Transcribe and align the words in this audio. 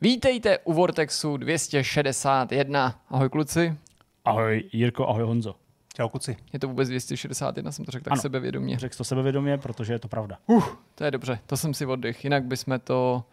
Vítejte 0.00 0.58
u 0.58 0.72
Vortexu 0.72 1.36
261. 1.36 3.00
Ahoj 3.08 3.28
kluci. 3.28 3.76
Ahoj 4.24 4.64
Jirko, 4.72 5.08
ahoj 5.08 5.22
Honzo. 5.22 5.54
Čau 5.94 6.08
kuci. 6.08 6.36
Je 6.52 6.58
to 6.58 6.68
vůbec 6.68 6.88
261, 6.88 7.72
jsem 7.72 7.84
to 7.84 7.90
řekl 7.90 8.04
tak 8.04 8.12
Ano. 8.12 8.22
sebevědomě. 8.22 8.78
Řekl 8.78 8.96
to 8.96 9.04
sebevědomě, 9.04 9.58
protože 9.58 9.92
je 9.92 9.98
to 9.98 10.08
pravda. 10.08 10.38
Uh, 10.46 10.64
to 10.94 11.04
je 11.04 11.10
dobře, 11.10 11.38
to 11.46 11.56
jsem 11.56 11.74
si 11.74 11.86
oddych. 11.86 12.24
Jinak 12.24 12.44
bychom 12.44 12.80
to 12.84 13.24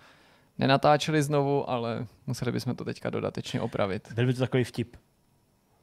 nenatáčeli 0.57 1.23
znovu, 1.23 1.70
ale 1.70 2.07
museli 2.28 2.52
bychom 2.52 2.75
to 2.75 2.86
teďka 2.86 3.09
dodatečně 3.09 3.61
opravit. 3.61 4.11
Byl 4.13 4.25
by 4.25 4.34
to 4.34 4.39
takový 4.39 4.63
vtip. 4.63 4.95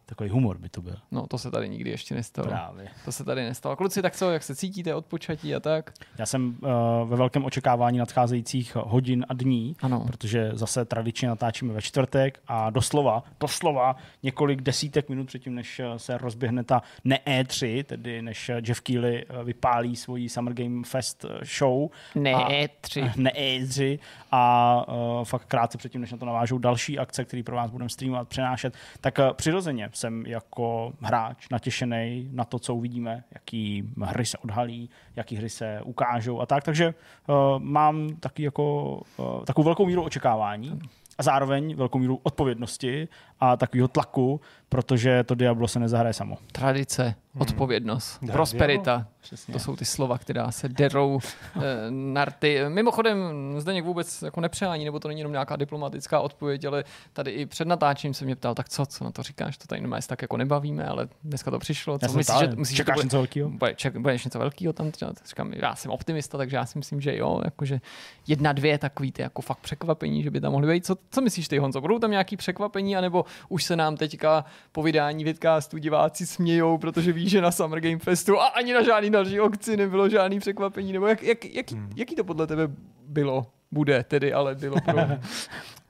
Takový 0.07 0.31
humor 0.31 0.59
by 0.59 0.69
to 0.69 0.83
byl. 0.83 0.97
No, 1.11 1.27
to 1.27 1.39
se 1.39 1.51
tady 1.51 1.69
nikdy 1.69 1.91
ještě 1.91 2.15
nestalo. 2.15 2.49
Právě. 2.49 2.89
To 3.05 3.13
se 3.13 3.25
tady 3.25 3.43
nestalo. 3.45 3.77
Kluci, 3.77 4.03
tak 4.03 4.17
co, 4.17 4.31
jak 4.31 4.43
se 4.43 4.55
cítíte 4.57 4.95
od 4.95 5.07
počatí 5.07 5.55
a 5.55 5.61
tak? 5.61 5.93
Já 6.19 6.27
jsem 6.27 6.57
uh, 7.03 7.09
ve 7.11 7.17
velkém 7.17 7.45
očekávání 7.45 7.99
nadcházejících 7.99 8.77
hodin 8.77 9.27
a 9.29 9.35
dní, 9.35 9.77
Ano. 9.83 10.05
protože 10.07 10.51
zase 10.55 10.85
tradičně 10.85 11.29
natáčíme 11.29 11.75
ve 11.75 11.83
čtvrtek 11.83 12.41
a 12.49 12.71
doslova, 12.71 13.23
doslova 13.41 13.97
několik 14.23 14.61
desítek 14.63 15.09
minut 15.09 15.27
předtím, 15.27 15.55
než 15.55 15.81
eh, 15.81 15.99
se 15.99 16.19
rozběhne 16.19 16.65
ta 16.65 16.83
ne 17.05 17.19
E3, 17.27 17.85
tedy 17.85 18.23
než 18.23 18.49
eh, 18.49 18.61
Jeff 18.69 18.83
eh, 18.91 19.25
vypálí 19.45 19.97
svoji 19.97 20.29
Summer 20.29 20.55
Game 20.55 20.85
Fest 20.85 21.25
show. 21.59 21.89
Ne, 22.15 22.33
A- 22.35 22.69
tři. 22.81 23.11
ne 23.17 23.31
E3 23.31 23.99
a 24.31 24.85
uh, 24.89 25.25
fakt 25.25 25.45
krátce 25.45 25.79
předtím, 25.79 26.01
než 26.01 26.13
na 26.13 26.19
to 26.19 26.27
navážou 26.27 26.59
další 26.59 26.99
akce, 26.99 27.25
které 27.25 27.43
pro 27.43 27.57
vás 27.57 27.71
budeme 27.71 27.89
streamovat, 27.89 28.29
přenášet, 28.29 28.75
tak 29.01 29.19
uh, 29.19 29.33
přirozeně 29.33 29.89
jsem 29.93 30.27
jako 30.27 30.93
hráč 31.01 31.49
natěšený 31.49 32.29
na 32.33 32.45
to, 32.45 32.59
co 32.59 32.75
uvidíme, 32.75 33.25
jaký 33.35 33.93
hry 34.03 34.27
se 34.27 34.39
odhalí, 34.39 34.91
jaký 35.17 35.37
hry 35.37 35.51
se 35.51 35.81
ukážou 35.85 36.41
a 36.41 36.47
tak, 36.47 36.65
takže 36.65 36.95
uh, 37.29 37.35
mám 37.59 38.17
taky 38.21 38.43
jako, 38.43 38.95
uh, 39.17 39.45
takovou 39.45 39.65
velkou 39.65 39.87
míru 39.87 40.03
očekávání 40.03 40.79
a 41.19 41.23
zároveň 41.23 41.77
velkou 41.77 41.99
míru 41.99 42.21
odpovědnosti 42.23 43.09
a 43.43 43.57
takového 43.57 43.89
tlaku, 43.89 44.41
protože 44.69 45.25
to 45.25 45.35
Diablo 45.35 45.69
se 45.69 45.79
nezahraje 45.79 46.13
samo. 46.13 46.39
Tradice, 46.53 47.15
odpovědnost, 47.39 48.19
Dá 48.23 48.33
prosperita. 48.33 49.07
Přesně. 49.21 49.53
To 49.53 49.59
jsou 49.59 49.77
ty 49.77 49.85
slova, 49.85 50.19
která 50.19 50.51
se 50.51 50.69
derou 50.69 51.21
eh, 51.57 51.61
narty. 51.91 52.61
Mimochodem, 52.69 53.19
Zdeněk 53.59 53.85
vůbec 53.85 54.23
jako 54.23 54.41
nepřehání, 54.41 54.85
nebo 54.85 55.01
to 55.01 55.09
není 55.09 55.21
jenom 55.21 55.33
nějaká 55.33 55.57
diplomatická 55.57 56.21
odpověď, 56.21 56.65
ale 56.65 56.85
tady 57.13 57.31
i 57.31 57.47
před 57.47 57.69
natáčením 57.69 58.15
se 58.15 58.25
mě 58.25 58.37
ptal, 58.37 58.55
tak 58.55 58.69
co, 58.69 58.87
co 58.87 59.05
na 59.05 59.11
to 59.11 59.23
říkáš, 59.23 59.59
to 59.59 59.67
tady 59.67 59.81
normálně 59.81 60.03
se 60.03 60.09
tak 60.09 60.23
jako 60.23 60.37
nebavíme, 60.37 60.85
ale 60.85 61.09
dneska 61.25 61.51
to 61.51 61.59
přišlo. 61.59 61.99
Co 61.99 62.13
myslíš, 62.13 62.39
že, 62.39 62.57
myslíš, 62.57 62.77
že 62.77 62.83
čekáš 62.83 62.95
bude, 62.95 63.05
něco 63.05 63.17
velkého? 63.17 63.51
bude, 63.51 63.75
ček, 63.75 63.97
budeš 63.97 64.25
něco 64.25 64.39
velkého 64.39 64.73
tam 64.73 64.91
třeba? 64.91 65.13
Říkám, 65.27 65.53
já 65.53 65.77
jsem 65.77 65.91
optimista, 65.91 66.39
takže 66.39 66.57
já 66.57 66.67
si 66.67 66.79
myslím, 66.79 67.01
že 67.01 67.17
jo, 67.17 67.41
jakože 67.45 67.81
jedna, 68.27 68.53
dvě 68.53 68.79
takový 68.79 69.13
ty 69.13 69.23
jako 69.23 69.43
fakt 69.43 69.59
překvapení, 69.59 70.23
že 70.23 70.31
by 70.31 70.41
tam 70.41 70.53
mohly 70.53 70.75
být. 70.75 70.87
Co, 70.87 70.97
co 71.11 71.21
myslíš 71.21 71.49
ty, 71.49 71.59
Honzo? 71.59 71.81
Budou 71.81 71.99
tam 71.99 72.11
nějaký 72.11 72.37
překvapení, 72.37 72.97
anebo 72.97 73.25
už 73.49 73.65
se 73.65 73.77
nám 73.77 73.97
teďka 73.97 74.45
po 74.73 74.83
vydání 74.83 75.25
vidcastu 75.25 75.79
diváci 75.79 76.27
smějou, 76.27 76.79
protože 76.79 77.13
ví, 77.13 77.29
že 77.29 77.41
na 77.41 77.51
Summer 77.51 77.81
Game 77.81 77.99
Festu 77.99 78.41
a 78.41 78.47
ani 78.47 78.73
na 78.75 78.83
žádný 78.83 79.11
další 79.11 79.39
akci 79.41 79.77
nebylo 79.77 80.09
žádný 80.09 80.39
překvapení, 80.41 80.93
nebo 80.93 81.07
jak, 81.07 81.23
jak, 81.23 81.45
jaký, 81.45 81.75
Hmm. 81.75 81.91
jaký 81.97 82.15
to 82.15 82.25
podle 82.25 82.47
tebe 82.47 82.69
bylo? 83.07 83.47
Bude 83.73 84.05
tedy, 84.05 84.33
ale 84.33 84.55
bylo 84.55 84.77
pro... 84.81 84.95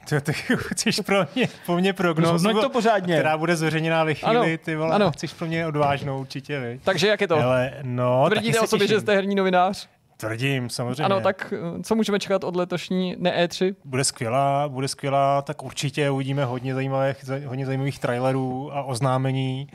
Ty, 0.08 0.20
ty 0.20 0.32
chceš 0.56 1.00
pro 1.00 1.26
mě, 1.34 1.48
po 1.66 1.76
mně 1.76 1.92
prognózu, 1.92 2.38
Zhodnoť 2.38 2.62
to 2.64 2.70
pořádně. 2.70 3.14
která 3.14 3.38
bude 3.38 3.56
zveřejněná 3.56 4.04
ve 4.04 4.14
chvíli, 4.14 4.36
Ano, 4.36 4.58
ty 4.64 4.76
vole, 4.76 4.94
ano. 4.94 5.10
chceš 5.12 5.32
pro 5.32 5.46
mě 5.46 5.66
odvážnou 5.66 6.20
určitě, 6.20 6.60
viď? 6.60 6.82
Takže 6.82 7.08
jak 7.08 7.20
je 7.20 7.28
to? 7.28 7.36
Ale 7.36 7.72
no, 7.82 8.26
Tvrdíte 8.30 8.60
o 8.60 8.66
sobě, 8.66 8.86
že 8.88 9.00
jste 9.00 9.14
herní 9.14 9.34
novinář? 9.34 9.88
Tvrdím, 10.26 10.70
samozřejmě. 10.70 11.04
Ano, 11.04 11.20
tak 11.20 11.54
eh, 11.78 11.82
co 11.82 11.94
můžeme 11.94 12.18
čekat 12.18 12.44
od 12.44 12.56
letošní 12.56 13.16
ne 13.18 13.46
E3? 13.46 13.74
Bude 13.84 14.04
skvělá, 14.04 14.68
bude 14.68 14.88
skvělá, 14.88 15.42
tak 15.42 15.62
určitě 15.62 16.10
uvidíme 16.10 16.44
hodně 16.44 16.74
zajímavých, 16.74 17.16
za- 17.22 17.40
hodně 17.46 17.66
zajímavých 17.66 17.98
trailerů 17.98 18.72
a 18.74 18.82
oznámení. 18.82 19.68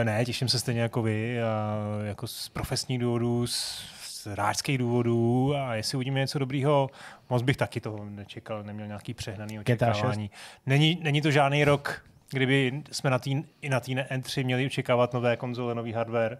Eh, 0.00 0.04
Ne, 0.04 0.24
těším 0.24 0.48
se 0.48 0.58
stejně 0.58 0.80
jako 0.80 1.02
vy, 1.02 1.42
a 1.42 1.76
jako 2.04 2.26
z 2.26 2.48
profesních 2.48 2.98
důvodů, 2.98 3.46
z, 3.46 3.84
z 4.00 4.26
hráčských 4.26 4.78
důvodů 4.78 5.54
a 5.56 5.74
jestli 5.74 5.96
uvidíme 5.96 6.20
něco 6.20 6.38
dobrýho, 6.38 6.90
moc 7.30 7.42
bych 7.42 7.56
taky 7.56 7.80
toho 7.80 8.04
nečekal, 8.04 8.62
neměl 8.62 8.86
nějaký 8.86 9.14
přehnaný 9.14 9.58
očekávání. 9.60 10.30
Není, 10.66 10.98
není 11.02 11.22
to 11.22 11.30
žádný 11.30 11.64
rok, 11.64 12.02
kdyby 12.30 12.82
jsme 12.92 13.10
na 13.10 13.18
tý, 13.18 13.42
i 13.62 13.68
na 13.68 13.80
té 13.80 13.92
N3 13.92 14.44
měli 14.44 14.66
očekávat 14.66 15.12
nové 15.14 15.36
konzole, 15.36 15.74
nový 15.74 15.92
hardware. 15.92 16.38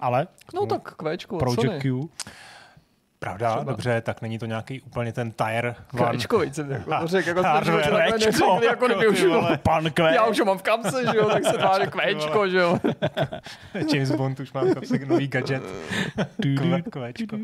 Ale 0.00 0.26
No 0.54 0.66
tak 0.66 0.94
kvéčko, 0.94 1.38
Project 1.38 1.60
Sony. 1.62 1.80
Q, 1.80 2.08
Pravda, 3.22 3.50
Třeba. 3.50 3.72
dobře, 3.72 4.00
tak 4.00 4.22
není 4.22 4.38
to 4.38 4.46
nějaký 4.46 4.80
úplně 4.80 5.12
ten 5.12 5.32
tire 5.32 5.74
one. 5.92 6.08
Kvéčko, 6.08 6.38
víc 6.38 6.54
jsem 6.54 6.70
jako 6.70 7.00
to 7.00 7.06
řekl, 7.06 7.28
jako 7.28 7.42
Hardware, 7.48 7.84
jsme 7.84 7.92
takhle 7.92 8.18
kvéčko, 8.18 8.60
jako 8.62 8.86
kdyby 8.86 9.08
už 9.08 9.24
pan 9.62 9.90
Q. 9.90 10.14
já 10.14 10.26
už 10.26 10.38
ho 10.38 10.44
mám 10.44 10.58
v 10.58 10.62
kapse, 10.62 11.06
že 11.12 11.16
jo, 11.16 11.28
tak 11.28 11.44
se 11.44 11.52
tváří 11.58 11.86
kvéčko, 11.86 12.48
že 12.48 12.58
jo. 12.58 12.78
James 13.94 14.10
Bond 14.10 14.40
už 14.40 14.52
mám 14.52 14.74
kapsek 14.74 15.08
nový 15.08 15.28
gadget. 15.28 15.62
Kve, 16.58 16.82
kvečko. 16.82 17.36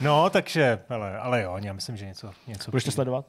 No, 0.00 0.30
takže, 0.30 0.78
ale, 0.88 1.18
ale 1.18 1.42
jo, 1.42 1.56
já 1.62 1.72
myslím, 1.72 1.96
že 1.96 2.06
něco, 2.06 2.30
něco 2.46 2.70
Budeš 2.70 2.84
to 2.84 2.90
sledovat? 2.90 3.24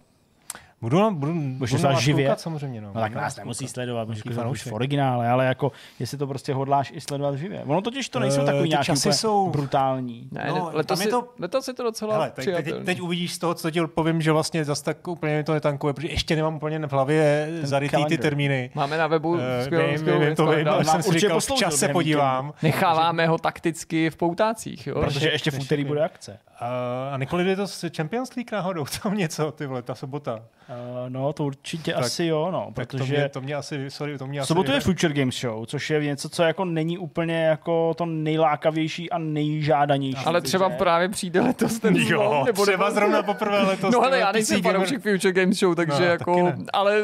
Budu, 0.81 1.11
budu, 1.11 1.33
Budeš 1.33 1.71
budu 1.71 1.83
vás 1.83 1.99
živě? 1.99 2.25
koukat 2.25 2.39
samozřejmě. 2.39 2.81
No, 2.81 2.91
No 2.95 3.01
tak 3.01 3.13
nás 3.15 3.37
nemusí 3.37 3.63
koukat. 3.65 3.73
sledovat, 3.73 4.07
můžeš 4.07 4.23
Velký 4.23 4.29
to 4.35 4.39
už 4.39 4.43
fanoušek. 4.43 4.71
v 4.71 4.75
originále, 4.75 5.29
ale 5.29 5.45
jako, 5.45 5.71
jestli 5.99 6.17
to 6.17 6.27
prostě 6.27 6.53
hodláš 6.53 6.91
i 6.95 7.01
sledovat 7.01 7.35
živě. 7.35 7.63
Ono 7.63 7.81
totiž 7.81 8.09
to 8.09 8.19
nejsou 8.19 8.41
Eh, 8.41 8.45
takový 8.45 8.63
ty 8.63 8.69
nějaký 8.69 8.85
časy 8.85 9.13
jsou- 9.13 9.49
brutální. 9.49 10.27
Ne, 10.31 10.45
No, 10.49 10.69
letos, 10.73 10.99
je 11.01 11.07
to- 11.07 11.21
to... 11.21 11.33
letos 11.39 11.67
je 11.67 11.73
to 11.73 11.83
docela 11.83 12.13
Hele, 12.13 12.31
teď, 12.31 12.45
teď, 12.55 12.73
teď, 12.85 13.01
uvidíš 13.01 13.33
z 13.33 13.37
toho, 13.37 13.53
co 13.53 13.71
ti 13.71 13.81
odpovím, 13.81 14.21
že 14.21 14.31
vlastně 14.31 14.65
zase 14.65 14.83
tak 14.83 15.07
úplně 15.07 15.37
mi 15.37 15.43
to 15.43 15.53
netankuje, 15.53 15.93
protože 15.93 16.07
ještě 16.07 16.35
nemám 16.35 16.55
úplně 16.55 16.79
v 16.87 16.91
hlavě 16.91 17.49
zarytý 17.61 17.89
ty 17.89 17.95
kalendar. 17.97 18.19
termíny. 18.19 18.71
Máme 18.75 18.97
na 18.97 19.07
webu 19.07 19.37
Eh, 19.39 19.63
skvělou, 19.65 20.35
to 20.35 20.47
vím, 20.47 20.67
ale 20.67 20.83
Mám 20.83 20.85
jsem 20.85 21.03
si 21.13 21.19
říkal, 21.19 21.39
včas 21.39 21.75
se 21.75 21.87
podívám. 21.87 22.53
Necháváme 22.63 23.27
ho 23.27 23.37
takticky 23.37 24.09
v 24.09 24.15
poutácích, 24.17 24.87
jo. 24.87 25.01
Protože 25.01 25.29
ještě 25.29 25.51
v 25.51 25.59
úterý 25.59 25.85
bude 25.85 26.03
akce. 26.03 26.39
A, 26.59 26.67
a 27.13 27.17
Nikoli, 27.17 27.49
je 27.49 27.55
to 27.55 27.65
Champions 27.97 28.35
League 28.35 28.51
náhodou, 28.51 28.85
tam 29.03 29.17
něco, 29.17 29.51
ty 29.51 29.65
vole, 29.65 29.81
ta 29.81 29.95
sobota. 29.95 30.39
Uh, 30.69 31.09
no, 31.09 31.33
to 31.33 31.45
určitě 31.45 31.93
Tak- 31.93 32.03
asi 32.03 32.25
jo, 32.25 32.49
no, 32.51 32.71
Tak 32.73 32.87
to 32.87 32.97
protože 32.97 33.13
mě, 33.13 33.29
to 33.29 33.41
mě 33.41 33.55
asi, 33.55 33.85
sorry, 33.91 34.17
to 34.17 34.27
mě 34.27 34.39
asi... 34.39 34.47
sobotu 34.47 34.71
je 34.71 34.79
Future 34.79 35.13
Games 35.13 35.35
Show, 35.39 35.65
což 35.65 35.89
je 35.89 36.03
něco, 36.03 36.29
co 36.29 36.43
jako 36.43 36.65
není 36.65 36.97
úplně 36.97 37.43
jako 37.43 37.93
to 37.93 38.05
nejlákavější 38.05 39.09
a 39.11 39.17
nejžádanější. 39.17 40.25
Ale 40.25 40.41
třeba 40.41 40.69
že? 40.69 40.75
právě 40.75 41.09
přijde 41.09 41.41
letos 41.41 41.79
ten 41.79 41.95
Jo, 41.95 42.05
zlom, 42.07 42.45
nebo 42.45 42.61
třeba 42.65 42.85
nebo- 42.85 42.95
zrovna 42.99 43.23
poprvé 43.23 43.61
letos. 43.63 43.93
No 43.93 44.01
ale 44.01 44.19
já 44.19 44.31
nejsem 44.31 44.61
fanoušek 44.61 45.01
Future 45.01 45.31
Games 45.33 45.57
Show, 45.59 45.75
takže 45.75 45.99
No, 46.03 46.05
jako, 46.05 46.43
ne. 46.43 46.57
ale 46.73 46.95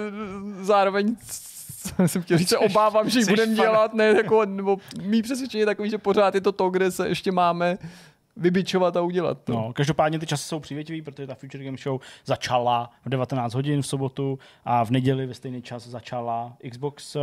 zároveň 0.62 1.16
jsem 2.06 2.22
chtěl 2.22 2.38
říct, 2.38 2.50
se 2.50 2.58
obávám, 2.58 3.10
že 3.10 3.20
ji 3.20 3.26
budeme 3.26 3.54
dělat, 3.56 3.94
ne, 3.94 4.06
jako, 4.08 4.46
nebo 4.46 4.78
mý 5.02 5.22
přesvědčení 5.22 5.60
je 5.60 5.66
takový, 5.66 5.90
že 5.90 5.98
pořád 5.98 6.36
je 6.36 6.42
to 6.42 6.52
to, 6.52 6.70
kde 6.70 6.92
se 6.92 7.08
ještě 7.08 7.32
máme 7.32 7.78
vybičovat 8.38 8.98
a 8.98 9.02
udělat 9.02 9.38
to. 9.44 9.54
No, 9.54 9.74
každopádně 9.74 10.20
ty 10.20 10.26
časy 10.26 10.44
jsou 10.44 10.60
přívětivý, 10.60 11.02
protože 11.02 11.28
ta 11.28 11.36
Future 11.36 11.64
Game 11.64 11.78
Show 11.78 12.02
začala 12.26 12.92
v 13.06 13.10
19 13.10 13.54
hodin 13.54 13.82
v 13.82 13.88
sobotu 13.88 14.40
a 14.66 14.86
v 14.86 14.92
neděli 14.92 15.26
ve 15.26 15.34
stejný 15.34 15.62
čas 15.62 15.88
začala 15.88 16.58
Xbox 16.72 17.16
uh, 17.16 17.22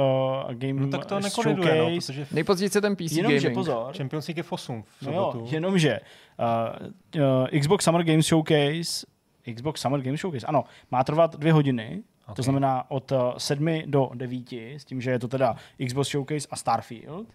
Game 0.55 0.73
No 0.81 0.89
tak 0.89 1.07
to 1.07 1.15
uh, 1.17 1.21
nekoliduje, 1.21 1.75
no, 1.79 1.85
Showcase. 1.85 2.13
protože 2.13 2.27
Nejpozději 2.33 2.69
se 2.71 2.81
ten 2.81 2.97
PC 2.97 3.13
Jenomže 3.13 3.39
gaming. 3.41 3.55
pozor, 3.55 3.97
Champions 3.97 4.27
League 4.29 4.37
je 4.37 4.43
v 4.43 4.53
8 4.53 4.83
v 4.83 5.03
no 5.03 5.13
jo, 5.13 5.31
sobotu. 5.33 5.55
jenomže 5.55 6.01
uh, 6.39 7.23
uh, 7.23 7.61
Xbox 7.61 7.85
Summer 7.85 8.03
Games 8.05 8.27
Showcase 8.27 9.07
Xbox 9.55 9.81
Summer 9.81 10.01
Games 10.01 10.21
Showcase, 10.21 10.47
ano, 10.47 10.65
má 10.91 11.05
trvat 11.05 11.37
dvě 11.37 11.53
hodiny, 11.53 12.03
Ok. 12.27 12.37
to 12.37 12.43
znamená 12.43 12.91
od 12.91 13.13
uh, 13.13 13.19
7 13.39 13.83
do 13.87 14.11
9, 14.15 14.53
s 14.53 14.85
tím, 14.85 15.01
že 15.01 15.11
je 15.11 15.19
to 15.19 15.29
teda 15.29 15.57
Xbox 15.87 16.09
Showcase 16.09 16.49
a 16.51 16.57
Starfield, 16.57 17.27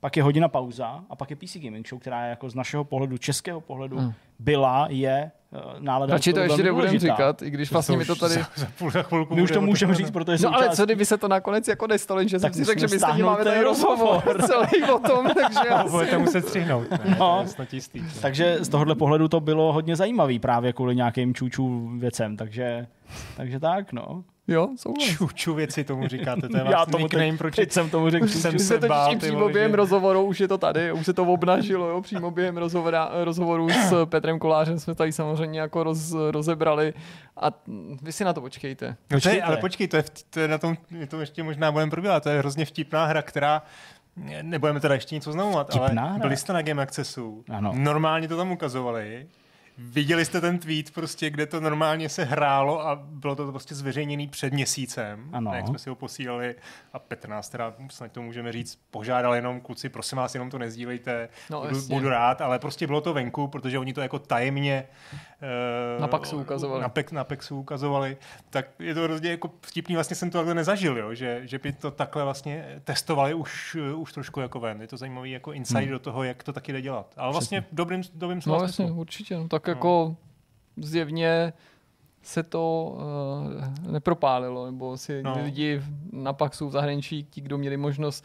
pak 0.00 0.16
je 0.16 0.22
hodina 0.22 0.48
pauza 0.48 1.00
a 1.10 1.16
pak 1.16 1.30
je 1.30 1.36
PC 1.36 1.56
Gaming 1.56 1.88
Show, 1.88 2.00
která 2.00 2.24
je 2.24 2.30
jako 2.30 2.50
z 2.50 2.54
našeho 2.54 2.84
pohledu, 2.84 3.18
českého 3.18 3.60
pohledu, 3.60 3.98
Hmm. 3.98 4.12
byla, 4.38 4.86
je 4.90 5.30
uh, 5.50 5.60
nálada. 5.78 6.12
Radši 6.12 6.32
to 6.32 6.40
ještě 6.40 6.62
nebudeme 6.62 6.98
říkat, 6.98 7.42
i 7.42 7.50
když 7.50 7.72
vlastně 7.72 7.96
mi 7.96 8.04
to 8.04 8.16
tady... 8.16 8.34
Za, 8.34 8.46
za 8.56 8.66
půl 8.78 8.90
za 8.90 9.02
chvilku 9.02 9.34
My 9.34 9.42
už 9.42 9.50
to 9.50 9.60
můžeme 9.60 9.94
říct, 9.94 10.10
protože 10.10 10.44
No 10.44 10.54
ale 10.54 10.70
co 10.76 10.84
kdyby 10.84 11.04
se 11.04 11.18
to 11.18 11.28
nakonec 11.28 11.68
jako 11.68 11.86
nestalo, 11.86 12.22
že 12.22 12.28
jsem 12.28 12.40
Tak 12.40 12.54
si 12.54 12.64
řekl, 12.64 12.80
že 12.80 12.86
my 12.86 12.98
stáhnout 12.98 13.26
máme 13.26 13.44
tady 13.44 13.60
rozhovor 13.62 14.42
celý 14.46 14.82
o 14.94 14.98
tom, 14.98 15.26
takže 15.34 15.70
No, 15.70 15.76
asi... 15.76 15.90
budete 15.90 16.18
muset 16.18 16.46
střihnout. 16.48 16.90
Ne, 16.90 17.16
No. 17.18 17.44
to 17.56 17.62
jistý. 17.72 18.02
Takže 18.22 18.58
z 18.60 18.68
tohohle 18.68 18.94
pohledu 18.94 19.28
to 19.28 19.40
bylo 19.40 19.72
hodně 19.72 19.96
zajímavý 19.96 20.38
právě 20.38 20.72
kvůli 20.72 20.96
nějakým 20.96 21.34
čůčů 21.34 21.90
věcem, 21.98 22.36
takže, 22.36 22.86
takže 23.36 23.60
tak, 23.60 23.92
no. 23.92 24.24
Jo, 24.48 24.68
souhlas. 24.76 25.08
Čuču 25.08 25.54
věci 25.54 25.84
tomu 25.84 26.08
říkáte, 26.08 26.48
to 26.48 26.56
je 26.56 26.64
Já 26.70 26.86
tomu 26.86 27.02
nickname, 27.04 27.30
teď, 27.30 27.38
proč 27.38 27.56
teď 27.56 27.72
jsem 27.72 27.90
tomu 27.90 28.10
řekl 28.10 28.28
jsem 28.28 28.58
se 28.58 28.74
totiž 28.74 28.88
bál, 28.88 29.16
přímo 29.18 29.38
vole, 29.38 29.52
během 29.52 29.70
že- 29.70 29.76
rozhovoru, 29.76 30.22
už 30.24 30.40
je 30.40 30.48
to 30.48 30.58
tady, 30.58 30.92
už 30.92 31.06
se 31.06 31.12
to 31.12 31.24
obnažilo, 31.24 31.88
jo, 31.88 32.00
přímo 32.02 32.30
během 32.30 32.56
rozhovora, 32.56 33.10
rozhovoru 33.24 33.68
s 33.70 34.04
Petrem 34.06 34.38
Kolářem 34.38 34.78
jsme 34.78 34.94
tady 34.94 35.12
samozřejmě 35.12 35.60
jako 35.60 35.82
roz, 35.84 36.14
rozebrali 36.30 36.94
a 37.36 37.48
vy 38.02 38.12
si 38.12 38.24
na 38.24 38.32
to 38.32 38.40
počkejte. 38.40 38.86
No 38.88 38.94
to 39.08 39.14
je, 39.14 39.18
Počkejte. 39.20 39.42
ale 39.42 39.56
počkej, 39.56 39.88
to 39.88 39.96
je, 39.96 40.04
to 40.30 40.40
je 40.40 40.48
na 40.48 40.58
tom, 40.58 40.76
my 40.90 41.06
to 41.06 41.20
ještě 41.20 41.42
možná 41.42 41.72
budeme 41.72 41.90
probíhat, 41.90 42.22
to 42.22 42.28
je 42.28 42.38
hrozně 42.38 42.64
vtipná 42.64 43.06
hra, 43.06 43.22
která 43.22 43.62
Nebudeme 44.42 44.80
teda 44.80 44.94
ještě 44.94 45.14
nic 45.14 45.26
oznamovat, 45.26 45.76
ale 45.76 45.88
hra. 45.88 46.18
byli 46.18 46.36
jste 46.36 46.52
na 46.52 46.62
Game 46.62 46.82
Accessu. 46.82 47.44
Ano. 47.50 47.72
Normálně 47.74 48.28
to 48.28 48.36
tam 48.36 48.52
ukazovali. 48.52 49.26
Viděli 49.82 50.24
jste 50.24 50.40
ten 50.40 50.58
tweet, 50.58 50.90
prostě, 50.90 51.30
kde 51.30 51.46
to 51.46 51.60
normálně 51.60 52.08
se 52.08 52.24
hrálo 52.24 52.86
a 52.88 52.96
bylo 52.96 53.36
to 53.36 53.50
prostě 53.50 53.74
zveřejněný 53.74 54.28
před 54.28 54.52
měsícem, 54.52 55.28
Ano. 55.32 55.54
Jak 55.54 55.66
jsme 55.66 55.78
si 55.78 55.88
ho 55.88 55.94
posílali 55.96 56.54
a 56.92 56.98
Petr 56.98 57.28
nás 57.28 57.48
teda, 57.48 57.74
snad 57.90 58.12
to 58.12 58.22
můžeme 58.22 58.52
říct, 58.52 58.78
požádal 58.90 59.34
jenom, 59.34 59.60
kluci, 59.60 59.88
prosím 59.88 60.18
vás, 60.18 60.34
jenom 60.34 60.50
to 60.50 60.58
nezdílejte, 60.58 61.28
No, 61.50 61.60
budu, 61.60 61.76
jasně. 61.76 61.94
budu 61.94 62.08
rád, 62.08 62.40
ale 62.40 62.58
prostě 62.58 62.86
bylo 62.86 63.00
to 63.00 63.14
venku, 63.14 63.48
protože 63.48 63.78
oni 63.78 63.92
to 63.92 64.00
jako 64.00 64.18
tajemně 64.18 64.84
Na 66.00 66.08
Paxu 66.08 66.40
ukazovali. 66.40 66.82
Na, 66.82 66.88
Pex, 66.88 67.12
na 67.12 67.24
Pexu 67.24 67.60
ukazovali, 67.60 68.16
tak 68.50 68.66
je 68.78 68.94
to 68.94 69.00
hrozně 69.02 69.30
jako 69.30 69.50
vtipný, 69.66 69.94
vlastně 69.94 70.16
jsem 70.16 70.30
to 70.30 70.38
takhle 70.38 70.54
nezažil, 70.54 70.98
jo, 70.98 71.14
že, 71.14 71.40
že 71.44 71.58
by 71.58 71.72
to 71.72 71.90
takhle 71.90 72.24
vlastně 72.24 72.80
testovali 72.84 73.34
už, 73.34 73.76
už 73.96 74.12
trošku 74.12 74.40
jako 74.40 74.60
ven. 74.60 74.80
Je 74.80 74.88
to 74.88 74.96
zajímavý 74.96 75.30
jako 75.30 75.52
insight 75.52 75.80
Hmm. 75.82 75.90
do 75.90 75.98
toho, 75.98 76.22
jak 76.24 76.42
to 76.42 76.52
taky 76.52 76.72
jde 76.72 76.82
dělat. 76.82 77.06
Ale 77.16 77.32
vlastně 77.32 77.60
v 77.60 77.64
dobrým, 77.72 78.02
dobrým 78.14 78.40
No 78.46 78.54
jasně, 78.54 78.68
smyslu. 78.72 78.94
určitě. 79.00 79.36
No, 79.36 79.48
tak 79.48 79.66
jako 79.66 80.16
zjevně 80.76 81.52
se 82.22 82.42
to 82.42 82.94
uh, 83.86 83.92
nepropálilo, 83.92 84.66
nebo 84.66 84.96
si 84.96 85.22
No. 85.22 85.34
no. 85.36 85.44
lidi 85.44 85.82
na 86.12 86.32
Paxu 86.32 86.68
v 86.68 86.72
zahraničí, 86.72 87.24
ti, 87.30 87.40
kdo 87.40 87.58
měli 87.58 87.76
možnost 87.76 88.24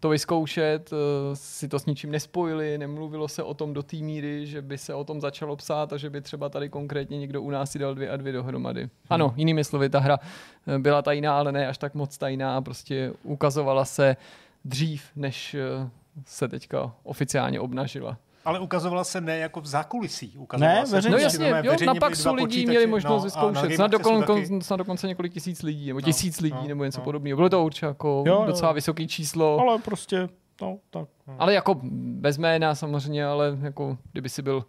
to 0.00 0.08
vyzkoušet, 0.08 0.92
uh, 0.92 0.98
si 1.34 1.68
to 1.68 1.78
s 1.78 1.86
ničím 1.86 2.10
nespojili, 2.10 2.78
nemluvilo 2.78 3.28
se 3.28 3.42
o 3.42 3.54
tom 3.54 3.74
do 3.74 3.82
té 3.82 3.96
míry, 3.96 4.46
že 4.46 4.62
by 4.62 4.78
se 4.78 4.94
o 4.94 5.04
tom 5.04 5.20
začalo 5.20 5.56
psát 5.56 5.92
a 5.92 5.96
že 5.96 6.10
by 6.10 6.20
třeba 6.20 6.48
tady 6.48 6.68
konkrétně 6.68 7.18
někdo 7.18 7.42
u 7.42 7.50
nás 7.50 7.70
si 7.70 7.78
dal 7.78 7.94
dvě 7.94 8.10
a 8.10 8.16
dvě 8.16 8.32
dohromady. 8.32 8.88
Ano, 9.10 9.34
jinými 9.36 9.64
slovy, 9.64 9.88
ta 9.88 9.98
hra 9.98 10.18
eh, 10.66 10.78
byla 10.78 11.02
tajná, 11.02 11.38
ale 11.38 11.52
ne 11.52 11.68
až 11.68 11.78
tak 11.78 11.94
moc 11.94 12.18
tajná, 12.18 12.62
prostě 12.62 13.12
ukazovala 13.22 13.84
se 13.84 14.16
dřív, 14.64 15.04
než 15.16 15.54
eh, 15.54 15.90
se 16.24 16.48
teďka 16.48 16.92
oficiálně 17.02 17.60
obnažila. 17.60 18.18
Ale 18.44 18.60
ukazovala 18.60 19.04
se 19.04 19.20
ne 19.20 19.38
jako 19.38 19.60
v 19.60 19.66
zákulisí. 19.66 20.34
Ukazovala 20.38 20.80
Ne, 20.80 20.86
se 20.86 20.94
veřejně. 20.96 21.12
No 21.16 21.20
prostě 21.22 21.42
jasně, 21.44 21.66
jo, 21.68 21.72
veřejně 21.72 21.86
na 21.86 22.00
Paxu 22.00 22.34
lidí 22.34 22.66
měli 22.66 22.86
možnost 22.86 23.20
No, 23.22 23.24
vyzkoušet. 23.24 23.74
Snad, 23.74 23.90
dokon, 23.90 24.22
taky. 24.24 24.62
snad 24.62 24.76
dokonce 24.76 25.06
několik 25.08 25.32
tisíc 25.32 25.62
lidí, 25.62 25.86
nebo 25.86 26.00
No, 26.00 26.04
tisíc 26.04 26.40
lidí, 26.40 26.56
no, 26.62 26.68
nebo 26.68 26.84
něco 26.84 26.98
no. 27.00 27.04
podobného. 27.04 27.36
Bylo 27.36 27.48
to 27.48 27.64
určitě 27.64 27.86
jako 27.86 28.24
Jo, 28.26 28.34
jo. 28.34 28.44
docela 28.46 28.72
vysoké 28.72 29.06
číslo. 29.06 29.58
Ale 29.60 29.78
prostě, 29.78 30.28
no, 30.62 30.78
tak. 30.90 31.08
Ale 31.38 31.54
jako 31.54 31.80
bez 31.92 32.38
jména 32.38 32.74
samozřejmě, 32.74 33.26
ale 33.26 33.58
jako 33.62 33.98
kdyby 34.12 34.28
si 34.28 34.42
byl 34.42 34.64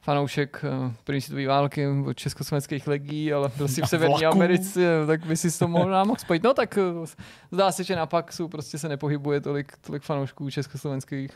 fanoušek 0.00 0.64
eh, 0.64 0.92
první 1.04 1.20
světové 1.20 1.46
války 1.46 1.86
od 2.06 2.12
československých 2.16 2.86
legí, 2.86 3.32
ale 3.32 3.50
byl 3.56 3.68
si 3.68 3.82
v 3.82 3.86
Severní. 3.88 4.26
Americe, 4.26 4.80
tak 5.06 5.26
by 5.26 5.36
si 5.36 5.58
to 5.58 5.68
mohl 5.68 6.04
mohl 6.04 6.18
spojit. 6.18 6.42
No 6.42 6.54
tak 6.54 6.78
eh, 6.78 6.82
zdá 7.52 7.72
se, 7.72 7.84
že 7.84 7.96
na 7.96 8.06
Paxu 8.06 8.48
prostě 8.48 8.78
se 8.78 8.88
nepohybuje 8.88 9.40
tolik, 9.40 9.72
tolik 9.80 10.02
fanoušků 10.02 10.50
československých 10.50 11.30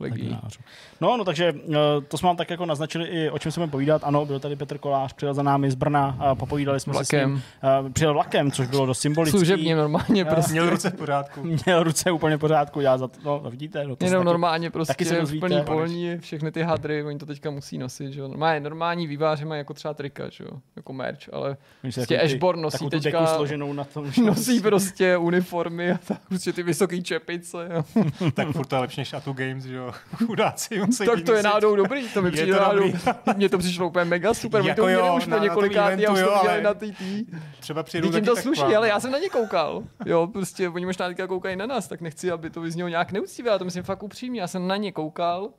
legí. 0.00 0.22
Legionářů. 0.22 0.60
No, 1.00 1.16
no, 1.16 1.24
takže 1.24 1.54
eh, 1.72 1.74
to 2.08 2.18
jsme 2.18 2.26
vám 2.26 2.36
tak 2.36 2.50
jako 2.50 2.66
naznačili 2.66 3.04
i 3.08 3.30
o 3.30 3.38
čem 3.38 3.52
se 3.52 3.60
budeme 3.60 3.70
povídat. 3.70 4.04
Ano, 4.04 4.26
byl 4.26 4.40
tady 4.40 4.56
Petr 4.56 4.78
Kolář, 4.78 5.12
přijel 5.12 5.34
za 5.34 5.42
námi 5.42 5.70
z 5.70 5.74
Brna 5.74 6.16
a 6.18 6.34
popovídali 6.34 6.80
jsme 6.80 6.94
se 6.94 7.04
s 7.04 7.10
Vlakem. 7.12 7.30
ním. 7.30 7.42
Eh, 7.86 7.90
Přijel 7.90 8.12
vlakem, 8.12 8.50
což 8.50 8.66
bylo 8.68 8.86
dost 8.86 9.00
symbolický. 9.00 9.38
Služebně 9.38 9.76
normálně 9.76 10.24
prostě. 10.24 10.52
Měl 10.52 10.70
ruce 10.70 10.90
v 10.90 10.94
pořádku. 10.96 11.42
Měl 11.66 11.82
ruce 11.82 12.10
úplně 12.10 12.36
v 12.36 12.40
pořádku, 12.40 12.80
já 12.80 12.98
za 12.98 13.08
to, 13.08 13.18
no, 13.24 13.50
vidíte, 13.50 13.84
no 13.86 13.96
to 13.96 14.04
Jenom 14.04 14.20
taky- 14.20 14.26
normálně 14.26 14.70
prostě 14.70 14.90
taky 14.92 15.04
se 15.04 15.16
v 15.16 15.20
dozvíte. 15.20 15.46
plný 15.46 15.62
polní, 15.64 16.18
všechny 16.18 16.52
ty 16.52 16.62
hadry, 16.62 17.04
oni 17.04 17.18
to 17.18 17.26
teďka 17.26 17.50
musí 17.50 17.78
nosit, 17.78 18.12
že 18.12 18.20
jo. 18.20 18.28
Normálně, 18.28 18.60
normální 18.60 19.06
výváři 19.06 19.44
mají 19.44 19.58
jako 19.58 19.74
třeba 19.74 19.94
trika, 19.94 20.28
že 20.30 20.44
jo, 20.44 20.50
jako 20.76 20.92
merch, 20.92 21.18
ale 21.32 21.56
prostě 21.82 22.06
ty- 22.06 22.18
Ashborn 22.20 22.60
nosí 22.60 22.88
teďka- 22.90 23.26
složenou 23.26 23.72
na 23.72 23.84
tom. 23.84 24.10
nosí 24.24 24.60
prostě 24.60 25.16
uniformy 25.16 25.90
a 25.92 25.98
tak, 26.08 26.18
prostě 26.28 26.52
ty 26.52 26.62
vysoké 26.62 27.02
čepice. 27.02 27.68
Jo. 27.74 28.04
tak 28.34 28.48
furt 28.48 28.66
to 28.66 28.74
je 28.76 28.80
lepší 28.80 29.00
než 29.00 29.12
Atu 29.12 29.34
Games, 29.48 29.64
že 29.64 29.74
jo. 29.74 29.92
Chudáci 30.26 30.80
musí 30.80 31.06
tak 31.06 31.20
to 31.26 31.32
je 31.34 31.42
náhodou 31.42 31.76
dobrý, 31.76 32.08
to 32.08 32.22
mi 32.22 32.30
přijde 32.30 32.58
to 32.58 32.64
dobrý. 32.74 32.94
mně 33.36 33.48
to 33.48 33.58
přišlo 33.58 33.86
úplně 33.86 34.04
mega 34.04 34.34
super, 34.34 34.64
Jako 34.64 34.80
to 34.80 34.86
měli 34.86 35.06
jo, 35.06 35.16
už 35.16 35.26
na- 35.26 35.36
po 35.36 35.42
několikátý 35.44 36.06
a 36.06 36.10
eventu, 36.10 36.12
už 36.12 36.20
to 36.20 36.36
ale- 36.36 36.62
na 36.62 36.74
TT. 36.74 37.26
Třeba 37.60 37.84
jim 37.94 38.12
taky 38.12 38.26
to 38.26 38.36
sluší, 38.36 38.62
ale 38.76 38.88
já 38.88 39.00
jsem 39.00 39.10
na 39.10 39.18
ně 39.18 39.28
koukal. 39.28 39.82
Jo, 40.06 40.26
prostě 40.26 40.68
oni 40.68 40.86
možná 40.86 41.08
teďka 41.08 41.26
koukají 41.26 41.56
na 41.56 41.66
nás, 41.66 41.88
tak 41.88 42.00
nechci, 42.00 42.30
aby 42.30 42.50
to 42.50 42.60
vyznělo 42.60 42.88
nějak 42.88 43.12
neúctivě, 43.12 43.52
já 43.52 43.58
to 43.58 43.64
myslím 43.64 43.82
fakt 43.82 44.02
upřímně. 44.02 44.40
Já 44.40 44.46
jsem 44.46 44.66
na 44.66 44.76
ně 44.76 44.92
koukal 44.92 45.50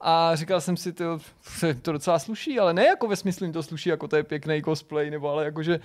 a 0.00 0.30
říkal 0.34 0.60
jsem 0.60 0.76
si, 0.76 0.92
to, 0.92 1.18
to 1.82 1.92
docela 1.92 2.18
sluší, 2.18 2.58
ale 2.58 2.74
ne 2.74 2.84
jako 2.84 3.06
ve 3.06 3.16
smyslu 3.16 3.44
jim 3.44 3.52
to 3.52 3.62
sluší, 3.62 3.88
jako 3.88 4.08
to 4.08 4.16
je 4.16 4.22
pěkný 4.22 4.62
cosplay, 4.62 5.10
nebo 5.10 5.28
ale 5.30 5.44
jakože 5.44 5.80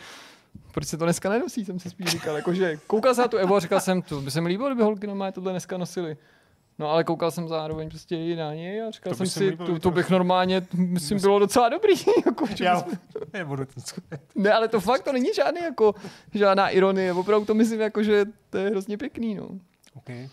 proč 0.71 0.87
se 0.87 0.97
to 0.97 1.05
dneska 1.05 1.29
nenosí, 1.29 1.65
jsem 1.65 1.79
si 1.79 1.89
spíš 1.89 2.07
říkal. 2.07 2.35
Jakože 2.35 2.77
koukal 2.87 3.15
jsem 3.15 3.21
na 3.21 3.27
tu 3.27 3.37
Evo 3.37 3.55
a 3.55 3.59
říkal 3.59 3.79
jsem, 3.79 4.01
to 4.01 4.21
by 4.21 4.31
se 4.31 4.41
mi 4.41 4.49
líbilo, 4.49 4.69
kdyby 4.69 4.83
holky 4.83 5.07
normálně 5.07 5.31
tohle 5.31 5.51
dneska 5.51 5.77
nosily. 5.77 6.17
No 6.79 6.89
ale 6.89 7.03
koukal 7.03 7.31
jsem 7.31 7.47
zároveň 7.47 7.89
prostě 7.89 8.15
i 8.15 8.35
na 8.35 8.53
něj 8.53 8.81
a 8.81 8.91
říkal 8.91 9.11
To 9.11 9.17
jsem 9.17 9.27
si, 9.27 9.57
to, 9.57 9.79
to 9.79 9.91
bych 9.91 10.09
normálně, 10.09 10.67
myslím, 10.73 11.21
bylo 11.21 11.39
docela 11.39 11.69
dobrý. 11.69 11.93
jako, 12.25 12.45
Já 12.59 12.83
nebudu 13.33 13.65
to 13.65 13.73
ne, 14.35 14.53
ale 14.53 14.67
to 14.67 14.79
fakt 14.81 15.03
to 15.03 15.13
není 15.13 15.29
žádný 15.35 15.61
jako, 15.61 15.95
žádná 16.33 16.69
ironie, 16.69 17.13
opravdu 17.13 17.45
to 17.45 17.53
myslím 17.53 17.81
jako, 17.81 18.03
že 18.03 18.25
to 18.49 18.57
je 18.57 18.69
hrozně 18.69 18.97
pěkný, 18.97 19.35
no. 19.35 19.49
okay. 19.93 20.29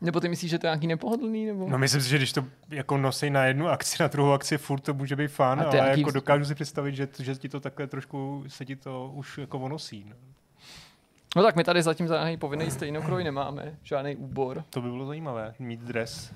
Nebo 0.00 0.20
ty 0.20 0.28
myslíš, 0.28 0.50
že 0.50 0.58
to 0.58 0.66
je 0.66 0.68
nějaký 0.68 0.86
nepohodlný, 0.86 1.46
nebo? 1.46 1.68
No 1.68 1.78
myslím 1.78 2.00
si, 2.00 2.08
že 2.08 2.16
když 2.16 2.32
to 2.32 2.44
jako 2.68 2.96
nosí 2.96 3.30
na 3.30 3.44
jednu 3.44 3.68
akci, 3.68 3.96
na 4.00 4.08
druhou 4.08 4.32
akci, 4.32 4.58
furt 4.58 4.80
to 4.80 4.94
může 4.94 5.16
být 5.16 5.28
fán, 5.28 5.60
ale 5.60 5.70
nějaký- 5.72 6.00
jako 6.00 6.10
dokážu 6.10 6.44
si 6.44 6.54
představit, 6.54 6.94
že, 6.94 7.08
že 7.18 7.34
ti 7.34 7.48
to 7.48 7.60
takhle 7.60 7.86
trošku 7.86 8.44
se 8.48 8.64
ti 8.64 8.76
to 8.76 9.10
už 9.14 9.38
jako 9.38 9.58
onosí. 9.58 10.04
No. 10.08 10.16
No 11.36 11.42
tak 11.42 11.56
my 11.56 11.64
tady 11.64 11.82
zatím 11.82 12.06
žádný 12.06 12.36
povinný 12.36 12.70
stejnokroj 12.70 13.24
nemáme, 13.24 13.76
žádný 13.82 14.16
úbor. 14.16 14.64
To 14.70 14.80
by 14.80 14.90
bylo 14.90 15.06
zajímavé, 15.06 15.54
mít 15.58 15.80
dres 15.80 16.32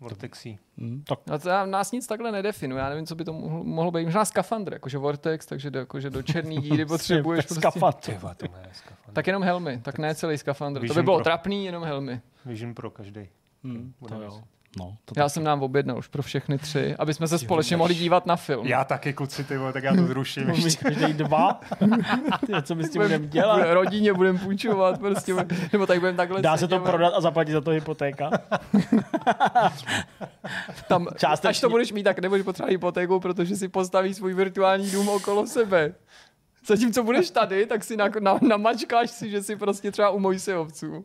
Vortexí. 0.00 0.58
Hm, 0.78 1.02
tak 1.06 1.18
A 1.30 1.38
to 1.38 1.48
já- 1.48 1.66
nás 1.66 1.92
nic 1.92 2.06
takhle 2.06 2.32
nedefinuje, 2.32 2.82
já 2.82 2.88
nevím, 2.88 3.06
co 3.06 3.14
by 3.14 3.24
to 3.24 3.32
mohlo, 3.32 3.64
mohlo 3.64 3.90
být. 3.90 4.04
Možná 4.04 4.24
skafandr, 4.24 4.72
jakože 4.72 4.98
Vortex, 4.98 5.46
takže 5.46 5.70
do, 5.70 5.78
jakože 5.78 6.10
do 6.10 6.22
černý 6.22 6.56
díry 6.60 6.86
potřebuješ 6.86 7.46
prostě. 7.46 7.60
skafandr. 7.60 8.18
Tak 9.12 9.26
jenom 9.26 9.42
helmy, 9.42 9.80
tak 9.82 9.98
ne 9.98 10.14
celý 10.14 10.38
skafandr. 10.38 10.86
To 10.88 10.94
by 10.94 11.02
bylo 11.02 11.16
Pro. 11.16 11.24
trapný, 11.24 11.64
jenom 11.64 11.84
helmy. 11.84 12.20
Vision 12.44 12.74
pro 12.74 12.90
každý. 12.90 13.28
Hm, 13.64 13.92
to 14.08 14.22
jo. 14.22 14.42
No, 14.78 14.96
to 15.04 15.14
Já 15.16 15.28
jsem 15.28 15.44
nám 15.44 15.62
objednal 15.62 15.98
už 15.98 16.08
pro 16.08 16.22
všechny 16.22 16.58
tři, 16.58 16.94
aby 16.98 17.14
jsme 17.14 17.28
se 17.28 17.38
společně 17.38 17.76
mohli 17.76 17.94
dívat 17.94 18.26
na 18.26 18.36
film. 18.36 18.66
Já 18.66 18.84
taky, 18.84 19.12
kluci, 19.12 19.44
ty 19.44 19.56
vole, 19.56 19.72
tak 19.72 19.84
já 19.84 19.94
to 19.96 20.06
zruším. 20.06 20.50
Ještě. 20.50 20.84
každý 20.84 21.12
dva. 21.12 21.60
Ty, 22.46 22.52
co 22.62 22.74
my 22.74 22.84
s 22.84 22.90
tím 22.90 23.02
budeme 23.02 23.26
dělat? 23.26 23.56
Bude- 23.58 23.74
Rodině 23.74 24.12
budeme 24.12 24.38
půjčovat, 24.38 24.98
prostě, 24.98 25.34
nebo 25.72 25.86
tak 25.86 25.98
budeme 25.98 26.16
takhle 26.16 26.42
Dá 26.42 26.56
se 26.56 26.68
to 26.68 26.78
prodat 26.80 27.12
a 27.16 27.20
zaplatit 27.20 27.52
za 27.52 27.60
to 27.60 27.70
hypotéka? 27.70 28.30
Tam, 30.88 31.06
Částečně. 31.16 31.50
až 31.50 31.60
to 31.60 31.70
budeš 31.70 31.92
mít, 31.92 32.02
tak 32.02 32.18
nebudeš 32.18 32.44
potřebovat 32.44 32.70
hypotéku, 32.70 33.20
protože 33.20 33.56
si 33.56 33.68
postavíš 33.68 34.16
svůj 34.16 34.34
virtuální 34.34 34.90
dům 34.90 35.08
okolo 35.08 35.46
sebe. 35.46 35.94
Zatímco 36.66 37.02
budeš 37.02 37.30
tady, 37.30 37.66
tak 37.66 37.84
si 37.84 37.96
na, 37.96 38.08
na, 38.20 38.38
namačkáš 38.48 39.10
si, 39.10 39.30
že 39.30 39.42
si 39.42 39.56
prostě 39.56 39.90
třeba 39.92 40.10
u 40.10 40.18
Mojsejovců. 40.18 41.04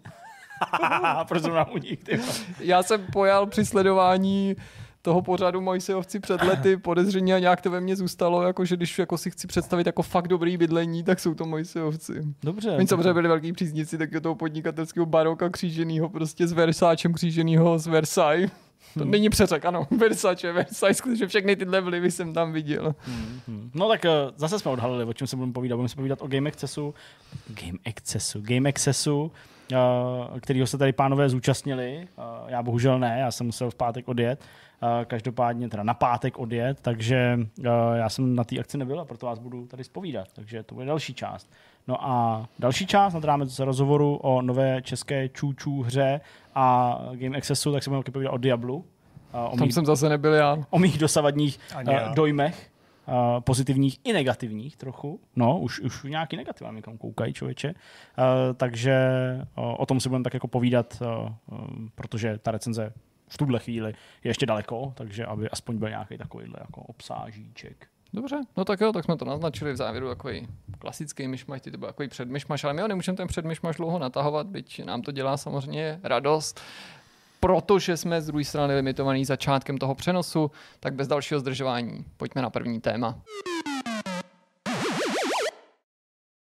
Proč 1.28 1.42
zrovna 1.42 1.72
u 1.72 1.78
nich, 1.78 2.04
ty? 2.04 2.20
Já 2.60 2.84
jsem 2.84 3.06
pojal 3.14 3.46
při 3.46 3.66
sledování 3.66 4.56
toho 5.02 5.22
pořadu 5.22 5.62
Mojsejovci 5.62 6.20
před 6.20 6.42
lety 6.42 6.78
podezření 6.84 7.34
a 7.34 7.40
nějak 7.40 7.62
to 7.62 7.72
ve 7.72 7.82
mně 7.82 7.96
zůstalo, 7.96 8.42
jako 8.42 8.66
že 8.66 8.76
když 8.76 9.00
jako 9.00 9.18
si 9.18 9.32
chci 9.32 9.48
představit 9.48 9.88
jako 9.88 10.02
fakt 10.02 10.28
dobrý 10.28 10.58
bydlení, 10.58 11.04
tak 11.04 11.20
jsou 11.20 11.34
to 11.34 11.46
Mojsejovci. 11.46 12.14
Dobře. 12.44 12.72
Oni 12.72 12.88
samozřejmě 12.88 13.14
byli 13.14 13.28
velký 13.28 13.54
příznici 13.54 13.98
taky 13.98 14.22
toho 14.22 14.36
podnikatelského 14.36 15.06
baroka 15.06 15.50
kříženého, 15.50 16.10
prostě 16.10 16.48
s 16.48 16.52
Versáčem 16.52 17.14
kříženého 17.14 17.80
z 17.80 17.88
Versailles. 17.88 18.52
To 18.94 19.00
Hmm. 19.02 19.12
není 19.12 19.30
přeřek, 19.30 19.66
ano. 19.66 19.88
Versace, 19.98 20.52
Versailles, 20.52 20.98
skutečně 20.98 21.28
všechny 21.28 21.56
tyhle 21.56 21.82
vlivy 21.82 22.12
jsem 22.12 22.34
tam 22.34 22.54
viděl. 22.54 22.96
Hmm. 23.48 23.72
No 23.74 23.90
tak 23.90 24.06
eh, 24.06 24.10
zase 24.36 24.60
jsme 24.60 24.72
odhalili, 24.72 25.04
o 25.06 25.14
čem 25.14 25.28
se 25.28 25.36
budeme 25.36 25.54
povídat. 25.54 25.76
Budeme 25.76 25.90
se 25.90 25.96
povídat 25.96 26.22
o 26.22 26.28
Game 26.28 26.50
Accessu. 26.50 26.94
Game 27.48 27.78
Accessu. 27.86 28.40
Game 28.42 28.70
Accessu, 28.70 29.32
kterýho 30.42 30.68
se 30.68 30.78
tady 30.78 30.94
pánové 30.94 31.30
zúčastnili. 31.30 32.08
Já 32.48 32.64
bohužel 32.64 33.00
ne, 33.00 33.18
já 33.20 33.32
jsem 33.32 33.46
musel 33.46 33.72
v 33.72 33.76
pátek 33.76 34.08
odjet. 34.08 34.44
Každopádně 35.08 35.70
teda 35.70 35.84
na 35.84 35.94
pátek 35.94 36.40
odjet, 36.40 36.82
takže 36.82 37.40
já 37.96 38.10
jsem 38.10 38.36
na 38.36 38.44
té 38.44 38.60
akci 38.60 38.78
nebyl 38.78 39.00
a 39.00 39.06
proto 39.06 39.26
vás 39.26 39.40
budu 39.40 39.66
tady 39.68 39.84
spovídat. 39.84 40.28
Takže 40.36 40.64
to 40.64 40.76
bude 40.76 40.88
další 40.88 41.14
část. 41.14 41.50
No 41.88 42.06
a 42.06 42.46
další 42.60 42.88
část 42.88 43.14
nad 43.14 43.24
rámec 43.24 43.60
rozhovoru 43.60 44.16
o 44.16 44.42
nové 44.42 44.82
české 44.82 45.30
čůčů 45.30 45.82
hře 45.82 46.22
a 46.56 47.00
Game 47.14 47.38
Accessu, 47.38 47.72
tak 47.72 47.84
se 47.84 47.90
budeme 47.90 48.04
povídat 48.12 48.34
o 48.34 48.38
Diablu. 48.38 48.86
O 49.32 49.50
Tam 49.58 49.60
mých 49.66 49.74
jsem 49.74 49.86
zase 49.86 50.10
nebyl 50.10 50.34
já. 50.34 50.58
o 50.70 50.80
mých 50.80 50.98
dosavadních 50.98 51.60
Ani 51.76 51.94
já. 51.94 52.10
uh, 52.10 52.16
dojmech, 52.16 52.70
uh, 53.08 53.40
pozitivních 53.40 54.00
i 54.04 54.14
negativních 54.14 54.78
trochu. 54.78 55.20
No, 55.36 55.60
už, 55.60 55.80
už 55.80 56.04
nějaký 56.04 56.38
negativa 56.38 56.72
někam 56.72 56.98
koukají 56.98 57.34
člověče. 57.34 57.70
Uh, 57.70 57.76
takže 58.58 58.98
uh, 59.58 59.76
o 59.78 59.86
tom 59.86 60.00
si 60.00 60.10
budeme 60.10 60.24
tak 60.24 60.34
jako 60.34 60.48
povídat, 60.48 61.02
um, 61.02 61.90
protože 61.96 62.38
ta 62.38 62.52
recenze 62.52 62.94
v 63.28 63.38
tuhle 63.38 63.60
chvíli 63.60 63.90
je 64.24 64.30
ještě 64.30 64.46
daleko, 64.46 64.94
takže 64.96 65.26
aby 65.26 65.50
aspoň 65.50 65.78
byl 65.78 65.90
nějaký 65.90 66.18
takovýhle 66.18 66.56
jako 66.60 66.82
obsážíček. 66.82 67.88
Dobře, 68.14 68.42
no 68.58 68.66
tak 68.66 68.82
jo, 68.82 68.92
tak 68.92 69.04
jsme 69.04 69.18
to 69.18 69.26
naznačili 69.26 69.74
v 69.74 69.76
závěru 69.76 70.10
takový 70.10 70.48
klasický 70.80 71.28
myšmaš, 71.28 71.62
ty 71.62 71.72
to 71.72 71.78
byl 71.78 71.88
takový 71.88 72.08
předmyšmaš, 72.08 72.64
ale 72.64 72.74
my 72.74 72.82
ho 72.82 72.88
nemůžeme 72.88 73.16
ten 73.16 73.28
předmyšmaš 73.28 73.76
dlouho 73.76 74.00
natahovat, 74.00 74.48
byť 74.48 74.86
nám 74.86 75.02
to 75.02 75.12
dělá 75.12 75.38
samozřejmě 75.38 76.00
radost. 76.04 76.62
Protože 77.46 77.98
jsme 77.98 78.22
z 78.22 78.28
druhé 78.28 78.44
strany 78.44 78.76
limitovaný 78.76 79.26
začátkem 79.26 79.78
toho 79.78 79.96
přenosu, 79.96 80.52
tak 80.80 80.94
bez 80.94 81.08
dalšího 81.08 81.40
zdržování 81.40 82.06
pojďme 82.18 82.42
na 82.42 82.50
první 82.50 82.82
téma. 82.82 83.20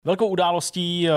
Velkou 0.04 0.28
událostí 0.28 1.08
eh, 1.08 1.12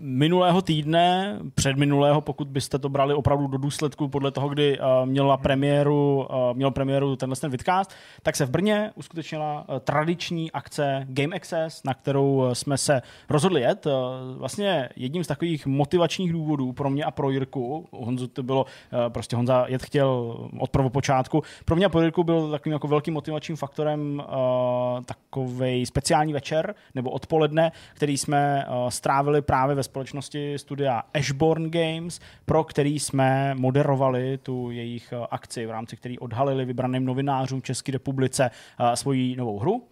minulého 0.00 0.62
týdne, 0.62 1.38
předminulého, 1.54 2.20
pokud 2.20 2.48
byste 2.48 2.78
to 2.78 2.88
brali 2.88 3.14
opravdu 3.14 3.46
do 3.46 3.58
důsledku 3.58 4.08
podle 4.08 4.30
toho, 4.30 4.48
kdy 4.48 4.78
uh, 4.78 4.86
měla 5.04 5.36
premiéru, 5.36 6.26
uh, 6.30 6.56
měl 6.56 6.70
premiéru 6.70 7.16
tenhle 7.16 7.36
ten 7.36 7.50
vidcast, 7.50 7.94
tak 8.22 8.36
se 8.36 8.46
v 8.46 8.50
Brně 8.50 8.90
uskutečnila 8.94 9.68
uh, 9.68 9.78
tradiční 9.78 10.52
akce 10.52 11.06
Game 11.08 11.36
Access, 11.36 11.82
na 11.84 11.94
kterou 11.94 12.44
jsme 12.52 12.78
se 12.78 13.02
rozhodli 13.30 13.60
jet. 13.60 13.86
Uh, 13.86 13.92
vlastně 14.38 14.88
jedním 14.96 15.24
z 15.24 15.26
takových 15.26 15.66
motivačních 15.66 16.32
důvodů 16.32 16.72
pro 16.72 16.90
mě 16.90 17.04
a 17.04 17.10
pro 17.10 17.30
Jirku, 17.30 17.88
Honzu 17.92 18.26
to 18.26 18.42
bylo, 18.42 18.64
uh, 18.64 18.98
prostě 19.08 19.36
Honza 19.36 19.64
jet 19.68 19.82
chtěl 19.82 20.36
od 20.60 20.70
prvopočátku, 20.70 21.42
pro 21.64 21.76
mě 21.76 21.86
a 21.86 21.88
pro 21.88 22.00
Jirku 22.00 22.24
byl 22.24 22.50
takovým 22.50 22.72
jako 22.72 22.88
velkým 22.88 23.14
motivačním 23.14 23.56
faktorem 23.56 24.22
uh, 24.28 25.02
takový 25.04 25.86
speciální 25.86 26.32
večer 26.32 26.74
nebo 26.94 27.10
odpoledne, 27.10 27.72
který 27.94 28.18
jsme 28.18 28.66
uh, 28.68 28.88
strávili 28.88 29.42
právě 29.42 29.74
ve 29.74 29.83
společnosti 29.84 30.58
studia 30.58 31.02
Ashborn 31.14 31.70
Games, 31.70 32.20
pro 32.44 32.64
který 32.64 32.98
jsme 32.98 33.54
moderovali 33.54 34.38
tu 34.38 34.70
jejich 34.70 35.12
eh, 35.12 35.26
akci, 35.30 35.66
v 35.66 35.70
rámci 35.70 35.96
který 35.96 36.18
odhalili 36.18 36.64
vybraným 36.64 37.04
novinářům 37.04 37.60
v 37.60 37.64
České 37.64 37.92
republice 37.92 38.50
uh, 38.80 38.92
svoji 38.94 39.36
novou 39.36 39.58
hru. 39.58 39.72
Uh, 39.74 39.82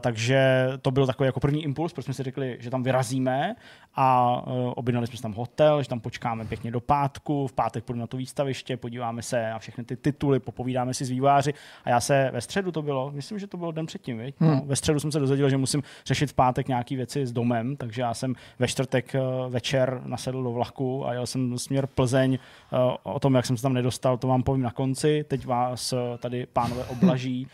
takže 0.00 0.68
to 0.82 0.90
byl 0.90 1.06
takový 1.06 1.26
jako 1.26 1.40
první 1.40 1.62
impuls, 1.64 1.92
protože 1.92 2.04
jsme 2.04 2.14
si 2.14 2.22
řekli, 2.22 2.56
že 2.60 2.70
tam 2.70 2.82
vyrazíme 2.82 3.54
a 3.96 4.42
objednali 4.76 5.06
jsme 5.06 5.18
tam 5.22 5.32
hotel, 5.32 5.82
že 5.82 5.88
tam 5.88 6.00
počkáme 6.00 6.44
pěkně 6.44 6.70
do 6.70 6.80
pátku, 6.80 7.46
v 7.46 7.52
pátek 7.52 7.84
půjdeme 7.84 8.00
na 8.00 8.06
to 8.06 8.16
výstaviště, 8.16 8.76
podíváme 8.76 9.22
se 9.22 9.50
na 9.50 9.58
všechny 9.58 9.84
ty 9.84 9.96
tituly, 9.96 10.40
popovídáme 10.40 10.94
si 10.94 11.04
s 11.04 11.10
výváři 11.10 11.54
a 11.84 11.90
já 11.90 12.00
se 12.00 12.30
ve 12.32 12.40
středu 12.40 12.72
to 12.72 12.82
bylo, 12.82 13.10
myslím, 13.10 13.38
že 13.38 13.46
to 13.46 13.56
bylo 13.56 13.72
den 13.72 13.86
předtím, 13.86 14.18
viď? 14.18 14.34
Hmm. 14.38 14.50
No, 14.50 14.62
ve 14.64 14.76
středu 14.76 15.00
jsem 15.00 15.12
se 15.12 15.18
dozvěděl, 15.18 15.50
že 15.50 15.56
musím 15.56 15.82
řešit 16.06 16.30
v 16.30 16.34
pátek 16.34 16.68
nějaké 16.68 16.96
věci 16.96 17.26
s 17.26 17.32
domem, 17.32 17.76
takže 17.76 18.02
já 18.02 18.14
jsem 18.14 18.34
ve 18.58 18.68
čtvrtek 18.68 19.14
večer 19.48 20.00
nasedl 20.04 20.42
do 20.42 20.52
vlaku 20.52 21.06
a 21.06 21.12
jel 21.12 21.26
jsem 21.26 21.58
směr 21.58 21.86
Plzeň. 21.86 22.38
Eh, 22.72 22.76
o 23.02 23.20
tom, 23.20 23.34
jak 23.34 23.46
jsem 23.46 23.56
se 23.56 23.62
tam 23.62 23.72
nedostal, 23.72 24.18
to 24.18 24.28
vám 24.28 24.42
povím 24.42 24.62
na 24.62 24.70
konci. 24.70 25.24
Teď 25.28 25.46
vás 25.46 25.92
eh, 25.92 26.18
tady 26.18 26.46
pánové 26.52 26.84
oblaží. 26.88 27.48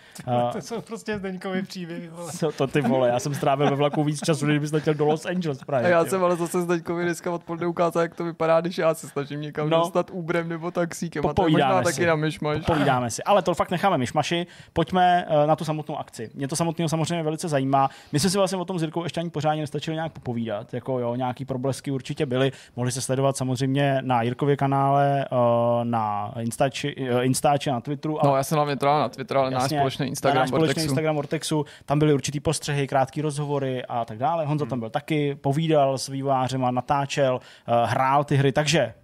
to 0.52 0.60
jsou 0.60 0.80
prostě 0.80 1.18
Zdeňkovi 1.18 1.62
příběhy. 1.62 2.10
Co 2.38 2.52
to 2.52 2.66
ty 2.66 2.80
vole, 2.80 3.08
já 3.08 3.18
jsem 3.18 3.34
strávil 3.34 3.70
ve 3.70 3.76
vlaku 3.76 4.04
víc 4.04 4.20
času, 4.20 4.46
než 4.46 4.58
bys 4.58 4.72
chtěl 4.78 4.94
do 4.94 5.04
Los 5.04 5.26
Angeles 5.26 5.64
právě. 5.64 5.86
A 5.86 5.90
já 5.90 6.04
jsem 6.04 6.24
ale 6.24 6.36
zase 6.36 6.60
Zdeňkovi 6.60 7.04
dneska 7.04 7.30
odpoledne 7.30 7.66
ukázal, 7.66 8.02
jak 8.02 8.14
to 8.14 8.24
vypadá, 8.24 8.60
když 8.60 8.78
já 8.78 8.94
se 8.94 9.08
snažím 9.08 9.40
někam 9.40 9.70
no, 9.70 9.78
dostat 9.78 10.10
úbrem 10.10 10.48
nebo 10.48 10.70
taxíkem. 10.70 11.26
A 11.26 11.34
to 11.34 11.46
je 11.46 11.50
možná 11.50 11.78
si. 11.78 11.84
taky 11.84 12.06
na 12.06 12.16
myšmaš. 12.16 12.58
Popovídáme 12.58 13.10
si. 13.10 13.22
Ale 13.22 13.42
to 13.42 13.54
fakt 13.54 13.70
necháme 13.70 13.98
myšmaši. 13.98 14.46
Pojďme 14.72 15.26
eh, 15.28 15.46
na 15.46 15.56
tu 15.56 15.64
samotnou 15.64 15.96
akci. 15.96 16.30
Mě 16.34 16.48
to 16.48 16.56
samotného 16.56 16.88
samozřejmě 16.88 17.22
velice 17.22 17.48
zajímá. 17.48 17.90
My 18.12 18.20
jsme 18.20 18.30
si 18.30 18.36
vlastně 18.36 18.58
o 18.58 18.64
tom 18.64 18.78
s 18.78 18.82
Jirkou 18.82 19.02
ještě 19.02 19.20
ani 19.20 19.30
pořádně 19.30 19.62
nestačili 19.62 19.94
nějak 19.94 20.12
popovídat. 20.12 20.74
Jako 20.74 20.98
jo, 20.98 21.14
nějaký 21.14 21.44
problesky 21.70 21.90
určitě 21.90 22.26
byly. 22.26 22.52
Mohli 22.76 22.92
se 22.92 23.00
sledovat 23.00 23.36
samozřejmě 23.36 23.98
na 24.02 24.22
Jirkově 24.22 24.56
kanále, 24.56 25.24
eh, 25.24 25.84
na 25.84 26.32
Instači, 26.40 26.94
eh, 26.98 27.24
Instači 27.24 27.70
na 27.70 27.80
Twitteru. 27.80 28.18
No, 28.24 28.36
já 28.36 28.42
jsem 28.42 28.56
hlavně 28.56 28.76
na 28.82 29.08
Twitteru, 29.08 29.40
ale 29.40 29.50
náš 29.50 29.70
společný 29.70 30.06
Instagram 30.06 30.42
náš 30.42 30.48
společný 30.48 30.82
Instagram 30.82 31.16
Vortexu. 31.16 31.64
Tam 31.86 31.98
byly 31.98 32.14
určitý 32.14 32.40
postřehy, 32.40 32.86
krátké 32.86 33.22
rozhovory 33.22 33.84
a 33.88 34.04
tak 34.04 34.18
dále. 34.18 34.46
Honza 34.46 34.64
hmm. 34.64 34.70
tam 34.70 34.80
byl 34.80 34.90
taky, 34.90 35.34
povídal 35.34 35.98
s 35.98 36.08
vývářem 36.08 36.64
a 36.64 36.70
natáčel, 36.70 37.40
eh, 37.40 37.72
hrál 37.86 38.24
ty 38.24 38.36
hry, 38.36 38.52
takže 38.52 38.94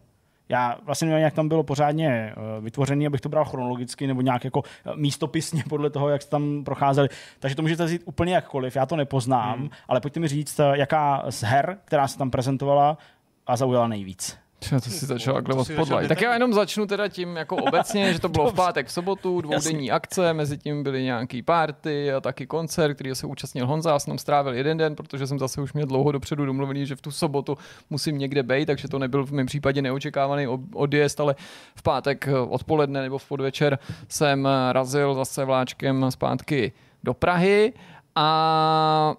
já 0.48 0.78
vlastně 0.84 1.08
nevím, 1.08 1.24
jak 1.24 1.34
tam 1.34 1.48
bylo 1.48 1.62
pořádně 1.62 2.34
vytvořený, 2.60 3.06
abych 3.06 3.20
to 3.20 3.28
bral 3.28 3.44
chronologicky 3.44 4.06
nebo 4.06 4.20
nějak 4.20 4.44
jako 4.44 4.62
místopisně 4.94 5.64
podle 5.68 5.90
toho, 5.90 6.08
jak 6.08 6.22
jste 6.22 6.30
tam 6.30 6.64
procházeli. 6.64 7.08
Takže 7.38 7.56
to 7.56 7.62
můžete 7.62 7.88
říct 7.88 8.02
úplně 8.04 8.34
jakkoliv, 8.34 8.76
já 8.76 8.86
to 8.86 8.96
nepoznám, 8.96 9.58
hmm. 9.58 9.70
ale 9.88 10.00
pojďte 10.00 10.20
mi 10.20 10.28
říct, 10.28 10.60
jaká 10.72 11.24
z 11.28 11.42
her, 11.42 11.78
která 11.84 12.08
se 12.08 12.18
tam 12.18 12.30
prezentovala, 12.30 12.98
a 13.46 13.56
zaujala 13.56 13.88
nejvíc. 13.88 14.38
Čo, 14.60 14.80
to 14.80 14.90
si 14.90 15.06
začal 15.06 15.34
takhle 15.34 15.54
od 15.54 15.68
Tak 16.08 16.20
já 16.20 16.32
jenom 16.32 16.52
začnu 16.52 16.86
teda 16.86 17.08
tím 17.08 17.36
jako 17.36 17.56
obecně, 17.56 18.12
že 18.12 18.20
to 18.20 18.28
bylo 18.28 18.50
v 18.50 18.54
pátek, 18.54 18.86
v 18.86 18.92
sobotu, 18.92 19.40
dvoudenní 19.40 19.90
akce, 19.90 20.32
mezi 20.32 20.58
tím 20.58 20.82
byly 20.82 21.02
nějaký 21.02 21.42
party 21.42 22.12
a 22.12 22.20
taky 22.20 22.46
koncert, 22.46 22.94
který 22.94 23.14
se 23.14 23.26
účastnil 23.26 23.66
Honza, 23.66 23.90
já 23.90 23.98
jsem 23.98 24.18
strávil 24.18 24.54
jeden 24.54 24.78
den, 24.78 24.96
protože 24.96 25.26
jsem 25.26 25.38
zase 25.38 25.60
už 25.60 25.72
měl 25.72 25.86
dlouho 25.86 26.12
dopředu 26.12 26.46
domluvený, 26.46 26.86
že 26.86 26.96
v 26.96 27.00
tu 27.00 27.10
sobotu 27.10 27.58
musím 27.90 28.18
někde 28.18 28.42
být, 28.42 28.66
takže 28.66 28.88
to 28.88 28.98
nebyl 28.98 29.26
v 29.26 29.32
mém 29.32 29.46
případě 29.46 29.82
neočekávaný 29.82 30.46
odjezd, 30.74 31.20
ale 31.20 31.34
v 31.74 31.82
pátek 31.82 32.28
odpoledne 32.48 33.02
nebo 33.02 33.18
v 33.18 33.28
podvečer 33.28 33.78
jsem 34.08 34.48
razil 34.72 35.14
zase 35.14 35.44
vláčkem 35.44 36.10
zpátky 36.10 36.72
do 37.04 37.14
Prahy 37.14 37.72
a 38.14 39.14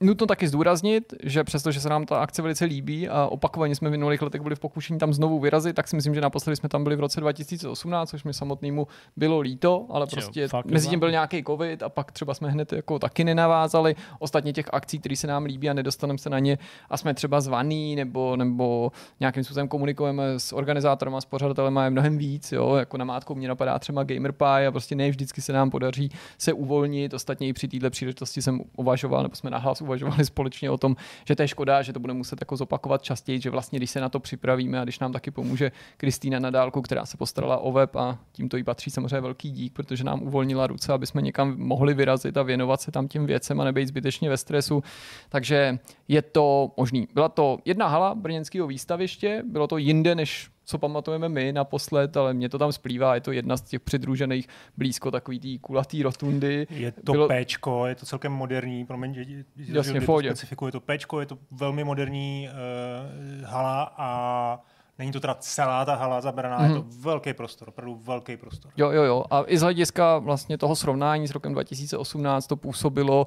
Nutno 0.00 0.26
taky 0.26 0.48
zdůraznit, 0.48 1.14
že 1.22 1.44
přestože 1.44 1.80
se 1.80 1.88
nám 1.88 2.06
ta 2.06 2.20
akce 2.20 2.42
velice 2.42 2.64
líbí 2.64 3.08
a 3.08 3.26
opakovaně 3.26 3.74
jsme 3.74 3.88
v 3.88 3.92
minulých 3.92 4.22
letech 4.22 4.40
byli 4.40 4.54
v 4.54 4.60
pokušení 4.60 4.98
tam 4.98 5.12
znovu 5.12 5.38
vyrazit, 5.38 5.76
tak 5.76 5.88
si 5.88 5.96
myslím, 5.96 6.14
že 6.14 6.20
naposledy 6.20 6.56
jsme 6.56 6.68
tam 6.68 6.84
byli 6.84 6.96
v 6.96 7.00
roce 7.00 7.20
2018, 7.20 8.10
což 8.10 8.24
mi 8.24 8.34
samotnému 8.34 8.86
bylo 9.16 9.40
líto, 9.40 9.86
ale 9.90 10.06
prostě 10.06 10.40
jo, 10.40 10.62
mezi 10.64 10.88
tím 10.88 11.00
byl 11.00 11.10
nějaký 11.10 11.44
covid 11.44 11.82
a 11.82 11.88
pak 11.88 12.12
třeba 12.12 12.34
jsme 12.34 12.50
hned 12.50 12.72
jako 12.72 12.98
taky 12.98 13.24
nenavázali. 13.24 13.96
Ostatně 14.18 14.52
těch 14.52 14.66
akcí, 14.72 14.98
které 14.98 15.16
se 15.16 15.26
nám 15.26 15.44
líbí 15.44 15.70
a 15.70 15.72
nedostaneme 15.72 16.18
se 16.18 16.30
na 16.30 16.38
ně 16.38 16.58
a 16.90 16.96
jsme 16.96 17.14
třeba 17.14 17.40
zvaný 17.40 17.96
nebo, 17.96 18.36
nebo 18.36 18.92
nějakým 19.20 19.44
způsobem 19.44 19.68
komunikujeme 19.68 20.40
s 20.40 20.52
organizátorem 20.52 21.14
a 21.14 21.20
s 21.20 21.24
pořadatelem 21.24 21.76
je 21.76 21.90
mnohem 21.90 22.18
víc. 22.18 22.52
Jo? 22.52 22.74
Jako 22.74 22.96
na 22.96 23.04
mátku 23.04 23.34
mě 23.34 23.48
napadá 23.48 23.78
třeba 23.78 24.04
GamerPie 24.04 24.66
a 24.66 24.70
prostě 24.70 24.94
ne 24.94 25.10
vždycky 25.10 25.42
se 25.42 25.52
nám 25.52 25.70
podaří 25.70 26.10
se 26.38 26.52
uvolnit. 26.52 27.14
Ostatně 27.14 27.48
i 27.48 27.52
při 27.52 27.68
této 27.68 27.90
příležitosti 27.90 28.42
jsem 28.42 28.60
uvažoval, 28.76 29.22
nebo 29.22 29.34
jsme 29.34 29.50
nahlas 29.50 29.80
uvažovali 29.88 30.24
společně 30.24 30.70
o 30.70 30.76
tom, 30.76 30.96
že 31.24 31.36
to 31.36 31.42
je 31.42 31.48
škoda, 31.48 31.82
že 31.82 31.92
to 31.92 32.00
bude 32.00 32.12
muset 32.12 32.40
jako 32.40 32.56
zopakovat 32.56 33.02
častěji, 33.02 33.40
že 33.40 33.50
vlastně 33.50 33.78
když 33.78 33.90
se 33.90 34.00
na 34.00 34.08
to 34.08 34.20
připravíme 34.20 34.80
a 34.80 34.84
když 34.84 34.98
nám 34.98 35.12
taky 35.12 35.30
pomůže 35.30 35.72
Kristýna 35.96 36.38
Nadálku, 36.38 36.82
která 36.82 37.06
se 37.06 37.16
postarala 37.16 37.58
o 37.58 37.72
web 37.72 37.96
a 37.96 38.18
tímto 38.32 38.56
jí 38.56 38.64
patří 38.64 38.90
samozřejmě 38.90 39.20
velký 39.20 39.50
dík, 39.50 39.72
protože 39.72 40.04
nám 40.04 40.22
uvolnila 40.22 40.66
ruce, 40.66 40.92
aby 40.92 41.06
jsme 41.06 41.22
někam 41.22 41.54
mohli 41.58 41.94
vyrazit 41.94 42.36
a 42.36 42.42
věnovat 42.42 42.80
se 42.80 42.90
tam 42.92 43.08
těm 43.08 43.26
věcem 43.26 43.60
a 43.60 43.64
nebejt 43.64 43.88
zbytečně 43.88 44.28
ve 44.28 44.36
stresu. 44.36 44.82
Takže 45.28 45.78
je 46.08 46.22
to 46.22 46.70
možný. 46.76 47.08
Byla 47.14 47.28
to 47.28 47.58
jedna 47.64 47.88
hala 47.88 48.14
brněnského 48.14 48.66
výstaviště, 48.66 49.42
bylo 49.46 49.66
to 49.66 49.78
jinde 49.78 50.14
než 50.14 50.50
co 50.68 50.78
pamatujeme 50.78 51.28
my 51.28 51.52
naposled, 51.52 52.16
ale 52.16 52.34
mě 52.34 52.48
to 52.48 52.58
tam 52.58 52.72
splývá, 52.72 53.14
je 53.14 53.20
to 53.20 53.32
jedna 53.32 53.56
z 53.56 53.62
těch 53.62 53.80
přidružených 53.80 54.48
blízko 54.76 55.10
takový 55.10 55.40
tý 55.40 55.58
kulatý 55.58 56.02
rotundy. 56.02 56.66
Je 56.70 56.92
to 56.92 57.12
Bylo... 57.12 57.28
péčko, 57.28 57.86
je 57.86 57.94
to 57.94 58.06
celkem 58.06 58.32
moderní, 58.32 58.86
promiň, 58.86 59.14
že, 59.14 59.20
Jasně, 59.56 60.00
že 60.00 60.06
to 60.06 60.18
specifikuje, 60.20 60.68
je 60.68 60.72
to 60.72 60.80
péčko, 60.80 61.20
je 61.20 61.26
to 61.26 61.38
velmi 61.50 61.84
moderní 61.84 62.48
uh, 62.48 63.44
hala 63.44 63.94
a 63.96 64.60
Není 64.98 65.12
to 65.12 65.20
teda 65.20 65.34
celá 65.34 65.84
ta 65.84 65.94
hala 65.94 66.20
zabraná, 66.20 66.58
mm. 66.58 66.64
je 66.64 66.70
to 66.70 66.82
mhm. 66.82 67.00
velký 67.00 67.34
prostor, 67.34 67.68
opravdu 67.68 67.94
velký 67.94 68.36
prostor. 68.36 68.72
Jo, 68.76 68.90
jo, 68.90 69.02
jo. 69.02 69.24
A 69.30 69.44
i 69.46 69.58
z 69.58 69.62
hlediska 69.62 70.18
vlastně 70.18 70.58
toho 70.58 70.76
srovnání 70.76 71.28
s 71.28 71.30
rokem 71.30 71.52
2018 71.52 72.46
to 72.46 72.56
působilo 72.56 73.24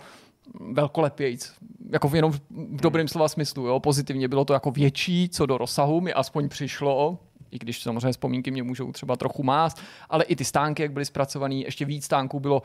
velkolepějíc, 0.74 1.54
jako 1.90 2.10
v 2.10 2.16
jenom 2.16 2.32
v 2.32 2.82
dobrém 2.82 3.08
slova 3.08 3.28
smyslu, 3.28 3.68
jo, 3.68 3.80
pozitivně 3.80 4.28
bylo 4.28 4.46
to 4.46 4.54
jako 4.54 4.72
větší, 4.72 5.30
co 5.30 5.46
do 5.46 5.58
rozsahu 5.58 6.02
mi 6.02 6.14
aspoň 6.14 6.50
přišlo, 6.50 7.20
i 7.52 7.60
když 7.60 7.82
samozřejmě 7.82 8.12
vzpomínky 8.12 8.52
mě 8.52 8.64
můžou 8.64 8.92
třeba 8.92 9.16
trochu 9.16 9.44
mást, 9.44 9.82
ale 10.10 10.24
i 10.24 10.36
ty 10.36 10.46
stánky, 10.46 10.82
jak 10.82 10.92
byly 10.92 11.06
zpracované, 11.06 11.56
ještě 11.56 11.86
víc 11.86 12.06
stánků 12.06 12.40
bylo 12.40 12.64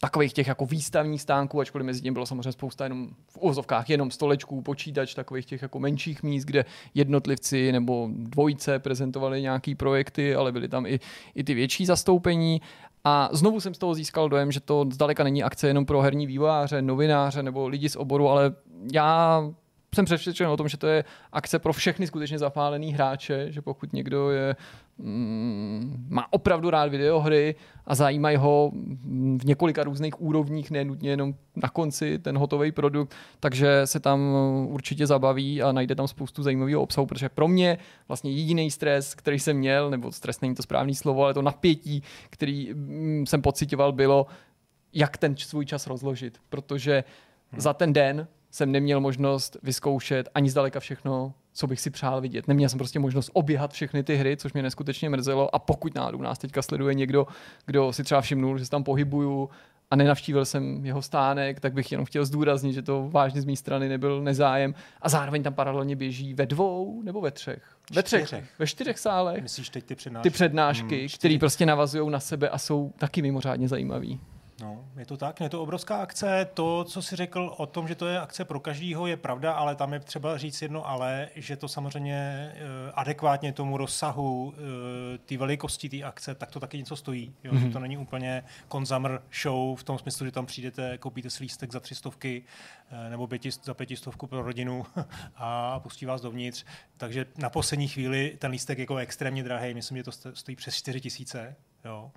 takových 0.00 0.32
těch 0.32 0.46
jako 0.46 0.66
výstavních 0.66 1.22
stánků, 1.22 1.60
ačkoliv 1.60 1.86
mezi 1.86 2.00
tím 2.00 2.12
bylo 2.12 2.26
samozřejmě 2.26 2.52
spousta 2.52 2.84
jenom 2.84 3.08
v 3.28 3.36
úvozovkách 3.36 3.90
jenom 3.90 4.10
stolečků, 4.10 4.62
počítač, 4.62 5.14
takových 5.14 5.46
těch 5.46 5.62
jako 5.62 5.78
menších 5.78 6.22
míst, 6.22 6.44
kde 6.44 6.64
jednotlivci 6.94 7.72
nebo 7.72 8.08
dvojice 8.12 8.78
prezentovali 8.78 9.42
nějaký 9.42 9.74
projekty, 9.74 10.34
ale 10.34 10.52
byly 10.52 10.68
tam 10.68 10.86
i, 10.86 11.00
i 11.34 11.44
ty 11.44 11.54
větší 11.54 11.86
zastoupení. 11.86 12.60
A 13.04 13.28
znovu 13.32 13.60
jsem 13.60 13.74
z 13.74 13.78
toho 13.78 13.94
získal 13.94 14.28
dojem, 14.28 14.52
že 14.52 14.60
to 14.60 14.86
zdaleka 14.90 15.24
není 15.24 15.42
akce 15.42 15.68
jenom 15.68 15.86
pro 15.86 16.00
herní 16.00 16.26
vývojáře, 16.26 16.82
novináře 16.82 17.42
nebo 17.42 17.68
lidi 17.68 17.88
z 17.88 17.96
oboru, 17.96 18.28
ale 18.28 18.54
já 18.92 19.42
jsem 19.94 20.04
přesvědčen 20.04 20.48
o 20.48 20.56
tom, 20.56 20.68
že 20.68 20.76
to 20.76 20.86
je 20.86 21.04
akce 21.32 21.58
pro 21.58 21.72
všechny 21.72 22.06
skutečně 22.06 22.38
zapálený 22.38 22.92
hráče, 22.92 23.52
že 23.52 23.62
pokud 23.62 23.92
někdo 23.92 24.30
je, 24.30 24.56
mm, 24.98 26.06
má 26.08 26.32
opravdu 26.32 26.70
rád 26.70 26.90
videohry 26.90 27.54
a 27.86 27.94
zajímají 27.94 28.36
ho 28.36 28.72
v 29.36 29.44
několika 29.44 29.84
různých 29.84 30.20
úrovních, 30.20 30.70
nenutně 30.70 31.10
jenom 31.10 31.34
na 31.56 31.68
konci 31.68 32.18
ten 32.18 32.38
hotový 32.38 32.72
produkt, 32.72 33.14
takže 33.40 33.82
se 33.84 34.00
tam 34.00 34.20
určitě 34.68 35.06
zabaví 35.06 35.62
a 35.62 35.72
najde 35.72 35.94
tam 35.94 36.08
spoustu 36.08 36.42
zajímavého 36.42 36.82
obsahu, 36.82 37.06
protože 37.06 37.28
pro 37.28 37.48
mě 37.48 37.78
vlastně 38.08 38.30
jediný 38.30 38.70
stres, 38.70 39.14
který 39.14 39.38
jsem 39.38 39.56
měl, 39.56 39.90
nebo 39.90 40.12
stres 40.12 40.40
není 40.40 40.54
to 40.54 40.62
správný 40.62 40.94
slovo, 40.94 41.24
ale 41.24 41.34
to 41.34 41.42
napětí, 41.42 42.02
který 42.30 42.74
mm, 42.74 43.26
jsem 43.26 43.42
pocitoval, 43.42 43.92
bylo, 43.92 44.26
jak 44.92 45.16
ten 45.16 45.36
svůj 45.36 45.66
čas 45.66 45.86
rozložit, 45.86 46.38
protože 46.48 47.04
za 47.56 47.74
ten 47.74 47.92
den 47.92 48.26
jsem 48.56 48.72
neměl 48.72 49.00
možnost 49.00 49.56
vyzkoušet 49.62 50.28
ani 50.34 50.50
zdaleka 50.50 50.80
všechno, 50.80 51.34
co 51.52 51.66
bych 51.66 51.80
si 51.80 51.90
přál 51.90 52.20
vidět. 52.20 52.48
Neměl 52.48 52.68
jsem 52.68 52.78
prostě 52.78 52.98
možnost 52.98 53.30
oběhat 53.32 53.72
všechny 53.72 54.02
ty 54.02 54.16
hry, 54.16 54.36
což 54.36 54.52
mě 54.52 54.62
neskutečně 54.62 55.10
mrzelo. 55.10 55.54
A 55.54 55.58
pokud 55.58 55.94
náhodou 55.94 56.20
nás 56.22 56.38
teďka 56.38 56.62
sleduje 56.62 56.94
někdo, 56.94 57.26
kdo 57.66 57.92
si 57.92 58.04
třeba 58.04 58.20
všimnul, 58.20 58.58
že 58.58 58.64
se 58.64 58.70
tam 58.70 58.84
pohybuju 58.84 59.50
a 59.90 59.96
nenavštívil 59.96 60.44
jsem 60.44 60.86
jeho 60.86 61.02
stánek, 61.02 61.60
tak 61.60 61.72
bych 61.72 61.92
jenom 61.92 62.04
chtěl 62.04 62.24
zdůraznit, 62.24 62.72
že 62.72 62.82
to 62.82 63.08
vážně 63.10 63.40
z 63.40 63.44
mé 63.44 63.56
strany 63.56 63.88
nebyl 63.88 64.22
nezájem. 64.22 64.74
A 65.02 65.08
zároveň 65.08 65.42
tam 65.42 65.54
paralelně 65.54 65.96
běží 65.96 66.34
ve 66.34 66.46
dvou 66.46 67.02
nebo 67.02 67.20
ve 67.20 67.30
třech? 67.30 67.62
Ve 67.92 68.02
třech, 68.02 68.26
Čtyřech. 68.26 68.44
ve 68.58 68.66
čtyřech 68.66 68.98
sálech. 68.98 69.42
Myslíš 69.42 69.68
teď 69.68 69.84
ty 69.84 69.94
přednášky? 69.94 70.30
Ty 70.30 70.34
přednášky, 70.34 70.98
Hmm, 70.98 71.08
které 71.18 71.36
prostě 71.40 71.66
navazují 71.66 72.10
na 72.10 72.20
sebe 72.20 72.48
a 72.48 72.58
jsou 72.58 72.92
taky 72.98 73.22
mimořádně 73.22 73.68
zajímavý. 73.68 74.20
No, 74.60 74.88
je 74.96 75.06
to 75.06 75.16
tak, 75.16 75.40
je 75.40 75.48
to 75.48 75.62
obrovská 75.62 75.96
akce. 75.96 76.48
To, 76.54 76.84
co 76.84 77.02
jsi 77.02 77.16
řekl 77.16 77.54
o 77.56 77.66
tom, 77.66 77.88
že 77.88 77.94
to 77.94 78.06
je 78.06 78.20
akce 78.20 78.44
pro 78.44 78.60
každýho, 78.60 79.06
je 79.06 79.16
pravda, 79.16 79.52
ale 79.52 79.74
tam 79.74 79.92
je 79.92 80.00
třeba 80.00 80.38
říct 80.38 80.62
jedno 80.62 80.88
ale, 80.88 81.28
že 81.34 81.56
to 81.56 81.68
samozřejmě 81.68 82.52
uh, 82.54 82.60
adekvátně 82.94 83.52
tomu 83.52 83.76
rozsahu, 83.76 84.44
uh, 84.46 84.54
té 85.26 85.36
velikosti 85.36 85.88
té 85.88 86.02
akce, 86.02 86.34
tak 86.34 86.50
to 86.50 86.60
taky 86.60 86.78
něco 86.78 86.96
stojí. 86.96 87.34
Jo? 87.44 87.52
Mm-hmm. 87.52 87.66
Že 87.66 87.72
to 87.72 87.78
není 87.78 87.98
úplně 87.98 88.44
consumer 88.72 89.22
show 89.42 89.78
v 89.78 89.84
tom 89.84 89.98
smyslu, 89.98 90.26
že 90.26 90.32
tam 90.32 90.46
přijdete, 90.46 90.98
koupíte 90.98 91.30
si 91.30 91.42
lístek 91.42 91.72
za 91.72 91.80
tři 91.80 91.94
stovky 91.94 92.42
uh, 92.92 93.10
nebo 93.10 93.26
pěti, 93.26 93.50
za 93.50 93.74
pětistovku 93.74 94.26
pro 94.26 94.42
rodinu 94.42 94.86
a 95.36 95.80
pustí 95.80 96.06
vás 96.06 96.20
dovnitř. 96.20 96.64
Takže 96.96 97.26
na 97.38 97.50
poslední 97.50 97.88
chvíli 97.88 98.36
ten 98.38 98.50
lístek 98.50 98.78
je 98.78 98.82
jako 98.82 98.96
extrémně 98.96 99.42
drahý, 99.42 99.74
myslím, 99.74 99.96
že 99.96 100.04
to 100.04 100.12
stojí 100.12 100.56
přes 100.56 100.76
4 100.76 101.00
tisíce. 101.00 101.56
Jo. 101.84 102.10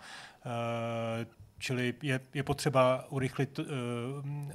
Uh, 0.45 1.39
Čili 1.59 1.93
je, 2.01 2.19
je 2.33 2.43
potřeba 2.43 3.05
urychlit, 3.09 3.59
uh, 3.59 3.65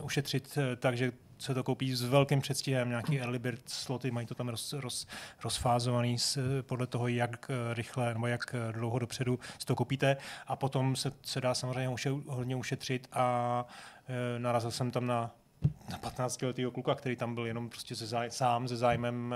ušetřit 0.04 0.56
uh, 0.56 0.62
tak, 0.76 0.96
že 0.96 1.12
se 1.38 1.54
to 1.54 1.64
koupí 1.64 1.94
s 1.94 2.02
velkým 2.02 2.40
předstihem, 2.40 2.88
nějaký 2.88 3.20
early 3.20 3.38
bird 3.38 3.68
sloty, 3.68 4.10
mají 4.10 4.26
to 4.26 4.34
tam 4.34 4.48
roz, 4.48 4.72
roz, 4.72 5.06
rozfázovaný 5.44 6.18
s, 6.18 6.62
podle 6.62 6.86
toho, 6.86 7.08
jak 7.08 7.50
uh, 7.50 7.74
rychle 7.74 8.14
nebo 8.14 8.26
jak 8.26 8.54
uh, 8.54 8.72
dlouho 8.72 8.98
dopředu 8.98 9.38
si 9.58 9.66
to 9.66 9.76
koupíte 9.76 10.16
a 10.46 10.56
potom 10.56 10.96
se, 10.96 11.12
se 11.22 11.40
dá 11.40 11.54
samozřejmě 11.54 11.88
uše, 11.88 12.10
hodně 12.10 12.56
ušetřit 12.56 13.08
a 13.12 13.66
uh, 14.08 14.42
narazil 14.42 14.70
jsem 14.70 14.90
tam 14.90 15.06
na 15.06 15.30
na 15.90 15.98
15 15.98 16.42
letého 16.42 16.70
kluka, 16.70 16.94
který 16.94 17.16
tam 17.16 17.34
byl 17.34 17.46
jenom 17.46 17.68
prostě 17.68 17.96
se 17.96 18.06
záj, 18.06 18.30
sám 18.30 18.68
se 18.68 18.76
zájmem 18.76 19.34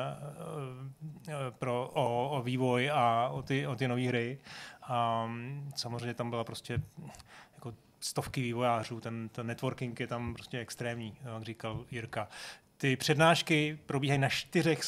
uh, 1.26 1.34
pro, 1.58 1.90
o, 1.94 2.28
o 2.30 2.42
vývoj 2.42 2.90
a 2.90 3.28
o 3.28 3.42
ty, 3.42 3.66
o 3.66 3.76
ty 3.76 3.88
nové 3.88 4.08
hry. 4.08 4.38
A 4.82 5.24
um, 5.24 5.70
samozřejmě 5.76 6.14
tam 6.14 6.30
byla 6.30 6.44
prostě 6.44 6.82
stovky 8.00 8.42
vývojářů, 8.42 9.00
ten, 9.00 9.28
ten 9.28 9.46
networking 9.46 10.00
je 10.00 10.06
tam 10.06 10.34
prostě 10.34 10.58
extrémní, 10.58 11.14
jak 11.34 11.42
říkal 11.42 11.84
Jirka. 11.90 12.28
Ty 12.76 12.96
přednášky 12.96 13.78
probíhají 13.86 14.20
na 14.20 14.28
čtyřech 14.28 14.80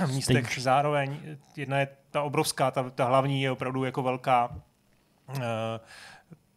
uh, 0.00 0.10
místech 0.14 0.44
Stage. 0.46 0.60
zároveň. 0.60 1.38
Jedna 1.56 1.80
je 1.80 1.88
ta 2.10 2.22
obrovská, 2.22 2.70
ta, 2.70 2.90
ta 2.90 3.04
hlavní 3.04 3.42
je 3.42 3.50
opravdu 3.50 3.84
jako 3.84 4.02
velká. 4.02 4.62
Uh, 5.28 5.42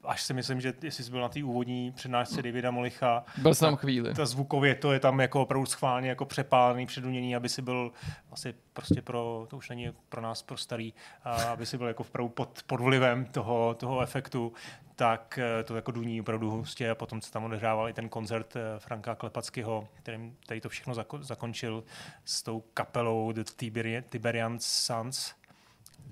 až 0.03 0.23
si 0.23 0.33
myslím, 0.33 0.61
že 0.61 0.73
jestli 0.81 1.03
jsi 1.03 1.11
byl 1.11 1.21
na 1.21 1.29
té 1.29 1.43
úvodní 1.43 1.91
přednášce 1.91 2.41
Davida 2.41 2.71
Molicha. 2.71 3.23
Byl 3.37 3.55
jsem 3.55 3.67
tam 3.67 3.75
chvíli. 3.75 4.13
Ta 4.13 4.25
zvukově 4.25 4.75
to 4.75 4.93
je 4.93 4.99
tam 4.99 5.19
jako 5.19 5.41
opravdu 5.41 5.65
schválně 5.65 6.09
jako 6.09 6.25
přepálený, 6.25 6.85
předuměný, 6.85 7.35
aby 7.35 7.49
si 7.49 7.61
byl 7.61 7.91
asi 8.31 8.53
prostě 8.73 9.01
pro, 9.01 9.47
to 9.49 9.57
už 9.57 9.69
není 9.69 9.93
pro 10.09 10.21
nás 10.21 10.41
pro 10.41 10.57
starý, 10.57 10.93
a 11.23 11.31
aby 11.31 11.65
si 11.65 11.77
byl 11.77 11.87
jako 11.87 12.03
opravdu 12.03 12.29
pod, 12.29 12.63
pod 12.67 12.81
vlivem 12.81 13.25
toho, 13.25 13.73
toho 13.73 14.01
efektu, 14.01 14.53
tak 15.01 15.39
to 15.65 15.75
jako 15.75 15.91
duní 15.91 16.21
opravdu 16.21 16.51
hustě 16.51 16.89
a 16.89 16.95
potom 16.95 17.21
se 17.21 17.31
tam 17.31 17.43
odehrával 17.43 17.89
i 17.89 17.93
ten 17.93 18.09
koncert 18.09 18.53
Franka 18.77 19.15
Klepackého, 19.15 19.87
kterým 19.93 20.37
tady 20.45 20.61
to 20.61 20.69
všechno 20.69 20.93
zako, 20.93 21.23
zakončil 21.23 21.83
s 22.25 22.43
tou 22.43 22.63
kapelou 22.73 23.31
The 23.31 23.43
Tiberian, 23.55 24.03
Tiberian 24.03 24.57
Sons. 24.59 25.33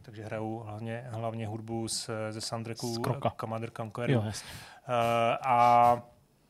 Takže 0.02 0.24
hrajou 0.24 0.60
hlavně, 0.60 1.08
hlavně 1.10 1.48
hudbu 1.48 1.88
z, 1.88 2.10
ze 2.30 2.42
soundtracku 2.42 3.04
Commander 3.40 3.72
Conquer. 3.72 4.12
Jo, 4.12 4.20
uh, 4.20 4.34
a 5.46 6.02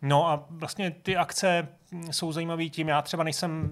No 0.02 0.28
a 0.28 0.46
vlastně 0.50 0.92
ty 0.92 1.18
akce 1.18 1.68
jsou 2.12 2.32
zajímavé 2.32 2.66
tím, 2.66 2.88
já 2.88 3.02
třeba 3.02 3.24
nejsem, 3.24 3.70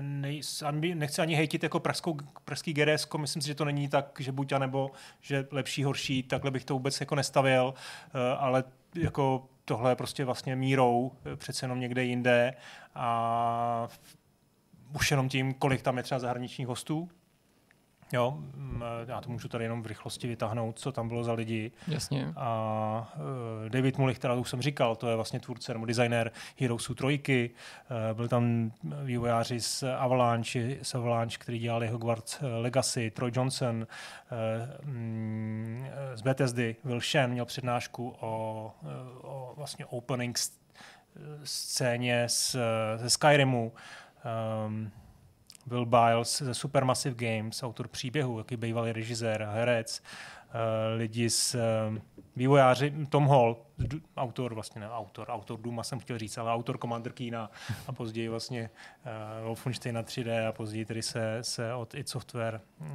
nejsem 0.00 0.80
nechci 0.80 1.22
ani 1.22 1.34
hejtit 1.34 1.62
jako 1.62 1.80
pražskou, 1.80 2.16
pražský 2.44 2.72
GDS, 2.72 3.08
myslím 3.16 3.42
si, 3.42 3.48
že 3.48 3.54
to 3.54 3.64
není 3.64 3.88
tak, 3.88 4.20
že 4.20 4.32
buď 4.32 4.52
a 4.52 4.58
nebo, 4.58 4.90
že 5.20 5.46
lepší, 5.50 5.84
horší, 5.84 6.22
takhle 6.22 6.50
bych 6.50 6.64
to 6.64 6.74
vůbec 6.74 7.00
jako 7.00 7.14
nestavil, 7.14 7.74
ale 8.38 8.64
jako 8.94 9.48
tohle 9.64 9.90
je 9.90 9.96
prostě 9.96 10.24
vlastně 10.24 10.56
mírou, 10.56 11.12
přece 11.36 11.64
jenom 11.64 11.80
někde 11.80 12.04
jinde 12.04 12.54
a 12.94 13.88
už 14.94 15.10
jenom 15.10 15.28
tím, 15.28 15.54
kolik 15.54 15.82
tam 15.82 15.96
je 15.96 16.02
třeba 16.02 16.18
zahraničních 16.18 16.66
hostů, 16.66 17.08
Jo, 18.12 18.38
já 19.06 19.20
to 19.20 19.30
můžu 19.30 19.48
tady 19.48 19.64
jenom 19.64 19.82
v 19.82 19.86
rychlosti 19.86 20.28
vytáhnout, 20.28 20.78
co 20.78 20.92
tam 20.92 21.08
bylo 21.08 21.24
za 21.24 21.32
lidi. 21.32 21.72
Jasně. 21.88 22.32
A 22.36 23.12
uh, 23.16 23.68
David 23.68 23.98
Mulich, 23.98 24.18
která 24.18 24.34
už 24.34 24.50
jsem 24.50 24.62
říkal, 24.62 24.96
to 24.96 25.08
je 25.08 25.16
vlastně 25.16 25.40
tvůrce 25.40 25.72
nebo 25.72 25.86
designer 25.86 26.30
Heroesů 26.60 26.94
trojky. 26.94 27.50
Uh, 28.10 28.16
byl 28.16 28.28
tam 28.28 28.72
vývojáři 29.04 29.60
z 29.60 29.84
Avalanche, 29.98 30.76
z 30.82 30.94
Avalanche, 30.94 31.38
který 31.38 31.58
dělali 31.58 31.88
Hogwarts 31.88 32.38
Legacy, 32.60 33.10
Troy 33.10 33.30
Johnson, 33.34 33.86
mm, 34.82 35.86
z 36.14 36.22
Bethesdy, 36.22 36.76
Will 36.84 37.00
Shen 37.00 37.30
měl 37.30 37.44
přednášku 37.44 38.16
o, 38.20 38.72
o 39.22 39.54
vlastně 39.56 39.86
opening 39.86 40.38
scéně 41.44 42.28
z, 42.28 42.56
ze 42.96 43.10
Skyrimu. 43.10 43.72
Um, 44.66 44.90
Will 45.66 45.86
Biles 45.86 46.42
ze 46.42 46.54
Supermassive 46.54 47.14
Games, 47.14 47.62
autor 47.62 47.88
příběhu, 47.88 48.38
jaký 48.38 48.56
bývalý 48.56 48.92
režisér, 48.92 49.48
herec, 49.52 50.02
uh, 50.02 50.98
lidi 50.98 51.30
z 51.30 51.54
uh, 51.54 51.98
vývojáři, 52.36 52.92
Tom 53.08 53.26
Hall, 53.26 53.56
autor, 54.16 54.54
vlastně 54.54 54.80
ne 54.80 54.90
autor, 54.90 55.28
autor 55.28 55.60
Duma 55.60 55.82
jsem 55.82 55.98
chtěl 55.98 56.18
říct, 56.18 56.38
ale 56.38 56.52
autor 56.52 56.78
Commander 56.78 57.12
Keena 57.12 57.50
a 57.86 57.92
později 57.92 58.28
vlastně 58.28 58.70
uh, 59.40 59.44
Wolfensteina 59.44 60.02
3D 60.02 60.48
a 60.48 60.52
později 60.52 60.84
tedy 60.84 61.02
se, 61.02 61.38
se 61.42 61.74
od 61.74 61.94
id 61.94 62.08
Software 62.08 62.60
uh, 62.80 62.86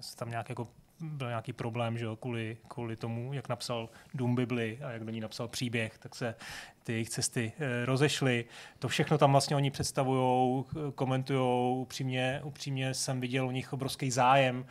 se 0.00 0.16
tam 0.16 0.30
nějak 0.30 0.48
jako 0.48 0.68
byl 1.00 1.28
nějaký 1.28 1.52
problém, 1.52 1.98
že 1.98 2.04
jo, 2.04 2.16
kvůli, 2.16 2.56
kvůli 2.68 2.96
tomu, 2.96 3.32
jak 3.32 3.48
napsal 3.48 3.88
Doom 4.14 4.34
Bibli 4.34 4.78
a 4.82 4.90
jak 4.90 5.04
do 5.04 5.10
ní 5.10 5.20
napsal 5.20 5.48
příběh, 5.48 5.98
tak 5.98 6.14
se 6.14 6.34
ty 6.82 6.92
jejich 6.92 7.10
cesty 7.10 7.52
e, 7.58 7.84
rozešly. 7.84 8.44
To 8.78 8.88
všechno 8.88 9.18
tam 9.18 9.32
vlastně 9.32 9.56
oni 9.56 9.70
představují, 9.70 10.64
komentují, 10.94 11.80
upřímně, 11.80 12.40
upřímně 12.44 12.94
jsem 12.94 13.20
viděl 13.20 13.48
u 13.48 13.50
nich 13.50 13.72
obrovský 13.72 14.10
zájem 14.10 14.64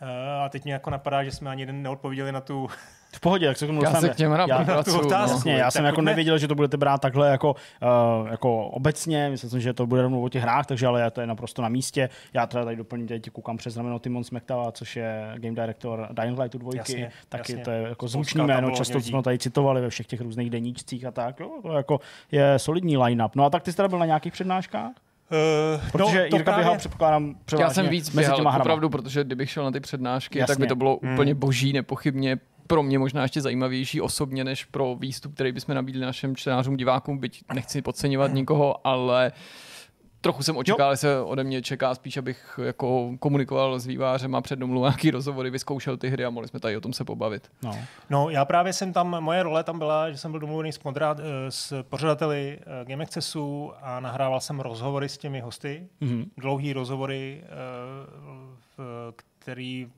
e, 0.00 0.44
a 0.44 0.48
teď 0.48 0.64
mě 0.64 0.72
jako 0.72 0.90
napadá, 0.90 1.24
že 1.24 1.32
jsme 1.32 1.50
ani 1.50 1.62
jeden 1.62 1.82
neodpověděli 1.82 2.32
na 2.32 2.40
tu 2.40 2.68
v 3.14 3.20
pohodě, 3.20 3.46
tak 3.46 3.56
se 3.56 3.66
k 3.66 3.68
tomu 3.68 3.82
Já 3.82 3.94
se 3.94 4.08
k 4.08 4.16
těm 4.16 4.32
já, 4.32 4.46
já, 4.48 4.82
tu 4.82 4.98
otázku. 5.00 5.36
Jasně, 5.36 5.52
já 5.52 5.70
jsem 5.70 5.84
jako 5.84 6.00
nevěděl, 6.00 6.38
že 6.38 6.48
to 6.48 6.54
budete 6.54 6.76
brát 6.76 7.00
takhle 7.00 7.30
jako, 7.30 7.56
uh, 8.22 8.28
jako 8.30 8.66
obecně, 8.66 9.30
myslím 9.30 9.50
si, 9.50 9.60
že 9.60 9.72
to 9.72 9.86
bude 9.86 10.02
rovnou 10.02 10.24
o 10.24 10.28
těch 10.28 10.42
hrách, 10.42 10.66
takže 10.66 10.86
ale 10.86 11.10
to 11.10 11.20
je 11.20 11.26
naprosto 11.26 11.62
na 11.62 11.68
místě. 11.68 12.08
Já 12.34 12.46
teda 12.46 12.64
tady 12.64 12.76
doplním, 12.76 13.06
teď 13.06 13.30
koukám 13.30 13.56
přes 13.56 13.74
znameno 13.74 13.98
Timon 13.98 14.24
Smektava, 14.24 14.72
což 14.72 14.96
je 14.96 15.32
game 15.36 15.54
director 15.54 16.08
Dying 16.12 16.38
Lightu 16.38 16.58
dvojky, 16.58 16.78
jasně, 16.78 17.10
taky 17.28 17.52
jasně. 17.52 17.64
to 17.64 17.70
je 17.70 17.82
jako 17.82 18.08
zvučný 18.08 18.44
jméno, 18.44 18.70
často 18.70 19.00
jsme 19.00 19.22
tady 19.22 19.38
citovali 19.38 19.80
ve 19.80 19.90
všech 19.90 20.06
těch 20.06 20.20
různých 20.20 20.50
deníčcích 20.50 21.04
a 21.04 21.10
tak, 21.10 21.40
jo, 21.40 21.50
to 21.62 21.72
jako 21.72 22.00
je 22.32 22.54
solidní 22.56 22.96
line-up. 22.96 23.36
No 23.36 23.44
a 23.44 23.50
tak 23.50 23.62
ty 23.62 23.70
jsi 23.70 23.76
teda 23.76 23.88
byl 23.88 23.98
na 23.98 24.06
nějakých 24.06 24.32
přednáškách? 24.32 24.92
Uh, 25.30 25.90
Protože 25.92 26.22
no, 26.22 26.28
to 26.30 26.36
Jirka 26.36 26.44
právě... 26.44 26.62
běhal, 26.62 26.78
předpokládám, 26.78 27.34
Já 27.58 27.70
jsem 27.70 27.88
víc 27.88 28.10
mezi 28.10 28.32
běhal, 28.32 28.60
opravdu, 28.60 28.90
protože 28.90 29.24
kdybych 29.24 29.50
šel 29.50 29.64
na 29.64 29.70
ty 29.70 29.80
přednášky, 29.80 30.38
Jasně. 30.38 30.52
tak 30.52 30.60
by 30.60 30.66
to 30.66 30.76
bylo 30.76 30.98
Hmm. 31.02 31.12
úplně 31.14 31.34
boží, 31.34 31.72
nepochybně 31.72 32.38
pro 32.66 32.82
mě 32.82 32.98
možná 32.98 33.22
ještě 33.22 33.40
zajímavější 33.40 34.00
osobně, 34.00 34.44
než 34.44 34.64
pro 34.64 34.94
výstup, 34.94 35.34
který 35.34 35.52
bychom 35.52 35.74
nabídli 35.74 36.00
našim 36.02 36.36
čtenářům, 36.36 36.76
divákům, 36.76 37.18
byť 37.18 37.44
nechci 37.54 37.82
podceňovat 37.82 38.32
nikoho, 38.32 38.86
ale 38.86 39.32
trochu 40.20 40.42
jsem 40.42 40.56
očekával, 40.56 40.92
že 40.92 40.96
se 40.96 41.20
ode 41.20 41.44
mě 41.44 41.62
čeká 41.62 41.94
spíš, 41.94 42.16
abych 42.16 42.60
jako 42.62 43.10
komunikoval 43.18 43.78
s 43.78 43.86
vývářem 43.86 44.34
a 44.34 44.40
přednomluvil 44.40 44.88
nějaký 44.90 45.10
rozhovory, 45.10 45.50
vyzkoušel 45.50 45.96
ty 45.96 46.08
hry 46.10 46.24
a 46.24 46.30
mohli 46.30 46.48
jsme 46.48 46.60
tady 46.60 46.76
o 46.76 46.80
tom 46.80 46.92
se 46.92 47.04
pobavit. 47.04 47.50
No. 47.62 47.78
No, 48.10 48.30
já 48.30 48.44
právě 48.44 48.72
jsem 48.72 48.92
tam, 48.92 49.20
moje 49.20 49.42
role 49.42 49.64
tam 49.64 49.78
byla, 49.78 50.10
že 50.10 50.18
jsem 50.18 50.30
byl 50.30 50.40
domluvený 50.40 50.72
s, 50.72 50.82
moderát, 50.82 51.20
eh, 51.20 51.50
s 51.50 51.82
pořadateli 51.82 52.58
eh, 52.60 52.84
Game 52.84 53.04
Accessu 53.04 53.72
a 53.82 54.00
nahrával 54.00 54.40
jsem 54.40 54.60
rozhovory 54.60 55.08
s 55.08 55.18
těmi 55.18 55.40
hosty, 55.40 55.86
Mhm. 56.00 56.24
dlouhý 56.38 56.72
rozhovory, 56.72 57.42
eh, 57.44 57.48
který 59.38 59.88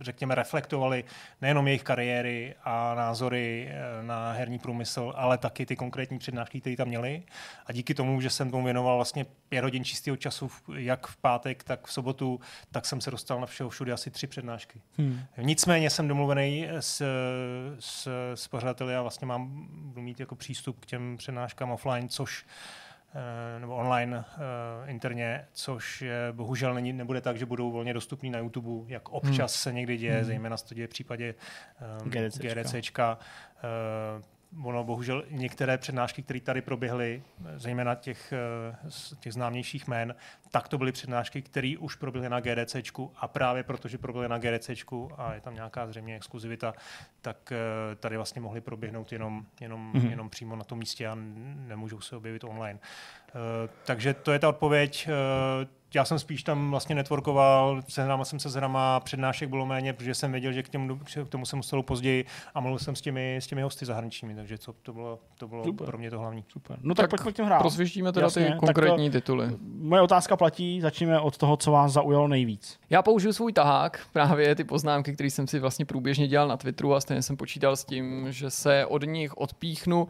řekněme, 0.00 0.34
reflektovali 0.34 1.04
nejenom 1.40 1.66
jejich 1.66 1.82
kariéry 1.82 2.54
a 2.64 2.94
názory 2.94 3.68
eh, 3.70 4.02
na 4.02 4.32
herní 4.32 4.58
průmysl, 4.58 5.12
ale 5.16 5.38
taky 5.38 5.66
ty 5.66 5.76
konkrétní 5.76 6.18
přednášky, 6.18 6.60
které 6.60 6.76
tam 6.76 6.88
měli. 6.88 7.22
A 7.66 7.72
díky 7.72 7.94
tomu, 7.94 8.20
že 8.20 8.30
jsem 8.30 8.50
tomu 8.50 8.64
věnoval 8.64 8.96
vlastně 8.96 9.26
pět 9.48 9.64
hodin 9.64 9.84
čistého 9.84 10.16
času, 10.16 10.50
jak 10.76 11.06
v 11.06 11.16
pátek, 11.16 11.64
tak 11.64 11.86
v 11.86 11.92
sobotu, 11.92 12.40
tak 12.72 12.86
jsem 12.86 13.00
se 13.00 13.10
dostal 13.10 13.40
na 13.40 13.46
všeho 13.46 13.70
všude 13.70 13.92
asi 13.92 14.10
tři 14.10 14.26
přednášky. 14.26 14.80
Hmm. 14.98 15.20
Nicméně 15.38 15.90
jsem 15.90 16.08
domluvený 16.08 16.68
s, 16.70 17.02
s, 17.80 18.08
s 18.34 18.48
pořadateli 18.48 18.96
a 18.96 19.02
vlastně 19.02 19.26
mám 19.26 19.68
budu 19.70 20.02
mít 20.02 20.20
jako 20.20 20.34
přístup 20.34 20.80
k 20.80 20.86
těm 20.86 21.16
přednáškám 21.16 21.70
offline, 21.70 22.08
což 22.08 22.44
eh, 22.46 22.83
nebo 23.58 23.76
online 23.76 24.24
eh, 24.28 24.90
interně, 24.90 25.46
což 25.52 26.02
je, 26.02 26.28
bohužel 26.32 26.74
není, 26.74 26.92
nebude 26.92 27.20
tak, 27.20 27.38
že 27.38 27.46
budou 27.46 27.70
volně 27.72 27.94
dostupný 27.94 28.30
na 28.30 28.38
YouTube, 28.38 28.92
jak 28.92 29.08
občas 29.08 29.54
se 29.54 29.72
někdy 29.72 29.96
děje, 29.96 30.14
Hmm. 30.14 30.24
zejména 30.24 30.56
se 30.56 30.66
to 30.66 30.74
děje 30.74 30.86
v 30.86 30.90
případě 30.90 31.34
um, 32.02 32.10
GDCčka. 32.10 32.54
GDCčka. 32.62 33.18
Eh, 33.58 34.22
ono 34.64 34.84
bohužel 34.84 35.24
některé 35.30 35.78
přednášky, 35.78 36.22
které 36.22 36.40
tady 36.40 36.62
proběhly, 36.62 37.22
eh, 37.46 37.58
zejména 37.58 37.94
těch, 37.94 38.32
eh, 38.32 38.76
těch 39.20 39.32
známějších 39.32 39.88
jmén, 39.88 40.14
tak 40.54 40.68
to 40.68 40.78
byly 40.78 40.92
přednášky, 40.92 41.42
které 41.42 41.74
už 41.78 41.94
proběhly 41.96 42.28
na 42.28 42.40
GDCčku 42.40 43.12
a 43.16 43.28
právě 43.28 43.62
protože 43.62 43.98
proběhly 43.98 44.28
na 44.28 44.38
GDCčku 44.38 45.10
a 45.18 45.34
je 45.34 45.40
tam 45.40 45.54
nějaká 45.54 45.86
zřejmě 45.86 46.16
exkluzivita, 46.16 46.74
tak 47.22 47.52
eh, 47.52 47.94
tady 47.96 48.16
vlastně 48.16 48.40
mohly 48.40 48.60
proběhnout 48.60 49.12
jenom, 49.12 49.46
jenom, 49.60 49.80
Mhm. 49.80 49.92
mm-hmm. 50.02 50.10
jenom 50.10 50.30
přímo 50.30 50.56
na 50.56 50.64
tom 50.64 50.78
místě 50.78 51.06
a 51.08 51.16
nemůžou 51.68 52.00
se 52.00 52.16
objevit 52.16 52.44
online. 52.44 52.78
Eh, 53.28 53.68
Takže 53.84 54.14
to 54.14 54.32
je 54.32 54.38
ta 54.38 54.48
odpověď. 54.48 55.08
Eh, 55.08 55.66
Já 55.94 56.04
jsem 56.04 56.18
spíš 56.18 56.42
tam 56.42 56.70
vlastně 56.70 56.94
networkoval, 56.94 57.82
sehnal 57.88 58.24
jsem 58.24 58.38
se 58.38 58.48
s 58.50 58.54
hrama, 58.54 59.00
přednášek 59.00 59.48
bylo 59.48 59.66
méně, 59.66 59.92
protože 59.92 60.14
jsem 60.14 60.32
věděl, 60.32 60.52
že 60.52 60.62
k 60.62 60.68
tomu, 60.68 60.98
k 61.24 61.28
tomu 61.28 61.46
jsem 61.46 61.56
musel 61.56 61.82
později 61.82 62.24
a 62.54 62.60
mluvil 62.60 62.78
jsem 62.78 62.96
s 62.96 63.00
těmi, 63.00 63.36
s 63.36 63.46
těmi 63.46 63.62
hosty 63.62 63.86
zahraničními, 63.86 64.34
takže 64.34 64.58
co, 64.58 64.72
to 64.72 64.92
bylo, 64.92 65.18
to 65.38 65.48
bylo 65.48 65.64
Super. 65.64 65.86
pro 65.86 65.98
mě 65.98 66.10
to 66.10 66.18
hlavní. 66.18 66.44
Super. 66.48 66.78
No 66.82 66.94
tak, 66.94 67.02
tak 67.04 67.10
pojďme 67.10 67.32
k 67.32 67.36
těm 67.36 67.46
hrám. 67.46 67.58
Prosvěštíme 67.60 68.12
teda 68.12 68.26
Jasně, 68.26 68.44
ty 68.44 68.50
tak 68.50 68.58
konkrétní 68.58 69.10
tituly. 69.10 69.46
Moje 69.60 70.02
otázka 70.02 70.36
platí, 70.44 70.80
začneme 70.80 71.20
od 71.20 71.36
toho, 71.36 71.56
co 71.56 71.70
vás 71.70 71.92
zaujalo 71.92 72.28
nejvíc. 72.28 72.78
Já 72.90 73.02
použiju 73.02 73.32
svůj 73.32 73.52
tahák, 73.52 74.00
právě 74.12 74.54
ty 74.54 74.64
poznámky, 74.64 75.12
které 75.12 75.30
jsem 75.30 75.46
si 75.46 75.58
vlastně 75.58 75.84
průběžně 75.84 76.28
dělal 76.28 76.48
na 76.48 76.56
Twitteru 76.56 76.94
a 76.94 77.00
stejně 77.00 77.22
jsem 77.22 77.36
počítal 77.36 77.76
s 77.76 77.84
tím, 77.84 78.26
že 78.32 78.50
se 78.50 78.86
od 78.86 79.02
nich 79.02 79.36
odpíchnu. 79.36 80.08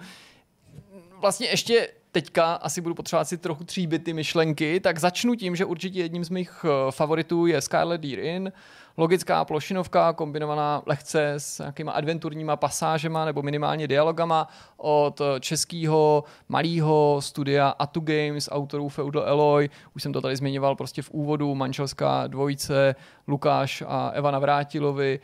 Vlastně 1.20 1.46
ještě 1.46 1.88
teďka 2.12 2.54
asi 2.54 2.80
budu 2.80 2.94
potřebovat 2.94 3.24
si 3.24 3.38
trochu 3.38 3.64
tříbit 3.64 4.04
ty 4.04 4.12
myšlenky, 4.12 4.80
tak 4.80 4.98
začnu 4.98 5.34
tím, 5.34 5.56
že 5.56 5.64
určitě 5.64 6.00
jedním 6.00 6.24
z 6.24 6.30
mých 6.30 6.64
eh, 6.64 6.92
favoritů 6.92 7.46
je 7.46 7.60
Scarlet 7.60 8.00
Deer 8.00 8.18
Inn, 8.18 8.52
logická 8.96 9.44
plošinovka 9.44 10.12
kombinovaná 10.12 10.82
lehce 10.86 11.32
s 11.32 11.58
nějakýma 11.58 11.92
adventurníma 11.92 12.56
pasážema 12.56 13.24
nebo 13.24 13.42
minimálně 13.42 13.88
dialogama 13.88 14.48
od 14.76 15.20
českého 15.40 16.24
malého 16.48 17.16
studia 17.20 17.68
Atu 17.68 18.00
Games, 18.00 18.48
autorů 18.52 18.88
Feudal 18.88 19.24
Alloy. 19.28 19.70
Už 19.96 20.02
jsem 20.02 20.12
to 20.12 20.20
tady 20.20 20.36
zmiňoval 20.36 20.76
prostě 20.76 21.02
v 21.02 21.10
úvodu, 21.10 21.54
manželská 21.54 22.26
dvojice 22.26 22.94
Lukáš 23.28 23.82
a 23.86 24.10
Eva 24.14 24.30
Navrátilovi. 24.30 25.20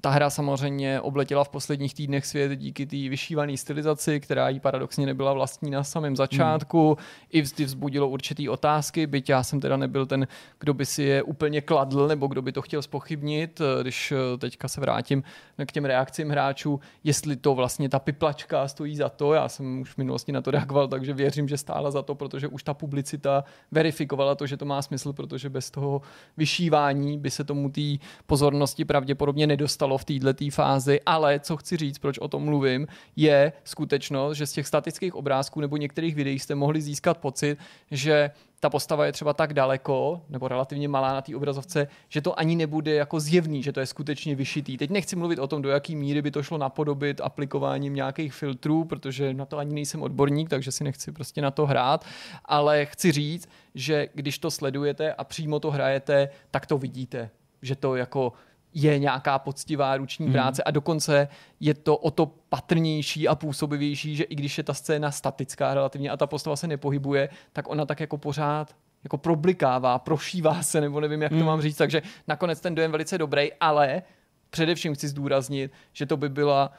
Ta 0.00 0.10
hra 0.10 0.30
samozřejmě 0.30 1.00
obletěla 1.00 1.44
v 1.44 1.48
posledních 1.48 1.94
týdnech 1.94 2.26
svět 2.26 2.56
díky 2.56 2.86
té 2.86 2.96
vyšívané 2.96 3.56
stylizaci, 3.56 4.20
která 4.20 4.48
jí 4.48 4.60
paradoxně 4.60 5.06
nebyla 5.06 5.32
vlastní 5.32 5.70
na 5.70 5.84
samém 5.84 6.16
začátku. 6.16 6.86
Hmm. 6.88 7.06
I 7.30 7.42
vždy 7.42 7.64
vzbudilo 7.64 8.08
určitý 8.08 8.48
otázky, 8.48 9.06
byť 9.06 9.28
já 9.28 9.42
jsem 9.42 9.60
teda 9.60 9.76
nebyl 9.76 10.06
ten, 10.06 10.26
kdo 10.60 10.74
by 10.74 10.86
si 10.86 11.02
je 11.02 11.22
úplně 11.22 11.60
kladl, 11.60 12.08
nebo 12.08 12.26
kdo 12.26 12.42
by 12.42 12.52
to 12.52 12.62
chtěl 12.62 12.82
spochybnit, 12.82 13.60
když 13.82 14.12
eh, 14.12 14.38
teďka 14.38 14.68
se 14.68 14.80
vrátím 14.80 15.22
k 15.66 15.72
těm 15.72 15.84
reakcím 15.84 16.30
hráčů, 16.30 16.80
jestli 17.04 17.36
to 17.36 17.54
vlastně 17.54 17.88
ta 17.88 17.98
piplačka 17.98 18.68
stojí 18.68 18.96
za 18.96 19.08
to. 19.08 19.32
Já 19.32 19.48
jsem 19.48 19.80
už 19.80 19.90
v 19.92 19.98
minulosti 19.98 20.32
na 20.32 20.40
to 20.40 20.50
reagoval, 20.50 20.88
takže 20.88 21.12
věřím, 21.12 21.48
že 21.48 21.56
stála 21.56 21.90
za 21.90 22.02
to, 22.02 22.14
protože 22.14 22.48
už 22.48 22.62
ta 22.62 22.74
publicita 22.74 23.44
verifikovala 23.70 24.34
to, 24.34 24.46
že 24.46 24.56
to 24.56 24.64
má 24.64 24.82
smysl, 24.82 25.12
protože 25.12 25.50
bez 25.50 25.70
toho 25.70 26.02
vyšívání 26.36 27.18
by 27.18 27.30
se 27.30 27.44
tomu 27.44 27.70
té 27.70 27.80
pozornosti 28.26 28.84
pravděpodobně 28.84 29.46
nedostalo 29.56 29.98
v 29.98 30.04
této 30.04 30.44
fázi. 30.50 31.00
Ale 31.06 31.40
co 31.40 31.56
chci 31.56 31.76
říct, 31.76 31.98
proč 31.98 32.18
o 32.18 32.28
tom 32.28 32.44
mluvím, 32.44 32.86
je 33.16 33.52
skutečnost, 33.64 34.36
že 34.36 34.46
z 34.46 34.52
těch 34.52 34.66
statických 34.66 35.14
obrázků 35.14 35.60
nebo 35.60 35.76
některých 35.76 36.14
videí 36.14 36.38
jste 36.38 36.54
mohli 36.54 36.82
získat 36.82 37.18
pocit, 37.18 37.58
že 37.90 38.30
ta 38.60 38.70
postava 38.70 39.06
je 39.06 39.12
třeba 39.12 39.32
tak 39.32 39.54
daleko, 39.54 40.22
nebo 40.28 40.48
relativně 40.48 40.88
malá 40.88 41.12
na 41.12 41.22
té 41.22 41.36
obrazovce, 41.36 41.88
že 42.08 42.20
to 42.20 42.38
ani 42.38 42.56
nebude 42.56 42.94
jako 42.94 43.20
zjevný, 43.20 43.62
že 43.62 43.72
to 43.72 43.80
je 43.80 43.86
skutečně 43.86 44.34
vyšitý. 44.34 44.76
Teď 44.76 44.90
nechci 44.90 45.16
mluvit 45.16 45.38
o 45.38 45.46
tom, 45.46 45.62
do 45.62 45.68
jaký 45.68 45.96
míry 45.96 46.22
by 46.22 46.30
to 46.30 46.42
šlo 46.42 46.58
napodobit 46.58 47.20
aplikováním 47.20 47.94
nějakých 47.94 48.34
filtrů, 48.34 48.84
protože 48.84 49.34
na 49.34 49.44
to 49.44 49.58
ani 49.58 49.74
nejsem 49.74 50.02
odborník, 50.02 50.48
takže 50.48 50.72
si 50.72 50.84
nechci 50.84 51.12
prostě 51.12 51.42
na 51.42 51.50
to 51.50 51.66
hrát, 51.66 52.04
ale 52.44 52.86
chci 52.86 53.12
říct, 53.12 53.48
že 53.74 54.08
když 54.14 54.38
to 54.38 54.50
sledujete 54.50 55.14
a 55.14 55.24
přímo 55.24 55.60
to 55.60 55.70
hrajete, 55.70 56.28
tak 56.50 56.66
to 56.66 56.78
vidíte, 56.78 57.30
že 57.62 57.76
to 57.76 57.96
jako 57.96 58.32
je 58.78 58.98
nějaká 58.98 59.38
poctivá 59.38 59.96
ruční 59.96 60.32
práce 60.32 60.62
a 60.62 60.70
dokonce 60.70 61.28
je 61.60 61.74
to 61.74 61.96
o 61.96 62.10
to 62.10 62.26
patrnější 62.26 63.28
a 63.28 63.34
působivější, 63.34 64.16
že 64.16 64.24
i 64.24 64.34
když 64.34 64.58
je 64.58 64.64
ta 64.64 64.74
scéna 64.74 65.10
statická 65.10 65.74
relativně 65.74 66.10
a 66.10 66.16
ta 66.16 66.26
postava 66.26 66.56
se 66.56 66.66
nepohybuje, 66.66 67.28
tak 67.52 67.68
ona 67.68 67.86
tak 67.86 68.00
jako 68.00 68.18
pořád 68.18 68.76
jako 69.04 69.18
problikává, 69.18 69.98
prošívá 69.98 70.62
se, 70.62 70.80
nebo 70.80 71.00
nevím, 71.00 71.22
jak 71.22 71.32
to 71.32 71.44
mám 71.44 71.60
říct, 71.60 71.76
takže 71.76 72.02
nakonec 72.28 72.60
ten 72.60 72.74
dojem 72.74 72.92
velice 72.92 73.18
dobrý, 73.18 73.52
ale 73.60 74.02
především 74.50 74.94
chci 74.94 75.08
zdůraznit, 75.08 75.72
že 75.92 76.06
to 76.06 76.16
by 76.16 76.28
byla 76.28 76.72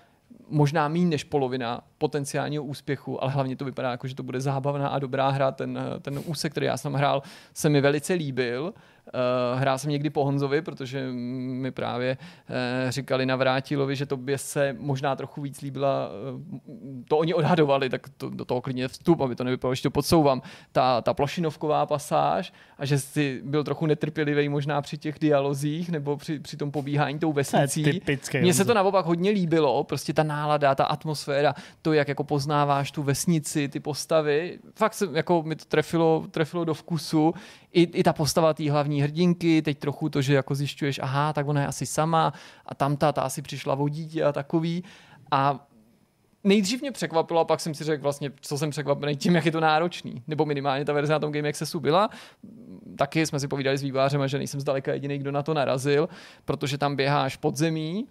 možná 0.49 0.87
méně 0.87 1.05
než 1.05 1.23
polovina 1.23 1.81
potenciálního 1.97 2.63
úspěchu, 2.63 3.23
ale 3.23 3.31
hlavně 3.31 3.55
to 3.55 3.65
vypadá 3.65 3.91
jako, 3.91 4.07
že 4.07 4.15
to 4.15 4.23
bude 4.23 4.41
zábavná 4.41 4.87
a 4.87 4.99
dobrá 4.99 5.29
hra. 5.29 5.51
Ten, 5.51 5.79
ten 6.01 6.19
úsek, 6.25 6.51
který 6.51 6.65
já 6.65 6.77
jsem 6.77 6.93
hrál, 6.93 7.23
se 7.53 7.69
mi 7.69 7.81
velice 7.81 8.13
líbil. 8.13 8.73
Uh, 9.13 9.59
hrál 9.59 9.77
jsem 9.77 9.91
někdy 9.91 10.09
po 10.09 10.25
Honzovi, 10.25 10.61
protože 10.61 11.07
mi 11.11 11.71
právě 11.71 12.17
uh, 12.49 12.55
říkali 12.89 13.25
na 13.25 13.35
Vrátilovi, 13.35 13.95
že 13.95 14.05
to 14.05 14.17
by 14.17 14.37
se 14.37 14.75
možná 14.79 15.15
trochu 15.15 15.41
víc 15.41 15.61
líbila, 15.61 16.09
uh, 16.09 16.41
to 17.07 17.17
oni 17.17 17.33
odhadovali, 17.33 17.89
tak 17.89 18.09
to, 18.17 18.29
do 18.29 18.45
toho 18.45 18.61
klidně 18.61 18.87
vstup, 18.87 19.21
aby 19.21 19.35
to 19.35 19.43
nevypadalo, 19.43 19.75
že 19.75 19.83
to 19.83 19.91
podsouvám, 19.91 20.41
ta, 20.71 21.01
ta 21.01 21.13
plošinovková 21.13 21.85
pasáž 21.85 22.53
a 22.77 22.85
že 22.85 22.99
jsi 22.99 23.41
byl 23.43 23.63
trochu 23.63 23.85
netrpělivý 23.85 24.49
možná 24.49 24.81
při 24.81 24.97
těch 24.97 25.19
dialozích 25.19 25.89
nebo 25.89 26.17
při, 26.17 26.39
při 26.39 26.57
tom 26.57 26.71
pobíhání 26.71 27.19
tou 27.19 27.33
vesnicí. 27.33 27.83
typické, 27.83 28.41
Mně 28.41 28.53
se 28.53 28.65
to 28.65 28.73
naopak 28.73 29.05
hodně 29.05 29.31
líbilo, 29.31 29.83
prostě 29.83 30.13
ta 30.13 30.23
nálada, 30.23 30.75
ta 30.75 30.85
atmosféra, 30.85 31.53
to, 31.81 31.93
jak 31.93 32.07
jako 32.07 32.23
poznáváš 32.23 32.91
tu 32.91 33.03
vesnici, 33.03 33.67
ty 33.67 33.79
postavy. 33.79 34.59
Fakt 34.75 34.93
se, 34.93 35.07
jako 35.13 35.43
mi 35.43 35.55
to 35.55 35.65
trefilo, 35.65 36.25
trefilo 36.31 36.65
do 36.65 36.73
vkusu. 36.73 37.33
I, 37.73 37.81
I 37.81 38.03
ta 38.03 38.13
postava 38.13 38.53
té 38.53 38.71
hlavní 38.71 38.96
hrdinky, 39.01 39.61
teď 39.61 39.79
trochu 39.79 40.09
to, 40.09 40.21
že 40.21 40.33
jako 40.33 40.55
zjišťuješ, 40.55 40.99
aha, 41.03 41.33
tak 41.33 41.47
ona 41.47 41.61
je 41.61 41.67
asi 41.67 41.85
sama 41.85 42.33
a 42.65 42.75
tamta, 42.75 43.11
ta 43.11 43.21
asi 43.21 43.41
přišla 43.41 43.75
o 43.75 43.89
dítě 43.89 44.23
a 44.23 44.31
takový. 44.31 44.83
A 45.31 45.67
nejdřív 46.43 46.81
mě 46.81 46.91
překvapilo 46.91 47.39
a 47.39 47.45
pak 47.45 47.59
jsem 47.59 47.73
si 47.73 47.83
řekl 47.83 48.03
vlastně, 48.03 48.31
co 48.41 48.57
jsem 48.57 48.69
překvapený 48.69 49.15
tím, 49.15 49.35
jak 49.35 49.45
je 49.45 49.51
to 49.51 49.59
náročný. 49.59 50.23
Nebo 50.27 50.45
minimálně 50.45 50.85
ta 50.85 50.93
verze 50.93 51.13
na 51.13 51.19
tom 51.19 51.31
Game 51.31 51.49
Accessu 51.49 51.79
byla. 51.79 52.09
Taky 52.97 53.25
jsme 53.25 53.39
si 53.39 53.47
povídali 53.47 53.77
s 53.77 53.83
vývářem, 53.83 54.27
že 54.27 54.37
nejsem 54.37 54.59
zdaleka 54.59 54.93
jediný, 54.93 55.17
kdo 55.17 55.31
na 55.31 55.43
to 55.43 55.53
narazil, 55.53 56.09
protože 56.45 56.77
tam 56.77 56.95
běháš 56.95 57.37
pod 57.37 57.55
zemí, 57.55 58.07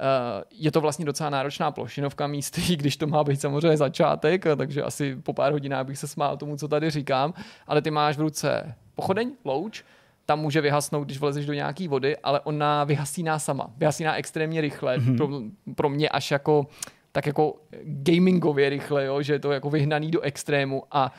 Uh, 0.00 0.42
je 0.50 0.70
to 0.70 0.80
vlastně 0.80 1.04
docela 1.04 1.30
náročná 1.30 1.70
plošinovka 1.70 2.26
místy, 2.26 2.76
když 2.76 2.96
to 2.96 3.06
má 3.06 3.24
být 3.24 3.40
samozřejmě 3.40 3.76
začátek, 3.76 4.44
takže 4.56 4.82
asi 4.82 5.16
po 5.16 5.32
pár 5.32 5.52
hodinách 5.52 5.86
bych 5.86 5.98
se 5.98 6.08
smál 6.08 6.36
tomu, 6.36 6.56
co 6.56 6.68
tady 6.68 6.90
říkám, 6.90 7.34
ale 7.66 7.82
ty 7.82 7.90
máš 7.90 8.16
v 8.16 8.20
ruce 8.20 8.74
pochodeň, 8.94 9.32
louč, 9.44 9.84
tam 10.26 10.40
může 10.40 10.60
vyhasnout, 10.60 11.04
když 11.04 11.18
vlezeš 11.18 11.46
do 11.46 11.52
nějaké 11.52 11.88
vody, 11.88 12.16
ale 12.16 12.40
ona 12.40 12.84
vyhasíná 12.84 13.38
sama. 13.38 13.70
Vyhasíná 13.76 14.16
extrémně 14.16 14.60
rychle, 14.60 14.98
mm-hmm. 14.98 15.16
pro, 15.16 15.28
pro 15.74 15.88
mě 15.88 16.08
až 16.08 16.30
jako 16.30 16.66
tak 17.12 17.26
jako 17.26 17.54
gamingově 17.82 18.68
rychle, 18.70 19.04
jo, 19.04 19.22
že 19.22 19.32
je 19.32 19.38
to 19.38 19.52
jako 19.52 19.70
vyhnaný 19.70 20.10
do 20.10 20.20
extrému 20.20 20.82
a 20.90 21.12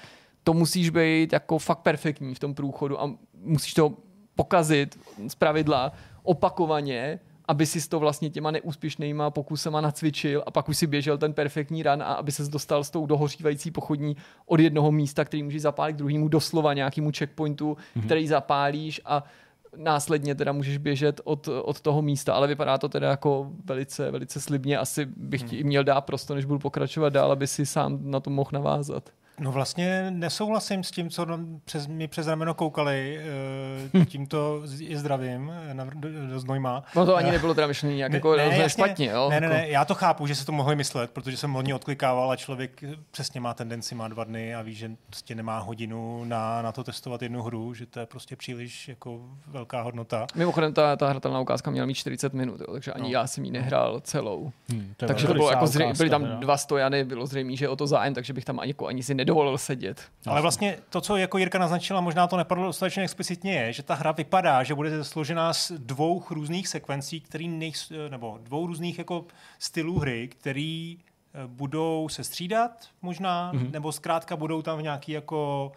to 0.44 0.54
musíš 0.54 0.90
být 0.90 1.34
jako 1.34 1.58
fakt 1.58 1.80
perfektní 1.80 2.36
v 2.36 2.40
tom 2.40 2.54
průchodu 2.54 3.02
a 3.02 3.12
musíš 3.44 3.74
to 3.74 3.94
pokazit 4.36 5.00
z 5.28 5.36
pravidla 5.36 5.92
opakovaně, 6.24 7.20
aby 7.48 7.66
si 7.66 7.90
to 7.90 8.00
vlastně 8.00 8.30
těma 8.30 8.52
neúspěšnýma 8.52 9.30
pokusama 9.30 9.82
nacvičil 9.82 10.44
a 10.46 10.52
pak 10.52 10.70
už 10.70 10.78
si 10.78 10.88
běžel 10.88 11.18
ten 11.18 11.34
perfektní 11.34 11.84
run 11.84 12.04
a 12.04 12.14
aby 12.14 12.32
se 12.32 12.44
dostal 12.44 12.84
s 12.84 12.90
tou 12.90 13.06
dohořívající 13.06 13.72
pochodní 13.72 14.16
od 14.46 14.60
jednoho 14.60 14.92
místa, 14.92 15.26
který 15.26 15.44
můžeš 15.44 15.62
zapálit 15.62 15.94
k 15.94 15.98
druhému 15.98 16.28
doslova 16.28 16.74
nějakému 16.74 17.12
checkpointu, 17.18 17.74
mm-hmm. 17.74 18.06
který 18.06 18.28
zapálíš 18.28 19.02
a 19.06 19.24
následně 19.76 20.36
teda 20.36 20.52
můžeš 20.52 20.78
běžet 20.78 21.22
od, 21.24 21.48
od 21.48 21.82
toho 21.82 22.02
místa, 22.02 22.34
ale 22.34 22.48
vypadá 22.48 22.78
to 22.78 22.90
teda 22.90 23.10
jako 23.10 23.52
velice, 23.66 24.12
velice 24.12 24.42
slibně. 24.42 24.78
Asi 24.78 25.06
bych 25.06 25.44
ti 25.44 25.64
měl 25.64 25.84
dát 25.84 26.02
prostor, 26.02 26.36
než 26.36 26.46
budu 26.46 26.60
pokračovat 26.60 27.14
dál, 27.14 27.32
aby 27.32 27.48
si 27.48 27.66
sám 27.66 28.00
na 28.02 28.20
to 28.20 28.30
mohl 28.30 28.50
navázat. 28.54 29.10
No 29.40 29.52
vlastně 29.52 30.12
nesouhlasím 30.12 30.84
s 30.84 30.92
tím, 30.92 31.10
co 31.10 31.28
přes, 31.66 31.88
mi 31.88 32.08
přes 32.08 32.28
rameno 32.28 32.54
koukali. 32.54 33.20
eh, 34.02 34.06
Tímto 34.10 34.62
je 34.80 34.98
zdravím 35.00 35.52
eh, 35.70 35.74
na, 35.74 35.86
do, 35.94 36.28
do 36.30 36.40
Znojma. 36.40 36.84
No 36.96 37.06
to 37.06 37.16
ani 37.16 37.32
nebylo 37.32 37.54
teda 37.54 37.68
myšlený 37.68 37.96
nějak 37.96 38.14
jako 38.14 38.36
ne, 38.36 38.44
jasně. 38.44 38.70
špatně, 38.70 39.06
jo? 39.08 39.30
Ne, 39.30 39.40
ne, 39.42 39.46
jako. 39.48 39.58
ne, 39.58 39.70
já 39.70 39.86
to 39.86 39.96
chápu, 39.96 40.28
že 40.28 40.36
se 40.36 40.46
to 40.46 40.52
mohli 40.52 40.76
myslet, 40.76 41.12
protože 41.12 41.38
jsem 41.38 41.52
hodně 41.54 41.76
odklikával 41.76 42.32
a 42.32 42.36
člověk 42.36 42.84
přesně 43.12 43.42
má 43.42 43.54
tendenci, 43.54 43.96
má 43.96 44.08
dva 44.08 44.24
dny 44.24 44.56
a 44.56 44.62
ví, 44.62 44.76
že 44.76 44.92
prostě 45.10 45.36
nemá 45.36 45.60
hodinu 45.60 46.24
na, 46.26 46.62
na 46.62 46.72
to 46.72 46.84
testovat 46.84 47.22
jednu 47.22 47.44
hru, 47.44 47.74
že 47.74 47.86
to 47.86 48.00
je 48.00 48.06
prostě 48.06 48.36
příliš 48.36 48.88
jako 48.88 49.20
velká 49.48 49.82
hodnota. 49.82 50.28
Mimochodem 50.36 50.74
ta, 50.74 50.96
ta 50.96 51.10
hratelná 51.10 51.40
ukázka 51.40 51.72
měla 51.72 51.88
mít 51.88 51.94
40 51.96 52.34
minut, 52.34 52.60
jo, 52.62 52.68
takže 52.74 52.92
ani 52.94 53.04
No. 53.04 53.10
já 53.10 53.28
jsem 53.28 53.46
ji 53.46 53.52
nehrál 53.52 54.00
celou. 54.00 54.52
Hmm, 54.70 54.94
takže 54.98 55.28
to 55.28 55.34
bylo 55.34 55.50
jako 55.52 55.68
zřejmě, 55.68 55.94
byly 55.94 56.10
tam 56.10 56.26
dva 56.40 56.58
stojany, 56.58 57.04
bylo 57.04 57.26
zřejmě, 57.26 57.58
že 57.58 57.70
o 57.70 57.76
to 57.76 57.88
zájem, 57.88 58.14
takže 58.14 58.34
bych 58.34 58.46
tam 58.46 58.60
ani, 58.60 58.70
jako, 58.70 58.88
ani 58.88 59.04
si 59.04 59.16
nedovolil 59.28 59.58
sedět. 59.58 60.02
Ale 60.26 60.42
vlastně 60.42 60.78
to, 60.90 61.02
co 61.02 61.18
jako 61.18 61.38
Jirka 61.38 61.60
naznačila, 61.60 62.02
možná 62.02 62.28
to 62.28 62.38
nepadlo 62.38 62.66
dostatečně 62.66 63.04
explicitně, 63.04 63.54
je, 63.54 63.74
že 63.74 63.84
ta 63.84 63.96
hra 63.96 64.12
vypadá, 64.12 64.64
že 64.64 64.76
bude 64.76 65.04
složená 65.04 65.54
z 65.54 65.72
dvou 65.72 66.24
různých 66.30 66.68
sekvencí, 66.68 67.22
který 67.22 67.48
nejs, 67.48 67.92
nebo 68.10 68.40
dvou 68.44 68.68
různých 68.68 68.98
jako 68.98 69.26
stylů 69.60 70.00
hry, 70.00 70.28
který 70.28 70.98
eh, 70.98 71.48
budou 71.48 72.10
se 72.10 72.24
střídat 72.24 72.72
možná, 73.02 73.54
mm-hmm. 73.54 73.72
nebo 73.72 73.92
zkrátka 73.92 74.36
budou 74.36 74.62
tam 74.62 74.78
v 74.78 74.82
nějaký 74.82 75.12
jako 75.12 75.72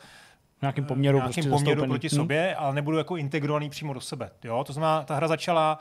v 0.59 0.63
nějakým 0.63 0.85
poměru, 0.85 1.19
nějakým 1.19 1.45
prostě 1.45 1.51
poměru 1.51 1.87
proti 1.87 2.11
sobě, 2.11 2.55
ale 2.55 2.75
nebudou 2.75 2.99
jako 2.99 3.17
integrovaný 3.17 3.71
přímo 3.71 3.93
do 3.93 4.01
sebe. 4.01 4.31
Jo? 4.45 4.65
To 4.65 4.73
znamená, 4.73 5.03
ta 5.03 5.15
hra 5.15 5.29
začala 5.29 5.79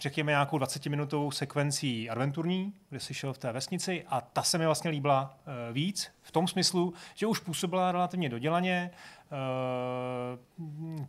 řekněme, 0.00 0.32
nějakou 0.32 0.58
20-minutovou 0.58 1.30
sekvencí 1.30 2.10
adventurní, 2.10 2.74
kde 2.88 3.00
si 3.00 3.14
šel 3.14 3.32
v 3.32 3.38
té 3.38 3.52
vesnici 3.52 4.04
a 4.08 4.20
ta 4.20 4.42
se 4.42 4.58
mi 4.58 4.66
vlastně 4.66 4.90
líbila 4.90 5.38
uh, 5.46 5.74
víc, 5.74 6.10
v 6.22 6.32
tom 6.32 6.48
smyslu, 6.48 6.94
že 7.14 7.26
už 7.26 7.38
působila 7.38 7.92
relativně 7.92 8.28
dodělaně. 8.28 8.90
Uh, 10.58 11.06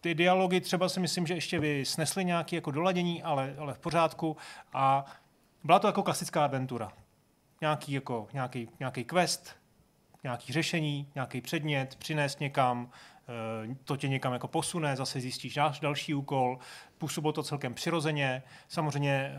ty 0.00 0.14
dialogy 0.14 0.60
třeba 0.60 0.88
si 0.88 1.00
myslím, 1.00 1.26
že 1.26 1.34
ještě 1.34 1.60
by 1.60 1.84
snesly 1.84 2.24
nějaké 2.24 2.56
jako 2.56 2.70
doladění, 2.70 3.22
ale, 3.22 3.54
ale 3.58 3.74
v 3.74 3.78
pořádku. 3.78 4.36
A 4.72 5.04
byla 5.64 5.78
to 5.78 5.86
jako 5.86 6.02
klasická 6.02 6.44
adventura. 6.44 6.92
Nějaký, 7.60 7.92
jako, 7.92 8.28
nějaký, 8.32 8.68
nějaký 8.80 9.04
quest, 9.04 9.56
nějaký 10.24 10.52
řešení, 10.52 11.08
nějaký 11.14 11.40
předmět, 11.40 11.96
přinést 11.96 12.40
někam, 12.40 12.90
eh, 12.92 13.11
to 13.84 13.96
tě 13.96 14.08
někam 14.08 14.32
jako 14.32 14.48
posune, 14.48 14.96
zase 14.96 15.20
zjistíš 15.20 15.58
další 15.80 16.14
úkol, 16.14 16.58
působilo 16.98 17.32
to 17.32 17.42
celkem 17.42 17.74
přirozeně. 17.74 18.42
Samozřejmě 18.68 19.34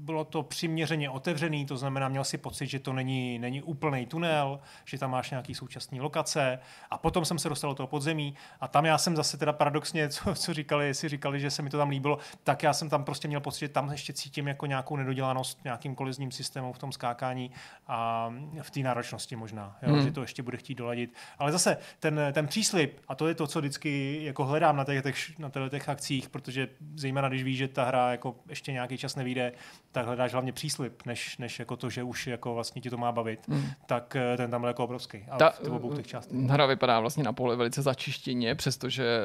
bylo 0.00 0.24
to 0.24 0.42
přiměřeně 0.42 1.10
otevřený, 1.10 1.66
to 1.66 1.76
znamená, 1.76 2.08
měl 2.08 2.24
si 2.24 2.38
pocit, 2.38 2.66
že 2.66 2.78
to 2.78 2.92
není, 2.92 3.38
není 3.38 3.62
úplný 3.62 4.06
tunel, 4.06 4.60
že 4.84 4.98
tam 4.98 5.10
máš 5.10 5.30
nějaký 5.30 5.54
současný 5.54 6.00
lokace 6.00 6.58
a 6.90 6.98
potom 6.98 7.24
jsem 7.24 7.38
se 7.38 7.48
dostal 7.48 7.70
do 7.70 7.74
toho 7.74 7.86
podzemí 7.86 8.34
a 8.60 8.68
tam 8.68 8.84
já 8.84 8.98
jsem 8.98 9.16
zase 9.16 9.36
teda 9.36 9.52
paradoxně, 9.52 10.08
co, 10.08 10.34
co 10.34 10.54
říkali, 10.54 10.94
si 10.94 11.08
říkali, 11.08 11.40
že 11.40 11.50
se 11.50 11.62
mi 11.62 11.70
to 11.70 11.78
tam 11.78 11.88
líbilo, 11.88 12.18
tak 12.44 12.62
já 12.62 12.72
jsem 12.72 12.88
tam 12.88 13.04
prostě 13.04 13.28
měl 13.28 13.40
pocit, 13.40 13.60
že 13.60 13.68
tam 13.68 13.90
ještě 13.90 14.12
cítím 14.12 14.48
jako 14.48 14.66
nějakou 14.66 14.96
nedodělanost 14.96 15.64
nějakým 15.64 15.94
kolizním 15.94 16.30
systémem 16.30 16.72
v 16.72 16.78
tom 16.78 16.92
skákání 16.92 17.50
a 17.86 18.30
v 18.62 18.70
té 18.70 18.80
náročnosti 18.80 19.36
možná, 19.36 19.76
jo, 19.82 19.94
hmm. 19.94 20.04
že 20.04 20.12
to 20.12 20.22
ještě 20.22 20.42
bude 20.42 20.56
chtít 20.56 20.74
doladit. 20.74 21.14
Ale 21.38 21.52
zase 21.52 21.76
ten, 21.98 22.20
ten 22.32 22.46
příslip, 22.46 23.00
a 23.08 23.14
to 23.14 23.28
je 23.28 23.34
to, 23.34 23.46
co 23.46 23.58
vždycky 23.58 24.20
jako 24.24 24.44
hledám 24.44 24.76
na 24.76 24.84
těch, 24.84 25.38
na 25.38 25.50
těch 25.70 25.88
akcích, 25.88 26.28
protože 26.28 26.68
zejména 26.94 27.28
když 27.28 27.42
víš, 27.42 27.58
že 27.58 27.68
ta 27.68 27.84
hra 27.84 28.10
jako 28.10 28.36
ještě 28.48 28.72
nějaký 28.72 28.98
čas 28.98 29.16
nevíde, 29.16 29.52
tak 29.92 30.06
hledáš 30.06 30.32
hlavně 30.32 30.52
příslip, 30.52 31.06
než, 31.06 31.38
než 31.38 31.58
jako 31.58 31.76
to, 31.76 31.90
že 31.90 32.02
už 32.02 32.26
jako 32.26 32.54
vlastně 32.54 32.82
ti 32.82 32.90
to 32.90 32.96
má 32.96 33.12
bavit, 33.12 33.48
mm. 33.48 33.64
tak 33.86 34.16
eh, 34.16 34.36
ten 34.36 34.50
tam 34.50 34.62
je 34.62 34.68
jako 34.68 34.84
obrovský. 34.84 35.24
A 35.30 35.36
Ta, 35.38 35.50
v 35.50 35.72
obou 35.72 35.94
těch 35.94 36.06
částech. 36.06 36.38
Hra 36.38 36.66
vypadá 36.66 37.00
vlastně 37.00 37.24
na 37.24 37.32
pole 37.32 37.56
velice 37.56 37.82
začištěně, 37.82 38.54
přestože 38.54 39.18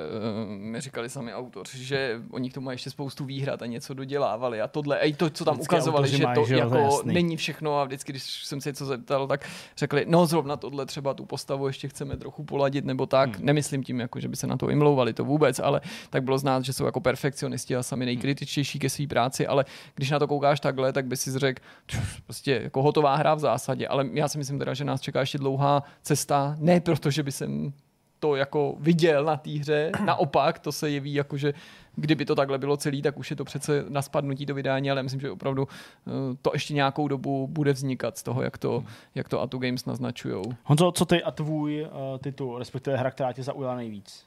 uh, 0.45 0.51
mi 0.51 0.81
říkali 0.81 1.09
sami 1.09 1.33
autoři, 1.33 1.83
že 1.83 2.21
oni 2.31 2.49
k 2.49 2.53
tomu 2.53 2.71
ještě 2.71 2.89
spoustu 2.89 3.25
výhrad 3.25 3.61
a 3.61 3.65
něco 3.65 3.93
dodělávali 3.93 4.61
a 4.61 4.67
tohle, 4.67 4.99
i 4.99 5.13
to, 5.13 5.29
co 5.29 5.45
tam 5.45 5.53
vždycky 5.53 5.75
ukazovali, 5.75 6.09
že 6.09 6.25
to 6.35 6.45
že 6.45 6.55
jako 6.55 7.01
není 7.05 7.37
všechno 7.37 7.79
a 7.79 7.83
vždycky, 7.83 8.11
když 8.11 8.23
jsem 8.23 8.61
se 8.61 8.69
něco 8.69 8.85
zeptal, 8.85 9.27
tak 9.27 9.45
řekli, 9.77 10.05
no 10.07 10.25
zrovna 10.25 10.57
tohle 10.57 10.85
třeba 10.85 11.13
tu 11.13 11.25
postavu 11.25 11.67
ještě 11.67 11.87
chceme 11.87 12.17
trochu 12.17 12.43
poladit 12.43 12.85
nebo 12.85 13.05
tak. 13.05 13.35
Hmm. 13.35 13.45
Nemyslím 13.45 13.83
tím, 13.83 13.99
jako, 13.99 14.19
že 14.19 14.27
by 14.27 14.35
se 14.35 14.47
na 14.47 14.57
to 14.57 14.69
imlouvali, 14.69 15.13
to 15.13 15.25
vůbec, 15.25 15.59
ale 15.59 15.81
tak 16.09 16.23
bylo 16.23 16.37
znát, 16.37 16.65
že 16.65 16.73
jsou 16.73 16.85
jako 16.85 16.99
perfekcionisti 16.99 17.75
a 17.75 17.83
sami 17.83 18.05
nejkritičtější 18.05 18.79
ke 18.79 18.89
své 18.89 19.07
práci, 19.07 19.47
ale 19.47 19.65
když 19.95 20.09
na 20.09 20.19
to 20.19 20.27
koukáš 20.27 20.54
takhle, 20.59 20.93
tak 20.93 21.05
by 21.05 21.17
si 21.17 21.39
řekl, 21.39 21.61
prostě 22.25 22.61
jako 22.63 22.81
hotová 22.81 23.15
hra 23.15 23.35
v 23.35 23.39
zásadě, 23.39 23.87
ale 23.87 24.09
já 24.13 24.27
si 24.27 24.37
myslím 24.37 24.59
teda, 24.59 24.73
že 24.73 24.85
nás 24.85 25.01
čeká 25.01 25.19
ještě 25.19 25.37
dlouhá 25.37 25.83
cesta, 26.01 26.55
ne 26.59 26.79
proto, 26.79 27.11
že 27.11 27.23
by 27.23 27.31
jsem 27.31 27.73
to 28.19 28.35
jako 28.35 28.75
viděl 28.79 29.23
na 29.23 29.37
té 29.37 29.51
hře, 29.51 29.91
naopak 30.05 30.59
to 30.59 30.71
se 30.71 30.89
jeví 30.89 31.13
jako, 31.13 31.37
že 31.37 31.53
kdyby 31.95 32.25
to 32.25 32.35
takhle 32.35 32.57
bylo 32.57 32.77
celý, 32.77 33.01
tak 33.01 33.17
už 33.17 33.29
je 33.29 33.35
to 33.35 33.45
přece 33.45 33.85
na 33.89 34.01
spadnutí 34.01 34.45
to 34.45 34.53
vydání, 34.53 34.91
ale 34.91 35.03
myslím, 35.03 35.21
že 35.21 35.31
opravdu 35.31 35.63
uh, 35.63 36.13
to 36.41 36.51
ještě 36.53 36.73
nějakou 36.73 37.07
dobu 37.07 37.47
bude 37.47 37.73
vznikat 37.73 38.17
z 38.17 38.23
toho, 38.23 38.41
jak 38.41 38.57
to, 38.57 38.83
jak 39.15 39.29
to 39.29 39.41
Atu 39.41 39.57
Games 39.57 39.85
naznačujou. 39.85 40.43
Honzo, 40.63 40.91
co 40.91 41.05
ty 41.05 41.23
a 41.23 41.31
tvůj 41.31 41.81
uh, 41.81 41.89
titul, 42.23 42.59
respektive 42.59 42.97
hra, 42.97 43.11
která 43.11 43.33
tě 43.33 43.43
zaujala 43.43 43.75
nejvíc? 43.75 44.25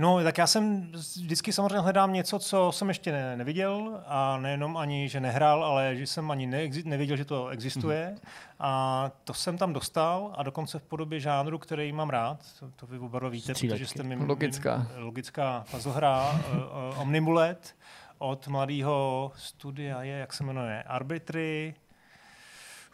No, 0.00 0.22
tak 0.24 0.38
já 0.38 0.46
jsem 0.46 0.92
vždycky 0.92 1.52
samozřejmě 1.52 1.78
hledám 1.78 2.12
něco, 2.12 2.38
co 2.38 2.72
jsem 2.72 2.88
ještě 2.88 3.12
ne, 3.12 3.36
neviděl 3.36 4.00
a 4.06 4.38
nejenom 4.38 4.76
ani, 4.76 5.08
že 5.08 5.20
nehrál, 5.20 5.64
ale 5.64 5.96
že 5.96 6.06
jsem 6.06 6.30
ani 6.30 6.46
ne, 6.46 6.68
nevěděl, 6.84 7.16
že 7.16 7.24
to 7.24 7.48
existuje. 7.48 8.14
Mm-hmm. 8.14 8.28
A 8.60 9.10
to 9.24 9.34
jsem 9.34 9.58
tam 9.58 9.72
dostal 9.72 10.34
a 10.36 10.42
dokonce 10.42 10.78
v 10.78 10.82
podobě 10.82 11.20
žánru, 11.20 11.58
který 11.58 11.92
mám 11.92 12.10
rád. 12.10 12.38
To, 12.60 12.70
to 12.76 12.86
vy 12.86 12.98
oba 12.98 13.28
víte, 13.28 13.54
Střílečky. 13.54 13.84
protože 13.84 13.86
jste 13.86 14.02
mi... 14.02 14.16
Logická. 14.16 14.86
Logická 14.96 15.64
puzzle 15.70 15.92
hra, 15.92 16.30
uh, 16.30 16.56
uh, 16.92 17.00
Omnimulet 17.00 17.76
od 18.18 18.48
mladého 18.48 19.32
studia 19.36 20.02
je, 20.02 20.18
jak 20.18 20.32
se 20.32 20.44
jmenuje, 20.44 20.82
Arbitry, 20.82 21.74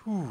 uh, 0.07 0.23
uh, 0.23 0.29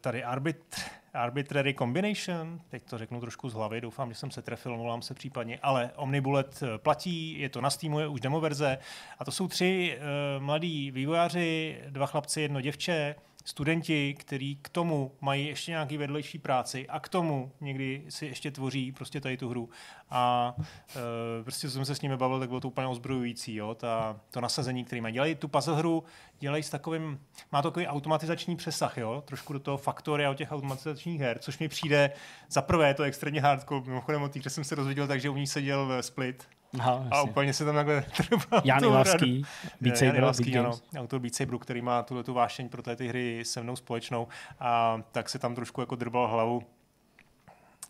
tady 0.00 0.24
Arbitr, 0.24 0.80
Arbitrary 1.16 1.74
Combination, 1.74 2.60
teď 2.68 2.82
to 2.82 2.98
řeknu 2.98 3.20
trošku 3.20 3.48
z 3.48 3.54
hlavy, 3.54 3.80
doufám, 3.80 4.08
že 4.08 4.14
jsem 4.14 4.30
se 4.30 4.42
trefil, 4.42 4.76
volám 4.76 5.02
se 5.02 5.14
případně, 5.14 5.58
ale 5.62 5.90
Omnibullet 5.96 6.62
eh, 6.62 6.78
platí, 6.78 7.40
je 7.40 7.48
to 7.48 7.60
na 7.60 7.70
Steamu, 7.70 8.00
je 8.00 8.08
už 8.08 8.20
demo 8.20 8.40
verze 8.40 8.78
a 9.18 9.24
to 9.24 9.30
jsou 9.30 9.48
tři 9.48 9.98
uh, 9.98 10.42
mladí 10.42 10.90
vývojáři, 10.90 11.80
dva 11.88 12.06
chlapci, 12.06 12.40
jedno 12.40 12.60
děvče, 12.60 13.14
studenti, 13.46 14.14
kteří 14.18 14.58
k 14.62 14.68
tomu 14.68 15.12
mají 15.20 15.46
ještě 15.46 15.70
nějaký 15.70 15.96
vedlejší 15.96 16.38
práci 16.38 16.88
a 16.88 17.00
k 17.00 17.08
tomu 17.08 17.52
někdy 17.60 18.04
si 18.08 18.26
ještě 18.26 18.50
tvoří 18.50 18.92
prostě 18.92 19.20
tady 19.20 19.36
tu 19.36 19.48
hru. 19.48 19.70
A 20.10 20.54
e, 21.40 21.42
prostě 21.42 21.70
jsem 21.70 21.84
se 21.84 21.94
s 21.94 22.00
nimi 22.00 22.16
bavil, 22.16 22.40
tak 22.40 22.48
bylo 22.48 22.60
to 22.60 22.68
úplně 22.68 22.86
ozbrojující, 22.86 23.54
jo, 23.54 23.74
ta, 23.74 24.20
to 24.30 24.40
nasazení, 24.40 24.84
který 24.84 25.00
mají. 25.00 25.14
Dělají 25.14 25.34
tu 25.34 25.48
puzzle 25.48 25.76
hru, 25.76 26.04
dělají 26.38 26.62
s 26.62 26.70
takovým, 26.70 27.20
má 27.52 27.62
to 27.62 27.70
takový 27.70 27.86
automatizační 27.86 28.56
přesah, 28.56 28.98
jo, 28.98 29.22
trošku 29.26 29.52
do 29.52 29.58
toho 29.58 29.76
faktoria 29.76 30.30
o 30.30 30.34
těch 30.34 30.52
automatizačních 30.52 31.20
her, 31.20 31.38
což 31.38 31.58
mi 31.58 31.68
přijde, 31.68 32.10
za 32.48 32.62
prvé 32.62 32.88
je 32.88 32.94
to 32.94 33.02
extrémně 33.02 33.40
hardcore, 33.40 33.86
mimochodem 33.86 34.22
o 34.22 34.28
té, 34.28 34.50
jsem 34.50 34.64
se 34.64 34.76
dozvěděl, 34.76 35.06
takže 35.06 35.30
u 35.30 35.36
ní 35.36 35.46
seděl 35.46 36.02
Split, 36.02 36.48
Aha, 36.78 37.06
a 37.10 37.22
úplně 37.22 37.52
se 37.52 37.64
tam 37.64 37.74
takhle 37.74 38.04
trvá. 38.16 38.62
Jan 38.64 38.84
Ilavský, 38.84 39.44
Beat 39.80 39.98
Saber, 39.98 40.16
Ilavský, 40.16 40.58
ano, 40.58 40.72
autor 40.96 41.20
Beat 41.20 41.34
Saberu, 41.34 41.58
který 41.58 41.82
má 41.82 42.02
tuhle 42.02 42.24
tu 42.24 42.34
vášeň 42.34 42.68
pro 42.68 42.82
ty 42.82 43.08
hry 43.08 43.44
se 43.44 43.62
mnou 43.62 43.76
společnou 43.76 44.28
a 44.60 45.00
tak 45.12 45.28
se 45.28 45.38
tam 45.38 45.54
trošku 45.54 45.80
jako 45.80 45.96
drbal 45.96 46.28
hlavu 46.28 46.62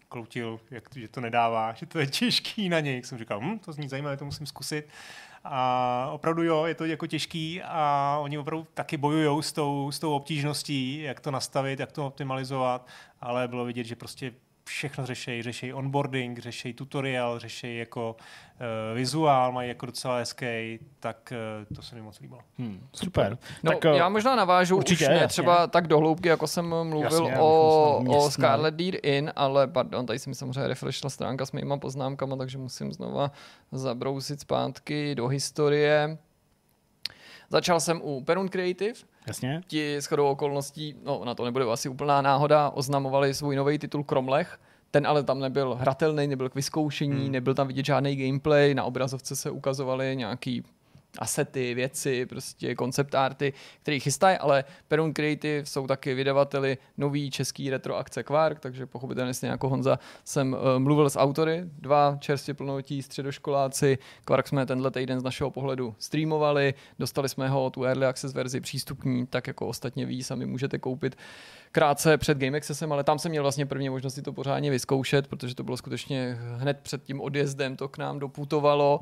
kloutil, 0.09 0.61
jak, 0.71 0.85
že 0.97 1.09
to 1.09 1.21
nedává, 1.21 1.73
že 1.73 1.87
to 1.87 1.99
je 1.99 2.07
těžký 2.07 2.69
na 2.69 2.81
něj. 2.81 3.03
Jsem 3.03 3.19
říkal, 3.19 3.41
hm, 3.41 3.59
to 3.59 3.73
zní 3.73 3.89
zajímavé, 3.89 4.17
to 4.17 4.25
musím 4.25 4.47
zkusit. 4.47 4.89
A 5.45 6.09
opravdu 6.13 6.43
jo, 6.43 6.65
je 6.67 6.75
to 6.75 6.85
jako 6.85 7.07
těžký 7.07 7.63
a 7.63 8.19
oni 8.21 8.39
opravdu 8.39 8.67
taky 8.75 8.97
bojují 8.97 9.43
s 9.43 9.53
tou, 9.53 9.91
s 9.91 9.99
tou 9.99 10.15
obtížností, 10.15 11.03
jak 11.03 11.21
to 11.21 11.31
nastavit, 11.31 11.81
jak 11.81 11.93
to 11.93 12.07
optimalizovat, 12.07 12.87
ale 13.21 13.49
bylo 13.49 13.65
vidět, 13.65 13.85
že 13.85 13.97
prostě 13.97 14.33
všechno 14.69 15.07
řeší, 15.07 15.43
řeší 15.43 15.73
onboarding, 15.73 16.39
řeší 16.39 16.75
tutorial, 16.75 17.39
řeší 17.39 17.79
jako 17.79 18.17
uh, 18.17 18.97
vizuál, 18.97 19.53
mají 19.53 19.69
jako 19.69 19.87
docela 19.87 20.19
hezký, 20.19 20.79
tak 21.01 21.33
uh, 21.69 21.77
to 21.77 21.83
se 21.83 21.95
mi 21.95 22.03
moc 22.03 22.21
líbilo. 22.21 22.41
Hmm, 22.59 22.89
super. 22.95 23.39
No, 23.63 23.73
tak, 23.73 23.85
uh, 23.85 23.97
já 23.97 24.09
možná 24.09 24.37
navážu 24.37 24.77
určitě, 24.77 25.05
už 25.05 25.09
ne 25.09 25.15
jasně. 25.15 25.29
třeba 25.29 25.67
tak 25.67 25.87
dohloubky, 25.89 26.29
jako 26.29 26.47
jsem 26.47 26.67
mluvil 26.67 27.25
jasně, 27.25 27.39
o, 27.39 28.05
o 28.09 28.31
Scarlet 28.31 28.75
Deer 28.75 28.95
Inn, 29.03 29.33
ale 29.37 29.67
pardon, 29.67 30.07
tady 30.07 30.19
se 30.19 30.31
mi 30.31 30.35
samozřejmě 30.35 30.69
refreshla 30.69 31.11
stránka 31.11 31.47
s 31.47 31.53
mýma 31.53 31.77
poznámkama, 31.77 32.37
takže 32.37 32.59
musím 32.59 32.93
znova 32.93 33.31
zabrousit 33.73 34.41
zpátky 34.41 35.15
do 35.15 35.29
historie. 35.29 36.19
Začal 37.51 37.81
jsem 37.81 38.01
u 38.03 38.21
Perun 38.21 38.49
Creative, 38.49 38.95
Jasně. 39.27 39.61
Ti 39.67 40.01
shodou 40.01 40.27
okolností, 40.27 40.95
no 41.05 41.25
na 41.25 41.35
to 41.35 41.45
nebude 41.45 41.65
asi 41.65 41.89
úplná 41.89 42.23
náhoda, 42.23 42.71
oznamovali 42.71 43.35
svůj 43.35 43.57
nový 43.57 43.79
titul 43.79 44.05
Kromlech, 44.05 44.59
ten 44.91 45.07
ale 45.07 45.23
tam 45.23 45.41
nebyl 45.41 45.75
hratelný, 45.75 46.27
nebyl 46.27 46.49
k 46.49 46.55
vyzkoušení, 46.55 47.23
hmm. 47.23 47.33
nebyl 47.33 47.55
tam 47.55 47.67
vidět 47.67 47.87
žádný 47.87 48.17
gameplay, 48.17 48.75
na 48.75 48.85
obrazovce 48.85 49.37
se 49.37 49.51
ukazovaly 49.51 50.17
nějaký 50.17 50.63
asety, 51.19 51.75
věci, 51.75 52.27
prostě 52.27 52.75
koncept 52.75 53.15
arty, 53.15 53.53
který 53.83 54.01
chystají, 54.01 54.39
ale 54.39 54.65
Perun 54.89 55.13
Creative 55.13 55.67
jsou 55.67 55.87
taky 55.87 56.15
vydavateli 56.15 56.79
nový 56.97 57.31
český 57.31 57.71
retro 57.71 57.97
akce 57.97 58.23
Quark, 58.23 58.61
takže 58.61 58.87
pochopitelně 58.87 59.35
stejně 59.35 59.51
jako 59.51 59.69
Honza 59.69 59.99
jsem 60.25 60.53
uh, 60.53 60.59
mluvil 60.79 61.11
s 61.11 61.19
autory, 61.19 61.65
dva 61.79 62.17
čerstvě 62.21 62.55
plnotí 62.55 63.03
středoškoláci, 63.03 63.99
Quark 64.25 64.49
jsme 64.49 64.67
tenhle 64.67 64.91
týden 64.91 65.21
z 65.21 65.23
našeho 65.23 65.51
pohledu 65.51 65.95
streamovali, 65.99 66.75
dostali 66.99 67.29
jsme 67.29 67.49
ho 67.49 67.71
tu 67.71 67.85
Early 67.85 68.07
Access 68.07 68.35
verzi 68.35 68.61
přístupní, 68.61 69.27
tak 69.27 69.47
jako 69.47 69.67
ostatně 69.67 70.07
ví, 70.07 70.23
sami 70.23 70.47
můžete 70.47 70.79
koupit 70.79 71.17
krátce 71.73 72.19
před 72.19 72.39
Game 72.39 72.59
Accessem, 72.59 72.93
ale 72.93 73.05
tam 73.05 73.19
jsem 73.19 73.31
měl 73.31 73.43
vlastně 73.43 73.67
první 73.67 73.89
možnosti 73.89 74.23
to 74.23 74.33
pořádně 74.33 74.71
vyzkoušet, 74.71 75.27
protože 75.27 75.55
to 75.55 75.65
bylo 75.65 75.77
skutečně 75.77 76.39
hned 76.57 76.81
před 76.83 77.03
tím 77.03 77.21
odjezdem, 77.21 77.77
to 77.77 77.89
k 77.89 77.99
nám 77.99 78.19
doputovalo. 78.19 79.01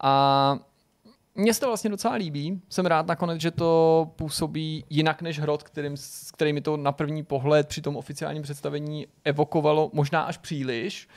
A 0.00 0.58
mně 1.36 1.54
se 1.54 1.60
to 1.60 1.66
vlastně 1.66 1.90
docela 1.90 2.14
líbí. 2.14 2.60
Jsem 2.68 2.86
rád 2.86 3.06
nakonec, 3.06 3.40
že 3.40 3.50
to 3.50 4.10
působí 4.16 4.84
jinak 4.90 5.22
než 5.22 5.40
hrot, 5.40 5.62
kterým, 5.62 5.96
s 5.96 6.30
kterými 6.30 6.60
to 6.60 6.76
na 6.76 6.92
první 6.92 7.22
pohled 7.22 7.68
při 7.68 7.82
tom 7.82 7.96
oficiálním 7.96 8.42
představení 8.42 9.06
evokovalo 9.24 9.90
možná 9.92 10.22
až 10.22 10.36
příliš 10.36 11.08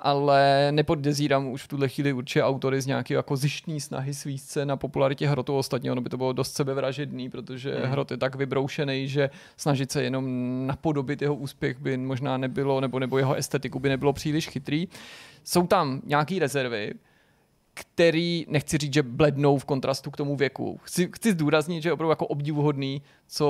ale 0.00 0.68
nepodezírám 0.70 1.46
už 1.46 1.62
v 1.62 1.68
tuhle 1.68 1.88
chvíli 1.88 2.12
určitě 2.12 2.42
autory 2.42 2.80
z 2.80 2.86
nějaké 2.86 3.14
jako 3.14 3.36
zjištní 3.36 3.80
snahy 3.80 4.14
svíst 4.14 4.50
se 4.50 4.66
na 4.66 4.76
popularitě 4.76 5.28
hrotu. 5.28 5.56
Ostatně 5.56 5.92
ono 5.92 6.00
by 6.00 6.10
to 6.10 6.16
bylo 6.16 6.32
dost 6.32 6.54
sebevražedný, 6.54 7.30
protože 7.30 7.74
hmm. 7.74 7.90
hrot 7.90 8.10
je 8.10 8.16
tak 8.16 8.34
vybroušený, 8.34 9.08
že 9.08 9.30
snažit 9.56 9.92
se 9.92 10.02
jenom 10.02 10.26
napodobit 10.66 11.22
jeho 11.22 11.34
úspěch 11.34 11.78
by 11.78 11.96
možná 11.96 12.36
nebylo, 12.36 12.80
nebo, 12.80 12.98
nebo 12.98 13.18
jeho 13.18 13.34
estetiku 13.34 13.78
by 13.78 13.88
nebylo 13.88 14.12
příliš 14.12 14.48
chytrý. 14.48 14.88
Jsou 15.44 15.66
tam 15.66 16.00
nějaké 16.04 16.38
rezervy, 16.38 16.94
který, 17.80 18.46
nechci 18.48 18.78
říct, 18.78 18.94
že 18.94 19.02
blednou 19.02 19.58
v 19.58 19.64
kontrastu 19.64 20.10
k 20.10 20.16
tomu 20.16 20.36
věku. 20.36 20.80
Chci, 20.82 21.10
chci 21.14 21.32
zdůraznit, 21.32 21.82
že 21.82 21.88
je 21.88 21.92
opravdu 21.92 22.10
jako 22.10 22.26
obdivuhodný, 22.26 23.02
co 23.26 23.44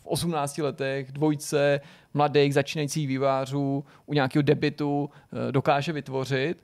v 0.00 0.06
18 0.06 0.58
letech 0.58 1.12
dvojce 1.12 1.80
mladých 2.14 2.54
začínajících 2.54 3.08
vývářů 3.08 3.84
u 4.06 4.14
nějakého 4.14 4.42
debitu 4.42 5.10
eh, 5.48 5.52
dokáže 5.52 5.92
vytvořit. 5.92 6.62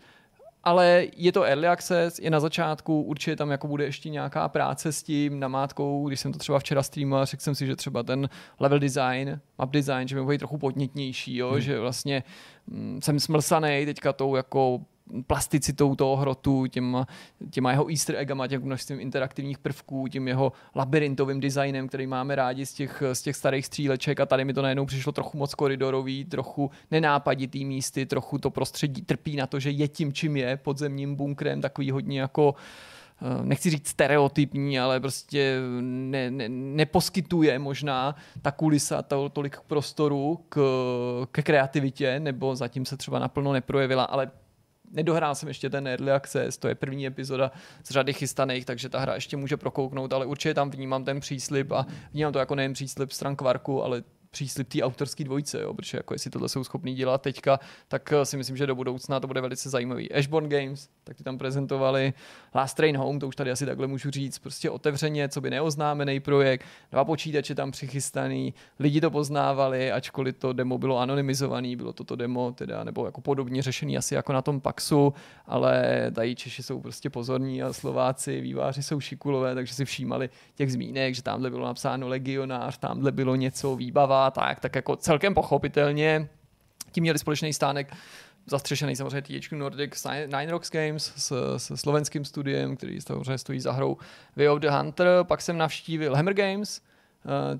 Ale 0.65 1.07
je 1.17 1.33
to 1.33 1.43
early 1.43 1.69
access, 1.69 2.19
je 2.19 2.31
na 2.31 2.41
začátku, 2.41 3.03
určitě 3.03 3.37
tam 3.37 3.51
jako 3.51 3.69
bude 3.69 3.85
ještě 3.85 4.09
nějaká 4.11 4.49
práce 4.49 4.93
s 4.93 5.03
tím 5.03 5.41
namátkou, 5.41 6.09
když 6.09 6.21
jsem 6.21 6.33
to 6.33 6.39
třeba 6.39 6.59
včera 6.59 6.83
streamoval, 6.83 7.27
řekl 7.27 7.43
jsem 7.43 7.55
si, 7.55 7.67
že 7.67 7.77
třeba 7.77 8.03
ten 8.03 8.29
level 8.61 8.79
design, 8.79 9.41
map 9.59 9.71
design, 9.71 10.09
že 10.09 10.17
by 10.17 10.25
byl 10.25 10.39
trochu 10.39 10.59
podnětnější, 10.59 11.37
jo? 11.37 11.51
Hmm. 11.51 11.61
že 11.61 11.81
vlastně 11.81 12.23
hm, 12.69 12.99
jsem 13.03 13.21
smlsaný 13.21 13.83
teďka 13.87 14.13
tou 14.13 14.37
jako 14.37 14.81
plasticitou 15.27 15.95
toho 15.95 16.17
hrotu, 16.17 16.67
těma, 16.67 17.07
těma 17.51 17.71
jeho 17.71 17.91
easter 17.91 18.17
eggama, 18.17 18.47
těm 18.47 18.63
množstvím 18.63 19.01
interaktivních 19.01 19.59
prvků, 19.59 20.09
tím 20.09 20.29
jeho 20.29 20.53
labirintovým 20.75 21.41
designem, 21.41 21.89
který 21.89 22.07
máme 22.07 22.35
rádi 22.35 22.67
z 22.67 22.73
těch, 22.73 23.03
z 23.13 23.23
těch 23.23 23.37
starých 23.37 23.67
stříleček. 23.67 24.21
A 24.21 24.27
tady 24.27 24.45
mi 24.45 24.55
to 24.55 24.63
najednou 24.63 24.87
přišlo 24.87 25.13
trochu 25.13 25.39
moc 25.39 25.55
koridorový, 25.55 26.25
trochu 26.25 26.71
nenápaditý 26.91 27.65
místy, 27.65 28.07
trochu 28.07 28.39
to 28.39 28.51
prostředí 28.51 29.03
trpí 29.03 29.37
na 29.37 29.47
to, 29.47 29.61
že 29.61 29.71
je 29.71 29.89
tím, 29.89 30.13
čím 30.13 30.37
je, 30.37 30.57
podzemním 30.57 31.15
bunkrem, 31.15 31.61
takový 31.61 31.91
hodně 31.91 32.21
jako 32.21 32.55
eh, 33.23 33.45
nechci 33.45 33.71
říct 33.71 33.89
stereotypní, 33.89 34.81
ale 34.81 35.01
prostě 35.01 35.61
ne, 35.81 36.31
ne, 36.31 36.49
neposkytuje 36.49 37.59
možná 37.59 38.17
ta 38.43 38.51
kulisa 38.51 39.03
to, 39.03 39.29
tolik 39.29 39.61
prostoru 39.67 40.41
k, 40.49 40.61
ke 41.33 41.43
kreativitě, 41.43 42.21
nebo 42.21 42.57
zatím 42.57 42.85
se 42.85 42.97
třeba 42.97 43.19
naplno 43.19 43.53
neprojevila, 43.53 44.05
ale 44.05 44.31
nedohrál 44.97 45.35
jsem 45.35 45.49
ještě 45.49 45.71
ten 45.71 45.89
Early 45.89 46.13
Access, 46.13 46.59
to 46.59 46.69
je 46.69 46.75
první 46.75 47.07
epizoda 47.07 47.53
z 47.85 47.91
řady 47.91 48.13
chystaných, 48.13 48.65
takže 48.65 48.89
ta 48.89 48.99
hra 48.99 49.15
ještě 49.15 49.37
může 49.37 49.57
prokouknout, 49.57 50.13
ale 50.13 50.27
určitě 50.27 50.55
tam 50.55 50.71
vnímám 50.71 51.05
ten 51.05 51.21
příslip 51.21 51.73
a 51.73 51.87
vnímám 52.13 52.33
to 52.33 52.39
jako 52.39 52.55
nejen 52.55 52.73
příslip 52.73 53.13
stran 53.13 53.37
Kvarku, 53.37 53.83
ale 53.83 54.03
příslip 54.37 54.69
té 54.69 54.83
autorské 54.83 55.25
dvojce, 55.25 55.61
jo, 55.61 55.75
protože 55.75 55.99
jako 55.99 56.15
jestli 56.15 56.31
tohle 56.31 56.49
jsou 56.49 56.65
schopní 56.65 56.95
dělat 56.95 57.23
teďka, 57.23 57.61
tak 57.89 58.13
eh, 58.13 58.25
si 58.25 58.37
myslím, 58.37 58.57
že 58.57 58.67
do 58.67 58.75
budoucna 58.75 59.21
to 59.21 59.27
bude 59.27 59.41
velice 59.41 59.71
zajímavý. 59.71 60.13
Ashborn 60.13 60.49
Games, 60.49 60.89
tak 61.05 61.17
ty 61.17 61.25
tam 61.25 61.39
prezentovali 61.39 62.13
Last 62.55 62.77
Train 62.77 62.97
Home, 62.97 63.19
to 63.19 63.29
už 63.29 63.37
tady 63.37 63.51
asi 63.51 63.67
takhle 63.67 63.87
můžu 63.87 64.11
říct, 64.11 64.39
prostě 64.39 64.71
otevřeně, 64.71 65.29
co 65.29 65.41
by 65.41 65.51
neoznámený 65.51 66.21
projekt, 66.21 66.67
dva 66.91 67.05
počítače 67.05 67.55
tam 67.55 67.71
přichystaný, 67.71 68.55
lidi 68.79 69.01
to 69.01 69.11
poznávali, 69.11 69.93
ačkoliv 69.93 70.37
to 70.39 70.53
demo 70.53 70.79
bylo 70.79 70.99
anonymizovaný, 70.99 71.77
bylo 71.77 71.93
toto 71.93 72.17
demo 72.17 72.53
teda, 72.53 72.85
nebo 72.85 73.07
jako 73.07 73.21
podobně 73.21 73.63
řešený 73.63 73.99
asi 73.99 74.15
jako 74.15 74.33
na 74.33 74.43
tom 74.43 74.61
Paxu, 74.61 75.15
ale 75.47 76.07
tady 76.15 76.35
Češi 76.35 76.63
jsou 76.63 76.81
prostě 76.81 77.11
pozorní 77.11 77.63
a 77.63 77.73
Slováci, 77.73 78.41
výváři 78.41 78.83
jsou 78.83 79.01
šikulové, 79.01 79.55
takže 79.55 79.75
si 79.75 79.85
všímali 79.85 80.31
těch 80.55 80.73
zmínek, 80.73 81.15
že 81.15 81.23
tamhle 81.23 81.51
bylo 81.51 81.67
napsáno 81.67 82.09
legionář, 82.09 82.79
tamhle 82.79 83.13
bylo 83.13 83.37
něco 83.37 83.77
výbava, 83.77 84.26
tak, 84.31 84.61
tak 84.61 84.77
jako 84.77 84.97
celkem 84.97 85.35
pochopitelně 85.35 86.29
tím 86.93 87.03
měli 87.03 87.19
společný 87.19 87.53
stánek 87.53 87.95
zastřešený 88.47 88.97
samozřejmě 88.97 89.23
THQ 89.23 89.57
Nordic 89.59 90.07
Nine 90.27 90.51
Rocks 90.51 90.71
Games 90.71 91.13
s, 91.17 91.57
s 91.57 91.77
slovenským 91.77 92.25
studiem, 92.25 92.77
který 92.77 93.01
samozřejmě 93.01 93.39
stojí 93.39 93.61
za 93.61 93.73
hrou 93.73 93.97
Way 94.37 94.49
of 94.49 94.61
the 94.61 94.69
Hunter. 94.69 95.09
Pak 95.23 95.43
jsem 95.43 95.59
navštívil 95.59 96.15
Hammer 96.15 96.35
Games, 96.35 96.81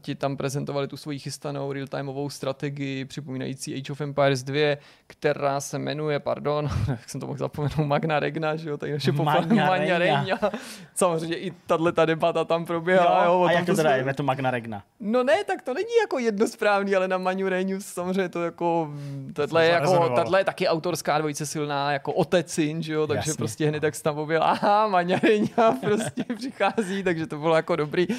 ti 0.01 0.15
tam 0.15 0.37
prezentovali 0.37 0.89
tu 0.89 0.97
svoji 0.97 1.19
chystanou 1.19 1.73
real-timeovou 1.73 2.31
strategii 2.31 3.05
připomínající 3.05 3.75
Age 3.75 3.93
of 3.93 4.01
Empires 4.01 4.43
2, 4.43 4.77
která 5.07 5.61
se 5.61 5.79
jmenuje, 5.79 6.21
pardon, 6.21 6.69
jak 6.89 7.11
jsem 7.11 7.21
to 7.21 7.27
mohl 7.27 7.39
zapomenout, 7.39 7.87
Magna 7.87 8.21
Regna, 8.21 8.57
že 8.57 8.69
jo, 8.71 8.77
tady 8.77 8.93
naše 8.93 9.13
Magna, 9.13 9.67
Magna 9.67 9.99
Regna. 9.99 10.51
Samozřejmě 10.95 11.37
i 11.37 11.53
tahle 11.67 11.93
ta 11.93 12.05
debata 12.05 12.45
tam 12.45 12.65
proběhla. 12.65 13.25
Jo, 13.25 13.33
jo, 13.33 13.43
a 13.43 13.53
jak 13.53 13.67
to 13.67 13.75
teda 13.75 13.97
je, 13.97 14.15
to 14.15 14.23
Magna 14.23 14.51
Regna? 14.51 14.83
No 15.01 15.25
ne, 15.25 15.45
tak 15.45 15.63
to 15.63 15.75
není 15.75 15.97
jako 16.01 16.19
jednosprávný, 16.19 16.97
ale 16.97 17.09
na 17.09 17.19
Magna 17.19 17.49
Regna 17.49 17.81
samozřejmě 17.81 18.29
to 18.29 18.45
jako, 18.45 18.91
tato 19.33 19.59
je, 19.59 19.69
jako, 19.71 20.09
tato 20.17 20.37
je 20.37 20.45
taky 20.45 20.69
autorská 20.69 21.19
dvojice 21.19 21.47
silná, 21.47 21.93
jako 21.93 22.13
otec 22.13 22.51
syn, 22.53 22.83
že 22.83 22.93
jo, 22.93 23.07
takže 23.07 23.31
Jasně. 23.31 23.39
prostě 23.39 23.69
hned 23.69 23.81
tak 23.81 23.95
se 23.95 24.03
tam 24.03 24.19
objel, 24.19 24.43
aha, 24.43 24.89
Magna 24.89 25.19
Regna 25.19 25.73
prostě 25.81 26.25
přichází, 26.37 27.03
takže 27.03 27.27
to 27.27 27.39
bylo 27.39 27.57
jako 27.57 27.77
dobrý. 27.77 28.09
Uh, 28.09 28.15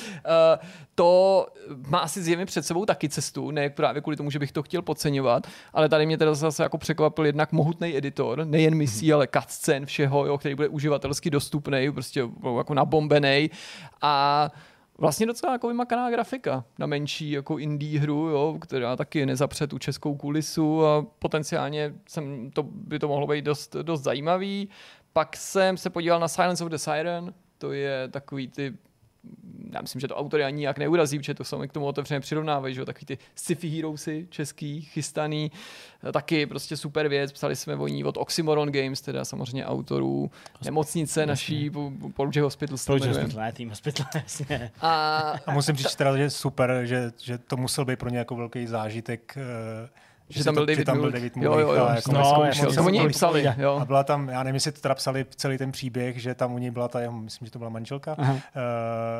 to 0.95 1.36
má 1.87 1.99
asi 1.99 2.21
zjevně 2.23 2.45
před 2.45 2.65
sebou 2.65 2.85
taky 2.85 3.09
cestu, 3.09 3.51
ne 3.51 3.69
právě 3.69 4.01
kvůli 4.01 4.17
tomu, 4.17 4.31
že 4.31 4.39
bych 4.39 4.51
to 4.51 4.63
chtěl 4.63 4.81
podceňovat, 4.81 5.47
ale 5.73 5.89
tady 5.89 6.05
mě 6.05 6.17
teda 6.17 6.33
zase 6.33 6.63
jako 6.63 6.77
překvapil 6.77 7.25
jednak 7.25 7.51
mohutný 7.51 7.97
editor, 7.97 8.45
nejen 8.45 8.75
misí, 8.75 9.07
mm-hmm. 9.07 9.15
ale 9.15 9.27
cutscene 9.27 9.85
všeho, 9.85 10.25
jo, 10.25 10.37
který 10.37 10.55
bude 10.55 10.67
uživatelsky 10.67 11.29
dostupný, 11.29 11.91
prostě 11.91 12.29
jako 12.57 12.73
nabombený 12.73 13.49
a 14.01 14.51
vlastně 14.97 15.25
docela 15.25 15.53
jako 15.53 15.67
vymakaná 15.67 16.09
grafika 16.09 16.63
na 16.79 16.87
menší 16.87 17.31
jako 17.31 17.57
indie 17.57 17.99
hru, 17.99 18.27
jo, 18.27 18.57
která 18.61 18.95
taky 18.95 19.25
nezapře 19.25 19.67
tu 19.67 19.79
českou 19.79 20.15
kulisu 20.15 20.85
a 20.85 21.05
potenciálně 21.19 21.93
jsem, 22.07 22.51
to, 22.51 22.63
by 22.63 22.99
to 22.99 23.07
mohlo 23.07 23.27
být 23.27 23.45
dost, 23.45 23.75
dost 23.75 24.01
zajímavý. 24.01 24.69
Pak 25.13 25.37
jsem 25.37 25.77
se 25.77 25.89
podíval 25.89 26.19
na 26.19 26.27
Silence 26.27 26.63
of 26.63 26.71
the 26.71 26.77
Siren, 26.77 27.33
to 27.57 27.71
je 27.71 28.07
takový 28.07 28.47
ty 28.47 28.73
já 29.73 29.81
myslím, 29.81 29.99
že 29.99 30.07
to 30.07 30.15
autory 30.15 30.43
ani 30.43 30.59
nějak 30.59 30.77
neurazí, 30.77 31.19
protože 31.19 31.33
to 31.33 31.43
sami 31.43 31.67
k 31.67 31.73
tomu 31.73 31.85
otevřeně 31.85 32.19
přirovnávají, 32.19 32.75
že 32.75 32.81
jo, 32.81 32.85
takový 32.85 33.05
ty 33.05 33.17
sci-fi 33.35 33.69
heroesy 33.69 34.27
český, 34.29 34.81
chystaný, 34.81 35.51
taky 36.13 36.45
prostě 36.45 36.77
super 36.77 37.07
věc, 37.07 37.31
psali 37.31 37.55
jsme 37.55 37.75
o 37.75 37.87
ní 37.87 38.03
od 38.03 38.17
Oxymoron 38.17 38.71
Games, 38.71 39.01
teda 39.01 39.25
samozřejmě 39.25 39.65
autorů 39.65 40.21
Hospital. 40.21 40.59
nemocnice 40.63 41.19
jasně. 41.19 41.29
naší, 41.29 41.71
Project 42.15 42.43
Hospital. 42.43 42.77
Project 42.85 43.07
Hospital, 43.07 43.43
ne, 43.43 43.51
Team 43.51 43.69
Hospital, 43.69 44.05
jasně. 44.13 44.71
A, 44.81 45.17
a 45.45 45.51
musím 45.51 45.75
říct 45.75 45.95
teda, 45.95 46.17
že 46.17 46.29
super, 46.29 46.81
že, 46.83 47.11
že 47.23 47.37
to 47.37 47.57
musel 47.57 47.85
být 47.85 47.99
pro 47.99 48.09
ně 48.09 48.17
jako 48.17 48.35
velký 48.35 48.67
zážitek 48.67 49.37
uh, 49.37 49.89
že, 50.29 50.39
že 50.39 50.43
tam 50.43 50.53
byl 50.53 50.65
David, 50.65 50.85
tam 50.85 50.99
byl 50.99 51.11
David 51.11 51.35
Mullich. 51.35 51.59
Jo, 51.59 51.59
jo, 51.59 51.73
jo. 51.73 51.89
Jako 51.95 52.11
no, 52.11 52.19
no, 52.63 52.73
to 52.75 52.83
oni 52.83 53.09
psali. 53.09 53.53
Jo. 53.57 53.79
A 53.81 53.85
byla 53.85 54.03
tam, 54.03 54.29
já 54.29 54.43
nevím, 54.43 54.55
jestli 54.55 54.71
teda 54.71 54.95
psali 54.95 55.25
celý 55.35 55.57
ten 55.57 55.71
příběh, 55.71 56.21
že 56.21 56.35
tam 56.35 56.53
u 56.53 56.57
něj 56.57 56.71
byla 56.71 56.87
ta 56.87 56.99
jeho, 56.99 57.13
myslím, 57.13 57.45
že 57.45 57.51
to 57.51 57.59
byla 57.59 57.69
manželka, 57.69 58.15
uh, 58.19 58.25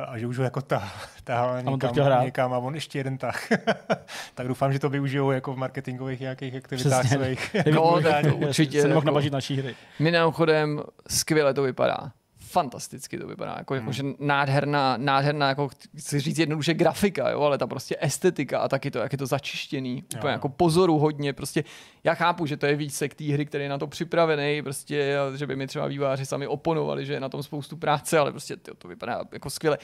a 0.08 0.18
že 0.18 0.28
už 0.28 0.38
ho 0.38 0.44
jako 0.44 0.62
ta, 0.62 0.92
tahal 1.24 1.62
někam, 1.62 2.24
někam 2.24 2.54
a 2.54 2.58
on 2.58 2.76
ještě 2.76 3.00
jeden 3.00 3.18
tah. 3.18 3.48
tak 4.36 4.48
doufám, 4.48 4.74
že 4.74 4.80
to 4.80 4.90
využijou 4.90 5.32
jako 5.32 5.54
v 5.54 5.58
marketingových 5.58 6.20
nějakých 6.20 6.56
aktivitách 6.56 7.06
Přesně. 7.06 7.26
svých. 7.26 7.56
no, 7.72 8.02
tak 8.02 8.28
to 8.28 8.36
určitě. 8.36 8.82
Se 8.82 8.88
nemohl 8.88 9.22
jako, 9.22 9.34
naší 9.34 9.56
hry. 9.56 9.76
Mimochodem, 10.00 10.82
skvěle 11.08 11.54
to 11.54 11.62
vypadá 11.62 12.12
fantasticky 12.48 13.18
to 13.18 13.28
vypadá, 13.28 13.56
jako, 13.58 13.76
jako 13.76 13.86
hmm. 13.86 13.94
že 13.94 14.04
nádherná, 14.20 14.98
nádherná, 14.98 15.50
jako 15.50 15.70
chci 15.98 16.20
říct 16.20 16.38
jednoduše 16.38 16.74
grafika, 16.74 17.30
jo, 17.30 17.42
ale 17.42 17.58
ta 17.58 17.68
prostě 17.68 17.96
estetika 18.00 18.60
a 18.60 18.68
taky 18.68 18.92
to, 18.92 19.00
jak 19.00 19.12
je 19.12 19.18
to 19.18 19.26
začištěný, 19.26 19.96
jo. 19.96 20.20
úplně 20.20 20.34
jako 20.34 20.50
pozoru 20.50 20.98
hodně, 20.98 21.34
prostě 21.34 21.64
já 22.04 22.14
chápu, 22.14 22.46
že 22.46 22.58
to 22.58 22.66
je 22.66 22.76
výsek 22.76 23.16
té 23.16 23.24
hry, 23.24 23.46
který 23.46 23.64
je 23.64 23.70
na 23.70 23.78
to 23.78 23.88
připravený, 23.88 24.62
prostě, 24.62 25.18
že 25.36 25.48
by 25.48 25.56
mi 25.56 25.68
třeba 25.68 25.88
výváři 25.88 26.26
sami 26.26 26.48
oponovali, 26.48 27.06
že 27.06 27.14
je 27.14 27.20
na 27.20 27.30
tom 27.30 27.44
spoustu 27.44 27.78
práce, 27.78 28.20
ale 28.20 28.32
prostě 28.32 28.58
to, 28.58 28.76
to 28.76 28.88
vypadá 28.88 29.22
jako 29.32 29.50
skvěle. 29.50 29.78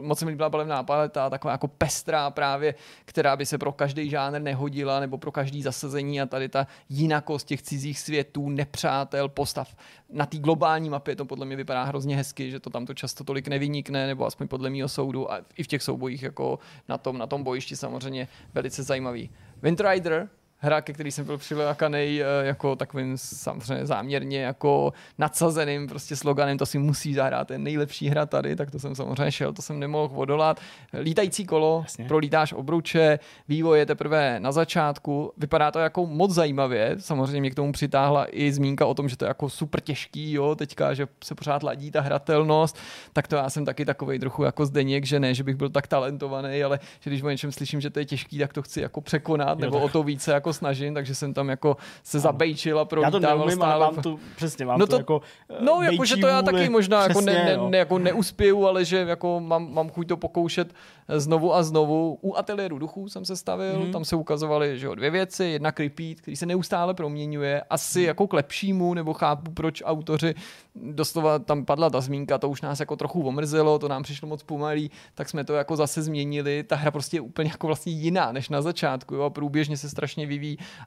Moc 0.00 0.18
se 0.18 0.24
mi 0.24 0.30
líbila 0.30 0.48
balevná 0.48 0.82
paleta, 0.82 1.30
taková 1.30 1.52
jako 1.52 1.68
pestrá 1.68 2.30
právě, 2.30 2.74
která 3.04 3.36
by 3.36 3.46
se 3.46 3.58
pro 3.58 3.72
každý 3.72 4.10
žánr 4.10 4.40
nehodila, 4.40 5.00
nebo 5.00 5.18
pro 5.18 5.32
každý 5.32 5.62
zasazení 5.62 6.20
a 6.20 6.26
tady 6.26 6.48
ta 6.48 6.66
jinakost 6.88 7.46
těch 7.46 7.62
cizích 7.62 7.98
světů, 7.98 8.48
nepřátel, 8.48 9.28
postav. 9.28 9.76
Na 10.12 10.26
té 10.26 10.38
globální 10.38 10.90
mapě 10.90 11.16
to 11.16 11.24
podle 11.24 11.46
mě 11.46 11.56
vypadá 11.56 11.84
hrozně 11.84 12.16
hezky, 12.16 12.50
že 12.50 12.60
to 12.60 12.70
tam 12.70 12.86
to 12.86 12.94
často 12.94 13.24
tolik 13.24 13.48
nevynikne, 13.48 14.06
nebo 14.06 14.26
aspoň 14.26 14.48
podle 14.48 14.70
mého 14.70 14.88
soudu 14.88 15.32
a 15.32 15.40
i 15.56 15.62
v 15.62 15.66
těch 15.66 15.82
soubojích 15.82 16.22
jako 16.22 16.58
na 16.88 16.98
tom, 16.98 17.18
na 17.18 17.26
tom 17.26 17.42
bojišti 17.42 17.76
samozřejmě 17.76 18.28
velice 18.54 18.82
zajímavý. 18.82 19.30
Wind 19.62 19.80
Rider 19.80 20.28
hra, 20.60 20.80
ke 20.80 20.92
který 20.92 21.10
jsem 21.10 21.24
byl 21.24 21.38
přilákaný 21.38 22.22
eh, 22.22 22.46
jako 22.46 22.76
takovým 22.76 23.12
samozřejmě 23.16 23.86
záměrně 23.86 24.42
jako 24.42 24.92
nadsazeným 25.18 25.88
prostě 25.88 26.16
sloganem, 26.16 26.58
to 26.58 26.66
si 26.66 26.78
musí 26.78 27.14
zahrát, 27.14 27.50
je 27.50 27.58
nejlepší 27.58 28.08
hra 28.08 28.26
tady, 28.26 28.56
tak 28.56 28.70
to 28.70 28.78
jsem 28.78 28.94
samozřejmě 28.94 29.32
šel, 29.32 29.52
to 29.52 29.62
jsem 29.62 29.78
nemohl 29.78 30.14
odolat. 30.14 30.60
Lítající 31.02 31.46
kolo, 31.46 31.80
Jasně. 31.84 32.04
prolítáš 32.04 32.52
obruče, 32.52 33.18
vývoj 33.48 33.78
je 33.78 33.86
teprve 33.86 34.40
na 34.40 34.52
začátku, 34.52 35.32
vypadá 35.36 35.70
to 35.70 35.78
jako 35.78 36.06
moc 36.06 36.30
zajímavě, 36.30 36.96
samozřejmě 36.98 37.40
mě 37.40 37.50
k 37.50 37.54
tomu 37.54 37.72
přitáhla 37.72 38.26
i 38.30 38.52
zmínka 38.52 38.86
o 38.86 38.94
tom, 38.94 39.08
že 39.08 39.16
to 39.16 39.24
je 39.24 39.28
jako 39.28 39.48
super 39.48 39.80
těžký, 39.80 40.32
jo, 40.32 40.54
teďka, 40.54 40.94
že 40.94 41.06
se 41.24 41.34
pořád 41.34 41.62
ladí 41.62 41.90
ta 41.90 42.00
hratelnost, 42.00 42.78
tak 43.12 43.28
to 43.28 43.36
já 43.36 43.50
jsem 43.50 43.64
taky 43.64 43.84
takový 43.84 44.18
trochu 44.18 44.42
jako 44.42 44.66
zdeněk, 44.66 45.06
že 45.06 45.20
ne, 45.20 45.34
že 45.34 45.44
bych 45.44 45.56
byl 45.56 45.68
tak 45.68 45.86
talentovaný, 45.86 46.64
ale 46.64 46.80
že 47.00 47.10
když 47.10 47.22
o 47.22 47.30
něčem 47.30 47.52
slyším, 47.52 47.80
že 47.80 47.90
to 47.90 47.98
je 47.98 48.04
těžký, 48.04 48.38
tak 48.38 48.52
to 48.52 48.62
chci 48.62 48.80
jako 48.80 49.00
překonat, 49.00 49.58
jo, 49.58 49.64
nebo 49.64 49.76
tak. 49.76 49.84
o 49.84 49.88
to 49.88 50.02
více 50.02 50.32
jako 50.32 50.49
snažím, 50.52 50.94
takže 50.94 51.14
jsem 51.14 51.34
tam 51.34 51.48
jako 51.48 51.76
se 52.02 52.18
ano. 52.18 52.22
zabejčil 52.22 52.78
a 52.78 52.84
prolítával 52.84 53.22
Já 53.22 53.30
to 53.30 53.36
neumím, 53.36 53.56
stále. 53.56 53.86
mám 53.86 54.02
tu, 54.02 54.20
přesně, 54.36 54.66
mám 54.66 54.78
no 54.78 54.86
to, 54.86 54.90
to 54.90 54.96
jako 54.96 55.20
No, 55.60 55.82
jako, 55.82 56.04
že 56.04 56.16
to 56.16 56.26
já 56.26 56.42
taky 56.42 56.68
možná 56.68 57.08
přesně, 57.08 57.32
jako, 57.32 57.46
ne, 57.48 57.56
ne, 57.56 57.70
ne, 57.70 57.78
jako 57.78 57.98
neuspěju, 57.98 58.66
ale 58.66 58.84
že 58.84 58.96
jako 59.08 59.40
mám, 59.40 59.74
mám 59.74 59.90
chuť 59.90 60.08
to 60.08 60.16
pokoušet 60.16 60.74
znovu 61.08 61.54
a 61.54 61.62
znovu. 61.62 62.18
U 62.20 62.36
ateliéru 62.36 62.78
duchů 62.78 63.08
jsem 63.08 63.24
se 63.24 63.36
stavil, 63.36 63.80
mm. 63.80 63.92
tam 63.92 64.04
se 64.04 64.16
ukazovaly 64.16 64.78
že 64.78 64.86
jo, 64.86 64.94
dvě 64.94 65.10
věci, 65.10 65.44
jedna 65.44 65.72
repeat, 65.78 66.20
který 66.20 66.36
se 66.36 66.46
neustále 66.46 66.94
proměňuje, 66.94 67.62
asi 67.70 67.98
mm. 67.98 68.04
jako 68.06 68.26
k 68.26 68.32
lepšímu, 68.32 68.94
nebo 68.94 69.14
chápu, 69.14 69.50
proč 69.50 69.82
autoři 69.86 70.34
doslova 70.74 71.38
tam 71.38 71.64
padla 71.64 71.90
ta 71.90 72.00
zmínka, 72.00 72.38
to 72.38 72.48
už 72.48 72.62
nás 72.62 72.80
jako 72.80 72.96
trochu 72.96 73.22
omrzelo, 73.22 73.78
to 73.78 73.88
nám 73.88 74.02
přišlo 74.02 74.28
moc 74.28 74.42
pomalý, 74.42 74.90
tak 75.14 75.28
jsme 75.28 75.44
to 75.44 75.54
jako 75.54 75.76
zase 75.76 76.02
změnili. 76.02 76.62
Ta 76.62 76.76
hra 76.76 76.90
prostě 76.90 77.16
je 77.16 77.20
úplně 77.20 77.50
jako 77.50 77.66
vlastně 77.66 77.92
jiná 77.92 78.32
než 78.32 78.48
na 78.48 78.62
začátku, 78.62 79.14
jo, 79.14 79.22
a 79.22 79.30
průběžně 79.30 79.76
se 79.76 79.88
strašně 79.88 80.26
vyvíjí 80.26 80.39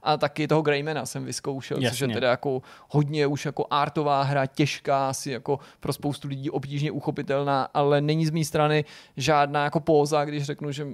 a 0.03 0.17
taky 0.17 0.47
toho 0.47 0.61
Greymana 0.61 1.05
jsem 1.05 1.25
vyzkoušel, 1.25 1.77
Jasně. 1.77 1.89
což 1.89 1.99
je 1.99 2.07
teda 2.07 2.29
jako 2.29 2.61
hodně 2.89 3.27
už 3.27 3.45
jako 3.45 3.65
artová 3.69 4.23
hra, 4.23 4.45
těžká, 4.45 5.09
asi 5.09 5.31
jako 5.31 5.59
pro 5.79 5.93
spoustu 5.93 6.27
lidí 6.27 6.49
obtížně 6.49 6.91
uchopitelná, 6.91 7.67
ale 7.73 8.01
není 8.01 8.25
z 8.25 8.29
mé 8.29 8.45
strany 8.45 8.85
žádná 9.17 9.63
jako 9.63 9.79
póza, 9.79 10.25
když 10.25 10.43
řeknu, 10.43 10.71
že 10.71 10.87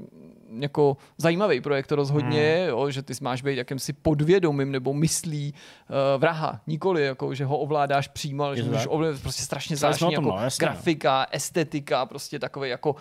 jako 0.60 0.98
zajímavý 1.18 1.62
projekt 1.62 1.92
rozhodně, 1.92 2.58
hmm. 2.60 2.70
jo, 2.70 2.90
že 2.92 3.02
ty 3.02 3.14
máš 3.22 3.42
být 3.42 3.58
jakýmsi 3.58 3.94
podvědomím 3.94 4.72
nebo 4.72 4.94
myslí 4.94 5.54
uh, 5.54 5.96
vraha, 6.22 6.62
nikoli 6.68 7.06
jako, 7.06 7.34
že 7.34 7.46
ho 7.46 7.58
ovládáš 7.58 8.08
přímo, 8.08 8.44
ale 8.44 8.58
že 8.58 8.64
můžeš 8.64 8.88
ovlivnit 8.90 9.22
prostě 9.22 9.44
strašně 9.44 9.78
zvláštní 9.78 10.14
jako 10.14 10.22
no, 10.22 10.40
grafika, 10.60 11.26
estetika, 11.32 12.06
prostě 12.06 12.40
takové 12.40 12.68
jako 12.68 12.92
uh, 12.92 13.00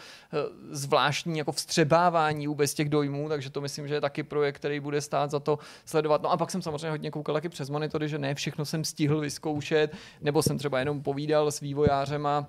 zvláštní 0.71 1.39
jako 1.39 1.53
vstřebávání 1.53 2.47
vůbec 2.47 2.75
těch 2.75 2.89
dojmů, 2.89 3.29
takže 3.29 3.51
to 3.51 3.61
myslím, 3.61 3.89
že 3.89 3.95
je 3.95 4.01
taky 4.01 4.23
projekt, 4.23 4.57
který 4.57 4.81
bude 4.81 5.01
stát 5.01 5.31
za 5.31 5.41
to 5.41 5.48
sledovat. 5.85 6.23
No 6.23 6.31
a 6.31 6.37
pak 6.37 6.51
jsem 6.51 6.63
samozřejmě 6.63 6.91
hodně 6.91 7.11
koukal 7.11 7.35
taky 7.35 7.49
přes 7.49 7.71
monitory, 7.71 8.09
že 8.09 8.19
ne 8.19 8.35
všechno 8.35 8.65
jsem 8.65 8.85
stihl 8.85 9.21
vyzkoušet, 9.21 9.97
nebo 10.21 10.43
jsem 10.43 10.59
třeba 10.59 10.79
jenom 10.79 11.03
povídal 11.03 11.51
s 11.51 11.61
vývojářem 11.61 12.27
a 12.27 12.47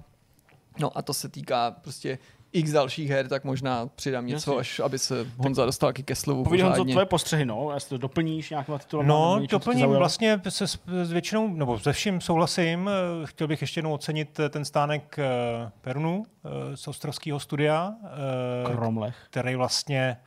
No 0.79 0.97
a 0.97 1.01
to 1.01 1.13
se 1.13 1.29
týká 1.29 1.71
prostě 1.71 2.19
x 2.51 2.71
dalších 2.71 3.09
her, 3.09 3.27
tak 3.27 3.43
možná 3.43 3.87
přidám 3.95 4.25
něco, 4.25 4.51
Jasně. 4.51 4.59
až 4.59 4.79
aby 4.79 4.99
se 4.99 5.27
Honza 5.37 5.65
dostal 5.65 5.93
ke 5.93 6.15
slovu. 6.15 6.43
Povídej 6.43 6.65
Honzo, 6.65 6.83
tvoje 6.83 7.05
postřehy, 7.05 7.45
no, 7.45 7.71
jestli 7.73 7.89
to 7.89 7.97
doplníš 7.97 8.49
nějakým 8.49 8.77
titulem. 8.77 9.07
No, 9.07 9.41
doplním 9.49 9.89
vlastně 9.89 10.41
se 10.49 10.67
s, 10.67 10.79
s 11.03 11.11
většinou, 11.11 11.47
nebo 11.47 11.79
se 11.79 11.93
vším 11.93 12.21
souhlasím. 12.21 12.89
Chtěl 13.25 13.47
bych 13.47 13.61
ještě 13.61 13.77
jednou 13.77 13.93
ocenit 13.93 14.39
ten 14.49 14.65
stánek 14.65 15.19
uh, 15.19 15.69
Perunu 15.81 16.17
uh, 16.17 16.51
z 16.75 16.87
Ostrovského 16.87 17.39
studia. 17.39 17.93
Kromlech. 18.65 19.15
Který 19.29 19.55
vlastně 19.55 20.17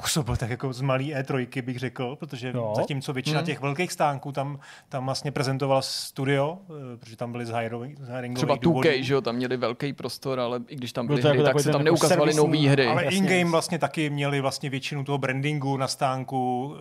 působil 0.00 0.36
tak 0.36 0.50
jako 0.50 0.72
z 0.72 0.80
malý 0.80 1.14
E3, 1.14 1.62
bych 1.62 1.78
řekl, 1.78 2.16
protože 2.16 2.52
jo. 2.54 2.72
zatímco 2.76 3.12
většina 3.12 3.38
hmm. 3.38 3.46
těch 3.46 3.60
velkých 3.60 3.92
stánků 3.92 4.32
tam, 4.32 4.58
tam 4.88 5.04
vlastně 5.04 5.32
prezentovala 5.32 5.82
studio, 5.82 6.58
eh, 6.94 6.96
protože 6.96 7.16
tam 7.16 7.32
byly 7.32 7.46
z 7.46 7.52
hiringových 7.52 8.36
Třeba 8.36 8.56
2K, 8.56 9.02
že 9.02 9.14
jo, 9.14 9.20
tam 9.20 9.36
měli 9.36 9.56
velký 9.56 9.92
prostor, 9.92 10.40
ale 10.40 10.60
i 10.68 10.76
když 10.76 10.92
tam 10.92 11.06
byly 11.06 11.22
hry, 11.22 11.30
jako 11.30 11.42
tak 11.42 11.60
se 11.60 11.72
tam 11.72 11.80
jako 11.80 11.84
neukazovaly 11.84 12.34
nové 12.34 12.58
hry. 12.58 12.86
Ale 12.86 13.04
in-game 13.04 13.50
vlastně 13.50 13.78
taky 13.78 14.10
měli 14.10 14.40
vlastně 14.40 14.70
většinu 14.70 15.04
toho 15.04 15.18
brandingu 15.18 15.76
na 15.76 15.88
stánku 15.88 16.74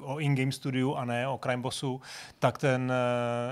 uh, 0.00 0.12
o 0.12 0.18
in-game 0.18 0.52
studiu 0.52 0.94
a 0.94 1.04
ne 1.04 1.28
o 1.28 1.38
Crime 1.42 1.62
Bossu, 1.62 2.00
tak 2.38 2.58
ten, 2.58 2.92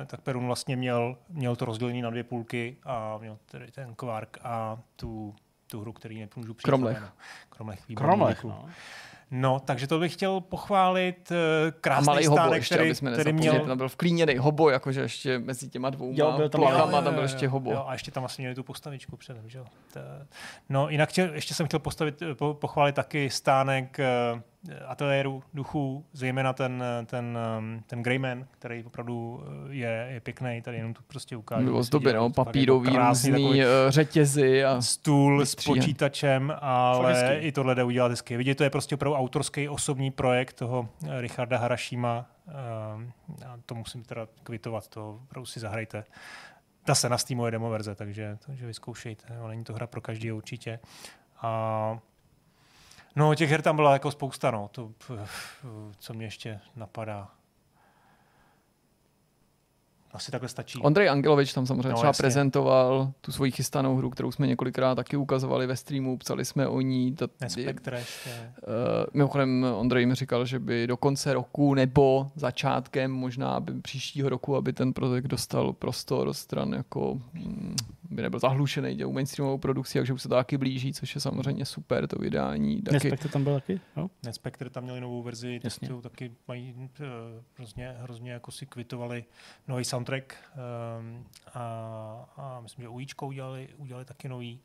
uh, 0.01 0.07
tak 0.07 0.21
Perun 0.21 0.47
vlastně 0.47 0.77
měl, 0.77 1.17
měl 1.29 1.57
to 1.57 1.65
rozdělení 1.65 2.03
na 2.03 2.11
dvě 2.11 2.25
půlky 2.25 2.77
a 2.85 3.19
měl 3.19 3.39
tedy 3.51 3.67
ten 3.71 3.95
Quark 3.95 4.39
a 4.43 4.79
tu 4.97 5.35
tu 5.73 5.81
hru, 5.81 5.93
který 5.93 6.21
nepomůžu 6.21 6.55
přijít. 6.55 6.65
Kromlech. 6.65 7.13
Kromlech, 7.49 7.81
Kromlech, 7.95 8.45
no. 8.45 8.67
No, 9.35 9.61
takže 9.61 9.87
to 9.87 9.99
bych 9.99 10.13
chtěl 10.13 10.41
pochválit. 10.41 11.33
Eh, 11.33 11.73
krásný 11.81 12.07
malý 12.07 12.25
stánek, 12.25 12.43
hobo 12.45 12.55
ještě, 12.55 12.75
který, 12.75 12.89
aby 12.89 12.95
jsme 12.95 13.13
který 13.13 13.33
měl... 13.33 13.67
Tam 13.67 13.79
byl 13.79 13.89
vklíněný 13.89 14.37
hobo, 14.37 14.71
jakože 14.71 15.01
ještě 15.01 15.39
mezi 15.39 15.69
těma 15.69 15.91
dvou 15.91 16.13
jo, 16.15 16.33
byl 16.37 16.49
tam, 16.49 16.61
plachama, 16.61 16.99
jo, 16.99 17.05
tam 17.05 17.15
byl 17.15 17.23
ještě 17.23 17.49
hobo. 17.49 17.73
Jo, 17.73 17.85
a 17.87 17.93
ještě 17.93 18.11
tam 18.11 18.23
vlastně 18.23 18.43
měli 18.43 18.55
tu 18.55 18.63
postavičku 18.63 19.17
předem, 19.17 19.49
že 19.49 19.59
jo. 19.59 19.65
No, 20.69 20.89
jinak 20.89 21.09
chtěl, 21.09 21.35
ještě 21.35 21.55
jsem 21.55 21.67
chtěl 21.67 21.81
postavit, 21.81 22.23
po, 22.35 22.55
pochválit 22.55 22.95
taky 22.95 23.31
stánek 23.31 23.99
eh, 23.99 24.43
ateliéru 24.87 25.43
duchů, 25.55 26.05
zejména 26.13 26.53
ten, 26.53 26.85
ten, 27.07 27.39
ten 27.87 28.03
Greyman, 28.03 28.47
který 28.51 28.85
opravdu 28.85 29.45
je, 29.71 30.09
je 30.11 30.21
pěkný, 30.21 30.63
tady 30.63 30.77
jenom 30.77 30.95
tu 30.95 31.03
prostě 31.07 31.37
ukážu. 31.37 31.65
Bylo 31.65 31.83
zdobě, 31.83 32.13
no, 32.13 32.31
papírový, 32.31 32.95
jako 32.95 33.09
různý 33.09 33.63
řetězy 33.89 34.65
a 34.65 34.83
stůl 34.83 35.47
s 35.47 35.55
počítačem, 35.55 36.55
ale 36.61 37.39
i 37.39 37.53
tohle 37.53 37.75
jde 37.75 37.85
udělat 37.85 38.11
hezky. 38.11 38.37
Vidíte, 38.37 38.55
to 38.55 38.65
je 38.65 38.71
prostě 38.71 38.95
opravdu 38.95 39.17
autorský 39.17 39.69
osobní 39.69 40.11
projekt 40.11 40.53
toho 40.53 40.89
Richarda 41.19 41.59
Harašima. 41.59 42.27
Já 43.41 43.59
to 43.67 43.75
musím 43.75 44.03
teda 44.03 44.27
kvitovat, 44.43 44.89
to 44.89 45.21
opravdu 45.25 45.47
si 45.47 45.61
zahrajte. 45.61 46.05
Ta 46.85 46.95
se 46.95 47.09
na 47.09 47.19
Steamu 47.19 47.47
je 47.47 47.51
demo 47.51 47.71
verze, 47.71 47.95
takže, 47.95 48.39
takže 48.47 48.67
vyzkoušejte. 48.67 49.25
No, 49.39 49.49
není 49.49 49.65
to 49.65 49.75
hra 49.75 49.87
pro 49.87 50.01
každý 50.01 50.33
určitě. 50.33 50.79
A 51.43 51.99
No, 53.17 53.35
těch 53.35 53.51
her 53.51 53.63
tam 53.63 53.77
byla 53.77 53.93
jako 53.93 54.11
spousta, 54.11 54.51
no. 54.51 54.69
To, 54.73 54.91
co 55.99 56.15
mě 56.15 56.27
ještě 56.27 56.61
napadá 56.77 57.29
asi 60.13 60.31
takhle 60.31 60.49
stačí. 60.49 60.79
Ondrej 60.79 61.09
Angelovič 61.09 61.53
tam 61.53 61.67
samozřejmě 61.67 61.89
no, 61.89 61.95
třeba 61.95 62.09
jasně. 62.09 62.23
prezentoval 62.23 63.13
tu 63.21 63.33
svoji 63.33 63.51
chystanou 63.51 63.97
hru, 63.97 64.11
kterou 64.11 64.33
jsme 64.33 64.47
několikrát 64.47 64.95
taky 64.95 65.17
ukazovali 65.17 65.67
ve 65.67 65.77
streamu, 65.77 66.19
psali 66.19 66.45
jsme 66.45 66.69
o 66.69 66.81
ní. 66.81 67.15
To, 67.15 67.29
Nespectre 67.41 67.99
ještě. 67.99 68.31
Uh, 68.31 68.75
mimochodem 69.15 69.67
Ondrej 69.77 70.07
mi 70.07 70.15
říkal, 70.15 70.45
že 70.45 70.59
by 70.59 70.87
do 70.87 70.97
konce 70.97 71.35
roku 71.35 71.75
nebo 71.75 72.31
začátkem 72.35 73.13
možná 73.13 73.51
aby 73.51 73.81
příštího 73.81 74.29
roku, 74.29 74.57
aby 74.57 74.73
ten 74.73 74.93
projekt 74.93 75.27
dostal 75.27 75.73
prostor 75.73 76.33
stran 76.33 76.73
jako 76.73 77.21
mm, 77.35 77.77
by 78.11 78.23
nebyl 78.23 78.41
zahlušený 78.41 78.95
dělou 78.95 79.13
mainstreamovou 79.13 79.59
produkci, 79.59 79.99
takže 79.99 80.13
už 80.13 80.23
se 80.23 80.29
to 80.29 80.35
taky 80.35 80.59
blíží, 80.59 80.93
což 80.93 81.15
je 81.15 81.21
samozřejmě 81.21 81.65
super, 81.65 82.07
to 82.07 82.19
vydání. 82.19 82.83
Taky. 82.83 82.95
Nespectre 82.95 83.29
tam 83.29 83.45
byl 83.45 83.55
taky? 83.55 83.81
No? 83.97 84.11
Nespectre 84.23 84.71
tam 84.71 84.85
měli 84.85 85.01
novou 85.01 85.23
verzi, 85.23 85.61
to 85.89 86.01
taky 86.01 86.33
mají 86.49 86.75
uh, 86.77 87.07
hrozně, 87.57 87.95
hrozně 87.99 88.33
jako 88.33 88.51
si 88.51 88.67
kvitovali 88.67 89.25
nový 89.69 89.85
sound 89.85 90.02
soundtrack 90.03 90.37
um, 90.99 91.27
a, 91.55 92.29
a 92.37 92.61
myslím, 92.61 92.83
že 92.83 92.89
UIčko 92.89 93.27
udělali, 93.27 93.69
udělali 93.77 94.05
taky 94.05 94.29
nový. 94.29 94.61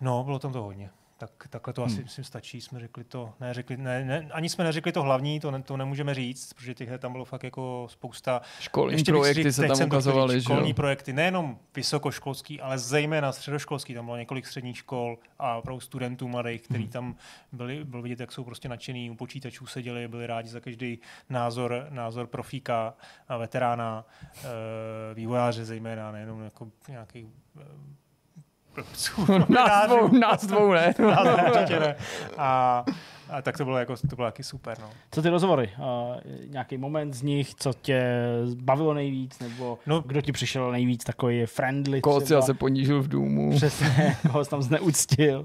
No, 0.00 0.24
bylo 0.24 0.38
tam 0.38 0.52
to 0.52 0.62
hodně 0.62 0.90
tak 1.26 1.48
takhle 1.48 1.72
to 1.72 1.84
asi 1.84 1.94
hmm. 1.94 2.04
myslím 2.04 2.24
stačí. 2.24 2.60
Jsme 2.60 2.80
řekli 2.80 3.04
to, 3.04 3.32
ne, 3.40 3.54
řekli, 3.54 3.76
ne, 3.76 4.04
ne, 4.04 4.28
ani 4.30 4.48
jsme 4.48 4.64
neřekli 4.64 4.92
to 4.92 5.02
hlavní, 5.02 5.40
to, 5.40 5.50
ne, 5.50 5.62
to 5.62 5.76
nemůžeme 5.76 6.14
říct, 6.14 6.52
protože 6.52 6.74
těch 6.74 6.88
tam 6.98 7.12
bylo 7.12 7.24
fakt 7.24 7.44
jako 7.44 7.86
spousta. 7.90 8.40
Školní 8.60 8.94
Ještě 8.94 9.12
projekty 9.12 9.42
říct, 9.42 9.56
se 9.56 9.66
tam 9.66 9.86
ukazovaly. 9.86 10.42
Školní 10.42 10.68
že? 10.68 10.74
projekty, 10.74 11.12
nejenom 11.12 11.58
vysokoškolský, 11.74 12.60
ale 12.60 12.78
zejména 12.78 13.32
středoškolský. 13.32 13.94
Tam 13.94 14.04
bylo 14.04 14.16
několik 14.16 14.46
středních 14.46 14.76
škol 14.78 15.18
a 15.38 15.56
opravdu 15.56 15.80
studentů 15.80 16.28
mladých, 16.28 16.62
kteří 16.62 16.82
hmm. 16.82 16.92
tam 16.92 17.16
byli, 17.52 17.84
bylo 17.84 18.02
vidět, 18.02 18.20
jak 18.20 18.32
jsou 18.32 18.44
prostě 18.44 18.68
nadšený, 18.68 19.10
u 19.10 19.14
počítačů 19.14 19.66
seděli, 19.66 20.08
byli 20.08 20.26
rádi 20.26 20.48
za 20.48 20.60
každý 20.60 20.98
názor, 21.30 21.86
názor 21.90 22.26
profíka 22.26 22.94
a 23.28 23.36
veterána, 23.36 24.04
e, 24.34 25.14
vývojáře 25.14 25.64
zejména, 25.64 26.12
nejenom 26.12 26.42
jako 26.42 26.70
nějaký 26.88 27.28
nás 29.48 29.86
dvou, 29.86 30.08
nás 30.18 30.46
dvou 30.46 30.72
ne. 30.72 30.94
nás 30.98 31.28
určitě 31.52 31.80
ne. 31.80 31.96
A, 32.36 32.84
a 33.30 33.42
tak 33.42 33.56
to 33.56 33.64
bylo, 33.64 33.78
jako, 33.78 33.94
to 34.10 34.16
bylo 34.16 34.28
taky 34.28 34.42
super. 34.42 34.78
No. 34.80 34.90
Co 35.10 35.22
ty 35.22 35.28
rozhovory? 35.28 35.70
Uh, 35.78 36.16
nějaký 36.46 36.76
moment 36.76 37.14
z 37.14 37.22
nich, 37.22 37.54
co 37.54 37.72
tě 37.82 38.04
bavilo 38.54 38.94
nejvíc, 38.94 39.38
nebo 39.38 39.78
no, 39.86 40.00
kdo 40.00 40.20
ti 40.20 40.32
přišel 40.32 40.72
nejvíc 40.72 41.04
takový 41.04 41.46
friendly? 41.46 42.00
Koho 42.00 42.20
třeba 42.20 42.42
se 42.42 42.54
ponížil 42.54 43.02
v 43.02 43.08
důmu. 43.08 43.56
Přesně, 43.56 44.16
koho 44.22 44.44
jsi 44.44 44.50
tam 44.50 44.62
zneuctil. 44.62 45.42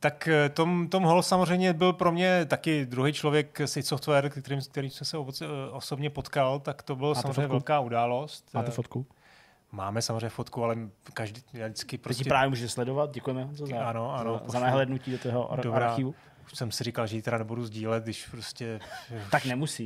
Tak 0.00 0.28
eh, 0.28 0.48
Tom, 0.48 0.88
Tom 0.88 1.04
Hall 1.04 1.22
samozřejmě 1.22 1.72
byl 1.72 1.92
pro 1.92 2.12
mě 2.12 2.44
taky 2.44 2.86
druhý 2.86 3.12
člověk 3.12 3.60
z 3.64 3.82
Software, 3.82 4.30
kterým, 4.30 4.60
kterým 4.60 4.90
jsem 4.90 5.04
se 5.04 5.18
osobně 5.70 6.10
potkal, 6.10 6.60
tak 6.60 6.82
to 6.82 6.96
byl 6.96 7.08
Máte 7.08 7.20
samozřejmě 7.20 7.40
fotku? 7.42 7.52
velká 7.52 7.80
událost. 7.80 8.44
Máte 8.54 8.70
fotku? 8.70 9.06
Máme 9.72 10.02
samozřejmě 10.02 10.28
fotku, 10.28 10.64
ale 10.64 10.76
každý 11.14 11.42
vždycky 11.52 11.98
prostě... 11.98 12.24
Teď 12.24 12.28
právě 12.28 12.48
můžeš 12.48 12.72
sledovat, 12.72 13.10
děkujeme 13.14 13.48
za, 13.52 13.84
ano, 13.84 14.14
ano, 14.14 14.40
za, 14.44 14.52
za 14.52 14.58
nahlédnutí 14.60 15.12
do 15.12 15.18
toho 15.18 15.52
ar- 15.52 15.60
Dobrá. 15.62 15.88
archivu. 15.88 16.14
už 16.44 16.58
jsem 16.58 16.70
si 16.70 16.84
říkal, 16.84 17.06
že 17.06 17.16
ji 17.16 17.22
teda 17.22 17.38
nebudu 17.38 17.64
sdílet, 17.64 18.04
když 18.04 18.26
prostě... 18.26 18.80
Tak 19.30 19.44
nemusí. 19.44 19.84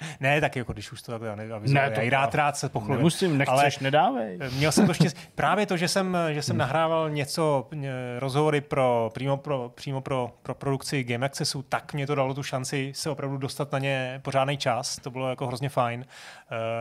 Ne, 0.20 0.40
tak 0.40 0.56
jako 0.56 0.72
když 0.72 0.92
už 0.92 1.02
to 1.02 1.12
takhle 1.12 1.36
Ne, 1.36 1.52
avizuji. 1.52 1.78
to- 1.94 2.00
Já 2.00 2.10
rád, 2.10 2.34
rád 2.34 2.56
se 2.56 2.68
pochlubím. 2.68 2.96
Nemusím, 2.96 3.38
nechceš, 3.38 3.52
Ale 3.58 3.70
nedávej. 3.80 4.38
Měl 4.56 4.72
jsem 4.72 4.86
to 4.86 4.94
štěstí. 4.94 5.20
Právě 5.34 5.66
to, 5.66 5.76
že 5.76 5.88
jsem, 5.88 6.16
že 6.30 6.42
jsem 6.42 6.56
nahrával 6.56 7.10
něco, 7.10 7.68
eh, 7.84 7.88
rozhovory 8.18 8.60
pro, 8.60 9.10
přímo, 9.14 9.36
pro, 9.36 9.72
přímo 9.74 10.00
pro, 10.00 10.30
pro 10.42 10.54
produkci 10.54 11.04
Game 11.04 11.26
Accessu, 11.26 11.62
tak 11.62 11.94
mě 11.94 12.06
to 12.06 12.14
dalo 12.14 12.34
tu 12.34 12.42
šanci 12.42 12.92
se 12.94 13.10
opravdu 13.10 13.36
dostat 13.38 13.72
na 13.72 13.78
ně 13.78 14.20
pořádný 14.24 14.56
čas. 14.58 14.96
To 14.96 15.10
bylo 15.10 15.30
jako 15.30 15.46
hrozně 15.46 15.68
fajn. 15.68 16.04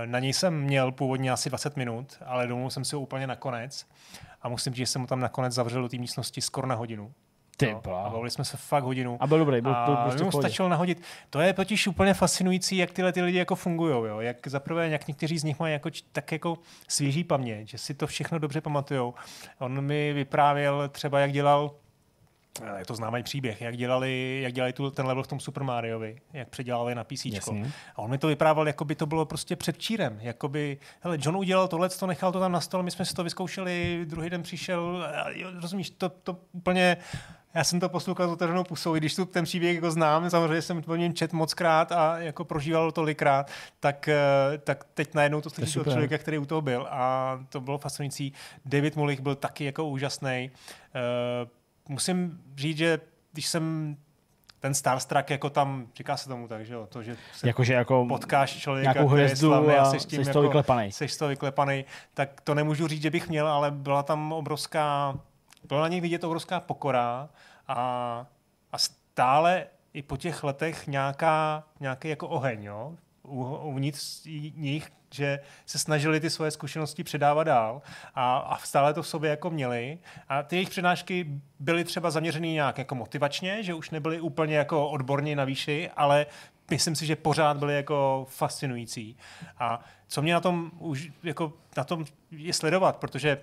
Eh, 0.04 0.08
Na 0.08 0.20
něj 0.20 0.34
jsem 0.34 0.62
měl 0.62 0.92
původně 0.92 1.32
asi 1.32 1.50
20 1.50 1.78
minut, 1.78 2.18
ale 2.26 2.48
domluvil 2.48 2.70
jsem 2.70 2.86
si 2.86 2.96
ho 2.96 3.02
úplně 3.02 3.28
nakonec. 3.28 3.86
A 4.42 4.50
musím 4.50 4.74
říct, 4.74 4.88
že 4.88 4.92
jsem 4.92 5.02
mu 5.02 5.08
tam 5.08 5.20
nakonec 5.20 5.54
zavřel 5.54 5.82
do 5.82 5.90
té 5.90 5.98
místnosti 5.98 6.42
skoro 6.42 6.68
na 6.68 6.76
hodinu. 6.76 7.12
Ty 7.58 7.72
No, 7.72 8.06
a 8.06 8.10
bavili 8.10 8.32
jsme 8.32 8.46
se 8.46 8.58
fakt 8.58 8.84
hodinu. 8.84 9.18
A 9.20 9.28
byl 9.28 9.38
dobrý, 9.40 9.62
byl, 9.62 9.76
byl 9.86 9.96
prostě 9.96 10.24
mu 10.24 10.32
stačilo 10.32 10.70
nahodit. 10.70 11.02
To 11.30 11.40
je 11.40 11.54
totiž 11.54 11.88
úplně 11.88 12.14
fascinující, 12.14 12.78
jak 12.78 12.92
tyhle 12.92 13.14
ty 13.14 13.22
lidi 13.22 13.38
jako 13.38 13.56
fungují. 13.56 13.94
Jo? 13.94 14.20
Jak 14.20 14.48
zaprvé, 14.48 14.90
jak 14.90 15.08
někteří 15.08 15.38
z 15.38 15.44
nich 15.44 15.60
mají 15.60 15.74
jako, 15.74 15.90
tak 16.12 16.32
jako 16.32 16.58
svěží 16.88 17.24
paměť, 17.24 17.68
že 17.68 17.78
si 17.78 17.94
to 17.94 18.08
všechno 18.08 18.40
dobře 18.40 18.62
pamatujou. 18.62 19.14
On 19.60 19.82
mi 19.82 20.14
vyprávěl 20.14 20.90
třeba, 20.90 21.20
jak 21.20 21.32
dělal 21.32 21.72
eh, 22.64 22.80
je 22.80 22.86
to 22.86 22.96
známý 22.96 23.24
příběh, 23.24 23.62
jak 23.62 23.78
dělali, 23.78 24.40
jak 24.42 24.54
dělali 24.54 24.74
tu, 24.74 24.92
ten 24.92 25.06
level 25.06 25.24
v 25.24 25.28
tom 25.28 25.40
Super 25.40 25.64
Mariovi, 25.64 26.22
jak 26.34 26.50
předělali 26.50 26.96
na 26.96 27.04
PC. 27.04 27.26
A 27.96 28.00
on 28.00 28.10
mi 28.12 28.18
to 28.18 28.28
vyprávěl, 28.28 28.68
jako 28.68 28.86
by 28.86 28.96
to 28.96 29.06
bylo 29.06 29.26
prostě 29.26 29.56
předčírem. 29.56 30.18
Jakoby, 30.22 30.78
hele, 31.00 31.18
John 31.22 31.38
udělal 31.38 31.68
tohle, 31.68 31.90
to 31.90 32.08
nechal 32.08 32.32
to 32.32 32.40
tam 32.40 32.52
na 32.52 32.62
stole, 32.62 32.84
my 32.84 32.92
jsme 32.92 33.06
si 33.06 33.14
to 33.14 33.24
vyzkoušeli, 33.24 34.06
druhý 34.06 34.30
den 34.30 34.44
přišel, 34.44 35.08
a 35.16 35.30
jo, 35.30 35.50
rozumíš, 35.62 35.90
to, 35.90 36.10
to 36.10 36.38
úplně, 36.52 36.98
já 37.56 37.64
jsem 37.64 37.80
to 37.80 37.90
poslouchal 37.90 38.28
s 38.28 38.32
otevřenou 38.32 38.64
pusou, 38.64 38.96
i 38.96 39.00
když 39.00 39.16
tu 39.16 39.26
ten 39.26 39.44
příběh 39.44 39.76
jako 39.76 39.92
znám, 39.92 40.30
samozřejmě 40.30 40.62
jsem 40.62 40.84
o 40.88 40.96
něm 40.96 41.14
čet 41.14 41.34
moc 41.34 41.54
krát 41.54 41.92
a 41.92 42.18
jako 42.18 42.46
prožíval 42.46 42.92
tolikrát, 42.92 43.52
tak, 43.80 44.08
eh, 44.08 44.18
tak 44.64 44.84
teď 44.94 45.14
najednou 45.14 45.42
to 45.42 45.50
slyšíš 45.50 45.78
od 45.78 45.84
člověka, 45.84 46.18
který 46.18 46.38
u 46.38 46.46
toho 46.46 46.62
byl 46.62 46.88
a 46.90 47.40
to 47.50 47.62
bylo 47.62 47.78
fascinující. 47.78 48.34
David 48.66 48.96
Mulich 48.96 49.20
byl 49.20 49.36
taky 49.36 49.66
jako 49.66 49.86
úžasný. 49.86 50.52
Musím 51.90 52.42
říct, 52.58 52.78
že 52.78 53.00
když 53.34 53.48
jsem 53.48 53.96
ten 54.60 54.74
Starstruck 54.74 55.30
jako 55.30 55.50
tam, 55.50 55.88
říká 55.96 56.18
se 56.18 56.30
tomu 56.30 56.48
tak, 56.48 56.66
že 56.66 56.74
jo, 56.74 56.88
to, 56.90 57.04
že 57.04 57.18
se 57.34 57.48
Jakože 57.48 57.74
jako 57.74 58.06
potkáš 58.10 58.58
člověka, 58.58 58.94
nějakou 58.94 59.10
který 59.10 59.22
je 59.22 59.26
hvězdu 59.26 59.48
slavný 59.48 59.74
a 59.74 59.86
seš 59.86 60.06
tím 60.06 60.26
jsi 60.26 60.30
z 60.30 60.34
toho 60.34 60.44
jako- 60.44 60.50
vyklepanej. 60.50 60.92
Seš 60.92 61.18
toho 61.18 61.30
vyklepaný, 61.30 61.86
tak 62.14 62.42
to 62.42 62.56
nemůžu 62.56 62.88
říct, 62.88 63.02
že 63.02 63.10
bych 63.10 63.30
měl, 63.30 63.48
ale 63.48 63.72
byla 63.72 64.04
tam 64.04 64.34
obrovská, 64.34 65.16
byla 65.68 65.82
na 65.82 65.88
něj 65.88 66.02
vidět 66.02 66.24
obrovská 66.24 66.60
pokora 66.60 67.30
a, 67.68 68.26
a 68.72 68.78
stále 68.78 69.68
i 69.94 70.02
po 70.02 70.18
těch 70.18 70.44
letech 70.44 70.88
nějaká, 70.88 71.64
nějaký 71.80 72.10
jako 72.10 72.28
oheň, 72.28 72.64
jo? 72.64 72.96
U- 73.24 73.58
uvnitř 73.64 74.26
nich, 74.56 74.92
že 75.12 75.40
se 75.66 75.80
snažili 75.80 76.20
ty 76.20 76.30
svoje 76.30 76.52
zkušenosti 76.52 77.04
předávat 77.04 77.44
dál 77.44 77.82
a, 78.16 78.38
a 78.38 78.58
stále 78.58 78.94
to 78.94 79.02
v 79.02 79.08
sobě 79.08 79.30
jako 79.30 79.50
měli. 79.50 80.00
A 80.30 80.44
ty 80.44 80.56
jejich 80.56 80.70
přednášky 80.70 81.42
byly 81.60 81.84
třeba 81.84 82.12
zaměřený 82.12 82.54
nějak 82.54 82.78
jako 82.78 82.96
motivačně, 82.96 83.64
že 83.64 83.74
už 83.74 83.90
nebyly 83.90 84.20
úplně 84.20 84.56
jako 84.56 84.90
odborně 84.90 85.36
na 85.36 85.46
výši, 85.46 85.90
ale 85.96 86.26
myslím 86.72 86.96
si, 86.96 87.06
že 87.06 87.16
pořád 87.16 87.58
byly 87.58 87.76
jako 87.76 88.28
fascinující. 88.30 89.18
A 89.60 89.80
co 90.08 90.22
mě 90.22 90.34
na 90.34 90.40
tom 90.40 90.72
už 90.80 91.12
jako 91.24 91.54
na 91.78 91.84
tom 91.84 92.06
je 92.32 92.54
sledovat, 92.54 92.98
protože 92.98 93.42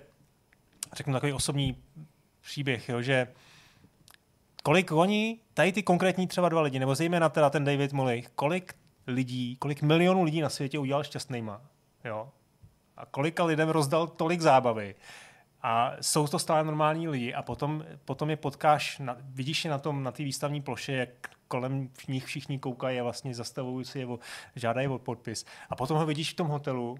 řeknu 0.93 1.13
takový 1.13 1.33
osobní 1.33 1.83
příběh, 2.43 2.89
jo, 2.89 3.01
že 3.01 3.27
kolik 4.63 4.91
oni, 4.91 5.39
tady 5.53 5.71
ty 5.71 5.83
konkrétní 5.83 6.27
třeba 6.27 6.49
dva 6.49 6.61
lidi, 6.61 6.79
nebo 6.79 6.95
zejména 6.95 7.29
teda 7.29 7.49
ten 7.49 7.63
David 7.63 7.93
Molich, 7.93 8.29
kolik 8.35 8.73
lidí, 9.07 9.55
kolik 9.55 9.81
milionů 9.81 10.23
lidí 10.23 10.41
na 10.41 10.49
světě 10.49 10.79
udělal 10.79 11.03
šťastnýma, 11.03 11.61
jo? 12.05 12.29
A 12.97 13.05
kolika 13.05 13.43
lidem 13.43 13.69
rozdal 13.69 14.07
tolik 14.07 14.41
zábavy. 14.41 14.95
A 15.61 15.91
jsou 16.01 16.27
to 16.27 16.39
stále 16.39 16.63
normální 16.63 17.07
lidi 17.07 17.33
a 17.33 17.41
potom, 17.41 17.85
potom 18.05 18.29
je 18.29 18.35
potkáš, 18.35 18.99
na, 18.99 19.17
vidíš 19.19 19.65
je 19.65 19.71
na 19.71 19.79
tom, 19.79 20.03
na 20.03 20.11
té 20.11 20.23
výstavní 20.23 20.61
ploše, 20.61 20.93
jak 20.93 21.09
kolem 21.47 21.89
nich 22.07 22.25
všichni 22.25 22.59
koukají 22.59 22.99
a 22.99 23.03
vlastně 23.03 23.35
zastavují 23.35 23.85
si 23.85 23.99
je, 23.99 24.05
o, 24.05 24.19
žádají 24.55 24.87
o 24.87 24.99
podpis. 24.99 25.45
A 25.69 25.75
potom 25.75 25.97
ho 25.97 26.05
vidíš 26.05 26.33
v 26.33 26.35
tom 26.35 26.47
hotelu 26.47 26.97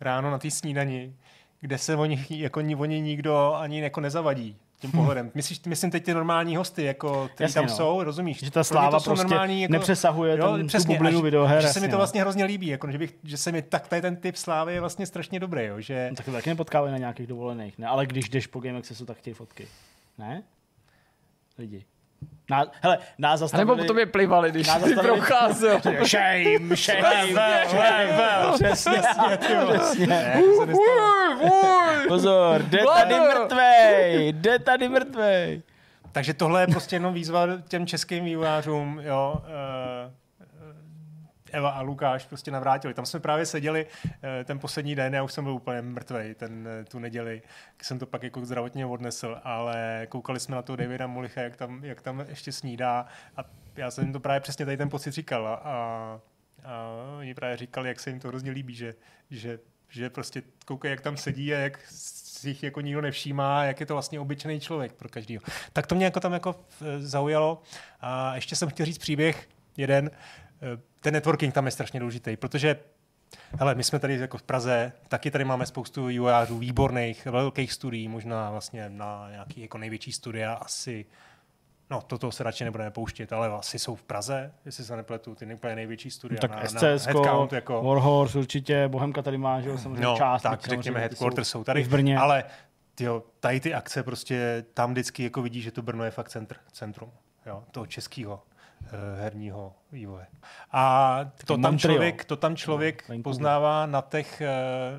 ráno 0.00 0.30
na 0.30 0.38
té 0.38 0.50
snídani, 0.50 1.16
kde 1.60 1.78
se 1.78 1.96
o 1.96 2.04
nich, 2.04 2.30
jako 2.30 2.60
o 2.60 2.84
ně 2.84 3.00
nikdo 3.00 3.54
ani 3.54 3.80
jako 3.80 4.00
nezavadí 4.00 4.56
tím 4.84 4.92
pohledem. 4.92 5.30
Myslíš, 5.34 5.60
myslím 5.66 5.90
teď 5.90 6.04
ty 6.04 6.14
normální 6.14 6.56
hosty, 6.56 6.84
jako, 6.84 7.30
Jasně, 7.40 7.54
tam 7.54 7.66
no. 7.66 7.76
jsou, 7.76 8.02
rozumíš? 8.02 8.40
Že 8.40 8.50
ta 8.50 8.64
sláva 8.64 9.00
to 9.00 9.04
prostě 9.04 9.24
normální, 9.24 9.62
jako, 9.62 9.72
nepřesahuje 9.72 10.36
ten, 10.36 10.60
tu 10.60 10.66
přesně, 10.66 10.94
bublinu 10.94 11.18
a 11.18 11.20
že- 11.20 11.24
videoher. 11.24 11.62
Že 11.62 11.68
se 11.68 11.80
mi 11.80 11.86
to 11.88 11.92
no. 11.92 11.98
vlastně 11.98 12.20
hrozně 12.20 12.44
líbí, 12.44 12.66
jako, 12.66 12.90
že, 12.90 12.98
bych, 12.98 13.14
že 13.24 13.36
se 13.36 13.52
mi 13.52 13.62
tak 13.62 13.88
tady 13.88 14.02
ten 14.02 14.16
typ 14.16 14.36
slávy 14.36 14.74
je 14.74 14.80
vlastně 14.80 15.06
strašně 15.06 15.40
dobrý, 15.40 15.64
jo, 15.64 15.80
že 15.80 16.06
No, 16.10 16.16
tak 16.16 16.26
to 16.26 16.32
taky 16.32 16.50
nepotkávají 16.50 16.92
na 16.92 16.98
nějakých 16.98 17.26
dovolených, 17.26 17.78
ne? 17.78 17.86
Ale 17.86 18.06
když 18.06 18.28
jdeš 18.28 18.46
po 18.46 18.60
Game 18.60 18.78
Accessu, 18.78 19.06
tak 19.06 19.16
chtějí 19.16 19.34
fotky. 19.34 19.68
Ne? 20.18 20.42
Lidi. 21.58 21.84
Ná, 22.50 22.64
hele, 22.80 22.98
nás 23.18 23.32
A 23.34 23.36
zastavili... 23.36 23.66
nebo 23.70 23.82
po 23.82 23.84
tobě 23.88 24.06
plivali, 24.06 24.50
když 24.50 24.66
Nás 24.66 24.82
zastavili- 24.82 25.02
procházel. 25.16 25.80
Shame, 26.06 26.76
shame, 26.76 27.34
Level, 27.34 28.52
Přesně, 28.54 28.92
přesně. 29.40 30.06
nestalo. 30.66 31.50
Pozor, 32.08 32.62
jde 32.62 32.78
tady 32.94 33.14
mrtvej, 33.20 34.28
jde 34.32 34.58
tady 34.58 34.88
mrtvej. 34.88 35.62
Takže 36.12 36.34
tohle 36.34 36.60
je 36.62 36.66
prostě 36.66 36.96
jenom 36.96 37.14
výzva 37.14 37.46
těm 37.68 37.86
českým 37.86 38.24
vývojářům, 38.24 39.00
jo, 39.04 39.34
eh, 39.46 40.10
Eva 41.54 41.70
a 41.70 41.80
Lukáš 41.80 42.26
prostě 42.26 42.50
navrátili. 42.50 42.94
Tam 42.94 43.06
jsme 43.06 43.20
právě 43.20 43.46
seděli 43.46 43.86
eh, 44.22 44.44
ten 44.44 44.58
poslední 44.58 44.94
den, 44.94 45.14
já 45.14 45.22
už 45.22 45.32
jsem 45.32 45.44
byl 45.44 45.52
úplně 45.52 45.82
mrtvej 45.82 46.34
ten, 46.34 46.68
eh, 46.80 46.84
tu 46.84 46.98
neděli, 46.98 47.42
jsem 47.82 47.98
to 47.98 48.06
pak 48.06 48.22
jako 48.22 48.44
zdravotně 48.44 48.86
odnesl, 48.86 49.40
ale 49.44 50.06
koukali 50.08 50.40
jsme 50.40 50.56
na 50.56 50.62
toho 50.62 50.76
Davida 50.76 51.06
Molicha, 51.06 51.40
jak 51.40 51.56
tam, 51.56 51.84
jak 51.84 52.00
tam 52.00 52.24
ještě 52.28 52.52
snídá 52.52 53.06
a 53.36 53.44
já 53.76 53.90
jsem 53.90 54.12
to 54.12 54.20
právě 54.20 54.40
přesně 54.40 54.64
tady 54.64 54.76
ten 54.76 54.90
pocit 54.90 55.12
říkal 55.12 55.48
a, 55.48 55.54
a, 55.54 56.20
a 56.64 56.88
oni 57.18 57.34
právě 57.34 57.56
říkali, 57.56 57.88
jak 57.88 58.00
se 58.00 58.10
jim 58.10 58.20
to 58.20 58.28
hrozně 58.28 58.50
líbí, 58.50 58.74
že, 58.74 58.94
že, 59.30 59.58
že 59.88 60.10
prostě 60.10 60.42
koukají, 60.66 60.90
jak 60.90 61.00
tam 61.00 61.16
sedí 61.16 61.54
a 61.54 61.58
jak 61.58 61.80
si 61.86 62.48
jich 62.48 62.62
jako 62.62 62.80
nikdo 62.80 63.00
nevšímá, 63.00 63.64
jak 63.64 63.80
je 63.80 63.86
to 63.86 63.94
vlastně 63.94 64.20
obyčejný 64.20 64.60
člověk 64.60 64.92
pro 64.92 65.08
každýho. 65.08 65.42
Tak 65.72 65.86
to 65.86 65.94
mě 65.94 66.04
jako 66.04 66.20
tam 66.20 66.32
jako 66.32 66.64
eh, 66.82 67.00
zaujalo. 67.00 67.62
A 68.00 68.34
ještě 68.34 68.56
jsem 68.56 68.68
chtěl 68.68 68.86
říct 68.86 68.98
příběh 68.98 69.48
jeden. 69.76 70.10
Ten 71.00 71.14
networking 71.14 71.54
tam 71.54 71.66
je 71.66 71.70
strašně 71.70 72.00
důležitý, 72.00 72.36
protože 72.36 72.76
Hele, 73.58 73.74
my 73.74 73.84
jsme 73.84 73.98
tady 73.98 74.18
jako 74.18 74.38
v 74.38 74.42
Praze, 74.42 74.92
taky 75.08 75.30
tady 75.30 75.44
máme 75.44 75.66
spoustu 75.66 76.06
vývojářů 76.06 76.58
výborných, 76.58 77.26
velkých 77.26 77.72
studií, 77.72 78.08
možná 78.08 78.50
vlastně 78.50 78.88
na 78.88 79.30
nějaký 79.30 79.60
jako 79.60 79.78
největší 79.78 80.12
studia 80.12 80.54
asi 80.54 81.06
No, 81.90 82.02
toto 82.06 82.32
se 82.32 82.44
radši 82.44 82.64
nebudeme 82.64 82.90
pouštět, 82.90 83.32
ale 83.32 83.48
asi 83.48 83.78
jsou 83.78 83.94
v 83.94 84.02
Praze, 84.02 84.52
jestli 84.64 84.84
se 84.84 84.96
nepletu, 84.96 85.34
ty 85.34 85.54
úplně 85.54 85.76
největší 85.76 86.10
studia 86.10 86.40
Tak 86.40 86.50
na, 86.50 86.66
SCS, 86.66 87.06
na 87.06 87.48
jako, 87.52 87.82
Warhorse 87.82 88.38
určitě, 88.38 88.88
Bohemka 88.88 89.22
tady 89.22 89.38
má, 89.38 89.60
že 89.60 89.68
jo, 89.68 89.78
samozřejmě 89.78 90.02
no, 90.02 90.16
část. 90.16 90.42
tak 90.42 90.66
řekněme, 90.66 91.00
headquarters 91.00 91.48
jsou 91.48 91.64
tady, 91.64 91.82
v 91.82 91.88
Brně. 91.88 92.18
ale 92.18 92.44
tyjo, 92.94 93.22
tady 93.40 93.60
ty 93.60 93.74
akce 93.74 94.02
prostě, 94.02 94.64
tam 94.74 94.92
vždycky 94.92 95.22
jako 95.22 95.42
vidí, 95.42 95.62
že 95.62 95.70
to 95.70 95.82
Brno 95.82 96.04
je 96.04 96.10
fakt 96.10 96.28
centr, 96.28 96.56
centrum 96.72 97.10
jo, 97.46 97.64
toho 97.70 97.86
českého 97.86 98.42
herního 99.20 99.72
vývoje. 99.92 100.26
A 100.72 101.20
to 101.46 101.58
tam, 101.58 101.78
člověk, 101.78 102.24
to 102.24 102.36
tam 102.36 102.56
člověk 102.56 103.02
No, 103.02 103.12
Vancouver. 103.12 103.22
poznává 103.22 103.86
na 103.86 104.00
těch, 104.10 104.40
eh, 104.40 104.50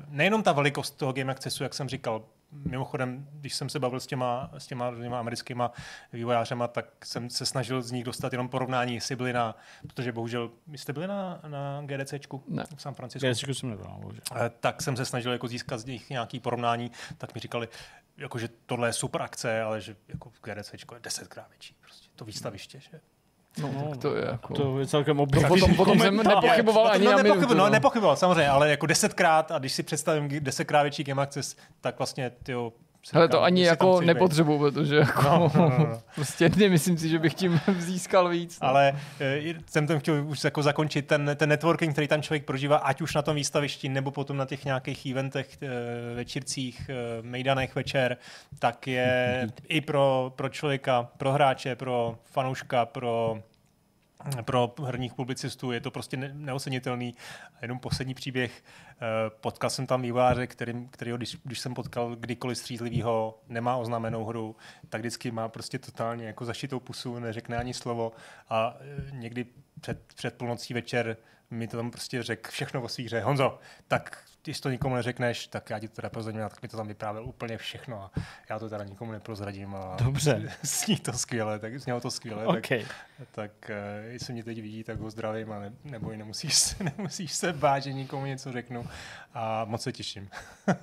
nejenom 0.08 0.42
ta 0.42 0.52
velikost 0.52 0.90
toho 0.90 1.12
Game 1.12 1.32
Accessu, 1.32 1.62
jak 1.62 1.74
jsem 1.74 1.88
říkal, 1.88 2.22
Mimochodem, 2.52 3.28
když 3.32 3.54
jsem 3.54 3.68
se 3.68 3.78
bavil 3.78 4.00
s 4.00 4.06
těma, 4.06 4.50
s 4.58 4.66
těma, 4.66 4.92
těma 5.02 5.18
americkýma 5.18 5.72
vývojářema, 6.12 6.68
tak 6.68 6.86
jsem 7.04 7.30
se 7.30 7.46
snažil 7.46 7.82
z 7.82 7.90
nich 7.92 8.04
dostat 8.04 8.32
jenom 8.32 8.48
porovnání, 8.48 8.94
jestli 8.94 9.16
byli 9.16 9.32
na, 9.32 9.56
protože 9.86 10.12
bohužel, 10.12 10.50
vy 10.66 10.78
jste 10.78 10.92
byli 10.92 11.06
na, 11.06 11.40
na 11.48 11.82
GDCčku 11.86 12.44
Ne. 12.48 12.64
v 12.76 12.82
San 12.82 12.94
Francisku? 12.94 13.28
GSčku 13.28 13.54
jsem 13.54 13.70
nebyl, 13.70 13.86
bohužel. 13.98 14.22
Eh, 14.36 14.50
tak 14.60 14.82
jsem 14.82 14.96
se 14.96 15.04
snažil 15.04 15.32
jako 15.32 15.48
získat 15.48 15.78
z 15.78 15.84
nich 15.84 16.10
nějaký 16.10 16.40
porovnání, 16.40 16.90
tak 17.18 17.34
mi 17.34 17.40
říkali, 17.40 17.68
jako, 18.16 18.38
že 18.38 18.48
tohle 18.66 18.88
je 18.88 18.92
super 18.92 19.22
akce, 19.22 19.62
ale 19.62 19.80
že 19.80 19.96
jako 20.08 20.32
GDC 20.42 20.72
je 20.72 21.00
desetkrát 21.00 21.48
větší. 21.48 21.76
Prostě 21.80 22.08
to 22.16 22.24
výstaviště, 22.24 22.80
že? 22.80 23.00
No, 23.62 23.68
tak 23.90 23.98
to 23.98 24.16
je 24.16 24.24
jako... 24.24 24.54
To 24.54 24.78
je 24.78 24.86
celkem 24.86 25.16
To 25.16 25.22
obrovský 25.22 25.48
potom, 25.48 25.74
potom 25.74 26.00
jsem 26.00 26.16
nepochyboval 26.16 26.88
ani 26.88 27.04
no, 27.04 27.10
na 27.10 27.16
nepochyboval, 27.16 27.38
minutu. 27.38 27.54
no, 27.54 27.64
no. 27.64 27.70
nepochyboval, 27.70 28.16
samozřejmě, 28.16 28.48
ale 28.48 28.70
jako 28.70 28.86
desetkrát, 28.86 29.52
a 29.52 29.58
když 29.58 29.72
si 29.72 29.82
představím 29.82 30.28
desetkrát 30.40 30.82
větší 30.82 31.04
Game 31.04 31.22
Access, 31.22 31.56
tak 31.80 31.98
vlastně 31.98 32.30
tyjo, 32.42 32.72
Ale 33.12 33.28
to 33.28 33.42
ani 33.42 33.62
jako 33.64 34.00
nepotřebuji, 34.00 34.58
protože 34.58 34.96
jako, 34.96 35.22
No, 35.22 35.50
no, 35.54 35.68
no, 35.68 35.78
no. 35.78 36.02
prostě 36.14 36.48
nemyslím 36.56 36.98
si, 36.98 37.08
že 37.08 37.18
bych 37.18 37.34
tím 37.34 37.60
získal 37.78 38.28
víc. 38.28 38.60
no. 38.60 38.68
Ale 38.68 38.94
eh, 39.20 39.54
jsem 39.66 39.86
tam 39.86 39.98
chtěl 39.98 40.24
už 40.26 40.44
jako 40.44 40.62
zakončit 40.62 41.06
ten, 41.06 41.30
ten 41.36 41.48
networking, 41.48 41.92
který 41.92 42.08
tam 42.08 42.22
člověk 42.22 42.44
prožívá, 42.44 42.76
ať 42.76 43.00
už 43.00 43.14
na 43.14 43.22
tom 43.22 43.36
výstavišti, 43.36 43.88
nebo 43.88 44.10
potom 44.10 44.36
na 44.36 44.46
těch 44.46 44.64
nějakých 44.64 45.06
eventech, 45.06 45.58
eh, 45.62 45.68
večírcích, 46.14 46.90
eh, 46.90 47.22
mejdanech 47.22 47.74
večer, 47.74 48.16
tak 48.58 48.86
je 48.86 49.48
i 49.68 49.80
pro, 49.80 50.32
pro 50.36 50.48
člověka, 50.48 51.08
pro 51.16 51.32
hráče, 51.32 51.76
pro 51.76 52.18
fanouška, 52.24 52.86
pro 52.86 53.38
pro 54.42 54.74
herních 54.84 55.14
publicistů 55.14 55.72
je 55.72 55.80
to 55.80 55.90
prostě 55.90 56.16
ne- 56.16 56.30
neocenitelný. 56.34 57.14
A 57.54 57.58
Jenom 57.62 57.78
poslední 57.78 58.14
příběh. 58.14 58.64
Eh, 58.90 59.30
Potkal 59.40 59.70
jsem 59.70 59.86
tam 59.86 60.02
vývojáře, 60.02 60.46
kterým, 60.46 60.88
kterýho, 60.88 61.16
když, 61.16 61.36
když 61.44 61.58
jsem 61.58 61.74
potkal 61.74 62.16
kdykoliv 62.16 62.58
střízlivýho, 62.58 63.38
nemá 63.48 63.76
oznámenou 63.76 64.24
hru, 64.24 64.56
tak 64.88 65.00
vždycky 65.00 65.30
má 65.30 65.48
prostě 65.48 65.78
totálně 65.78 66.26
jako 66.26 66.44
zašitou 66.44 66.80
pusu, 66.80 67.18
neřekne 67.18 67.56
ani 67.56 67.74
slovo 67.74 68.12
a 68.48 68.76
eh, 68.80 69.10
někdy 69.10 69.46
před, 69.86 70.12
před 70.14 70.34
půlnocí 70.34 70.74
večer 70.74 71.16
mi 71.50 71.68
to 71.68 71.76
tam 71.76 71.90
prostě 71.90 72.22
řekl 72.22 72.50
všechno 72.50 72.82
o 72.82 72.88
svých 72.88 73.06
hře. 73.06 73.20
Honzo, 73.20 73.58
tak 73.88 74.26
když 74.46 74.60
to 74.60 74.70
nikomu 74.70 74.94
neřekneš, 74.94 75.46
tak 75.46 75.70
já 75.70 75.78
ti 75.78 75.88
to 75.88 75.94
teda 75.94 76.08
prozradím, 76.08 76.42
a 76.42 76.48
tak 76.48 76.62
mi 76.62 76.68
to 76.68 76.76
tam 76.76 76.88
vyprávěl 76.88 77.24
úplně 77.24 77.58
všechno 77.58 78.02
a 78.02 78.10
já 78.50 78.58
to 78.58 78.68
teda 78.68 78.84
nikomu 78.84 79.12
neprozradím. 79.12 79.74
A 79.74 79.96
Dobře. 80.04 80.52
Zní 80.62 80.96
to 80.96 81.12
skvěle, 81.12 81.58
tak 81.58 81.80
znělo 81.80 82.00
to 82.00 82.10
skvěle. 82.10 82.46
OK. 82.46 82.68
Tak, 82.68 82.80
tak 83.32 83.50
uh, 83.70 84.10
jestli 84.12 84.32
mě 84.32 84.44
teď 84.44 84.60
vidí, 84.60 84.84
tak 84.84 85.00
ho 85.00 85.10
zdravím 85.10 85.52
a 85.52 85.58
ne, 85.58 85.72
neboj, 85.84 86.16
nemusíš 86.16 86.54
se, 86.54 86.84
nemusíš 86.96 87.32
se 87.32 87.52
bát, 87.52 87.82
že 87.82 87.92
nikomu 87.92 88.26
něco 88.26 88.52
řeknu 88.52 88.86
a 89.34 89.64
moc 89.64 89.82
se 89.82 89.92
těším. 89.92 90.28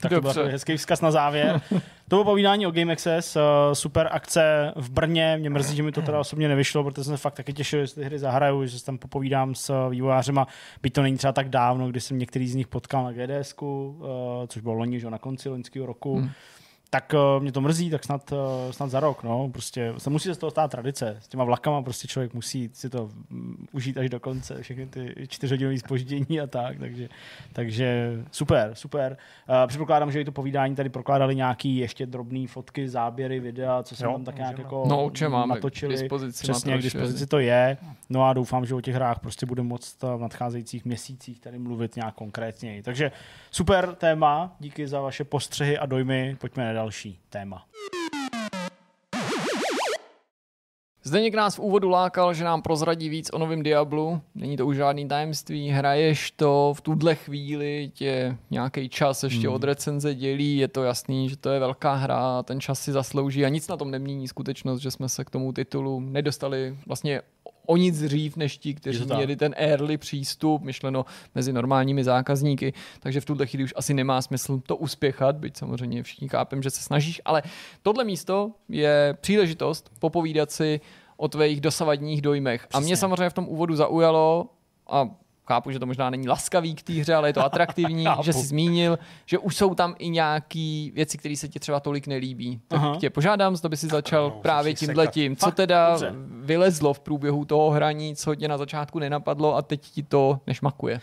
Tak 0.00 0.12
to 0.12 0.20
byl 0.20 0.32
hezký 0.48 0.76
vzkaz 0.76 1.00
na 1.00 1.10
závěr. 1.10 1.60
To 1.70 1.80
bylo 2.08 2.24
povídání 2.24 2.66
o 2.66 2.70
Game 2.70 2.92
Access, 2.92 3.36
uh, 3.36 3.42
super 3.72 4.08
akce 4.12 4.72
v 4.76 4.90
Brně. 4.90 5.36
Mě 5.36 5.50
mrzí, 5.50 5.76
že 5.76 5.82
mi 5.82 5.92
to 5.92 6.02
teda 6.02 6.20
osobně 6.20 6.48
nevyšlo, 6.48 6.84
protože 6.84 7.04
jsem 7.04 7.16
se 7.16 7.22
fakt 7.22 7.34
taky 7.34 7.52
těšil, 7.52 7.80
že 7.80 7.86
si 7.86 7.94
ty 7.94 8.04
hry 8.04 8.18
zahraju, 8.18 8.43
že 8.64 8.78
se 8.78 8.84
tam 8.84 8.98
popovídám 8.98 9.54
s 9.54 9.88
vývojářema. 9.88 10.46
Byť 10.82 10.92
to 10.92 11.02
není 11.02 11.16
třeba 11.16 11.32
tak 11.32 11.48
dávno, 11.48 11.88
kdy 11.88 12.00
jsem 12.00 12.18
některý 12.18 12.48
z 12.48 12.54
nich 12.54 12.68
potkal 12.68 13.04
na 13.04 13.12
GDS, 13.12 13.54
uh, 13.60 14.04
což 14.46 14.62
bylo 14.62 14.74
loni, 14.74 15.00
že 15.00 15.10
na 15.10 15.18
konci 15.18 15.48
loňského 15.48 15.86
roku. 15.86 16.16
Hmm. 16.16 16.30
Tak 16.90 17.14
uh, 17.36 17.42
mě 17.42 17.52
to 17.52 17.60
mrzí, 17.60 17.90
tak 17.90 18.04
snad, 18.04 18.32
uh, 18.32 18.38
snad 18.70 18.90
za 18.90 19.00
rok, 19.00 19.22
no. 19.22 19.48
Prostě 19.52 19.94
se 19.98 20.10
musí 20.10 20.24
se 20.28 20.34
z 20.34 20.38
toho 20.38 20.50
stát 20.50 20.70
tradice. 20.70 21.16
S 21.20 21.28
těma 21.28 21.44
vlakama 21.44 21.82
prostě 21.82 22.08
člověk 22.08 22.34
musí 22.34 22.70
si 22.72 22.90
to 22.90 23.10
mm, 23.30 23.66
užít 23.72 23.98
až 23.98 24.10
do 24.10 24.20
konce, 24.20 24.62
všechny 24.62 24.86
ty 24.86 25.14
čtyřhodinové 25.28 25.78
spoždění 25.78 26.40
a 26.40 26.46
tak, 26.46 26.78
takže, 26.78 27.08
takže 27.52 28.12
super, 28.30 28.70
super. 28.74 29.16
Uh, 29.48 29.56
předpokládám, 29.66 30.12
že 30.12 30.20
i 30.20 30.24
to 30.24 30.32
povídání 30.32 30.74
tady 30.74 30.88
prokládali 30.88 31.34
nějaký 31.36 31.76
ještě 31.76 32.06
drobné 32.06 32.46
fotky, 32.48 32.88
záběry, 32.88 33.40
videa, 33.40 33.82
co 33.82 34.04
Jo, 34.04 34.12
tam 34.12 34.24
tak 34.24 34.34
nějak 34.36 34.50
můžeme. 34.50 34.62
jako 34.66 34.84
No, 34.88 35.04
určitě 35.04 35.28
máme 35.28 35.52
k 35.54 35.56
natočili. 35.56 35.96
dispozici. 35.96 36.42
Přesně, 36.42 36.72
k 36.72 36.74
Matroš, 36.74 36.92
dispozici 36.92 37.26
to 37.26 37.38
je. 37.38 37.76
No 38.08 38.24
a 38.24 38.32
doufám, 38.32 38.66
že 38.66 38.74
o 38.74 38.80
těch 38.80 38.94
hrách 38.94 39.18
prostě 39.18 39.46
budeme 39.46 39.68
moct 39.68 40.02
v 40.02 40.18
nadcházejících 40.20 40.84
měsících 40.84 41.40
tady 41.40 41.58
mluvit 41.58 41.96
nějak 41.96 42.14
konkrétněji. 42.14 42.82
Takže 42.82 43.12
super 43.50 43.94
téma, 43.94 44.56
díky 44.60 44.88
za 44.88 45.00
vaše 45.00 45.24
postřehy 45.24 45.78
a 45.78 45.86
dojmy. 45.86 46.36
Pojďme 46.40 46.74
na 46.74 46.83
další 46.84 47.18
téma. 47.28 47.64
Zdeněk 51.02 51.34
nás 51.34 51.56
v 51.56 51.58
úvodu 51.58 51.88
lákal, 51.88 52.34
že 52.34 52.44
nám 52.44 52.62
prozradí 52.62 53.08
víc 53.08 53.30
o 53.32 53.38
novém 53.38 53.62
Diablu. 53.62 54.20
Není 54.34 54.56
to 54.56 54.66
už 54.66 54.76
žádný 54.76 55.08
tajemství, 55.08 55.68
hraješ 55.70 56.30
to 56.30 56.72
v 56.76 56.80
tuhle 56.80 57.14
chvíli, 57.14 57.90
tě 57.94 58.36
nějaký 58.50 58.88
čas 58.88 59.24
ještě 59.24 59.46
Hmm. 59.46 59.56
od 59.56 59.64
recenze 59.64 60.14
dělí, 60.14 60.56
je 60.56 60.68
to 60.68 60.82
jasný, 60.82 61.28
že 61.28 61.36
to 61.36 61.50
je 61.50 61.60
velká 61.60 61.94
hra, 61.94 62.42
ten 62.42 62.60
čas 62.60 62.80
si 62.80 62.92
zaslouží 62.92 63.44
a 63.44 63.48
nic 63.48 63.68
na 63.68 63.76
tom 63.76 63.90
nemění 63.90 64.28
skutečnost, 64.28 64.80
že 64.80 64.90
jsme 64.90 65.08
se 65.08 65.24
k 65.24 65.30
tomu 65.30 65.52
titulu 65.52 66.00
nedostali 66.00 66.78
vlastně 66.86 67.22
o 67.66 67.76
nic 67.76 68.00
dřív 68.00 68.36
než 68.36 68.58
ti, 68.58 68.74
kteří 68.74 69.04
měli 69.04 69.36
ten 69.36 69.54
early 69.56 69.96
přístup, 69.96 70.62
myšleno 70.62 71.04
mezi 71.34 71.52
normálními 71.52 72.04
zákazníky, 72.04 72.72
takže 73.00 73.20
v 73.20 73.24
tuhle 73.24 73.46
chvíli 73.46 73.64
už 73.64 73.74
asi 73.76 73.94
nemá 73.94 74.22
smysl 74.22 74.60
to 74.66 74.76
uspěchat, 74.76 75.36
byť 75.36 75.56
samozřejmě 75.56 76.02
všichni 76.02 76.28
chápem, 76.28 76.62
že 76.62 76.70
se 76.70 76.82
snažíš, 76.82 77.20
ale 77.24 77.42
tohle 77.82 78.04
místo 78.04 78.50
je 78.68 79.16
příležitost 79.20 79.90
popovídat 79.98 80.50
si 80.50 80.80
o 81.16 81.28
tvých 81.28 81.60
dosavadních 81.60 82.22
dojmech. 82.22 82.64
A 82.64 82.66
Přesně. 82.66 82.84
mě 82.84 82.96
samozřejmě 82.96 83.30
v 83.30 83.34
tom 83.34 83.48
úvodu 83.48 83.76
zaujalo 83.76 84.48
a 84.86 85.08
chápu, 85.46 85.70
že 85.70 85.78
to 85.78 85.86
možná 85.86 86.10
není 86.10 86.28
laskavý 86.28 86.74
k 86.74 86.82
té 86.82 86.92
hře, 86.92 87.14
ale 87.14 87.28
je 87.28 87.32
to 87.32 87.44
atraktivní, 87.44 88.04
že 88.22 88.32
jsi 88.32 88.46
zmínil, 88.46 88.98
že 89.26 89.38
už 89.38 89.56
jsou 89.56 89.74
tam 89.74 89.94
i 89.98 90.08
nějaké 90.08 90.88
věci, 90.94 91.18
které 91.18 91.36
se 91.36 91.48
ti 91.48 91.60
třeba 91.60 91.80
tolik 91.80 92.06
nelíbí. 92.06 92.60
Tak 92.68 92.78
Aha. 92.80 92.96
tě 93.00 93.10
požádám, 93.10 93.56
zda 93.56 93.68
by 93.68 93.76
si 93.76 93.86
začal 93.86 94.24
No, 94.24 94.30
právě 94.30 94.74
tímhle 94.74 95.06
tím. 95.06 95.36
Co 95.36 95.46
Fakt? 95.46 95.54
teda 95.54 95.90
Dobře. 95.90 96.12
vylezlo 96.40 96.94
v 96.94 97.00
průběhu 97.00 97.44
toho 97.44 97.70
hraní, 97.70 98.16
co 98.16 98.34
tě 98.34 98.48
na 98.48 98.58
začátku 98.58 98.98
nenapadlo 98.98 99.56
a 99.56 99.62
teď 99.62 99.80
ti 99.80 100.02
to 100.02 100.40
nešmakuje. 100.46 101.00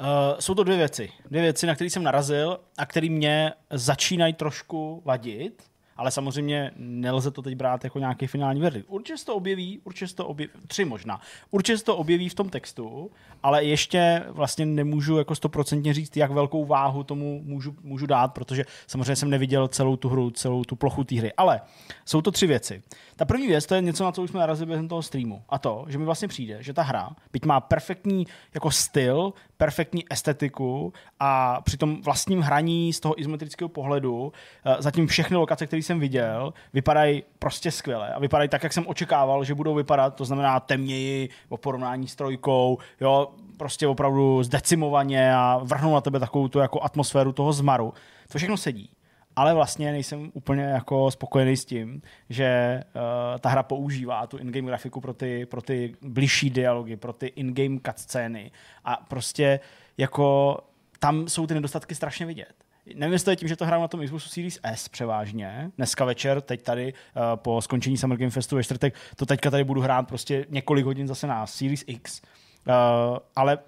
Uh, 0.00 0.06
jsou 0.40 0.54
to 0.54 0.64
dvě 0.64 0.76
věci. 0.76 1.10
Dvě 1.30 1.42
věci, 1.42 1.66
na 1.66 1.74
které 1.74 1.90
jsem 1.90 2.02
narazil 2.02 2.60
a 2.78 2.86
které 2.86 3.08
mě 3.08 3.52
začínají 3.70 4.32
trošku 4.34 5.02
vadit, 5.04 5.62
ale 6.00 6.10
samozřejmě 6.10 6.70
nelze 6.76 7.30
to 7.30 7.42
teď 7.42 7.54
brát 7.54 7.84
jako 7.84 7.98
nějaký 7.98 8.26
finální 8.26 8.60
verdikt. 8.60 8.86
Určitě 8.88 9.18
se 9.18 9.26
to 9.26 9.34
objeví, 9.34 9.80
určitě 9.84 10.08
se 10.08 10.16
to 10.16 10.26
objeví, 10.26 10.52
tři 10.66 10.84
možná. 10.84 11.20
Určitě 11.50 11.78
se 11.78 11.84
to 11.84 11.96
objeví 11.96 12.28
v 12.28 12.34
tom 12.34 12.48
textu, 12.48 13.10
ale 13.42 13.64
ještě 13.64 14.24
vlastně 14.28 14.66
nemůžu 14.66 15.18
jako 15.18 15.34
stoprocentně 15.34 15.94
říct, 15.94 16.16
jak 16.16 16.30
velkou 16.30 16.64
váhu 16.64 17.04
tomu 17.04 17.42
můžu, 17.44 17.76
můžu 17.82 18.06
dát, 18.06 18.28
protože 18.32 18.64
samozřejmě 18.86 19.16
jsem 19.16 19.30
neviděl 19.30 19.68
celou 19.68 19.96
tu 19.96 20.08
hru, 20.08 20.30
celou 20.30 20.64
tu 20.64 20.76
plochu 20.76 21.04
té 21.04 21.16
hry. 21.16 21.32
Ale 21.32 21.60
jsou 22.04 22.22
to 22.22 22.30
tři 22.30 22.46
věci. 22.46 22.82
Ta 23.16 23.24
první 23.24 23.46
věc, 23.46 23.66
to 23.66 23.74
je 23.74 23.80
něco, 23.80 24.04
na 24.04 24.12
co 24.12 24.22
už 24.22 24.30
jsme 24.30 24.40
narazili 24.40 24.66
během 24.66 24.88
toho 24.88 25.02
streamu. 25.02 25.42
A 25.48 25.58
to, 25.58 25.84
že 25.88 25.98
mi 25.98 26.04
vlastně 26.04 26.28
přijde, 26.28 26.62
že 26.62 26.72
ta 26.72 26.82
hra, 26.82 27.10
byť 27.32 27.44
má 27.44 27.60
perfektní 27.60 28.26
jako 28.54 28.70
styl, 28.70 29.32
perfektní 29.56 30.04
estetiku 30.10 30.92
a 31.18 31.60
při 31.60 31.76
tom 31.76 32.02
vlastním 32.02 32.40
hraní 32.40 32.92
z 32.92 33.00
toho 33.00 33.20
izometrického 33.20 33.68
pohledu, 33.68 34.32
eh, 34.64 34.76
zatím 34.78 35.06
všechny 35.06 35.36
lokace, 35.36 35.66
které 35.66 35.82
jsem 35.90 36.00
viděl, 36.00 36.52
vypadají 36.72 37.22
prostě 37.38 37.70
skvěle 37.70 38.12
a 38.12 38.18
vypadají 38.18 38.48
tak, 38.48 38.62
jak 38.62 38.72
jsem 38.72 38.86
očekával, 38.86 39.44
že 39.44 39.54
budou 39.54 39.74
vypadat, 39.74 40.14
to 40.14 40.24
znamená 40.24 40.60
temněji, 40.60 41.28
o 41.48 41.56
porovnání 41.56 42.08
s 42.08 42.16
trojkou, 42.16 42.78
jo, 43.00 43.30
prostě 43.56 43.86
opravdu 43.86 44.42
zdecimovaně 44.42 45.34
a 45.34 45.60
vrhnou 45.62 45.94
na 45.94 46.00
tebe 46.00 46.20
takovou 46.20 46.48
tu 46.48 46.58
jako 46.58 46.82
atmosféru 46.82 47.32
toho 47.32 47.52
zmaru. 47.52 47.94
To 48.32 48.38
všechno 48.38 48.56
sedí. 48.56 48.90
Ale 49.36 49.54
vlastně 49.54 49.92
nejsem 49.92 50.30
úplně 50.34 50.62
jako 50.62 51.10
spokojený 51.10 51.56
s 51.56 51.64
tím, 51.64 52.02
že 52.28 52.80
uh, 52.94 53.38
ta 53.38 53.48
hra 53.48 53.62
používá 53.62 54.26
tu 54.26 54.36
in-game 54.36 54.66
grafiku 54.66 55.00
pro 55.00 55.14
ty, 55.14 55.46
pro 55.46 55.62
ty 55.62 55.94
bližší 56.02 56.50
dialogy, 56.50 56.96
pro 56.96 57.12
ty 57.12 57.26
in-game 57.26 57.78
cutscény 57.86 58.50
a 58.84 58.96
prostě 58.96 59.60
jako 59.98 60.56
tam 60.98 61.28
jsou 61.28 61.46
ty 61.46 61.54
nedostatky 61.54 61.94
strašně 61.94 62.26
vidět. 62.26 62.54
Nevím, 62.94 63.12
jestli 63.12 63.24
to 63.24 63.30
je 63.30 63.36
tím, 63.36 63.48
že 63.48 63.56
to 63.56 63.66
hraju 63.66 63.82
na 63.82 63.88
tom 63.88 64.04
Xboxu 64.04 64.28
Series 64.28 64.60
S 64.62 64.88
převážně. 64.88 65.70
Dneska 65.76 66.04
večer, 66.04 66.40
teď 66.40 66.62
tady 66.62 66.92
uh, 66.92 67.22
po 67.36 67.62
skončení 67.62 67.96
Summer 67.96 68.18
Game 68.18 68.30
Festu 68.30 68.56
ve 68.56 68.64
čtvrtek, 68.64 68.94
to 69.16 69.26
teďka 69.26 69.50
tady 69.50 69.64
budu 69.64 69.80
hrát 69.80 70.08
prostě 70.08 70.46
několik 70.48 70.84
hodin 70.84 71.08
zase 71.08 71.26
na 71.26 71.46
Series 71.46 71.84
X. 71.86 72.22
Uh, 72.68 73.18
ale 73.36 73.58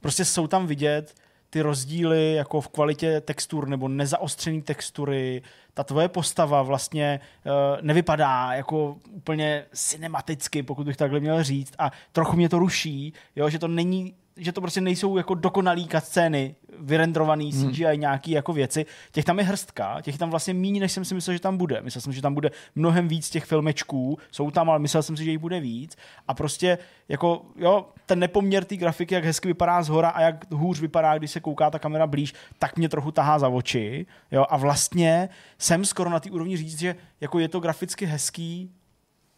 prostě 0.00 0.24
jsou 0.24 0.46
tam 0.46 0.66
vidět 0.66 1.14
ty 1.50 1.60
rozdíly 1.60 2.34
jako 2.34 2.60
v 2.60 2.68
kvalitě 2.68 3.20
textur 3.20 3.68
nebo 3.68 3.88
nezaostřené 3.88 4.62
textury. 4.62 5.42
Ta 5.74 5.84
tvoje 5.84 6.08
postava 6.08 6.62
vlastně 6.62 7.20
uh, 7.44 7.52
nevypadá 7.80 8.52
jako 8.52 8.96
úplně 9.10 9.64
cinematicky, 9.72 10.62
pokud 10.62 10.86
bych 10.86 10.96
takhle 10.96 11.20
měl 11.20 11.42
říct. 11.42 11.74
A 11.78 11.92
trochu 12.12 12.36
mě 12.36 12.48
to 12.48 12.58
ruší, 12.58 13.12
jo, 13.36 13.50
že 13.50 13.58
to 13.58 13.68
není 13.68 14.14
že 14.36 14.52
to 14.52 14.60
prostě 14.60 14.80
nejsou 14.80 15.16
jako 15.16 15.34
dokonalý 15.34 15.88
scény, 15.98 16.54
vyrendrovaný 16.78 17.52
CGI 17.52 17.86
nějaký 17.96 18.30
jako 18.30 18.52
věci. 18.52 18.86
Těch 19.12 19.24
tam 19.24 19.38
je 19.38 19.44
hrstka, 19.44 20.00
těch 20.00 20.14
je 20.14 20.18
tam 20.18 20.30
vlastně 20.30 20.54
méně, 20.54 20.80
než 20.80 20.92
jsem 20.92 21.04
si 21.04 21.14
myslel, 21.14 21.34
že 21.34 21.40
tam 21.40 21.56
bude. 21.56 21.80
Myslel 21.80 22.02
jsem, 22.02 22.12
že 22.12 22.22
tam 22.22 22.34
bude 22.34 22.50
mnohem 22.74 23.08
víc 23.08 23.30
těch 23.30 23.44
filmečků, 23.44 24.18
jsou 24.30 24.50
tam, 24.50 24.70
ale 24.70 24.78
myslel 24.78 25.02
jsem 25.02 25.16
si, 25.16 25.24
že 25.24 25.30
jich 25.30 25.38
bude 25.38 25.60
víc. 25.60 25.96
A 26.28 26.34
prostě 26.34 26.78
jako, 27.08 27.42
jo, 27.56 27.86
ten 28.06 28.18
nepoměr 28.18 28.64
té 28.64 28.76
grafiky, 28.76 29.14
jak 29.14 29.24
hezky 29.24 29.48
vypadá 29.48 29.82
z 29.82 29.88
hora 29.88 30.08
a 30.08 30.20
jak 30.20 30.52
hůř 30.52 30.80
vypadá, 30.80 31.18
když 31.18 31.30
se 31.30 31.40
kouká 31.40 31.70
ta 31.70 31.78
kamera 31.78 32.06
blíž, 32.06 32.34
tak 32.58 32.76
mě 32.76 32.88
trochu 32.88 33.10
tahá 33.10 33.38
za 33.38 33.48
oči. 33.48 34.06
Jo, 34.30 34.46
a 34.48 34.56
vlastně 34.56 35.28
jsem 35.58 35.84
skoro 35.84 36.10
na 36.10 36.20
té 36.20 36.30
úrovni 36.30 36.56
říct, 36.56 36.78
že 36.78 36.96
jako 37.20 37.38
je 37.38 37.48
to 37.48 37.60
graficky 37.60 38.06
hezký, 38.06 38.70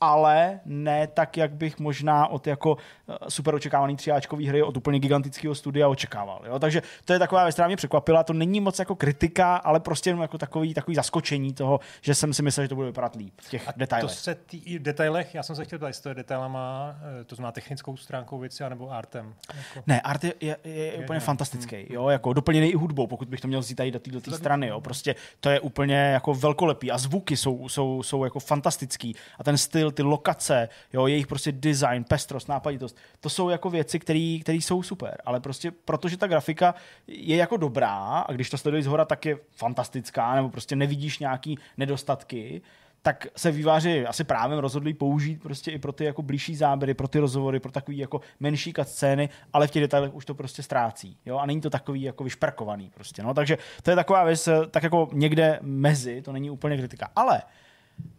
ale 0.01 0.61
ne 0.65 1.07
tak, 1.07 1.37
jak 1.37 1.53
bych 1.53 1.79
možná 1.79 2.27
od 2.27 2.47
jako 2.47 2.77
eh, 3.09 3.15
super 3.29 3.55
očekávaný 3.55 3.97
třiáčkový 3.97 4.47
hry 4.47 4.63
od 4.63 4.77
úplně 4.77 4.99
gigantického 4.99 5.55
studia 5.55 5.89
očekával. 5.89 6.43
Jo? 6.47 6.59
Takže 6.59 6.83
to 7.05 7.13
je 7.13 7.19
taková 7.19 7.45
věc, 7.45 7.55
která 7.55 7.67
mě 7.67 7.77
překvapila. 7.77 8.25
To 8.25 8.33
není 8.33 8.61
moc 8.61 8.79
jako 8.79 8.95
kritika, 8.95 9.57
ale 9.57 9.81
prostě 9.81 10.11
jenom 10.11 10.23
jako 10.23 10.39
takový, 10.39 10.75
takový 10.75 10.95
zaskočení 10.95 11.53
toho, 11.53 11.81
že 12.03 12.15
jsem 12.15 12.35
si 12.35 12.43
myslel, 12.43 12.65
že 12.65 12.69
to 12.69 12.75
bude 12.75 12.87
vypadat 12.87 13.17
líp 13.17 13.35
v 13.41 13.51
těch 13.51 13.69
A 13.69 13.73
detailech. 13.77 14.11
To 14.11 14.17
se 14.17 14.35
tý, 14.35 14.79
detailech, 14.79 15.35
já 15.35 15.43
jsem 15.43 15.57
se 15.57 15.65
chtěl 15.65 15.79
ptát, 15.79 15.87
jestli 15.87 16.03
to 16.03 16.09
je 16.09 16.15
detailama, 16.15 16.97
eh, 17.21 17.25
to 17.25 17.35
znamená 17.35 17.53
technickou 17.53 17.97
stránkou 17.97 18.39
věci, 18.39 18.65
anebo 18.65 18.91
artem. 18.91 19.35
Jako. 19.57 19.83
Ne, 19.87 20.01
art 20.01 20.25
je, 20.25 20.35
je, 20.41 20.57
je, 20.65 20.75
je 20.75 20.93
úplně 20.93 21.17
je. 21.17 21.21
fantastický, 21.21 21.87
jo, 21.91 22.09
jako 22.09 22.33
doplněný 22.33 22.69
i 22.69 22.75
hudbou, 22.75 23.07
pokud 23.07 23.29
bych 23.29 23.41
to 23.41 23.49
měl 23.49 23.61
vzít 23.61 23.75
tady 23.75 23.91
do 23.91 24.01
této 24.01 24.37
strany, 24.37 24.67
jo, 24.67 24.81
prostě 24.81 25.15
to 25.41 25.51
je 25.51 25.61
úplně 25.61 25.97
jako 25.97 26.35
velkolepý 26.35 26.91
a 26.91 26.99
zvuky 26.99 27.37
jsou, 27.37 27.69
jsou, 27.69 28.03
jsou 28.03 28.25
jako 28.25 28.41
fantastický 28.41 29.17
a 29.39 29.45
ten 29.45 29.59
styl, 29.59 29.84
ty 29.91 30.03
lokace, 30.03 30.69
jo, 30.93 31.07
jejich 31.07 31.27
prostě 31.27 31.53
design, 31.53 32.05
pestrost, 32.05 32.49
nápaditost, 32.49 32.97
to 33.21 33.31
jsou 33.31 33.49
jako 33.49 33.71
věci, 33.71 33.99
které 33.99 34.39
jsou 34.47 34.83
super, 34.83 35.23
ale 35.25 35.41
prostě 35.41 35.71
protože 35.71 36.17
ta 36.17 36.27
grafika 36.27 36.75
je 37.07 37.37
jako 37.37 37.57
dobrá 37.57 38.19
a 38.19 38.33
když 38.33 38.51
to 38.51 38.59
sleduješ 38.59 38.85
z 38.85 38.89
hora, 38.89 39.05
tak 39.05 39.27
je 39.27 39.39
fantastická, 39.51 40.35
nebo 40.35 40.49
prostě 40.49 40.77
nevidíš 40.77 41.19
nějaký 41.19 41.59
nedostatky, 41.77 42.63
tak 43.05 43.27
se 43.37 43.51
výváři 43.51 44.07
asi 44.07 44.25
právě 44.25 44.61
rozhodli 44.61 44.95
použít 44.95 45.43
prostě 45.43 45.71
i 45.71 45.79
pro 45.79 45.93
ty 45.93 46.05
jako 46.05 46.23
blížší 46.23 46.57
záběry, 46.57 46.95
pro 46.95 47.09
ty 47.09 47.19
rozhovory, 47.19 47.61
pro 47.61 47.73
takový 47.73 47.99
jako 47.99 48.21
menší 48.41 48.73
scény, 48.83 49.29
ale 49.53 49.67
v 49.67 49.71
těch 49.71 49.83
detailech 49.83 50.15
už 50.15 50.25
to 50.25 50.35
prostě 50.35 50.63
ztrácí. 50.63 51.17
Jo? 51.27 51.39
A 51.39 51.47
není 51.47 51.61
to 51.61 51.71
takový 51.71 52.03
jako 52.03 52.25
vyšperkovaný 52.25 52.91
prostě. 52.95 53.23
No? 53.23 53.35
Takže 53.35 53.59
to 53.83 53.91
je 53.91 53.97
taková 53.97 54.25
věc, 54.25 54.49
tak 54.71 54.83
jako 54.83 55.09
někde 55.13 55.59
mezi, 55.63 56.23
to 56.23 56.33
není 56.33 56.51
úplně 56.51 56.77
kritika. 56.77 57.09
Ale 57.17 57.43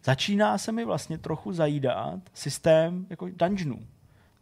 začíná 0.04 0.58
se 0.58 0.72
mi 0.72 0.86
vlastně 0.86 1.18
trochu 1.18 1.54
zajídat 1.54 2.20
systém 2.34 3.06
jako 3.10 3.30
dungeonů 3.30 3.80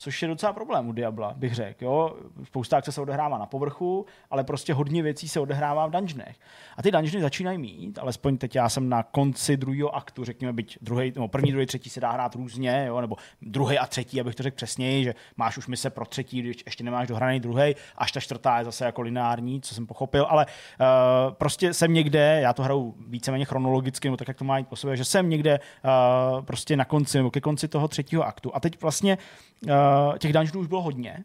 což 0.04 0.22
je 0.22 0.28
docela 0.28 0.54
problém 0.54 0.88
u 0.88 0.91
Diabla, 0.91 1.34
bych 1.38 1.56
řekl. 1.56 1.86
Jo? 1.86 2.16
Spousta 2.43 2.78
akce 2.78 2.91
se 2.91 3.01
odehrává 3.01 3.38
na 3.38 3.45
povrchu, 3.45 4.06
ale 4.32 4.43
prostě 4.43 4.74
hodně 4.74 5.04
věcí 5.04 5.28
se 5.30 5.39
odehrává 5.39 5.88
v 5.88 5.91
dungeonech. 5.91 6.36
A 6.78 6.82
ty 6.82 6.91
dungeony 6.91 7.22
začínají 7.22 7.58
mít, 7.58 7.99
alespoň 7.99 8.38
teď 8.38 8.56
já 8.56 8.70
jsem 8.70 8.89
na 8.89 9.04
konci 9.04 9.58
druhého 9.58 9.95
aktu, 9.95 10.24
řekněme, 10.24 10.54
byť 10.54 10.78
druhý, 10.82 11.12
nebo 11.16 11.28
první, 11.28 11.51
druhý, 11.51 11.66
třetí 11.66 11.89
se 11.89 11.99
dá 11.99 12.12
hrát 12.12 12.36
různě, 12.36 12.86
jo? 12.88 13.01
nebo 13.01 13.16
druhý 13.41 13.78
a 13.78 13.86
třetí, 13.86 14.22
abych 14.22 14.36
to 14.36 14.43
řekl 14.43 14.56
přesněji, 14.56 15.04
že 15.04 15.16
máš 15.38 15.58
už 15.58 15.68
mise 15.68 15.89
pro 15.89 16.06
třetí, 16.06 16.39
když 16.39 16.64
ještě 16.66 16.84
nemáš 16.84 17.08
dohraný 17.08 17.39
druhý, 17.39 17.76
až 17.97 18.12
ta 18.12 18.20
čtvrtá 18.20 18.58
je 18.60 18.66
zase 18.66 18.86
jako 18.86 19.01
lineární, 19.01 19.62
co 19.62 19.76
jsem 19.76 19.88
pochopil, 19.88 20.26
ale 20.30 20.45
uh, 20.45 21.34
prostě 21.34 21.74
jsem 21.74 21.93
někde, 21.93 22.39
já 22.41 22.54
to 22.54 22.64
hraju 22.64 22.95
víceméně 23.08 23.45
chronologicky, 23.45 24.08
nebo 24.08 24.18
tak, 24.18 24.28
jak 24.28 24.38
to 24.38 24.45
má 24.45 24.58
jít 24.58 24.68
po 24.68 24.76
sobě, 24.76 24.97
že 24.97 25.06
jsem 25.06 25.30
někde 25.30 25.60
uh, 25.60 26.45
prostě 26.45 26.78
na 26.78 26.86
konci, 26.86 27.18
nebo 27.18 27.32
ke 27.32 27.41
konci 27.41 27.68
toho 27.68 27.88
třetího 27.88 28.24
aktu. 28.24 28.56
A 28.56 28.60
teď 28.60 28.82
vlastně 28.82 29.18
uh, 29.66 29.72
těch 30.20 30.34
dungeonů 30.34 30.60
už 30.62 30.68
bylo 30.68 30.82
hodně 30.82 31.24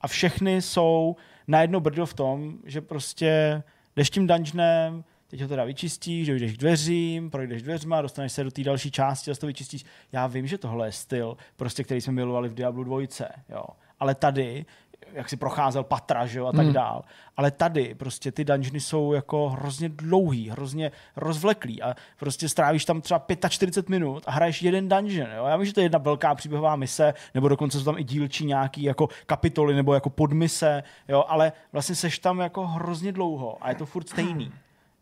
a 0.00 0.08
všechny 0.08 0.62
jsou 0.62 1.16
na 1.46 1.62
jedno 1.62 1.80
brdo 1.80 2.06
v 2.06 2.14
tom, 2.14 2.58
že 2.64 2.80
prostě 2.80 3.62
jdeš 3.96 4.10
tím 4.10 4.26
dungeonem, 4.26 5.04
teď 5.28 5.42
ho 5.42 5.48
teda 5.48 5.64
vyčistíš, 5.64 6.26
dojdeš 6.26 6.52
k 6.52 6.60
dveřím, 6.60 7.30
projdeš 7.30 7.62
dveřma, 7.62 8.02
dostaneš 8.02 8.32
se 8.32 8.44
do 8.44 8.50
té 8.50 8.62
další 8.62 8.90
části, 8.90 9.30
zase 9.30 9.40
to 9.40 9.46
vyčistíš. 9.46 9.84
Já 10.12 10.26
vím, 10.26 10.46
že 10.46 10.58
tohle 10.58 10.88
je 10.88 10.92
styl, 10.92 11.36
prostě, 11.56 11.84
který 11.84 12.00
jsme 12.00 12.12
milovali 12.12 12.48
v 12.48 12.54
Diablo 12.54 12.84
2, 12.84 13.00
jo. 13.48 13.64
Ale 14.00 14.14
tady 14.14 14.66
jak 15.12 15.28
si 15.28 15.36
procházel 15.36 15.84
patra, 15.84 16.26
že 16.26 16.38
jo, 16.38 16.46
a 16.46 16.52
tak 16.52 16.64
hmm. 16.64 16.72
dál. 16.72 17.04
Ale 17.36 17.50
tady 17.50 17.94
prostě 17.94 18.32
ty 18.32 18.44
dungeony 18.44 18.80
jsou 18.80 19.12
jako 19.12 19.48
hrozně 19.48 19.88
dlouhý, 19.88 20.50
hrozně 20.50 20.90
rozvleklý 21.16 21.82
a 21.82 21.94
prostě 22.18 22.48
strávíš 22.48 22.84
tam 22.84 23.00
třeba 23.00 23.24
45 23.48 23.88
minut 23.88 24.22
a 24.26 24.30
hraješ 24.30 24.62
jeden 24.62 24.88
dungeon, 24.88 25.30
jo. 25.36 25.44
Já 25.46 25.56
vím, 25.56 25.66
že 25.66 25.74
to 25.74 25.80
je 25.80 25.84
jedna 25.84 25.98
velká 25.98 26.34
příběhová 26.34 26.76
mise, 26.76 27.14
nebo 27.34 27.48
dokonce 27.48 27.78
jsou 27.78 27.84
tam 27.84 27.98
i 27.98 28.04
dílčí 28.04 28.46
nějaký 28.46 28.82
jako 28.82 29.08
kapitoly 29.26 29.74
nebo 29.74 29.94
jako 29.94 30.10
podmise, 30.10 30.82
jo, 31.08 31.24
ale 31.28 31.52
vlastně 31.72 31.94
seš 31.94 32.18
tam 32.18 32.38
jako 32.38 32.66
hrozně 32.66 33.12
dlouho 33.12 33.58
a 33.60 33.68
je 33.68 33.74
to 33.74 33.86
furt 33.86 34.08
stejný. 34.08 34.52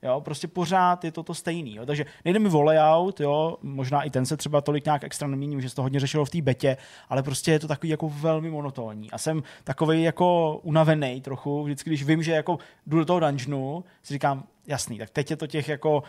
Jo, 0.03 0.20
prostě 0.20 0.49
pořád 0.49 1.05
je 1.05 1.12
to 1.12 1.22
to 1.22 1.34
stejný. 1.34 1.74
Jo. 1.74 1.86
Takže 1.86 2.07
nejde 2.24 2.38
mi 2.38 2.49
o 2.49 2.62
layout, 2.62 3.20
jo, 3.20 3.57
možná 3.62 4.03
i 4.03 4.11
ten 4.11 4.26
se 4.26 4.36
třeba 4.36 4.61
tolik 4.61 4.84
nějak 4.84 5.05
extra 5.05 5.28
nemění, 5.28 5.62
že 5.62 5.68
se 5.68 5.76
to 5.76 5.82
hodně 5.82 6.01
řešilo 6.01 6.24
v 6.24 6.30
té 6.30 6.42
betě, 6.42 6.76
ale 7.09 7.22
prostě 7.22 7.53
je 7.53 7.59
to 7.59 7.68
takový 7.68 7.88
jako 7.88 8.09
velmi 8.09 8.51
monotónní. 8.51 9.11
A 9.11 9.18
jsem 9.18 9.42
takový 9.64 10.03
jako 10.03 10.59
unavený 10.62 11.20
trochu, 11.20 11.64
vždycky, 11.64 11.90
když 11.90 12.05
vím, 12.05 12.22
že 12.22 12.32
jako 12.32 12.59
jdu 12.86 12.99
do 12.99 13.05
toho 13.05 13.20
dungeonu, 13.20 13.84
si 14.03 14.12
říkám, 14.12 14.44
jasný, 14.66 14.99
tak 14.99 15.11
teď 15.11 15.30
je 15.30 15.36
to 15.36 15.47
těch 15.47 15.68
jako 15.68 16.03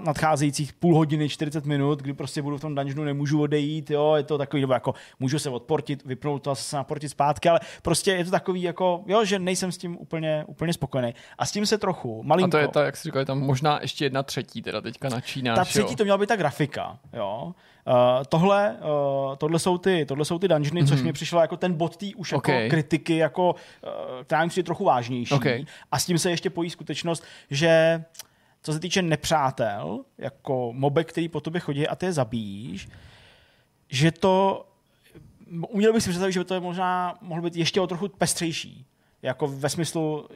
nadcházejících 0.00 0.72
půl 0.72 0.96
hodiny, 0.96 1.28
40 1.28 1.66
minut, 1.66 2.02
kdy 2.02 2.12
prostě 2.12 2.42
budu 2.42 2.58
v 2.58 2.60
tom 2.60 2.74
dungeonu, 2.74 3.04
nemůžu 3.04 3.42
odejít, 3.42 3.90
jo, 3.90 4.14
je 4.16 4.22
to 4.22 4.38
takový, 4.38 4.60
nebo 4.60 4.72
jako 4.72 4.94
můžu 5.20 5.38
se 5.38 5.50
odportit, 5.50 6.04
vypnout 6.04 6.42
to 6.42 6.50
a 6.50 6.54
se 6.54 6.76
naportit 6.76 7.08
zpátky, 7.08 7.48
ale 7.48 7.60
prostě 7.82 8.12
je 8.12 8.24
to 8.24 8.30
takový 8.30 8.62
jako, 8.62 9.04
jo, 9.06 9.24
že 9.24 9.38
nejsem 9.38 9.72
s 9.72 9.78
tím 9.78 9.96
úplně, 10.00 10.44
úplně 10.46 10.72
spokojený. 10.72 11.14
A 11.38 11.46
s 11.46 11.52
tím 11.52 11.66
se 11.66 11.78
trochu, 11.78 12.22
malinko. 12.22 12.48
A 12.48 12.50
to 12.50 12.58
je 12.58 12.68
ta, 12.68 12.84
jak 12.84 12.96
jsi 12.96 13.08
říkal, 13.08 13.20
je 13.20 13.26
tam 13.26 13.40
možná 13.40 13.78
ještě 13.82 14.04
jedna 14.04 14.22
třetí, 14.22 14.62
teda 14.62 14.80
teďka 14.80 15.08
načínáš, 15.08 15.56
Ta 15.56 15.64
třetí 15.64 15.92
jo? 15.92 15.96
to 15.96 16.04
měla 16.04 16.18
být 16.18 16.26
ta 16.26 16.36
grafika, 16.36 16.98
jo. 17.12 17.54
Uh, 17.88 17.94
tohle, 18.28 18.76
uh, 19.28 19.36
tohle, 19.36 19.58
jsou 19.58 19.78
ty, 19.78 20.06
tohle 20.06 20.24
jsou 20.24 20.38
ty 20.38 20.48
dungeony, 20.48 20.82
mm-hmm. 20.82 20.88
což 20.88 21.02
mi 21.02 21.12
přišlo 21.12 21.40
jako 21.40 21.56
ten 21.56 21.74
bod 21.74 21.96
tý 21.96 22.14
už 22.14 22.32
okay. 22.32 22.62
jako 22.62 22.70
kritiky, 22.70 23.16
jako, 23.16 23.50
uh, 23.50 24.22
která 24.24 24.44
mi 24.44 24.48
přijde 24.48 24.66
trochu 24.66 24.84
vážnější. 24.84 25.34
Okay. 25.34 25.64
A 25.92 25.98
s 25.98 26.06
tím 26.06 26.18
se 26.18 26.30
ještě 26.30 26.50
pojí 26.50 26.70
skutečnost, 26.70 27.24
že 27.50 28.04
co 28.66 28.72
se 28.72 28.80
týče 28.80 29.02
nepřátel, 29.02 30.04
jako 30.18 30.72
mobek, 30.72 31.08
který 31.08 31.28
po 31.28 31.40
tobě 31.40 31.60
chodí 31.60 31.88
a 31.88 31.96
ty 31.96 32.06
je 32.06 32.12
zabíjíš, 32.12 32.88
že 33.88 34.10
to 34.10 34.66
uměl 35.68 35.92
bych 35.92 36.02
si 36.02 36.08
představit, 36.08 36.32
že 36.32 36.40
by 36.40 36.44
to 36.44 36.54
je 36.54 36.60
možná 36.60 37.18
mohlo 37.20 37.42
být 37.44 37.56
ještě 37.56 37.80
o 37.80 37.86
trochu 37.86 38.08
pestřejší. 38.08 38.86
Jako 39.22 39.48
ve 39.48 39.68
smyslu 39.68 40.28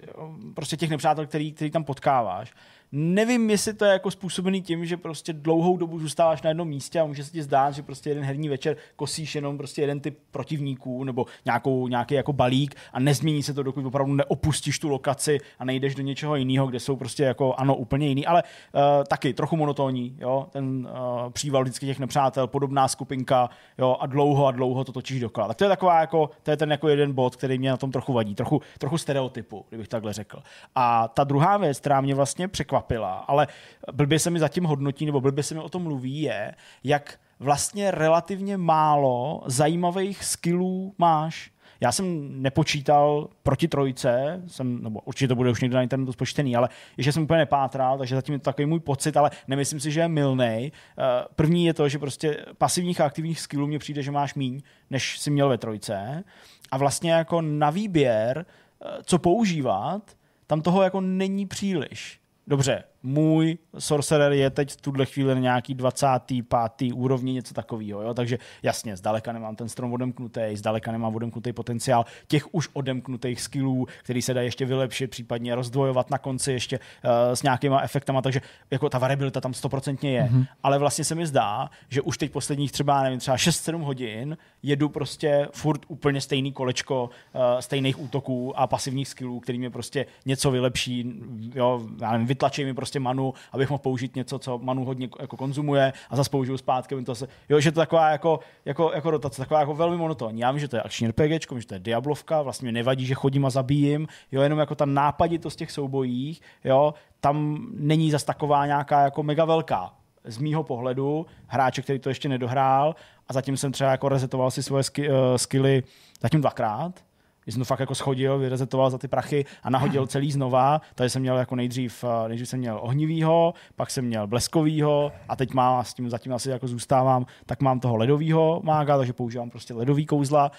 prostě 0.54 0.76
těch 0.76 0.90
nepřátel, 0.90 1.26
který, 1.26 1.52
který 1.52 1.70
tam 1.70 1.84
potkáváš. 1.84 2.52
Nevím, 2.92 3.50
jestli 3.50 3.74
to 3.74 3.84
je 3.84 3.92
jako 3.92 4.10
způsobený 4.10 4.62
tím, 4.62 4.86
že 4.86 4.96
prostě 4.96 5.32
dlouhou 5.32 5.76
dobu 5.76 5.98
zůstáváš 5.98 6.42
na 6.42 6.50
jednom 6.50 6.68
místě 6.68 7.00
a 7.00 7.04
může 7.04 7.24
se 7.24 7.32
ti 7.32 7.42
zdát, 7.42 7.74
že 7.74 7.82
prostě 7.82 8.10
jeden 8.10 8.24
herní 8.24 8.48
večer 8.48 8.76
kosíš 8.96 9.34
jenom 9.34 9.58
prostě 9.58 9.80
jeden 9.80 10.00
typ 10.00 10.18
protivníků 10.30 11.04
nebo 11.04 11.26
nějakou, 11.44 11.88
nějaký 11.88 12.14
jako 12.14 12.32
balík 12.32 12.74
a 12.92 13.00
nezmění 13.00 13.42
se 13.42 13.54
to, 13.54 13.62
dokud 13.62 13.86
opravdu 13.86 14.14
neopustíš 14.14 14.78
tu 14.78 14.88
lokaci 14.88 15.38
a 15.58 15.64
nejdeš 15.64 15.94
do 15.94 16.02
něčeho 16.02 16.36
jiného, 16.36 16.66
kde 16.66 16.80
jsou 16.80 16.96
prostě 16.96 17.22
jako 17.22 17.54
ano 17.54 17.76
úplně 17.76 18.06
jiný, 18.06 18.26
ale 18.26 18.42
uh, 18.42 18.80
taky 19.04 19.34
trochu 19.34 19.56
monotónní, 19.56 20.16
jo, 20.20 20.46
ten 20.50 20.88
uh, 21.24 21.30
příval 21.30 21.62
vždycky 21.62 21.86
těch 21.86 21.98
nepřátel, 21.98 22.46
podobná 22.46 22.88
skupinka, 22.88 23.50
jo, 23.78 23.96
a 24.00 24.06
dlouho 24.06 24.46
a 24.46 24.50
dlouho 24.50 24.84
to 24.84 24.92
točíš 24.92 25.20
dokola. 25.20 25.48
Tak 25.48 25.56
to 25.56 25.64
je 25.64 25.70
taková 25.70 26.00
jako, 26.00 26.30
to 26.42 26.50
je 26.50 26.56
ten 26.56 26.70
jako 26.70 26.88
jeden 26.88 27.12
bod, 27.12 27.36
který 27.36 27.58
mě 27.58 27.70
na 27.70 27.76
tom 27.76 27.92
trochu 27.92 28.12
vadí, 28.12 28.34
trochu, 28.34 28.60
trochu 28.78 28.98
stereotypu, 28.98 29.64
kdybych 29.68 29.88
takhle 29.88 30.12
řekl. 30.12 30.42
A 30.74 31.08
ta 31.08 31.24
druhá 31.24 31.56
věc, 31.56 31.80
která 31.80 32.00
mě 32.00 32.14
vlastně 32.14 32.48
překvapila, 32.48 32.79
překvapila, 32.80 33.24
ale 33.28 33.48
blbě 33.92 34.18
se 34.18 34.30
mi 34.30 34.38
zatím 34.38 34.64
hodnotí, 34.64 35.06
nebo 35.06 35.20
blbě 35.20 35.42
se 35.42 35.54
mi 35.54 35.60
o 35.60 35.68
tom 35.68 35.82
mluví, 35.82 36.22
je, 36.22 36.54
jak 36.84 37.18
vlastně 37.38 37.90
relativně 37.90 38.56
málo 38.56 39.42
zajímavých 39.46 40.24
skillů 40.24 40.94
máš. 40.98 41.50
Já 41.82 41.92
jsem 41.92 42.28
nepočítal 42.42 43.28
proti 43.42 43.68
trojce, 43.68 44.42
jsem, 44.46 44.82
nebo 44.82 45.00
určitě 45.00 45.28
to 45.28 45.34
bude 45.34 45.50
už 45.50 45.60
někde 45.60 45.76
na 45.76 45.82
internetu 45.82 46.12
spočtený, 46.12 46.56
ale 46.56 46.68
ještě 46.96 47.12
jsem 47.12 47.22
úplně 47.22 47.38
nepátral, 47.38 47.98
takže 47.98 48.14
zatím 48.14 48.32
je 48.32 48.38
to 48.38 48.44
takový 48.44 48.66
můj 48.66 48.80
pocit, 48.80 49.16
ale 49.16 49.30
nemyslím 49.48 49.80
si, 49.80 49.90
že 49.90 50.00
je 50.00 50.08
milný. 50.08 50.72
Eh, 50.72 51.24
první 51.36 51.66
je 51.66 51.74
to, 51.74 51.88
že 51.88 51.98
prostě 51.98 52.44
pasivních 52.58 53.00
a 53.00 53.04
aktivních 53.04 53.40
skillů 53.40 53.66
mně 53.66 53.78
přijde, 53.78 54.02
že 54.02 54.10
máš 54.10 54.34
míň, 54.34 54.60
než 54.90 55.18
si 55.18 55.30
měl 55.30 55.48
ve 55.48 55.58
trojce. 55.58 56.24
A 56.70 56.76
vlastně 56.76 57.12
jako 57.12 57.40
na 57.40 57.70
výběr, 57.70 58.44
eh, 58.44 59.02
co 59.02 59.18
používat, 59.18 60.02
tam 60.46 60.62
toho 60.62 60.82
jako 60.82 61.00
není 61.00 61.46
příliš. 61.46 62.19
Dobře, 62.50 62.84
můj 63.02 63.58
Sorcerer 63.78 64.32
je 64.32 64.50
teď 64.50 64.70
v 64.70 64.76
tuhle 64.76 65.06
chvíli 65.06 65.34
na 65.34 65.40
nějaký 65.40 65.74
25. 65.74 66.92
úrovni, 66.94 67.32
něco 67.32 67.54
takového, 67.54 68.02
jo? 68.02 68.14
takže 68.14 68.38
jasně, 68.62 68.96
zdaleka 68.96 69.32
nemám 69.32 69.56
ten 69.56 69.68
strom 69.68 69.92
odemknutý, 69.92 70.40
zdaleka 70.54 70.92
nemám 70.92 71.16
odemknutý 71.16 71.52
potenciál 71.52 72.04
těch 72.28 72.54
už 72.54 72.68
odemknutých 72.72 73.40
skillů, 73.40 73.86
který 74.02 74.22
se 74.22 74.34
dá 74.34 74.42
ještě 74.42 74.64
vylepšit, 74.64 75.10
případně 75.10 75.54
rozdvojovat 75.54 76.10
na 76.10 76.18
konci 76.18 76.52
ještě 76.52 76.78
uh, 76.78 77.10
s 77.34 77.42
nějakýma 77.42 77.80
efektama, 77.80 78.22
takže 78.22 78.40
jako 78.70 78.88
ta 78.88 78.98
variabilita 78.98 79.40
tam 79.40 79.54
stoprocentně 79.54 80.12
je, 80.12 80.22
mm-hmm. 80.22 80.46
ale 80.62 80.78
vlastně 80.78 81.04
se 81.04 81.14
mi 81.14 81.26
zdá, 81.26 81.70
že 81.88 82.02
už 82.02 82.18
teď 82.18 82.32
posledních 82.32 82.72
třeba, 82.72 83.02
nevím, 83.02 83.18
třeba 83.18 83.36
6-7 83.36 83.82
hodin 83.82 84.36
jedu 84.62 84.88
prostě 84.88 85.48
furt 85.52 85.80
úplně 85.88 86.20
stejný 86.20 86.52
kolečko 86.52 87.04
uh, 87.04 87.40
stejných 87.60 88.00
útoků 88.00 88.58
a 88.58 88.66
pasivních 88.66 89.08
skillů, 89.08 89.40
který 89.40 89.58
mě 89.58 89.70
prostě 89.70 90.06
něco 90.26 90.50
vylepší, 90.50 91.12
jo, 91.54 91.86
já 92.00 92.12
nevím, 92.12 92.26
vytlačí 92.26 92.64
mi 92.64 92.74
prostě 92.74 92.89
manu, 92.98 93.34
abych 93.52 93.70
mohl 93.70 93.82
použít 93.82 94.16
něco, 94.16 94.38
co 94.38 94.58
manu 94.58 94.84
hodně 94.84 95.08
jako 95.20 95.36
konzumuje 95.36 95.92
a 96.10 96.16
zase 96.16 96.30
použiju 96.30 96.56
zpátky. 96.56 97.02
To 97.04 97.14
se, 97.14 97.28
jo, 97.48 97.60
že 97.60 97.72
to 97.72 97.80
taková 97.80 98.10
jako, 98.10 98.40
jako, 98.64 98.92
jako 98.94 99.10
rotace, 99.10 99.42
taková 99.42 99.60
jako 99.60 99.74
velmi 99.74 99.96
monotónní. 99.96 100.40
Já 100.40 100.50
vím, 100.50 100.60
že 100.60 100.68
to 100.68 100.76
je 100.76 100.82
akční 100.82 101.08
RPG, 101.08 101.30
že 101.58 101.66
to 101.66 101.74
je 101.74 101.80
Diablovka, 101.80 102.42
vlastně 102.42 102.72
nevadí, 102.72 103.06
že 103.06 103.14
chodím 103.14 103.46
a 103.46 103.50
zabíjím, 103.50 104.08
jo, 104.32 104.42
jenom 104.42 104.58
jako 104.58 104.74
ta 104.74 104.84
nápaditost 104.84 105.58
těch 105.58 105.70
soubojích, 105.70 106.40
jo, 106.64 106.94
tam 107.20 107.66
není 107.72 108.10
zas 108.10 108.24
taková 108.24 108.66
nějaká 108.66 109.00
jako 109.00 109.22
mega 109.22 109.44
velká 109.44 109.92
z 110.24 110.38
mýho 110.38 110.62
pohledu 110.62 111.26
hráče, 111.46 111.82
který 111.82 111.98
to 111.98 112.08
ještě 112.08 112.28
nedohrál 112.28 112.94
a 113.28 113.32
zatím 113.32 113.56
jsem 113.56 113.72
třeba 113.72 113.90
jako 113.90 114.08
resetoval 114.08 114.50
si 114.50 114.62
svoje 114.62 114.82
sk- 114.82 115.10
uh, 115.10 115.36
skilly 115.36 115.82
zatím 116.20 116.40
dvakrát, 116.40 117.04
když 117.44 117.54
jsem 117.54 117.60
to 117.60 117.64
fakt 117.64 117.80
jako 117.80 117.94
schodil, 117.94 118.38
vyrezetoval 118.38 118.90
za 118.90 118.98
ty 118.98 119.08
prachy 119.08 119.44
a 119.62 119.70
nahodil 119.70 120.06
celý 120.06 120.32
znova. 120.32 120.80
Tady 120.94 121.10
jsem 121.10 121.22
měl 121.22 121.38
jako 121.38 121.56
nejdřív, 121.56 122.04
eh, 122.04 122.28
nejdřív 122.28 122.48
jsem 122.48 122.58
měl 122.58 122.78
ohnivýho, 122.82 123.54
pak 123.76 123.90
jsem 123.90 124.04
měl 124.04 124.26
bleskovýho 124.26 125.12
a 125.28 125.36
teď 125.36 125.54
mám, 125.54 125.84
s 125.84 125.94
tím 125.94 126.10
zatím 126.10 126.34
asi 126.34 126.50
jako 126.50 126.68
zůstávám, 126.68 127.26
tak 127.46 127.62
mám 127.62 127.80
toho 127.80 127.96
ledovýho 127.96 128.60
mága, 128.64 128.96
takže 128.96 129.12
používám 129.12 129.50
prostě 129.50 129.74
ledový 129.74 130.06
kouzla. 130.06 130.50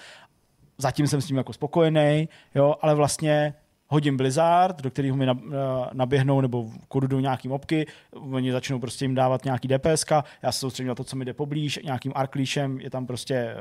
Zatím 0.78 1.08
jsem 1.08 1.22
s 1.22 1.26
tím 1.26 1.38
jako 1.38 1.54
spokojený, 1.54 2.30
jo, 2.56 2.76
ale 2.82 2.96
vlastně 2.96 3.54
hodím 3.92 4.18
Blizzard, 4.18 4.82
do 4.82 4.90
kterého 4.90 5.18
mi 5.18 5.28
eh, 5.30 5.36
naběhnou 5.94 6.42
nebo 6.42 6.70
do 7.08 7.20
nějaký 7.20 7.48
mobky, 7.48 7.86
oni 8.12 8.52
začnou 8.52 8.80
prostě 8.80 9.06
jim 9.06 9.16
dávat 9.16 9.46
nějaký 9.46 9.68
DPS, 9.68 10.06
já 10.44 10.52
se 10.52 10.60
soustředím 10.60 10.88
na 10.88 10.96
to, 10.96 11.04
co 11.04 11.16
mi 11.16 11.26
jde 11.26 11.34
poblíž, 11.34 11.80
nějakým 11.84 12.12
arklíšem 12.16 12.80
je 12.80 12.90
tam 12.90 13.06
prostě 13.06 13.56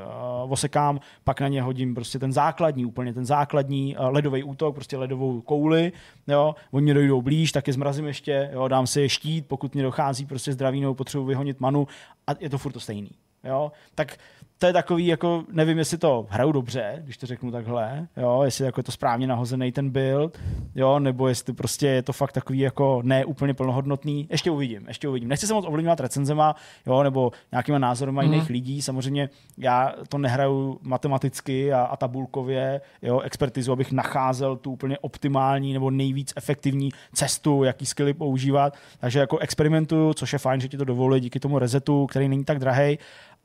uh, 0.45 0.53
osekám, 0.53 1.01
pak 1.24 1.41
na 1.41 1.49
ně 1.49 1.62
hodím 1.62 1.95
prostě 1.95 2.18
ten 2.18 2.33
základní, 2.33 2.87
úplně 2.87 3.14
ten 3.14 3.24
základní 3.24 3.97
uh, 3.97 4.05
ledový 4.05 4.43
útok, 4.43 4.74
prostě 4.74 4.97
ledovou 4.97 5.41
kouli, 5.41 5.93
jo, 6.28 6.55
oni 6.70 6.83
mě 6.85 6.95
dojdou 6.95 7.22
blíž, 7.22 7.53
tak 7.53 7.66
je 7.66 7.72
zmrazím 7.72 8.07
ještě, 8.07 8.51
jo, 8.53 8.68
dám 8.68 8.87
si 8.87 9.09
štít, 9.09 9.47
pokud 9.47 9.74
mě 9.74 9.83
dochází 9.83 10.26
prostě 10.26 10.53
zdraví 10.53 10.85
potřebuji 10.95 11.26
vyhonit 11.26 11.61
manu 11.61 11.89
a 12.26 12.31
je 12.41 12.51
to 12.51 12.59
furt 12.59 12.72
to 12.72 12.81
stejný. 12.81 13.11
Jo? 13.45 13.72
Tak 13.95 14.16
to 14.61 14.67
je 14.67 14.73
takový, 14.73 15.07
jako 15.07 15.45
nevím, 15.53 15.79
jestli 15.79 15.99
to 15.99 16.27
hraju 16.31 16.53
dobře, 16.53 17.03
když 17.05 17.17
to 17.17 17.27
řeknu 17.27 17.51
takhle, 17.51 18.09
jo, 18.17 18.43
jestli 18.45 18.65
jako 18.65 18.81
je 18.81 18.85
to 18.85 18.93
správně 18.93 19.27
nahozený 19.27 19.73
ten 19.73 19.91
build, 19.91 20.39
jo, 20.75 20.99
nebo 20.99 21.29
jestli 21.29 21.53
prostě 21.53 21.87
je 21.87 22.03
to 22.03 22.13
fakt 22.13 22.33
takový 22.33 22.59
jako 22.59 23.01
ne 23.05 23.25
úplně 23.25 23.55
plnohodnotný. 23.55 24.27
Ještě 24.31 24.51
uvidím, 24.51 24.89
ještě 24.89 25.09
uvidím. 25.09 25.29
Nechci 25.29 25.47
se 25.47 25.55
moc 25.55 25.65
ovlivňovat 25.69 26.01
recenzema, 26.01 26.57
jo, 26.87 27.03
nebo 27.03 27.33
nějakýma 27.53 27.79
názory 27.79 28.13
mm. 28.13 28.21
jiných 28.21 28.51
lidí. 28.51 28.83
Samozřejmě 28.83 29.29
já 29.59 29.95
to 30.09 30.19
nehraju 30.19 30.79
matematicky 30.83 31.73
a, 31.73 31.83
a 31.83 31.97
tabulkově, 31.97 32.81
jo, 33.03 33.21
expertizu, 33.21 33.73
abych 33.73 33.93
nacházel 33.93 34.57
tu 34.57 34.73
úplně 34.73 34.99
optimální 34.99 35.73
nebo 35.73 35.91
nejvíc 35.91 36.33
efektivní 36.37 36.91
cestu, 37.13 37.65
jaký 37.65 37.87
skilly 37.87 38.15
používat. 38.15 38.75
Takže 38.99 39.19
jako 39.19 39.39
experimentuju, 39.39 40.15
což 40.15 40.33
je 40.33 40.39
fajn, 40.39 40.61
že 40.61 40.69
ti 40.69 40.77
to 40.77 40.85
dovolí 40.85 41.21
díky 41.21 41.41
tomu 41.41 41.59
resetu, 41.59 42.07
který 42.07 42.29
není 42.29 42.45
tak 42.45 42.59
drahý 42.59 42.99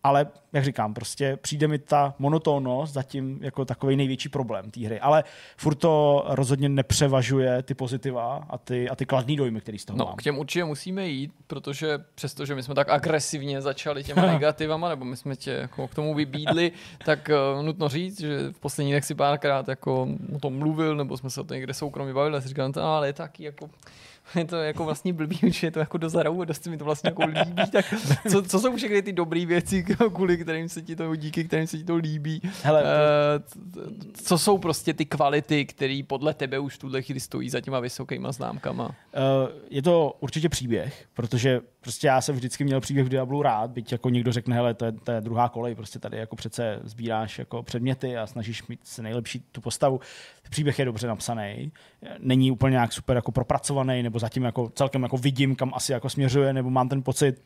ale 0.04 0.28
jak 0.54 0.66
říkám, 0.66 0.94
prostě 0.94 1.38
přijde 1.42 1.68
mi 1.68 1.80
ta 1.80 2.16
monotónnost 2.20 2.94
zatím 2.94 3.40
jako 3.42 3.66
takový 3.66 3.96
největší 3.96 4.30
problém 4.30 4.72
té 4.72 4.86
hry. 4.86 5.00
Ale 5.00 5.24
furt 5.58 5.76
to 5.76 6.24
rozhodně 6.28 6.70
nepřevažuje 6.70 7.64
ty 7.64 7.74
pozitiva 7.74 8.46
a 8.50 8.58
ty, 8.58 8.90
a 8.90 8.96
ty 8.96 9.06
kladný 9.06 9.36
dojmy, 9.36 9.62
který 9.62 9.80
z 9.80 9.86
toho 9.86 9.98
no, 9.98 10.06
mám. 10.06 10.16
k 10.16 10.24
těm 10.24 10.38
určitě 10.38 10.66
musíme 10.66 11.08
jít, 11.08 11.32
protože 11.48 12.00
přestože 12.16 12.56
my 12.56 12.64
jsme 12.64 12.76
tak 12.76 12.90
agresivně 12.90 13.62
začali 13.62 14.04
těma 14.04 14.26
negativama, 14.26 14.90
nebo 14.90 15.06
my 15.06 15.18
jsme 15.18 15.36
tě 15.36 15.52
jako 15.52 15.88
k 15.88 15.96
tomu 15.96 16.14
vybídli, 16.14 16.72
tak 17.06 17.30
uh, 17.58 17.66
nutno 17.66 17.90
říct, 17.90 18.20
že 18.20 18.40
v 18.52 18.60
posledních 18.60 18.94
dnech 18.94 19.06
si 19.06 19.16
párkrát 19.16 19.68
jako 19.68 20.08
o 20.36 20.40
tom 20.40 20.58
mluvil, 20.58 20.96
nebo 20.96 21.18
jsme 21.18 21.30
se 21.30 21.42
o 21.42 21.44
tom 21.44 21.56
někde 21.56 21.74
soukromě 21.74 22.14
bavili 22.14 22.38
a 22.38 22.42
si 22.42 22.48
říkal, 22.48 22.72
no, 22.76 22.84
ale 22.84 23.08
je 23.08 23.14
taky 23.14 23.44
jako 23.44 23.70
je 24.36 24.46
to 24.46 24.56
jako 24.56 24.86
vlastně 24.86 25.14
blbý, 25.14 25.40
že 25.44 25.68
je 25.68 25.72
to 25.72 25.80
jako 25.80 25.98
do 25.98 26.10
zarou 26.10 26.42
a 26.42 26.46
dost 26.46 26.68
mi 26.68 26.78
to 26.78 26.86
vlastně 26.86 27.08
jako 27.08 27.26
líbí. 27.26 27.72
Tak 27.72 27.94
co, 28.32 28.42
co 28.42 28.60
jsou 28.60 28.76
všechny 28.76 29.02
ty 29.02 29.14
dobré 29.14 29.46
věci, 29.46 29.86
kvůli 30.14 30.38
kterým 30.38 30.70
se 30.70 30.82
ti 30.82 30.96
to, 30.96 31.16
díky 31.16 31.44
kterým 31.44 31.68
se 31.68 31.78
ti 31.78 31.84
to 31.84 31.96
líbí? 31.96 32.42
Hele, 32.64 32.84
uh, 32.84 32.88
co 34.14 34.38
jsou 34.38 34.58
prostě 34.58 34.94
ty 34.94 35.06
kvality, 35.06 35.66
které 35.66 36.02
podle 36.08 36.34
tebe 36.34 36.60
už 36.60 36.76
v 36.76 36.80
tuhle 36.80 37.02
chvíli 37.02 37.20
stojí 37.20 37.50
za 37.50 37.62
těma 37.62 37.80
vysokýma 37.80 38.32
známkama? 38.32 38.86
Uh, 38.86 38.92
je 39.70 39.82
to 39.82 40.18
určitě 40.20 40.50
příběh, 40.50 41.06
protože 41.14 41.62
prostě 41.82 42.08
já 42.08 42.22
jsem 42.22 42.36
vždycky 42.36 42.64
měl 42.64 42.82
příběh 42.82 43.06
v 43.06 43.10
Diablu 43.10 43.42
rád, 43.42 43.72
byť 43.72 43.92
jako 43.92 44.10
někdo 44.10 44.32
řekne, 44.32 44.56
hele, 44.56 44.74
to 44.74 44.86
je, 44.86 44.92
to 44.92 45.12
je 45.12 45.22
druhá 45.22 45.50
kolej, 45.50 45.76
prostě 45.76 46.00
tady 46.00 46.18
jako 46.18 46.36
přece 46.36 46.80
sbíráš 46.84 47.40
jako 47.40 47.64
předměty 47.64 48.18
a 48.18 48.28
snažíš 48.28 48.68
mít 48.68 48.80
se 48.84 49.02
nejlepší 49.02 49.44
tu 49.52 49.62
postavu. 49.62 50.00
Příběh 50.50 50.80
je 50.80 50.86
dobře 50.86 51.08
napsaný, 51.08 51.72
není 52.20 52.52
úplně 52.52 52.72
nějak 52.72 52.94
super 52.94 53.16
jako 53.16 53.32
propracovaný, 53.32 54.04
nebo 54.04 54.20
zatím 54.20 54.44
jako 54.44 54.70
celkem 54.70 55.04
jako 55.04 55.18
vidím, 55.18 55.56
kam 55.56 55.72
asi 55.74 55.92
jako 55.92 56.10
směřuje, 56.10 56.54
nebo 56.54 56.70
mám 56.70 56.90
ten 56.90 57.04
pocit, 57.04 57.42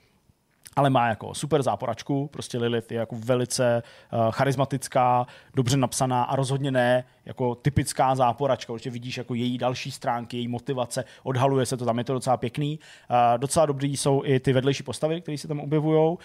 ale 0.80 0.90
má 0.90 1.08
jako 1.08 1.34
super 1.34 1.64
záporačku, 1.64 2.28
prostě 2.28 2.58
Lilith 2.58 2.92
je 2.92 2.98
jako 2.98 3.16
velice 3.20 3.84
uh, 4.14 4.32
charismatická, 4.32 5.26
dobře 5.56 5.78
napsaná 5.78 6.24
a 6.24 6.36
rozhodně 6.36 6.72
ne 6.72 7.04
jako 7.26 7.56
typická 7.56 8.16
záporačka, 8.16 8.74
určitě 8.74 8.90
vidíš 8.90 9.18
jako 9.18 9.34
její 9.34 9.58
další 9.58 9.92
stránky, 9.92 10.38
její 10.38 10.48
motivace, 10.48 11.04
odhaluje 11.24 11.66
se 11.66 11.78
to, 11.78 11.86
tam 11.86 11.98
je 11.98 12.04
to 12.04 12.14
docela 12.14 12.38
pěkný. 12.38 12.80
Uh, 13.10 13.38
docela 13.38 13.66
dobrý 13.66 13.98
jsou 13.98 14.22
i 14.26 14.40
ty 14.40 14.54
vedlejší 14.54 14.84
postavy, 14.84 15.22
které 15.22 15.38
se 15.38 15.48
tam 15.48 15.60
objevují. 15.60 16.10
Uh, 16.10 16.18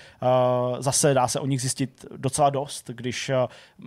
zase 0.79 1.15
dá 1.15 1.29
se 1.29 1.41
o 1.41 1.47
nich 1.47 1.61
zjistit 1.61 2.05
docela 2.17 2.51
dost, 2.51 2.91
když 2.91 3.29
uh, 3.29 3.35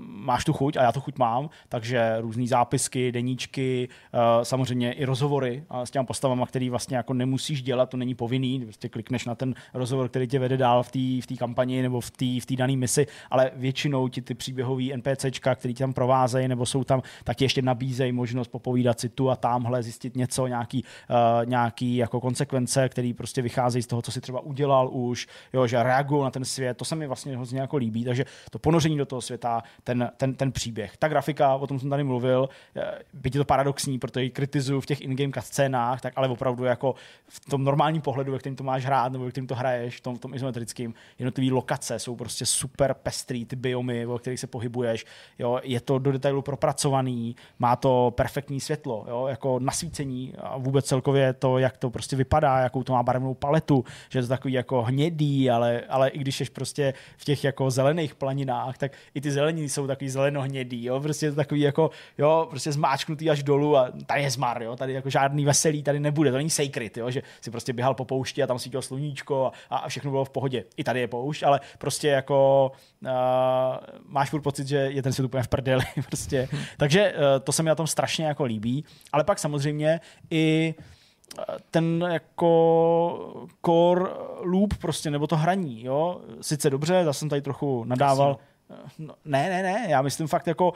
máš 0.02 0.46
tu 0.46 0.54
chuť, 0.54 0.78
a 0.78 0.84
já 0.84 0.92
tu 0.92 1.02
chuť 1.02 1.18
mám, 1.18 1.50
takže 1.70 2.18
různé 2.20 2.48
zápisky, 2.48 3.12
deníčky, 3.12 3.90
uh, 4.14 4.44
samozřejmě 4.44 4.94
i 4.94 5.06
rozhovory 5.06 5.64
uh, 5.72 5.82
s 5.82 5.92
těmi 5.92 6.06
postavami, 6.06 6.44
který 6.48 6.70
vlastně 6.70 6.98
jako 6.98 7.14
nemusíš 7.14 7.64
dělat, 7.64 7.90
to 7.90 7.98
není 7.98 8.16
povinný, 8.16 8.60
prostě 8.60 8.90
klikneš 8.90 9.26
na 9.26 9.36
ten 9.36 9.56
rozhovor, 9.74 10.10
který 10.10 10.28
tě 10.28 10.40
vede 10.40 10.57
dál 10.58 10.84
v 10.84 10.92
té 10.92 11.34
v 11.34 11.38
kampani 11.38 11.82
nebo 11.82 12.02
v 12.02 12.12
té 12.12 12.26
v 12.26 12.56
dané 12.56 12.76
misi, 12.76 13.08
ale 13.32 13.52
většinou 13.56 14.08
ti 14.08 14.22
ty 14.22 14.34
příběhové 14.34 14.84
NPCčka, 14.96 15.56
který 15.56 15.74
tě 15.74 15.84
tam 15.84 15.94
provázejí 15.94 16.48
nebo 16.48 16.66
jsou 16.66 16.84
tam, 16.84 17.02
tak 17.24 17.42
ještě 17.42 17.62
nabízejí 17.62 18.12
možnost 18.12 18.48
popovídat 18.48 19.00
si 19.00 19.10
tu 19.10 19.30
a 19.30 19.36
tamhle, 19.36 19.84
zjistit 19.84 20.16
něco, 20.16 20.48
nějaký, 20.48 20.84
uh, 21.10 21.50
nějaký 21.50 21.96
jako 21.96 22.22
konsekvence, 22.22 22.90
které 22.90 23.12
prostě 23.18 23.42
vycházejí 23.42 23.84
z 23.84 23.88
toho, 23.88 24.02
co 24.02 24.12
si 24.12 24.22
třeba 24.22 24.40
udělal 24.40 24.90
už, 24.92 25.28
jo, 25.54 25.68
že 25.68 25.84
reagují 25.84 26.24
na 26.24 26.32
ten 26.32 26.46
svět, 26.46 26.78
to 26.78 26.86
se 26.86 26.96
mi 26.96 27.08
vlastně 27.08 27.36
hrozně 27.36 27.60
jako 27.60 27.78
líbí, 27.78 28.04
takže 28.04 28.26
to 28.52 28.60
ponoření 28.60 28.98
do 28.98 29.06
toho 29.06 29.22
světa, 29.22 29.64
ten, 29.84 30.12
ten, 30.18 30.36
ten 30.36 30.52
příběh. 30.52 30.98
Ta 30.98 31.08
grafika, 31.08 31.56
o 31.56 31.68
tom 31.68 31.80
jsem 31.80 31.90
tady 31.90 32.04
mluvil, 32.04 32.50
byť 33.14 33.36
je 33.36 33.40
to 33.40 33.46
paradoxní, 33.46 34.00
protože 34.00 34.24
ji 34.24 34.30
kritizuju 34.30 34.82
v 34.82 34.86
těch 34.86 35.02
in-game 35.02 35.32
scénách, 35.40 36.02
tak 36.02 36.14
ale 36.16 36.28
opravdu 36.28 36.64
jako 36.64 36.96
v 37.28 37.40
tom 37.40 37.64
normálním 37.64 38.02
pohledu, 38.02 38.32
ve 38.32 38.40
kterém 38.40 38.56
to 38.56 38.64
máš 38.64 38.86
hrát 38.86 39.12
nebo 39.12 39.26
ve 39.26 39.32
kterém 39.32 39.48
to 39.48 39.56
hraješ, 39.56 39.98
v 39.98 40.02
tom, 40.02 40.18
v 40.18 40.20
tom 40.20 40.34
izometrickým, 40.38 40.94
jednotlivé 41.20 41.54
lokace 41.54 42.00
jsou 42.00 42.16
prostě 42.16 42.46
super 42.46 42.94
pestrý, 42.94 43.46
ty 43.46 43.56
biomy, 43.56 44.06
o 44.06 44.18
kterých 44.18 44.40
se 44.40 44.48
pohybuješ, 44.48 45.06
jo, 45.40 45.60
je 45.64 45.80
to 45.80 46.00
do 46.00 46.12
detailu 46.12 46.42
propracovaný, 46.42 47.36
má 47.60 47.76
to 47.76 48.14
perfektní 48.16 48.60
světlo, 48.60 49.06
jo, 49.10 49.28
jako 49.28 49.60
nasvícení 49.60 50.34
a 50.38 50.58
vůbec 50.58 50.86
celkově 50.86 51.34
to, 51.34 51.58
jak 51.58 51.78
to 51.78 51.90
prostě 51.90 52.16
vypadá, 52.16 52.60
jakou 52.60 52.84
to 52.84 52.94
má 52.94 53.04
barevnou 53.04 53.34
paletu, 53.34 53.84
že 54.10 54.20
je 54.20 54.24
to 54.24 54.30
takový 54.30 54.54
jako 54.54 54.82
hnědý, 54.82 55.50
ale, 55.50 55.82
ale 55.90 56.10
i 56.10 56.20
když 56.20 56.36
jsi 56.36 56.46
prostě 56.46 56.94
v 57.18 57.26
těch 57.26 57.44
jako 57.44 57.72
zelených 57.72 58.16
planinách, 58.16 58.78
tak 58.78 58.92
i 59.14 59.22
ty 59.22 59.32
zelení 59.32 59.70
jsou 59.70 59.88
takový 59.88 60.10
zelenohnědý, 60.10 60.86
jo, 60.86 61.00
prostě 61.00 61.26
je 61.26 61.32
to 61.32 61.36
takový 61.36 61.62
jako, 61.62 61.90
jo, 62.18 62.48
prostě 62.50 62.72
zmáčknutý 62.72 63.30
až 63.30 63.44
dolů 63.44 63.78
a 63.78 63.92
tady 64.06 64.22
je 64.22 64.32
zmar, 64.32 64.64
jo, 64.64 64.76
tady 64.76 64.94
jako 64.94 65.10
žádný 65.10 65.46
veselý 65.46 65.84
tady 65.84 66.00
nebude, 66.00 66.32
to 66.32 66.38
není 66.38 66.50
sacred, 66.50 66.98
jo, 66.98 67.12
že 67.12 67.22
si 67.42 67.52
prostě 67.52 67.74
běhal 67.74 67.94
po 67.94 68.06
poušti 68.06 68.44
a 68.44 68.48
tam 68.48 68.60
svítilo 68.60 68.82
sluníčko 68.82 69.52
a, 69.70 69.78
a 69.78 69.90
všechno 69.90 70.12
bylo 70.12 70.26
v 70.28 70.30
pohodě. 70.30 70.64
I 70.78 70.84
tady 70.84 71.00
je 71.00 71.08
poušť, 71.08 71.44
ale 71.44 71.60
prostě 71.78 72.08
jako 72.08 72.72
uh, 73.02 73.10
máš 74.06 74.30
furt 74.30 74.42
pocit, 74.42 74.68
že 74.68 74.78
je 74.78 75.04
ten 75.04 75.14
svět 75.14 75.26
úplně 75.26 75.44
v 75.44 75.48
prdeli. 75.48 75.84
prostě. 76.08 76.50
Takže 76.78 77.14
uh, 77.14 77.44
to 77.44 77.52
se 77.52 77.64
mi 77.64 77.70
na 77.70 77.76
tom 77.76 77.88
strašně 77.88 78.26
jako 78.26 78.44
líbí. 78.44 78.86
Ale 79.12 79.24
pak 79.24 79.40
samozřejmě 79.40 80.00
i 80.30 80.76
eh, 81.40 81.44
ten 81.72 82.06
jako 82.12 83.44
core 83.66 84.04
loop 84.42 84.74
prostě, 84.78 85.12
nebo 85.12 85.28
to 85.28 85.38
hraní, 85.38 85.84
jo. 85.84 86.22
Sice 86.42 86.70
dobře, 86.70 87.02
zase 87.06 87.20
jsem 87.20 87.30
tady 87.30 87.42
trochu 87.42 87.84
nadával. 87.84 88.30
Jasně 88.30 88.57
No, 89.00 89.16
ne, 89.26 89.50
ne, 89.50 89.64
ne, 89.64 89.86
já 89.90 90.02
myslím 90.02 90.28
fakt 90.28 90.48
jako, 90.48 90.74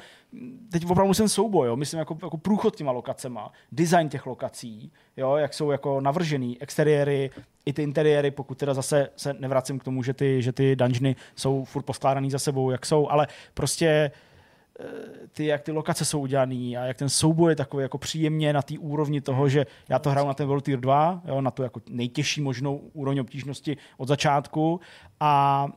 teď 0.72 0.86
opravdu 0.86 1.10
myslím 1.10 1.30
souboj, 1.30 1.68
jo? 1.68 1.76
myslím 1.76 2.00
jako, 2.00 2.18
jako 2.24 2.38
průchod 2.38 2.76
těma 2.76 2.92
lokacema, 2.92 3.52
design 3.72 4.10
těch 4.10 4.26
lokací, 4.26 4.92
jo? 5.18 5.36
jak 5.36 5.54
jsou 5.54 5.72
jako 5.72 6.02
navržený, 6.02 6.62
exteriéry, 6.62 7.30
i 7.66 7.74
ty 7.74 7.84
interiéry, 7.84 8.32
pokud 8.32 8.58
teda 8.58 8.74
zase 8.74 9.10
se 9.16 9.34
nevracím 9.34 9.80
k 9.80 9.84
tomu, 9.84 10.04
že 10.04 10.14
ty, 10.14 10.42
že 10.42 10.52
ty 10.52 10.76
dungeony 10.76 11.16
jsou 11.36 11.64
furt 11.64 11.84
poskládaný 11.84 12.32
za 12.32 12.39
sebou, 12.39 12.72
jak 12.72 12.86
jsou, 12.86 13.10
ale 13.10 13.28
prostě 13.54 14.12
eh, 14.80 14.86
ty, 15.32 15.46
jak 15.46 15.62
ty 15.62 15.72
lokace 15.72 16.06
jsou 16.06 16.20
udělané 16.20 16.74
a 16.78 16.86
jak 16.86 16.98
ten 16.98 17.10
souboj 17.10 17.52
je 17.52 17.56
takový 17.56 17.82
jako 17.82 17.98
příjemně 17.98 18.54
na 18.54 18.62
té 18.62 18.80
úrovni 18.80 19.22
toho, 19.22 19.50
že 19.50 19.66
já 19.89 20.00
to 20.00 20.10
hraju 20.10 20.28
na 20.28 20.34
ten 20.34 20.48
World 20.48 20.66
Tier 20.66 20.80
2, 20.80 21.22
jo, 21.26 21.42
na 21.42 21.52
tu 21.52 21.64
jako 21.64 21.82
nejtěžší 21.89 22.42
možnou 22.42 22.78
úroveň 22.94 23.20
obtížnosti 23.20 23.78
od 23.98 24.08
začátku 24.08 24.80
a 25.20 25.68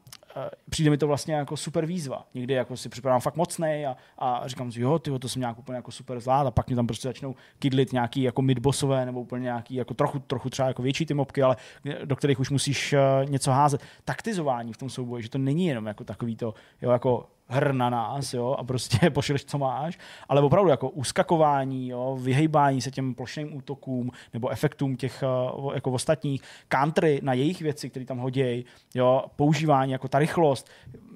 přijde 0.70 0.90
mi 0.90 0.98
to 0.98 1.06
vlastně 1.06 1.34
jako 1.34 1.56
super 1.56 1.86
výzva. 1.86 2.26
Někdy 2.34 2.54
jako 2.54 2.76
si 2.76 2.88
připadám 2.88 3.20
fakt 3.20 3.36
mocnej 3.36 3.86
a, 3.86 3.96
a 4.18 4.48
říkám 4.48 4.72
si, 4.72 4.80
jo, 4.80 4.98
tyjo, 4.98 5.18
to 5.18 5.28
jsem 5.28 5.40
nějak 5.40 5.58
úplně 5.58 5.76
jako 5.76 5.90
super 5.90 6.20
zvlád 6.20 6.46
a 6.46 6.50
pak 6.50 6.66
mě 6.66 6.76
tam 6.76 6.86
prostě 6.86 7.08
začnou 7.08 7.34
kydlit 7.58 7.92
nějaký 7.92 8.22
jako 8.22 8.42
midbossové 8.42 9.06
nebo 9.06 9.20
úplně 9.20 9.42
nějaký 9.42 9.74
jako 9.74 9.94
trochu, 9.94 10.18
trochu 10.18 10.50
třeba 10.50 10.68
jako 10.68 10.82
větší 10.82 11.06
ty 11.06 11.14
mobky, 11.14 11.42
ale 11.42 11.56
do 12.04 12.16
kterých 12.16 12.40
už 12.40 12.50
musíš 12.50 12.92
uh, 12.92 13.30
něco 13.30 13.50
házet. 13.50 13.80
Taktizování 14.04 14.72
v 14.72 14.76
tom 14.76 14.90
souboji, 14.90 15.22
že 15.22 15.28
to 15.28 15.38
není 15.38 15.66
jenom 15.66 15.86
jako 15.86 16.04
takový 16.04 16.36
to, 16.36 16.54
jo, 16.82 16.90
jako 16.90 17.26
hr 17.48 17.72
na 17.72 17.90
nás, 17.90 18.34
jo, 18.34 18.56
a 18.58 18.64
prostě 18.64 19.10
pošleš, 19.10 19.44
co 19.44 19.58
máš, 19.58 19.98
ale 20.28 20.40
opravdu 20.40 20.70
jako 20.70 20.88
uskakování, 20.88 21.88
jo, 21.88 22.18
vyhejbání 22.20 22.80
se 22.80 22.90
těm 22.90 23.14
plošným 23.14 23.56
útokům 23.56 24.10
nebo 24.32 24.48
efektům 24.48 24.96
těch 24.96 25.24
uh, 25.56 25.74
jako 25.74 25.92
ostatních, 25.92 26.42
country 26.68 27.20
na 27.22 27.32
jejich 27.32 27.62
věci, 27.62 27.90
které 27.90 28.06
tam 28.06 28.18
hodějí, 28.18 28.64
jo, 28.94 29.24
používání, 29.36 29.92
jako 29.92 30.08
ta 30.08 30.18
rychlost, 30.18 30.70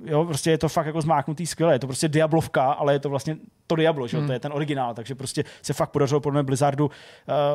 jo, 0.05 0.25
prostě 0.25 0.51
je 0.51 0.59
to 0.59 0.69
fakt 0.69 0.87
jako 0.87 1.01
zmáknutý 1.01 1.47
skvěle, 1.47 1.75
je 1.75 1.79
to 1.79 1.87
prostě 1.87 2.09
Diablovka, 2.09 2.73
ale 2.73 2.93
je 2.93 2.99
to 2.99 3.11
vlastně 3.11 3.37
to 3.67 3.77
Diablo, 3.77 4.09
že? 4.09 4.19
Hmm. 4.19 4.27
to 4.27 4.33
je 4.33 4.41
ten 4.41 4.53
originál, 4.53 4.95
takže 4.95 5.15
prostě 5.15 5.45
se 5.63 5.73
fakt 5.73 5.91
podařilo 5.91 6.21
podle 6.21 6.43
mě 6.43 6.47
Blizzardu 6.47 6.87
uh, 6.87 6.93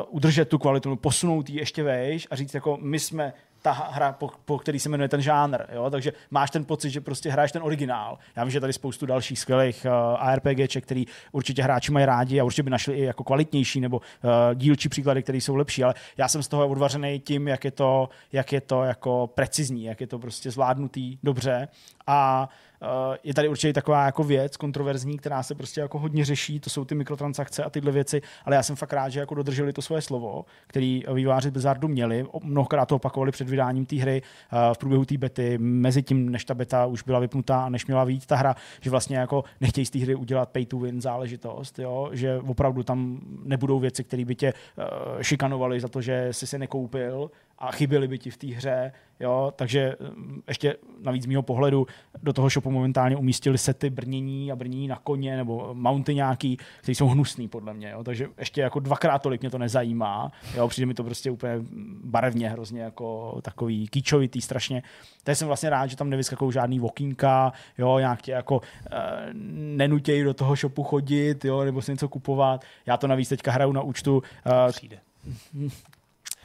udržet 0.10 0.50
tu 0.50 0.58
kvalitu, 0.58 0.96
posunout 0.96 1.50
ji 1.50 1.60
ještě 1.60 1.84
vejš 1.84 2.28
a 2.32 2.36
říct 2.36 2.54
jako 2.54 2.78
my 2.82 3.00
jsme 3.00 3.34
ta 3.64 3.72
hra, 3.72 4.12
po, 4.12 4.30
po 4.46 4.58
který 4.58 4.80
se 4.80 4.90
jmenuje 4.90 5.10
ten 5.10 5.22
žánr. 5.22 5.58
Jo? 5.74 5.90
Takže 5.90 6.14
máš 6.32 6.52
ten 6.52 6.66
pocit, 6.66 6.90
že 6.90 7.02
prostě 7.02 7.32
hraješ 7.32 7.52
ten 7.52 7.64
originál. 7.64 8.18
Já 8.36 8.44
vím, 8.44 8.52
že 8.52 8.60
tady 8.60 8.74
spoustu 8.74 9.06
dalších 9.06 9.40
skvělých 9.40 9.86
uh, 9.86 9.92
ARPGček, 10.20 10.84
který 10.84 11.06
určitě 11.32 11.64
hráči 11.64 11.92
mají 11.92 12.06
rádi 12.06 12.40
a 12.40 12.44
určitě 12.44 12.64
by 12.64 12.70
našli 12.70 12.94
i 12.94 13.04
jako 13.04 13.24
kvalitnější 13.24 13.82
nebo 13.82 13.98
uh, 13.98 14.32
dílčí 14.56 14.90
příklady, 14.90 15.24
které 15.24 15.38
jsou 15.38 15.56
lepší, 15.56 15.84
ale 15.84 15.94
já 16.18 16.28
jsem 16.28 16.44
z 16.44 16.48
toho 16.48 16.68
odvařený 16.68 17.20
tím, 17.20 17.48
jak 17.48 17.66
je 17.66 17.72
to, 17.72 18.10
jak 18.32 18.54
je 18.54 18.62
to 18.62 18.84
jako 18.84 19.28
precizní, 19.28 19.84
jak 19.84 20.02
je 20.02 20.08
to 20.08 20.20
prostě 20.20 20.52
zvládnutý 20.52 21.18
dobře 21.24 21.68
a 22.08 22.50
Eh, 22.73 22.73
je 23.24 23.34
tady 23.34 23.48
určitě 23.50 23.74
taková 23.74 24.06
jako 24.06 24.24
věc 24.24 24.58
kontroverzní, 24.58 25.18
která 25.18 25.44
se 25.44 25.56
prostě 25.56 25.82
jako 25.82 26.00
hodně 26.00 26.26
řeší, 26.26 26.60
to 26.60 26.70
jsou 26.70 26.86
ty 26.86 26.96
mikrotransakce 26.96 27.64
a 27.64 27.70
tyhle 27.70 27.92
věci, 27.92 28.22
ale 28.46 28.56
já 28.56 28.64
jsem 28.64 28.76
fakt 28.76 28.94
rád, 28.94 29.10
že 29.10 29.20
jako 29.20 29.36
dodrželi 29.36 29.74
to 29.74 29.82
svoje 29.82 30.02
slovo, 30.02 30.46
který 30.68 31.04
výváři 31.14 31.52
Blizzardu 31.52 31.88
měli, 31.88 32.26
mnohokrát 32.44 32.86
to 32.86 32.96
opakovali 32.96 33.32
před 33.32 33.50
vydáním 33.50 33.86
té 33.86 33.96
hry 33.96 34.22
eh, 34.22 34.74
v 34.74 34.78
průběhu 34.78 35.06
té 35.06 35.18
bety, 35.18 35.58
mezi 35.58 36.04
tím, 36.04 36.30
než 36.32 36.46
ta 36.46 36.54
beta 36.54 36.86
už 36.86 37.04
byla 37.04 37.20
vypnutá 37.20 37.66
a 37.66 37.70
než 37.70 37.86
měla 37.86 38.04
vyjít 38.04 38.26
ta 38.26 38.36
hra, 38.36 38.56
že 38.82 38.90
vlastně 38.90 39.18
jako 39.18 39.44
nechtějí 39.62 39.86
z 39.86 39.90
té 39.90 40.00
hry 40.00 40.16
udělat 40.16 40.50
pay 40.50 40.66
to 40.66 40.80
win 40.80 41.02
záležitost, 41.02 41.80
jo? 41.80 42.10
že 42.12 42.40
opravdu 42.48 42.84
tam 42.84 43.20
nebudou 43.44 43.80
věci, 43.80 44.04
které 44.04 44.26
by 44.26 44.36
tě 44.36 44.54
uh, 44.54 45.22
šikanovaly 45.22 45.80
za 45.80 45.88
to, 45.88 46.02
že 46.02 46.28
jsi 46.32 46.48
se 46.48 46.58
nekoupil 46.58 47.32
a 47.58 47.72
chyběly 47.72 48.08
by 48.08 48.20
ti 48.20 48.30
v 48.30 48.38
té 48.38 48.48
hře, 48.48 48.92
jo, 49.20 49.54
takže 49.56 49.96
mm, 50.16 50.42
ještě 50.48 50.76
navíc 51.00 51.24
z 51.24 51.26
mého 51.26 51.42
pohledu 51.44 51.88
do 52.24 52.34
toho 52.34 52.50
shopu 52.50 52.72
momentálně 52.72 53.16
umístili 53.16 53.58
sety 53.58 53.90
brnění 53.90 54.52
a 54.52 54.56
brnění 54.56 54.88
na 54.88 55.00
koně 55.04 55.38
nebo 55.38 55.70
mounty 55.74 56.16
nějaký, 56.16 56.58
které 56.82 56.96
jsou 56.96 57.08
hnusný 57.08 57.48
podle 57.48 57.74
mě, 57.74 57.90
jo, 57.90 58.04
takže 58.04 58.28
ještě 58.38 58.62
jako 58.62 58.80
dvakrát 58.80 59.20
tolik 59.20 59.42
mě 59.42 59.50
to 59.50 59.58
nezajímá, 59.58 60.32
jo, 60.56 60.68
přijde 60.68 60.86
mi 60.86 60.94
to 60.94 61.04
prostě 61.04 61.32
úplně 61.32 61.54
barevně 62.04 62.50
hrozně 62.50 62.82
jako 62.82 63.40
takový 63.42 63.88
kýčovitý 63.88 64.42
strašně, 64.42 64.84
takže 65.24 65.36
jsem 65.36 65.48
vlastně 65.48 65.70
rád, 65.70 65.88
že 65.88 65.96
tam 65.96 66.10
nevyskakují 66.10 66.52
žádný 66.52 66.80
vokínka, 66.80 67.54
jo, 67.78 68.00
nějak 68.00 68.22
tě 68.22 68.32
jako 68.32 68.62
e, 68.92 69.00
nenutějí 69.54 70.24
do 70.24 70.34
toho 70.34 70.56
shopu 70.56 70.84
chodit, 70.84 71.46
jo, 71.46 71.64
nebo 71.64 71.82
si 71.82 71.92
něco 71.92 72.10
kupovat, 72.10 72.66
já 72.86 72.98
to 72.98 73.08
navíc 73.08 73.30
teďka 73.30 73.52
hraju 73.52 73.72
na 73.72 73.82
účtu. 73.82 74.22
E, 74.68 74.72
Přijde. 74.72 74.98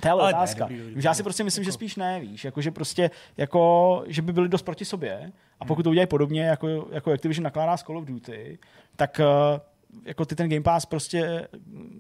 To 0.01 0.09
je 0.09 0.13
ale 0.13 0.29
otázka. 0.29 0.65
Ne, 0.65 0.77
dobrý, 0.77 0.89
dobrý, 0.89 1.05
já 1.05 1.15
si 1.15 1.23
prostě 1.23 1.45
myslím, 1.45 1.63
jako... 1.63 1.69
že 1.69 1.73
spíš 1.73 1.97
ne, 1.97 2.21
víš, 2.21 2.45
jako, 2.45 2.61
že 2.61 2.71
prostě, 2.71 3.11
jako, 3.37 4.05
že 4.07 4.23
by 4.23 4.33
byli 4.33 4.49
dost 4.49 4.63
proti 4.63 4.85
sobě 4.85 5.33
a 5.61 5.65
pokud 5.65 5.83
to 5.83 5.91
udělají 5.91 6.07
podobně, 6.07 6.43
jako, 6.43 6.89
jako 6.91 7.13
Activision 7.13 7.45
nakládá 7.45 7.77
s 7.77 7.83
Call 7.83 7.99
of 7.99 8.05
Duty, 8.05 8.59
tak 8.97 9.21
uh, 9.21 9.61
jako 10.05 10.25
ty 10.25 10.37
ten 10.37 10.49
Game 10.49 10.63
Pass 10.63 10.87
prostě, 10.87 11.49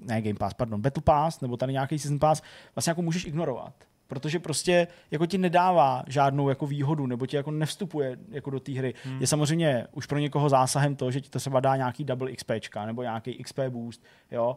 ne 0.04 0.22
Game 0.22 0.38
Pass, 0.38 0.54
pardon, 0.54 0.80
Battle 0.80 1.02
Pass, 1.02 1.40
nebo 1.40 1.56
tady 1.56 1.72
nějaký 1.72 1.98
Season 1.98 2.18
Pass, 2.18 2.42
vlastně 2.74 2.90
jako 2.90 3.02
můžeš 3.02 3.24
ignorovat 3.24 3.74
protože 4.08 4.38
prostě 4.38 4.86
jako 5.10 5.26
ti 5.26 5.38
nedává 5.38 6.04
žádnou 6.06 6.48
jako 6.48 6.66
výhodu, 6.66 7.06
nebo 7.06 7.26
ti 7.26 7.36
jako 7.36 7.50
nevstupuje 7.50 8.16
jako 8.30 8.50
do 8.50 8.60
té 8.60 8.72
hry. 8.72 8.94
Hmm. 9.04 9.20
Je 9.20 9.26
samozřejmě 9.26 9.86
už 9.92 10.06
pro 10.06 10.18
někoho 10.18 10.48
zásahem 10.48 10.96
to, 10.96 11.10
že 11.10 11.20
ti 11.20 11.30
to 11.30 11.38
třeba 11.38 11.60
dá 11.60 11.76
nějaký 11.76 12.04
double 12.04 12.32
XP, 12.32 12.50
nebo 12.86 13.02
nějaký 13.02 13.44
XP 13.44 13.58
boost, 13.68 14.02
jo. 14.30 14.56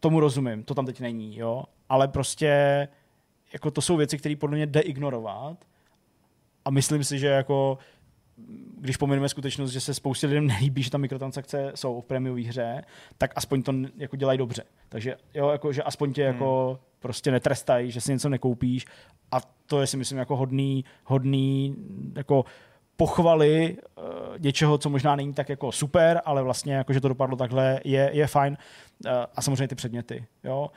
Tomu 0.00 0.20
rozumím, 0.20 0.62
to 0.64 0.74
tam 0.74 0.86
teď 0.86 1.00
není, 1.00 1.38
jo 1.38 1.64
ale 1.92 2.08
prostě 2.08 2.88
jako 3.52 3.70
to 3.70 3.80
jsou 3.80 3.96
věci, 3.96 4.18
které 4.18 4.36
podle 4.36 4.56
mě 4.56 4.66
jde 4.66 4.80
ignorovat 4.80 5.64
a 6.64 6.70
myslím 6.70 7.04
si, 7.04 7.18
že 7.18 7.26
jako 7.26 7.78
když 8.78 8.96
pomineme 8.96 9.28
skutečnost, 9.28 9.70
že 9.70 9.80
se 9.80 9.94
spoustě 9.94 10.26
lidem 10.26 10.46
nelíbí, 10.46 10.82
že 10.82 10.90
tam 10.90 11.00
mikrotransakce 11.00 11.72
jsou 11.74 12.00
v 12.00 12.04
prémiové 12.04 12.42
hře, 12.42 12.84
tak 13.18 13.32
aspoň 13.36 13.62
to 13.62 13.72
jako 13.96 14.16
dělají 14.16 14.38
dobře. 14.38 14.64
Takže 14.88 15.16
jo, 15.34 15.48
jako, 15.48 15.72
že 15.72 15.82
aspoň 15.82 16.12
tě 16.12 16.22
jako 16.22 16.44
hmm. 16.44 16.68
jako 16.68 16.80
prostě 16.98 17.30
netrestají, 17.30 17.90
že 17.90 18.00
si 18.00 18.12
něco 18.12 18.28
nekoupíš 18.28 18.86
a 19.30 19.40
to 19.66 19.80
je 19.80 19.86
si 19.86 19.96
myslím 19.96 20.18
jako 20.18 20.36
hodný, 20.36 20.84
hodný 21.04 21.76
jako 22.16 22.44
pochvaly 22.96 23.76
uh, 23.96 24.04
něčeho, 24.38 24.78
co 24.78 24.90
možná 24.90 25.16
není 25.16 25.34
tak 25.34 25.48
jako 25.48 25.72
super, 25.72 26.20
ale 26.24 26.42
vlastně 26.42 26.74
jako, 26.74 26.92
že 26.92 27.00
to 27.00 27.08
dopadlo 27.08 27.36
takhle, 27.36 27.80
je, 27.84 28.10
je 28.12 28.26
fajn. 28.26 28.56
Uh, 29.06 29.12
a 29.36 29.42
samozřejmě 29.42 29.68
ty 29.68 29.74
předměty. 29.74 30.24
Jo. 30.44 30.70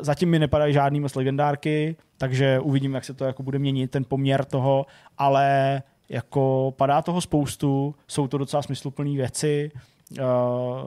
Zatím 0.00 0.30
mi 0.30 0.38
nepadají 0.38 0.74
žádný 0.74 1.00
moc 1.00 1.14
legendárky, 1.14 1.96
takže 2.18 2.60
uvidím, 2.60 2.94
jak 2.94 3.04
se 3.04 3.14
to 3.14 3.24
jako 3.24 3.42
bude 3.42 3.58
měnit, 3.58 3.90
ten 3.90 4.04
poměr 4.04 4.44
toho, 4.44 4.86
ale 5.18 5.82
jako 6.08 6.74
padá 6.76 7.02
toho 7.02 7.20
spoustu, 7.20 7.94
jsou 8.08 8.28
to 8.28 8.38
docela 8.38 8.62
smysluplné 8.62 9.10
věci, 9.10 9.70
uh, 10.10 10.26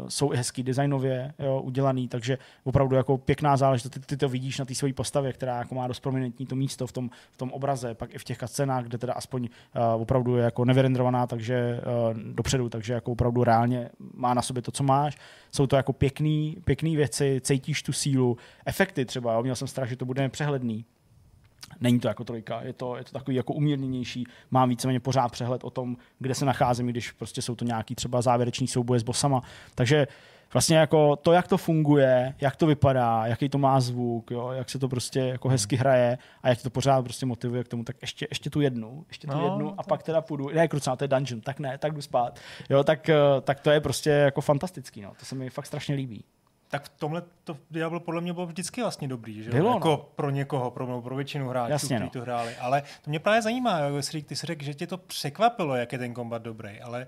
jsou 0.07 0.34
i 0.34 0.38
hezký 0.38 0.63
designově 0.63 1.34
jo, 1.39 1.61
udělaný, 1.61 2.07
takže 2.07 2.38
opravdu 2.63 2.95
jako 2.95 3.17
pěkná 3.17 3.57
záležitost. 3.57 3.91
Ty, 3.91 3.99
ty 3.99 4.17
to 4.17 4.30
vidíš 4.30 4.59
na 4.59 4.65
té 4.65 4.76
své 4.76 4.93
postavě, 4.93 5.34
která 5.34 5.57
jako 5.57 5.76
má 5.76 5.88
dost 5.88 5.99
prominentní 5.99 6.45
to 6.45 6.55
místo 6.55 6.88
v 6.88 6.91
tom, 6.91 7.09
v 7.32 7.38
tom 7.38 7.51
obraze, 7.51 7.93
pak 7.93 8.15
i 8.15 8.17
v 8.17 8.24
těch 8.24 8.43
scénách, 8.45 8.86
kde 8.86 8.97
teda 8.97 9.13
aspoň 9.13 9.43
uh, 9.43 10.01
opravdu 10.01 10.38
je 10.38 10.43
jako 10.43 10.65
nevyrendrovaná, 10.65 11.28
takže 11.28 11.82
uh, 12.09 12.19
dopředu, 12.34 12.69
takže 12.69 12.93
jako 12.93 13.11
opravdu 13.11 13.43
reálně 13.43 13.89
má 14.13 14.34
na 14.34 14.41
sobě 14.41 14.61
to, 14.61 14.72
co 14.72 14.84
máš. 14.84 15.17
Jsou 15.51 15.67
to 15.67 15.76
jako 15.76 15.93
pěkný, 15.93 16.57
pěkný 16.65 16.95
věci, 16.95 17.41
cítíš 17.43 17.84
tu 17.84 17.93
sílu, 17.93 18.38
efekty 18.65 19.05
třeba, 19.05 19.34
jo, 19.34 19.41
měl 19.41 19.55
jsem 19.55 19.67
strach, 19.67 19.89
že 19.89 19.95
to 19.95 20.05
bude 20.05 20.22
nepřehledný, 20.22 20.86
Není 21.80 21.99
to 21.99 22.07
jako 22.07 22.24
trojka, 22.24 22.61
je 22.61 22.74
to, 22.74 22.95
je 22.97 23.03
to 23.03 23.11
takový 23.11 23.38
jako 23.38 23.53
umírněnější, 23.53 24.24
mám 24.51 24.69
víceméně 24.69 24.99
pořád 24.99 25.32
přehled 25.32 25.63
o 25.63 25.69
tom, 25.69 25.97
kde 26.19 26.36
se 26.36 26.45
nacházím, 26.45 26.88
když 26.88 27.11
prostě 27.11 27.41
jsou 27.41 27.55
to 27.55 27.65
nějaký 27.65 27.95
třeba 27.95 28.22
závěreční 28.22 28.67
souboje 28.67 28.99
s 28.99 29.03
bosama. 29.03 29.41
Takže 29.76 30.07
vlastně 30.53 30.78
jako 30.78 31.15
to, 31.15 31.32
jak 31.32 31.47
to 31.47 31.57
funguje, 31.57 32.34
jak 32.41 32.55
to 32.55 32.67
vypadá, 32.67 33.26
jaký 33.26 33.49
to 33.49 33.57
má 33.57 33.80
zvuk, 33.80 34.32
jo, 34.32 34.51
jak 34.51 34.69
se 34.69 34.80
to 34.80 34.88
prostě 34.88 35.19
jako 35.19 35.49
hezky 35.49 35.76
hraje 35.76 36.17
a 36.43 36.49
jak 36.49 36.61
to 36.61 36.69
pořád 36.69 37.01
prostě 37.01 37.26
motivuje 37.26 37.63
k 37.63 37.67
tomu, 37.67 37.84
tak 37.84 37.95
ještě, 38.01 38.28
ještě 38.30 38.49
tu 38.49 38.61
jednu, 38.61 39.05
ještě 39.07 39.28
tu 39.28 39.38
no, 39.38 39.43
jednu 39.43 39.72
a 39.72 39.76
tak. 39.76 39.88
pak 39.88 40.03
teda 40.03 40.22
půjdu, 40.22 40.49
ne, 40.49 40.67
krucná, 40.67 40.95
to 40.95 41.03
je 41.03 41.07
dungeon, 41.07 41.41
tak 41.41 41.59
ne, 41.59 41.78
tak 41.78 41.93
jdu 41.93 42.01
spát. 42.01 42.39
Jo, 42.69 42.84
tak, 42.84 43.09
eh, 43.09 43.15
tak 43.41 43.59
to 43.59 43.72
je 43.72 43.82
prostě 43.82 44.09
jako 44.09 44.41
fantastický, 44.41 45.01
no, 45.01 45.13
to 45.19 45.26
se 45.26 45.36
mi 45.36 45.49
fakt 45.49 45.65
strašně 45.65 45.95
líbí 45.95 46.24
tak 46.72 46.84
v 46.84 46.89
tomhle 46.89 47.24
to 47.43 47.57
Diablo 47.72 47.99
podle 47.99 48.22
mě 48.22 48.34
bylo 48.34 48.45
vždycky 48.45 48.82
vlastně 48.82 49.07
dobrý, 49.07 49.43
že 49.43 49.51
Bylo, 49.51 49.74
jako 49.74 49.89
no. 49.89 49.97
pro 49.97 50.30
někoho, 50.30 50.72
pro, 50.72 51.01
pro 51.01 51.15
většinu 51.15 51.49
hráčů, 51.49 51.86
kteří 51.86 52.03
no. 52.03 52.09
to 52.09 52.22
hráli. 52.22 52.55
Ale 52.55 52.82
to 53.01 53.09
mě 53.09 53.19
právě 53.19 53.41
zajímá, 53.41 53.80
jak 53.80 54.03
jsi, 54.03 54.24
ty 54.24 54.36
jsi 54.36 54.45
řekl, 54.47 54.63
že 54.63 54.74
tě 54.74 54.88
to 54.88 54.97
překvapilo, 54.97 55.76
jak 55.76 55.91
je 55.91 55.99
ten 55.99 56.13
kombat 56.13 56.41
dobrý, 56.41 56.82
ale 56.82 57.07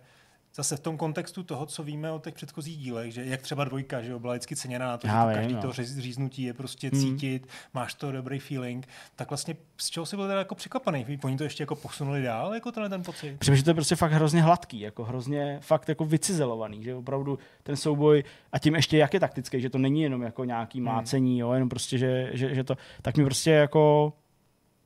zase 0.55 0.77
v 0.77 0.79
tom 0.79 0.97
kontextu 0.97 1.43
toho, 1.43 1.65
co 1.65 1.83
víme 1.83 2.11
o 2.11 2.19
těch 2.19 2.33
předchozích 2.33 2.77
dílech, 2.77 3.13
že 3.13 3.25
jak 3.25 3.41
třeba 3.41 3.63
dvojka, 3.63 4.01
že 4.01 4.19
byla 4.19 4.33
vždycky 4.33 4.55
ceněná 4.55 4.87
na 4.87 4.97
to, 4.97 5.07
Já 5.07 5.29
že 5.29 5.35
to 5.35 5.39
každý 5.39 5.53
no. 5.53 5.61
to 5.61 5.73
říznutí 6.01 6.43
je 6.43 6.53
prostě 6.53 6.89
hmm. 6.93 7.01
cítit, 7.01 7.47
máš 7.73 7.93
to 7.93 8.11
dobrý 8.11 8.39
feeling, 8.39 8.87
tak 9.15 9.29
vlastně 9.29 9.55
z 9.77 9.89
čeho 9.89 10.05
jsi 10.05 10.15
byl 10.15 10.27
teda 10.27 10.39
jako 10.39 10.55
překvapený? 10.55 11.19
Oni 11.23 11.37
to 11.37 11.43
ještě 11.43 11.63
jako 11.63 11.75
posunuli 11.75 12.21
dál, 12.21 12.53
jako 12.53 12.71
tenhle 12.71 12.89
ten 12.89 13.03
pocit? 13.03 13.39
Přemýšlím, 13.39 13.57
že 13.57 13.63
to 13.63 13.69
je 13.69 13.73
prostě 13.73 13.95
fakt 13.95 14.11
hrozně 14.11 14.41
hladký, 14.41 14.79
jako 14.79 15.03
hrozně 15.03 15.59
fakt 15.61 15.89
jako 15.89 16.05
vycizelovaný, 16.05 16.83
že 16.83 16.95
opravdu 16.95 17.39
ten 17.63 17.75
souboj 17.75 18.23
a 18.51 18.59
tím 18.59 18.75
ještě 18.75 18.97
jak 18.97 19.13
je 19.13 19.19
taktický, 19.19 19.61
že 19.61 19.69
to 19.69 19.77
není 19.77 20.01
jenom 20.01 20.21
jako 20.21 20.43
nějaký 20.43 20.79
hmm. 20.79 20.85
mácení, 20.85 21.39
jo, 21.39 21.53
jenom 21.53 21.69
prostě, 21.69 21.97
že, 21.97 22.29
že, 22.33 22.55
že 22.55 22.63
to, 22.63 22.77
tak 23.01 23.17
mi 23.17 23.23
prostě 23.23 23.51
jako 23.51 24.13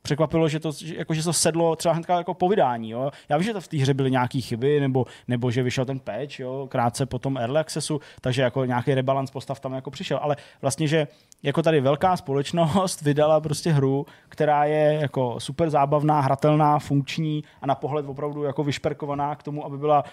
překvapilo, 0.08 0.48
že 0.48 0.60
to, 0.60 0.72
že, 0.72 0.96
jako, 0.96 1.14
že 1.14 1.24
to 1.24 1.34
sedlo 1.34 1.76
třeba 1.76 1.94
hnedka 1.94 2.18
jako 2.18 2.34
po 2.34 2.50
vydání. 2.50 2.90
Jo. 2.90 3.12
Já 3.30 3.38
vím, 3.38 3.44
že 3.44 3.54
to 3.54 3.62
v 3.62 3.68
té 3.68 3.78
hře 3.78 3.94
byly 3.94 4.12
nějaké 4.12 4.42
chyby, 4.42 4.80
nebo, 4.80 5.06
nebo 5.28 5.52
že 5.52 5.64
vyšel 5.64 5.86
ten 5.86 6.00
patch 6.00 6.40
jo, 6.40 6.68
krátce 6.72 7.06
po 7.06 7.20
tom 7.20 7.38
early 7.38 7.60
accessu, 7.60 8.00
takže 8.22 8.42
jako 8.42 8.66
nějaký 8.66 8.94
rebalance 8.94 9.34
postav 9.34 9.60
tam 9.60 9.74
jako 9.74 9.92
přišel. 9.92 10.20
Ale 10.22 10.36
vlastně, 10.62 10.88
že 10.88 11.08
jako 11.44 11.62
tady 11.62 11.82
velká 11.82 12.18
společnost 12.18 13.02
vydala 13.02 13.40
prostě 13.40 13.72
hru, 13.72 14.06
která 14.30 14.66
je 14.66 14.98
jako 15.02 15.40
super 15.40 15.70
zábavná, 15.70 16.22
hratelná, 16.22 16.80
funkční 16.80 17.44
a 17.62 17.68
na 17.68 17.76
pohled 17.76 18.06
opravdu 18.06 18.44
jako 18.44 18.64
vyšperkovaná 18.64 19.36
k 19.36 19.44
tomu, 19.44 19.66
aby 19.66 19.78
byla 19.78 20.04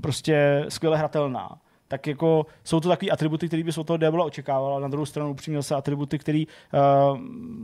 prostě 0.00 0.64
skvěle 0.68 0.98
hratelná 0.98 1.58
tak 1.90 2.06
jako 2.06 2.46
jsou 2.64 2.80
to 2.80 2.88
takové 2.88 3.10
atributy, 3.10 3.46
které 3.46 3.62
bys 3.62 3.78
od 3.78 3.86
toho 3.86 3.96
Diabla 3.96 4.24
očekával. 4.24 4.80
Na 4.80 4.88
druhou 4.88 5.06
stranu 5.06 5.30
upřímně 5.30 5.62
se 5.62 5.74
atributy, 5.74 6.18
které 6.18 6.44
uh, 6.72 7.18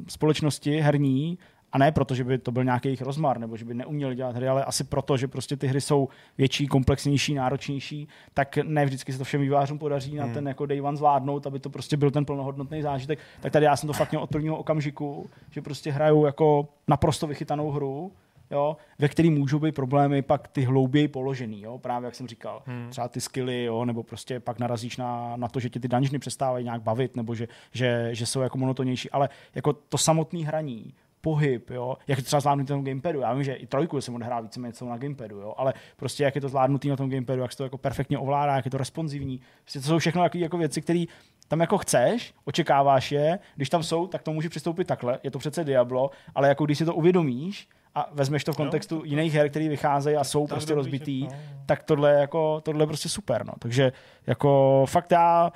společnosti 0.08 0.80
herní 0.80 1.38
a 1.76 1.78
ne 1.78 1.92
proto, 1.92 2.14
že 2.14 2.24
by 2.24 2.38
to 2.38 2.52
byl 2.52 2.64
nějaký 2.64 2.88
jejich 2.88 3.02
rozmar, 3.02 3.38
nebo 3.38 3.56
že 3.56 3.64
by 3.64 3.74
neuměli 3.74 4.16
dělat 4.16 4.36
hry, 4.36 4.48
ale 4.48 4.64
asi 4.64 4.84
proto, 4.84 5.16
že 5.16 5.28
prostě 5.28 5.56
ty 5.56 5.66
hry 5.66 5.80
jsou 5.80 6.08
větší, 6.38 6.66
komplexnější, 6.66 7.34
náročnější, 7.34 8.08
tak 8.34 8.56
ne 8.56 8.84
vždycky 8.84 9.12
se 9.12 9.18
to 9.18 9.24
všem 9.24 9.40
vývářům 9.40 9.78
podaří 9.78 10.10
hmm. 10.10 10.28
na 10.28 10.34
ten 10.34 10.48
jako 10.48 10.66
day 10.66 10.80
one 10.80 10.96
zvládnout, 10.96 11.46
aby 11.46 11.58
to 11.58 11.70
prostě 11.70 11.96
byl 11.96 12.10
ten 12.10 12.24
plnohodnotný 12.24 12.82
zážitek. 12.82 13.18
Tak 13.40 13.52
tady 13.52 13.64
já 13.64 13.76
jsem 13.76 13.86
to 13.86 13.92
fakt 13.92 14.10
měl 14.10 14.22
od 14.22 14.30
prvního 14.30 14.56
okamžiku, 14.56 15.30
že 15.50 15.62
prostě 15.62 15.92
hraju 15.92 16.24
jako 16.24 16.68
naprosto 16.88 17.26
vychytanou 17.26 17.70
hru, 17.70 18.12
jo, 18.50 18.76
ve 18.98 19.08
který 19.08 19.30
můžou 19.30 19.58
být 19.58 19.74
problémy 19.74 20.22
pak 20.22 20.48
ty 20.48 20.64
hlouběji 20.64 21.08
položený, 21.08 21.62
jo, 21.62 21.78
právě 21.78 22.06
jak 22.06 22.14
jsem 22.14 22.28
říkal. 22.28 22.62
Hmm. 22.66 22.90
Třeba 22.90 23.08
ty 23.08 23.20
skilly, 23.20 23.64
jo, 23.64 23.84
nebo 23.84 24.02
prostě 24.02 24.40
pak 24.40 24.58
narazíš 24.58 24.96
na, 24.96 25.36
na 25.36 25.48
to, 25.48 25.60
že 25.60 25.70
ti 25.70 25.80
ty 25.80 25.88
dungeony 25.88 26.18
přestávají 26.18 26.64
nějak 26.64 26.82
bavit, 26.82 27.16
nebo 27.16 27.34
že, 27.34 27.48
že, 27.72 28.08
že 28.12 28.26
jsou 28.26 28.40
jako 28.40 28.58
monotonější, 28.58 29.10
ale 29.10 29.28
jako 29.54 29.72
to 29.72 29.98
samotné 29.98 30.40
hraní, 30.40 30.94
pohyb, 31.26 31.70
jo, 31.70 31.96
jak 32.06 32.22
třeba 32.22 32.40
zvládnutý 32.40 32.72
na 32.72 32.76
tom 32.76 32.84
gamepadu. 32.84 33.20
Já 33.20 33.34
vím, 33.34 33.44
že 33.44 33.54
i 33.54 33.66
trojku 33.66 34.00
jsem 34.00 34.14
odehrál 34.14 34.42
víceméně 34.42 34.72
celou 34.72 34.90
na 34.90 34.96
gamepadu, 34.96 35.36
jo, 35.36 35.54
ale 35.56 35.74
prostě 35.96 36.24
jak 36.24 36.34
je 36.34 36.40
to 36.40 36.48
zvládnutý 36.48 36.88
na 36.88 36.96
tom 36.96 37.10
gamepadu, 37.10 37.42
jak 37.42 37.52
se 37.52 37.58
to 37.58 37.64
jako 37.64 37.78
perfektně 37.78 38.18
ovládá, 38.18 38.56
jak 38.56 38.64
je 38.64 38.70
to 38.70 38.78
responsivní. 38.78 39.40
Prostě 39.62 39.80
to 39.80 39.86
jsou 39.86 39.98
všechno 39.98 40.22
jako, 40.22 40.38
jako 40.38 40.58
věci, 40.58 40.82
které 40.82 41.04
tam 41.48 41.60
jako 41.60 41.78
chceš, 41.78 42.34
očekáváš 42.44 43.12
je, 43.12 43.38
když 43.56 43.70
tam 43.70 43.82
jsou, 43.82 44.06
tak 44.06 44.22
to 44.22 44.32
může 44.32 44.48
přistoupit 44.48 44.86
takhle, 44.86 45.18
je 45.22 45.30
to 45.30 45.38
přece 45.38 45.64
Diablo, 45.64 46.10
ale 46.34 46.48
jako 46.48 46.64
když 46.64 46.78
si 46.78 46.84
to 46.84 46.94
uvědomíš 46.94 47.68
a 47.94 48.10
vezmeš 48.12 48.44
to 48.44 48.52
v 48.52 48.56
kontextu 48.56 48.94
jo. 48.94 49.02
jiných 49.04 49.34
her, 49.34 49.50
které 49.50 49.68
vycházejí 49.68 50.16
a 50.16 50.24
jsou 50.24 50.46
prostě 50.46 50.74
rozbitý, 50.74 51.22
no. 51.22 51.30
tak 51.66 51.82
tohle 51.82 52.10
je 52.12 52.20
jako, 52.20 52.60
tohle 52.60 52.82
je 52.82 52.86
prostě 52.86 53.08
super, 53.08 53.46
no. 53.46 53.52
Takže 53.58 53.92
jako 54.26 54.84
fakt 54.88 55.10
já 55.10 55.52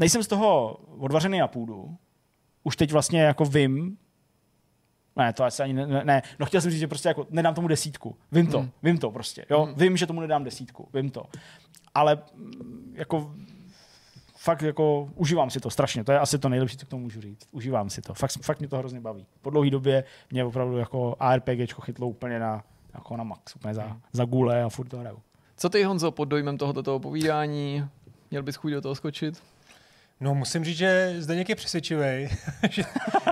nejsem 0.00 0.22
z 0.22 0.26
toho 0.26 0.76
odvařený 0.98 1.38
na 1.38 1.48
půdu, 1.48 1.96
už 2.64 2.76
teď 2.76 2.92
vlastně 2.92 3.20
jako 3.20 3.44
vím, 3.44 3.98
ne, 5.18 5.32
to 5.32 5.44
asi 5.44 5.62
ani 5.62 5.72
ne, 5.72 5.86
ne, 5.86 6.04
ne. 6.04 6.22
No 6.38 6.46
chtěl 6.46 6.60
jsem 6.60 6.70
říct, 6.70 6.80
že 6.80 6.88
prostě 6.88 7.08
jako 7.08 7.26
nedám 7.30 7.54
tomu 7.54 7.68
desítku. 7.68 8.16
Vím 8.32 8.46
to, 8.46 8.60
hmm. 8.60 8.70
vím 8.82 8.98
to 8.98 9.10
prostě. 9.10 9.44
Jo? 9.50 9.64
Hmm. 9.64 9.74
Vím, 9.74 9.96
že 9.96 10.06
tomu 10.06 10.20
nedám 10.20 10.44
desítku, 10.44 10.88
vím 10.94 11.10
to. 11.10 11.26
Ale 11.94 12.18
mm, 12.34 12.94
jako 12.94 13.32
fakt 14.36 14.62
jako 14.62 15.10
užívám 15.14 15.50
si 15.50 15.60
to 15.60 15.70
strašně. 15.70 16.04
To 16.04 16.12
je 16.12 16.18
asi 16.18 16.38
to 16.38 16.48
nejlepší, 16.48 16.76
co 16.76 16.86
k 16.86 16.88
tomu 16.88 17.02
můžu 17.02 17.20
říct. 17.20 17.48
Užívám 17.50 17.90
si 17.90 18.02
to. 18.02 18.14
Fakt, 18.14 18.32
fakt 18.42 18.58
mě 18.58 18.68
to 18.68 18.78
hrozně 18.78 19.00
baví. 19.00 19.26
Po 19.42 19.50
dlouhé 19.50 19.70
době 19.70 20.04
mě 20.30 20.44
opravdu 20.44 20.78
jako 20.78 21.16
ARPG 21.20 21.84
chytlo 21.84 22.08
úplně 22.08 22.38
na, 22.38 22.64
jako 22.94 23.16
na 23.16 23.24
max, 23.24 23.56
úplně 23.56 23.74
za, 23.74 23.82
hmm. 23.82 24.00
za 24.12 24.24
gule 24.24 24.62
a 24.62 24.68
furt 24.68 24.88
to 24.88 24.98
hraju. 24.98 25.18
Co 25.56 25.68
ty, 25.68 25.82
Honzo, 25.82 26.10
pod 26.10 26.24
dojmem 26.24 26.58
tohoto 26.58 27.00
povídání? 27.00 27.84
Měl 28.30 28.42
bys 28.42 28.56
chuť 28.56 28.72
do 28.72 28.80
toho 28.80 28.94
skočit? 28.94 29.42
No 30.20 30.34
musím 30.34 30.64
říct, 30.64 30.76
že 30.76 31.14
Zdeněk 31.18 31.48
je 31.48 31.54
přesvědčivý. 31.54 32.02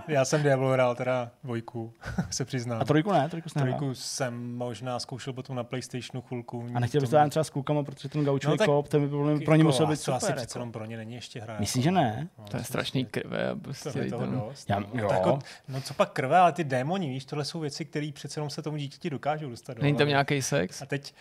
já 0.08 0.24
jsem 0.24 0.42
Diablo 0.42 0.72
hrál 0.72 0.94
teda 0.94 1.30
dvojku, 1.44 1.92
se 2.30 2.44
přiznám. 2.44 2.80
A 2.80 2.84
trojku 2.84 3.12
ne? 3.12 3.28
Trojku, 3.28 3.48
trojku 3.48 3.94
jsem 3.94 4.56
možná 4.56 4.98
zkoušel 4.98 5.32
potom 5.32 5.56
na 5.56 5.64
Playstationu 5.64 6.22
chvilku. 6.22 6.66
A 6.74 6.80
nechtěl 6.80 7.00
bys 7.00 7.10
to 7.10 7.28
třeba 7.28 7.44
s 7.44 7.50
klukama, 7.50 7.82
protože 7.82 8.08
ten 8.08 8.24
gaučový 8.24 8.56
no, 8.60 8.66
kop, 8.66 8.88
ten 8.88 9.02
by 9.02 9.08
byl 9.08 9.40
pro 9.40 9.54
ně 9.54 9.64
musel 9.64 9.86
být 9.86 9.96
super. 9.96 10.14
Asi 10.14 10.26
jako. 10.26 10.36
přece 10.36 10.60
pro 10.72 10.84
ně 10.84 10.96
není 10.96 11.14
ještě 11.14 11.40
hra. 11.40 11.56
Myslíš, 11.60 11.84
že 11.84 11.90
ne? 11.90 12.28
No, 12.38 12.44
to 12.44 12.56
je 12.56 12.64
strašný 12.64 13.04
krve. 13.04 13.56
Prostě 13.62 13.90
to 13.90 13.98
je 13.98 14.10
toho 14.10 14.26
dost. 14.26 14.70
Já, 14.70 14.78
no, 14.78 14.86
jo. 14.94 15.08
Jako, 15.12 15.38
no 15.68 15.80
co 15.80 15.94
pak 15.94 16.12
krve, 16.12 16.38
ale 16.38 16.52
ty 16.52 16.64
démoni, 16.64 17.08
víš, 17.08 17.24
tohle 17.24 17.44
jsou 17.44 17.60
věci, 17.60 17.84
které 17.84 18.10
přece 18.14 18.38
jenom 18.40 18.50
se 18.50 18.62
tomu 18.62 18.76
dítěti 18.76 19.10
dokážou 19.10 19.50
dostat. 19.50 19.78
Není 19.78 19.96
tam 19.96 20.08
nějaký 20.08 20.42
sex? 20.42 20.82
A 20.82 20.86
teď, 20.86 21.14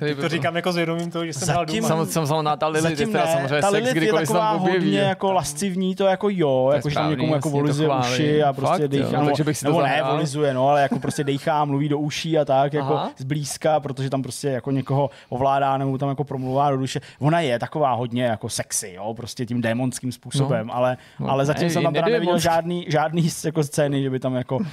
ty, 0.00 0.14
to 0.14 0.28
říkám 0.28 0.56
jako 0.56 0.72
s 0.72 0.76
vědomím 0.76 1.10
toho, 1.10 1.26
že 1.26 1.32
jsem 1.32 1.48
hrál 1.48 1.66
doma. 1.66 1.88
Sam, 1.88 2.06
jsem 2.06 2.26
samozřejmě 2.26 2.56
ta 2.58 2.66
Lilith, 2.66 2.90
Zatím 2.90 3.12
teda 3.12 3.26
samozřejmě 3.26 3.60
ta 3.60 3.70
sex, 3.70 3.90
kdykoliv 3.90 4.20
je 4.20 4.26
taková 4.26 4.50
hodně 4.50 5.00
jako 5.00 5.32
lascivní, 5.32 5.94
to 5.94 6.04
jako 6.04 6.28
jo, 6.30 6.70
jako 6.74 6.88
že 6.88 6.94
tam 6.94 7.10
někomu 7.10 7.34
jako 7.34 7.50
volizuje 7.50 7.90
uši 7.98 8.42
a 8.42 8.52
prostě 8.52 8.88
dejchá, 8.88 9.20
no, 9.20 9.26
takže 9.26 9.44
bych 9.44 9.58
si 9.58 9.64
nebo 9.64 9.82
ne, 9.82 10.02
volizuje, 10.10 10.54
no, 10.54 10.68
ale 10.68 10.82
jako 10.82 10.98
prostě 10.98 11.24
dejchá, 11.24 11.64
mluví 11.64 11.88
do 11.88 11.98
uší 11.98 12.38
a 12.38 12.44
tak, 12.44 12.72
jako 12.72 13.00
zblízka, 13.16 13.80
protože 13.80 14.10
tam 14.10 14.22
prostě 14.22 14.48
jako 14.48 14.70
někoho 14.70 15.10
ovládá 15.28 15.78
nebo 15.78 15.98
tam 15.98 16.08
jako 16.08 16.24
promluvá 16.24 16.70
do 16.70 16.76
duše. 16.76 17.00
Ona 17.20 17.40
je 17.40 17.58
taková 17.58 17.92
hodně 17.92 18.24
jako 18.24 18.48
sexy, 18.48 18.92
jo, 18.96 19.14
prostě 19.16 19.46
tím 19.46 19.60
démonským 19.60 20.12
způsobem, 20.12 20.66
no. 20.66 20.76
ale, 20.76 20.96
no, 21.20 21.30
ale 21.30 21.46
zatím 21.46 21.70
jsem 21.70 21.82
tam 21.82 21.94
teda 21.94 22.06
neviděl 22.06 22.38
žádný, 22.38 22.86
žádný 22.88 23.28
jako 23.44 23.64
scény, 23.64 24.02
že 24.02 24.10
by 24.10 24.18
tam 24.18 24.34
jako 24.34 24.56
uh, 24.56 24.64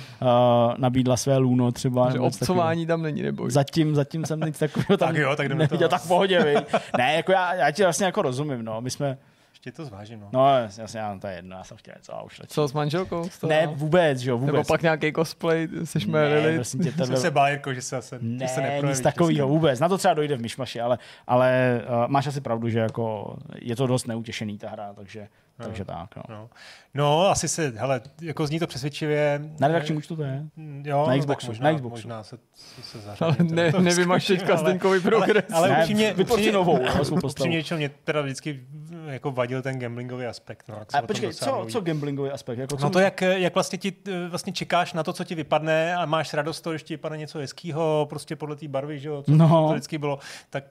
nabídla 0.77 1.17
své 1.17 1.37
lůno 1.37 1.71
třeba. 1.71 2.11
Že 2.11 2.19
obcování 2.19 2.85
tam 2.85 3.01
není, 3.01 3.21
nebo 3.21 3.49
Zatím, 3.49 3.95
zatím 3.95 4.25
jsem 4.25 4.39
nic 4.39 4.59
takového 4.59 4.97
tam 4.97 5.10
tak 5.13 5.21
jo, 5.21 5.35
tak 5.35 5.47
neviděl, 5.47 5.89
tak 5.89 6.01
v 6.01 6.07
pohodě, 6.07 6.43
vy. 6.43 6.55
Ne, 6.97 7.13
jako 7.13 7.31
já, 7.31 7.53
já 7.53 7.71
ti 7.71 7.83
vlastně 7.83 8.05
jako 8.05 8.21
rozumím, 8.21 8.65
no. 8.65 8.81
My 8.81 8.89
jsme, 8.89 9.17
ještě 9.51 9.71
to 9.71 9.85
zvážím. 9.85 10.19
No, 10.19 10.29
no 10.33 10.47
jasně, 10.77 10.99
já, 10.99 11.17
to 11.21 11.27
je 11.27 11.35
jedno, 11.35 11.57
já 11.57 11.63
jsem 11.63 11.77
chtěl 11.77 11.93
něco 11.97 12.15
a 12.15 12.21
už 12.21 12.39
letí. 12.39 12.53
Co 12.53 12.67
s 12.67 12.73
manželkou? 12.73 13.29
Z 13.29 13.41
ne, 13.41 13.67
vůbec, 13.67 14.19
že 14.19 14.29
jo, 14.29 14.37
vůbec. 14.37 14.53
Nebo 14.53 14.63
pak 14.63 14.81
nějaký 14.81 15.13
cosplay, 15.13 15.67
jsi 15.83 15.99
ne, 16.07 16.55
prosím 16.55 16.83
tě, 16.83 16.91
tohle... 16.91 17.17
se 17.17 17.31
bál, 17.31 17.47
Jirko, 17.47 17.73
že 17.73 17.81
se, 17.81 17.97
asi, 17.97 18.15
ne, 18.21 18.47
se 18.47 18.61
neprojeví. 18.61 18.87
nic 18.87 19.01
takového 19.01 19.47
vůbec. 19.47 19.79
Na 19.79 19.89
to 19.89 19.97
třeba 19.97 20.13
dojde 20.13 20.37
v 20.37 20.41
myšmaši, 20.41 20.81
ale, 20.81 20.97
ale 21.27 21.81
uh, 21.87 22.07
máš 22.07 22.27
asi 22.27 22.41
pravdu, 22.41 22.69
že 22.69 22.79
jako 22.79 23.35
je 23.55 23.75
to 23.75 23.87
dost 23.87 24.07
neutěšený 24.07 24.57
ta 24.57 24.69
hra, 24.69 24.93
takže 24.93 25.27
No. 25.61 25.67
Takže 25.67 25.85
tak. 25.85 26.15
No. 26.15 26.23
no. 26.29 26.49
no, 26.93 27.29
asi 27.29 27.47
se, 27.47 27.73
hele, 27.75 28.01
jako 28.21 28.47
zní 28.47 28.59
to 28.59 28.67
přesvědčivě. 28.67 29.41
Na 29.59 29.67
redakčním 29.67 29.97
účtu 29.97 30.15
to 30.15 30.23
je. 30.23 30.43
Jo, 30.83 31.05
na 31.07 31.17
Xboxu. 31.17 31.47
Možná, 31.47 31.71
na 31.71 31.77
Xboxu. 31.77 31.95
možná 31.95 32.23
se, 32.23 32.37
se 32.83 32.99
zařadí. 32.99 33.19
Ale 33.21 33.35
ne, 33.39 33.71
nevymaš 33.79 34.27
teďka 34.27 34.57
Zdenkovi 34.61 34.99
progres. 34.99 35.45
Ale, 35.53 35.69
ale 35.69 35.81
upřímně, 35.81 36.13
upřímně, 36.13 36.51
novou, 36.51 36.79
upřímně 37.23 37.57
něčem 37.57 37.77
mě 37.77 37.89
teda 37.89 38.21
vždycky 38.21 38.67
jako 39.05 39.31
vadil 39.31 39.61
ten 39.61 39.79
gamblingový 39.79 40.25
aspekt. 40.25 40.65
No, 40.69 40.75
a 40.93 41.01
počkej, 41.01 41.33
co, 41.33 41.65
co 41.69 41.81
gamblingový 41.81 42.31
aspekt? 42.31 42.59
Jako 42.59 42.77
co 42.77 42.83
no 42.83 42.89
to, 42.89 42.99
jak, 42.99 43.21
jak 43.21 43.53
vlastně 43.53 43.77
ti 43.77 43.93
vlastně 44.29 44.53
čekáš 44.53 44.93
na 44.93 45.03
to, 45.03 45.13
co 45.13 45.23
ti 45.23 45.35
vypadne 45.35 45.95
a 45.95 46.05
máš 46.05 46.33
radost 46.33 46.61
to, 46.61 46.77
že 46.77 46.83
ti 46.83 46.93
vypadne 46.93 47.17
něco 47.17 47.39
hezkýho, 47.39 48.07
prostě 48.09 48.35
podle 48.35 48.55
té 48.55 48.67
barvy, 48.67 48.99
že 48.99 49.09
jo, 49.09 49.23
co 49.23 49.31
no. 49.31 49.67
to 49.67 49.73
vždycky 49.73 49.97
bylo, 49.97 50.19
tak 50.49 50.63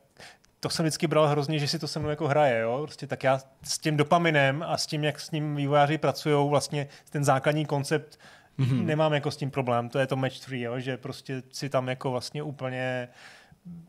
to 0.60 0.70
jsem 0.70 0.84
vždycky 0.84 1.06
bral 1.06 1.26
hrozně, 1.26 1.58
že 1.58 1.68
si 1.68 1.78
to 1.78 1.88
se 1.88 1.98
mnou 1.98 2.08
jako 2.08 2.28
hraje, 2.28 2.60
jo? 2.60 2.80
Prostě 2.82 3.06
tak 3.06 3.24
já 3.24 3.40
s 3.62 3.78
tím 3.78 3.96
dopaminem 3.96 4.64
a 4.66 4.76
s 4.76 4.86
tím, 4.86 5.04
jak 5.04 5.20
s 5.20 5.30
ním 5.30 5.56
vývojáři 5.56 5.98
pracují, 5.98 6.48
vlastně 6.50 6.88
ten 7.10 7.24
základní 7.24 7.66
koncept 7.66 8.18
mm-hmm. 8.58 8.84
nemám 8.84 9.12
jako 9.12 9.30
s 9.30 9.36
tím 9.36 9.50
problém. 9.50 9.88
To 9.88 9.98
je 9.98 10.06
to 10.06 10.16
match 10.16 10.38
3, 10.38 10.60
jo? 10.60 10.80
že 10.80 10.96
prostě 10.96 11.42
si 11.52 11.68
tam 11.68 11.88
jako 11.88 12.10
vlastně 12.10 12.42
úplně 12.42 13.08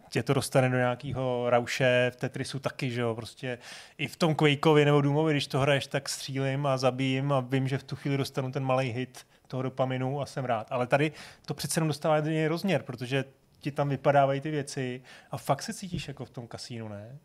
tě 0.09 0.23
to 0.23 0.33
dostane 0.33 0.69
do 0.69 0.77
nějakého 0.77 1.49
rauše, 1.49 2.11
v 2.13 2.15
Tetrisu 2.15 2.59
taky, 2.59 2.91
že 2.91 3.01
jo, 3.01 3.15
prostě 3.15 3.57
i 3.97 4.07
v 4.07 4.15
tom 4.15 4.35
Quakeovi 4.35 4.85
nebo 4.85 5.01
Doomovi, 5.01 5.33
když 5.33 5.47
to 5.47 5.59
hraješ, 5.59 5.87
tak 5.87 6.09
střílím 6.09 6.65
a 6.65 6.77
zabijím 6.77 7.31
a 7.31 7.39
vím, 7.39 7.67
že 7.67 7.77
v 7.77 7.83
tu 7.83 7.95
chvíli 7.95 8.17
dostanu 8.17 8.51
ten 8.51 8.63
malý 8.63 8.89
hit 8.89 9.25
toho 9.47 9.63
dopaminu 9.63 10.21
a 10.21 10.25
jsem 10.25 10.45
rád. 10.45 10.67
Ale 10.69 10.87
tady 10.87 11.11
to 11.45 11.53
přece 11.53 11.77
jenom 11.77 11.87
dostává 11.87 12.17
jiný 12.17 12.47
rozměr, 12.47 12.83
protože 12.83 13.23
ti 13.61 13.71
tam 13.71 13.89
vypadávají 13.89 14.41
ty 14.41 14.51
věci 14.51 15.01
a 15.31 15.37
fakt 15.37 15.61
se 15.61 15.73
cítíš 15.73 16.07
jako 16.07 16.25
v 16.25 16.29
tom 16.29 16.47
kasínu, 16.47 16.87
ne? 16.87 17.17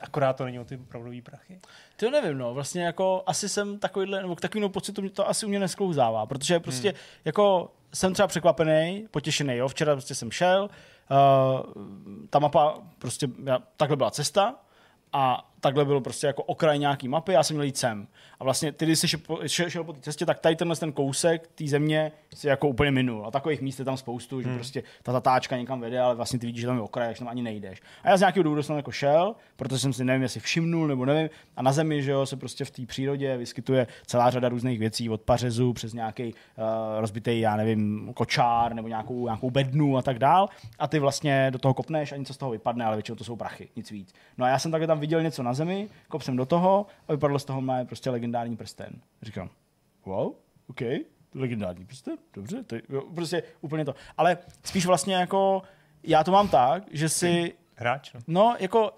Akorát 0.00 0.32
to 0.32 0.44
není 0.44 0.58
o 0.58 0.64
ty 0.64 0.76
opravdový 0.76 1.22
prachy. 1.22 1.60
To 1.96 2.10
nevím, 2.10 2.38
no. 2.38 2.54
Vlastně 2.54 2.84
jako 2.84 3.22
asi 3.26 3.48
jsem 3.48 3.78
takovýhle, 3.78 4.22
nebo 4.22 4.36
k 4.36 4.40
takovému 4.40 4.68
pocitu 4.68 5.08
to 5.08 5.28
asi 5.28 5.46
u 5.46 5.48
mě 5.48 5.58
nesklouzává, 5.58 6.26
protože 6.26 6.60
prostě 6.60 6.88
hmm. 6.88 6.98
jako 7.24 7.72
jsem 7.94 8.12
třeba 8.12 8.28
překvapený, 8.28 9.08
potěšený, 9.10 9.56
jo. 9.56 9.68
Včera 9.68 9.94
prostě 9.94 10.14
jsem 10.14 10.30
šel, 10.30 10.68
uh, 11.10 12.28
ta 12.30 12.38
mapa 12.38 12.78
prostě, 12.98 13.28
já, 13.44 13.58
takhle 13.76 13.96
byla 13.96 14.10
cesta 14.10 14.54
a 15.12 15.53
takhle 15.64 15.84
bylo 15.84 16.00
prostě 16.00 16.26
jako 16.26 16.42
okraj 16.42 16.78
nějaký 16.78 17.08
mapy, 17.08 17.32
já 17.32 17.42
jsem 17.42 17.56
měl 17.56 17.64
jít 17.64 17.76
sem. 17.76 18.06
A 18.40 18.44
vlastně 18.44 18.72
ty, 18.72 18.84
když 18.84 18.98
jsi 18.98 19.08
šel, 19.46 19.70
šel 19.70 19.84
po 19.84 19.92
té 19.92 20.00
cestě, 20.00 20.26
tak 20.26 20.38
tady 20.38 20.56
tenhle 20.56 20.76
ten 20.76 20.92
kousek 20.92 21.46
té 21.54 21.66
země 21.66 22.12
si 22.34 22.48
jako 22.48 22.68
úplně 22.68 22.90
minul. 22.90 23.26
A 23.26 23.30
takových 23.30 23.60
míst 23.60 23.78
je 23.78 23.84
tam 23.84 23.96
spoustu, 23.96 24.40
že 24.40 24.48
hmm. 24.48 24.56
prostě 24.56 24.82
ta 25.02 25.12
zatáčka 25.12 25.56
někam 25.56 25.80
vede, 25.80 26.00
ale 26.00 26.14
vlastně 26.14 26.38
ty 26.38 26.46
vidíš, 26.46 26.60
že 26.60 26.66
tam 26.66 26.76
je 26.76 26.82
okraj, 26.82 27.14
že 27.14 27.18
tam 27.18 27.28
ani 27.28 27.42
nejdeš. 27.42 27.82
A 28.02 28.10
já 28.10 28.16
z 28.16 28.20
nějakého 28.20 28.42
důvodu 28.42 28.62
jsem 28.62 28.76
jako 28.76 28.90
šel, 28.90 29.34
protože 29.56 29.78
jsem 29.78 29.92
si 29.92 30.04
nevím, 30.04 30.22
jestli 30.22 30.40
všimnul 30.40 30.86
nebo 30.86 31.04
nevím. 31.04 31.30
A 31.56 31.62
na 31.62 31.72
zemi, 31.72 32.02
že 32.02 32.10
jo, 32.10 32.26
se 32.26 32.36
prostě 32.36 32.64
v 32.64 32.70
té 32.70 32.86
přírodě 32.86 33.36
vyskytuje 33.36 33.86
celá 34.06 34.30
řada 34.30 34.48
různých 34.48 34.78
věcí, 34.78 35.10
od 35.10 35.20
pařezu 35.20 35.72
přes 35.72 35.92
nějaký 35.92 36.24
uh, 36.24 36.64
rozbitý, 37.00 37.40
já 37.40 37.56
nevím, 37.56 38.12
kočár 38.14 38.74
nebo 38.74 38.88
nějakou, 38.88 39.24
nějakou 39.24 39.50
bednu 39.50 39.96
a 39.96 40.02
tak 40.02 40.18
dál. 40.18 40.48
A 40.78 40.88
ty 40.88 40.98
vlastně 40.98 41.50
do 41.50 41.58
toho 41.58 41.74
kopneš 41.74 42.12
a 42.12 42.16
něco 42.16 42.34
z 42.34 42.36
toho 42.36 42.50
vypadne, 42.50 42.84
ale 42.84 42.96
většinou 42.96 43.16
to 43.16 43.24
jsou 43.24 43.36
prachy, 43.36 43.68
nic 43.76 43.90
víc. 43.90 44.14
No 44.38 44.44
a 44.44 44.48
já 44.48 44.58
jsem 44.58 44.70
takhle 44.70 44.86
tam 44.86 45.00
viděl 45.00 45.22
něco 45.22 45.42
na 45.42 45.53
zemi, 45.54 45.88
kop 46.08 46.22
jsem 46.22 46.36
do 46.36 46.46
toho 46.46 46.86
a 47.08 47.12
vypadlo 47.12 47.38
z 47.38 47.44
toho 47.44 47.60
má 47.60 47.84
prostě 47.84 48.10
legendární 48.10 48.56
prsten. 48.56 49.00
Říkám, 49.22 49.50
wow, 50.04 50.32
OK, 50.70 50.80
legendární 51.34 51.86
prsten, 51.86 52.16
dobře, 52.34 52.62
to 52.62 52.74
je, 52.74 52.82
prostě 53.14 53.42
úplně 53.60 53.84
to. 53.84 53.94
Ale 54.16 54.38
spíš 54.64 54.86
vlastně 54.86 55.14
jako, 55.14 55.62
já 56.02 56.24
to 56.24 56.32
mám 56.32 56.48
tak, 56.48 56.82
že 56.90 57.08
si... 57.08 57.54
Hráč, 57.76 58.12
no. 58.12 58.20
No, 58.26 58.56
jako 58.58 58.92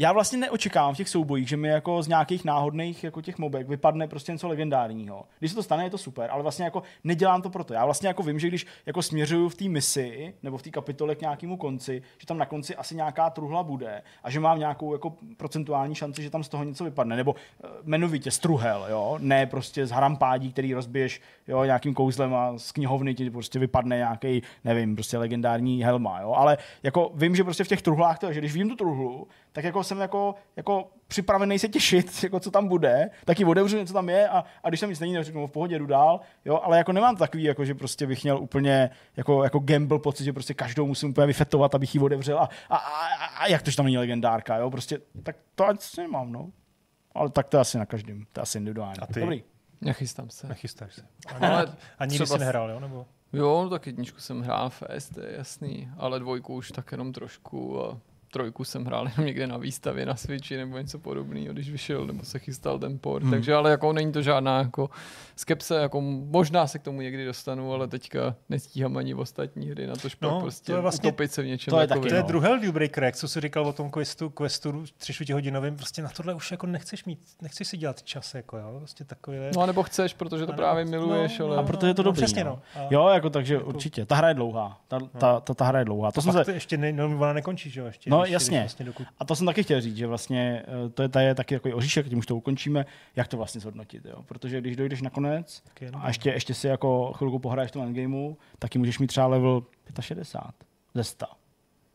já 0.00 0.12
vlastně 0.12 0.38
neočekávám 0.38 0.94
v 0.94 0.96
těch 0.96 1.08
soubojích, 1.08 1.48
že 1.48 1.56
mi 1.56 1.68
jako 1.68 2.02
z 2.02 2.08
nějakých 2.08 2.44
náhodných 2.44 3.04
jako 3.04 3.20
těch 3.20 3.38
mobek 3.38 3.68
vypadne 3.68 4.08
prostě 4.08 4.32
něco 4.32 4.48
legendárního. 4.48 5.24
Když 5.38 5.50
se 5.50 5.54
to 5.54 5.62
stane, 5.62 5.84
je 5.84 5.90
to 5.90 5.98
super, 5.98 6.30
ale 6.30 6.42
vlastně 6.42 6.64
jako 6.64 6.82
nedělám 7.04 7.42
to 7.42 7.50
proto. 7.50 7.74
Já 7.74 7.84
vlastně 7.84 8.08
jako 8.08 8.22
vím, 8.22 8.38
že 8.38 8.48
když 8.48 8.66
jako 8.86 9.02
směřuju 9.02 9.48
v 9.48 9.54
té 9.54 9.64
misi 9.64 10.34
nebo 10.42 10.58
v 10.58 10.62
té 10.62 10.70
kapitole 10.70 11.14
k 11.14 11.20
nějakému 11.20 11.56
konci, 11.56 12.02
že 12.18 12.26
tam 12.26 12.38
na 12.38 12.46
konci 12.46 12.76
asi 12.76 12.96
nějaká 12.96 13.30
truhla 13.30 13.62
bude 13.62 14.02
a 14.22 14.30
že 14.30 14.40
mám 14.40 14.58
nějakou 14.58 14.92
jako 14.92 15.14
procentuální 15.36 15.94
šanci, 15.94 16.22
že 16.22 16.30
tam 16.30 16.44
z 16.44 16.48
toho 16.48 16.64
něco 16.64 16.84
vypadne. 16.84 17.16
Nebo 17.16 17.32
uh, 17.32 17.70
jmenovitě 17.84 18.30
struhel, 18.30 18.86
jo, 18.90 19.16
ne 19.20 19.46
prostě 19.46 19.86
z 19.86 19.90
harampádí, 19.90 20.52
který 20.52 20.74
rozbiješ 20.74 21.20
jo, 21.48 21.64
nějakým 21.64 21.94
kouzlem 21.94 22.34
a 22.34 22.58
z 22.58 22.72
knihovny 22.72 23.14
ti 23.14 23.30
prostě 23.30 23.58
vypadne 23.58 23.96
nějaký, 23.96 24.42
nevím, 24.64 24.94
prostě 24.94 25.18
legendární 25.18 25.84
helma, 25.84 26.20
jo. 26.20 26.32
Ale 26.32 26.58
jako 26.82 27.10
vím, 27.14 27.36
že 27.36 27.44
prostě 27.44 27.64
v 27.64 27.68
těch 27.68 27.82
truhlách 27.82 28.18
to, 28.18 28.32
že 28.32 28.40
když 28.40 28.52
vidím 28.52 28.68
tu 28.68 28.76
truhlu, 28.76 29.28
tak 29.58 29.64
jako 29.64 29.84
jsem 29.84 30.00
jako, 30.00 30.34
jako 30.56 30.90
připravený 31.06 31.58
se 31.58 31.68
těšit, 31.68 32.10
jako 32.22 32.40
co 32.40 32.50
tam 32.50 32.68
bude, 32.68 33.10
taky 33.24 33.44
otevřu, 33.44 33.76
něco 33.76 33.92
tam 33.92 34.08
je 34.08 34.28
a, 34.28 34.44
a 34.62 34.68
když 34.68 34.80
tam 34.80 34.90
nic 34.90 35.00
není, 35.00 35.14
tak 35.14 35.24
řeknu, 35.24 35.46
v 35.46 35.50
pohodě 35.50 35.78
jdu 35.78 35.86
dál, 35.86 36.20
jo, 36.44 36.60
ale 36.62 36.78
jako 36.78 36.92
nemám 36.92 37.16
takový, 37.16 37.42
jako 37.42 37.64
že 37.64 37.74
prostě 37.74 38.06
bych 38.06 38.22
měl 38.22 38.38
úplně 38.38 38.90
jako, 39.16 39.44
jako 39.44 39.58
gamble 39.58 39.98
pocit, 39.98 40.24
že 40.24 40.32
prostě 40.32 40.54
každou 40.54 40.86
musím 40.86 41.10
úplně 41.10 41.26
vyfetovat, 41.26 41.74
abych 41.74 41.94
ji 41.94 42.00
otevřel 42.00 42.38
a, 42.38 42.48
a, 42.70 42.76
a, 42.76 43.26
a 43.26 43.46
jak 43.46 43.62
to, 43.62 43.70
že 43.70 43.76
tam 43.76 43.84
není 43.84 43.98
legendárka, 43.98 44.56
jo, 44.56 44.70
prostě, 44.70 44.98
tak 45.22 45.36
to 45.54 45.66
asi 45.66 46.00
nemám, 46.00 46.32
no. 46.32 46.50
Ale 47.14 47.30
tak 47.30 47.48
to 47.48 47.56
je 47.56 47.60
asi 47.60 47.78
na 47.78 47.86
každém, 47.86 48.24
to 48.32 48.40
je 48.40 48.42
asi 48.42 48.58
individuální. 48.58 48.98
A 49.00 49.06
ty? 49.06 49.20
Dobrý. 49.20 49.44
Nechystám 49.80 50.30
se. 50.30 50.48
Nechystáš 50.48 50.94
se. 50.94 51.02
Ale 51.40 51.76
A 51.98 52.04
nikdy 52.04 52.24
třeba 52.24 52.38
jsi 52.38 52.44
nehrál, 52.44 52.70
jo? 52.70 52.80
Nebo? 52.80 53.06
Jo, 53.32 53.60
no 53.62 53.70
tak 53.70 53.86
jedničku 53.86 54.20
jsem 54.20 54.40
hrál 54.40 54.70
fest, 54.70 55.14
to 55.14 55.20
je 55.20 55.36
jasný, 55.36 55.90
ale 55.96 56.20
dvojku 56.20 56.54
už 56.54 56.70
tak 56.70 56.92
jenom 56.92 57.12
trošku 57.12 57.84
a 57.84 57.98
trojku 58.28 58.64
jsem 58.64 58.84
hrál 58.84 59.08
jenom 59.08 59.26
někde 59.26 59.46
na 59.46 59.56
výstavě 59.56 60.06
na 60.06 60.16
Switchi 60.16 60.56
nebo 60.56 60.78
něco 60.78 60.98
podobného, 60.98 61.52
když 61.54 61.70
vyšel 61.70 62.06
nebo 62.06 62.24
se 62.24 62.38
chystal 62.38 62.78
ten 62.78 62.98
port, 62.98 63.22
hmm. 63.22 63.30
takže 63.32 63.54
ale 63.54 63.70
jako 63.70 63.92
není 63.92 64.12
to 64.12 64.22
žádná 64.22 64.58
jako 64.58 64.90
skepse, 65.36 65.74
jako 65.76 66.00
možná 66.30 66.66
se 66.66 66.78
k 66.78 66.82
tomu 66.82 67.00
někdy 67.00 67.24
dostanu, 67.26 67.72
ale 67.72 67.88
teďka 67.88 68.34
nestíhám 68.48 68.96
ani 68.96 69.14
v 69.14 69.20
ostatní 69.20 69.70
hry, 69.70 69.86
na 69.86 69.96
to 69.96 70.08
špak 70.08 70.30
No, 70.30 70.40
prostě 70.40 70.72
to 70.72 70.76
je 70.78 70.82
vlastně- 70.82 71.08
utopit 71.10 71.32
se 71.32 71.42
v 71.42 71.46
něčem 71.46 71.70
to 71.72 71.80
je 71.80 71.86
takovým. 71.86 72.02
taky, 72.02 72.10
To 72.10 72.16
je 72.16 72.22
no. 72.22 72.28
druhý 72.28 72.60
deal 72.60 72.72
breaker, 72.72 73.04
jak 73.04 73.16
co 73.16 73.28
jsi 73.28 73.40
říkal 73.40 73.66
o 73.66 73.72
tom 73.72 73.90
questu, 73.90 74.30
questu 74.30 74.84
tři 74.96 75.32
hodinovým, 75.32 75.76
prostě 75.76 76.02
na 76.02 76.08
tohle 76.08 76.34
už 76.34 76.50
jako 76.50 76.66
nechceš 76.66 77.04
mít, 77.04 77.18
nechceš 77.42 77.68
si 77.68 77.76
dělat 77.76 78.02
čas, 78.02 78.34
jako 78.34 78.58
jo, 78.58 78.74
prostě 78.78 79.04
takový 79.04 79.36
No 79.56 79.62
a 79.62 79.66
nebo 79.66 79.82
chceš, 79.82 80.14
protože 80.14 80.46
to 80.46 80.52
A 80.52 80.56
právě 80.56 80.84
nebo- 80.84 81.06
miluješ, 81.06 81.38
no, 81.38 81.46
ale... 81.46 81.56
A 81.56 81.62
proto 81.62 81.86
je 81.86 81.94
to 81.94 82.02
no, 82.02 82.04
dobrý. 82.04 82.22
přesně, 82.22 82.44
no. 82.44 82.50
no. 82.76 82.82
A- 82.82 82.88
Jo, 82.90 83.08
jako 83.08 83.30
takže 83.30 83.58
určitě. 83.58 84.06
Ta 84.06 84.14
hra 84.14 84.28
je 84.28 84.34
dlouhá. 84.34 84.80
Ta, 84.88 84.98
ta, 85.18 85.40
ta, 85.40 85.54
ta 85.54 85.64
hra 85.64 85.78
je 85.78 85.84
dlouhá. 85.84 86.12
To 86.12 86.22
jsem 86.22 86.32
Pak 86.32 86.40
se, 86.40 86.44
to 86.44 86.50
ještě 86.50 86.76
ne, 86.76 86.92
no, 86.92 87.04
ona 87.06 87.32
nekončí, 87.32 87.70
že 87.70 87.80
jo? 87.80 87.86
Ještě, 87.86 88.10
No, 88.10 88.17
ještě, 88.24 88.34
jasně. 88.34 88.60
Vlastně 88.60 88.84
dokud, 88.84 89.06
a 89.18 89.24
to 89.24 89.36
jsem 89.36 89.46
taky 89.46 89.62
chtěl 89.62 89.80
říct, 89.80 89.96
že 89.96 90.06
vlastně 90.06 90.62
eh, 90.86 90.88
to 90.88 91.02
je, 91.02 91.08
to 91.08 91.18
je 91.18 91.34
taky 91.34 91.54
takový 91.54 91.74
oříšek, 91.74 92.08
tím 92.08 92.18
už 92.18 92.26
to 92.26 92.36
ukončíme, 92.36 92.86
jak 93.16 93.28
to 93.28 93.36
vlastně 93.36 93.60
zhodnotit. 93.60 94.04
Jo? 94.04 94.22
Protože 94.22 94.60
když 94.60 94.76
dojdeš 94.76 95.02
nakonec 95.02 95.60
taky 95.60 95.84
jenom, 95.84 96.00
a 96.04 96.08
ještě, 96.08 96.30
ještě 96.30 96.54
si 96.54 96.66
jako 96.66 97.12
chvilku 97.12 97.38
pohraješ 97.38 97.70
v 97.70 97.72
tom 97.72 97.82
endgameu, 97.82 98.36
taky 98.58 98.78
můžeš 98.78 98.98
mít 98.98 99.06
třeba 99.06 99.26
level 99.26 99.62
65 100.00 100.68
ze 100.94 101.04
100. 101.04 101.26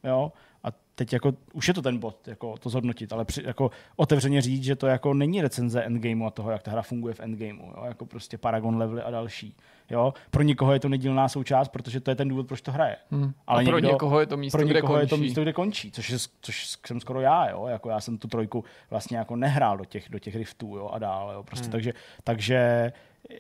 Jo? 0.04 0.32
A 0.64 0.68
teď 0.96 1.14
jako, 1.14 1.34
už 1.54 1.68
je 1.68 1.74
to 1.74 1.82
ten 1.82 1.98
bod, 1.98 2.28
jako 2.28 2.58
to 2.58 2.70
zhodnotit, 2.70 3.14
ale 3.14 3.26
při, 3.26 3.44
jako 3.46 3.72
otevřeně 3.96 4.42
říct, 4.42 4.64
že 4.64 4.76
to 4.76 4.88
jako 4.88 5.14
není 5.14 5.42
recenze 5.42 5.84
endgameu 5.84 6.26
a 6.26 6.30
toho, 6.32 6.52
jak 6.52 6.64
ta 6.64 6.72
hra 6.72 6.82
funguje 6.82 7.14
v 7.14 7.20
endgameu, 7.20 7.66
jo? 7.78 7.84
jako 7.86 8.06
prostě 8.06 8.38
Paragon 8.38 8.78
levely 8.78 9.02
a 9.02 9.12
další. 9.12 9.56
Jo? 9.90 10.14
Pro 10.32 10.44
někoho 10.44 10.74
je 10.74 10.80
to 10.80 10.90
nedílná 10.90 11.30
součást, 11.30 11.68
protože 11.68 12.00
to 12.00 12.12
je 12.12 12.16
ten 12.16 12.28
důvod, 12.28 12.48
proč 12.48 12.62
to 12.62 12.72
hraje. 12.72 12.96
Hmm. 13.12 13.34
Ale 13.48 13.62
a 13.62 13.66
pro 13.66 13.80
někdo- 13.80 13.92
někoho 13.92 14.20
je 14.20 14.26
to 14.26 14.38
místo, 14.38 14.58
pro 14.58 14.68
kde 14.68 14.82
končí. 14.82 15.02
je 15.02 15.08
to 15.08 15.18
místo, 15.18 15.42
kde 15.42 15.54
končí, 15.54 15.92
což, 15.92 16.10
je, 16.10 16.18
což 16.42 16.78
jsem 16.88 17.00
skoro 17.00 17.22
já, 17.22 17.50
jo? 17.50 17.68
Jako 17.68 17.90
já 17.90 18.00
jsem 18.00 18.18
tu 18.18 18.28
trojku 18.28 18.64
vlastně 18.90 19.18
jako 19.18 19.36
nehrál 19.36 19.78
do 19.78 19.86
těch, 19.86 20.10
do 20.10 20.20
těch 20.20 20.36
riftů 20.36 20.76
jo? 20.78 20.90
a 20.94 21.00
dál, 21.00 21.32
jo? 21.34 21.44
Prostě, 21.44 21.66
hmm. 21.66 21.72
takže, 21.72 21.94
takže 22.24 22.92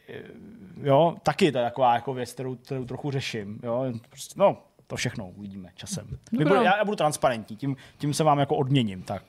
eh, 0.09 0.23
jo, 0.83 1.15
taky 1.23 1.51
to 1.51 1.57
je 1.57 1.63
taková 1.63 1.93
jako 1.95 2.13
věc, 2.13 2.33
kterou, 2.33 2.55
kterou 2.55 2.85
trochu 2.85 3.11
řeším, 3.11 3.59
jo? 3.63 3.85
Prostě, 4.09 4.33
no, 4.37 4.57
to 4.93 4.97
všechno 4.97 5.29
uvidíme 5.29 5.69
časem. 5.75 6.07
Budu, 6.31 6.53
já, 6.55 6.77
já, 6.77 6.85
budu 6.85 6.95
transparentní, 6.95 7.55
tím, 7.55 7.75
tím 7.97 8.13
se 8.13 8.23
vám 8.23 8.39
jako 8.39 8.55
odměním, 8.55 9.03
tak. 9.03 9.23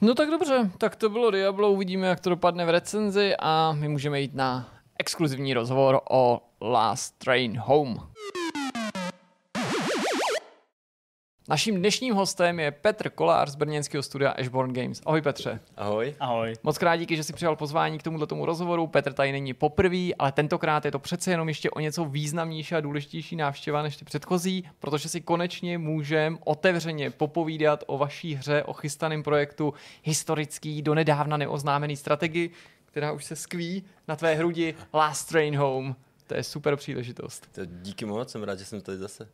No 0.00 0.14
tak 0.14 0.30
dobře, 0.30 0.70
tak 0.78 0.96
to 0.96 1.08
bylo 1.08 1.30
Diablo, 1.30 1.70
uvidíme, 1.70 2.06
jak 2.06 2.20
to 2.20 2.30
dopadne 2.30 2.64
v 2.64 2.70
recenzi 2.70 3.34
a 3.38 3.72
my 3.72 3.88
můžeme 3.88 4.20
jít 4.20 4.34
na 4.34 4.68
exkluzivní 4.98 5.54
rozhovor 5.54 6.00
o 6.10 6.40
Last 6.60 7.18
Train 7.18 7.58
Home. 7.58 8.00
Naším 11.48 11.76
dnešním 11.76 12.14
hostem 12.14 12.60
je 12.60 12.70
Petr 12.70 13.10
Kolář 13.10 13.48
z 13.48 13.54
brněnského 13.54 14.02
studia 14.02 14.30
Ashborn 14.30 14.72
Games. 14.72 15.02
Ahoj 15.06 15.22
Petře. 15.22 15.60
Ahoj. 15.76 16.14
Ahoj. 16.20 16.54
Moc 16.62 16.78
krát 16.78 16.96
díky, 16.96 17.16
že 17.16 17.24
jsi 17.24 17.32
přijal 17.32 17.56
pozvání 17.56 17.98
k 17.98 18.02
tomuto 18.02 18.26
tomu 18.26 18.46
rozhovoru. 18.46 18.86
Petr 18.86 19.12
tady 19.12 19.32
není 19.32 19.54
poprvý, 19.54 20.14
ale 20.14 20.32
tentokrát 20.32 20.84
je 20.84 20.90
to 20.90 20.98
přece 20.98 21.30
jenom 21.30 21.48
ještě 21.48 21.70
o 21.70 21.80
něco 21.80 22.04
významnější 22.04 22.74
a 22.74 22.80
důležitější 22.80 23.36
návštěva 23.36 23.82
než 23.82 23.96
ty 23.96 24.04
předchozí, 24.04 24.64
protože 24.78 25.08
si 25.08 25.20
konečně 25.20 25.78
můžeme 25.78 26.38
otevřeně 26.44 27.10
popovídat 27.10 27.84
o 27.86 27.98
vaší 27.98 28.34
hře, 28.34 28.62
o 28.62 28.72
chystaném 28.72 29.22
projektu 29.22 29.74
historický, 30.02 30.82
donedávna 30.82 31.36
neoznámený 31.36 31.96
strategii, 31.96 32.50
která 32.84 33.12
už 33.12 33.24
se 33.24 33.36
skví 33.36 33.84
na 34.08 34.16
tvé 34.16 34.34
hrudi 34.34 34.74
Last 34.94 35.28
Train 35.28 35.56
Home. 35.56 35.96
To 36.26 36.34
je 36.34 36.42
super 36.42 36.76
příležitost. 36.76 37.48
To 37.52 37.60
díky 37.64 38.04
moc, 38.04 38.30
jsem 38.30 38.42
rád, 38.42 38.58
že 38.58 38.64
jsem 38.64 38.80
tady 38.80 38.98
zase. 38.98 39.28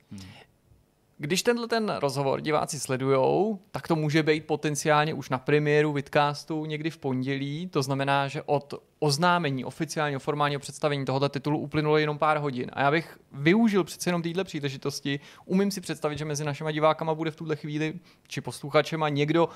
Když 1.23 1.43
tenhle 1.43 1.69
ten 1.69 1.97
rozhovor 1.99 2.41
diváci 2.41 2.81
sledujou, 2.81 3.59
tak 3.71 3.89
to 3.89 3.97
může 3.97 4.23
být 4.23 4.47
potenciálně 4.47 5.15
už 5.15 5.31
na 5.31 5.39
premiéru 5.39 5.93
Vidcastu 5.93 6.65
někdy 6.65 6.91
v 6.91 6.99
pondělí. 6.99 7.69
To 7.69 7.83
znamená, 7.83 8.29
že 8.29 8.43
od 8.43 8.75
oznámení 8.99 9.65
oficiálního 9.65 10.21
formálního 10.21 10.61
představení 10.61 11.05
tohoto 11.05 11.29
titulu 11.29 11.59
uplynulo 11.59 11.99
jenom 11.99 12.19
pár 12.19 12.39
hodin. 12.39 12.71
A 12.73 12.81
já 12.81 12.91
bych 12.91 13.19
využil 13.33 13.85
přece 13.85 14.09
jenom 14.09 14.23
téhle 14.23 14.45
příležitosti. 14.45 15.21
Umím 15.45 15.71
si 15.71 15.81
představit, 15.81 16.19
že 16.19 16.25
mezi 16.25 16.45
našimi 16.45 16.73
divákama 16.73 17.15
bude 17.15 17.31
v 17.31 17.37
tuhle 17.37 17.57
chvíli, 17.57 17.95
či 18.29 18.41
posluchačema, 18.41 19.09
někdo, 19.09 19.49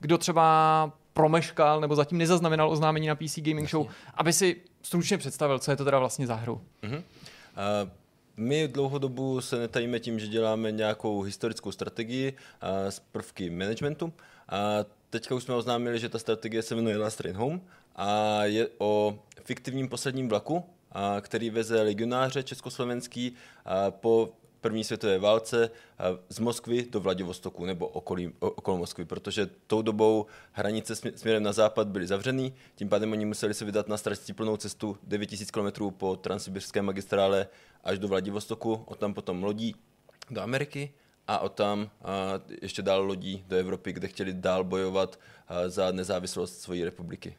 kdo 0.00 0.18
třeba 0.18 0.92
promeškal 1.12 1.80
nebo 1.80 1.96
zatím 1.96 2.18
nezaznamenal 2.18 2.70
oznámení 2.70 3.06
na 3.06 3.14
PC 3.14 3.38
Gaming 3.38 3.70
Show, 3.70 3.86
aby 4.14 4.32
si 4.32 4.56
stručně 4.82 5.18
představil, 5.18 5.58
co 5.58 5.70
je 5.70 5.76
to 5.76 5.84
teda 5.84 5.98
vlastně 5.98 6.26
za 6.26 6.34
hru. 6.34 6.60
Mhm. 6.82 7.02
A 7.56 8.01
my 8.36 8.68
dlouhou 8.68 8.98
dobu 8.98 9.40
se 9.40 9.58
netajíme 9.58 10.00
tím, 10.00 10.18
že 10.18 10.26
děláme 10.26 10.72
nějakou 10.72 11.22
historickou 11.22 11.72
strategii 11.72 12.36
z 12.88 12.98
prvky 12.98 13.50
managementu. 13.50 14.12
A 14.48 14.84
teďka 15.10 15.34
už 15.34 15.42
jsme 15.42 15.54
oznámili, 15.54 15.98
že 15.98 16.08
ta 16.08 16.18
strategie 16.18 16.62
se 16.62 16.74
jmenuje 16.74 16.96
Last 16.96 17.18
Train 17.18 17.36
Home 17.36 17.60
a 17.96 18.44
je 18.44 18.68
o 18.78 19.18
fiktivním 19.44 19.88
posledním 19.88 20.28
vlaku, 20.28 20.64
který 21.20 21.50
veze 21.50 21.82
legionáře 21.82 22.42
československý 22.42 23.34
po 23.90 24.32
první 24.62 24.84
světové 24.84 25.18
válce 25.18 25.70
z 26.28 26.38
Moskvy 26.38 26.86
do 26.90 27.00
Vladivostoku 27.00 27.66
nebo 27.66 27.88
okolí, 27.88 28.32
okolo 28.38 28.78
Moskvy, 28.78 29.04
protože 29.04 29.50
tou 29.66 29.82
dobou 29.82 30.26
hranice 30.52 30.94
smě- 30.94 31.12
směrem 31.16 31.42
na 31.42 31.52
západ 31.52 31.88
byly 31.88 32.06
zavřený, 32.06 32.54
tím 32.74 32.88
pádem 32.88 33.12
oni 33.12 33.24
museli 33.24 33.54
se 33.54 33.64
vydat 33.64 33.88
na 33.88 33.96
plnou 34.36 34.56
cestu 34.56 34.98
9000 35.02 35.50
km 35.50 35.90
po 35.90 36.16
transsibirské 36.16 36.82
magistrále 36.82 37.46
až 37.84 37.98
do 37.98 38.08
Vladivostoku, 38.08 38.82
od 38.86 38.98
tam 38.98 39.14
potom 39.14 39.44
lodí 39.44 39.74
do 40.30 40.40
Ameriky 40.40 40.92
a 41.28 41.38
od 41.38 41.52
tam 41.52 41.90
ještě 42.62 42.82
dál 42.82 43.02
lodí 43.02 43.44
do 43.48 43.56
Evropy, 43.56 43.92
kde 43.92 44.08
chtěli 44.08 44.32
dál 44.32 44.64
bojovat 44.64 45.18
za 45.66 45.92
nezávislost 45.92 46.60
své 46.60 46.84
republiky. 46.84 47.36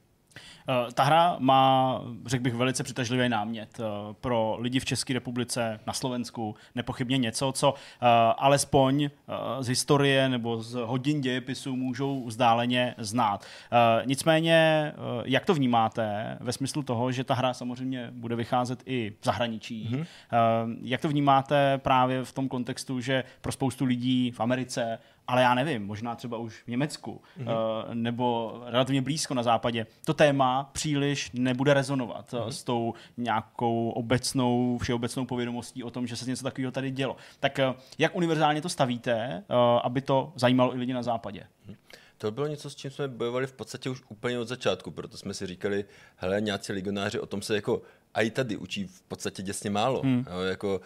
Uh, 0.70 0.92
ta 0.92 1.04
hra 1.04 1.36
má, 1.40 2.02
řekl 2.26 2.44
bych, 2.44 2.54
velice 2.54 2.84
přitažlivý 2.84 3.30
námět 3.30 3.80
uh, 3.80 3.86
pro 4.14 4.58
lidi 4.60 4.80
v 4.80 4.86
České 4.86 5.14
republice, 5.14 5.80
na 5.88 5.94
Slovensku, 5.94 6.56
nepochybně 6.76 7.18
něco, 7.18 7.52
co 7.52 7.72
uh, 7.72 7.78
alespoň 8.38 9.10
z 9.60 9.68
historie 9.68 10.30
nebo 10.30 10.62
z 10.62 10.74
hodin 10.74 11.22
dějepisu 11.22 11.76
můžou 11.76 12.26
vzdáleně 12.26 12.96
znát. 12.98 13.46
Nicméně, 14.06 14.92
jak 15.26 15.46
to 15.46 15.54
vnímáte 15.54 16.38
ve 16.40 16.52
smyslu 16.52 16.84
toho, 16.84 17.12
že 17.12 17.24
ta 17.24 17.34
hra 17.34 17.54
samozřejmě 17.54 18.08
bude 18.12 18.36
vycházet 18.36 18.84
i 18.86 19.14
v 19.22 19.26
zahraničí? 19.26 19.90
Mm-hmm. 19.92 20.06
Jak 20.82 21.02
to 21.02 21.10
vnímáte 21.10 21.78
právě 21.78 22.24
v 22.24 22.32
tom 22.32 22.50
kontextu, 22.50 23.00
že 23.00 23.24
pro 23.42 23.52
spoustu 23.52 23.86
lidí 23.86 24.32
v 24.32 24.40
Americe 24.40 25.00
ale 25.28 25.42
já 25.42 25.54
nevím, 25.54 25.86
možná 25.86 26.16
třeba 26.16 26.38
už 26.38 26.64
v 26.64 26.68
Německu 26.68 27.22
mm-hmm. 27.40 27.44
uh, 27.88 27.94
nebo 27.94 28.54
relativně 28.66 29.02
blízko 29.02 29.34
na 29.34 29.44
západě, 29.44 29.88
to 30.06 30.14
téma 30.14 30.70
příliš 30.74 31.32
nebude 31.34 31.74
rezonovat 31.74 32.34
mm-hmm. 32.34 32.48
s 32.48 32.64
tou 32.64 32.94
nějakou 33.18 33.90
obecnou, 33.90 34.78
všeobecnou 34.82 35.26
povědomostí 35.26 35.84
o 35.84 35.90
tom, 35.90 36.08
že 36.08 36.16
se 36.16 36.30
něco 36.30 36.44
takového 36.44 36.72
tady 36.72 36.92
dělo. 36.92 37.16
Tak 37.40 37.60
uh, 37.70 37.76
jak 37.98 38.16
univerzálně 38.16 38.62
to 38.62 38.70
stavíte, 38.70 39.44
uh, 39.50 39.56
aby 39.84 40.02
to 40.02 40.34
zajímalo 40.36 40.76
i 40.76 40.78
lidi 40.78 40.94
na 40.94 41.04
západě? 41.04 41.48
To 42.18 42.32
bylo 42.32 42.48
něco, 42.48 42.70
s 42.70 42.76
čím 42.76 42.92
jsme 42.92 43.08
bojovali 43.08 43.48
v 43.48 43.54
podstatě 43.54 43.90
už 43.90 44.02
úplně 44.10 44.40
od 44.40 44.48
začátku, 44.48 44.92
proto 44.92 45.18
jsme 45.18 45.34
si 45.34 45.48
říkali, 45.48 45.86
hele, 46.16 46.42
nějací 46.42 46.74
legionáři 46.74 47.20
o 47.20 47.26
tom 47.26 47.42
se 47.42 47.56
jako 47.56 47.82
a 48.14 48.22
i 48.22 48.30
tady 48.30 48.58
učí 48.58 48.88
v 48.88 49.02
podstatě 49.02 49.44
děsně 49.44 49.70
málo. 49.70 50.02
Hmm. 50.02 50.26
Jo, 50.32 50.40
jako, 50.40 50.82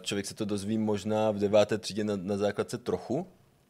člověk 0.00 0.26
se 0.26 0.34
to 0.34 0.44
dozví 0.44 0.78
možná 0.78 1.30
v 1.30 1.38
deváté 1.38 1.78
třídě 1.78 2.04
na, 2.04 2.16
na 2.16 2.36
základce 2.36 2.78
trochu, 2.78 3.26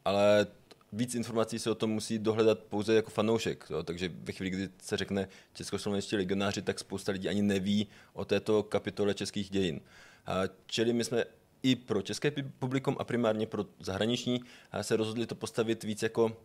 ale 0.07 0.47
víc 0.91 1.15
informací 1.15 1.59
se 1.59 1.71
o 1.71 1.75
tom 1.75 1.89
musí 1.89 2.19
dohledat 2.19 2.59
pouze 2.59 2.95
jako 2.95 3.11
fanoušek. 3.11 3.65
Jo? 3.69 3.83
Takže 3.83 4.11
ve 4.13 4.33
chvíli, 4.33 4.49
kdy 4.49 4.69
se 4.81 4.97
řekne 4.97 5.27
českoslovenští 5.53 6.15
legionáři, 6.15 6.61
tak 6.61 6.79
spousta 6.79 7.11
lidí 7.11 7.29
ani 7.29 7.41
neví 7.41 7.87
o 8.13 8.25
této 8.25 8.63
kapitole 8.63 9.13
českých 9.13 9.49
dějin. 9.49 9.81
A 10.25 10.33
čili 10.65 10.93
my 10.93 11.03
jsme 11.03 11.23
i 11.63 11.75
pro 11.75 12.01
české 12.01 12.31
publikum 12.59 12.95
a 12.99 13.03
primárně 13.03 13.47
pro 13.47 13.65
zahraniční 13.79 14.41
se 14.81 14.95
rozhodli 14.97 15.25
to 15.25 15.35
postavit 15.35 15.83
víc 15.83 16.03
jako 16.03 16.37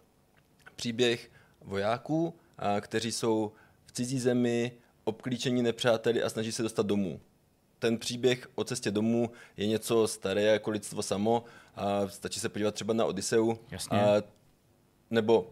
příběh 0.76 1.30
vojáků, 1.60 2.34
kteří 2.80 3.12
jsou 3.12 3.52
v 3.86 3.93
cizí 3.93 4.18
zemi, 4.18 4.72
obklíčení 5.05 5.62
nepřáteli 5.62 6.22
a 6.22 6.30
snaží 6.30 6.52
se 6.52 6.62
dostat 6.62 6.86
domů. 6.86 7.20
Ten 7.82 7.98
příběh 7.98 8.48
o 8.54 8.64
cestě 8.64 8.90
domů 8.90 9.30
je 9.56 9.66
něco 9.66 10.09
staré 10.09 10.42
jako 10.42 10.70
lidstvo 10.70 11.02
samo. 11.02 11.44
A 11.76 12.09
stačí 12.09 12.40
se 12.40 12.48
podívat 12.48 12.74
třeba 12.74 12.94
na 12.94 13.04
Odiseu. 13.04 13.59
Jasně. 13.70 14.02
A, 14.02 14.22
nebo 15.10 15.50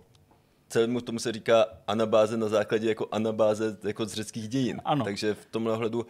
celému 0.69 1.01
tomu 1.01 1.19
se 1.19 1.33
říká 1.33 1.67
anabáze 1.87 2.37
na 2.37 2.49
základě 2.49 2.89
jako 2.89 3.09
anabáze 3.13 3.79
jako 3.85 4.07
z 4.07 4.13
řeckých 4.13 4.49
dějin. 4.49 4.81
Ano. 4.85 5.05
Takže 5.05 5.35
v 5.35 5.47
tomhle 5.47 5.73
ohledu 5.73 6.01
uh, 6.01 6.07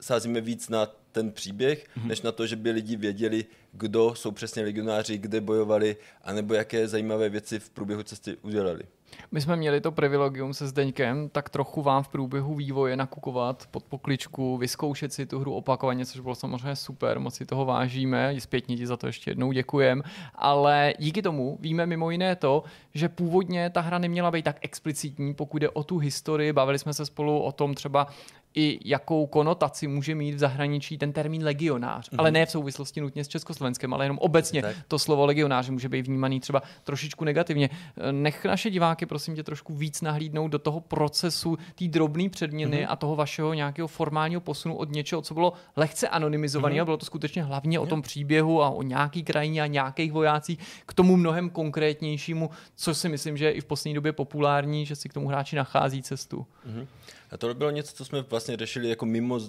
sázíme 0.00 0.40
víc 0.40 0.68
na 0.68 0.86
ten 1.12 1.32
příběh, 1.32 1.86
mm-hmm. 1.86 2.06
než 2.06 2.22
na 2.22 2.32
to, 2.32 2.46
že 2.46 2.56
by 2.56 2.70
lidi 2.70 2.96
věděli, 2.96 3.44
kdo 3.72 4.14
jsou 4.14 4.30
přesně 4.30 4.62
legionáři, 4.62 5.18
kde 5.18 5.40
bojovali, 5.40 5.96
anebo 6.22 6.54
jaké 6.54 6.88
zajímavé 6.88 7.28
věci 7.28 7.58
v 7.58 7.70
průběhu 7.70 8.02
cesty 8.02 8.36
udělali. 8.42 8.82
My 9.32 9.40
jsme 9.40 9.56
měli 9.56 9.80
to 9.80 9.92
privilegium 9.92 10.54
se 10.54 10.66
Zdeňkem 10.66 11.28
tak 11.28 11.48
trochu 11.48 11.82
vám 11.82 12.02
v 12.02 12.08
průběhu 12.08 12.54
vývoje 12.54 12.96
nakukovat 12.96 13.66
pod 13.70 13.84
pokličku, 13.84 14.56
vyzkoušet 14.56 15.12
si 15.12 15.26
tu 15.26 15.38
hru 15.38 15.54
opakovaně, 15.54 16.06
což 16.06 16.20
bylo 16.20 16.34
samozřejmě 16.34 16.76
super, 16.76 17.20
moc 17.20 17.34
si 17.34 17.46
toho 17.46 17.64
vážíme, 17.64 18.34
zpětně 18.38 18.76
ti 18.76 18.86
za 18.86 18.96
to 18.96 19.06
ještě 19.06 19.30
jednou 19.30 19.52
děkujem, 19.52 20.02
ale 20.34 20.94
díky 20.98 21.22
tomu 21.22 21.58
víme 21.60 21.86
mimo 21.86 22.10
jiné 22.10 22.36
to, 22.36 22.64
že 22.94 23.08
původně 23.08 23.70
ta 23.70 23.80
hra 23.80 23.98
neměla 23.98 24.30
být 24.30 24.42
tak 24.42 24.56
explicitní, 24.60 25.34
pokud 25.34 25.58
jde 25.58 25.68
o 25.68 25.84
tu 25.84 25.98
historii, 25.98 26.52
bavili 26.52 26.78
jsme 26.78 26.94
se 26.94 27.06
spolu 27.06 27.40
o 27.40 27.52
tom 27.52 27.74
třeba, 27.74 28.06
i 28.54 28.78
jakou 28.84 29.26
konotaci 29.26 29.86
může 29.86 30.14
mít 30.14 30.34
v 30.34 30.38
zahraničí 30.38 30.98
ten 30.98 31.12
termín 31.12 31.44
legionář. 31.44 32.10
Mm-hmm. 32.10 32.16
Ale 32.18 32.30
ne 32.30 32.46
v 32.46 32.50
souvislosti 32.50 33.00
nutně 33.00 33.24
s 33.24 33.28
Československem, 33.28 33.94
ale 33.94 34.04
jenom 34.04 34.18
obecně 34.18 34.62
tak. 34.62 34.76
to 34.88 34.98
slovo 34.98 35.26
legionář 35.26 35.68
může 35.68 35.88
být 35.88 36.06
vnímaný 36.06 36.40
třeba 36.40 36.62
trošičku 36.84 37.24
negativně. 37.24 37.70
Nech 38.10 38.44
naše 38.44 38.70
diváky, 38.70 39.06
prosím 39.06 39.36
tě, 39.36 39.42
trošku 39.42 39.74
víc 39.74 40.02
nahlídnout 40.02 40.48
do 40.48 40.58
toho 40.58 40.80
procesu 40.80 41.58
té 41.74 41.88
drobné 41.88 42.28
předměny 42.28 42.76
mm-hmm. 42.76 42.92
a 42.92 42.96
toho 42.96 43.16
vašeho 43.16 43.54
nějakého 43.54 43.88
formálního 43.88 44.40
posunu 44.40 44.76
od 44.76 44.90
něčeho, 44.90 45.22
co 45.22 45.34
bylo 45.34 45.52
lehce 45.76 46.08
anonymizované 46.08 46.74
mm-hmm. 46.74 46.82
a 46.82 46.84
bylo 46.84 46.96
to 46.96 47.06
skutečně 47.06 47.42
hlavně 47.42 47.80
o 47.80 47.86
tom 47.86 48.02
příběhu 48.02 48.62
a 48.62 48.70
o 48.70 48.82
nějaký 48.82 49.22
krajině 49.22 49.62
a 49.62 49.66
nějakých 49.66 50.12
vojácích 50.12 50.58
k 50.86 50.94
tomu 50.94 51.16
mnohem 51.16 51.50
konkrétnějšímu, 51.50 52.50
co 52.76 52.94
si 52.94 53.08
myslím, 53.08 53.36
že 53.36 53.44
je 53.44 53.52
i 53.52 53.60
v 53.60 53.64
poslední 53.64 53.94
době 53.94 54.12
populární, 54.12 54.86
že 54.86 54.96
si 54.96 55.08
k 55.08 55.12
tomu 55.12 55.28
hráči 55.28 55.56
nachází 55.56 56.02
cestu. 56.02 56.46
Mm-hmm. 56.66 56.86
A 57.30 57.36
to 57.36 57.54
bylo 57.54 57.70
něco, 57.70 57.94
co 57.94 58.04
jsme 58.04 58.22
vlastně 58.22 58.56
řešili 58.56 58.88
jako 58.88 59.06
mimo 59.06 59.40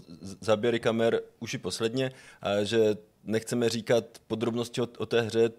záběry 0.42 0.80
kamer 0.80 1.22
už 1.40 1.54
i 1.54 1.58
posledně, 1.58 2.12
a 2.42 2.64
že 2.64 2.98
nechceme 3.24 3.70
říkat 3.70 4.06
podrobnosti 4.28 4.82
o, 4.82 4.88
o 4.98 5.06
té 5.06 5.22
hře, 5.22 5.52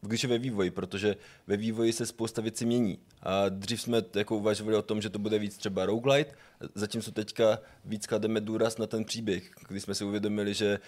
když 0.00 0.22
je 0.22 0.28
ve 0.28 0.38
vývoji, 0.38 0.70
protože 0.70 1.16
ve 1.46 1.56
vývoji 1.56 1.92
se 1.92 2.06
spousta 2.06 2.42
věcí 2.42 2.66
mění. 2.66 2.98
A 3.22 3.48
dřív 3.48 3.80
jsme 3.80 4.02
jako 4.14 4.36
uvažovali 4.36 4.76
o 4.76 4.82
tom, 4.82 5.02
že 5.02 5.10
to 5.10 5.18
bude 5.18 5.38
víc 5.38 5.56
třeba 5.56 5.86
roguelite, 5.86 6.34
zatímco 6.74 7.12
teďka 7.12 7.58
víc 7.84 8.06
klademe 8.06 8.40
důraz 8.40 8.78
na 8.78 8.86
ten 8.86 9.04
příběh, 9.04 9.50
když 9.68 9.82
jsme 9.82 9.94
si 9.94 10.04
uvědomili, 10.04 10.54
že 10.54 10.78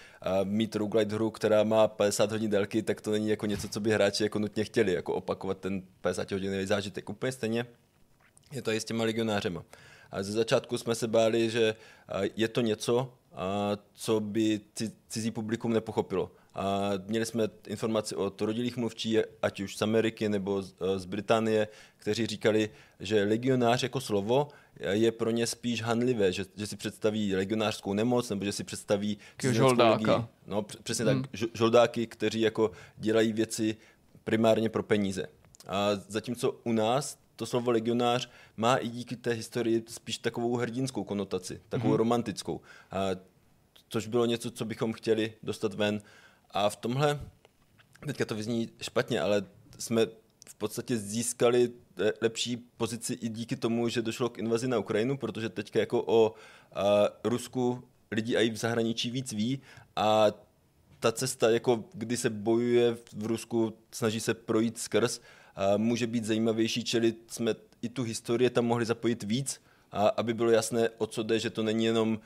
mít 0.43 0.75
roguelite 0.75 1.15
hru, 1.15 1.31
která 1.31 1.63
má 1.63 1.87
50 1.87 2.31
hodin 2.31 2.49
délky, 2.49 2.83
tak 2.83 3.01
to 3.01 3.11
není 3.11 3.29
jako 3.29 3.45
něco, 3.45 3.69
co 3.69 3.79
by 3.79 3.91
hráči 3.91 4.23
jako 4.23 4.39
nutně 4.39 4.63
chtěli, 4.63 4.93
jako 4.93 5.13
opakovat 5.13 5.57
ten 5.57 5.81
50 6.01 6.31
hodinový 6.31 6.65
zážitek. 6.65 7.09
Úplně 7.09 7.31
stejně 7.31 7.65
je 8.51 8.61
to 8.61 8.71
i 8.71 8.79
s 8.79 8.85
těma 8.85 9.03
legionářema. 9.03 9.63
A 10.11 10.23
ze 10.23 10.31
začátku 10.31 10.77
jsme 10.77 10.95
se 10.95 11.07
báli, 11.07 11.49
že 11.49 11.75
je 12.35 12.47
to 12.47 12.61
něco, 12.61 13.13
co 13.93 14.19
by 14.19 14.61
cizí 15.09 15.31
publikum 15.31 15.73
nepochopilo. 15.73 16.31
A 16.55 16.91
měli 17.07 17.25
jsme 17.25 17.49
informaci 17.67 18.15
od 18.15 18.41
rodilých 18.41 18.77
mluvčí, 18.77 19.17
ať 19.41 19.59
už 19.59 19.77
z 19.77 19.81
Ameriky 19.81 20.29
nebo 20.29 20.61
z, 20.61 20.75
z 20.97 21.05
Británie, 21.05 21.67
kteří 21.97 22.27
říkali, 22.27 22.69
že 22.99 23.23
legionář 23.23 23.83
jako 23.83 24.01
slovo 24.01 24.47
je 24.79 25.11
pro 25.11 25.31
ně 25.31 25.47
spíš 25.47 25.81
hanlivé, 25.81 26.33
že, 26.33 26.45
že 26.55 26.67
si 26.67 26.77
představí 26.77 27.35
legionářskou 27.35 27.93
nemoc, 27.93 28.29
nebo 28.29 28.45
že 28.45 28.51
si 28.51 28.63
představí 28.63 29.17
žoldáka. 29.51 30.29
No, 30.47 30.61
přesně 30.61 31.05
hmm. 31.05 31.21
tak, 31.21 31.31
žoldáky, 31.53 32.07
kteří 32.07 32.41
jako 32.41 32.71
dělají 32.97 33.33
věci 33.33 33.77
primárně 34.23 34.69
pro 34.69 34.83
peníze. 34.83 35.25
A 35.67 35.89
zatímco 36.07 36.51
u 36.63 36.71
nás 36.71 37.17
to 37.37 37.45
slovo 37.45 37.71
legionář 37.71 38.29
má 38.57 38.75
i 38.75 38.87
díky 38.87 39.15
té 39.15 39.31
historii 39.31 39.83
spíš 39.87 40.17
takovou 40.17 40.55
hrdinskou 40.55 41.03
konotaci, 41.03 41.61
takovou 41.69 41.93
mm-hmm. 41.93 41.97
romantickou. 41.97 42.61
A 42.91 42.97
což 43.89 44.07
bylo 44.07 44.25
něco, 44.25 44.51
co 44.51 44.65
bychom 44.65 44.93
chtěli 44.93 45.33
dostat 45.43 45.73
ven. 45.73 46.01
A 46.51 46.69
v 46.69 46.75
tomhle, 46.75 47.19
teďka 48.05 48.25
to 48.25 48.35
vyzní 48.35 48.69
špatně, 48.81 49.21
ale 49.21 49.43
jsme 49.79 50.05
v 50.47 50.55
podstatě 50.57 50.97
získali 50.97 51.71
lepší 52.21 52.57
pozici 52.57 53.13
i 53.13 53.29
díky 53.29 53.55
tomu, 53.55 53.89
že 53.89 54.01
došlo 54.01 54.29
k 54.29 54.37
invazi 54.37 54.67
na 54.67 54.79
Ukrajinu, 54.79 55.17
protože 55.17 55.49
teďka 55.49 55.79
jako 55.79 56.03
o 56.07 56.33
a, 56.75 56.83
Rusku 57.23 57.83
lidi 58.11 58.35
i 58.35 58.49
v 58.49 58.57
zahraničí 58.57 59.11
víc 59.11 59.31
ví 59.31 59.61
a 59.95 60.27
ta 60.99 61.11
cesta, 61.11 61.49
jako 61.49 61.83
kdy 61.93 62.17
se 62.17 62.29
bojuje 62.29 62.97
v 63.13 63.25
Rusku, 63.25 63.73
snaží 63.91 64.19
se 64.19 64.33
projít 64.33 64.77
skrz, 64.77 65.21
může 65.77 66.07
být 66.07 66.25
zajímavější, 66.25 66.83
čili 66.83 67.13
jsme 67.27 67.55
i 67.81 67.89
tu 67.89 68.03
historii 68.03 68.49
tam 68.49 68.65
mohli 68.65 68.85
zapojit 68.85 69.23
víc, 69.23 69.61
a 69.91 70.07
aby 70.07 70.33
bylo 70.33 70.51
jasné, 70.51 70.89
o 70.97 71.07
co 71.07 71.23
jde, 71.23 71.39
že 71.39 71.49
to 71.49 71.63
není 71.63 71.85
jenom 71.85 72.19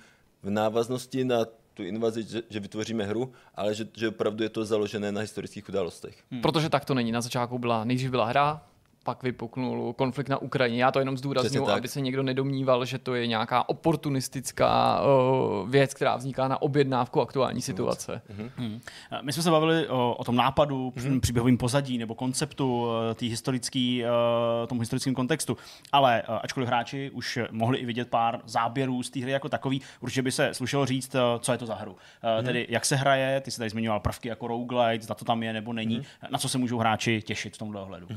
v 0.44 0.50
návaznosti 0.50 1.24
na 1.24 1.46
tu 1.74 1.84
invazi, 1.84 2.24
že, 2.24 2.42
že 2.50 2.60
vytvoříme 2.60 3.04
hru, 3.04 3.32
ale 3.56 3.76
že, 3.76 3.88
že 3.98 4.08
opravdu 4.08 4.44
je 4.44 4.50
to 4.50 4.66
založené 4.66 5.12
na 5.12 5.22
historických 5.22 5.70
událostech. 5.70 6.24
Hmm. 6.32 6.42
Protože 6.42 6.70
tak 6.70 6.86
to 6.86 6.94
není. 6.94 7.12
Na 7.12 7.22
začátku 7.22 7.60
byla, 7.60 7.84
nejdřív 7.84 8.12
byla 8.12 8.26
hra, 8.26 8.64
pak 9.04 9.24
vypuknul 9.24 9.94
konflikt 9.94 10.30
na 10.30 10.38
Ukrajině. 10.38 10.84
Já 10.84 10.92
to 10.92 11.00
jenom 11.00 11.18
zdůraznuju, 11.18 11.70
aby 11.70 11.88
se 11.88 12.02
někdo 12.02 12.24
nedomníval, 12.24 12.86
že 12.86 12.98
to 12.98 13.16
je 13.16 13.28
nějaká 13.28 13.70
oportunistická 13.70 15.02
uh, 15.02 15.70
věc, 15.70 15.94
která 15.94 16.16
vzniká 16.16 16.48
na 16.48 16.62
objednávku 16.62 17.22
aktuální 17.22 17.62
situace. 17.62 18.22
Mm-hmm. 18.32 18.50
Hmm. 18.58 18.82
My 19.22 19.34
jsme 19.34 19.44
se 19.44 19.52
bavili 19.52 19.88
o, 19.88 20.16
o 20.18 20.24
tom 20.24 20.36
nápadu, 20.36 20.94
mm-hmm. 20.96 21.20
příběhovým 21.20 21.58
pozadí 21.58 21.98
nebo 21.98 22.16
konceptu, 22.16 22.88
tý 23.16 23.30
historický, 23.30 24.04
uh, 24.04 24.68
tomu 24.68 24.80
historickém 24.80 25.16
kontextu, 25.16 25.58
ale 25.92 26.24
uh, 26.30 26.36
ačkoliv 26.44 26.68
hráči 26.68 27.12
už 27.14 27.40
mohli 27.52 27.78
i 27.78 27.86
vidět 27.86 28.10
pár 28.10 28.40
záběrů 28.46 29.04
z 29.04 29.10
té 29.10 29.20
hry 29.20 29.32
jako 29.32 29.50
takový, 29.50 29.82
určitě 30.00 30.22
by 30.22 30.32
se 30.32 30.54
slušelo 30.54 30.86
říct, 30.86 31.16
uh, 31.16 31.22
co 31.40 31.52
je 31.52 31.58
to 31.58 31.66
za 31.66 31.76
hru. 31.76 31.92
Uh, 31.92 31.98
mm-hmm. 31.98 32.46
Tedy 32.46 32.68
jak 32.70 32.86
se 32.86 32.96
hraje, 32.96 33.42
ty 33.42 33.52
jsi 33.52 33.58
tady 33.58 33.70
zmiňoval 33.70 34.00
prvky 34.00 34.28
jako 34.28 34.48
roguelite, 34.48 35.04
zda 35.04 35.16
to 35.16 35.26
tam 35.26 35.44
je 35.44 35.54
nebo 35.54 35.74
není, 35.74 36.00
mm-hmm. 36.00 36.32
na 36.32 36.40
co 36.40 36.50
se 36.50 36.58
můžou 36.58 36.78
hráči 36.78 37.22
těšit 37.22 37.56
v 37.56 37.58
tomhle 37.58 37.82
ohledu. 37.82 38.08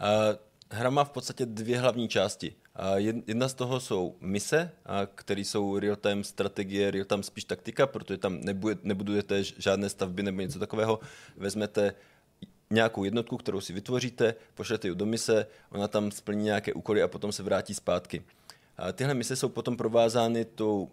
Mm-hmm. 0.00 0.38
Hra 0.70 0.90
má 0.90 1.04
v 1.04 1.10
podstatě 1.10 1.46
dvě 1.46 1.78
hlavní 1.78 2.08
části. 2.08 2.54
Jedna 3.26 3.48
z 3.48 3.54
toho 3.54 3.80
jsou 3.80 4.16
mise, 4.20 4.70
které 5.14 5.40
jsou 5.40 5.78
real-time 5.78 6.24
strategie, 6.24 6.90
real-time 6.90 7.22
spíš 7.22 7.44
taktika, 7.44 7.86
protože 7.86 8.18
tam 8.18 8.40
nebudujete 8.82 9.44
žádné 9.44 9.88
stavby 9.88 10.22
nebo 10.22 10.40
něco 10.40 10.58
takového. 10.58 11.00
Vezmete 11.36 11.94
nějakou 12.70 13.04
jednotku, 13.04 13.36
kterou 13.36 13.60
si 13.60 13.72
vytvoříte, 13.72 14.34
pošlete 14.54 14.88
ji 14.88 14.94
do 14.94 15.06
mise, 15.06 15.46
ona 15.70 15.88
tam 15.88 16.10
splní 16.10 16.44
nějaké 16.44 16.72
úkoly 16.72 17.02
a 17.02 17.08
potom 17.08 17.32
se 17.32 17.42
vrátí 17.42 17.74
zpátky. 17.74 18.22
Tyhle 18.92 19.14
mise 19.14 19.36
jsou 19.36 19.48
potom 19.48 19.76
provázány 19.76 20.44
tou 20.44 20.90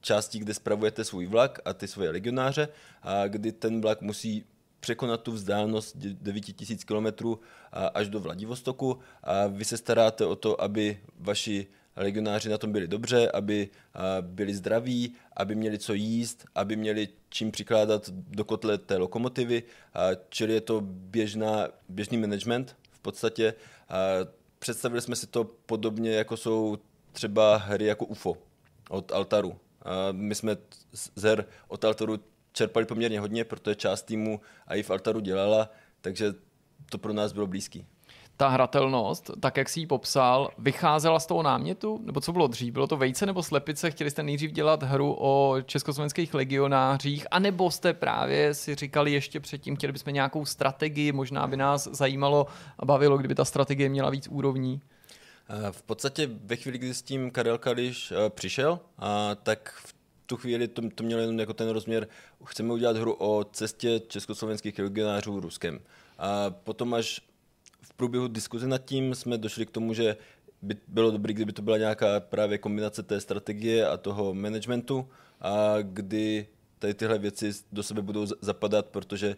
částí, 0.00 0.38
kde 0.38 0.54
spravujete 0.54 1.04
svůj 1.04 1.26
vlak 1.26 1.60
a 1.64 1.72
ty 1.72 1.88
svoje 1.88 2.10
legionáře, 2.10 2.68
kdy 3.28 3.52
ten 3.52 3.80
vlak 3.80 4.00
musí 4.00 4.44
překonat 4.82 5.22
tu 5.22 5.32
vzdálenost 5.32 5.96
9000 5.96 6.84
km 6.84 7.34
až 7.94 8.08
do 8.08 8.20
Vladivostoku 8.20 8.98
a 9.22 9.46
vy 9.46 9.64
se 9.64 9.76
staráte 9.76 10.26
o 10.26 10.36
to, 10.36 10.60
aby 10.60 11.00
vaši 11.18 11.66
legionáři 11.96 12.48
na 12.48 12.58
tom 12.58 12.72
byli 12.72 12.88
dobře, 12.88 13.30
aby 13.30 13.68
byli 14.20 14.54
zdraví, 14.54 15.14
aby 15.36 15.54
měli 15.54 15.78
co 15.78 15.92
jíst, 15.92 16.44
aby 16.54 16.76
měli 16.76 17.08
čím 17.28 17.50
přikládat 17.50 18.10
do 18.10 18.44
kotle 18.44 18.78
té 18.78 18.96
lokomotivy, 18.96 19.62
čili 20.28 20.54
je 20.54 20.60
to 20.60 20.80
běžná, 20.84 21.68
běžný 21.88 22.18
management 22.18 22.76
v 22.90 23.00
podstatě. 23.00 23.54
Představili 24.58 25.00
jsme 25.00 25.16
si 25.16 25.26
to 25.26 25.44
podobně, 25.44 26.10
jako 26.10 26.36
jsou 26.36 26.78
třeba 27.12 27.56
hry 27.56 27.84
jako 27.84 28.04
UFO 28.06 28.36
od 28.90 29.12
Altaru. 29.12 29.58
My 30.12 30.34
jsme 30.34 30.56
z 30.92 31.22
her 31.22 31.46
od 31.68 31.84
Altaru 31.84 32.20
čerpali 32.52 32.86
poměrně 32.86 33.20
hodně, 33.20 33.44
protože 33.44 33.74
část 33.74 34.02
týmu 34.02 34.40
a 34.66 34.74
i 34.74 34.82
v 34.82 34.90
Altaru 34.90 35.20
dělala, 35.20 35.68
takže 36.00 36.34
to 36.90 36.98
pro 36.98 37.12
nás 37.12 37.32
bylo 37.32 37.46
blízký. 37.46 37.86
Ta 38.36 38.48
hratelnost, 38.48 39.30
tak 39.40 39.56
jak 39.56 39.68
jsi 39.68 39.80
ji 39.80 39.86
popsal, 39.86 40.50
vycházela 40.58 41.20
z 41.20 41.26
toho 41.26 41.42
námětu? 41.42 42.00
Nebo 42.04 42.20
co 42.20 42.32
bylo 42.32 42.46
dřív? 42.46 42.72
Bylo 42.72 42.86
to 42.86 42.96
vejce 42.96 43.26
nebo 43.26 43.42
slepice? 43.42 43.90
Chtěli 43.90 44.10
jste 44.10 44.22
nejdřív 44.22 44.52
dělat 44.52 44.82
hru 44.82 45.16
o 45.18 45.56
československých 45.64 46.34
legionářích? 46.34 47.26
A 47.30 47.38
nebo 47.38 47.70
jste 47.70 47.92
právě 47.92 48.54
si 48.54 48.74
říkali 48.74 49.12
ještě 49.12 49.40
předtím, 49.40 49.76
chtěli 49.76 49.92
bychom 49.92 50.14
nějakou 50.14 50.44
strategii? 50.44 51.12
Možná 51.12 51.46
by 51.46 51.56
nás 51.56 51.88
zajímalo 51.92 52.46
a 52.78 52.84
bavilo, 52.84 53.18
kdyby 53.18 53.34
ta 53.34 53.44
strategie 53.44 53.88
měla 53.88 54.10
víc 54.10 54.28
úrovní? 54.28 54.80
V 55.70 55.82
podstatě 55.82 56.30
ve 56.44 56.56
chvíli, 56.56 56.78
kdy 56.78 56.94
s 56.94 57.02
tím 57.02 57.30
Karel 57.30 57.58
Kališ 57.58 58.12
eh, 58.12 58.30
přišel, 58.30 58.80
tak 59.42 59.74
v 59.84 59.94
tu 60.32 60.36
chvíli 60.36 60.68
to, 60.68 60.82
to 60.94 61.04
mělo 61.04 61.20
jenom 61.20 61.40
jako 61.40 61.52
ten 61.52 61.68
rozměr, 61.68 62.08
chceme 62.44 62.72
udělat 62.72 62.96
hru 62.96 63.12
o 63.18 63.44
cestě 63.44 64.00
československých 64.08 64.78
legionářů 64.78 65.40
Ruskem. 65.40 65.80
A 66.18 66.50
potom 66.50 66.94
až 66.94 67.20
v 67.82 67.92
průběhu 67.94 68.28
diskuze 68.28 68.66
nad 68.66 68.84
tím 68.84 69.14
jsme 69.14 69.38
došli 69.38 69.66
k 69.66 69.70
tomu, 69.70 69.94
že 69.94 70.16
by 70.62 70.76
bylo 70.88 71.10
dobré, 71.10 71.32
kdyby 71.32 71.52
to 71.52 71.62
byla 71.62 71.78
nějaká 71.78 72.20
právě 72.20 72.58
kombinace 72.58 73.02
té 73.02 73.20
strategie 73.20 73.88
a 73.88 73.96
toho 73.96 74.34
managementu, 74.34 75.08
a 75.40 75.76
kdy 75.82 76.46
tady 76.78 76.94
tyhle 76.94 77.18
věci 77.18 77.52
do 77.72 77.82
sebe 77.82 78.02
budou 78.02 78.26
zapadat, 78.40 78.86
protože 78.86 79.36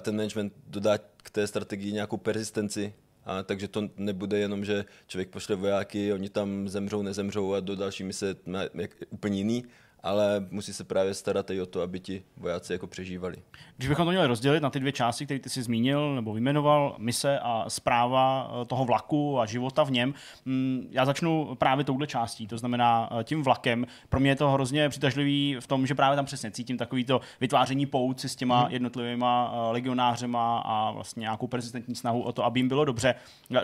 ten 0.00 0.16
management 0.16 0.52
dodá 0.66 0.98
k 0.98 1.30
té 1.30 1.46
strategii 1.46 1.92
nějakou 1.92 2.16
persistenci 2.16 2.94
a 3.24 3.42
takže 3.42 3.68
to 3.68 3.88
nebude 3.96 4.38
jenom, 4.38 4.64
že 4.64 4.84
člověk 5.06 5.28
pošle 5.28 5.56
vojáky, 5.56 6.12
oni 6.12 6.28
tam 6.28 6.68
zemřou, 6.68 7.02
nezemřou 7.02 7.54
a 7.54 7.60
do 7.60 7.76
další 7.76 8.04
mise 8.04 8.36
jak, 8.74 8.90
úplně 9.10 9.38
jiný, 9.38 9.64
ale 10.06 10.46
musí 10.50 10.72
se 10.72 10.84
právě 10.84 11.14
starat 11.14 11.50
i 11.50 11.60
o 11.60 11.66
to, 11.66 11.82
aby 11.82 12.00
ti 12.00 12.22
vojáci 12.36 12.72
jako 12.72 12.86
přežívali. 12.86 13.36
Když 13.76 13.88
bychom 13.88 14.04
to 14.04 14.10
měli 14.10 14.26
rozdělit 14.26 14.62
na 14.62 14.70
ty 14.70 14.80
dvě 14.80 14.92
části, 14.92 15.24
které 15.24 15.40
ty 15.40 15.50
jsi 15.50 15.62
zmínil 15.62 16.14
nebo 16.14 16.32
vyjmenoval, 16.32 16.94
mise 16.98 17.38
a 17.38 17.64
zpráva 17.68 18.50
eh, 18.50 18.64
toho 18.64 18.84
vlaku 18.84 19.40
a 19.40 19.46
života 19.46 19.84
v 19.84 19.90
něm, 19.90 20.14
mm, 20.44 20.88
já 20.90 21.04
začnu 21.04 21.54
právě 21.54 21.84
touhle 21.84 22.06
částí, 22.06 22.46
to 22.46 22.58
znamená 22.58 23.10
eh, 23.20 23.24
tím 23.24 23.42
vlakem. 23.42 23.86
Pro 24.08 24.20
mě 24.20 24.30
je 24.30 24.36
to 24.36 24.50
hrozně 24.50 24.88
přitažlivý 24.88 25.56
v 25.60 25.66
tom, 25.66 25.86
že 25.86 25.94
právě 25.94 26.16
tam 26.16 26.24
přesně 26.24 26.50
cítím 26.50 26.78
takový 26.78 27.04
to 27.04 27.20
vytváření 27.40 27.86
pouci 27.86 28.28
s 28.28 28.36
těma 28.36 28.62
mhm. 28.62 28.72
jednotlivýma 28.72 29.52
eh, 29.52 29.72
legionářema 29.72 30.58
a 30.58 30.90
vlastně 30.90 31.20
nějakou 31.20 31.46
persistentní 31.46 31.94
snahu 31.94 32.22
o 32.22 32.32
to, 32.32 32.44
aby 32.44 32.60
jim 32.60 32.68
bylo 32.68 32.84
dobře. 32.84 33.14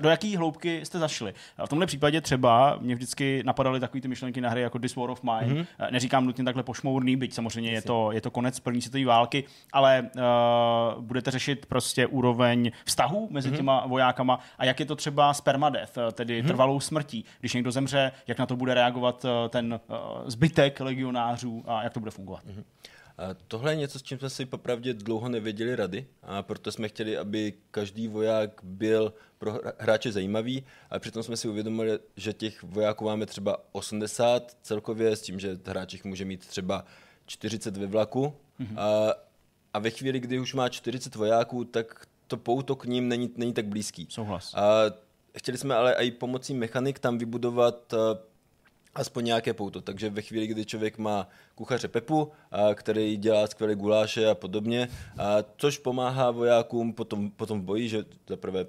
Do 0.01 0.09
jaký 0.09 0.37
hloubky 0.37 0.85
jste 0.85 0.99
zašli? 0.99 1.35
V 1.67 1.69
tomhle 1.69 1.87
případě 1.87 2.21
třeba 2.21 2.79
mě 2.81 2.95
vždycky 2.95 3.43
napadaly 3.45 3.81
takové 3.81 4.01
ty 4.01 4.09
myšlenky 4.09 4.41
na 4.41 4.51
hry 4.51 4.61
jako 4.61 4.79
This 4.79 4.97
War 4.97 5.11
of 5.11 5.23
Mine. 5.23 5.55
Mm-hmm. 5.55 5.67
Neříkám 5.91 6.32
nutně 6.33 6.45
takhle 6.45 6.63
pošmourný, 6.63 7.17
byť 7.17 7.35
samozřejmě 7.35 7.71
je 7.71 7.83
to, 7.83 8.13
je 8.13 8.21
to 8.21 8.31
konec 8.31 8.61
první 8.61 8.83
světové 8.83 9.05
války, 9.05 9.45
ale 9.73 10.11
uh, 10.97 11.03
budete 11.03 11.31
řešit 11.31 11.67
prostě 11.67 12.07
úroveň 12.07 12.71
vztahů 12.85 13.29
mezi 13.31 13.51
mm-hmm. 13.51 13.57
těma 13.57 13.87
vojákama 13.87 14.39
a 14.59 14.65
jak 14.65 14.81
je 14.81 14.87
to 14.87 14.97
třeba 14.97 15.35
s 15.35 15.41
permadeath, 15.41 15.99
eh, 15.99 16.13
tedy 16.13 16.43
mm-hmm. 16.43 16.47
trvalou 16.47 16.81
smrtí. 16.81 17.25
Když 17.41 17.55
někdo 17.55 17.73
zemře, 17.73 18.13
jak 18.27 18.39
na 18.39 18.47
to 18.47 18.57
bude 18.57 18.75
reagovat 18.75 19.25
uh, 19.25 19.31
ten 19.49 19.81
uh, 19.89 19.97
zbytek 20.27 20.81
legionářů 20.81 21.65
a 21.67 21.83
jak 21.83 21.93
to 21.93 22.01
bude 22.01 22.11
fungovat. 22.11 22.45
Mm-hmm. 22.47 22.65
Tohle 23.49 23.73
je 23.73 23.77
něco, 23.77 23.99
s 23.99 24.03
čím 24.03 24.19
jsme 24.19 24.31
si 24.31 24.47
popravdě 24.47 24.95
dlouho 24.95 25.29
nevěděli 25.29 25.77
rady 25.77 26.07
a 26.23 26.43
proto 26.43 26.73
jsme 26.73 26.89
chtěli, 26.89 27.19
aby 27.19 27.55
každý 27.71 28.09
voják 28.09 28.61
byl 28.63 29.15
pro 29.39 29.61
hráče 29.79 30.13
zajímavý 30.13 30.65
a 30.91 30.99
přitom 30.99 31.23
jsme 31.23 31.37
si 31.37 31.49
uvědomili, 31.49 31.99
že 32.17 32.33
těch 32.33 32.63
vojáků 32.63 33.05
máme 33.05 33.27
třeba 33.27 33.57
80 33.73 34.57
celkově, 34.63 35.17
s 35.17 35.23
tím, 35.23 35.41
že 35.41 35.59
hráč 35.67 35.93
jich 35.93 36.05
může 36.05 36.25
mít 36.25 36.47
třeba 36.47 36.85
40 37.27 37.77
ve 37.77 37.87
vlaku 37.87 38.35
mm-hmm. 38.61 38.79
a, 38.79 39.15
a 39.73 39.79
ve 39.79 39.91
chvíli, 39.91 40.21
kdy 40.21 40.39
už 40.39 40.55
má 40.55 40.69
40 40.69 41.15
vojáků, 41.15 41.65
tak 41.65 42.07
to 42.27 42.37
pouto 42.37 42.77
k 42.77 42.85
ním 42.85 43.09
není, 43.09 43.31
není 43.37 43.53
tak 43.53 43.67
blízký. 43.67 44.07
Souhlas. 44.11 44.55
A 44.55 44.83
chtěli 45.39 45.59
jsme 45.59 45.75
ale 45.75 45.95
i 45.95 46.11
pomocí 46.11 46.55
mechanik 46.55 46.99
tam 46.99 47.19
vybudovat 47.19 47.95
aspoň 48.95 49.25
nějaké 49.25 49.55
pouto. 49.55 49.81
Takže 49.81 50.11
ve 50.11 50.23
chvíli, 50.23 50.47
kdy 50.47 50.65
člověk 50.65 50.99
má 50.99 51.29
kuchaře 51.55 51.89
Pepu, 51.89 52.33
který 52.75 53.17
dělá 53.17 53.47
skvělé 53.47 53.75
guláše 53.75 54.27
a 54.29 54.35
podobně, 54.35 54.89
a, 55.19 55.45
což 55.57 55.79
pomáhá 55.79 56.31
vojákům 56.31 56.93
potom, 56.93 57.31
potom 57.31 57.61
v 57.61 57.65
boji, 57.65 57.89
že 57.89 58.05
za 58.29 58.37
prvé 58.37 58.67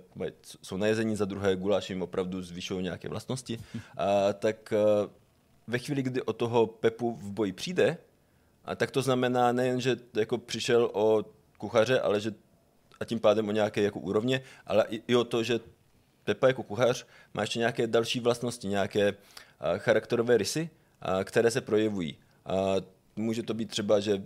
jsou 0.62 0.78
najezení, 0.78 1.16
za 1.16 1.26
druhé 1.26 1.56
guláše 1.56 1.94
jim 1.94 2.02
opravdu 2.02 2.42
zvyšují 2.42 2.84
nějaké 2.84 3.10
vlastnosti, 3.10 3.60
a, 3.98 4.34
tak 4.34 4.74
ve 5.68 5.80
chvíli, 5.80 6.04
kdy 6.04 6.22
o 6.22 6.34
toho 6.34 6.68
Pepu 6.68 7.12
v 7.16 7.32
boji 7.32 7.52
přijde, 7.52 7.98
a 8.66 8.76
tak 8.76 8.92
to 8.92 9.02
znamená 9.02 9.52
nejen, 9.52 9.82
že 9.82 9.98
jako 10.14 10.38
přišel 10.38 10.90
o 10.94 11.26
kuchaře, 11.58 12.00
ale 12.00 12.20
že 12.20 12.32
a 13.00 13.06
tím 13.06 13.20
pádem 13.20 13.48
o 13.48 13.52
nějaké 13.52 13.82
jako 13.82 14.00
úrovně, 14.00 14.42
ale 14.68 14.86
i, 14.90 15.04
i 15.08 15.16
o 15.16 15.24
to, 15.24 15.44
že 15.44 15.60
Pepa 16.24 16.48
jako 16.48 16.64
kuchař 16.64 17.06
má 17.34 17.42
ještě 17.42 17.60
nějaké 17.60 17.88
další 17.88 18.20
vlastnosti, 18.20 18.68
nějaké 18.68 19.14
charakterové 19.78 20.38
rysy, 20.38 20.70
které 21.24 21.52
se 21.52 21.62
projevují. 21.62 22.18
Může 23.16 23.44
to 23.44 23.54
být 23.54 23.70
třeba, 23.70 24.00
že 24.00 24.24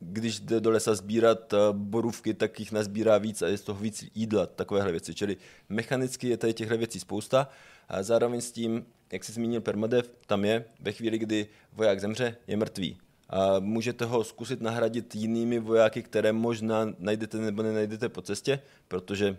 když 0.00 0.40
jde 0.40 0.60
do 0.60 0.70
lesa 0.70 0.94
sbírat 0.94 1.54
borůvky, 1.72 2.34
tak 2.34 2.60
jich 2.60 2.72
nazbírá 2.72 3.18
víc 3.18 3.42
a 3.42 3.46
je 3.46 3.58
z 3.58 3.62
toho 3.62 3.80
víc 3.80 4.04
jídla, 4.14 4.46
takovéhle 4.46 4.90
věci. 4.90 5.14
Čili 5.14 5.36
mechanicky 5.68 6.28
je 6.28 6.36
tady 6.36 6.54
těchto 6.54 6.78
věcí 6.78 7.00
spousta. 7.00 7.48
A 7.88 8.02
zároveň 8.02 8.40
s 8.40 8.52
tím, 8.52 8.86
jak 9.12 9.24
jsi 9.24 9.32
zmínil 9.32 9.60
permadev, 9.60 10.10
tam 10.26 10.44
je, 10.44 10.64
ve 10.80 10.92
chvíli, 10.92 11.18
kdy 11.18 11.46
voják 11.72 12.00
zemře, 12.00 12.36
je 12.46 12.56
mrtvý. 12.56 12.98
A 13.28 13.60
můžete 13.60 14.04
ho 14.04 14.24
zkusit 14.24 14.60
nahradit 14.60 15.14
jinými 15.14 15.58
vojáky, 15.58 16.02
které 16.02 16.32
možná 16.32 16.94
najdete 16.98 17.38
nebo 17.38 17.62
nenajdete 17.62 18.08
po 18.08 18.22
cestě, 18.22 18.60
protože 18.88 19.36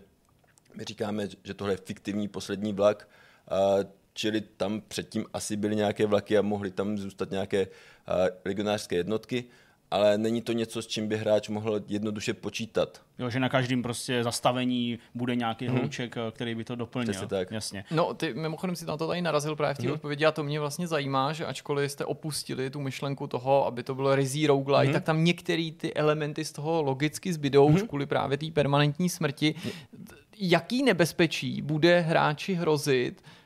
my 0.74 0.84
říkáme, 0.84 1.28
že 1.44 1.54
tohle 1.54 1.72
je 1.72 1.78
fiktivní 1.84 2.28
poslední 2.28 2.72
vlak, 2.72 3.08
a 3.48 3.76
čili 4.14 4.40
tam 4.40 4.82
předtím 4.88 5.26
asi 5.32 5.56
byly 5.56 5.76
nějaké 5.76 6.06
vlaky 6.06 6.38
a 6.38 6.42
mohly 6.42 6.70
tam 6.70 6.98
zůstat 6.98 7.30
nějaké 7.30 7.66
legionářské 8.44 8.96
jednotky, 8.96 9.44
ale 9.90 10.18
není 10.18 10.42
to 10.42 10.52
něco, 10.52 10.82
s 10.82 10.86
čím 10.86 11.08
by 11.08 11.16
hráč 11.16 11.48
mohl 11.48 11.80
jednoduše 11.88 12.34
počítat. 12.34 13.00
Jo, 13.18 13.30
že 13.30 13.40
na 13.40 13.48
každém 13.48 13.82
prostě 13.82 14.24
zastavení 14.24 14.98
bude 15.14 15.36
nějaký 15.36 15.66
hmm. 15.66 15.76
hlouček, 15.76 16.16
který 16.30 16.54
by 16.54 16.64
to 16.64 16.76
doplnil. 16.76 17.12
Přesně 17.12 17.26
tak. 17.26 17.50
Jasně. 17.50 17.84
No, 17.90 18.14
ty 18.14 18.34
mimochodem 18.34 18.76
si 18.76 18.86
na 18.86 18.96
to 18.96 19.06
tady 19.06 19.22
narazil 19.22 19.56
právě 19.56 19.74
v 19.74 19.78
té 19.78 19.82
hmm. 19.82 19.92
odpovědi 19.92 20.24
a 20.24 20.32
to 20.32 20.42
mě 20.42 20.60
vlastně 20.60 20.86
zajímá, 20.86 21.32
že 21.32 21.46
ačkoliv 21.46 21.92
jste 21.92 22.04
opustili 22.04 22.70
tu 22.70 22.80
myšlenku 22.80 23.26
toho, 23.26 23.66
aby 23.66 23.82
to 23.82 23.94
bylo 23.94 24.14
rizí 24.14 24.46
roguelike, 24.46 24.84
hmm. 24.84 24.92
tak 24.92 25.04
tam 25.04 25.24
některé 25.24 25.70
ty 25.76 25.94
elementy 25.94 26.44
z 26.44 26.52
toho 26.52 26.82
logicky 26.82 27.32
zbydou 27.32 27.66
hmm. 27.66 27.74
už 27.74 27.82
kvůli 27.82 28.06
právě 28.06 28.38
té 28.38 28.50
permanentní 28.50 29.08
smrti. 29.08 29.54
Jaký 30.38 30.82
nebezpečí 30.82 31.62
bude 31.62 32.00
hráči 32.00 32.54
hrozit, 32.54 33.22
Eh, 33.22 33.41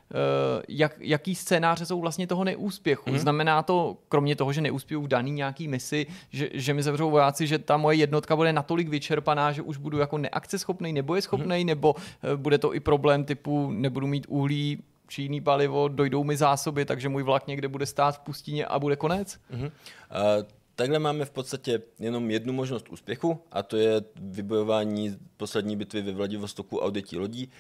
jak, 0.69 0.97
jaký 1.01 1.35
scénáře 1.35 1.87
jsou 1.87 2.01
vlastně 2.01 2.27
toho 2.27 2.45
neúspěchu. 2.45 3.11
Mm. 3.11 3.19
Znamená 3.19 3.63
to, 3.63 3.97
kromě 4.09 4.37
toho, 4.37 4.53
že 4.53 4.61
neúspěju 4.61 5.03
v 5.03 5.09
daný 5.09 5.31
nějaký 5.31 5.69
misi, 5.69 6.07
že, 6.31 6.49
že 6.53 6.75
mi 6.75 6.83
zavřou 6.83 7.11
vojáci, 7.11 7.47
že 7.47 7.59
ta 7.59 7.77
moje 7.77 7.97
jednotka 7.97 8.37
bude 8.37 8.53
natolik 8.53 8.89
vyčerpaná, 8.89 9.53
že 9.53 9.63
už 9.63 9.77
budu 9.77 9.99
jako 9.99 10.19
neakceschopný, 10.19 10.93
nebo 10.93 11.15
je 11.15 11.23
schopný, 11.23 11.61
mm. 11.61 11.67
nebo 11.67 11.95
uh, 11.95 12.01
bude 12.37 12.59
to 12.59 12.75
i 12.75 12.81
problém 12.81 13.25
typu 13.25 13.71
nebudu 13.71 14.07
mít 14.07 14.27
uhlí, 14.29 14.83
či 15.09 15.23
jiný 15.23 15.41
palivo, 15.41 15.89
dojdou 15.89 16.25
mi 16.25 16.37
zásoby, 16.37 16.85
takže 16.85 17.09
můj 17.09 17.23
vlak 17.23 17.47
někde 17.47 17.69
bude 17.69 17.87
stát 17.87 18.17
v 18.17 18.19
pustině 18.19 18.67
a 18.67 18.79
bude 18.79 18.97
konec? 18.97 19.39
Mm-hmm. 19.53 19.65
Uh, 19.65 20.47
Takhle 20.77 20.99
máme 20.99 21.25
v 21.25 21.31
podstatě 21.31 21.83
jenom 21.99 22.31
jednu 22.31 22.53
možnost 22.53 22.89
úspěchu 22.89 23.41
a 23.53 23.63
to 23.63 23.77
je 23.77 24.03
vybojování 24.17 25.17
poslední 25.37 25.77
bitvy 25.77 26.03
ve 26.03 26.13
Vladivostoku 26.13 26.83
a 26.83 26.87
odjetí 26.87 27.17
lodí, 27.17 27.51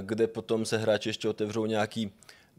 kde 0.00 0.26
potom 0.26 0.64
se 0.64 0.78
hráči 0.78 1.08
ještě 1.08 1.28
otevřou 1.28 1.66
nějaký 1.66 2.12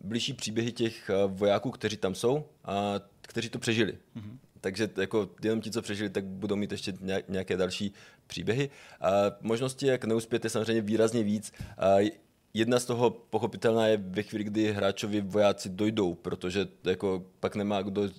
blížší 0.03 0.33
příběhy 0.33 0.71
těch 0.71 1.11
vojáků, 1.27 1.71
kteří 1.71 1.97
tam 1.97 2.15
jsou 2.15 2.45
a 2.63 2.99
kteří 3.21 3.49
to 3.49 3.59
přežili. 3.59 3.97
Mm-hmm. 4.15 4.37
Takže 4.61 4.89
jako 4.97 5.29
jenom 5.43 5.61
ti, 5.61 5.71
co 5.71 5.81
přežili, 5.81 6.09
tak 6.09 6.25
budou 6.25 6.55
mít 6.55 6.71
ještě 6.71 6.93
nějaké 7.27 7.57
další 7.57 7.93
příběhy. 8.27 8.69
A 9.01 9.11
možnosti, 9.41 9.87
jak 9.87 10.05
neuspět, 10.05 10.43
je 10.43 10.49
samozřejmě 10.49 10.81
výrazně 10.81 11.23
víc. 11.23 11.53
A 11.77 12.11
jedna 12.53 12.79
z 12.79 12.85
toho 12.85 13.09
pochopitelná 13.09 13.87
je 13.87 13.97
ve 13.97 14.23
chvíli, 14.23 14.43
kdy 14.43 14.71
hráčovi 14.73 15.21
vojáci 15.21 15.69
dojdou, 15.69 16.13
protože 16.13 16.67
jako 16.83 17.25
pak 17.39 17.55
nemá 17.55 17.81
kdo 17.81 18.09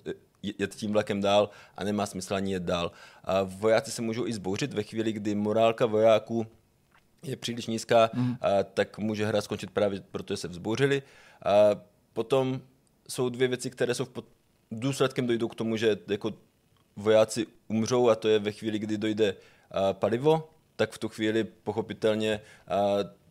jet 0.59 0.75
tím 0.75 0.91
vlakem 0.91 1.21
dál 1.21 1.49
a 1.77 1.83
nemá 1.83 2.05
smysl 2.05 2.35
ani 2.35 2.53
jet 2.53 2.63
dál. 2.63 2.91
A 3.23 3.43
vojáci 3.43 3.91
se 3.91 4.01
můžou 4.01 4.27
i 4.27 4.33
zbouřit 4.33 4.73
ve 4.73 4.83
chvíli, 4.83 5.13
kdy 5.13 5.35
morálka 5.35 5.85
vojáků 5.85 6.47
je 7.23 7.35
příliš 7.35 7.67
nízká, 7.67 8.09
mm. 8.13 8.35
a 8.41 8.63
tak 8.63 8.97
může 8.97 9.25
hra 9.25 9.41
skončit 9.41 9.69
právě 9.71 10.01
protože 10.11 10.37
se 10.37 10.47
vzbouřili. 10.47 11.03
A 11.45 11.81
potom 12.13 12.61
jsou 13.07 13.29
dvě 13.29 13.47
věci, 13.47 13.69
které 13.69 13.93
jsou 13.93 14.05
v 14.05 14.09
pod... 14.09 14.25
důsledkem 14.71 15.27
dojdou 15.27 15.47
k 15.47 15.55
tomu, 15.55 15.77
že 15.77 15.97
jako 16.07 16.33
vojáci 16.95 17.47
umřou 17.67 18.09
a 18.09 18.15
to 18.15 18.27
je 18.27 18.39
ve 18.39 18.51
chvíli, 18.51 18.79
kdy 18.79 18.97
dojde 18.97 19.35
palivo, 19.93 20.49
tak 20.75 20.91
v 20.91 20.97
tu 20.97 21.09
chvíli 21.09 21.43
pochopitelně 21.43 22.41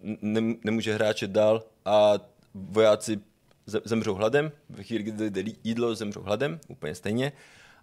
ne, 0.02 0.40
nemůže 0.64 0.94
hráče 0.94 1.26
dál 1.26 1.62
a 1.84 2.12
vojáci 2.54 3.20
zemřou 3.66 4.14
hladem, 4.14 4.52
ve 4.68 4.82
chvíli, 4.82 5.04
kdy 5.04 5.30
jde 5.30 5.52
jídlo, 5.64 5.94
zemřou 5.94 6.22
hladem, 6.22 6.60
úplně 6.68 6.94
stejně. 6.94 7.32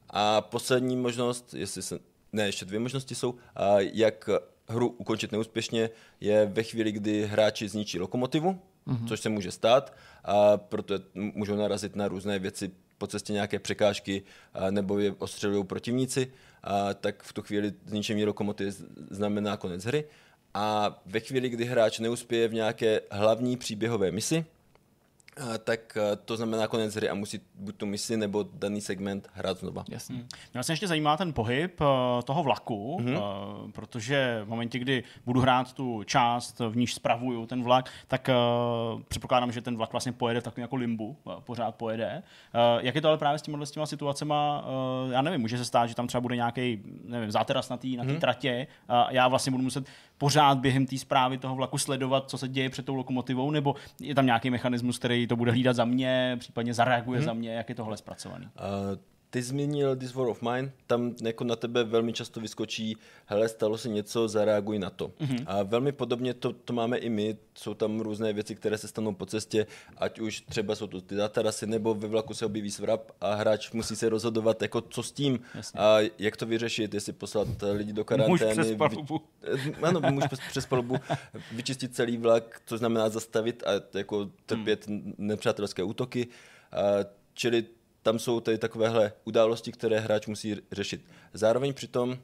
A 0.10 0.41
poslední 0.41 0.98
možnost, 0.98 1.53
jestli 1.53 1.82
se, 1.82 1.99
ne, 2.34 2.45
ještě 2.45 2.66
dvě 2.66 2.80
možnosti 2.80 3.16
jsou, 3.16 3.36
a 3.56 3.80
jak 3.80 4.30
hru 4.68 4.88
ukončit 4.88 5.32
neúspěšně, 5.32 5.90
je 6.20 6.45
ve 6.45 6.64
chvíli, 6.64 6.91
kdy 6.91 7.26
hráči 7.26 7.70
zničí 7.70 7.99
lokomotivu, 7.99 8.60
mm-hmm. 8.88 9.08
což 9.08 9.20
se 9.20 9.30
může 9.30 9.52
stát, 9.52 9.94
a 10.24 10.58
proto 10.58 10.95
můžou 11.14 11.56
narazit 11.56 11.95
na 11.95 12.08
různé 12.08 12.40
věci 12.40 12.72
po 12.98 13.08
cestě 13.08 13.34
nějaké 13.34 13.60
překážky, 13.60 14.24
a 14.53 14.72
nebo 14.72 14.99
je 14.99 15.16
ostřelují 15.18 15.64
protivníci, 15.64 16.32
a 16.64 16.94
tak 16.94 17.24
v 17.24 17.34
tu 17.34 17.41
chvíli 17.41 17.74
zničení 17.86 18.26
lokomotivy 18.26 18.72
znamená 19.10 19.58
konec 19.58 19.84
hry. 19.84 20.06
A 20.53 21.02
ve 21.06 21.20
chvíli, 21.20 21.49
kdy 21.49 21.66
hráč 21.66 21.99
neuspěje 21.99 22.48
v 22.48 22.53
nějaké 22.53 23.02
hlavní 23.12 23.58
příběhové 23.58 24.12
misi, 24.12 24.45
tak 25.64 25.98
a, 25.98 26.16
to 26.16 26.38
znamená 26.38 26.68
konec 26.68 26.95
hry 26.95 27.10
a 27.10 27.14
musí 27.14 27.40
buď 27.56 27.76
tu 27.76 27.86
misi 27.86 28.18
nebo 28.18 28.45
daný 28.53 28.82
segment 28.82 29.28
hrát 29.34 29.58
znova. 29.58 29.84
Jasně. 29.90 30.16
Mě 30.16 30.26
vlastně 30.53 30.74
ještě 30.74 30.88
zajímá 30.88 31.18
ten 31.18 31.34
pohyb 31.34 31.82
eh, 31.82 31.86
toho 32.24 32.44
vlaku, 32.44 32.98
Mhm. 32.99 33.14
mm-hmm. 33.16 33.72
protože 33.72 34.41
v 34.45 34.48
momentě, 34.49 34.80
kdy 34.80 35.03
budu 35.26 35.40
hrát 35.41 35.74
tu 35.74 36.03
část, 36.03 36.60
v 36.60 36.76
níž 36.78 36.94
spravuju 36.94 37.45
ten 37.45 37.64
vlak, 37.64 37.90
tak 38.08 38.30
předpokládám, 39.08 39.52
že 39.52 39.62
ten 39.62 39.78
vlak 39.78 39.91
vlastně 39.91 40.12
pojede 40.12 40.41
v 40.41 40.44
takovém 40.44 40.62
jako 40.62 40.76
limbu, 40.76 41.18
pořád 41.40 41.76
pojede. 41.76 42.24
Jak 42.80 42.95
je 42.95 43.02
to 43.02 43.08
ale 43.08 43.18
právě 43.18 43.40
s 43.40 43.41
těma, 43.41 43.66
s 43.66 43.72
těma 43.72 43.86
situacema, 43.86 44.64
já 45.12 45.22
nevím, 45.22 45.41
může 45.41 45.58
se 45.58 45.66
stát, 45.66 45.88
že 45.88 45.95
tam 45.95 46.08
třeba 46.08 46.22
bude 46.22 46.36
nějaký, 46.36 46.80
nevím, 47.06 47.32
záteras 47.32 47.70
na 47.70 47.78
té 47.78 47.88
na 47.88 48.03
Mhm. 48.03 48.14
tý 48.14 48.20
tratě 48.20 48.68
a 48.90 49.12
já 49.12 49.28
vlastně 49.28 49.52
budu 49.52 49.64
muset 49.64 49.86
pořád 50.22 50.57
během 50.57 50.85
té 50.85 50.98
zprávy 50.98 51.38
toho 51.38 51.56
vlaku 51.56 51.77
sledovat, 51.77 52.30
co 52.30 52.38
se 52.38 52.48
děje 52.48 52.69
před 52.69 52.85
tou 52.85 52.95
lokomotivou, 52.95 53.52
nebo 53.52 53.76
je 53.99 54.15
tam 54.15 54.26
nějaký 54.26 54.49
mechanismus, 54.49 54.99
který 54.99 55.27
to 55.27 55.35
bude 55.35 55.52
hlídat 55.52 55.76
za 55.76 55.85
mě, 55.85 56.38
případně 56.39 56.73
zareaguje 56.73 57.19
mm-hmm. 57.19 57.26
za 57.26 57.34
mě, 57.34 57.53
jak 57.53 57.69
je 57.69 57.76
tohle 57.76 57.98
zpracovaný. 57.98 58.45
A 58.45 58.65
ty 59.32 59.41
zmínil 59.41 59.95
This 59.95 60.14
War 60.14 60.28
of 60.28 60.41
Mine, 60.41 60.72
tam 60.88 61.16
jako 61.24 61.44
na 61.44 61.56
tebe 61.56 61.84
velmi 61.84 62.14
často 62.14 62.40
vyskočí, 62.40 62.98
hele, 63.26 63.49
stalo 63.49 63.78
se 63.78 63.90
něco, 63.90 64.28
zareaguj 64.28 64.80
na 64.80 64.90
to. 64.90 65.08
Mm-hmm. 65.08 65.44
A 65.45 65.64
velmi 65.64 65.91
podobně 65.91 66.34
to, 66.34 66.53
to 66.53 66.74
máme 66.74 66.98
i 66.98 67.10
my, 67.10 67.38
jsou 67.56 67.74
tam 67.74 67.99
různé 67.99 68.34
věci, 68.34 68.56
které 68.56 68.78
se 68.78 68.88
stanou 68.88 69.14
po 69.14 69.26
cestě, 69.26 69.68
ať 69.98 70.20
už 70.20 70.41
třeba 70.41 70.76
jsou 70.76 70.88
to 70.88 71.02
ty 71.02 71.16
zatarasy, 71.16 71.68
nebo 71.68 71.94
ve 71.94 72.08
vlaku 72.08 72.34
se 72.34 72.45
objeví 72.45 72.72
svrap 72.72 73.12
a 73.22 73.34
hráč 73.36 73.72
musí 73.72 73.95
se 73.95 74.10
rozhodovat, 74.10 74.62
jako 74.62 74.82
co 74.82 75.03
s 75.03 75.12
tím 75.12 75.40
Jasně. 75.56 75.80
a 75.80 75.98
jak 76.20 76.38
to 76.38 76.45
vyřešit, 76.45 76.94
jestli 76.94 77.14
poslat 77.14 77.48
eh, 77.64 77.72
lidi 77.72 77.94
do 77.94 78.06
karantény. 78.06 78.52
přes 78.52 78.68
vy- 78.70 78.76
palubu. 78.76 79.22
Eh, 79.44 79.72
Ano, 79.82 80.02
muž 80.12 80.24
přes, 80.28 80.40
přes 80.49 80.66
palubu, 80.66 80.95
vyčistit 81.52 81.95
celý 81.95 82.18
vlak, 82.18 82.62
to 82.66 82.78
znamená 82.78 83.10
zastavit 83.10 83.64
a 83.68 83.98
jako 83.98 84.30
trpět 84.45 84.88
hmm. 84.88 85.14
nepřátelské 85.18 85.84
útoky. 85.84 86.28
A, 86.72 86.78
čili 87.34 87.66
tam 88.03 88.19
jsou 88.19 88.40
tady 88.40 88.57
takovéhle 88.57 89.14
události, 89.23 89.72
které 89.72 89.99
hráč 89.99 90.28
musí 90.28 90.61
řešit. 90.72 91.06
Zároveň 91.34 91.73
přitom 91.73 92.18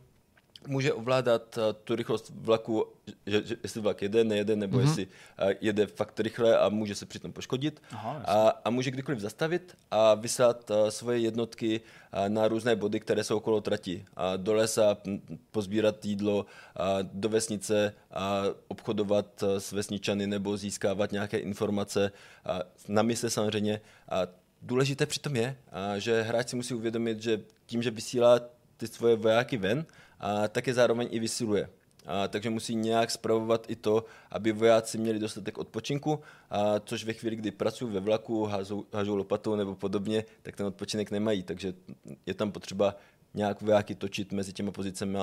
může 0.67 0.93
ovládat 0.93 1.57
a, 1.57 1.73
tu 1.73 1.95
rychlost 1.95 2.31
vlaku, 2.35 2.85
že, 3.25 3.43
že, 3.45 3.55
jestli 3.63 3.81
vlak 3.81 4.01
jede, 4.01 4.23
nejede, 4.23 4.55
nebo 4.55 4.77
mm-hmm. 4.77 4.81
jestli 4.81 5.07
a, 5.37 5.45
jede 5.61 5.87
fakt 5.87 6.19
rychle 6.19 6.57
a 6.57 6.69
může 6.69 6.95
se 6.95 7.05
přitom 7.05 7.33
poškodit. 7.33 7.81
Aha, 7.91 8.21
a, 8.25 8.49
a 8.65 8.69
může 8.69 8.91
kdykoliv 8.91 9.19
zastavit 9.19 9.77
a 9.91 10.13
vyslat 10.13 10.71
a, 10.71 10.91
svoje 10.91 11.19
jednotky 11.19 11.81
na 12.27 12.47
různé 12.47 12.75
body, 12.75 12.99
které 12.99 13.23
jsou 13.23 13.37
okolo 13.37 13.61
trati. 13.61 14.05
A 14.15 14.35
do 14.35 14.53
lesa 14.53 14.97
pozbírat 15.51 16.05
jídlo, 16.05 16.45
a, 16.75 16.97
do 17.01 17.29
vesnice 17.29 17.93
a 18.11 18.43
obchodovat 18.67 19.43
s 19.43 19.71
vesničany 19.71 20.27
nebo 20.27 20.57
získávat 20.57 21.11
nějaké 21.11 21.37
informace. 21.37 22.11
A, 22.45 22.59
na 22.87 23.01
mise 23.01 23.29
samozřejmě. 23.29 23.81
A 24.09 24.27
důležité 24.61 25.05
přitom 25.05 25.35
je, 25.35 25.57
že 25.97 26.21
hráč 26.21 26.49
si 26.49 26.55
musí 26.55 26.73
uvědomit, 26.73 27.21
že 27.21 27.41
tím, 27.65 27.83
že 27.83 27.91
vysílá 27.91 28.39
ty 28.77 28.87
svoje 28.87 29.15
vojáky 29.15 29.57
ven, 29.57 29.85
tak 30.49 30.67
je 30.67 30.73
zároveň 30.73 31.07
i 31.11 31.19
vysiluje. 31.19 31.69
Takže 32.29 32.49
musí 32.49 32.75
nějak 32.75 33.11
spravovat 33.11 33.65
i 33.69 33.75
to, 33.75 34.05
aby 34.31 34.51
vojáci 34.51 34.97
měli 34.97 35.19
dostatek 35.19 35.57
odpočinku, 35.57 36.19
což 36.85 37.03
ve 37.03 37.13
chvíli, 37.13 37.35
kdy 37.35 37.51
pracují 37.51 37.93
ve 37.93 37.99
vlaku, 37.99 38.45
házou, 38.45 38.85
hážou 38.93 39.15
lopatou 39.15 39.55
nebo 39.55 39.75
podobně, 39.75 40.25
tak 40.41 40.55
ten 40.55 40.65
odpočinek 40.65 41.11
nemají. 41.11 41.43
Takže 41.43 41.73
je 42.25 42.33
tam 42.33 42.51
potřeba 42.51 42.95
nějak 43.33 43.61
vojáky 43.61 43.95
točit 43.95 44.31
mezi 44.31 44.53
těma 44.53 44.71
pozicemi, 44.71 45.19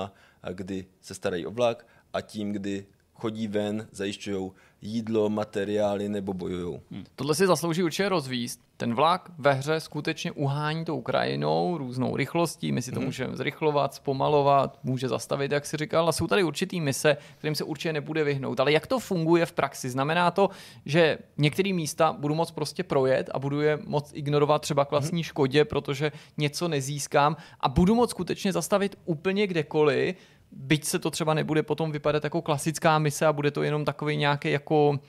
kdy 0.53 0.85
se 1.01 1.13
starají 1.13 1.45
o 1.45 1.51
vlak 1.51 1.87
a 2.13 2.21
tím, 2.21 2.51
kdy 2.51 2.85
chodí 3.13 3.47
ven, 3.47 3.87
zajišťují 3.91 4.51
jídlo, 4.85 5.29
materiály 5.29 6.09
nebo 6.09 6.33
bojují. 6.33 6.79
Hmm. 6.91 7.03
Tohle 7.15 7.35
si 7.35 7.47
zaslouží 7.47 7.83
určitě 7.83 8.09
rozvíst. 8.09 8.59
Ten 8.77 8.93
vlak 8.93 9.29
ve 9.37 9.53
hře 9.53 9.79
skutečně 9.79 10.31
uhání 10.31 10.85
tou 10.85 11.01
krajinou 11.01 11.77
různou 11.77 12.15
rychlostí, 12.15 12.71
my 12.71 12.81
si 12.81 12.91
to 12.91 12.99
Mhm. 12.99 13.05
můžeme 13.05 13.35
zrychlovat, 13.37 13.93
zpomalovat, 13.93 14.79
může 14.83 15.07
zastavit, 15.09 15.51
jak 15.51 15.65
si 15.65 15.77
říkal, 15.77 16.09
a 16.09 16.11
jsou 16.11 16.27
tady 16.27 16.43
určitý 16.43 16.81
mise, 16.81 17.17
kterým 17.37 17.55
se 17.55 17.63
určitě 17.63 17.93
nebude 17.93 18.23
vyhnout. 18.23 18.59
Ale 18.59 18.71
jak 18.71 18.87
to 18.87 18.99
funguje 18.99 19.45
v 19.45 19.51
praxi? 19.53 19.89
Znamená 19.89 20.31
to, 20.31 20.49
že 20.85 21.17
některé 21.37 21.73
místa 21.73 22.13
budu 22.19 22.35
moc 22.35 22.51
prostě 22.51 22.83
projet 22.83 23.29
a 23.33 23.39
budu 23.39 23.61
je 23.61 23.79
moc 23.85 24.11
ignorovat 24.13 24.61
třeba 24.61 24.85
k 24.85 24.91
vlastní 24.91 25.23
škodě, 25.23 25.65
protože 25.65 26.11
něco 26.37 26.67
nezískám 26.67 27.37
a 27.59 27.69
budu 27.69 27.95
moc 27.95 28.09
skutečně 28.09 28.53
zastavit 28.53 28.95
úplně 29.05 29.47
kdekoliv, 29.47 30.15
byť 30.55 30.85
se 30.85 30.99
to 30.99 31.11
třeba 31.11 31.33
nebude 31.33 31.63
potom 31.63 31.91
vypadat 31.91 32.23
jako 32.23 32.41
klasická 32.41 32.99
mise 32.99 33.25
a 33.25 33.33
bude 33.33 33.51
to 33.51 33.63
jenom 33.63 33.85
takový 33.85 34.17
nějaký 34.17 34.51
jako 34.51 34.99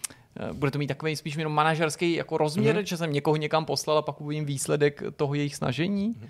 eh, 0.41 0.53
bude 0.53 0.71
to 0.71 0.79
mít 0.79 0.87
takový 0.87 1.17
spíš 1.17 1.37
jenom 1.37 1.53
manažerský 1.53 2.13
jako 2.13 2.39
rozměr, 2.39 2.77
mm-hmm. 2.77 2.85
že 2.85 2.97
jsem 2.97 3.13
někoho 3.13 3.37
někam 3.37 3.65
poslal 3.65 3.99
a 3.99 4.03
pak 4.03 4.21
uvidím 4.21 4.45
výsledek 4.45 5.03
toho 5.17 5.35
jejich 5.35 5.57
snažení. 5.57 6.15
Mm-hmm. 6.15 6.29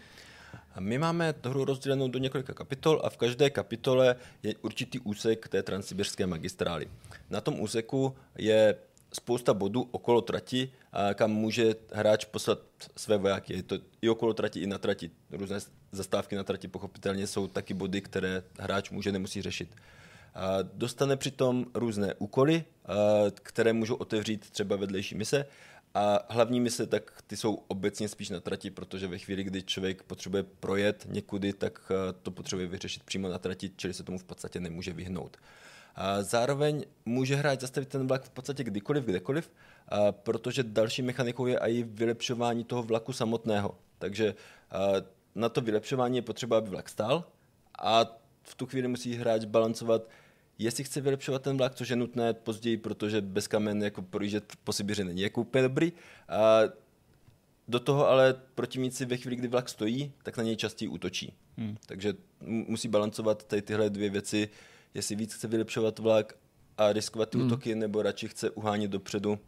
A 0.74 0.80
my 0.80 0.98
máme 0.98 1.32
tu 1.32 1.48
hru 1.48 1.64
rozdělenou 1.64 2.08
do 2.08 2.18
několika 2.18 2.54
kapitol 2.54 3.00
a 3.04 3.10
v 3.10 3.16
každé 3.16 3.50
kapitole 3.50 4.16
je 4.42 4.54
určitý 4.62 5.00
úsek 5.00 5.48
té 5.48 5.62
transsibirské 5.62 6.26
magistrály. 6.26 6.88
Na 7.30 7.40
tom 7.40 7.60
úseku 7.60 8.14
je 8.38 8.76
spousta 9.16 9.54
bodů 9.54 9.88
okolo 9.90 10.20
trati, 10.20 10.72
kam 11.14 11.30
může 11.30 11.74
hráč 11.92 12.24
poslat 12.24 12.58
své 12.96 13.16
vojáky. 13.16 13.54
Je 13.54 13.62
to 13.62 13.78
i 14.02 14.08
okolo 14.08 14.34
trati, 14.34 14.60
i 14.60 14.66
na 14.66 14.78
trati. 14.78 15.10
Různé 15.30 15.58
zastávky 15.92 16.36
na 16.36 16.44
trati 16.44 16.68
pochopitelně 16.68 17.26
jsou 17.26 17.46
taky 17.46 17.74
body, 17.74 18.00
které 18.00 18.42
hráč 18.58 18.90
může 18.90 19.12
nemusí 19.12 19.42
řešit. 19.42 19.76
A 20.34 20.62
dostane 20.62 21.16
přitom 21.16 21.66
různé 21.74 22.14
úkoly, 22.14 22.64
které 23.42 23.72
můžou 23.72 23.94
otevřít 23.94 24.50
třeba 24.50 24.76
vedlejší 24.76 25.14
mise. 25.14 25.46
A 25.94 26.26
hlavní 26.28 26.60
mise, 26.60 26.86
tak 26.86 27.22
ty 27.26 27.36
jsou 27.36 27.54
obecně 27.54 28.08
spíš 28.08 28.30
na 28.30 28.40
trati, 28.40 28.70
protože 28.70 29.08
ve 29.08 29.18
chvíli, 29.18 29.44
kdy 29.44 29.62
člověk 29.62 30.02
potřebuje 30.02 30.42
projet 30.42 31.06
někudy, 31.08 31.52
tak 31.52 31.92
to 32.22 32.30
potřebuje 32.30 32.68
vyřešit 32.68 33.02
přímo 33.02 33.28
na 33.28 33.38
trati, 33.38 33.70
čili 33.76 33.94
se 33.94 34.02
tomu 34.02 34.18
v 34.18 34.24
podstatě 34.24 34.60
nemůže 34.60 34.92
vyhnout. 34.92 35.36
A 35.96 36.22
zároveň 36.22 36.84
může 37.04 37.36
hráč 37.36 37.60
zastavit 37.60 37.88
ten 37.88 38.06
vlak 38.06 38.22
v 38.22 38.30
podstatě 38.30 38.64
kdykoliv, 38.64 39.04
kdekoliv, 39.04 39.52
protože 40.10 40.62
další 40.62 41.02
mechanikou 41.02 41.46
je 41.46 41.58
i 41.58 41.82
vylepšování 41.82 42.64
toho 42.64 42.82
vlaku 42.82 43.12
samotného. 43.12 43.78
Takže 43.98 44.34
na 45.34 45.48
to 45.48 45.60
vylepšování 45.60 46.16
je 46.16 46.22
potřeba, 46.22 46.58
aby 46.58 46.70
vlak 46.70 46.88
stál 46.88 47.24
a 47.78 48.04
v 48.42 48.54
tu 48.54 48.66
chvíli 48.66 48.88
musí 48.88 49.14
hráč 49.14 49.44
balancovat, 49.44 50.08
jestli 50.58 50.84
chce 50.84 51.00
vylepšovat 51.00 51.42
ten 51.42 51.56
vlak, 51.56 51.74
což 51.74 51.88
je 51.88 51.96
nutné 51.96 52.34
později, 52.34 52.76
protože 52.76 53.20
bez 53.20 53.48
kamen 53.48 53.82
jako 53.82 54.02
projíždět 54.02 54.52
po 54.64 54.72
Sibiři 54.72 55.04
není 55.04 55.22
jako 55.22 55.40
úplně 55.40 55.62
dobrý. 55.62 55.92
A 56.28 56.60
do 57.68 57.80
toho 57.80 58.08
ale 58.08 58.34
protivníci 58.54 59.04
ve 59.04 59.16
chvíli, 59.16 59.36
kdy 59.36 59.48
vlak 59.48 59.68
stojí, 59.68 60.12
tak 60.22 60.36
na 60.36 60.42
něj 60.42 60.56
častěji 60.56 60.88
útočí. 60.88 61.32
Hmm. 61.58 61.76
Takže 61.86 62.14
mu- 62.40 62.64
musí 62.68 62.88
balancovat 62.88 63.44
tady 63.44 63.62
tyhle 63.62 63.90
dvě 63.90 64.10
věci, 64.10 64.48
jestli 64.96 65.16
víc 65.16 65.34
chce 65.34 65.48
vylepšovat 65.48 65.98
vlak 65.98 66.34
a 66.78 66.92
riskovat 66.92 67.30
ty 67.30 67.38
hmm. 67.38 67.46
útoky, 67.46 67.74
nebo 67.74 68.02
radši 68.02 68.28
chce 68.28 68.50
uhánět 68.50 68.90
dopředu 68.90 69.38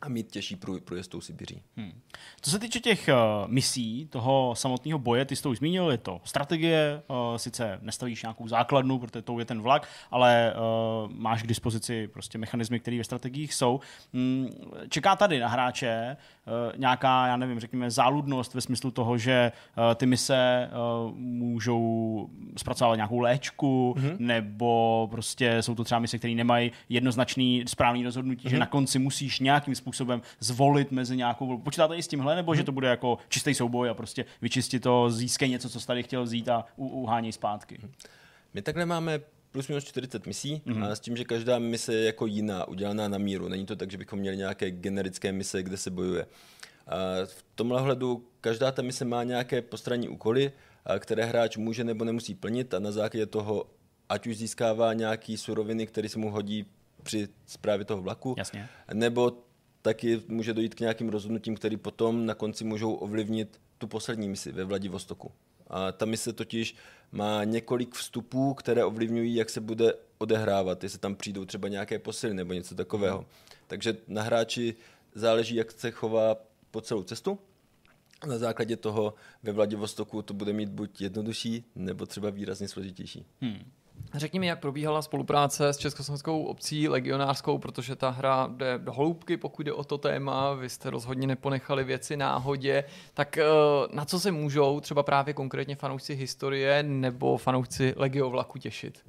a 0.00 0.08
mít 0.08 0.30
těžší 0.30 0.56
prů- 0.56 0.80
průjezd 0.80 1.10
tou 1.10 1.20
Sibiří. 1.20 1.62
Hmm. 1.76 2.00
Co 2.40 2.50
se 2.50 2.58
týče 2.58 2.80
těch 2.80 3.08
uh, 3.08 3.50
misí, 3.50 4.06
toho 4.06 4.54
samotného 4.56 4.98
boje, 4.98 5.24
ty 5.24 5.36
jsi 5.36 5.42
to 5.42 5.50
už 5.50 5.58
zmínil, 5.58 5.90
je 5.90 5.98
to 5.98 6.20
strategie, 6.24 7.02
uh, 7.08 7.36
sice 7.36 7.78
nestavíš 7.82 8.22
nějakou 8.22 8.48
základnu, 8.48 8.98
protože 8.98 9.22
to 9.22 9.38
je 9.38 9.44
ten 9.44 9.62
vlak, 9.62 9.88
ale 10.10 10.54
uh, 10.54 11.12
máš 11.12 11.42
k 11.42 11.46
dispozici 11.46 12.08
prostě 12.08 12.38
mechanismy, 12.38 12.80
které 12.80 12.98
ve 12.98 13.04
strategiích 13.04 13.54
jsou. 13.54 13.80
Mm, 14.12 14.48
čeká 14.88 15.16
tady 15.16 15.40
na 15.40 15.48
hráče 15.48 16.16
uh, 16.46 16.80
nějaká, 16.80 17.26
já 17.26 17.36
nevím, 17.36 17.60
řekněme, 17.60 17.90
záludnost 17.90 18.54
ve 18.54 18.60
smyslu 18.60 18.90
toho, 18.90 19.18
že 19.18 19.52
uh, 19.76 19.94
ty 19.94 20.06
mise 20.06 20.70
uh, 20.70 21.16
můžou 21.16 22.28
zpracovat 22.56 22.96
nějakou 22.96 23.18
léčku, 23.18 23.94
mm-hmm. 23.98 24.16
nebo 24.18 25.08
prostě 25.10 25.62
jsou 25.62 25.74
to 25.74 25.84
třeba 25.84 25.98
mise, 25.98 26.18
které 26.18 26.34
nemají 26.34 26.72
jednoznačný 26.88 27.64
správný 27.66 28.04
rozhodnutí, 28.04 28.46
mm-hmm. 28.46 28.50
že 28.50 28.58
na 28.58 28.66
konci 28.66 28.98
musíš 28.98 29.40
nějakým 29.40 29.74
způsobem 29.74 29.87
zvolit 30.40 30.90
mezi 30.90 31.16
nějakou. 31.16 31.58
Počítáte 31.58 31.96
i 31.96 32.02
s 32.02 32.08
tímhle, 32.08 32.36
nebo 32.36 32.54
že 32.54 32.64
to 32.64 32.72
bude 32.72 32.88
jako 32.88 33.18
čistý 33.28 33.54
souboj 33.54 33.90
a 33.90 33.94
prostě 33.94 34.24
vyčistit 34.42 34.82
to, 34.82 35.10
získej 35.10 35.48
něco, 35.48 35.68
co 35.68 35.80
jsi 35.80 35.86
tady 35.86 36.02
chtěl 36.02 36.24
vzít 36.24 36.48
a 36.48 36.64
u- 36.76 36.88
uháněj 36.88 37.32
zpátky. 37.32 37.78
My 38.54 38.62
takhle 38.62 38.86
máme 38.86 39.20
plus 39.50 39.68
minus 39.68 39.84
40 39.84 40.26
misí 40.26 40.62
mm-hmm. 40.66 40.90
a 40.90 40.94
s 40.94 41.00
tím, 41.00 41.16
že 41.16 41.24
každá 41.24 41.58
mise 41.58 41.94
je 41.94 42.04
jako 42.04 42.26
jiná, 42.26 42.68
udělaná 42.68 43.08
na 43.08 43.18
míru. 43.18 43.48
Není 43.48 43.66
to 43.66 43.76
tak, 43.76 43.90
že 43.90 43.98
bychom 43.98 44.18
měli 44.18 44.36
nějaké 44.36 44.70
generické 44.70 45.32
mise, 45.32 45.62
kde 45.62 45.76
se 45.76 45.90
bojuje. 45.90 46.26
A 46.86 46.96
v 47.24 47.44
tomhle 47.54 47.80
hledu 47.80 48.28
každá 48.40 48.72
ta 48.72 48.82
mise 48.82 49.04
má 49.04 49.24
nějaké 49.24 49.62
postranní 49.62 50.08
úkoly, 50.08 50.52
které 50.98 51.24
hráč 51.24 51.56
může 51.56 51.84
nebo 51.84 52.04
nemusí 52.04 52.34
plnit 52.34 52.74
a 52.74 52.78
na 52.78 52.92
základě 52.92 53.26
toho 53.26 53.64
ať 54.08 54.26
už 54.26 54.36
získává 54.36 54.92
nějaký 54.92 55.36
suroviny, 55.36 55.86
které 55.86 56.08
se 56.08 56.18
mu 56.18 56.30
hodí 56.30 56.66
při 57.02 57.28
správě 57.46 57.84
toho 57.84 58.02
vlaku, 58.02 58.34
Jasně. 58.38 58.68
nebo 58.92 59.44
taky 59.82 60.22
může 60.28 60.54
dojít 60.54 60.74
k 60.74 60.80
nějakým 60.80 61.08
rozhodnutím, 61.08 61.54
které 61.54 61.76
potom 61.76 62.26
na 62.26 62.34
konci 62.34 62.64
můžou 62.64 62.94
ovlivnit 62.94 63.60
tu 63.78 63.86
poslední 63.86 64.28
misi 64.28 64.52
ve 64.52 64.64
Vladivostoku. 64.64 65.32
A 65.66 65.92
ta 65.92 66.06
mise 66.06 66.32
totiž 66.32 66.76
má 67.12 67.44
několik 67.44 67.94
vstupů, 67.94 68.54
které 68.54 68.84
ovlivňují, 68.84 69.34
jak 69.34 69.50
se 69.50 69.60
bude 69.60 69.92
odehrávat, 70.18 70.82
jestli 70.82 70.98
tam 70.98 71.14
přijdou 71.14 71.44
třeba 71.44 71.68
nějaké 71.68 71.98
posily 71.98 72.34
nebo 72.34 72.52
něco 72.52 72.74
takového. 72.74 73.26
Takže 73.66 73.96
na 74.08 74.22
hráči 74.22 74.74
záleží, 75.14 75.54
jak 75.54 75.72
se 75.72 75.90
chová 75.90 76.36
po 76.70 76.80
celou 76.80 77.02
cestu. 77.02 77.38
Na 78.26 78.38
základě 78.38 78.76
toho 78.76 79.14
ve 79.42 79.52
Vladivostoku 79.52 80.22
to 80.22 80.34
bude 80.34 80.52
mít 80.52 80.68
buď 80.68 81.00
jednodušší, 81.00 81.64
nebo 81.74 82.06
třeba 82.06 82.30
výrazně 82.30 82.68
složitější. 82.68 83.26
Hmm. 83.40 83.70
Řekni 84.14 84.40
mi, 84.40 84.46
jak 84.46 84.60
probíhala 84.60 85.02
spolupráce 85.02 85.68
s 85.68 85.76
Československou 85.76 86.42
obcí 86.42 86.88
legionářskou, 86.88 87.58
protože 87.58 87.96
ta 87.96 88.10
hra 88.10 88.50
jde 88.56 88.78
do 88.78 88.92
hloubky, 88.92 89.36
pokud 89.36 89.62
jde 89.62 89.72
o 89.72 89.84
to 89.84 89.98
téma, 89.98 90.54
vy 90.54 90.68
jste 90.68 90.90
rozhodně 90.90 91.26
neponechali 91.26 91.84
věci 91.84 92.16
náhodě, 92.16 92.84
tak 93.14 93.38
eh, 93.38 93.44
na 93.92 94.04
co 94.04 94.20
se 94.20 94.30
můžou 94.30 94.80
třeba 94.80 95.02
právě 95.02 95.34
konkrétně 95.34 95.76
fanoušci 95.76 96.14
historie 96.14 96.82
nebo 96.82 97.36
fanoušci 97.36 97.94
Legiovlaku 97.96 98.58
těšit? 98.58 99.04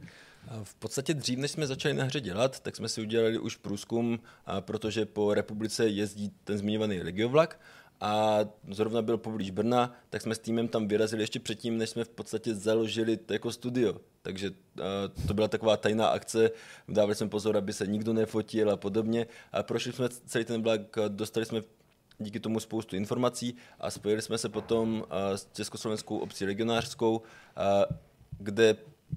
V 0.64 0.76
podstatě 0.76 1.14
dřív, 1.14 1.40
než 1.40 1.52
jsme 1.52 1.68
začali 1.68 1.94
na 1.94 2.04
hře 2.04 2.22
dělat, 2.22 2.60
tak 2.60 2.76
jsme 2.76 2.90
si 2.90 3.02
udělali 3.02 3.38
už 3.38 3.56
průzkum, 3.56 4.20
protože 4.60 5.06
po 5.06 5.34
republice 5.34 5.88
jezdí 5.88 6.32
ten 6.44 6.58
zmiňovaný 6.58 7.02
Legiovlak 7.02 7.60
a 8.02 8.40
zrovna 8.70 9.02
byl 9.02 9.18
poblíž 9.18 9.52
Brna, 9.52 9.96
tak 10.10 10.22
jsme 10.22 10.36
s 10.36 10.40
týmem 10.40 10.68
tam 10.68 10.88
vyrazili 10.88 11.24
ještě 11.24 11.40
předtím, 11.40 11.78
než 11.78 11.90
jsme 11.90 12.04
v 12.04 12.10
podstatě 12.10 12.56
založili 12.56 13.20
jako 13.30 13.52
studio. 13.52 13.96
Takže 14.22 14.50
uh, 14.50 15.26
to 15.28 15.34
byla 15.34 15.48
taková 15.48 15.78
tajná 15.78 16.08
akce, 16.08 16.52
dávali 16.88 17.16
jsme 17.16 17.30
pozor, 17.30 17.58
aby 17.58 17.74
se 17.74 17.88
nikdo 17.88 18.14
nefotil 18.14 18.72
a 18.72 18.78
podobně. 18.78 19.28
A 19.52 19.64
prošli 19.64 19.94
jsme 19.94 20.10
celý 20.10 20.46
ten 20.46 20.62
vlak, 20.62 20.82
dostali 21.08 21.46
jsme 21.46 21.62
díky 22.20 22.40
tomu 22.40 22.60
spoustu 22.60 22.96
informací 22.96 23.56
a 23.80 23.92
spojili 23.92 24.22
jsme 24.22 24.38
se 24.38 24.50
potom 24.50 24.96
uh, 25.00 25.36
s 25.36 25.48
Československou 25.54 26.18
obcí 26.18 26.46
regionářskou, 26.46 27.18
uh, 27.18 27.24
kde 28.38 28.76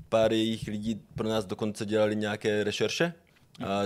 pár 0.09 0.33
jejich 0.33 0.67
lidí 0.67 1.03
pro 1.15 1.29
nás 1.29 1.45
dokonce 1.45 1.87
dělali 1.87 2.17
nějaké 2.17 2.65
rešerše 2.65 3.15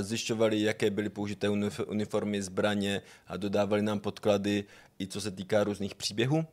zjišťovali, 0.00 0.62
jaké 0.62 0.90
byly 0.90 1.08
použité 1.08 1.48
uniformy, 1.86 2.42
zbraně 2.42 3.02
a 3.26 3.36
dodávali 3.36 3.82
nám 3.82 4.00
podklady 4.00 4.64
i 5.00 5.06
co 5.06 5.20
se 5.20 5.30
týká 5.30 5.64
různých 5.64 5.94
příběhů, 5.94 6.46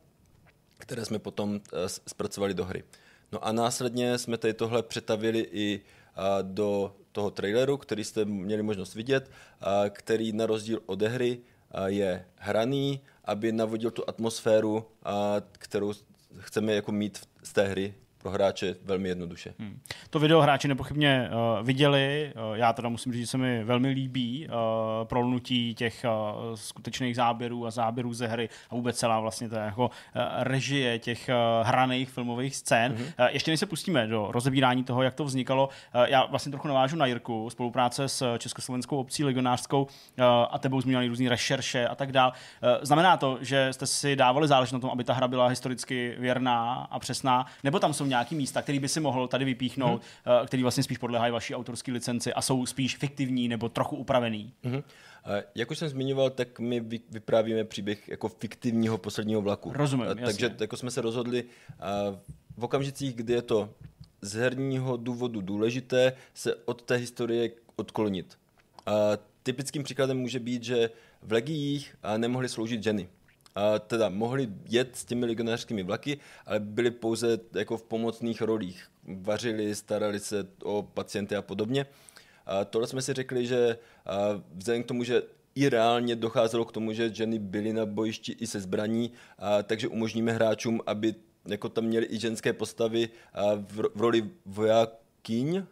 které 0.78 1.04
jsme 1.04 1.18
potom 1.18 1.60
eh, 1.60 1.88
zpracovali 1.88 2.54
do 2.54 2.64
hry. 2.64 2.84
No 3.32 3.46
a 3.46 3.52
následně 3.52 4.18
jsme 4.18 4.38
tady 4.38 4.54
tohle 4.54 4.82
přetavili 4.82 5.48
i 5.52 5.80
do 6.42 6.96
toho 7.12 7.30
traileru, 7.30 7.76
který 7.76 8.04
jste 8.04 8.24
měli 8.24 8.62
možnost 8.62 8.94
vidět, 8.94 9.30
který 9.90 10.32
na 10.32 10.46
rozdíl 10.46 10.80
od 10.86 11.02
hry 11.02 11.40
je 11.86 12.24
hraný, 12.36 13.00
aby 13.24 13.52
navodil 13.52 13.90
tu 13.90 14.08
atmosféru, 14.08 14.86
kterou 15.52 15.92
chceme 16.38 16.72
jako 16.72 16.92
mít 16.92 17.20
z 17.42 17.52
té 17.52 17.66
hry 17.68 17.94
pro 18.24 18.30
hráče 18.30 18.74
velmi 18.84 19.08
jednoduše. 19.08 19.54
Hmm. 19.58 19.80
To 20.10 20.18
video 20.18 20.40
hráči 20.40 20.68
nepochybně 20.68 21.28
uh, 21.28 21.66
viděli, 21.66 22.32
uh, 22.50 22.56
já 22.56 22.72
teda 22.72 22.88
musím 22.88 23.12
říct, 23.12 23.20
že 23.20 23.26
se 23.26 23.38
mi 23.38 23.64
velmi 23.64 23.88
líbí 23.88 24.48
uh, 24.48 24.54
prolnutí 25.04 25.74
těch 25.74 26.04
uh, 26.04 26.54
skutečných 26.54 27.16
záběrů 27.16 27.66
a 27.66 27.70
záběrů 27.70 28.14
ze 28.14 28.26
hry 28.26 28.48
a 28.70 28.74
vůbec 28.74 28.96
celá 28.96 29.20
vlastně 29.20 29.48
ta 29.48 29.64
jako 29.64 29.84
uh, 29.84 30.22
režie 30.38 30.98
těch 30.98 31.28
uh, 31.28 31.66
hraných 31.66 32.10
filmových 32.10 32.56
scén. 32.56 32.92
Hmm. 32.92 33.04
Uh, 33.04 33.26
ještě 33.30 33.50
než 33.50 33.60
se 33.60 33.66
pustíme 33.66 34.06
do 34.06 34.28
rozebírání 34.30 34.84
toho, 34.84 35.02
jak 35.02 35.14
to 35.14 35.24
vznikalo, 35.24 35.68
uh, 35.94 36.02
já 36.02 36.26
vlastně 36.26 36.50
trochu 36.50 36.68
navážu 36.68 36.96
na 36.96 37.06
Jirku, 37.06 37.50
spolupráce 37.50 38.08
s 38.08 38.38
Československou 38.38 38.96
obcí 38.96 39.24
legionářskou 39.24 39.82
uh, 39.82 40.24
a 40.50 40.58
tebou 40.58 40.80
zmínili 40.80 41.08
různé 41.08 41.28
rešerše 41.28 41.88
a 41.88 41.94
tak 41.94 42.12
dál. 42.12 42.32
Uh, 42.62 42.68
znamená 42.82 43.16
to, 43.16 43.38
že 43.40 43.72
jste 43.72 43.86
si 43.86 44.16
dávali 44.16 44.48
záležet 44.48 44.72
na 44.72 44.80
tom, 44.80 44.90
aby 44.90 45.04
ta 45.04 45.12
hra 45.12 45.28
byla 45.28 45.46
historicky 45.46 46.14
věrná 46.18 46.88
a 46.90 46.98
přesná, 46.98 47.46
nebo 47.64 47.78
tam 47.78 47.92
jsou 47.94 48.13
nějaký 48.14 48.34
místa, 48.34 48.62
který 48.62 48.78
by 48.78 48.88
si 48.88 49.00
mohl 49.00 49.28
tady 49.28 49.44
vypíchnout, 49.44 50.02
hmm. 50.24 50.46
který 50.46 50.62
vlastně 50.62 50.82
spíš 50.82 50.98
podléhají 50.98 51.32
vaší 51.32 51.54
autorské 51.54 51.92
licenci 51.92 52.32
a 52.32 52.42
jsou 52.42 52.66
spíš 52.66 52.96
fiktivní 52.96 53.48
nebo 53.48 53.68
trochu 53.68 53.96
upravený? 53.96 54.52
Hmm. 54.64 54.82
Jak 55.54 55.70
už 55.70 55.78
jsem 55.78 55.88
zmiňoval, 55.88 56.30
tak 56.30 56.60
my 56.60 56.80
vyprávíme 57.10 57.64
příběh 57.64 58.08
jako 58.08 58.28
fiktivního 58.28 58.98
posledního 58.98 59.40
vlaku. 59.40 59.72
Rozumím, 59.72 60.06
Takže 60.06 60.46
jasně. 60.46 60.56
jako 60.60 60.76
jsme 60.76 60.90
se 60.90 61.00
rozhodli 61.00 61.44
v 62.56 62.64
okamžicích, 62.64 63.14
kdy 63.14 63.32
je 63.32 63.42
to 63.42 63.70
z 64.20 64.34
herního 64.34 64.96
důvodu 64.96 65.40
důležité, 65.40 66.12
se 66.34 66.54
od 66.54 66.82
té 66.82 66.94
historie 66.94 67.50
odklonit. 67.76 68.38
Typickým 69.42 69.82
příkladem 69.82 70.18
může 70.18 70.40
být, 70.40 70.64
že 70.64 70.90
v 71.22 71.32
legiích 71.32 71.96
nemohly 72.16 72.48
sloužit 72.48 72.82
ženy 72.82 73.08
teda 73.86 74.08
mohli 74.08 74.48
jet 74.68 74.96
s 74.96 75.04
těmi 75.04 75.26
legionářskými 75.26 75.82
vlaky, 75.82 76.18
ale 76.46 76.60
byli 76.60 76.90
pouze 76.90 77.38
jako 77.54 77.76
v 77.76 77.82
pomocných 77.82 78.42
rolích. 78.42 78.86
Vařili, 79.04 79.74
starali 79.74 80.20
se 80.20 80.46
o 80.62 80.82
pacienty 80.82 81.36
a 81.36 81.42
podobně. 81.42 81.86
A 82.46 82.64
tohle 82.64 82.88
jsme 82.88 83.02
si 83.02 83.12
řekli, 83.12 83.46
že 83.46 83.78
vzhledem 84.54 84.82
k 84.82 84.86
tomu, 84.86 85.04
že 85.04 85.22
i 85.54 85.68
reálně 85.68 86.16
docházelo 86.16 86.64
k 86.64 86.72
tomu, 86.72 86.92
že 86.92 87.14
ženy 87.14 87.38
byly 87.38 87.72
na 87.72 87.86
bojišti 87.86 88.32
i 88.32 88.46
se 88.46 88.60
zbraní, 88.60 89.12
a, 89.38 89.62
takže 89.62 89.88
umožníme 89.88 90.32
hráčům, 90.32 90.80
aby 90.86 91.14
jako 91.46 91.68
tam 91.68 91.84
měli 91.84 92.06
i 92.10 92.18
ženské 92.18 92.52
postavy 92.52 93.08
a 93.32 93.54
v, 93.54 93.82
v 93.94 94.00
roli 94.00 94.30
vojákyň, 94.46 95.58
a, 95.58 95.64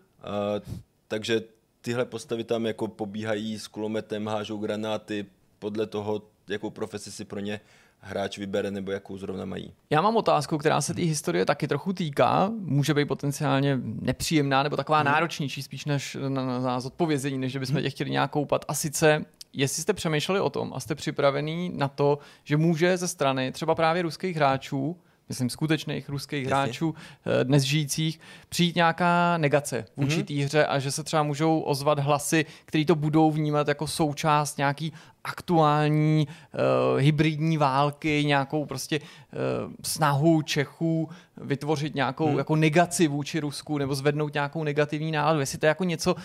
takže 1.08 1.42
tyhle 1.80 2.04
postavy 2.04 2.44
tam 2.44 2.66
jako 2.66 2.88
pobíhají 2.88 3.58
s 3.58 3.66
kulometem, 3.66 4.26
hážou 4.26 4.56
granáty 4.58 5.26
podle 5.58 5.86
toho, 5.86 6.22
jakou 6.48 6.70
profesi 6.70 7.12
si 7.12 7.24
pro 7.24 7.40
ně 7.40 7.60
hráč 7.98 8.38
vybere 8.38 8.70
nebo 8.70 8.90
jakou 8.90 9.18
zrovna 9.18 9.44
mají. 9.44 9.74
Já 9.90 10.00
mám 10.00 10.16
otázku, 10.16 10.58
která 10.58 10.80
se 10.80 10.94
té 10.94 11.02
historie 11.02 11.44
taky 11.44 11.68
trochu 11.68 11.92
týká. 11.92 12.52
Může 12.58 12.94
být 12.94 13.08
potenciálně 13.08 13.78
nepříjemná 13.82 14.62
nebo 14.62 14.76
taková 14.76 14.98
hmm. 14.98 15.06
náročnější 15.06 15.62
spíš 15.62 15.84
než 15.84 16.16
na, 16.28 16.44
na, 16.44 16.58
na 16.58 16.80
zodpovězení, 16.80 17.38
než 17.38 17.52
že 17.52 17.58
bychom 17.58 17.74
hmm. 17.74 17.82
tě 17.82 17.90
chtěli 17.90 18.10
nějak 18.10 18.30
koupat. 18.30 18.64
A 18.68 18.74
sice, 18.74 19.24
jestli 19.52 19.82
jste 19.82 19.92
přemýšleli 19.92 20.40
o 20.40 20.50
tom 20.50 20.72
a 20.74 20.80
jste 20.80 20.94
připravený 20.94 21.70
na 21.74 21.88
to, 21.88 22.18
že 22.44 22.56
může 22.56 22.96
ze 22.96 23.08
strany 23.08 23.52
třeba 23.52 23.74
právě 23.74 24.02
ruských 24.02 24.36
hráčů 24.36 24.96
myslím, 25.32 25.50
skutečných 25.50 26.08
ruských 26.08 26.42
Jasně. 26.42 26.54
hráčů 26.54 26.94
eh, 27.40 27.44
dnes 27.44 27.62
žijících, 27.62 28.20
přijít 28.48 28.76
nějaká 28.76 29.38
negace 29.38 29.84
vůči 29.96 30.22
mm-hmm. 30.22 30.38
té 30.38 30.44
hře 30.44 30.66
a 30.66 30.78
že 30.78 30.90
se 30.90 31.02
třeba 31.02 31.22
můžou 31.22 31.60
ozvat 31.60 31.98
hlasy, 31.98 32.44
které 32.64 32.84
to 32.84 32.94
budou 32.94 33.30
vnímat 33.30 33.68
jako 33.68 33.86
součást 33.86 34.58
nějaký 34.58 34.92
aktuální 35.24 36.26
uh, 36.26 37.00
hybridní 37.00 37.56
války, 37.56 38.24
nějakou 38.24 38.64
prostě 38.64 39.00
uh, 39.00 39.72
snahu 39.82 40.42
Čechů 40.42 41.08
vytvořit 41.36 41.94
nějakou 41.94 42.28
hmm. 42.28 42.38
jako 42.38 42.56
negaci 42.56 43.08
vůči 43.08 43.40
Rusku 43.40 43.78
nebo 43.78 43.94
zvednout 43.94 44.34
nějakou 44.34 44.64
negativní 44.64 45.12
náladu. 45.12 45.40
Jestli 45.40 45.58
to 45.58 45.66
je 45.66 45.68
jako 45.68 45.84
něco, 45.84 46.16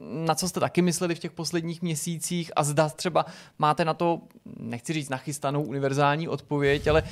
na 0.00 0.34
co 0.34 0.48
jste 0.48 0.60
taky 0.60 0.82
mysleli 0.82 1.14
v 1.14 1.18
těch 1.18 1.32
posledních 1.32 1.82
měsících 1.82 2.50
a 2.56 2.64
zda 2.64 2.88
třeba 2.88 3.26
máte 3.58 3.84
na 3.84 3.94
to, 3.94 4.20
nechci 4.60 4.92
říct 4.92 5.08
nachystanou 5.08 5.62
univerzální 5.62 6.28
odpověď, 6.28 6.86
ale 6.86 7.02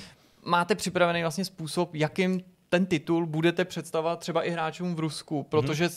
máte 0.45 0.75
připravený 0.75 1.23
vlastně 1.23 1.45
způsob, 1.45 1.95
jakým 1.95 2.43
ten 2.69 2.87
titul 2.87 3.27
budete 3.27 3.65
představovat 3.65 4.19
třeba 4.19 4.43
i 4.43 4.51
hráčům 4.51 4.95
v 4.95 5.01
Rusku, 5.01 5.43
protože 5.43 5.85
hmm. 5.85 5.95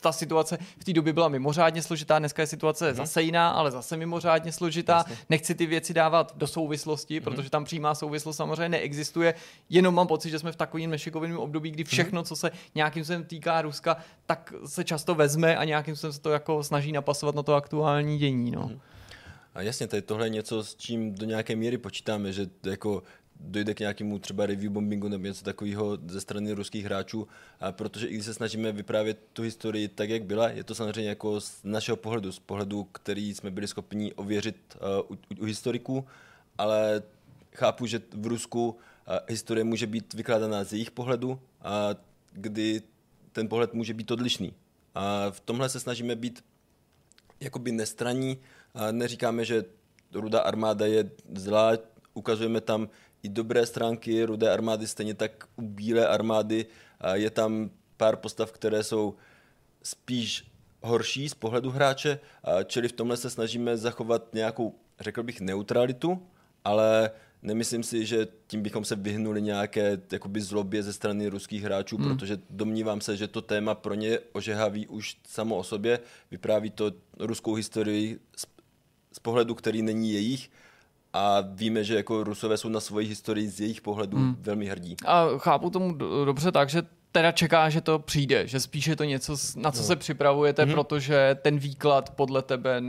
ta 0.00 0.12
situace 0.12 0.58
v 0.78 0.84
té 0.84 0.92
době 0.92 1.12
byla 1.12 1.28
mimořádně 1.28 1.82
složitá, 1.82 2.18
dneska 2.18 2.42
je 2.42 2.46
situace 2.46 2.86
hmm. 2.86 2.96
zase 2.96 3.22
jiná, 3.22 3.50
ale 3.50 3.70
zase 3.70 3.96
mimořádně 3.96 4.52
složitá. 4.52 4.96
Jasně. 4.96 5.16
Nechci 5.28 5.54
ty 5.54 5.66
věci 5.66 5.94
dávat 5.94 6.32
do 6.36 6.46
souvislosti, 6.46 7.14
hmm. 7.14 7.24
protože 7.24 7.50
tam 7.50 7.64
přímá 7.64 7.94
souvislost 7.94 8.36
samozřejmě 8.36 8.68
neexistuje, 8.68 9.34
jenom 9.70 9.94
mám 9.94 10.06
pocit, 10.06 10.30
že 10.30 10.38
jsme 10.38 10.52
v 10.52 10.56
takovém 10.56 10.90
nešikovém 10.90 11.38
období, 11.38 11.70
kdy 11.70 11.84
všechno, 11.84 12.20
hmm. 12.20 12.26
co 12.26 12.36
se 12.36 12.50
nějakým 12.74 13.04
způsobem 13.04 13.24
týká 13.24 13.62
Ruska, 13.62 13.96
tak 14.26 14.52
se 14.66 14.84
často 14.84 15.14
vezme 15.14 15.56
a 15.56 15.64
nějakým 15.64 15.96
způsobem 15.96 16.12
se 16.12 16.20
to 16.20 16.30
jako 16.30 16.62
snaží 16.62 16.92
napasovat 16.92 17.34
na 17.34 17.42
to 17.42 17.54
aktuální 17.54 18.18
dění. 18.18 18.50
No. 18.50 18.66
Hmm. 18.66 18.80
A 19.54 19.62
jasně, 19.62 19.86
tady 19.86 20.02
tohle 20.02 20.26
je 20.26 20.30
něco, 20.30 20.64
s 20.64 20.74
čím 20.74 21.14
do 21.14 21.26
nějaké 21.26 21.56
míry 21.56 21.78
počítáme, 21.78 22.32
že 22.32 22.46
jako 22.66 23.02
dojde 23.42 23.74
k 23.74 23.80
nějakému 23.80 24.18
třeba 24.18 24.46
review 24.46 24.72
bombingu 24.72 25.08
nebo 25.08 25.26
něco 25.26 25.44
takového 25.44 25.98
ze 26.06 26.20
strany 26.20 26.52
ruských 26.52 26.84
hráčů, 26.84 27.28
a 27.60 27.72
protože 27.72 28.06
i 28.06 28.14
když 28.14 28.26
se 28.26 28.34
snažíme 28.34 28.72
vyprávět 28.72 29.18
tu 29.32 29.42
historii 29.42 29.88
tak, 29.88 30.10
jak 30.10 30.24
byla, 30.24 30.48
je 30.48 30.64
to 30.64 30.74
samozřejmě 30.74 31.08
jako 31.08 31.40
z 31.40 31.60
našeho 31.64 31.96
pohledu, 31.96 32.32
z 32.32 32.38
pohledu, 32.38 32.84
který 32.84 33.34
jsme 33.34 33.50
byli 33.50 33.68
schopni 33.68 34.12
ověřit 34.12 34.56
uh, 35.08 35.16
u, 35.16 35.42
u 35.42 35.44
historiků, 35.44 36.06
ale 36.58 37.02
chápu, 37.54 37.86
že 37.86 38.00
v 38.14 38.26
Rusku 38.26 38.68
uh, 38.68 38.76
historie 39.28 39.64
může 39.64 39.86
být 39.86 40.14
vykládaná 40.14 40.64
z 40.64 40.72
jejich 40.72 40.90
pohledu, 40.90 41.40
a 41.62 41.94
kdy 42.32 42.82
ten 43.32 43.48
pohled 43.48 43.74
může 43.74 43.94
být 43.94 44.10
odlišný. 44.10 44.52
A 44.94 45.30
v 45.30 45.40
tomhle 45.40 45.68
se 45.68 45.80
snažíme 45.80 46.16
být 46.16 46.44
jakoby 47.40 47.72
nestraní, 47.72 48.38
a 48.74 48.92
neříkáme, 48.92 49.44
že 49.44 49.64
ruda 50.12 50.40
armáda 50.40 50.86
je 50.86 51.10
zlá, 51.34 51.72
ukazujeme 52.14 52.60
tam 52.60 52.88
i 53.22 53.28
dobré 53.28 53.66
stránky 53.66 54.24
Rudé 54.24 54.50
armády, 54.50 54.86
stejně 54.86 55.14
tak 55.14 55.48
u 55.56 55.62
Bílé 55.62 56.06
armády 56.08 56.66
je 57.12 57.30
tam 57.30 57.70
pár 57.96 58.16
postav, 58.16 58.52
které 58.52 58.84
jsou 58.84 59.14
spíš 59.82 60.46
horší 60.82 61.28
z 61.28 61.34
pohledu 61.34 61.70
hráče, 61.70 62.18
čili 62.66 62.88
v 62.88 62.92
tomhle 62.92 63.16
se 63.16 63.30
snažíme 63.30 63.76
zachovat 63.76 64.34
nějakou, 64.34 64.74
řekl 65.00 65.22
bych, 65.22 65.40
neutralitu, 65.40 66.22
ale 66.64 67.10
nemyslím 67.42 67.82
si, 67.82 68.06
že 68.06 68.28
tím 68.46 68.62
bychom 68.62 68.84
se 68.84 68.96
vyhnuli 68.96 69.42
nějaké 69.42 70.00
jakoby 70.12 70.40
zlobě 70.40 70.82
ze 70.82 70.92
strany 70.92 71.28
ruských 71.28 71.62
hráčů, 71.62 71.96
hmm. 71.96 72.08
protože 72.08 72.38
domnívám 72.50 73.00
se, 73.00 73.16
že 73.16 73.28
to 73.28 73.42
téma 73.42 73.74
pro 73.74 73.94
ně 73.94 74.18
ožehaví 74.32 74.86
už 74.86 75.16
samo 75.28 75.56
o 75.56 75.64
sobě. 75.64 76.00
Vypráví 76.30 76.70
to 76.70 76.92
ruskou 77.18 77.54
historii 77.54 78.20
z 79.12 79.18
pohledu, 79.18 79.54
který 79.54 79.82
není 79.82 80.12
jejich, 80.12 80.50
a 81.12 81.40
víme, 81.40 81.84
že 81.84 81.94
jako 81.96 82.24
Rusové 82.24 82.56
jsou 82.56 82.68
na 82.68 82.80
svoji 82.80 83.06
historii 83.06 83.48
z 83.48 83.60
jejich 83.60 83.80
pohledu 83.80 84.16
hmm. 84.16 84.36
velmi 84.40 84.66
hrdí. 84.66 84.96
A 85.06 85.26
chápu 85.38 85.70
tomu 85.70 85.94
dobře 86.24 86.52
tak, 86.52 86.70
že 86.70 86.82
teda 87.12 87.32
čeká, 87.32 87.70
že 87.70 87.80
to 87.80 87.98
přijde, 87.98 88.46
že 88.46 88.60
spíš 88.60 88.86
je 88.86 88.96
to 88.96 89.04
něco, 89.04 89.36
na 89.56 89.72
co 89.72 89.80
no. 89.80 89.86
se 89.86 89.96
připravujete, 89.96 90.64
mm-hmm. 90.64 90.72
protože 90.72 91.36
ten 91.42 91.58
výklad 91.58 92.10
podle 92.10 92.42
tebe, 92.42 92.82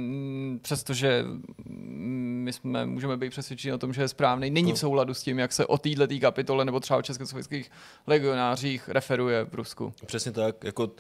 přestože 0.62 1.26
my 1.66 2.54
jsme, 2.54 2.86
můžeme 2.86 3.18
být 3.18 3.30
přesvědčeni 3.30 3.74
o 3.74 3.78
tom, 3.78 3.94
že 3.94 4.02
je 4.02 4.08
správný, 4.08 4.50
není 4.50 4.70
no. 4.70 4.76
v 4.76 4.80
souladu 4.80 5.14
s 5.14 5.24
tím, 5.24 5.40
jak 5.40 5.54
se 5.54 5.66
o 5.66 5.78
této 5.78 6.08
kapitole 6.22 6.66
nebo 6.66 6.80
třeba 6.80 7.00
o 7.00 7.02
československých 7.02 7.72
legionářích 8.08 8.90
referuje 8.90 9.46
v 9.46 9.56
Rusku. 9.56 9.94
Přesně 10.06 10.32
tak, 10.32 10.64
jako 10.64 10.92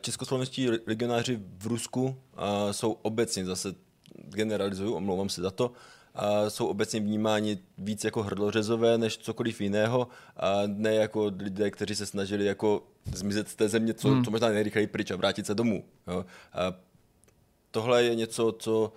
českoslovenští 0.00 0.68
legionáři 0.86 1.40
v 1.58 1.66
Rusku 1.66 2.16
a, 2.36 2.72
jsou 2.72 2.92
obecně 2.92 3.44
zase 3.44 3.74
generalizuju, 4.14 4.94
omlouvám 4.94 5.28
se 5.28 5.42
za 5.42 5.50
to, 5.50 5.72
a 6.14 6.50
jsou 6.50 6.66
obecně 6.66 7.00
vnímáni 7.00 7.58
víc 7.78 8.04
jako 8.04 8.22
hrdlořezové 8.22 8.98
než 8.98 9.18
cokoliv 9.18 9.60
jiného 9.60 10.08
a 10.36 10.62
ne 10.66 10.94
jako 10.94 11.32
lidé, 11.38 11.70
kteří 11.70 11.94
se 11.94 12.06
snažili 12.06 12.44
jako 12.44 12.86
zmizet 13.14 13.48
z 13.48 13.54
té 13.54 13.68
země, 13.68 13.94
co, 13.94 14.08
hmm. 14.08 14.24
co 14.24 14.30
možná 14.30 14.48
nejrychleji 14.48 14.86
pryč 14.86 15.10
a 15.10 15.16
vrátit 15.16 15.46
se 15.46 15.54
domů. 15.54 15.84
Jo. 16.06 16.24
A 16.52 16.74
tohle 17.70 18.04
je 18.04 18.14
něco, 18.14 18.52
co 18.58 18.92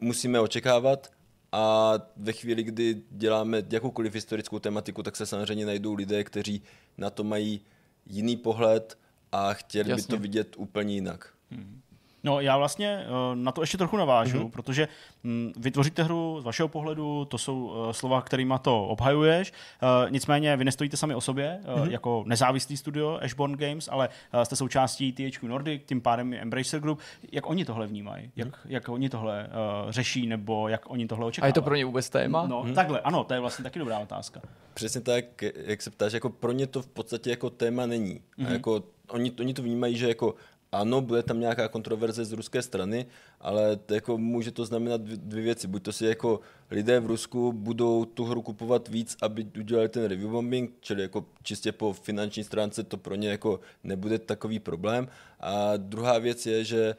musíme 0.00 0.40
očekávat 0.40 1.12
a 1.52 1.94
ve 2.16 2.32
chvíli, 2.32 2.62
kdy 2.62 3.02
děláme 3.10 3.62
jakoukoliv 3.70 4.14
historickou 4.14 4.58
tematiku, 4.58 5.02
tak 5.02 5.16
se 5.16 5.26
samozřejmě 5.26 5.66
najdou 5.66 5.94
lidé, 5.94 6.24
kteří 6.24 6.62
na 6.98 7.10
to 7.10 7.24
mají 7.24 7.60
jiný 8.06 8.36
pohled 8.36 8.98
a 9.32 9.54
chtěli 9.54 9.90
Jasně. 9.90 10.02
by 10.02 10.16
to 10.16 10.22
vidět 10.22 10.54
úplně 10.56 10.94
jinak. 10.94 11.34
Hmm. 11.50 11.81
No 12.24 12.40
já 12.40 12.58
vlastně 12.58 13.04
eh, 13.04 13.06
na 13.34 13.52
to 13.52 13.60
ještě 13.60 13.78
trochu 13.78 13.96
navážu, 13.96 14.38
mm-hmm. 14.38 14.50
protože 14.50 14.88
hm, 15.24 15.52
vytvoříte 15.56 16.02
hru 16.02 16.40
z 16.40 16.44
vašeho 16.44 16.68
pohledu, 16.68 17.24
to 17.24 17.38
jsou 17.38 17.72
eh, 17.74 17.94
slova, 17.94 18.22
kterými 18.22 18.54
to 18.62 18.84
obhajuješ, 18.84 19.52
eh, 19.52 20.10
nicméně 20.10 20.56
vy 20.56 20.64
nestojíte 20.64 20.96
sami 20.96 21.14
o 21.14 21.20
sobě 21.20 21.60
mm-hmm. 21.64 21.90
jako 21.90 22.24
nezávislý 22.26 22.76
studio 22.76 23.18
Ashborn 23.22 23.56
Games, 23.56 23.88
ale 23.92 24.08
jste 24.42 24.56
součástí 24.56 25.12
THQ 25.12 25.48
Nordic, 25.48 25.82
tím 25.86 26.00
pádem 26.00 26.34
Embracer 26.34 26.80
Group. 26.80 26.98
Jak 27.32 27.50
oni 27.50 27.64
tohle 27.64 27.86
vnímají? 27.86 28.30
Jak, 28.36 28.48
mm-hmm. 28.48 28.58
jak 28.64 28.88
oni 28.88 29.08
tohle 29.08 29.48
řeší 29.88 30.26
nebo 30.26 30.68
jak 30.68 30.90
oni 30.90 31.06
tohle 31.06 31.26
očekávají? 31.26 31.46
A 31.46 31.50
je 31.50 31.52
to 31.52 31.62
pro 31.62 31.74
ně 31.74 31.84
vůbec 31.84 32.10
téma? 32.10 32.46
No, 32.46 32.62
mm-hmm. 32.62 32.74
takhle, 32.74 33.00
ano, 33.00 33.24
to 33.24 33.34
je 33.34 33.40
vlastně 33.40 33.62
taky 33.62 33.78
dobrá 33.78 33.98
otázka. 33.98 34.40
Přesně 34.74 35.00
tak, 35.00 35.24
jak 35.66 35.82
se 35.82 35.90
ptáš, 35.90 36.12
jako 36.12 36.30
pro 36.30 36.52
ně 36.52 36.66
to 36.66 36.82
v 36.82 36.88
podstatě 36.88 37.30
jako 37.30 37.50
téma 37.50 37.86
není. 37.86 38.14
Mm-hmm. 38.14 38.42
A 38.42 38.42
mhm. 38.42 38.52
jako 38.52 38.82
oni, 39.12 39.32
oni 39.40 39.54
to 39.54 39.62
vnímají, 39.62 39.96
že 39.96 40.08
jako 40.08 40.34
ano, 40.72 41.00
bude 41.00 41.22
tam 41.22 41.40
nějaká 41.40 41.68
kontroverze 41.68 42.24
z 42.24 42.32
ruské 42.32 42.62
strany, 42.62 43.06
ale 43.40 43.76
to 43.76 43.94
jako 43.94 44.18
může 44.18 44.50
to 44.50 44.64
znamenat 44.64 45.00
dvě 45.00 45.42
věci. 45.44 45.68
Buď 45.68 45.82
to 45.82 45.92
si 45.92 46.06
jako 46.06 46.40
lidé 46.70 47.00
v 47.00 47.06
Rusku 47.06 47.52
budou 47.52 48.04
tu 48.04 48.24
hru 48.24 48.42
kupovat 48.42 48.88
víc, 48.88 49.16
aby 49.22 49.46
udělali 49.58 49.88
ten 49.88 50.04
review 50.04 50.30
bombing, 50.30 50.74
čili 50.80 51.02
jako 51.02 51.24
čistě 51.42 51.72
po 51.72 51.92
finanční 51.92 52.44
stránce 52.44 52.82
to 52.82 52.96
pro 52.96 53.14
ně 53.14 53.28
jako 53.28 53.60
nebude 53.84 54.18
takový 54.18 54.58
problém. 54.58 55.08
A 55.40 55.76
druhá 55.76 56.18
věc 56.18 56.46
je, 56.46 56.64
že 56.64 56.96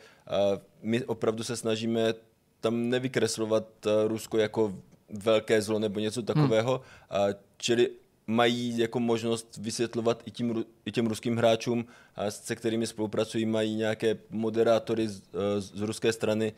my 0.81 1.05
opravdu 1.05 1.43
se 1.43 1.55
snažíme 1.55 2.13
tam 2.61 2.89
nevykreslovat 2.89 3.65
Rusko 4.07 4.37
jako 4.37 4.75
velké 5.09 5.61
zlo 5.61 5.79
nebo 5.79 5.99
něco 5.99 6.21
takového, 6.21 6.81
hmm. 7.09 7.33
čili 7.57 7.89
mají 8.27 8.77
jako 8.77 8.99
možnost 8.99 9.57
vysvětlovat 9.57 10.23
i 10.25 10.31
tím, 10.31 10.65
i 10.85 10.91
těm 10.91 11.07
ruským 11.07 11.37
hráčům, 11.37 11.85
se 12.29 12.55
kterými 12.55 12.87
spolupracují, 12.87 13.45
mají 13.45 13.75
nějaké 13.75 14.17
moderátory 14.29 15.07
z, 15.07 15.21
e, 15.57 15.61
z 15.61 15.81
ruské 15.81 16.13
strany, 16.13 16.53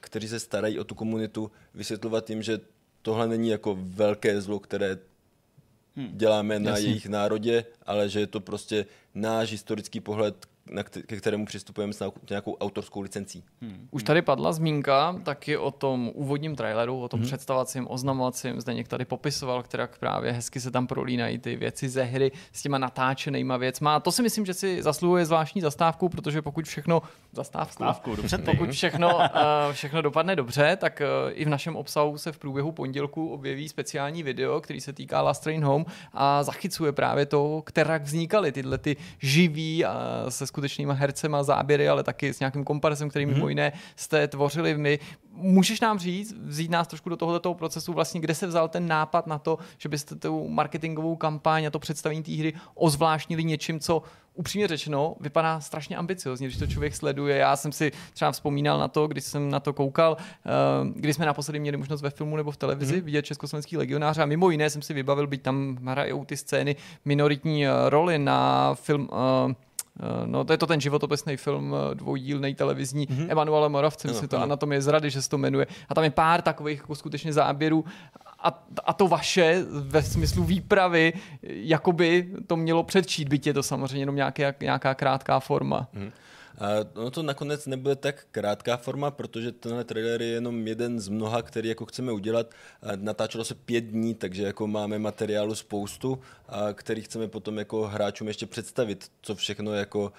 kteří 0.00 0.28
se 0.28 0.40
starají 0.40 0.78
o 0.78 0.84
tu 0.84 0.94
komunitu, 0.94 1.50
vysvětlovat 1.74 2.30
jim, 2.30 2.42
že 2.42 2.60
tohle 3.02 3.28
není 3.28 3.48
jako 3.48 3.78
velké 3.80 4.40
zlo, 4.40 4.60
které 4.60 4.98
hmm. 5.96 6.08
děláme 6.12 6.58
na 6.58 6.70
Jasně. 6.70 6.86
jejich 6.86 7.06
národě, 7.06 7.64
ale 7.86 8.08
že 8.08 8.20
je 8.20 8.26
to 8.26 8.40
prostě 8.40 8.86
náš 9.14 9.50
historický 9.50 10.00
pohled, 10.00 10.46
na 10.70 10.82
ke 10.82 11.16
kterému 11.16 11.46
přistupujeme 11.46 11.92
s 11.92 12.10
nějakou 12.30 12.56
autorskou 12.56 13.00
licencí. 13.00 13.44
Hmm. 13.62 13.88
Už 13.90 14.02
tady 14.02 14.22
padla 14.22 14.52
zmínka 14.52 15.20
taky 15.22 15.56
o 15.56 15.70
tom 15.70 16.10
úvodním 16.14 16.56
traileru, 16.56 17.00
o 17.00 17.08
tom 17.08 17.20
hmm. 17.20 17.26
představacím, 17.26 17.86
oznamovacím. 17.90 18.60
Zdeněk 18.60 18.88
tady 18.88 19.04
popisoval, 19.04 19.62
která 19.62 19.88
právě 20.00 20.32
hezky 20.32 20.60
se 20.60 20.70
tam 20.70 20.86
prolínají 20.86 21.38
ty 21.38 21.56
věci 21.56 21.88
ze 21.88 22.02
hry 22.02 22.32
s 22.52 22.62
těma 22.62 22.78
natáčenýma 22.78 23.56
věcma. 23.56 23.96
A 23.96 24.00
to 24.00 24.12
si 24.12 24.22
myslím, 24.22 24.46
že 24.46 24.54
si 24.54 24.82
zasluhuje 24.82 25.26
zvláštní 25.26 25.60
zastávku, 25.60 26.08
protože 26.08 26.42
pokud 26.42 26.64
všechno 26.64 27.02
zastávku, 27.32 27.84
Zastávku, 27.84 28.16
dobře 28.16 28.38
pokud 28.44 28.70
všechno, 28.70 29.16
uh, 29.16 29.22
všechno 29.72 30.02
dopadne 30.02 30.36
dobře, 30.36 30.76
tak 30.76 31.02
uh, 31.24 31.32
i 31.34 31.44
v 31.44 31.48
našem 31.48 31.76
obsahu 31.76 32.18
se 32.18 32.32
v 32.32 32.38
průběhu 32.38 32.72
pondělku 32.72 33.28
objeví 33.28 33.68
speciální 33.68 34.22
video, 34.22 34.60
který 34.60 34.80
se 34.80 34.92
týká 34.92 35.22
Last 35.22 35.42
Train 35.42 35.64
Home 35.64 35.84
a 36.12 36.42
zachycuje 36.42 36.92
právě 36.92 37.26
to, 37.26 37.62
která 37.66 37.98
vznikaly 37.98 38.52
tyhle 38.52 38.78
ty 38.78 38.96
živý 39.18 39.84
a 39.84 40.24
se 40.28 40.46
skutečnýma 40.58 40.92
hercema 40.92 41.42
záběry, 41.42 41.88
ale 41.88 42.02
taky 42.02 42.34
s 42.34 42.40
nějakým 42.40 42.64
komparzem, 42.64 43.08
který 43.08 43.26
mimo 43.26 43.38
mhm. 43.38 43.48
jiné 43.48 43.72
jste 43.96 44.28
tvořili 44.28 44.78
my. 44.78 44.98
Můžeš 45.32 45.80
nám 45.80 45.98
říct, 45.98 46.34
vzít 46.38 46.70
nás 46.70 46.88
trošku 46.88 47.08
do 47.08 47.16
tohoto 47.16 47.54
procesu, 47.54 47.92
vlastně, 47.92 48.20
kde 48.20 48.34
se 48.34 48.46
vzal 48.46 48.68
ten 48.68 48.86
nápad 48.86 49.26
na 49.26 49.38
to, 49.38 49.58
že 49.78 49.88
byste 49.88 50.14
tu 50.14 50.48
marketingovou 50.48 51.16
kampaň 51.16 51.66
a 51.66 51.70
to 51.70 51.78
představení 51.78 52.22
té 52.22 52.32
hry 52.32 52.52
ozvláštnili 52.74 53.44
něčím, 53.44 53.80
co 53.80 54.02
upřímně 54.34 54.68
řečeno, 54.68 55.16
vypadá 55.20 55.60
strašně 55.60 55.96
ambiciozně, 55.96 56.46
když 56.46 56.58
to 56.58 56.66
člověk 56.66 56.96
sleduje. 56.96 57.36
Já 57.36 57.56
jsem 57.56 57.72
si 57.72 57.92
třeba 58.14 58.32
vzpomínal 58.32 58.78
na 58.78 58.88
to, 58.88 59.08
když 59.08 59.24
jsem 59.24 59.50
na 59.50 59.60
to 59.60 59.72
koukal, 59.72 60.16
eh, 60.18 60.50
když 60.94 61.16
jsme 61.16 61.26
naposledy 61.26 61.60
měli 61.60 61.76
možnost 61.76 62.02
ve 62.02 62.10
filmu 62.10 62.36
nebo 62.36 62.50
v 62.50 62.56
televizi 62.56 62.96
mm-hmm. 62.96 63.04
vidět 63.04 63.24
československý 63.24 63.76
legionáře 63.76 64.22
a 64.22 64.26
mimo 64.26 64.50
jiné 64.50 64.70
jsem 64.70 64.82
si 64.82 64.94
vybavil, 64.94 65.26
byť 65.26 65.42
tam 65.42 65.78
hrajou 65.86 66.24
ty 66.24 66.36
scény 66.36 66.76
minoritní 67.04 67.66
eh, 67.66 67.70
roli 67.88 68.18
na 68.18 68.74
film 68.74 69.08
uh, 69.12 69.52
No, 70.26 70.44
to 70.44 70.52
je 70.52 70.58
to 70.58 70.66
ten 70.66 70.80
životopisný 70.80 71.36
film 71.36 71.74
dvoudílný 71.94 72.54
televizní 72.54 73.06
mm-hmm. 73.06 73.26
Emanuele 73.30 73.68
Moravce, 73.68 74.08
myslím 74.08 74.28
to 74.28 74.42
Anatomie 74.42 74.82
zrady, 74.82 75.10
že 75.10 75.22
se 75.22 75.28
to 75.28 75.38
jmenuje. 75.38 75.66
A 75.88 75.94
tam 75.94 76.04
je 76.04 76.10
pár 76.10 76.42
takových 76.42 76.78
jako 76.78 76.94
skutečně 76.94 77.32
záběrů 77.32 77.84
a, 78.42 78.66
a 78.84 78.92
to 78.92 79.08
vaše 79.08 79.64
ve 79.70 80.02
smyslu 80.02 80.44
výpravy, 80.44 81.12
jakoby 81.42 82.28
to 82.46 82.56
mělo 82.56 82.82
předčít, 82.82 83.28
byť 83.28 83.46
je 83.46 83.54
to 83.54 83.62
samozřejmě 83.62 84.02
jenom 84.02 84.16
nějaké, 84.16 84.54
nějaká 84.60 84.94
krátká 84.94 85.40
forma. 85.40 85.88
Hmm. 85.94 86.10
A 86.58 86.66
ono 86.94 87.10
to 87.10 87.22
nakonec 87.22 87.66
nebude 87.66 87.96
tak 87.96 88.26
krátká 88.30 88.76
forma, 88.76 89.10
protože 89.10 89.52
tenhle 89.52 89.84
trailer 89.84 90.22
je 90.22 90.28
jenom 90.28 90.66
jeden 90.66 91.00
z 91.00 91.08
mnoha, 91.08 91.42
který 91.42 91.68
jako 91.68 91.86
chceme 91.86 92.12
udělat. 92.12 92.54
Natáčelo 92.96 93.44
se 93.44 93.54
pět 93.54 93.84
dní, 93.84 94.14
takže 94.14 94.42
jako 94.42 94.66
máme 94.66 94.98
materiálu 94.98 95.54
spoustu, 95.54 96.18
a 96.48 96.72
který 96.72 97.02
chceme 97.02 97.28
potom 97.28 97.58
jako 97.58 97.86
hráčům 97.86 98.28
ještě 98.28 98.46
představit, 98.46 99.10
co 99.22 99.34
všechno 99.34 99.74
jako 99.74 100.12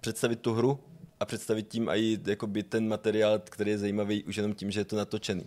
představit 0.00 0.40
tu 0.40 0.54
hru 0.54 0.78
a 1.20 1.24
představit 1.24 1.68
tím 1.68 1.88
i 1.88 2.18
jakoby 2.26 2.62
ten 2.62 2.88
materiál, 2.88 3.38
který 3.38 3.70
je 3.70 3.78
zajímavý 3.78 4.24
už 4.24 4.36
jenom 4.36 4.54
tím, 4.54 4.70
že 4.70 4.80
je 4.80 4.84
to 4.84 4.96
natočený. 4.96 5.46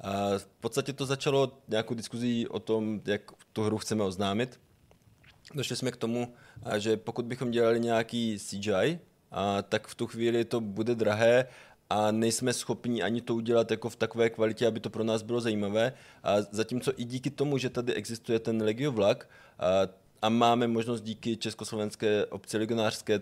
A 0.00 0.38
v 0.38 0.46
podstatě 0.46 0.92
to 0.92 1.06
začalo 1.06 1.58
nějakou 1.68 1.94
diskuzí 1.94 2.48
o 2.48 2.60
tom, 2.60 3.00
jak 3.04 3.22
tu 3.52 3.62
hru 3.62 3.78
chceme 3.78 4.04
oznámit. 4.04 4.60
Došli 5.54 5.76
jsme 5.76 5.90
k 5.90 5.96
tomu, 5.96 6.34
že 6.76 6.96
pokud 6.96 7.24
bychom 7.24 7.50
dělali 7.50 7.80
nějaký 7.80 8.38
CGI, 8.38 8.98
a 9.34 9.62
tak 9.62 9.86
v 9.86 9.94
tu 9.94 10.06
chvíli 10.06 10.44
to 10.44 10.60
bude 10.60 10.94
drahé 10.94 11.46
a 11.90 12.10
nejsme 12.10 12.52
schopni 12.52 13.02
ani 13.02 13.20
to 13.20 13.34
udělat 13.34 13.70
jako 13.70 13.88
v 13.88 13.96
takové 13.96 14.30
kvalitě, 14.30 14.66
aby 14.66 14.80
to 14.80 14.90
pro 14.90 15.04
nás 15.04 15.22
bylo 15.22 15.40
zajímavé. 15.40 15.92
A 16.22 16.42
zatímco 16.42 16.92
i 16.96 17.04
díky 17.04 17.30
tomu, 17.30 17.58
že 17.58 17.70
tady 17.70 17.94
existuje 17.94 18.38
ten 18.38 18.62
Legio 18.62 18.92
vlak 18.92 19.28
a, 19.58 19.66
a 20.22 20.28
máme 20.28 20.66
možnost 20.68 21.00
díky 21.00 21.36
československé 21.36 22.26
obci 22.26 22.58
legionářské 22.58 23.20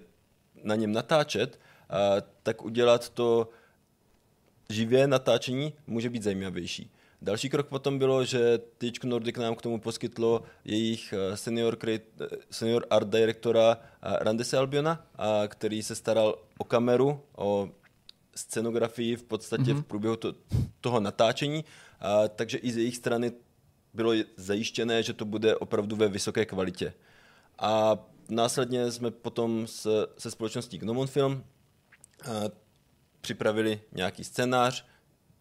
na 0.64 0.74
něm 0.74 0.92
natáčet, 0.92 1.60
a, 1.90 1.96
tak 2.42 2.64
udělat 2.64 3.08
to 3.08 3.48
živě 4.70 5.06
natáčení 5.06 5.72
může 5.86 6.10
být 6.10 6.22
zajímavější. 6.22 6.90
Další 7.22 7.48
krok 7.48 7.68
potom 7.68 7.98
bylo, 7.98 8.24
že 8.24 8.58
THQ 8.78 9.08
Nordic 9.08 9.36
nám 9.36 9.54
k 9.54 9.62
tomu 9.62 9.80
poskytlo 9.80 10.42
jejich 10.64 11.12
eh, 11.12 11.36
senior, 11.36 11.78
eh, 11.88 12.00
senior 12.50 12.86
art 12.90 13.08
directora 13.08 13.78
eh, 13.80 14.16
Randese 14.20 14.58
Albiona, 14.58 15.06
který 15.48 15.82
se 15.82 15.94
staral 15.94 16.38
o 16.58 16.64
kameru, 16.64 17.20
o 17.36 17.68
scenografii 18.34 19.16
v 19.16 19.22
podstatě 19.22 19.62
mm-hmm. 19.62 19.82
v 19.82 19.84
průběhu 19.84 20.16
to, 20.16 20.34
toho 20.80 21.00
natáčení, 21.00 21.64
a, 22.00 22.28
takže 22.28 22.58
i 22.58 22.72
z 22.72 22.76
jejich 22.76 22.96
strany 22.96 23.32
bylo 23.94 24.12
zajištěné, 24.36 25.02
že 25.02 25.12
to 25.12 25.24
bude 25.24 25.56
opravdu 25.56 25.96
ve 25.96 26.08
vysoké 26.08 26.46
kvalitě. 26.46 26.94
A 27.58 27.98
následně 28.28 28.92
jsme 28.92 29.10
potom 29.10 29.66
s, 29.66 30.06
se 30.18 30.30
společností 30.30 30.78
Gnomon 30.78 31.06
Film 31.06 31.44
a, 32.24 32.28
připravili 33.20 33.80
nějaký 33.92 34.24
scénář, 34.24 34.86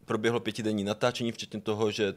proběhlo 0.05 0.39
pětidenní 0.39 0.83
natáčení, 0.83 1.31
včetně 1.31 1.61
toho, 1.61 1.91
že 1.91 2.13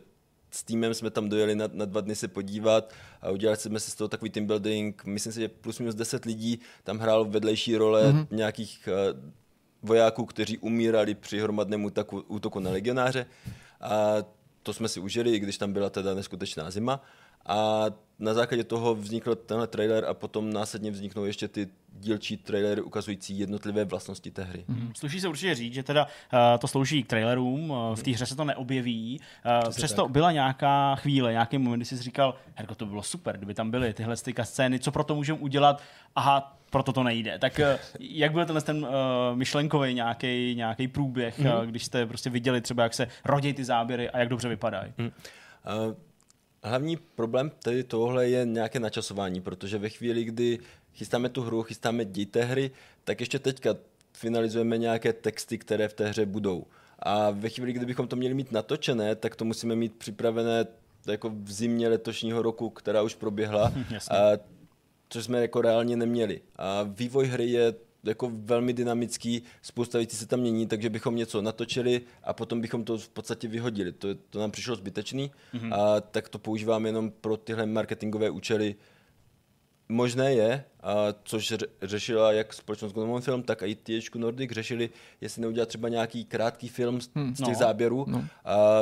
s 0.51 0.63
týmem 0.63 0.95
jsme 0.95 1.11
tam 1.11 1.29
dojeli 1.29 1.55
na, 1.55 1.69
na 1.73 1.85
dva 1.85 2.01
dny 2.01 2.17
se 2.17 2.29
podívat 2.29 2.93
a 3.23 3.31
udělali 3.31 3.57
jsme 3.57 3.81
si 3.81 3.91
z 3.91 3.95
toho 3.95 4.09
takový 4.09 4.31
team 4.31 4.47
building. 4.47 5.05
Myslím 5.05 5.33
si, 5.33 5.41
že 5.41 5.49
plus 5.49 5.79
minus 5.79 5.95
10 5.95 6.25
lidí 6.25 6.61
tam 6.85 6.99
hrálo 6.99 7.25
vedlejší 7.25 7.77
role 7.77 8.13
mm-hmm. 8.13 8.27
nějakých 8.31 8.89
uh, 8.89 9.31
vojáků, 9.83 10.25
kteří 10.25 10.59
umírali 10.59 11.15
při 11.15 11.41
hromadném 11.41 11.85
útoku, 11.85 12.25
útoku 12.29 12.61
na 12.61 12.71
legionáře. 12.71 13.27
A 13.81 14.17
to 14.63 14.73
jsme 14.73 14.89
si 14.89 15.01
užili, 15.01 15.31
i 15.31 15.39
když 15.39 15.59
tam 15.59 15.73
byla 15.73 15.91
teda 15.91 16.15
neskutečná 16.15 16.71
zima. 16.71 17.03
A 17.47 17.85
na 18.19 18.35
základě 18.35 18.65
toho 18.65 18.95
vznikl 18.95 19.35
tenhle 19.35 19.67
trailer 19.67 20.05
a 20.05 20.15
potom 20.15 20.53
následně 20.53 20.91
vzniknou 20.91 21.25
ještě 21.25 21.49
ty 21.49 21.69
dílčí 21.93 22.37
trailery 22.37 22.83
ukazující 22.83 23.39
jednotlivé 23.39 23.85
vlastnosti 23.85 24.31
té 24.31 24.45
hry. 24.45 24.65
Hmm. 24.69 24.93
Sluší 24.97 25.21
se 25.21 25.29
určitě 25.29 25.55
říct, 25.55 25.75
že 25.75 25.83
teda 25.83 26.05
uh, 26.05 26.39
to 26.59 26.69
slouží 26.69 27.03
k 27.03 27.07
trailerům, 27.07 27.71
uh, 27.71 27.95
v 27.95 28.03
té 28.03 28.11
hře 28.11 28.27
se 28.27 28.37
to 28.37 28.45
neobjeví. 28.45 29.21
Uh, 29.65 29.71
přesto 29.71 30.03
tak. 30.03 30.11
byla 30.11 30.33
nějaká 30.33 30.95
chvíle, 30.95 31.33
nějaký 31.33 31.59
moment, 31.59 31.79
kdy 31.79 31.85
jsi 31.85 31.97
říkal, 31.97 32.35
Herko, 32.55 32.75
to 32.75 32.87
bylo 32.87 33.03
super, 33.03 33.37
kdyby 33.37 33.55
tam 33.55 33.71
byly 33.71 33.95
tyhle 33.95 34.17
styka 34.17 34.45
scény, 34.45 34.79
co 34.79 34.93
pro 34.93 35.05
to 35.05 35.15
můžeme 35.15 35.39
udělat? 35.39 35.83
Aha, 36.17 36.57
proto 36.71 36.93
to 36.93 37.03
nejde. 37.03 37.39
Tak 37.39 37.61
jak 38.01 38.33
byl 38.33 38.45
tenhle 38.45 38.63
ten 38.63 38.85
uh, 38.85 38.91
myšlenkový 39.35 39.95
nějaký 39.95 40.55
nějaký 40.55 40.89
průběh, 40.89 41.41
mm-hmm. 41.41 41.59
uh, 41.59 41.67
když 41.67 41.85
jste 41.85 42.07
prostě 42.07 42.31
viděli 42.31 42.61
třeba, 42.61 42.83
jak 42.83 42.95
se 42.95 43.09
rodí 43.25 43.53
ty 43.53 43.65
záběry 43.65 44.11
a 44.11 44.19
jak 44.19 44.29
dobře 44.29 44.49
vypadají? 44.49 44.93
Mm. 44.99 45.07
Uh, 45.07 45.95
hlavní 46.65 46.97
problém 46.97 47.51
tady 47.63 47.85
tohle 47.85 48.29
je 48.29 48.45
nějaké 48.45 48.81
načasování, 48.81 49.41
protože 49.41 49.79
ve 49.79 49.89
chvíli, 49.89 50.25
kdy 50.25 50.59
chystáme 50.95 51.29
tu 51.29 51.43
hru, 51.43 51.63
chystáme 51.63 52.05
děj 52.05 52.27
té 52.27 52.45
hry, 52.45 52.71
tak 53.05 53.21
ještě 53.21 53.39
teďka 53.39 53.77
finalizujeme 54.13 54.79
nějaké 54.79 55.13
texty, 55.13 55.59
které 55.59 55.89
v 55.89 55.93
té 55.93 56.09
hře 56.09 56.27
budou. 56.27 56.67
A 56.99 57.31
ve 57.31 57.49
chvíli, 57.49 57.73
kdybychom 57.73 58.09
to 58.09 58.17
měli 58.17 58.35
mít 58.35 58.53
natočené, 58.53 59.15
tak 59.15 59.37
to 59.37 59.45
musíme 59.45 59.77
mít 59.77 59.95
připravené 59.97 60.67
jako 61.07 61.31
v 61.31 61.53
zimě 61.53 61.89
letošního 61.89 62.43
roku, 62.43 62.71
která 62.71 63.03
už 63.03 63.15
proběhla, 63.15 63.73
a, 64.11 64.17
což 65.09 65.25
jsme 65.25 65.41
jako 65.41 65.63
reálně 65.63 65.97
neměli. 65.97 66.41
A 66.57 66.83
vývoj 66.83 67.27
hry 67.27 67.51
je 67.51 67.75
jako 68.05 68.31
velmi 68.35 68.73
dynamický, 68.73 69.43
spousta 69.63 69.99
věcí 69.99 70.17
se 70.17 70.27
tam 70.27 70.41
mění, 70.41 70.67
takže 70.67 70.91
bychom 70.91 71.17
něco 71.17 71.43
natočili 71.43 72.01
a 72.23 72.33
potom 72.33 72.61
bychom 72.61 72.85
to 72.85 72.99
v 72.99 73.09
podstatě 73.09 73.49
vyhodili. 73.49 73.93
To, 73.93 74.15
to 74.15 74.39
nám 74.39 74.51
přišlo 74.51 74.77
zbytečný 74.77 75.31
mm-hmm. 75.55 75.75
a 75.75 76.01
tak 76.01 76.29
to 76.29 76.39
používám 76.39 76.87
jenom 76.87 77.11
pro 77.11 77.37
tyhle 77.37 77.67
marketingové 77.67 78.31
účely. 78.31 78.75
Možné 79.89 80.35
je, 80.35 80.65
a 80.83 80.95
což 81.25 81.55
řešila 81.83 82.33
jak 82.33 82.53
společnost 82.53 82.93
Gonomon 82.93 83.23
Film, 83.23 83.43
tak 83.43 83.63
i 83.63 83.75
THQ 83.75 84.19
Nordic 84.19 84.51
řešili, 84.51 84.91
jestli 85.21 85.43
neudělat 85.43 85.69
třeba 85.69 85.89
nějaký 85.89 86.25
krátký 86.25 86.69
film 86.69 87.01
z, 87.01 87.11
hmm, 87.15 87.35
z 87.35 87.39
těch 87.39 87.55
no, 87.55 87.59
záběrů. 87.59 88.05
No. 88.09 88.25
A 88.45 88.81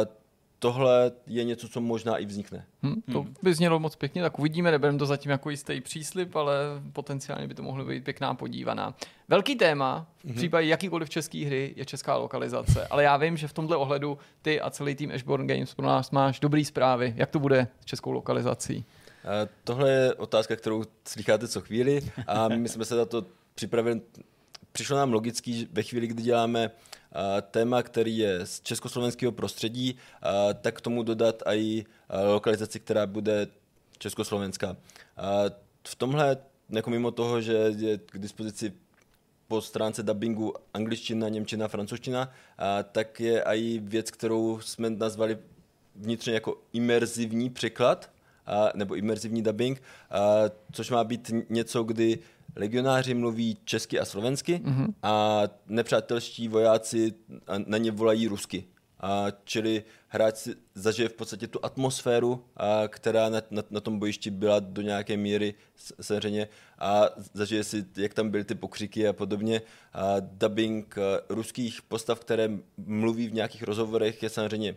tohle 0.62 1.12
je 1.26 1.44
něco, 1.44 1.68
co 1.68 1.80
možná 1.80 2.16
i 2.16 2.26
vznikne. 2.26 2.64
Hmm, 2.82 3.02
to 3.12 3.22
hmm. 3.22 3.34
by 3.42 3.54
znělo 3.54 3.80
moc 3.80 3.96
pěkně, 3.96 4.22
tak 4.22 4.38
uvidíme, 4.38 4.70
nebereme 4.70 4.98
to 4.98 5.06
zatím 5.06 5.30
jako 5.30 5.50
jistý 5.50 5.80
příslip, 5.80 6.36
ale 6.36 6.54
potenciálně 6.92 7.48
by 7.48 7.54
to 7.54 7.62
mohlo 7.62 7.84
být 7.84 8.04
pěkná 8.04 8.34
podívaná. 8.34 8.94
Velký 9.28 9.56
téma 9.56 10.06
v 10.20 10.24
hmm. 10.24 10.34
případě 10.34 10.68
jakýkoliv 10.68 11.10
české 11.10 11.46
hry 11.46 11.74
je 11.76 11.84
česká 11.84 12.16
lokalizace, 12.16 12.86
ale 12.86 13.02
já 13.04 13.16
vím, 13.16 13.36
že 13.36 13.48
v 13.48 13.52
tomhle 13.52 13.76
ohledu 13.76 14.18
ty 14.42 14.60
a 14.60 14.70
celý 14.70 14.94
tým 14.94 15.10
Ashborn 15.14 15.46
Games 15.46 15.74
pro 15.74 15.86
nás 15.86 16.10
máš 16.10 16.40
dobrý 16.40 16.64
zprávy. 16.64 17.14
Jak 17.16 17.30
to 17.30 17.38
bude 17.38 17.68
s 17.80 17.84
českou 17.84 18.10
lokalizací? 18.10 18.84
Tohle 19.64 19.90
je 19.90 20.14
otázka, 20.14 20.56
kterou 20.56 20.84
slycháte 21.08 21.48
co 21.48 21.60
chvíli 21.60 22.00
a 22.26 22.48
my 22.48 22.68
jsme 22.68 22.84
se 22.84 22.96
na 22.96 23.04
to 23.04 23.26
připravili. 23.54 24.00
Přišlo 24.72 24.96
nám 24.96 25.12
logický, 25.12 25.68
ve 25.72 25.82
chvíli, 25.82 26.06
kdy 26.06 26.22
děláme 26.22 26.70
téma, 27.50 27.82
který 27.82 28.18
je 28.18 28.46
z 28.46 28.60
československého 28.60 29.32
prostředí, 29.32 29.96
tak 30.60 30.78
k 30.78 30.80
tomu 30.80 31.02
dodat 31.02 31.42
i 31.46 31.84
lokalizaci, 32.32 32.80
která 32.80 33.06
bude 33.06 33.46
československá. 33.98 34.76
V 35.88 35.94
tomhle, 35.94 36.36
jako 36.70 36.90
mimo 36.90 37.10
toho, 37.10 37.40
že 37.40 37.52
je 37.78 37.98
k 37.98 38.18
dispozici 38.18 38.72
po 39.48 39.60
stránce 39.60 40.02
dubbingu 40.02 40.54
angličtina, 40.74 41.28
němčina, 41.28 41.68
francouzština, 41.68 42.32
tak 42.92 43.20
je 43.20 43.42
i 43.42 43.78
věc, 43.78 44.10
kterou 44.10 44.60
jsme 44.60 44.90
nazvali 44.90 45.38
vnitřně 45.96 46.34
jako 46.34 46.62
imerzivní 46.72 47.50
překlad, 47.50 48.10
nebo 48.74 48.94
imerzivní 48.94 49.42
dubbing, 49.42 49.82
což 50.72 50.90
má 50.90 51.04
být 51.04 51.30
něco, 51.50 51.82
kdy 51.82 52.18
legionáři 52.56 53.14
mluví 53.14 53.58
česky 53.64 54.00
a 54.00 54.04
slovensky 54.04 54.60
mm-hmm. 54.64 54.94
a 55.02 55.42
nepřátelští 55.66 56.48
vojáci 56.48 57.14
na 57.66 57.78
ně 57.78 57.90
volají 57.90 58.28
rusky. 58.28 58.64
A 59.00 59.26
čili 59.44 59.84
hráč 60.08 60.36
si 60.36 60.54
zažije 60.74 61.08
v 61.08 61.12
podstatě 61.12 61.46
tu 61.46 61.64
atmosféru, 61.64 62.44
a, 62.56 62.88
která 62.88 63.28
na, 63.28 63.42
na, 63.50 63.62
na 63.70 63.80
tom 63.80 63.98
bojišti 63.98 64.30
byla 64.30 64.60
do 64.60 64.82
nějaké 64.82 65.16
míry 65.16 65.54
samozřejmě 66.00 66.48
a 66.78 67.04
zažije 67.34 67.64
si, 67.64 67.84
jak 67.96 68.14
tam 68.14 68.30
byly 68.30 68.44
ty 68.44 68.54
pokřiky 68.54 69.08
a 69.08 69.12
podobně. 69.12 69.62
A 69.92 70.20
dubbing 70.20 70.98
a, 70.98 71.02
ruských 71.28 71.82
postav, 71.82 72.20
které 72.20 72.50
mluví 72.76 73.28
v 73.28 73.34
nějakých 73.34 73.62
rozhovorech, 73.62 74.22
je 74.22 74.30
samozřejmě 74.30 74.76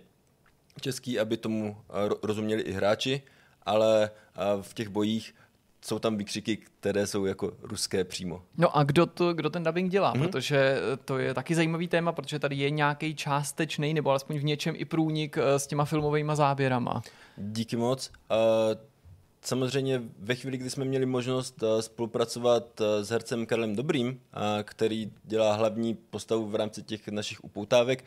český, 0.81 1.19
aby 1.19 1.37
tomu 1.37 1.77
rozuměli 2.23 2.61
i 2.61 2.71
hráči, 2.71 3.21
ale 3.63 4.11
a, 4.35 4.55
v 4.61 4.73
těch 4.73 4.89
bojích 4.89 5.35
jsou 5.85 5.99
tam 5.99 6.17
výkřiky, 6.17 6.57
které 6.57 7.07
jsou 7.07 7.25
jako 7.25 7.51
ruské 7.61 8.03
přímo. 8.03 8.41
No 8.57 8.77
a 8.77 8.83
kdo, 8.83 9.05
to, 9.05 9.33
kdo 9.33 9.49
ten 9.49 9.63
dubbing 9.63 9.91
dělá? 9.91 10.13
Mm-hmm. 10.13 10.21
Protože 10.21 10.77
to 11.05 11.17
je 11.17 11.33
taky 11.33 11.55
zajímavý 11.55 11.87
téma, 11.87 12.11
protože 12.11 12.39
tady 12.39 12.55
je 12.55 12.69
nějaký 12.69 13.15
částečný 13.15 13.93
nebo 13.93 14.09
alespoň 14.09 14.37
v 14.37 14.43
něčem 14.43 14.75
i 14.77 14.85
průnik 14.85 15.37
eh, 15.37 15.59
s 15.59 15.67
těma 15.67 15.85
filmovými 15.85 16.31
záběrama. 16.35 17.01
Díky 17.37 17.77
moc. 17.77 18.11
Uh, 18.31 18.37
samozřejmě 19.41 20.01
ve 20.19 20.35
chvíli, 20.35 20.57
kdy 20.57 20.69
jsme 20.69 20.85
měli 20.85 21.05
možnost 21.05 21.63
spolupracovat 21.79 22.81
s 23.01 23.09
hercem 23.09 23.45
Karlem 23.45 23.75
Dobrým, 23.75 24.19
který 24.63 25.11
dělá 25.23 25.53
hlavní 25.53 25.95
postavu 26.09 26.47
v 26.47 26.55
rámci 26.55 26.83
těch 26.83 27.07
našich 27.07 27.43
upoutávek, 27.43 28.05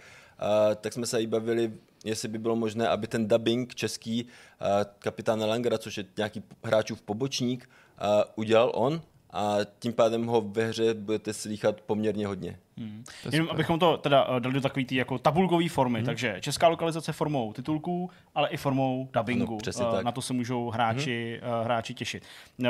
tak 0.80 0.92
jsme 0.92 1.06
se 1.06 1.22
i 1.22 1.26
bavili 1.26 1.72
jestli 2.04 2.28
by 2.28 2.38
bylo 2.38 2.56
možné, 2.56 2.88
aby 2.88 3.06
ten 3.06 3.28
dubbing 3.28 3.74
český 3.74 4.24
uh, 4.24 4.68
kapitána 4.98 5.46
Langera, 5.46 5.78
což 5.78 5.98
je 5.98 6.04
nějaký 6.16 6.42
hráčův 6.64 7.02
pobočník, 7.02 7.70
uh, 8.00 8.22
udělal 8.36 8.72
on 8.74 9.02
a 9.30 9.56
tím 9.78 9.92
pádem 9.92 10.26
ho 10.26 10.40
ve 10.40 10.64
hře 10.64 10.94
budete 10.94 11.32
slychat 11.32 11.80
poměrně 11.80 12.26
hodně. 12.26 12.58
Hmm. 12.78 13.04
Jenom 13.32 13.48
abychom 13.50 13.78
to 13.78 13.96
teda 13.96 14.28
uh, 14.28 14.40
dali 14.40 14.54
do 14.54 14.60
takové 14.60 14.84
tý 14.84 14.94
jako 14.94 15.18
tabulkové 15.18 15.68
formy, 15.68 15.98
hmm. 15.98 16.06
takže 16.06 16.36
česká 16.40 16.68
lokalizace 16.68 17.12
formou 17.12 17.52
titulků, 17.52 18.10
ale 18.34 18.48
i 18.48 18.56
formou 18.56 19.08
dubbingu. 19.12 19.58
No, 19.80 19.92
uh, 19.92 20.02
na 20.02 20.12
to 20.12 20.22
se 20.22 20.32
můžou 20.32 20.70
hráči, 20.70 21.40
hmm. 21.42 21.52
uh, 21.52 21.64
hráči 21.64 21.94
těšit. 21.94 22.22
Uh, 22.58 22.66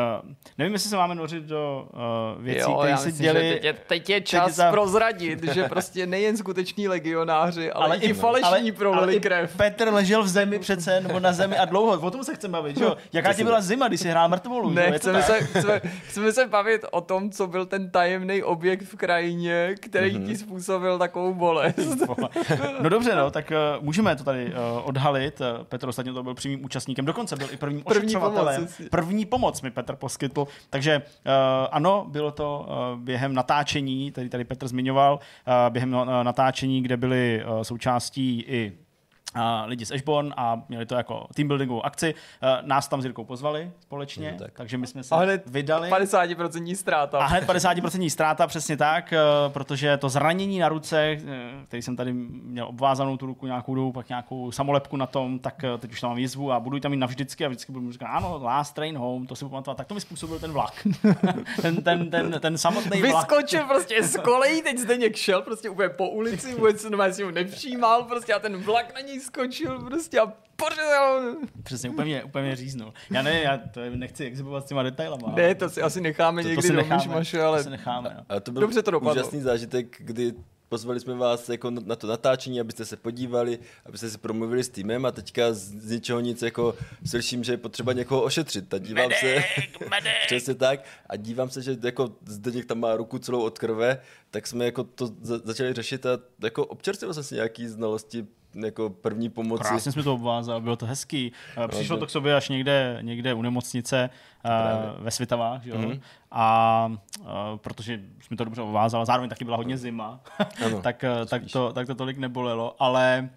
nevím, 0.58 0.72
jestli 0.72 0.90
se 0.90 0.96
máme 0.96 1.14
nořit 1.14 1.44
do 1.44 1.88
uh, 2.36 2.44
věcí, 2.44 2.70
které 2.78 2.96
se 2.96 3.12
děli. 3.12 3.50
Teď 3.52 3.64
je, 3.64 3.72
teď 3.72 4.10
je 4.10 4.20
čas 4.20 4.46
teď 4.46 4.54
za... 4.54 4.70
prozradit, 4.70 5.42
že 5.42 5.64
prostě 5.68 6.06
nejen 6.06 6.36
skuteční 6.36 6.88
legionáři, 6.88 7.72
ale, 7.72 7.84
ale 7.84 7.96
i 7.96 8.12
falešní 8.12 8.72
prolili 8.72 9.20
krev. 9.20 9.56
Petr 9.56 9.92
ležel 9.92 10.22
v 10.22 10.28
zemi 10.28 10.58
přece, 10.58 11.00
nebo 11.00 11.20
na 11.20 11.32
zemi 11.32 11.58
a 11.58 11.64
dlouho. 11.64 12.00
O 12.00 12.10
tom 12.10 12.24
se 12.24 12.34
chceme 12.34 12.52
bavit, 12.52 12.80
jo? 12.80 12.96
Jaká 13.12 13.32
ti 13.32 13.44
byla 13.44 13.60
zima, 13.60 13.88
když 13.88 14.00
jsi 14.00 14.08
hrál 14.08 14.28
mrtvolu? 14.28 14.70
Ne, 14.70 14.92
chceme 14.92 15.22
se, 15.22 15.40
chceme, 15.40 15.80
chceme 16.06 16.32
se 16.32 16.46
bavit 16.46 16.84
o 16.90 17.00
tom, 17.00 17.30
co 17.30 17.46
byl 17.46 17.66
ten 17.66 17.90
tajemný 17.90 18.42
objekt 18.42 18.82
v 18.82 18.96
krajině, 18.96 19.74
který 19.80 19.97
který 19.98 20.16
mm-hmm. 20.16 20.26
ti 20.26 20.36
způsobil 20.36 20.98
takovou 20.98 21.34
bolest. 21.34 21.78
no 22.82 22.88
dobře, 22.88 23.16
no, 23.16 23.30
tak 23.30 23.52
uh, 23.78 23.84
můžeme 23.84 24.16
to 24.16 24.24
tady 24.24 24.46
uh, 24.46 24.52
odhalit. 24.88 25.40
Uh, 25.40 25.64
Petr 25.64 25.88
ostatně 25.88 26.12
to 26.12 26.22
byl 26.22 26.34
přímým 26.34 26.64
účastníkem, 26.64 27.04
dokonce 27.04 27.36
byl 27.36 27.48
i 27.52 27.56
prvním 27.56 27.82
první 27.82 28.00
ošetřovatelem. 28.00 28.66
Pomoc, 28.66 28.90
první 28.90 29.26
pomoc 29.26 29.62
mi 29.62 29.70
Petr 29.70 29.96
poskytl. 29.96 30.46
Takže 30.70 31.02
uh, 31.02 31.32
ano, 31.70 32.06
bylo 32.08 32.30
to 32.30 32.66
uh, 32.68 33.00
během 33.00 33.34
natáčení, 33.34 34.12
který 34.12 34.28
tady 34.28 34.44
Petr 34.44 34.68
zmiňoval, 34.68 35.14
uh, 35.14 35.72
během 35.72 35.94
uh, 35.94 36.06
natáčení, 36.22 36.82
kde 36.82 36.96
byly 36.96 37.42
uh, 37.44 37.62
součástí 37.62 38.44
i 38.48 38.72
lidi 39.64 39.86
z 39.86 39.90
Ashborn 39.90 40.34
a 40.36 40.62
měli 40.68 40.86
to 40.86 40.94
jako 40.94 41.26
team 41.34 41.48
buildingovou 41.48 41.86
akci. 41.86 42.14
Nás 42.62 42.88
tam 42.88 43.02
s 43.02 43.04
Jirkou 43.04 43.24
pozvali 43.24 43.72
společně, 43.80 44.36
tak. 44.38 44.52
takže 44.52 44.78
my 44.78 44.86
jsme 44.86 45.02
se 45.02 45.14
a 45.14 45.18
hned 45.18 45.42
vydali. 45.46 45.90
50% 45.90 46.74
ztráta. 46.76 47.18
A 47.18 47.26
hned 47.26 47.44
50% 47.44 48.08
ztráta, 48.10 48.46
přesně 48.46 48.76
tak, 48.76 49.14
protože 49.48 49.96
to 49.96 50.08
zranění 50.08 50.58
na 50.58 50.68
ruce, 50.68 51.00
e, 51.00 51.18
který 51.64 51.82
jsem 51.82 51.96
tady 51.96 52.12
měl 52.12 52.66
obvázanou 52.68 53.16
tu 53.16 53.26
ruku 53.26 53.46
nějakou 53.46 53.74
dobu, 53.74 53.92
pak 53.92 54.08
nějakou 54.08 54.52
samolepku 54.52 54.96
na 54.96 55.06
tom, 55.06 55.38
tak 55.38 55.64
e, 55.64 55.78
teď 55.78 55.92
už 55.92 56.00
tam 56.00 56.10
mám 56.10 56.18
jizvu 56.18 56.52
a 56.52 56.60
budu 56.60 56.80
tam 56.80 56.90
mít 56.90 56.96
navždycky 56.96 57.44
a 57.44 57.48
vždycky 57.48 57.72
budu 57.72 57.92
říkat, 57.92 58.06
ano, 58.06 58.40
last 58.42 58.74
train 58.74 58.96
home, 58.96 59.26
to 59.26 59.36
si 59.36 59.44
pamatovat, 59.44 59.76
tak 59.76 59.86
to 59.86 59.94
mi 59.94 60.00
způsobil 60.00 60.38
ten 60.38 60.52
vlak. 60.52 60.86
ten, 61.62 61.82
ten, 61.82 62.10
ten, 62.10 62.36
ten 62.40 62.58
samotný 62.58 63.02
vlak. 63.02 63.30
Vyskočil 63.30 63.66
prostě 63.66 64.02
z 64.02 64.16
kolejí, 64.16 64.62
teď 64.62 64.78
Zdeněk 64.78 65.16
šel 65.16 65.42
prostě 65.42 65.70
úplně 65.70 65.88
po 65.88 66.08
ulici, 66.08 66.54
vůbec 66.54 66.80
se 66.80 66.90
nevšímal 67.30 68.02
prostě 68.02 68.34
a 68.34 68.38
ten 68.38 68.56
vlak 68.56 68.94
na 68.94 69.00
něj 69.00 69.20
skočil 69.28 69.78
prostě 69.84 70.20
a 70.20 70.32
pořezal. 70.56 71.36
Přesně, 71.62 71.90
úplně, 71.90 72.24
úplně 72.24 72.56
říznul. 72.56 72.92
Já 73.10 73.22
ne, 73.22 73.40
já 73.40 73.58
to 73.58 73.80
nechci 73.90 74.24
exhibovat 74.24 74.64
s 74.64 74.68
těma 74.68 74.82
detailama. 74.82 75.32
Ne, 75.36 75.54
to 75.54 75.70
si 75.70 75.82
asi 75.82 76.00
necháme 76.00 76.42
to, 76.42 76.48
někdy 76.48 76.62
to 76.62 76.66
si 76.66 76.72
necháme, 76.72 77.14
maše, 77.14 77.42
ale... 77.42 77.58
To 77.58 77.64
si 77.64 77.70
necháme, 77.70 78.14
no. 78.16 78.36
a 78.36 78.40
to 78.40 78.52
byl 78.52 78.60
Dobře 78.60 78.82
to 78.82 78.90
dopadlo. 78.90 79.12
úžasný 79.12 79.40
zážitek, 79.40 79.96
kdy 79.98 80.34
pozvali 80.68 81.00
jsme 81.00 81.14
vás 81.14 81.48
jako 81.48 81.70
na 81.70 81.96
to 81.96 82.06
natáčení, 82.06 82.60
abyste 82.60 82.84
se 82.84 82.96
podívali, 82.96 83.58
abyste 83.86 84.10
si 84.10 84.18
promluvili 84.18 84.64
s 84.64 84.68
týmem 84.68 85.06
a 85.06 85.12
teďka 85.12 85.52
z, 85.52 85.58
z 85.58 85.90
ničeho 85.90 86.20
nic 86.20 86.42
jako 86.42 86.74
slyším, 87.06 87.44
že 87.44 87.52
je 87.52 87.56
potřeba 87.56 87.92
někoho 87.92 88.22
ošetřit. 88.22 88.74
A 88.74 88.78
dívám 88.78 89.10
se, 89.20 89.44
přesně 90.26 90.54
tak, 90.54 90.84
a 91.06 91.16
dívám 91.16 91.50
se, 91.50 91.62
že 91.62 91.76
jako 91.82 92.12
Zdeněk 92.26 92.66
tam 92.66 92.80
má 92.80 92.96
ruku 92.96 93.18
celou 93.18 93.42
od 93.42 93.58
krve, 93.58 94.00
tak 94.30 94.46
jsme 94.46 94.64
jako 94.64 94.84
to 94.84 95.06
za, 95.22 95.38
začali 95.38 95.72
řešit 95.72 96.06
a 96.06 96.18
jako 96.42 96.66
občerstvil 96.66 97.14
jsem 97.14 97.22
si 97.22 97.34
nějaký 97.34 97.66
znalosti 97.68 98.26
jako 98.64 98.90
první 98.90 99.28
pomoci. 99.28 99.64
Krásně 99.64 99.92
jsme 99.92 100.02
to 100.02 100.14
obvázali, 100.14 100.60
bylo 100.60 100.76
to 100.76 100.86
hezký. 100.86 101.32
Eh, 101.64 101.68
Přišlo 101.68 101.96
to 101.96 102.06
k 102.06 102.10
sobě 102.10 102.36
až 102.36 102.48
někde, 102.48 102.98
někde 103.00 103.34
u 103.34 103.42
nemocnice 103.42 104.10
uh, 104.44 105.04
ve 105.04 105.10
Svitavách, 105.10 105.66
jo? 105.66 105.76
Mm-hmm. 105.76 106.00
a 106.30 106.92
uh, 107.20 107.26
protože 107.56 108.00
jsme 108.20 108.36
to 108.36 108.44
dobře 108.44 108.62
obvázali, 108.62 109.06
zároveň 109.06 109.30
taky 109.30 109.44
byla 109.44 109.56
hodně 109.56 109.78
zima, 109.78 110.20
tak, 110.82 111.04
tak, 111.26 111.42
to, 111.52 111.72
tak 111.72 111.86
to 111.86 111.94
tolik 111.94 112.18
nebolelo, 112.18 112.82
ale 112.82 113.28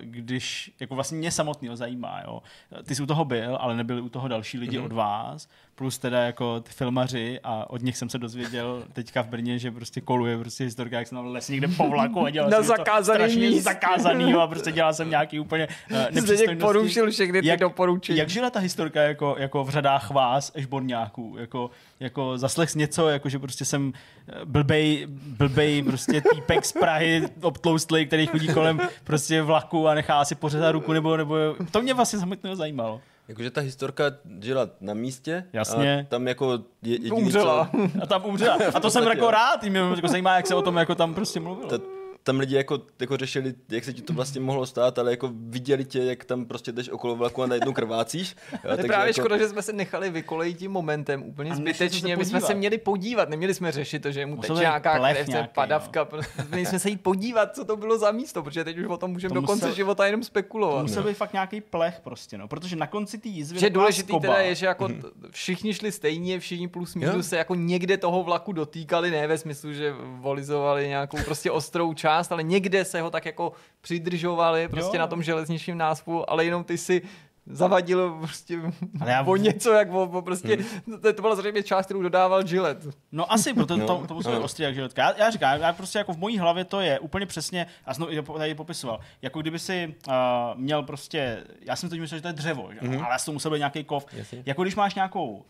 když, 0.00 0.72
jako 0.80 0.94
vlastně 0.94 1.18
mě 1.18 1.30
samotného 1.30 1.76
zajímá, 1.76 2.20
jo. 2.24 2.42
Ty 2.84 2.94
jsi 2.94 3.02
u 3.02 3.06
toho 3.06 3.24
byl, 3.24 3.56
ale 3.60 3.76
nebyli 3.76 4.00
u 4.00 4.08
toho 4.08 4.28
další 4.28 4.58
lidi 4.58 4.78
mm-hmm. 4.78 4.84
od 4.84 4.92
vás, 4.92 5.48
plus 5.74 5.98
teda 5.98 6.22
jako 6.22 6.60
ty 6.60 6.70
filmaři 6.72 7.40
a 7.44 7.70
od 7.70 7.82
nich 7.82 7.96
jsem 7.96 8.08
se 8.10 8.18
dozvěděl 8.18 8.84
teďka 8.92 9.22
v 9.22 9.26
Brně, 9.26 9.58
že 9.58 9.70
prostě 9.70 10.00
koluje 10.00 10.38
prostě 10.38 10.64
historka, 10.64 10.98
jak 10.98 11.08
jsem 11.08 11.18
tam 11.18 11.26
les 11.26 11.48
někde 11.48 11.68
po 11.68 11.88
vlaku 11.88 12.24
a 12.24 12.30
dělal 12.30 12.50
Na 12.50 12.56
jsem 12.56 12.64
zakázaný 12.64 13.34
to 13.34 13.40
míst. 13.40 13.64
zakázanýho 13.64 14.40
a 14.40 14.46
prostě 14.46 14.72
dělal 14.72 14.94
jsem 14.94 15.10
nějaký 15.10 15.40
úplně 15.40 15.68
uh, 15.90 16.20
Zdeněk 16.20 16.60
porušil 16.60 17.10
všechny 17.10 17.42
ty 17.42 17.48
jak, 17.48 17.60
doporučení. 17.60 18.18
Jak 18.18 18.28
žila 18.28 18.50
ta 18.50 18.60
historka 18.60 19.02
jako, 19.02 19.36
jako 19.38 19.64
v 19.64 19.70
řadách 19.70 20.10
vás, 20.10 20.52
žborňáků? 20.54 21.36
Jako, 21.38 21.70
jako 22.00 22.38
zaslech 22.38 22.74
něco, 22.74 23.08
jako 23.08 23.28
že 23.28 23.38
prostě 23.38 23.64
jsem 23.64 23.92
eh, 24.28 24.32
blbej, 24.44 25.06
blbej 25.08 25.82
prostě 25.82 26.22
týpek 26.34 26.64
z 26.64 26.72
Prahy, 26.72 27.28
obtloustlý, 27.42 28.06
který 28.06 28.26
chodí 28.26 28.48
kolem 28.48 28.80
prostě 29.04 29.42
vlaku 29.42 29.88
a 29.88 29.94
nechá 29.94 30.24
si 30.24 30.34
pořezat 30.34 30.72
ruku, 30.72 30.92
nebo, 30.92 31.16
nebo 31.16 31.36
to 31.70 31.82
mě 31.82 31.94
vlastně 31.94 32.18
samotného 32.18 32.56
zajímalo. 32.56 33.00
Jakože 33.28 33.50
ta 33.50 33.60
historka 33.60 34.04
žila 34.40 34.68
na 34.80 34.94
místě. 34.94 35.44
Jasně. 35.52 36.00
A 36.00 36.10
tam 36.10 36.28
jako 36.28 36.52
je, 36.82 36.92
jediný, 36.92 37.10
Umřela. 37.10 37.70
Co, 37.72 38.02
A 38.02 38.06
tam 38.06 38.24
umřela. 38.24 38.58
A 38.74 38.80
to 38.80 38.90
jsem 38.90 39.04
jako 39.06 39.30
rád, 39.30 39.62
mě 39.62 39.78
jako 39.80 40.08
zajímá, 40.08 40.36
jak 40.36 40.46
se 40.46 40.54
o 40.54 40.62
tom 40.62 40.76
jako 40.76 40.94
tam 40.94 41.14
prostě 41.14 41.40
mluvilo. 41.40 41.68
ta, 41.68 41.78
tam 42.24 42.38
lidi 42.40 42.54
jako, 42.56 42.80
jako 43.00 43.16
řešili, 43.16 43.54
jak 43.68 43.84
se 43.84 43.92
ti 43.92 44.02
to 44.02 44.12
vlastně 44.12 44.40
mohlo 44.40 44.66
stát, 44.66 44.98
ale 44.98 45.10
jako 45.10 45.30
viděli 45.34 45.84
tě, 45.84 45.98
jak 46.04 46.24
tam 46.24 46.44
prostě 46.44 46.72
jdeš 46.72 46.88
okolo 46.88 47.16
vlaku 47.16 47.42
a 47.42 47.46
najednou 47.46 47.72
krvácíš. 47.72 48.36
To 48.62 48.68
je 48.68 48.76
právě 48.76 49.06
jako... 49.10 49.20
škoda, 49.20 49.38
že 49.38 49.48
jsme 49.48 49.62
se 49.62 49.72
nechali 49.72 50.10
vykolejit 50.10 50.58
tím 50.58 50.70
momentem 50.72 51.22
úplně 51.22 51.50
A 51.50 51.54
zbytečně. 51.54 52.16
My 52.16 52.24
jsme 52.24 52.40
se 52.40 52.54
měli 52.54 52.78
podívat, 52.78 53.28
neměli 53.28 53.54
jsme 53.54 53.72
řešit 53.72 53.98
to, 54.02 54.12
že 54.12 54.26
mu 54.26 54.36
být 54.36 54.50
nějaká 54.60 54.98
krev, 54.98 55.28
nějaký, 55.28 55.48
padavka. 55.54 56.08
Měli 56.50 56.66
jsme 56.66 56.78
se 56.78 56.88
jít 56.90 57.00
podívat, 57.02 57.54
co 57.54 57.64
to 57.64 57.76
bylo 57.76 57.98
za 57.98 58.10
místo, 58.12 58.42
protože 58.42 58.64
teď 58.64 58.78
už 58.78 58.86
o 58.86 58.96
tom 58.96 59.10
můžeme 59.10 59.34
To 59.34 59.40
do 59.40 59.46
konce 59.46 59.66
musel- 59.66 59.76
života 59.76 60.06
jenom 60.06 60.22
spekulovat. 60.24 60.82
Musel 60.82 61.02
být 61.02 61.14
fakt 61.16 61.32
nějaký 61.32 61.60
plech 61.60 62.00
prostě, 62.04 62.38
no, 62.38 62.48
protože 62.48 62.76
na 62.76 62.86
konci 62.86 63.18
té 63.18 63.28
jízvy 63.28 63.58
Že 63.58 63.70
důležitý 63.70 64.08
skoba. 64.08 64.20
teda 64.20 64.38
je, 64.38 64.54
že 64.54 64.66
jako 64.66 64.88
t- 64.88 64.94
všichni 65.30 65.74
šli 65.74 65.92
stejně, 65.92 66.40
všichni 66.40 66.68
plus 66.68 66.94
minus 66.94 67.14
Jo. 67.16 67.22
se 67.22 67.36
jako 67.36 67.54
někde 67.54 67.96
toho 67.96 68.22
vlaku 68.22 68.52
dotýkali, 68.52 69.10
ne 69.10 69.26
ve 69.26 69.38
smyslu, 69.38 69.72
že 69.72 69.94
volizovali 70.20 70.88
nějakou 70.88 71.16
prostě 71.24 71.50
ostrou 71.50 71.94
část, 72.14 72.32
ale 72.32 72.42
někde 72.42 72.84
se 72.84 73.00
ho 73.00 73.10
tak 73.10 73.26
jako 73.26 73.52
přidržovali 73.80 74.68
prostě 74.68 74.96
Jo. 74.96 75.00
na 75.00 75.06
tom 75.06 75.22
železničním 75.22 75.78
náspu, 75.78 76.30
ale 76.30 76.44
jenom 76.44 76.64
ty 76.64 76.78
si 76.78 77.02
zavadil 77.46 78.16
prostě 78.18 78.58
Ale 79.00 79.10
já- 79.10 79.22
o 79.22 79.36
něco, 79.36 79.72
jak 79.72 79.92
o, 79.92 80.02
o 80.02 80.22
prostě, 80.22 80.58
to, 81.02 81.12
to 81.12 81.22
byla 81.22 81.34
zřejmě 81.34 81.62
část, 81.62 81.84
kterou 81.86 82.02
dodával 82.02 82.42
Gillette. 82.42 82.88
No 83.12 83.32
asi, 83.32 83.54
protože 83.54 83.80
No, 83.80 83.86
to, 83.86 84.06
to 84.06 84.14
musí 84.14 84.28
být 84.28 84.34
ano. 84.34 84.44
ostrý 84.44 84.64
jak 84.64 84.74
žiletka. 84.74 85.02
Já, 85.02 85.14
já 85.18 85.30
říkám, 85.30 85.60
já 85.60 85.72
prostě 85.72 85.98
jako 85.98 86.12
v 86.12 86.18
mojí 86.18 86.38
hlavě 86.38 86.64
to 86.64 86.80
je 86.80 86.98
úplně 86.98 87.26
přesně, 87.26 87.66
a 87.86 87.94
znovu 87.94 88.22
to 88.22 88.32
tady 88.38 88.54
popisoval, 88.54 89.00
jako 89.22 89.40
kdyby 89.40 89.58
si 89.58 89.94
uh, 90.08 90.12
měl 90.54 90.82
prostě, 90.82 91.44
já 91.60 91.76
jsem 91.76 91.88
to 91.90 91.96
myslel, 91.96 92.18
že 92.18 92.22
to 92.22 92.28
je 92.28 92.32
dřevo, 92.34 92.68
že? 92.72 92.78
Mhm. 92.88 92.98
ale 93.04 93.12
já 93.12 93.18
jsem 93.18 93.24
to 93.24 93.32
musel 93.32 93.50
být 93.50 93.58
nějaký 93.58 93.84
kov, 93.84 94.06
Jasně. 94.12 94.42
jako 94.46 94.62
když 94.62 94.74
máš 94.76 94.94
nějakou, 94.94 95.30
uh, 95.30 95.42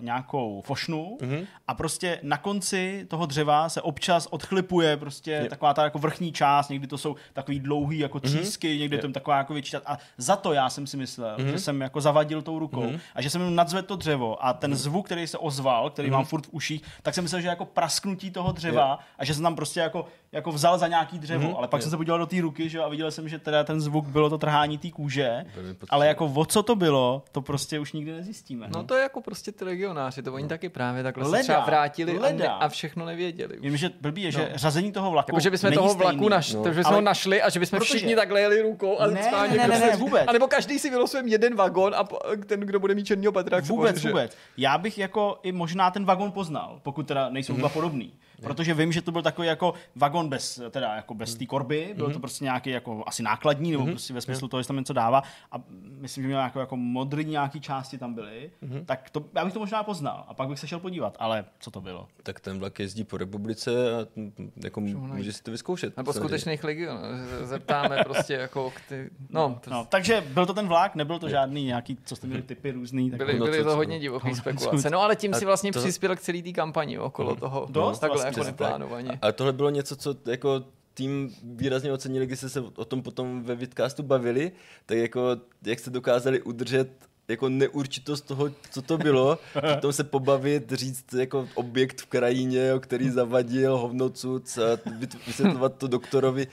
nějakou 0.00 0.62
fošnu 0.66 1.18
Mhm. 1.22 1.46
a 1.68 1.74
prostě 1.74 2.18
na 2.22 2.38
konci 2.38 3.04
toho 3.08 3.26
dřeva 3.26 3.68
se 3.68 3.82
občas 3.82 4.26
odchlipuje 4.30 4.96
prostě 4.96 5.46
taková 5.50 5.74
ta 5.74 5.84
jako 5.84 5.98
vrchní 5.98 6.32
část, 6.32 6.68
někdy 6.68 6.86
to 6.86 6.98
jsou 6.98 7.16
takový 7.32 7.60
dlouhý 7.60 7.98
jako 7.98 8.20
Mhm. 8.24 8.26
třísky, 8.34 8.78
někdy 8.78 8.98
to 8.98 9.06
je 9.06 9.12
taková 9.12 9.36
jako 9.36 9.52
větší 9.52 9.76
a 9.76 9.98
za 10.18 10.36
to 10.36 10.52
já 10.52 10.70
jsem 10.70 10.86
si 10.86 10.96
myslel, 10.96 11.35
že 11.38 11.58
jsem 11.58 11.80
jako 11.80 12.00
zavadil 12.00 12.42
tou 12.42 12.58
rukou 12.58 12.82
Mhm. 12.82 12.98
a 13.14 13.22
že 13.22 13.30
jsem 13.30 13.40
jenom 13.40 13.54
nadzvedl 13.54 13.86
to 13.86 13.96
dřevo 13.96 14.44
a 14.46 14.52
ten 14.52 14.74
zvuk, 14.76 15.06
který 15.06 15.26
se 15.26 15.38
ozval, 15.38 15.90
který 15.90 16.10
mám 16.10 16.24
furt 16.24 16.46
v 16.46 16.48
uších, 16.52 16.82
tak 17.02 17.14
jsem 17.14 17.24
myslel, 17.24 17.40
že 17.40 17.48
jako 17.48 17.64
prasknutí 17.64 18.30
toho 18.30 18.52
dřeva 18.52 18.98
a 19.18 19.24
že 19.24 19.34
jsem 19.34 19.42
tam 19.42 19.56
prostě 19.56 19.80
jako, 19.80 20.06
jako 20.32 20.52
vzal 20.52 20.78
za 20.78 20.86
nějaký 20.88 21.18
dřevo, 21.18 21.58
ale 21.58 21.68
pak 21.68 21.82
jsem 21.82 21.90
se 21.90 21.96
podíval 21.96 22.18
do 22.18 22.26
té 22.26 22.40
ruky 22.40 22.68
že, 22.68 22.78
jo, 22.78 22.84
a 22.84 22.88
viděl 22.88 23.10
jsem, 23.10 23.28
že 23.28 23.38
teda 23.38 23.64
ten 23.64 23.80
zvuk 23.80 24.06
bylo 24.06 24.30
to 24.30 24.38
trhání 24.38 24.78
té 24.78 24.90
kůže, 24.90 25.44
ale 25.88 26.06
jako 26.06 26.32
o 26.34 26.44
co 26.44 26.62
to 26.62 26.76
bylo, 26.76 27.22
to 27.32 27.42
prostě 27.42 27.78
už 27.78 27.92
nikdy 27.92 28.12
nezjistíme. 28.12 28.66
No 28.72 28.84
to 28.84 28.94
je 28.94 29.02
jako 29.02 29.20
prostě 29.20 29.52
ty 29.52 29.64
legionáři, 29.64 30.22
to 30.22 30.32
oni 30.34 30.48
taky 30.48 30.68
právě 30.68 31.02
takhle 31.02 31.24
se 31.24 31.30
Leda, 31.30 31.42
třeba 31.42 31.64
vrátili 31.64 32.12
a, 32.12 32.14
ne, 32.14 32.20
leda. 32.28 32.52
a 32.52 32.68
všechno 32.68 33.06
nevěděli. 33.06 33.56
Vím, 33.60 33.76
že 33.76 33.90
blbý 34.00 34.22
je, 34.22 34.32
že 34.32 34.52
řazení 34.54 34.92
toho 34.92 35.10
vlaku 35.10 35.30
Jako, 35.30 35.40
že 35.40 35.50
bychom 35.50 35.72
toho 35.72 35.94
vlaku 35.94 36.28
našli, 36.28 36.56
no. 36.56 36.62
takže 36.62 36.80
bychom 36.80 36.88
Ale- 36.92 36.96
ho 36.96 37.00
našli 37.04 37.42
a 37.42 37.50
že 37.50 37.60
bychom 37.60 37.78
Protože- 37.78 37.94
všichni 37.94 38.16
takhle 38.16 38.40
jeli 38.40 38.62
rukou 38.62 38.98
a 38.98 39.06
Ne, 39.06 39.12
ne, 39.12 39.48
ne, 39.48 39.48
kdo 39.58 39.68
ne, 39.68 39.78
se- 39.90 39.96
vůbec. 39.96 40.24
A 40.26 40.32
nebo 40.32 40.46
každý 40.48 40.78
si 40.78 40.90
vylosujeme 41.26 41.30
jeden 41.30 41.54
vagón 41.56 41.94
a 41.94 42.04
ten, 42.46 42.60
kdo 42.60 42.80
bude 42.80 42.94
mít 42.94 43.04
černýho 43.06 43.32
Petra, 43.32 43.60
se 43.62 43.72
Vůbec, 43.72 43.92
pořeže. 43.92 44.08
vůbec. 44.08 44.36
Já 44.56 44.78
bych 44.78 44.98
jako 44.98 45.38
i 45.42 45.52
možná 45.52 45.90
ten 45.90 46.04
vagon 46.04 46.32
poznal, 46.32 46.80
pokud 46.82 47.06
teda 47.08 47.28
nejsou 47.30 47.52
Mhm. 47.52 47.60
dva 47.60 47.68
podobný. 47.68 48.12
Protože 48.42 48.74
vím, 48.74 48.92
že 48.92 49.02
to 49.02 49.12
byl 49.12 49.22
takový 49.22 49.48
jako 49.48 49.74
vagon 49.96 50.28
bez, 50.28 50.60
teda 50.70 50.94
jako 50.94 51.14
bez 51.14 51.34
té 51.34 51.46
korby, 51.46 51.92
byl 51.96 52.04
Mhm. 52.04 52.12
to 52.14 52.20
prostě 52.20 52.44
nějaký 52.44 52.70
jako 52.70 53.04
asi 53.06 53.22
nákladní, 53.22 53.72
nebo 53.72 53.86
prostě 53.86 54.14
ve 54.14 54.20
smyslu 54.20 54.48
toho, 54.48 54.62
že 54.62 54.68
tam 54.68 54.76
něco 54.76 54.92
dává. 54.92 55.22
A 55.52 55.56
myslím, 56.00 56.22
že 56.24 56.28
měl 56.28 56.40
jako, 56.40 56.60
jako 56.60 56.76
modrý 56.76 57.24
nějaký 57.24 57.60
části 57.60 57.98
tam 57.98 58.14
byly. 58.14 58.50
Mhm. 58.60 58.84
Tak 58.84 59.10
to, 59.10 59.24
já 59.34 59.44
bych 59.44 59.54
to 59.54 59.60
možná 59.60 59.82
poznal. 59.82 60.24
A 60.28 60.34
pak 60.34 60.48
bych 60.48 60.58
se 60.58 60.66
šel 60.68 60.78
podívat. 60.80 61.16
Ale 61.18 61.44
co 61.58 61.70
to 61.70 61.80
bylo? 61.80 62.08
Tak 62.22 62.40
ten 62.40 62.58
vlak 62.58 62.78
jezdí 62.78 63.04
po 63.04 63.16
republice 63.16 63.70
a 63.94 64.06
jako 64.64 64.80
může 64.80 65.32
si 65.32 65.42
to 65.42 65.50
vyzkoušet. 65.50 65.96
Nebo 65.96 66.12
skutečných 66.12 66.64
legionářů. 66.64 67.24
Zeptáme 67.42 67.96
prostě 68.04 68.34
jako 68.34 68.72
ty... 68.88 69.10
No, 69.30 69.58
to 69.64 69.70
No, 69.76 69.86
takže 69.88 70.24
byl 70.28 70.46
to 70.46 70.54
ten 70.54 70.68
vlak, 70.68 70.94
nebyl 70.94 71.18
to 71.18 71.28
žádný 71.28 71.64
nějaký, 71.64 71.98
co 72.04 72.16
jste 72.16 72.26
měli 72.26 72.42
typy 72.42 72.70
různý. 72.70 73.10
Tak 73.10 73.18
byly, 73.18 73.38
No, 73.38 73.44
byly 73.44 73.58
to 73.64 73.70
co- 73.70 73.76
hodně 73.76 73.98
divoký 73.98 74.30
co- 74.34 74.36
spekulace. 74.36 74.90
No 74.90 75.00
ale 75.00 75.16
tím 75.16 75.34
si 75.34 75.44
vlastně 75.44 75.72
to- 75.72 75.78
přispěl 75.80 76.16
k 76.16 76.20
celý 76.20 76.42
té 76.42 76.52
kampani 76.52 76.98
okolo 76.98 77.36
toho. 77.36 77.66
Dost 77.70 77.98
takhle 77.98 78.25
jako 78.26 78.40
přesně 78.40 78.52
tak. 78.52 78.60
neplánovaně. 78.60 79.18
Ale 79.22 79.32
tohle 79.32 79.52
bylo 79.52 79.70
něco, 79.70 79.96
co 79.96 80.14
jako 80.26 80.64
tým 80.94 81.34
výrazně 81.42 81.92
ocenili, 81.92 82.26
když 82.26 82.38
jste 82.38 82.48
se 82.48 82.60
o 82.60 82.84
tom 82.84 83.02
potom 83.02 83.42
ve 83.42 83.54
vidcastu 83.54 84.02
bavili, 84.02 84.52
tak 84.86 84.98
jako 84.98 85.36
jak 85.66 85.78
jste 85.78 85.90
dokázali 85.90 86.42
udržet 86.42 86.88
jako 87.28 87.48
neurčitost 87.48 88.26
toho, 88.26 88.50
co 88.70 88.82
to 88.82 88.98
bylo, 88.98 89.38
potom 89.74 89.92
se 89.92 90.04
pobavit, 90.04 90.72
říct 90.72 91.14
jako 91.14 91.48
objekt 91.54 92.00
v 92.00 92.06
krajině, 92.06 92.74
o 92.74 92.80
který 92.80 93.10
zavadil 93.10 93.78
hovnocuc 93.78 94.58
a 94.58 94.76
vyt- 94.76 95.18
vysvětlovat 95.26 95.76
to 95.78 95.88
doktorovi. 95.88 96.46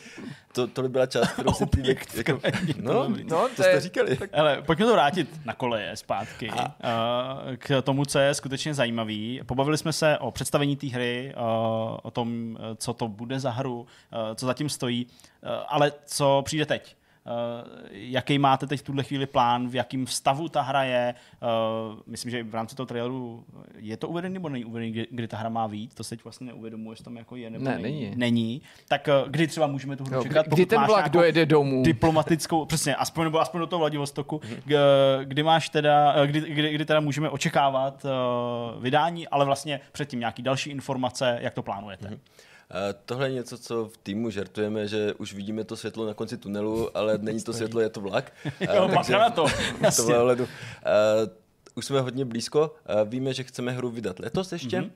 To, 0.54 0.68
tohle 0.68 0.90
byla 0.90 1.06
část, 1.06 1.32
kterou 1.32 1.54
si 1.54 1.66
v 1.66 1.70
Jako, 2.18 2.38
to 2.38 2.48
no, 2.82 3.10
no, 3.24 3.50
to 3.56 3.64
jste 3.64 3.80
říkali. 3.80 4.18
Ale 4.34 4.62
pojďme 4.62 4.86
to 4.86 4.94
vrátit 4.94 5.40
na 5.46 5.54
koleje 5.54 5.96
zpátky 5.96 6.52
uh, 6.52 6.66
k 7.58 7.82
tomu, 7.82 8.06
co 8.06 8.20
je 8.20 8.34
skutečně 8.34 8.74
zajímavý. 8.74 9.42
Pobavili 9.46 9.78
jsme 9.78 9.94
se 9.94 10.18
o 10.18 10.32
představení 10.32 10.76
té 10.76 10.88
hry, 10.88 11.34
uh, 11.38 11.98
o 12.04 12.12
tom, 12.12 12.58
eh, 12.60 12.76
co 12.76 12.94
to 12.94 13.08
bude 13.08 13.40
za 13.40 13.52
hru, 13.52 13.88
co 14.36 14.46
zatím 14.46 14.70
stojí, 14.70 15.08
ale 15.68 15.92
co 16.06 16.42
přijde 16.46 16.66
teď. 16.66 16.96
Uh, 17.26 17.70
jaký 17.92 18.40
máte 18.40 18.68
teď 18.68 18.80
v 18.80 18.84
tuhle 18.84 19.04
chvíli 19.04 19.26
plán, 19.26 19.68
v 19.70 19.76
jakém 19.76 20.08
stavu 20.08 20.50
ta 20.50 20.62
hra 20.62 20.84
je. 20.84 21.16
Uh, 21.94 22.00
myslím, 22.08 22.32
že 22.32 22.44
v 22.44 22.56
rámci 22.56 22.76
toho 22.76 22.88
traileru 22.88 23.44
je 23.78 23.98
to 23.98 24.08
uvedený 24.08 24.34
nebo 24.34 24.50
není 24.50 24.66
uvedený, 24.66 24.92
kdy, 24.92 25.08
kdy 25.12 25.28
ta 25.28 25.38
hra 25.38 25.50
má 25.50 25.68
víc. 25.68 25.94
To 25.96 26.04
se 26.04 26.10
teď 26.10 26.24
vlastně 26.24 26.48
neuvědomuji, 26.48 26.92
jestli 26.92 27.06
tam 27.06 27.18
jako 27.18 27.36
je 27.36 27.50
nebo 27.50 27.66
Ne, 27.66 27.80
není. 27.80 28.02
není. 28.02 28.16
není. 28.16 28.62
Tak 28.88 29.10
uh, 29.24 29.30
kdy 29.30 29.48
třeba 29.48 29.68
můžeme 29.68 29.96
tu 29.96 30.04
hru 30.04 30.16
Jo, 30.16 30.24
čekat? 30.24 30.48
kdy, 30.48 30.66
ten 30.66 30.86
vlak 30.86 31.10
dojede 31.10 31.46
domů? 31.46 31.84
diplomatickou, 31.84 32.66
přesně, 32.74 32.96
aspoň, 32.96 33.24
nebo 33.24 33.40
aspoň 33.40 33.60
do 33.60 33.68
toho 33.68 33.80
Vladivostoku, 33.80 34.42
k- 34.66 35.20
kdy 35.24 35.44
máš 35.44 35.70
teda, 35.70 36.26
kdy, 36.26 36.40
kdy, 36.42 36.74
kdy 36.74 36.86
teda 36.86 37.00
můžeme 37.00 37.30
očekávat 37.30 38.06
vydání, 38.80 39.28
ale 39.28 39.46
vlastně 39.46 39.80
předtím 39.92 40.20
nějaký 40.20 40.42
další 40.44 40.70
informace, 40.70 41.38
jak 41.42 41.54
to 41.54 41.64
plánujete. 41.64 42.08
A 42.08 42.12
Tohle 43.06 43.28
je 43.28 43.34
něco, 43.34 43.58
co 43.58 43.86
v 43.86 43.98
týmu 43.98 44.30
žertujeme, 44.30 44.88
že 44.88 45.14
už 45.14 45.34
vidíme 45.34 45.64
to 45.64 45.78
světlo 45.78 46.06
na 46.06 46.14
konci 46.14 46.38
tunelu, 46.38 46.98
ale 46.98 47.18
není 47.22 47.42
to 47.42 47.54
světlo, 47.54 47.82
je 47.82 47.90
to 47.90 48.02
vlak. 48.02 48.34
Jo, 48.60 48.68
takže 48.68 48.96
bacha 48.96 49.18
na 49.18 49.30
to, 49.30 49.46
ohledu. 50.20 50.44
A 50.44 50.90
Už 51.76 51.86
jsme 51.86 52.02
hodně 52.02 52.26
blízko. 52.26 52.76
Víme, 53.06 53.34
že 53.34 53.44
chceme 53.44 53.72
hru 53.72 53.90
vydat 53.90 54.20
letos 54.20 54.52
ještě. 54.52 54.82
Mhm. 54.82 54.92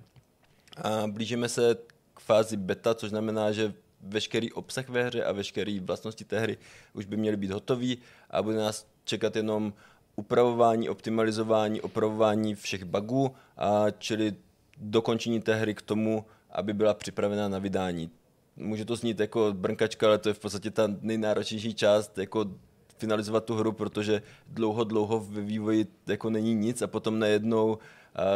A 0.77 1.07
blížíme 1.07 1.49
se 1.49 1.77
k 2.13 2.19
fázi 2.19 2.57
beta, 2.57 2.95
což 2.95 3.09
znamená, 3.09 3.51
že 3.51 3.73
veškerý 4.01 4.51
obsah 4.51 4.89
ve 4.89 5.03
hře 5.03 5.23
a 5.23 5.31
veškeré 5.31 5.79
vlastnosti 5.79 6.25
té 6.25 6.39
hry 6.39 6.57
už 6.93 7.05
by 7.05 7.17
měly 7.17 7.37
být 7.37 7.51
hotový 7.51 7.97
a 8.29 8.41
bude 8.41 8.57
nás 8.57 8.85
čekat 9.05 9.35
jenom 9.35 9.73
upravování, 10.15 10.89
optimalizování, 10.89 11.81
opravování 11.81 12.55
všech 12.55 12.83
bugů, 12.83 13.35
a 13.57 13.85
čili 13.99 14.35
dokončení 14.77 15.41
té 15.41 15.55
hry 15.55 15.75
k 15.75 15.81
tomu, 15.81 16.25
aby 16.57 16.73
byla 16.73 16.93
připravena 16.93 17.47
na 17.47 17.59
vydání. 17.59 18.09
může 18.55 18.85
to 18.85 18.95
znít 18.95 19.19
jako 19.19 19.53
brnkačka, 19.53 20.07
ale 20.07 20.17
to 20.17 20.29
je 20.29 20.33
v 20.33 20.39
podstatě 20.39 20.71
ta 20.71 20.83
nejnáročnější 21.01 21.73
část, 21.73 22.17
jako 22.17 22.45
finalizovat 22.97 23.45
tu 23.45 23.55
hru, 23.55 23.71
protože 23.71 24.21
dlouho, 24.47 24.83
dlouho 24.83 25.19
ve 25.19 25.41
vývoji 25.41 25.85
jako 26.07 26.29
není 26.29 26.55
nic 26.55 26.81
a 26.81 26.87
potom 26.87 27.19
najednou 27.19 27.67
uh, 27.67 27.77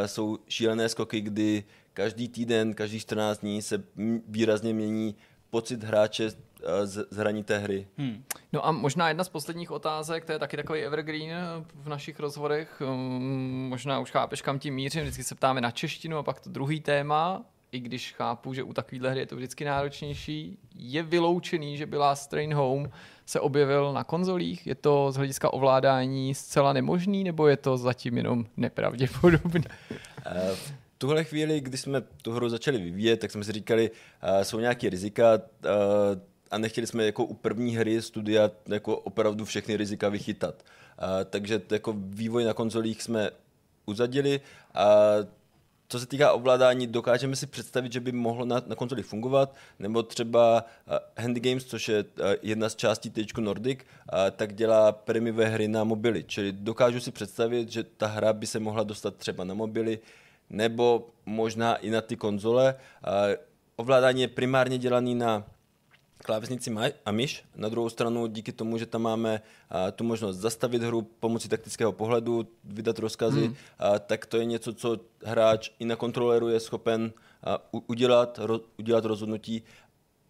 jsou 0.05 0.37
šílené 0.47 0.89
skoky, 0.89 1.21
kdy 1.21 1.63
každý 1.93 2.27
týden, 2.27 2.73
každý 2.73 2.99
14 2.99 3.39
dní 3.39 3.61
se 3.61 3.83
výrazně 4.27 4.73
mění 4.73 5.15
pocit 5.49 5.83
hráče 5.83 6.29
z, 6.29 6.37
z 6.85 7.17
hraní 7.17 7.43
té 7.43 7.57
hry. 7.57 7.87
Hmm. 7.97 8.23
No 8.53 8.65
a 8.65 8.71
možná 8.71 9.07
jedna 9.07 9.23
z 9.23 9.29
posledních 9.29 9.71
otázek, 9.71 10.25
to 10.25 10.31
je 10.31 10.39
taky 10.39 10.57
takový 10.57 10.79
evergreen 10.79 11.35
v 11.75 11.89
našich 11.89 12.19
rozhovorech, 12.19 12.81
um, 12.81 13.67
možná 13.69 13.99
už 13.99 14.11
chápeš, 14.11 14.41
kam 14.41 14.59
tím 14.59 14.73
mířím, 14.73 15.01
vždycky 15.01 15.23
se 15.23 15.35
ptáme 15.35 15.61
na 15.61 15.71
češtinu 15.71 16.17
a 16.17 16.23
pak 16.23 16.39
to 16.39 16.49
druhý 16.49 16.81
téma, 16.81 17.45
i 17.71 17.79
když 17.79 18.13
chápu, 18.13 18.53
že 18.53 18.63
u 18.63 18.73
takovéhle 18.73 19.09
hry 19.09 19.19
je 19.19 19.25
to 19.25 19.35
vždycky 19.35 19.65
náročnější, 19.65 20.57
je 20.75 21.03
vyloučený, 21.03 21.77
že 21.77 21.85
byla 21.85 22.15
Strain 22.15 22.53
Home 22.53 22.89
se 23.25 23.39
objevil 23.39 23.93
na 23.93 24.03
konzolích? 24.03 24.67
Je 24.67 24.75
to 24.75 25.11
z 25.11 25.15
hlediska 25.15 25.53
ovládání 25.53 26.35
zcela 26.35 26.73
nemožný, 26.73 27.23
nebo 27.23 27.47
je 27.47 27.57
to 27.57 27.77
zatím 27.77 28.17
jenom 28.17 28.45
nepravděpodobný? 28.57 29.63
Eh, 30.25 30.55
v 30.55 30.73
tuhle 30.97 31.23
chvíli, 31.23 31.61
kdy 31.61 31.77
jsme 31.77 32.01
tu 32.01 32.31
hru 32.31 32.49
začali 32.49 32.77
vyvíjet, 32.77 33.19
tak 33.19 33.31
jsme 33.31 33.43
si 33.43 33.51
říkali, 33.51 33.91
uh, 33.91 34.41
jsou 34.41 34.59
nějaké 34.59 34.89
rizika 34.89 35.33
uh, 35.35 35.41
a 36.51 36.57
nechtěli 36.57 36.87
jsme 36.87 37.05
jako 37.05 37.25
u 37.25 37.33
první 37.33 37.75
hry 37.75 38.01
studia 38.01 38.51
jako 38.67 38.97
opravdu 38.97 39.45
všechny 39.45 39.77
rizika 39.77 40.09
vychytat. 40.09 40.63
Takže 41.29 41.61
jako 41.71 41.95
vývoj 41.97 42.43
na 42.43 42.53
konzolích 42.53 43.03
jsme 43.03 43.29
uzadili 43.85 44.41
a 44.73 44.85
co 45.91 45.99
se 45.99 46.05
týká 46.05 46.31
ovládání, 46.31 46.87
dokážeme 46.87 47.35
si 47.35 47.47
představit, 47.47 47.93
že 47.93 47.99
by 47.99 48.11
mohlo 48.11 48.45
na, 48.45 48.61
na 48.67 48.75
konzoli 48.75 49.03
fungovat, 49.03 49.55
nebo 49.79 50.03
třeba 50.03 50.65
uh, 50.87 50.97
Handy 51.17 51.39
Games, 51.39 51.65
což 51.65 51.89
je 51.89 52.03
uh, 52.03 52.25
jedna 52.41 52.69
z 52.69 52.75
částí 52.75 53.09
THQ 53.09 53.41
Nordic, 53.41 53.79
uh, 53.79 54.19
tak 54.31 54.53
dělá 54.53 54.91
prémiové 54.91 55.45
hry 55.45 55.67
na 55.67 55.83
mobily. 55.83 56.23
Čili 56.23 56.51
dokážu 56.51 56.99
si 56.99 57.11
představit, 57.11 57.71
že 57.71 57.83
ta 57.83 58.07
hra 58.07 58.33
by 58.33 58.47
se 58.47 58.59
mohla 58.59 58.83
dostat 58.83 59.15
třeba 59.15 59.43
na 59.43 59.53
mobily, 59.53 59.99
nebo 60.49 61.07
možná 61.25 61.75
i 61.75 61.89
na 61.89 62.01
ty 62.01 62.15
konzole. 62.15 62.75
Uh, 62.75 63.11
ovládání 63.75 64.21
je 64.21 64.27
primárně 64.27 64.77
dělaný 64.77 65.15
na 65.15 65.43
klávesnici 66.21 66.71
a 67.05 67.11
myš. 67.11 67.43
Na 67.55 67.69
druhou 67.69 67.89
stranu, 67.89 68.27
díky 68.27 68.51
tomu, 68.51 68.77
že 68.77 68.85
tam 68.85 69.01
máme 69.01 69.41
a, 69.69 69.91
tu 69.91 70.03
možnost 70.03 70.37
zastavit 70.37 70.83
hru 70.83 71.01
pomocí 71.01 71.49
taktického 71.49 71.91
pohledu, 71.91 72.47
vydat 72.63 72.99
rozkazy, 72.99 73.45
hmm. 73.45 73.55
a, 73.79 73.99
tak 73.99 74.25
to 74.25 74.37
je 74.37 74.45
něco, 74.45 74.73
co 74.73 74.97
hráč 75.25 75.69
i 75.79 75.85
na 75.85 75.95
kontroleru 75.95 76.49
je 76.49 76.59
schopen 76.59 77.13
a, 77.43 77.73
u, 77.73 77.83
udělat, 77.87 78.39
ro, 78.41 78.59
udělat 78.79 79.05
rozhodnutí. 79.05 79.63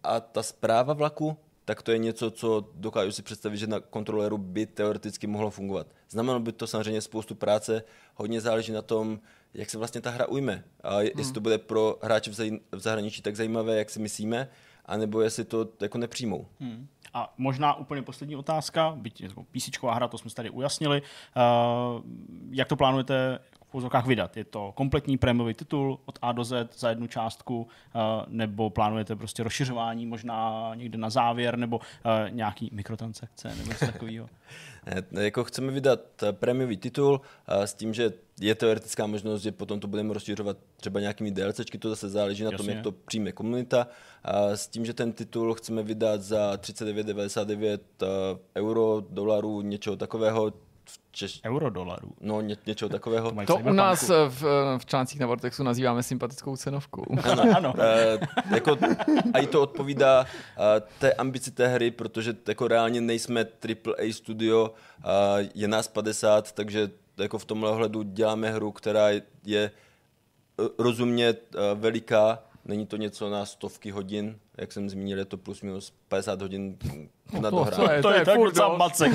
A 0.02 0.20
ta 0.20 0.42
zpráva 0.42 0.92
vlaku, 0.92 1.36
tak 1.64 1.82
to 1.82 1.92
je 1.92 1.98
něco, 1.98 2.30
co 2.30 2.68
dokážu 2.74 3.12
si 3.12 3.22
představit, 3.22 3.56
že 3.56 3.66
na 3.66 3.80
kontroleru 3.80 4.38
by 4.38 4.66
teoreticky 4.66 5.26
mohlo 5.26 5.50
fungovat. 5.50 5.86
Znamenalo 6.10 6.40
by 6.40 6.52
to 6.52 6.66
samozřejmě 6.66 7.00
spoustu 7.00 7.34
práce, 7.34 7.84
hodně 8.14 8.40
záleží 8.40 8.72
na 8.72 8.82
tom, 8.82 9.20
jak 9.54 9.70
se 9.70 9.78
vlastně 9.78 10.00
ta 10.00 10.10
hra 10.10 10.26
ujme. 10.26 10.64
A 10.82 11.00
jestli 11.00 11.22
hmm. 11.22 11.32
to 11.32 11.40
bude 11.40 11.58
pro 11.58 11.98
hráče 12.02 12.30
v, 12.30 12.34
v 12.72 12.80
zahraničí 12.80 13.22
tak 13.22 13.36
zajímavé, 13.36 13.78
jak 13.78 13.90
si 13.90 13.98
myslíme, 13.98 14.48
anebo 14.86 15.20
jestli 15.20 15.44
to 15.44 15.68
jako 15.80 15.98
nepřijmou. 15.98 16.46
Hmm. 16.60 16.88
A 17.14 17.34
možná 17.38 17.74
úplně 17.74 18.02
poslední 18.02 18.36
otázka, 18.36 18.94
byť 18.96 19.20
jako 19.20 19.44
hra, 19.94 20.08
to 20.08 20.18
jsme 20.18 20.30
tady 20.30 20.50
ujasnili. 20.50 21.02
Uh, 21.02 22.02
jak 22.50 22.68
to 22.68 22.76
plánujete 22.76 23.38
úzokách 23.74 24.06
vydat? 24.06 24.36
Je 24.36 24.44
to 24.44 24.72
kompletní 24.72 25.18
prémiový 25.18 25.54
titul 25.54 25.98
od 26.04 26.18
A 26.22 26.32
do 26.32 26.44
Z 26.44 26.68
za 26.78 26.88
jednu 26.88 27.06
částku, 27.06 27.60
uh, 27.60 28.00
nebo 28.28 28.70
plánujete 28.70 29.16
prostě 29.16 29.42
rozšiřování 29.42 30.06
možná 30.06 30.70
někde 30.74 30.98
na 30.98 31.10
závěr, 31.10 31.58
nebo 31.58 31.76
uh, 31.76 31.82
nějaký 32.30 32.70
mikrotransakce, 32.72 33.48
nebo 33.56 33.68
něco 33.68 33.86
takového? 33.86 34.28
jako 35.20 35.44
chceme 35.44 35.72
vydat 35.72 36.00
prémiový 36.32 36.76
titul 36.76 37.20
s 37.48 37.74
tím, 37.74 37.94
že 37.94 38.12
je 38.40 38.54
teoretická 38.54 39.06
možnost, 39.06 39.42
že 39.42 39.52
potom 39.52 39.80
to 39.80 39.88
budeme 39.88 40.14
rozšiřovat 40.14 40.56
třeba 40.76 41.00
nějakými 41.00 41.30
DLCčky, 41.30 41.78
to 41.78 41.88
zase 41.88 42.08
záleží 42.08 42.44
na 42.44 42.50
Jasně. 42.50 42.66
tom, 42.66 42.74
jak 42.74 42.84
to 42.84 42.92
přijme 42.92 43.32
komunita. 43.32 43.86
A 44.24 44.56
s 44.56 44.68
tím, 44.68 44.84
že 44.84 44.94
ten 44.94 45.12
titul 45.12 45.54
chceme 45.54 45.82
vydat 45.82 46.22
za 46.22 46.54
39,99 46.54 47.78
euro, 48.56 49.02
dolarů, 49.10 49.60
něčeho 49.60 49.96
takového, 49.96 50.52
Češ... 51.10 51.40
Euro 51.44 51.70
dolarů. 51.70 52.12
No, 52.20 52.40
ně, 52.40 52.56
něčeho 52.66 52.88
takového. 52.88 53.30
To, 53.30 53.44
to 53.46 53.56
u 53.56 53.72
nás 53.72 54.08
v, 54.28 54.42
v 54.78 54.86
článcích 54.86 55.20
na 55.20 55.26
Vortexu 55.26 55.62
nazýváme 55.62 56.02
sympatickou 56.02 56.56
cenovkou. 56.56 57.04
Ano, 57.32 57.42
ano. 57.56 57.74
E, 57.80 58.18
jako, 58.54 58.78
a 59.34 59.38
i 59.38 59.46
to 59.46 59.62
odpovídá 59.62 60.26
e, 60.76 60.80
té 60.98 61.12
ambici 61.12 61.50
té 61.50 61.68
hry, 61.68 61.90
protože 61.90 62.36
jako 62.48 62.68
reálně 62.68 63.00
nejsme 63.00 63.40
AAA 63.40 64.12
studio, 64.12 64.74
e, 65.04 65.48
je 65.54 65.68
nás 65.68 65.88
50, 65.88 66.52
takže 66.52 66.90
jako 67.16 67.38
v 67.38 67.44
tomhle 67.44 67.70
ohledu 67.70 68.02
děláme 68.02 68.50
hru, 68.50 68.72
která 68.72 69.08
je 69.44 69.70
rozumně 70.78 71.34
veliká, 71.74 72.38
není 72.64 72.86
to 72.86 72.96
něco 72.96 73.30
na 73.30 73.46
stovky 73.46 73.90
hodin, 73.90 74.38
jak 74.58 74.72
jsem 74.72 74.90
zmínil, 74.90 75.18
je 75.18 75.24
to 75.24 75.36
plus 75.36 75.62
minus 75.62 75.92
50 76.12 76.42
hodin 76.42 76.76
na 77.40 77.50
to, 77.50 77.64
hra. 77.64 77.76
To 77.76 77.82
je, 77.82 78.02
to 78.02 78.10
je, 78.10 78.24
to 78.24 78.30
je 78.30 78.36
furt 78.36 78.56
macek. 78.76 79.12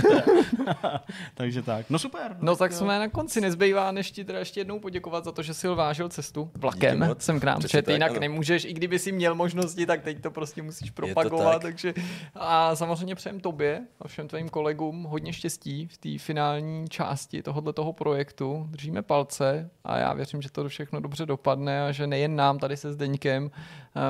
Takže 1.33 1.61
tak. 1.61 1.85
No 1.89 1.99
super. 1.99 2.37
No 2.39 2.55
tak 2.55 2.73
jsme 2.73 2.99
na 2.99 3.07
konci. 3.09 3.41
Nezbývá, 3.41 3.91
než 3.91 4.11
ti 4.11 4.25
teda 4.25 4.39
ještě 4.39 4.59
jednou 4.59 4.79
poděkovat 4.79 5.25
za 5.25 5.31
to, 5.31 5.43
že 5.43 5.53
si 5.53 5.67
vážil 5.67 6.09
cestu 6.09 6.51
vlakem 6.55 7.15
jsem 7.17 7.39
k 7.39 7.43
nám, 7.43 7.61
protože 7.61 7.81
ty 7.81 7.91
jinak 7.91 8.11
ano. 8.11 8.19
nemůžeš, 8.19 8.65
i 8.65 8.73
kdyby 8.73 8.99
si 8.99 9.11
měl 9.11 9.35
možnosti, 9.35 9.85
tak 9.85 10.01
teď 10.01 10.21
to 10.21 10.31
prostě 10.31 10.61
musíš 10.61 10.91
propagovat. 10.91 11.51
Tak. 11.51 11.61
Takže 11.61 11.93
a 12.35 12.75
samozřejmě 12.75 13.15
přejem 13.15 13.39
tobě 13.39 13.81
a 14.01 14.07
všem 14.07 14.27
tvým 14.27 14.49
kolegům 14.49 15.03
hodně 15.03 15.33
štěstí 15.33 15.87
v 15.87 15.97
té 15.97 16.09
finální 16.17 16.87
části 16.89 17.43
tohohle 17.43 17.73
toho 17.73 17.93
projektu. 17.93 18.67
Držíme 18.69 19.01
palce 19.01 19.69
a 19.83 19.97
já 19.97 20.13
věřím, 20.13 20.41
že 20.41 20.51
to 20.51 20.69
všechno 20.69 20.99
dobře 20.99 21.25
dopadne 21.25 21.85
a 21.87 21.91
že 21.91 22.07
nejen 22.07 22.35
nám 22.35 22.59
tady 22.59 22.77
se 22.77 22.93
Zdeňkem 22.93 23.51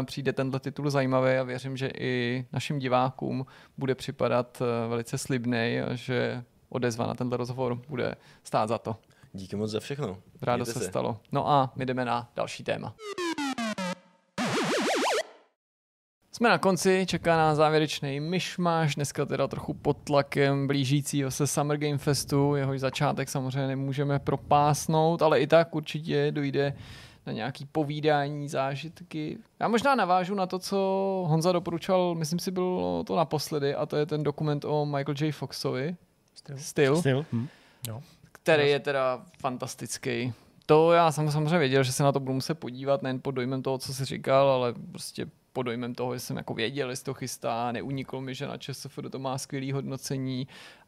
přijde 0.05 0.33
tenhle 0.33 0.59
titul 0.59 0.89
zajímavý 0.89 1.31
a 1.31 1.43
věřím, 1.43 1.77
že 1.77 1.91
i 1.99 2.45
našim 2.53 2.76
divákům 2.79 3.45
bude 3.77 3.95
připadat 3.95 4.61
eh, 4.61 4.87
velice 4.87 5.17
slibný 5.17 5.77
že 5.93 6.43
odezva 6.69 7.07
na 7.07 7.13
tenhle 7.13 7.37
rozhovor 7.37 7.81
bude 7.89 8.15
stát 8.43 8.69
za 8.69 8.77
to. 8.77 8.95
Díky 9.33 9.55
moc 9.55 9.71
za 9.71 9.79
všechno. 9.79 10.17
Rádo 10.41 10.65
se, 10.65 10.73
se 10.73 10.85
stalo. 10.85 11.19
No 11.31 11.49
a 11.49 11.71
my 11.75 11.85
jdeme 11.85 12.05
na 12.05 12.29
další 12.35 12.63
téma. 12.63 12.95
Jsme 16.37 16.49
na 16.49 16.57
konci, 16.57 17.05
čeká 17.07 17.37
na 17.37 17.55
závěrečný 17.55 18.19
myšmaš, 18.19 18.95
dneska 18.95 19.25
teda 19.25 19.47
trochu 19.47 19.73
pod 19.73 19.97
tlakem 20.03 20.67
blížícího 20.67 21.31
se 21.31 21.47
Summer 21.47 21.77
Game 21.77 21.97
Festu, 21.97 22.55
jehož 22.55 22.79
začátek 22.79 23.29
samozřejmě 23.29 23.67
nemůžeme 23.67 24.19
propásnout, 24.19 25.21
ale 25.21 25.39
i 25.39 25.47
tak 25.47 25.75
určitě 25.75 26.31
dojde 26.31 26.73
na 27.27 27.33
nějaký 27.33 27.65
povídání, 27.65 28.49
zážitky. 28.49 29.37
Já 29.59 29.67
možná 29.67 29.95
navážu 29.95 30.35
na 30.35 30.45
to, 30.45 30.59
co 30.59 30.77
Honza 31.27 31.51
doporučal, 31.51 32.15
myslím 32.15 32.39
si 32.39 32.51
bylo 32.51 33.03
to 33.03 33.15
naposledy, 33.15 33.75
a 33.75 33.85
to 33.85 33.95
je 33.95 34.05
ten 34.05 34.23
dokument 34.23 34.65
o 34.65 34.85
Michael 34.85 35.15
J. 35.21 35.31
Foxovi. 35.31 35.95
Styl. 36.35 36.57
Styl. 36.57 36.97
Styl. 36.97 37.25
Hm. 37.31 37.47
Jo. 37.87 38.01
Který 38.31 38.69
je 38.69 38.79
teda 38.79 39.25
fantastický. 39.39 40.33
To 40.65 40.91
já 40.91 41.11
jsem 41.11 41.31
samozřejmě 41.31 41.57
věděl, 41.57 41.83
že 41.83 41.91
se 41.91 42.03
na 42.03 42.11
to 42.11 42.19
budu 42.19 42.33
muset 42.33 42.55
podívat, 42.55 43.01
nejen 43.01 43.19
pod 43.21 43.31
dojmem 43.31 43.63
toho, 43.63 43.77
co 43.77 43.93
jsi 43.93 44.05
říkal, 44.05 44.49
ale 44.49 44.73
prostě 44.91 45.27
pod 45.53 45.63
dojmem 45.63 45.95
toho, 45.95 46.13
že 46.13 46.19
jsem 46.19 46.37
jako 46.37 46.53
věděl, 46.53 46.89
jestli 46.89 47.05
to 47.05 47.13
chystá, 47.13 47.71
neuniklo 47.71 48.21
mi, 48.21 48.35
že 48.35 48.47
na 48.47 48.57
ČSF 48.57 48.99
to 49.11 49.19
má 49.19 49.37
skvělé 49.37 49.73
hodnocení 49.73 50.47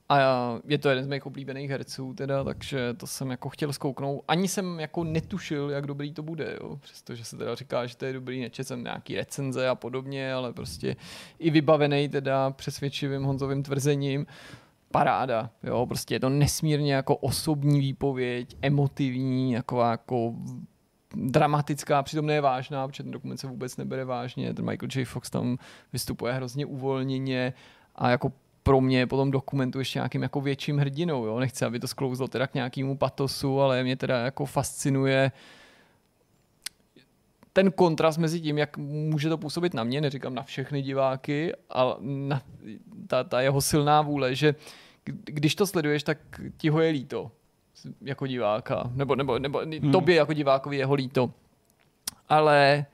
a 0.09 0.19
je 0.67 0.77
to 0.77 0.89
jeden 0.89 1.03
z 1.03 1.07
mých 1.07 1.25
oblíbených 1.25 1.69
herců, 1.69 2.13
teda, 2.13 2.43
takže 2.43 2.93
to 2.93 3.07
jsem 3.07 3.31
jako 3.31 3.49
chtěl 3.49 3.73
zkouknout. 3.73 4.23
Ani 4.27 4.47
jsem 4.47 4.79
jako 4.79 5.03
netušil, 5.03 5.69
jak 5.69 5.87
dobrý 5.87 6.13
to 6.13 6.23
bude, 6.23 6.57
jo. 6.61 6.77
přestože 6.81 7.23
se 7.23 7.37
teda 7.37 7.55
říká, 7.55 7.85
že 7.85 7.97
to 7.97 8.05
je 8.05 8.13
dobrý, 8.13 8.41
nečet 8.41 8.67
jsem 8.67 8.83
nějaký 8.83 9.15
recenze 9.15 9.69
a 9.69 9.75
podobně, 9.75 10.33
ale 10.33 10.53
prostě 10.53 10.95
i 11.39 11.49
vybavený 11.49 12.09
teda 12.09 12.51
přesvědčivým 12.51 13.23
Honzovým 13.23 13.63
tvrzením, 13.63 14.25
paráda, 14.91 15.49
jo, 15.63 15.85
prostě 15.85 16.15
je 16.15 16.19
to 16.19 16.29
nesmírně 16.29 16.93
jako 16.93 17.15
osobní 17.15 17.79
výpověď, 17.79 18.57
emotivní, 18.61 19.51
jako 19.51 19.81
jako 19.81 20.33
dramatická, 21.15 22.03
přitom 22.03 22.25
ne 22.25 22.41
vážná, 22.41 22.87
protože 22.87 23.03
ten 23.03 23.11
dokument 23.11 23.37
se 23.37 23.47
vůbec 23.47 23.77
nebere 23.77 24.05
vážně, 24.05 24.53
ten 24.53 24.65
Michael 24.65 24.89
J. 24.95 25.05
Fox 25.05 25.29
tam 25.29 25.57
vystupuje 25.93 26.33
hrozně 26.33 26.65
uvolněně 26.65 27.53
a 27.95 28.09
jako 28.09 28.31
pro 28.69 28.81
mě 28.81 29.07
po 29.07 29.17
tom 29.17 29.31
dokumentu 29.31 29.79
ještě 29.79 29.99
nějakým 29.99 30.23
jako 30.23 30.41
větším 30.41 30.77
hrdinou. 30.77 31.25
Jo? 31.25 31.39
Nechci, 31.39 31.65
aby 31.65 31.79
to 31.79 31.87
sklouzlo 31.87 32.27
teda 32.27 32.47
k 32.47 32.53
nějakému 32.53 32.97
patosu, 32.97 33.61
ale 33.61 33.83
mě 33.83 33.95
teda 33.95 34.19
jako 34.19 34.45
fascinuje 34.45 35.31
ten 37.53 37.71
kontrast 37.71 38.17
mezi 38.17 38.41
tím, 38.41 38.57
jak 38.57 38.77
může 38.77 39.29
to 39.29 39.37
působit 39.37 39.73
na 39.73 39.83
mě, 39.83 40.01
neříkám 40.01 40.35
na 40.35 40.43
všechny 40.43 40.81
diváky, 40.81 41.53
ale 41.69 41.95
na 42.01 42.41
ta, 43.07 43.23
ta 43.23 43.41
jeho 43.41 43.61
silná 43.61 44.01
vůle, 44.01 44.35
že 44.35 44.55
když 45.25 45.55
to 45.55 45.67
sleduješ, 45.67 46.03
tak 46.03 46.17
ti 46.57 46.69
ho 46.69 46.81
je 46.81 46.91
líto 46.91 47.31
jako 48.01 48.27
diváka, 48.27 48.91
nebo, 48.95 49.15
nebo, 49.15 49.39
nebo 49.39 49.59
hmm. 49.59 49.91
tobě 49.91 50.15
jako 50.15 50.33
divákovi 50.33 50.77
jeho 50.77 50.93
líto. 50.93 51.31
Ale 52.29 52.85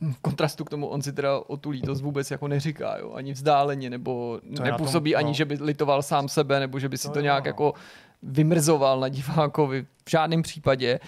v 0.00 0.18
kontrastu 0.22 0.64
k 0.64 0.70
tomu 0.70 0.86
on 0.86 1.02
si 1.02 1.12
teda 1.12 1.38
o 1.46 1.56
tu 1.56 1.70
lítost 1.70 2.02
vůbec 2.02 2.30
jako 2.30 2.48
neříká, 2.48 2.96
jo, 2.98 3.12
ani 3.12 3.32
vzdáleně, 3.32 3.90
nebo 3.90 4.40
To 4.56 4.62
nepůsobí 4.62 5.12
tom, 5.12 5.18
ani, 5.18 5.26
no. 5.28 5.34
že 5.34 5.44
by 5.44 5.58
litoval 5.60 6.02
sám 6.02 6.28
sebe, 6.28 6.60
nebo 6.60 6.78
že 6.78 6.88
by 6.88 6.98
si 6.98 7.08
To 7.08 7.14
to 7.14 7.20
nějak 7.20 7.44
no. 7.44 7.48
jako 7.48 7.74
vymrzoval 8.22 9.00
na 9.00 9.08
divákovi. 9.08 9.86
V 10.06 10.10
žádném 10.10 10.42
případě. 10.42 11.00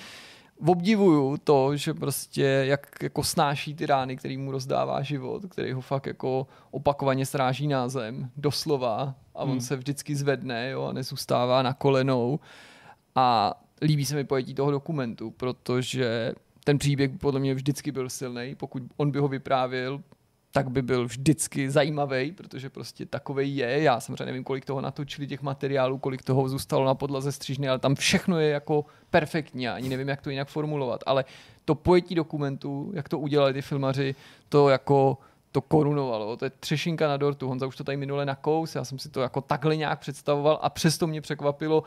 Obdivuju 0.66 1.36
to, 1.44 1.77
že 1.77 1.94
prostě 1.94 2.43
jak 2.44 2.86
jako 3.02 3.24
snáší 3.24 3.74
ty 3.74 3.86
rány, 3.86 4.16
který 4.16 4.36
mu 4.36 4.51
rozdává 4.51 5.02
život, 5.02 5.43
který 5.48 5.73
ho 5.73 5.81
fakt 5.81 6.06
jako 6.06 6.47
opakovaně 6.70 7.27
sráží 7.27 7.66
na 7.69 7.89
zem, 7.89 8.31
doslova, 8.36 9.14
a 9.35 9.43
on 9.43 9.51
Hmm. 9.51 9.60
se 9.60 9.77
vždycky 9.77 10.16
zvedne 10.16 10.70
jo, 10.70 10.82
a 10.85 10.93
nezůstává 10.93 11.62
na 11.62 11.73
kolenou. 11.74 12.40
A 13.14 13.55
líbí 13.82 14.05
se 14.05 14.14
mi 14.14 14.24
pojetí 14.24 14.55
toho 14.55 14.70
dokumentu, 14.70 15.31
protože 15.31 16.32
ten 16.65 16.79
příběh 16.79 17.11
podle 17.21 17.41
mě 17.41 17.55
vždycky 17.55 17.93
byl 17.93 18.11
silný. 18.11 18.55
Pokud 18.55 18.83
on 18.97 19.11
by 19.11 19.19
ho 19.19 19.29
vyprávěl, 19.29 20.03
tak 20.53 20.71
by 20.71 20.83
byl 20.83 21.07
vždycky 21.07 21.71
zajímavý, 21.71 22.33
protože 22.33 22.71
prostě 22.71 23.07
takovej 23.07 23.57
je. 23.57 23.83
Já 23.83 24.01
samozřejmě 24.01 24.25
nevím, 24.25 24.45
kolik 24.45 24.65
toho 24.65 24.81
natočili 24.81 25.27
těch 25.27 25.43
materiálů, 25.43 25.99
kolik 25.99 26.23
toho 26.23 26.49
zůstalo 26.49 26.85
na 26.85 26.95
podlaze 26.95 27.33
střížny, 27.33 27.69
ale 27.69 27.79
tam 27.79 27.95
všechno 27.95 28.39
je 28.39 28.49
jako 28.49 28.85
perfektní. 29.11 29.69
Ani 29.69 29.89
nevím, 29.89 30.09
jak 30.09 30.23
to 30.23 30.31
jinak 30.31 30.49
formulovat. 30.49 31.01
Ale 31.07 31.25
to 31.65 31.75
pojetí 31.75 32.15
dokumentu, 32.15 32.93
jak 32.95 33.09
to 33.09 33.19
udělali 33.19 33.53
ty 33.53 33.63
filmaři, 33.63 34.15
to 34.49 34.69
jako 34.69 35.19
to 35.53 35.61
korunovalo. 35.61 36.37
To 36.37 36.45
je 36.45 36.51
třešinka 36.51 37.09
na 37.09 37.17
dortu. 37.17 37.49
Honza 37.49 37.67
už 37.67 37.77
to 37.77 37.85
tady 37.85 37.97
minule 37.97 38.27
nakous, 38.27 38.75
já 38.75 38.85
jsem 38.85 38.99
si 38.99 39.09
to 39.09 39.21
jako 39.21 39.41
takhle 39.41 39.77
nějak 39.77 40.01
představoval 40.01 40.59
a 40.63 40.71
přesto 40.71 41.07
mě 41.07 41.21
překvapilo, 41.21 41.83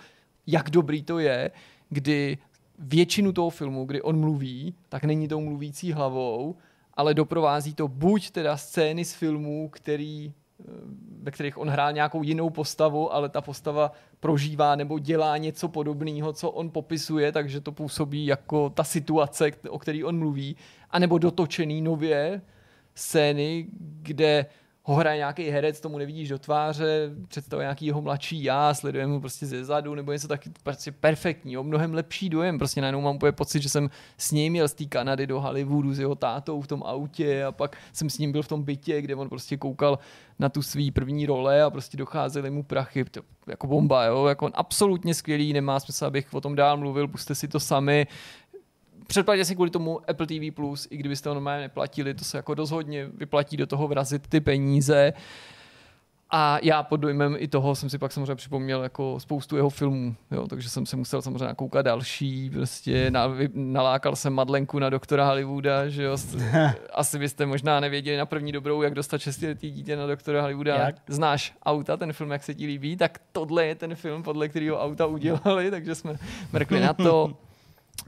jak 0.47 0.69
dobrý 0.69 1.03
to 1.03 1.19
je, 1.19 1.51
kdy 1.89 2.37
většinu 2.79 3.31
toho 3.31 3.49
filmu, 3.49 3.85
kdy 3.85 4.01
on 4.01 4.19
mluví, 4.19 4.75
tak 4.89 5.03
není 5.03 5.27
tou 5.27 5.41
mluvící 5.41 5.91
hlavou, 5.91 6.55
ale 6.93 7.13
doprovází 7.13 7.73
to 7.73 7.87
buď 7.87 8.31
teda 8.31 8.57
scény 8.57 9.05
z 9.05 9.13
filmů, 9.13 9.69
který, 9.69 10.33
eh, 10.59 10.63
ve 11.21 11.31
kterých 11.31 11.57
on 11.57 11.69
hrál 11.69 11.93
nějakou 11.93 12.23
jinou 12.23 12.49
postavu, 12.49 13.13
ale 13.13 13.29
ta 13.29 13.41
postava 13.41 13.91
prožívá 14.19 14.75
nebo 14.75 14.99
dělá 14.99 15.37
něco 15.37 15.67
podobného, 15.67 16.33
co 16.33 16.51
on 16.51 16.69
popisuje, 16.69 17.31
takže 17.31 17.61
to 17.61 17.71
působí 17.71 18.25
jako 18.25 18.69
ta 18.69 18.83
situace, 18.83 19.51
o 19.69 19.79
který 19.79 20.03
on 20.03 20.19
mluví, 20.19 20.55
anebo 20.91 21.17
dotočený 21.17 21.81
nově 21.81 22.41
scény, 22.95 23.67
kde 23.79 24.45
ho 24.87 24.95
hraje 24.95 25.17
nějaký 25.17 25.49
herec, 25.49 25.81
tomu 25.81 25.97
nevidíš 25.97 26.29
do 26.29 26.39
tváře, 26.39 27.09
představuje 27.27 27.63
nějaký 27.63 27.85
jeho 27.85 28.01
mladší 28.01 28.43
já, 28.43 28.73
sledujeme 28.73 29.13
ho 29.13 29.19
prostě 29.19 29.45
ze 29.45 29.65
zadu, 29.65 29.95
nebo 29.95 30.11
něco 30.11 30.27
taky 30.27 30.51
prostě 30.63 30.91
perfektní, 30.91 31.53
jo, 31.53 31.63
mnohem 31.63 31.93
lepší 31.93 32.29
dojem, 32.29 32.57
prostě 32.57 32.81
najednou 32.81 33.01
mám 33.01 33.19
pocit, 33.31 33.61
že 33.61 33.69
jsem 33.69 33.89
s 34.17 34.31
ním 34.31 34.55
jel 34.55 34.67
z 34.67 34.73
té 34.73 34.85
Kanady 34.85 35.27
do 35.27 35.41
Hollywoodu 35.41 35.93
s 35.93 35.99
jeho 35.99 36.15
tátou 36.15 36.61
v 36.61 36.67
tom 36.67 36.83
autě 36.83 37.43
a 37.43 37.51
pak 37.51 37.77
jsem 37.93 38.09
s 38.09 38.17
ním 38.17 38.31
byl 38.31 38.43
v 38.43 38.47
tom 38.47 38.63
bytě, 38.63 39.01
kde 39.01 39.15
on 39.15 39.29
prostě 39.29 39.57
koukal 39.57 39.99
na 40.39 40.49
tu 40.49 40.61
svý 40.61 40.91
první 40.91 41.25
role 41.25 41.63
a 41.63 41.69
prostě 41.69 41.97
docházely 41.97 42.49
mu 42.49 42.63
prachy, 42.63 43.05
to, 43.05 43.21
jako 43.47 43.67
bomba, 43.67 44.05
jo, 44.05 44.25
jako 44.25 44.45
on 44.45 44.51
absolutně 44.55 45.13
skvělý, 45.13 45.53
nemá 45.53 45.79
smysl, 45.79 46.05
abych 46.05 46.33
o 46.33 46.41
tom 46.41 46.55
dál 46.55 46.77
mluvil, 46.77 47.07
puste 47.07 47.35
si 47.35 47.47
to 47.47 47.59
sami, 47.59 48.07
předplaťte 49.07 49.45
si 49.45 49.55
kvůli 49.55 49.69
tomu 49.69 50.09
Apple 50.09 50.27
TV+, 50.27 50.51
Plus, 50.55 50.87
i 50.91 50.97
kdybyste 50.97 51.29
ho 51.29 51.35
normálně 51.35 51.61
neplatili, 51.61 52.13
to 52.13 52.23
se 52.23 52.37
jako 52.37 52.53
dost 52.53 52.71
hodně 52.71 53.05
vyplatí 53.05 53.57
do 53.57 53.67
toho 53.67 53.87
vrazit 53.87 54.27
ty 54.27 54.41
peníze. 54.41 55.13
A 56.29 56.59
já 56.61 56.83
pod 56.83 56.97
dojmem 56.97 57.35
i 57.39 57.47
toho 57.47 57.75
jsem 57.75 57.89
si 57.89 57.97
pak 57.97 58.11
samozřejmě 58.11 58.35
připomněl 58.35 58.83
jako 58.83 59.19
spoustu 59.19 59.55
jeho 59.55 59.69
filmů, 59.69 60.15
jo, 60.31 60.47
takže 60.47 60.69
jsem 60.69 60.85
se 60.85 60.95
musel 60.95 61.21
samozřejmě 61.21 61.45
nakoukat 61.45 61.85
další, 61.85 62.49
prostě 62.49 63.11
na, 63.11 63.31
nalákal 63.53 64.15
jsem 64.15 64.33
Madlenku 64.33 64.79
na 64.79 64.89
doktora 64.89 65.27
Hollywooda, 65.27 65.89
že 65.89 66.03
jo, 66.03 66.17
asi 66.93 67.19
byste 67.19 67.45
možná 67.45 67.79
nevěděli 67.79 68.17
na 68.17 68.25
první 68.25 68.51
dobrou, 68.51 68.81
jak 68.81 68.93
dostat 68.93 69.21
šestiletý 69.21 69.71
dítě 69.71 69.95
na 69.95 70.07
doktora 70.07 70.41
Hollywooda. 70.41 70.75
Jak? 70.75 70.95
Znáš 71.07 71.53
auta, 71.65 71.97
ten 71.97 72.13
film, 72.13 72.31
jak 72.31 72.43
se 72.43 72.53
ti 72.53 72.65
líbí, 72.65 72.97
tak 72.97 73.21
tohle 73.31 73.65
je 73.65 73.75
ten 73.75 73.95
film, 73.95 74.23
podle 74.23 74.49
kterého 74.49 74.81
auta 74.81 75.05
udělali, 75.05 75.71
takže 75.71 75.95
jsme 75.95 76.15
mrkli 76.53 76.79
na 76.79 76.93
to. 76.93 77.37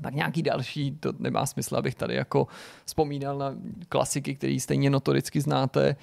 Pak 0.01 0.13
nějaký 0.13 0.41
další, 0.41 0.91
to 0.91 1.13
nemá 1.19 1.45
smysl, 1.45 1.75
abych 1.75 1.95
tady 1.95 2.15
jako 2.15 2.47
vzpomínal 2.85 3.37
na 3.37 3.55
klasiky, 3.89 4.35
které 4.35 4.59
stejně 4.59 4.89
notoricky 4.89 5.41
znáte, 5.41 5.95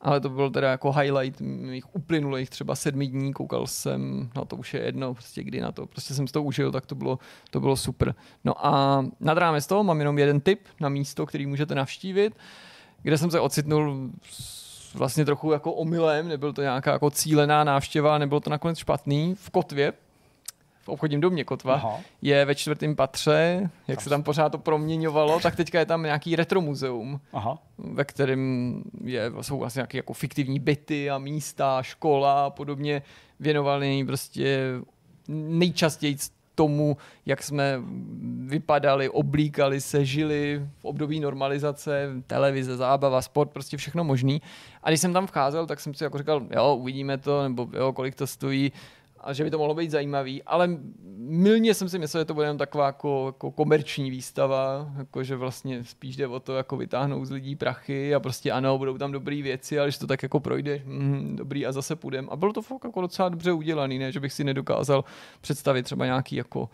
ale 0.00 0.20
to 0.20 0.28
byl 0.28 0.50
teda 0.50 0.70
jako 0.70 0.92
highlight 0.92 1.40
mých 1.40 1.96
uplynulých 1.96 2.50
třeba 2.50 2.74
sedmi 2.74 3.06
dní, 3.06 3.32
koukal 3.32 3.66
jsem, 3.66 4.30
no 4.36 4.44
to 4.44 4.56
už 4.56 4.74
je 4.74 4.80
jedno, 4.80 5.14
prostě 5.14 5.42
kdy 5.42 5.60
na 5.60 5.72
to, 5.72 5.86
prostě 5.86 6.14
jsem 6.14 6.26
si 6.26 6.32
to 6.32 6.42
užil, 6.42 6.72
tak 6.72 6.86
to 6.86 6.94
bylo, 6.94 7.18
to 7.50 7.60
bylo 7.60 7.76
super. 7.76 8.14
No 8.44 8.66
a 8.66 9.04
nad 9.20 9.38
rámec 9.38 9.66
toho 9.66 9.84
mám 9.84 9.98
jenom 9.98 10.18
jeden 10.18 10.40
tip 10.40 10.60
na 10.80 10.88
místo, 10.88 11.26
který 11.26 11.46
můžete 11.46 11.74
navštívit, 11.74 12.36
kde 13.02 13.18
jsem 13.18 13.30
se 13.30 13.40
ocitnul 13.40 14.10
vlastně 14.94 15.24
trochu 15.24 15.52
jako 15.52 15.72
omylem, 15.72 16.28
nebyl 16.28 16.52
to 16.52 16.62
nějaká 16.62 16.92
jako 16.92 17.10
cílená 17.10 17.64
návštěva, 17.64 18.18
nebylo 18.18 18.40
to 18.40 18.50
nakonec 18.50 18.78
špatný, 18.78 19.34
v 19.34 19.50
Kotvě, 19.50 19.92
v 20.82 20.88
obchodním 20.88 21.20
domě 21.20 21.44
Kotva, 21.44 21.74
Aha. 21.74 22.00
je 22.22 22.44
ve 22.44 22.54
čtvrtém 22.54 22.96
patře, 22.96 23.70
jak 23.88 24.00
se 24.00 24.10
tam 24.10 24.22
pořád 24.22 24.48
to 24.48 24.58
proměňovalo, 24.58 25.40
tak 25.40 25.56
teďka 25.56 25.78
je 25.78 25.86
tam 25.86 26.02
nějaký 26.02 26.36
retro 26.36 26.60
muzeum, 26.60 27.20
Aha. 27.32 27.58
ve 27.78 28.04
kterém 28.04 28.82
je, 29.04 29.32
jsou 29.40 29.58
vlastně 29.58 29.80
nějaké 29.80 29.98
jako 29.98 30.12
fiktivní 30.12 30.58
byty 30.58 31.10
a 31.10 31.18
místa, 31.18 31.82
škola 31.82 32.46
a 32.46 32.50
podobně 32.50 33.02
věnovaný 33.40 34.06
prostě 34.06 34.58
nejčastěji 35.28 36.16
tomu, 36.54 36.96
jak 37.26 37.42
jsme 37.42 37.80
vypadali, 38.46 39.08
oblíkali 39.08 39.80
se, 39.80 40.04
žili 40.04 40.68
v 40.78 40.84
období 40.84 41.20
normalizace, 41.20 42.10
televize, 42.26 42.76
zábava, 42.76 43.22
sport, 43.22 43.50
prostě 43.50 43.76
všechno 43.76 44.04
možný. 44.04 44.42
A 44.82 44.90
když 44.90 45.00
jsem 45.00 45.12
tam 45.12 45.26
vcházel, 45.26 45.66
tak 45.66 45.80
jsem 45.80 45.94
si 45.94 46.04
jako 46.04 46.18
říkal, 46.18 46.42
jo, 46.50 46.74
uvidíme 46.74 47.18
to, 47.18 47.42
nebo 47.42 47.68
jo, 47.72 47.92
kolik 47.92 48.14
to 48.14 48.26
stojí 48.26 48.72
a 49.22 49.32
že 49.32 49.44
by 49.44 49.50
to 49.50 49.58
mohlo 49.58 49.74
být 49.74 49.90
zajímavý, 49.90 50.42
ale 50.42 50.68
milně 51.16 51.74
jsem 51.74 51.88
si 51.88 51.98
myslel, 51.98 52.20
že 52.20 52.24
to 52.24 52.34
bude 52.34 52.46
jenom 52.46 52.58
taková 52.58 52.86
jako, 52.86 53.22
jako 53.26 53.50
komerční 53.50 54.10
výstava, 54.10 54.90
jako 54.98 55.24
že 55.24 55.36
vlastně 55.36 55.84
spíš 55.84 56.16
jde 56.16 56.26
o 56.26 56.40
to, 56.40 56.56
jako 56.56 56.76
vytáhnout 56.76 57.24
z 57.24 57.30
lidí 57.30 57.56
prachy 57.56 58.14
a 58.14 58.20
prostě 58.20 58.52
ano, 58.52 58.78
budou 58.78 58.98
tam 58.98 59.12
dobré 59.12 59.42
věci, 59.42 59.78
ale 59.78 59.88
když 59.88 59.98
to 59.98 60.06
tak 60.06 60.22
jako 60.22 60.40
projde, 60.40 60.82
mm, 60.84 61.36
dobrý 61.36 61.66
a 61.66 61.72
zase 61.72 61.96
půjdem. 61.96 62.28
A 62.30 62.36
bylo 62.36 62.52
to 62.52 62.62
fakt 62.62 62.84
jako 62.84 63.00
docela 63.00 63.28
dobře 63.28 63.52
udělaný, 63.52 63.98
ne, 63.98 64.12
že 64.12 64.20
bych 64.20 64.32
si 64.32 64.44
nedokázal 64.44 65.04
představit 65.40 65.82
třeba 65.82 66.04
nějaký 66.04 66.36
jako 66.36 66.68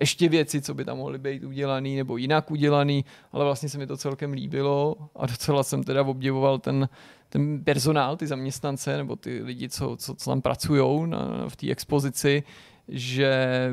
ještě 0.00 0.28
věci, 0.28 0.60
co 0.60 0.74
by 0.74 0.84
tam 0.84 0.96
mohly 0.96 1.18
být 1.18 1.44
udělaný 1.44 1.96
nebo 1.96 2.16
jinak 2.16 2.50
udělaný, 2.50 3.04
ale 3.32 3.44
vlastně 3.44 3.68
se 3.68 3.78
mi 3.78 3.86
to 3.86 3.96
celkem 3.96 4.32
líbilo 4.32 4.96
a 5.16 5.26
docela 5.26 5.62
jsem 5.62 5.82
teda 5.82 6.02
obdivoval 6.02 6.58
ten, 6.58 6.88
ten 7.32 7.64
personál, 7.64 8.16
ty 8.16 8.26
zaměstnance 8.26 8.96
nebo 8.96 9.16
ty 9.16 9.42
lidi, 9.42 9.68
co, 9.68 9.96
co, 9.96 10.14
co 10.14 10.30
tam 10.30 10.42
pracují 10.42 11.10
v 11.48 11.56
té 11.56 11.70
expozici, 11.70 12.42
že 12.88 13.70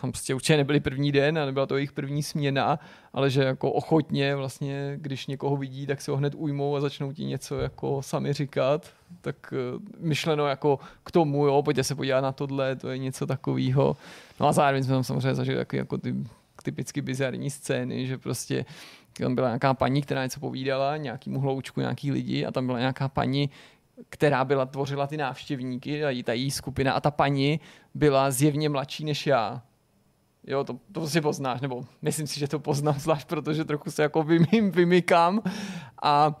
tam 0.00 0.12
prostě 0.12 0.34
určitě 0.34 0.56
nebyli 0.56 0.80
první 0.80 1.12
den 1.12 1.38
a 1.38 1.46
nebyla 1.46 1.66
to 1.66 1.76
jejich 1.76 1.92
první 1.92 2.22
směna, 2.22 2.78
ale 3.12 3.30
že 3.30 3.42
jako 3.42 3.72
ochotně 3.72 4.36
vlastně, 4.36 4.94
když 4.96 5.26
někoho 5.26 5.56
vidí, 5.56 5.86
tak 5.86 6.00
se 6.00 6.10
ho 6.10 6.16
hned 6.16 6.34
ujmou 6.36 6.76
a 6.76 6.80
začnou 6.80 7.12
ti 7.12 7.24
něco 7.24 7.58
jako 7.58 8.02
sami 8.02 8.32
říkat, 8.32 8.90
tak 9.20 9.36
eh, 9.52 9.78
myšleno 9.98 10.46
jako 10.46 10.78
k 11.04 11.10
tomu, 11.10 11.46
jo, 11.46 11.62
pojďte 11.62 11.84
se 11.84 11.94
podívat 11.94 12.20
na 12.20 12.32
tohle, 12.32 12.76
to 12.76 12.88
je 12.88 12.98
něco 12.98 13.26
takového. 13.26 13.96
No 14.40 14.46
a 14.46 14.52
zároveň 14.52 14.84
jsme 14.84 14.94
tam 14.94 15.04
samozřejmě 15.04 15.34
zažili 15.34 15.56
taky 15.56 15.76
jako 15.76 15.98
ty 15.98 16.14
typicky 16.62 17.02
bizarní 17.02 17.50
scény, 17.50 18.06
že 18.06 18.18
prostě 18.18 18.64
tam 19.12 19.34
byla 19.34 19.48
nějaká 19.48 19.74
paní, 19.74 20.02
která 20.02 20.22
něco 20.22 20.40
povídala, 20.40 20.96
nějakýmu 20.96 21.40
hloučku, 21.40 21.80
nějaký 21.80 22.12
lidi 22.12 22.46
a 22.46 22.50
tam 22.50 22.66
byla 22.66 22.78
nějaká 22.78 23.08
paní, 23.08 23.50
která 24.08 24.44
byla, 24.44 24.66
tvořila 24.66 25.06
ty 25.06 25.16
návštěvníky, 25.16 26.02
ta 26.24 26.32
její 26.32 26.50
skupina 26.50 26.92
a 26.92 27.00
ta 27.00 27.10
paní 27.10 27.60
byla 27.94 28.30
zjevně 28.30 28.68
mladší 28.68 29.04
než 29.04 29.26
já. 29.26 29.62
Jo, 30.46 30.64
to, 30.64 30.78
to 30.92 31.08
si 31.08 31.20
poznáš, 31.20 31.60
nebo 31.60 31.84
myslím 32.02 32.26
si, 32.26 32.40
že 32.40 32.48
to 32.48 32.58
poznám, 32.58 32.98
zvlášť 32.98 33.28
protože 33.28 33.64
trochu 33.64 33.90
se 33.90 34.02
jako 34.02 34.22
vymým, 34.22 34.70
vymykám 34.70 35.42
a 36.02 36.40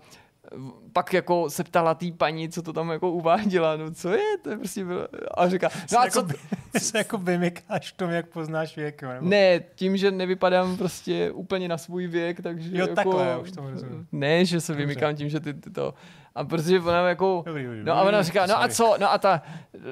pak 0.92 1.12
jako 1.12 1.50
se 1.50 1.64
ptala 1.64 1.94
té 1.94 2.06
paní, 2.16 2.48
co 2.48 2.62
to 2.62 2.72
tam 2.72 2.90
jako 2.90 3.10
uváděla, 3.10 3.76
no 3.76 3.90
co 3.90 4.12
je, 4.12 4.38
to 4.42 4.50
je 4.50 4.56
prostě 4.56 4.84
bylo, 4.84 5.08
a 5.34 5.48
říká, 5.48 5.68
no 5.92 5.98
a 6.00 6.10
co, 6.10 6.18
jako, 6.18 6.32
ty 6.72 6.80
se 6.80 6.98
jako 6.98 7.18
vymykáš 7.18 7.92
v 7.92 7.96
tom, 7.96 8.10
jak 8.10 8.26
poznáš 8.26 8.76
věk. 8.76 9.02
Nebo... 9.02 9.28
ne, 9.28 9.60
tím, 9.74 9.96
že 9.96 10.10
nevypadám 10.10 10.76
prostě 10.76 11.30
úplně 11.30 11.68
na 11.68 11.78
svůj 11.78 12.06
věk, 12.06 12.40
takže 12.42 12.70
Jo, 12.72 12.80
jako, 12.80 12.94
takhle, 12.94 13.26
já 13.26 13.38
už 13.38 13.52
tomu 13.52 13.70
rozumím. 13.70 14.06
Ne, 14.12 14.44
že 14.44 14.60
se 14.60 14.72
Dobře. 14.72 14.86
vymykám 14.86 15.16
tím, 15.16 15.28
že 15.28 15.40
ty, 15.40 15.54
ty 15.54 15.70
to... 15.70 15.94
A 16.34 16.44
protože 16.44 16.80
ona 16.80 17.08
jako... 17.08 17.42
Dobrý, 17.46 17.64
dobrý, 17.64 17.84
No 17.84 17.92
a 17.92 18.02
ona 18.02 18.22
říká, 18.22 18.46
no 18.46 18.62
a 18.62 18.68
co, 18.68 18.96
no 19.00 19.12
a 19.12 19.18
ta, 19.18 19.42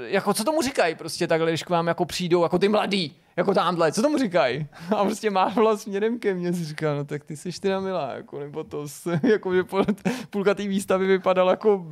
jako 0.03 0.35
co 0.35 0.45
tomu 0.45 0.63
říkají 0.63 0.95
prostě 0.95 1.27
takhle, 1.27 1.51
když 1.51 1.63
k 1.63 1.71
vám 1.71 1.87
jako 1.87 2.05
přijdou 2.05 2.43
jako 2.43 2.59
ty 2.59 2.69
mladí, 2.69 3.20
jako 3.37 3.55
tamhle, 3.55 3.93
co 3.93 4.03
tomu 4.03 4.19
říkají? 4.19 4.67
A 4.97 5.05
prostě 5.05 5.31
má 5.31 5.45
hlas 5.45 5.83
směrem 5.83 6.19
ke 6.19 6.35
mně, 6.35 6.53
si 6.53 6.65
říká, 6.65 6.95
no 6.95 7.05
tak 7.05 7.25
ty 7.25 7.37
jsi 7.37 7.61
teda 7.61 7.81
milá, 7.81 8.13
jako, 8.13 8.41
nebo 8.41 8.65
to, 8.65 8.87
jako, 9.23 9.55
že 9.55 9.63
půlka 10.31 10.55
té 10.55 10.69
výstavy 10.69 11.07
vypadala 11.07 11.51
jako 11.51 11.87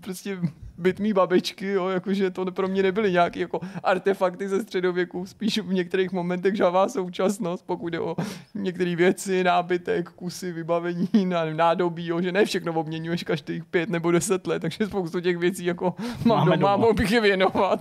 prostě 0.00 0.38
byt 0.78 1.00
mý 1.00 1.12
babičky, 1.12 1.66
jo, 1.66 1.88
jakože 1.88 2.30
to 2.30 2.44
pro 2.44 2.68
mě 2.68 2.82
nebyly 2.82 3.12
nějaké 3.12 3.40
jako 3.40 3.60
artefakty 3.82 4.48
ze 4.48 4.62
středověku, 4.62 5.26
spíš 5.26 5.58
v 5.58 5.72
některých 5.72 6.12
momentech 6.12 6.56
žavá 6.56 6.88
současnost, 6.88 7.66
pokud 7.66 7.88
jde 7.88 8.00
o 8.00 8.16
některé 8.54 8.96
věci, 8.96 9.44
nábytek, 9.44 10.08
kusy, 10.08 10.52
vybavení, 10.52 11.08
nádobí, 11.52 12.06
jo, 12.06 12.20
že 12.20 12.32
ne 12.32 12.44
všechno 12.44 12.72
obměňuješ 12.72 13.22
každých 13.22 13.64
pět 13.64 13.90
nebo 13.90 14.10
deset 14.10 14.46
let, 14.46 14.60
takže 14.60 14.86
spoustu 14.86 15.20
těch 15.20 15.38
věcí 15.38 15.64
jako 15.64 15.94
mám 16.24 16.38
Máme 16.38 16.56
doma, 16.56 16.76
mohl 16.76 16.94
bych 16.94 17.10
je 17.10 17.20
věnovat 17.20 17.80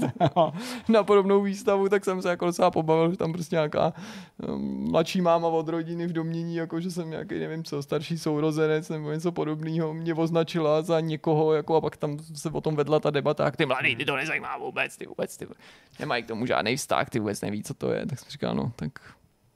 na 0.89 1.03
podobnou 1.03 1.41
výstavu, 1.41 1.89
tak 1.89 2.05
jsem 2.05 2.21
se 2.21 2.29
jako 2.29 2.40
docela 2.45 2.71
pobavil, 2.71 3.11
že 3.11 3.17
tam 3.17 3.33
prostě 3.33 3.55
nějaká 3.55 3.93
um, 4.47 4.91
mladší 4.91 5.21
máma 5.21 5.47
od 5.47 5.67
rodiny 5.67 6.07
v 6.07 6.13
domění, 6.13 6.55
jako 6.55 6.79
že 6.81 6.91
jsem 6.91 7.09
nějaký, 7.09 7.39
nevím 7.39 7.63
co, 7.63 7.83
starší 7.83 8.17
sourozenec 8.17 8.89
nebo 8.89 9.11
něco 9.11 9.31
podobného, 9.31 9.93
mě 9.93 10.13
označila 10.13 10.81
za 10.81 10.99
někoho, 10.99 11.53
jako 11.53 11.75
a 11.75 11.81
pak 11.81 11.97
tam 11.97 12.17
se 12.19 12.49
o 12.49 12.61
tom 12.61 12.75
vedla 12.75 12.99
ta 12.99 13.09
debata, 13.09 13.45
jak 13.45 13.57
ty 13.57 13.65
mladý, 13.65 13.95
ty 13.95 14.05
to 14.05 14.15
nezajímá 14.15 14.57
vůbec, 14.57 14.97
ty 14.97 15.05
vůbec, 15.05 15.37
ty 15.37 15.47
nemají 15.99 16.23
k 16.23 16.27
tomu 16.27 16.45
žádný 16.45 16.75
vztah, 16.75 17.09
ty 17.09 17.19
vůbec 17.19 17.41
neví, 17.41 17.63
co 17.63 17.73
to 17.73 17.91
je. 17.91 18.05
Tak 18.05 18.19
jsem 18.19 18.29
říkal, 18.29 18.55
no, 18.55 18.71
tak 18.75 18.91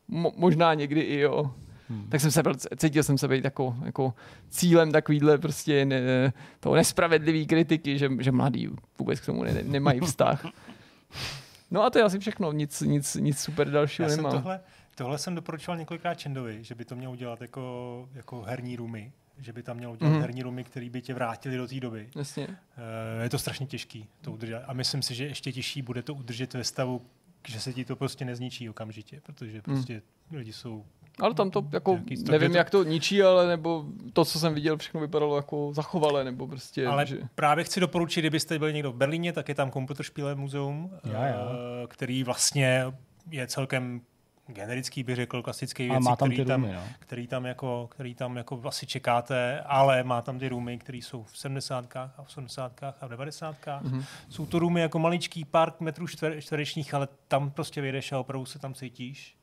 mo- 0.10 0.34
možná 0.36 0.74
někdy 0.74 1.02
i 1.02 1.20
jo. 1.20 1.52
Hmm. 1.90 2.08
Tak 2.10 2.22
jsem 2.22 2.32
se 2.32 2.44
byl, 2.44 2.54
cítil 2.78 3.04
jsem 3.04 3.18
se 3.18 3.28
být 3.28 3.44
jako, 3.44 3.76
jako 3.86 4.14
cílem 4.50 4.92
takovýhle 4.92 5.38
prostě 5.38 5.86
ne, 5.86 6.34
toho 6.60 6.76
nespravedlivý 6.76 7.48
kritiky, 7.48 7.98
že, 7.98 8.10
že 8.20 8.32
mladí 8.32 8.70
vůbec 9.00 9.20
k 9.20 9.26
tomu 9.26 9.44
ne, 9.44 9.54
nemají 9.64 10.00
vztah. 10.00 10.46
No 11.72 11.84
a 11.84 11.90
to 11.90 11.98
je 11.98 12.04
asi 12.04 12.20
všechno, 12.20 12.52
nic, 12.52 12.82
nic, 12.82 13.16
nic 13.16 13.40
super 13.40 13.72
dalšího 13.72 14.10
Já 14.10 14.16
nemám. 14.16 14.32
Tohle, 14.32 14.60
tohle 14.96 15.18
jsem 15.18 15.36
doporučoval 15.36 15.78
několikrát 15.78 16.16
Čendovi, 16.16 16.64
že 16.64 16.76
by 16.76 16.86
to 16.86 16.96
měl 16.96 17.12
udělat 17.12 17.42
jako, 17.42 18.10
jako 18.14 18.42
herní 18.42 18.76
roomy 18.76 19.12
že 19.38 19.54
by 19.54 19.64
tam 19.64 19.78
měl 19.78 19.92
udělat 19.92 20.12
mm. 20.12 20.22
herní 20.22 20.44
roomy, 20.44 20.64
které 20.64 20.90
by 20.90 21.02
tě 21.02 21.14
vrátili 21.14 21.58
do 21.58 21.68
té 21.68 21.80
doby. 21.80 22.10
Jasně. 22.16 22.48
Eh, 22.50 23.24
je 23.24 23.30
to 23.30 23.40
strašně 23.40 23.66
těžký 23.66 24.08
to 24.22 24.32
udržet. 24.32 24.64
A 24.68 24.74
myslím 24.74 25.02
si, 25.02 25.16
že 25.16 25.26
ještě 25.26 25.52
těžší 25.52 25.82
bude 25.82 26.04
to 26.04 26.14
udržet 26.14 26.54
ve 26.54 26.64
stavu, 26.64 27.02
že 27.48 27.60
se 27.60 27.74
ti 27.74 27.86
to 27.86 27.96
prostě 27.96 28.26
nezničí 28.26 28.70
okamžitě, 28.70 29.22
protože 29.22 29.54
mhm. 29.54 29.62
prostě 29.62 30.02
mm. 30.32 30.38
lidi 30.38 30.54
jsou 30.54 30.86
ale 31.22 31.34
tam 31.34 31.52
to 31.52 31.68
jako, 31.72 32.00
nevím, 32.30 32.52
to... 32.52 32.58
jak 32.58 32.70
to 32.70 32.84
ničí, 32.84 33.24
ale 33.24 33.48
nebo 33.48 33.86
to, 34.14 34.26
co 34.26 34.40
jsem 34.40 34.54
viděl, 34.54 34.78
všechno 34.78 35.00
vypadalo 35.00 35.36
jako 35.36 35.72
zachovalé, 35.74 36.24
nebo 36.24 36.48
prostě... 36.48 36.88
Ale 36.88 37.06
že... 37.06 37.20
právě 37.36 37.64
chci 37.64 37.80
doporučit, 37.80 38.22
kdybyste 38.22 38.60
byli 38.60 38.74
někdo 38.74 38.92
v 38.92 38.96
Berlíně, 38.96 39.34
tak 39.34 39.50
je 39.50 39.56
tam 39.56 39.72
Computer 39.72 40.06
Spiele 40.06 40.36
muzeum, 40.36 40.92
já, 41.04 41.26
já. 41.26 41.48
Eh, 41.84 41.88
který 41.88 42.24
vlastně 42.24 42.86
je 43.32 43.48
celkem 43.48 44.02
generický, 44.48 45.04
bych 45.04 45.16
řekl, 45.16 45.42
klasický 45.42 45.84
věci, 45.84 46.04
má 46.04 46.16
tam 46.16 46.30
který, 46.30 46.46
tam, 46.46 46.64
roomy, 46.64 46.76
no. 46.76 46.84
který, 47.00 47.28
tam 47.28 47.46
jako, 47.46 47.88
který 47.92 48.16
tam 48.16 48.38
jako 48.38 48.62
asi 48.66 48.86
čekáte, 48.86 49.62
ale 49.62 50.04
má 50.04 50.22
tam 50.22 50.40
ty 50.40 50.50
roomy, 50.50 50.78
které 50.78 50.98
jsou 50.98 51.24
v 51.24 51.38
70 51.38 51.96
a 51.96 52.12
v 52.24 52.28
80 52.28 52.84
a 52.84 53.08
v 53.08 53.10
90 53.10 53.56
mm-hmm. 53.66 54.04
Jsou 54.30 54.46
to 54.46 54.60
roomy 54.60 54.82
jako 54.82 55.00
maličký 55.00 55.46
pár 55.46 55.74
metrů 55.80 56.08
čtver, 56.08 56.42
čtverečních, 56.42 56.94
ale 56.94 57.08
tam 57.28 57.52
prostě 57.52 57.82
vyjdeš 57.82 58.12
a 58.12 58.20
opravdu 58.20 58.46
se 58.46 58.60
tam 58.60 58.74
cítíš, 58.74 59.36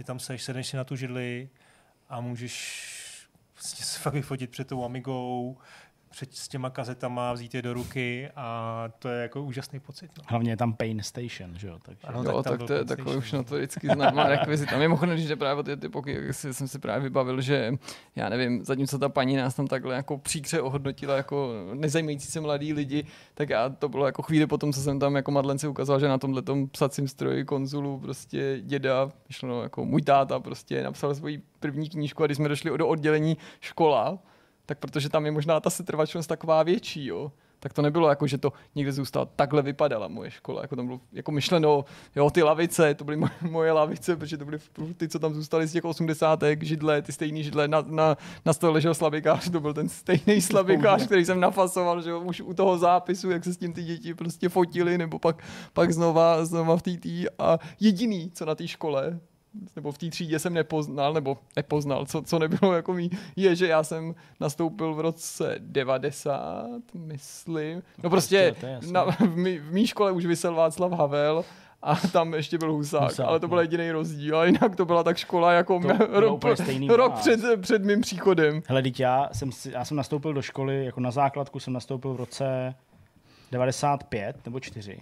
že 0.00 0.04
tam 0.04 0.18
seš, 0.18 0.42
sedneš 0.42 0.66
si 0.66 0.76
na 0.76 0.84
tu 0.84 0.96
židli 0.96 1.48
a 2.08 2.20
můžeš 2.20 2.56
vlastně 3.54 3.84
se 3.84 3.98
fakt 3.98 4.14
vyfotit 4.14 4.50
před 4.50 4.68
tou 4.68 4.84
Amigou, 4.84 5.58
před 6.10 6.34
s 6.34 6.48
těma 6.48 6.70
kazetama, 6.70 7.32
vzít 7.32 7.54
je 7.54 7.62
do 7.62 7.74
ruky 7.74 8.28
a 8.36 8.84
to 8.98 9.08
je 9.08 9.22
jako 9.22 9.42
úžasný 9.42 9.80
pocit. 9.80 10.10
No. 10.18 10.24
Hlavně 10.26 10.52
je 10.52 10.56
tam 10.56 10.72
Pain 10.72 11.02
Station, 11.02 11.58
že 11.58 11.68
jo? 11.68 11.78
Takže... 11.82 12.06
Ano, 12.06 12.22
jo, 12.22 12.42
tak, 12.42 12.58
tak 12.58 12.66
to 12.66 12.72
je 12.72 12.84
takový 12.84 13.16
už 13.16 13.32
na 13.32 13.42
to 13.42 13.56
vždycky 13.56 13.86
známá 13.86 14.28
rekvizita. 14.28 14.78
Mimochodem, 14.78 15.14
když 15.14 15.28
jde 15.28 15.36
právě 15.36 15.60
o 15.60 15.62
ty 15.62 15.86
epoky, 15.86 16.12
jak 16.12 16.34
jsem 16.34 16.68
si 16.68 16.78
právě 16.78 17.02
vybavil, 17.02 17.40
že 17.40 17.74
já 18.16 18.28
nevím, 18.28 18.64
zatímco 18.64 18.98
ta 18.98 19.08
paní 19.08 19.36
nás 19.36 19.54
tam 19.54 19.66
takhle 19.66 19.94
jako 19.94 20.18
příkře 20.18 20.60
ohodnotila 20.60 21.16
jako 21.16 21.52
nezajímající 21.74 22.26
se 22.26 22.40
mladí 22.40 22.72
lidi, 22.72 23.06
tak 23.34 23.48
já 23.48 23.68
to 23.68 23.88
bylo 23.88 24.06
jako 24.06 24.22
chvíli 24.22 24.46
potom, 24.46 24.72
co 24.72 24.80
jsem 24.80 24.98
tam 24.98 25.16
jako 25.16 25.30
Madlence 25.30 25.68
ukázal, 25.68 26.00
že 26.00 26.08
na 26.08 26.18
tomhle 26.18 26.42
tom 26.42 26.68
psacím 26.68 27.08
stroji 27.08 27.44
konzulu 27.44 27.98
prostě 27.98 28.60
děda, 28.60 29.10
myšleno 29.28 29.62
jako 29.62 29.84
můj 29.84 30.02
táta 30.02 30.40
prostě 30.40 30.82
napsal 30.82 31.14
svoji 31.14 31.42
první 31.60 31.88
knížku 31.88 32.22
a 32.22 32.26
když 32.26 32.36
jsme 32.36 32.48
došli 32.48 32.78
do 32.78 32.88
oddělení 32.88 33.36
škola, 33.60 34.18
tak 34.70 34.78
protože 34.78 35.08
tam 35.08 35.24
je 35.26 35.32
možná 35.32 35.60
ta 35.60 35.70
setrvačnost 35.70 36.28
taková 36.28 36.62
větší, 36.62 37.06
jo, 37.06 37.32
tak 37.60 37.72
to 37.72 37.82
nebylo 37.82 38.08
jako, 38.08 38.26
že 38.26 38.38
to 38.38 38.52
někde 38.74 38.92
zůstalo. 38.92 39.26
Takhle 39.36 39.62
vypadala 39.62 40.08
moje 40.08 40.30
škola. 40.30 40.62
Jako 40.62 40.76
tam 40.76 40.86
bylo 40.86 41.00
jako 41.12 41.32
myšleno, 41.32 41.84
jo, 42.16 42.30
ty 42.30 42.42
lavice, 42.42 42.94
to 42.94 43.04
byly 43.04 43.16
moje, 43.16 43.30
moje 43.50 43.72
lavice, 43.72 44.16
protože 44.16 44.36
to 44.36 44.44
byly 44.44 44.58
ty, 44.96 45.08
co 45.08 45.18
tam 45.18 45.34
zůstaly 45.34 45.66
z 45.66 45.72
těch 45.72 45.84
80. 45.84 46.40
židle, 46.60 47.02
ty 47.02 47.12
stejné 47.12 47.42
židle, 47.42 47.68
na, 47.68 47.84
na, 47.86 48.16
na 48.44 48.52
stole 48.52 48.72
ležel 48.72 48.94
slabikář, 48.94 49.50
to 49.50 49.60
byl 49.60 49.74
ten 49.74 49.88
stejný 49.88 50.40
slabikář, 50.40 51.06
který 51.06 51.24
jsem 51.24 51.40
nafasoval, 51.40 52.02
že 52.02 52.10
jo, 52.10 52.20
už 52.20 52.40
u 52.40 52.54
toho 52.54 52.78
zápisu, 52.78 53.30
jak 53.30 53.44
se 53.44 53.54
s 53.54 53.56
tím 53.56 53.72
ty 53.72 53.82
děti 53.82 54.14
prostě 54.14 54.48
fotili, 54.48 54.98
nebo 54.98 55.18
pak, 55.18 55.44
pak 55.72 55.92
znova, 55.92 56.44
znova 56.44 56.76
v 56.76 56.82
TT 56.82 57.06
a 57.38 57.58
jediný, 57.80 58.30
co 58.34 58.44
na 58.44 58.54
té 58.54 58.68
škole 58.68 59.20
nebo 59.76 59.92
v 59.92 59.98
té 59.98 60.08
třídě 60.08 60.38
jsem 60.38 60.54
nepoznal, 60.54 61.14
nebo 61.14 61.38
nepoznal, 61.56 62.06
co, 62.06 62.22
co 62.22 62.38
nebylo 62.38 62.72
jako 62.72 62.92
mý, 62.92 63.10
je, 63.36 63.56
že 63.56 63.66
já 63.66 63.82
jsem 63.82 64.14
nastoupil 64.40 64.94
v 64.94 65.00
roce 65.00 65.54
90, 65.58 66.66
myslím. 66.94 67.82
No 68.02 68.10
prostě 68.10 68.54
na, 68.92 69.04
v, 69.04 69.36
mý, 69.36 69.58
v 69.58 69.72
mý 69.72 69.86
škole 69.86 70.12
už 70.12 70.26
vysel 70.26 70.54
Václav 70.54 70.92
Havel 70.92 71.44
a 71.82 71.94
tam 71.96 72.34
ještě 72.34 72.58
byl 72.58 72.72
Husák, 72.72 73.02
Husák 73.02 73.26
ale 73.26 73.40
to 73.40 73.48
byl 73.48 73.56
no. 73.56 73.62
jediný 73.62 73.90
rozdíl. 73.90 74.38
A 74.38 74.44
jinak 74.44 74.76
to 74.76 74.84
byla 74.84 75.02
tak 75.02 75.16
škola 75.16 75.52
jako 75.52 75.80
to 75.80 76.20
rok, 76.20 76.44
rok 76.88 77.14
před, 77.14 77.40
před 77.60 77.84
mým 77.84 78.00
příchodem. 78.00 78.62
Hele, 78.66 78.82
teď 78.82 79.00
já 79.00 79.28
jsem, 79.32 79.50
já 79.70 79.84
jsem 79.84 79.96
nastoupil 79.96 80.32
do 80.32 80.42
školy, 80.42 80.84
jako 80.84 81.00
na 81.00 81.10
základku 81.10 81.60
jsem 81.60 81.72
nastoupil 81.72 82.12
v 82.14 82.16
roce 82.16 82.74
95 83.52 84.36
nebo 84.44 84.60
4. 84.60 85.00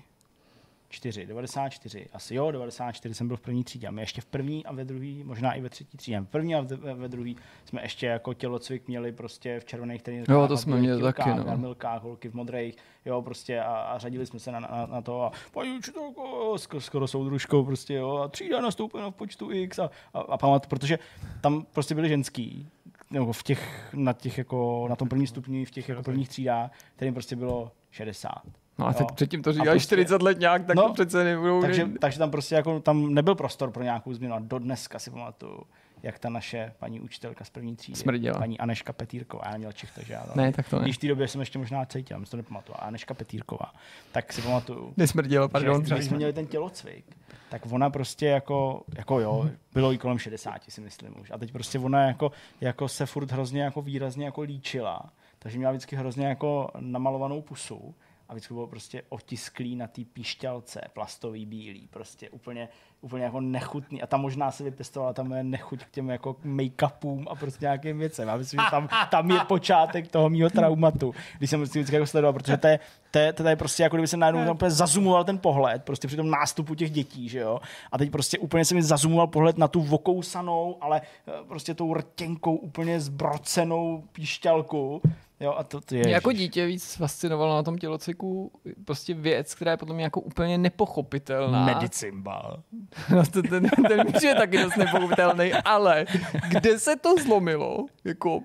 4, 0.91 1.27
94, 1.27 2.07
asi 2.13 2.35
jo, 2.35 2.51
94 2.51 3.15
jsem 3.15 3.29
byl 3.29 3.37
v 3.37 3.41
první 3.41 3.65
třídě. 3.65 3.87
A 3.89 3.91
my 3.91 4.03
ještě 4.03 4.21
v 4.21 4.25
první 4.25 4.67
a 4.67 4.73
ve 4.73 4.85
druhé, 4.85 5.25
možná 5.25 5.53
i 5.53 5.61
ve 5.61 5.69
třetí 5.69 5.97
třídě. 5.97 6.21
V 6.21 6.27
první 6.27 6.55
a 6.55 6.61
ve, 6.61 6.95
ve 6.95 7.09
druhé 7.09 7.33
jsme 7.65 7.83
ještě 7.83 8.07
jako 8.07 8.35
tělocvik 8.35 8.89
měli 8.89 9.13
prostě 9.13 9.61
v 9.61 9.65
červených 9.65 10.03
trenýrkách. 10.03 10.35
Jo, 10.35 10.49
to 10.49 10.57
jsme 10.57 10.77
měli 10.77 11.03
taky, 11.03 11.31
no. 11.31 11.45
V 11.45 11.59
milkách, 11.59 12.03
holky 12.03 12.29
v 12.29 12.35
modrých, 12.35 12.77
jo, 13.05 13.23
prostě 13.23 13.61
a, 13.61 13.75
a 13.75 13.99
řadili 13.99 14.27
jsme 14.27 14.39
se 14.39 14.53
na, 14.53 14.61
na, 14.61 14.87
na 14.87 15.03
to 15.03 15.23
a 15.23 15.33
paní 15.53 15.79
učitelko, 15.79 16.55
skoro, 16.59 16.81
skoro 16.81 17.09
soudružkou 17.09 17.65
prostě, 17.65 17.95
jo, 17.95 18.17
a 18.17 18.29
třída 18.29 18.61
nastoupena 18.61 19.11
v 19.11 19.15
počtu 19.15 19.53
X 19.53 19.79
a, 19.79 19.91
a, 20.15 20.21
a 20.21 20.37
pamat, 20.37 20.67
protože 20.67 20.99
tam 21.41 21.67
prostě 21.73 21.95
byli 21.95 22.09
ženský, 22.09 22.69
nebo 23.11 23.33
v 23.33 23.43
těch, 23.43 23.91
na 23.95 24.13
těch 24.13 24.39
jako, 24.39 24.87
na 24.89 24.97
tom 24.97 25.09
prvním 25.09 25.27
stupni, 25.27 25.65
v 25.65 25.71
těch 25.71 25.89
jako 25.89 26.03
prvních 26.03 26.29
třídách, 26.29 26.71
kterým 26.97 27.15
prostě 27.15 27.37
bylo 27.37 27.73
60. 27.91 28.43
No 28.79 28.87
a 28.87 28.93
teď 28.93 29.07
no. 29.09 29.15
předtím 29.15 29.43
to 29.43 29.53
říkají 29.53 29.71
prostě, 29.71 29.87
40 29.87 30.23
let 30.23 30.39
nějak, 30.39 30.67
tak 30.67 30.77
no, 30.77 30.83
to 30.83 30.93
přece 30.93 31.25
nebudou. 31.25 31.61
Takže, 31.61 31.89
takže 32.01 32.19
tam 32.19 32.31
prostě 32.31 32.55
jako, 32.55 32.81
tam 32.81 33.15
nebyl 33.15 33.35
prostor 33.35 33.71
pro 33.71 33.83
nějakou 33.83 34.15
změnu 34.15 34.35
a 34.35 34.39
do 34.39 34.59
dneska 34.59 34.99
si 34.99 35.11
pamatuju, 35.11 35.63
jak 36.03 36.19
ta 36.19 36.29
naše 36.29 36.73
paní 36.79 37.01
učitelka 37.01 37.45
z 37.45 37.51
první 37.51 37.77
třídy, 37.77 37.99
Smrděla. 37.99 38.39
paní 38.39 38.59
Aneška 38.59 38.93
Petýrková, 38.93 39.43
já 39.51 39.57
měl 39.57 39.73
Čech, 39.73 39.91
takže 39.95 40.13
já 40.13 40.27
ne, 40.35 40.53
tak 40.53 40.69
to 40.69 40.79
ne. 40.79 40.83
Když 40.83 40.97
v 40.97 41.01
té 41.01 41.09
době 41.09 41.29
jsem 41.29 41.41
ještě 41.41 41.59
možná 41.59 41.87
cítil, 41.87 42.17
jsem 42.17 42.25
to 42.27 42.37
nepamatuju, 42.37 42.77
Aneška 42.79 43.15
Petýrková, 43.15 43.73
tak 44.13 44.33
si 44.33 44.43
pamatuju. 44.43 44.93
Nesmrděla, 44.97 45.49
pardon. 45.49 45.87
Že, 45.87 46.03
jsme 46.03 46.17
měli 46.17 46.33
ten 46.33 46.47
tělocvik, 46.47 47.05
tak 47.51 47.63
ona 47.71 47.91
prostě 47.91 48.27
jako, 48.27 48.83
jako 48.97 49.21
jo, 49.21 49.51
bylo 49.75 49.93
jí 49.93 49.99
kolem 49.99 50.19
60, 50.19 50.63
si 50.69 50.81
myslím 50.81 51.21
už. 51.21 51.31
A 51.31 51.39
teď 51.39 51.53
prostě 51.53 51.79
ona 51.79 52.03
jako, 52.03 52.33
jako 52.61 52.89
se 52.89 53.07
furt 53.07 53.33
hrozně 53.33 53.63
jako 53.63 53.83
výrazně 53.83 54.25
jako 54.25 54.41
líčila, 54.41 55.13
takže 55.39 55.59
měla 55.59 55.73
vždycky 55.73 55.97
hrozně 55.97 56.27
jako 56.27 56.71
namalovanou 56.81 57.43
pusu 57.43 57.95
a 58.29 58.35
vždycky 58.35 58.55
bylo 58.55 58.67
prostě 58.67 59.03
otisklý 59.09 59.77
na 59.77 59.87
té 59.87 60.05
píšťalce, 60.05 60.81
plastový 60.93 61.47
bílý, 61.47 61.89
prostě 61.91 62.31
úplně, 62.31 62.69
úplně 63.01 63.25
jako 63.25 63.41
nechutný. 63.41 64.03
A 64.03 64.07
tam 64.07 64.21
možná 64.21 64.51
se 64.51 64.65
vypěstovala 64.65 65.13
tam 65.13 65.33
je 65.33 65.45
nechuť 65.45 65.85
k 65.85 65.91
těm 65.91 66.11
jako 66.11 66.37
make-upům 66.45 67.25
a 67.29 67.35
prostě 67.35 67.65
nějakým 67.65 67.99
věcem. 67.99 68.29
Já 68.29 68.37
myslím, 68.37 68.61
že 68.61 68.71
tam, 68.71 68.89
tam 69.11 69.31
je 69.31 69.41
počátek 69.41 70.09
toho 70.09 70.31
mýho 70.31 70.51
traumatu, 70.51 71.15
když 71.39 71.51
jsem 71.51 71.63
vždycky 71.63 71.95
jako 71.95 72.07
sledoval, 72.07 72.33
protože 72.33 72.57
to 72.57 72.67
je, 72.67 72.79
to 73.11 73.19
je, 73.19 73.33
to 73.33 73.49
je 73.49 73.57
prostě 73.57 73.83
jako 73.83 73.97
kdyby 73.97 74.09
se 74.09 74.17
najednou 74.17 74.53
úplně 74.53 74.71
zazumoval 74.71 75.25
ten 75.25 75.39
pohled, 75.39 75.85
prostě 75.85 76.09
při 76.09 76.17
tom 76.17 76.31
nástupu 76.31 76.75
těch 76.75 76.91
dětí, 76.91 77.29
že 77.29 77.39
jo. 77.39 77.61
A 77.93 77.99
teď 77.99 78.11
prostě 78.11 78.39
úplně 78.39 78.65
se 78.65 78.75
mi 78.75 78.83
zazumoval 78.83 79.27
pohled 79.27 79.59
na 79.59 79.69
tu 79.69 79.83
vokousanou, 79.83 80.77
ale 80.81 81.01
eh, 81.01 81.33
prostě 81.49 81.75
tou 81.75 81.95
rtěnkou 81.95 82.57
úplně 82.57 83.01
zbrocenou 83.01 84.05
píšťalku 84.13 85.03
Jo, 85.41 85.55
a 85.57 85.65
to, 85.65 85.81
to 85.81 85.95
je, 85.95 86.05
Mě 86.05 86.13
jako 86.15 86.33
dítě 86.33 86.67
víc 86.67 86.95
fascinovalo 86.95 87.55
na 87.55 87.63
tom 87.63 87.79
tělocviku 87.79 88.53
prostě 88.85 89.15
věc, 89.15 89.55
která 89.55 89.71
je 89.71 89.77
potom 89.77 89.97
mě 89.97 90.05
jako 90.05 90.21
úplně 90.21 90.59
nepochopitelná. 90.59 91.65
Medicimbal. 91.65 92.63
No, 93.11 93.27
to, 93.27 93.43
ten, 93.43 93.69
ten, 93.69 93.85
ten 93.89 94.07
je 94.25 94.35
taky 94.35 94.63
dost 94.63 94.77
nepochopitelný, 94.77 95.53
ale 95.53 96.07
kde 96.49 96.79
se 96.79 96.97
to 96.97 97.15
zlomilo, 97.17 97.87
jako, 98.05 98.43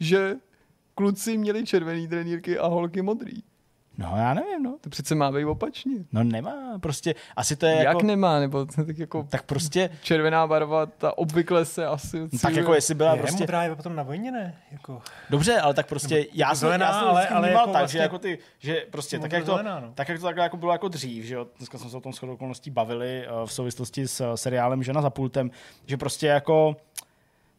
že 0.00 0.36
kluci 0.94 1.38
měli 1.38 1.64
červený 1.64 2.08
trenýrky 2.08 2.58
a 2.58 2.66
holky 2.66 3.02
modrý. 3.02 3.42
No 3.98 4.12
já 4.16 4.34
nevím, 4.34 4.62
no. 4.62 4.76
To 4.80 4.90
přece 4.90 5.14
má 5.14 5.32
být 5.32 5.44
opačně. 5.44 5.92
No 6.12 6.24
nemá, 6.24 6.78
prostě 6.78 7.14
asi 7.36 7.56
to 7.56 7.66
je 7.66 7.72
Jak 7.74 7.84
jako... 7.84 8.02
nemá, 8.02 8.40
nebo 8.40 8.64
tak 8.86 8.98
jako 8.98 9.26
Tak 9.30 9.42
prostě, 9.42 9.90
červená 10.02 10.46
barva, 10.46 10.86
ta 10.86 11.18
obvykle 11.18 11.64
se 11.64 11.86
asi... 11.86 12.28
tak 12.42 12.56
jako 12.56 12.74
jestli 12.74 12.94
byla 12.94 13.12
Je 13.14 13.18
prostě... 13.22 13.42
modrá 13.42 13.62
je 13.62 13.74
potom 13.76 13.96
na 13.96 14.02
vojně, 14.02 14.32
ne? 14.32 14.54
Jako, 14.72 15.02
Dobře, 15.30 15.60
ale 15.60 15.74
tak 15.74 15.86
prostě 15.88 16.26
já 16.32 16.48
jsem, 16.48 16.56
zelená, 16.56 16.86
já 16.86 16.92
jsem 16.92 17.08
ale- 17.08 17.28
ale, 17.28 17.48
jako 17.50 17.58
tak, 17.60 17.68
vlastně- 17.80 17.98
že 17.98 18.02
jako 18.02 18.18
ty, 18.18 18.38
že 18.58 18.86
prostě 18.90 19.18
tak 19.18 19.32
jak, 19.32 19.44
to, 19.44 19.50
Modro-zelená, 19.52 19.80
no. 19.80 19.92
tak 19.94 20.08
jak 20.08 20.18
to 20.18 20.24
takhle 20.26 20.42
jako 20.44 20.56
bylo 20.56 20.72
jako 20.72 20.88
dřív, 20.88 21.24
že 21.24 21.34
jo, 21.34 21.46
dneska 21.58 21.78
jsme 21.78 21.90
se 21.90 21.96
o 21.96 22.00
tom 22.00 22.12
shodou 22.12 22.32
okolností 22.34 22.70
bavili 22.70 23.24
eh, 23.26 23.30
v 23.46 23.52
souvislosti 23.52 24.08
s 24.08 24.20
eh, 24.20 24.36
seriálem 24.36 24.82
Žena 24.82 25.02
za 25.02 25.10
pultem, 25.10 25.50
že 25.86 25.96
prostě 25.96 26.26
jako 26.26 26.76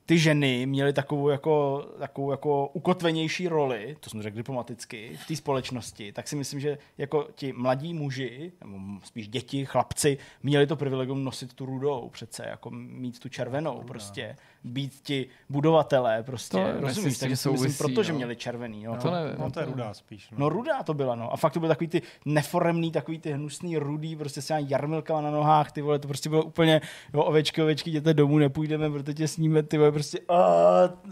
ty 0.08 0.18
ženy 0.18 0.66
měly 0.66 0.94
takovou 0.94 1.30
jako, 1.30 1.86
takovou 2.00 2.32
jako 2.32 2.68
ukotvenější 2.68 3.48
roli, 3.48 3.98
to 4.00 4.10
jsem 4.10 4.22
řekl 4.22 4.38
diplomaticky, 4.38 5.18
v 5.24 5.28
té 5.28 5.36
společnosti, 5.36 6.12
tak 6.12 6.28
si 6.28 6.36
myslím, 6.36 6.60
že 6.60 6.78
jako 6.98 7.28
ti 7.36 7.54
mladí 7.54 7.94
muži, 7.94 8.52
nebo 8.62 8.78
spíš 9.04 9.28
děti, 9.28 9.66
chlapci, 9.66 10.18
měli 10.44 10.68
to 10.68 10.76
privilegium 10.76 11.24
nosit 11.24 11.54
tu 11.54 11.66
rudou 11.66 12.10
přece, 12.14 12.46
jako 12.50 12.70
mít 12.72 13.20
tu 13.20 13.30
červenou 13.30 13.84
prostě, 13.88 14.36
být 14.64 14.94
ti 15.04 15.28
budovatelé 15.50 16.24
prostě, 16.24 16.58
To 16.58 16.82
rozumíš, 16.82 17.18
si 17.18 17.30
myslím, 17.30 17.36
souvisí, 17.38 17.78
proto, 17.78 18.04
že 18.04 18.12
no. 18.12 18.18
měli 18.18 18.36
červený, 18.36 18.84
jo. 18.84 18.98
To 19.02 19.12
nevím. 19.12 19.36
no 19.40 19.52
to 19.52 19.60
je 19.60 19.66
rudá 19.66 19.94
spíš. 19.94 20.30
No. 20.32 20.38
No 20.40 20.50
rudá 20.50 20.84
to 20.84 20.94
byla, 20.94 21.16
no. 21.16 21.34
A 21.34 21.38
fakt 21.38 21.54
to 21.54 21.60
byly 21.60 21.70
takový 21.70 21.88
ty 21.88 22.02
neforemný, 22.26 22.92
takový 22.92 23.20
ty 23.20 23.32
hnusný 23.32 23.78
rudý, 23.78 24.16
prostě 24.16 24.42
s 24.42 24.48
těma 24.48 24.60
jarmilkama 24.60 25.22
na 25.22 25.32
nohách, 25.32 25.72
ty 25.72 25.82
vole, 25.82 26.00
to 26.00 26.08
prostě 26.08 26.30
bylo 26.30 26.44
úplně, 26.44 26.82
jo, 27.14 27.24
ovečky, 27.24 27.62
ovečky, 27.62 27.90
jděte 27.90 28.14
domů, 28.14 28.38
nepůjdeme, 28.38 28.90
protože 28.90 29.14
tě 29.14 29.28
sníme, 29.28 29.64
ty 29.64 29.78
vole, 29.78 29.92
prostě, 29.98 30.20
a, 30.30 30.40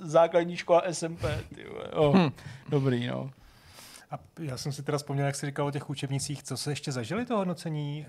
základní 0.03 0.57
škola 0.57 0.83
SMP, 0.91 1.21
ty 1.55 1.65
oh, 1.93 2.17
Hm. 2.17 2.31
dobrý, 2.69 3.07
no. 3.07 3.31
A 4.11 4.19
já 4.39 4.57
jsem 4.57 4.71
si 4.71 4.83
teda 4.83 4.97
vzpomněl, 4.97 5.25
jak 5.25 5.35
jsi 5.35 5.45
říkal 5.45 5.67
o 5.67 5.71
těch 5.71 5.89
učebnicích, 5.89 6.43
co 6.43 6.57
se 6.57 6.71
ještě 6.71 6.91
zažili 6.91 7.25
to 7.25 7.37
hodnocení. 7.37 8.05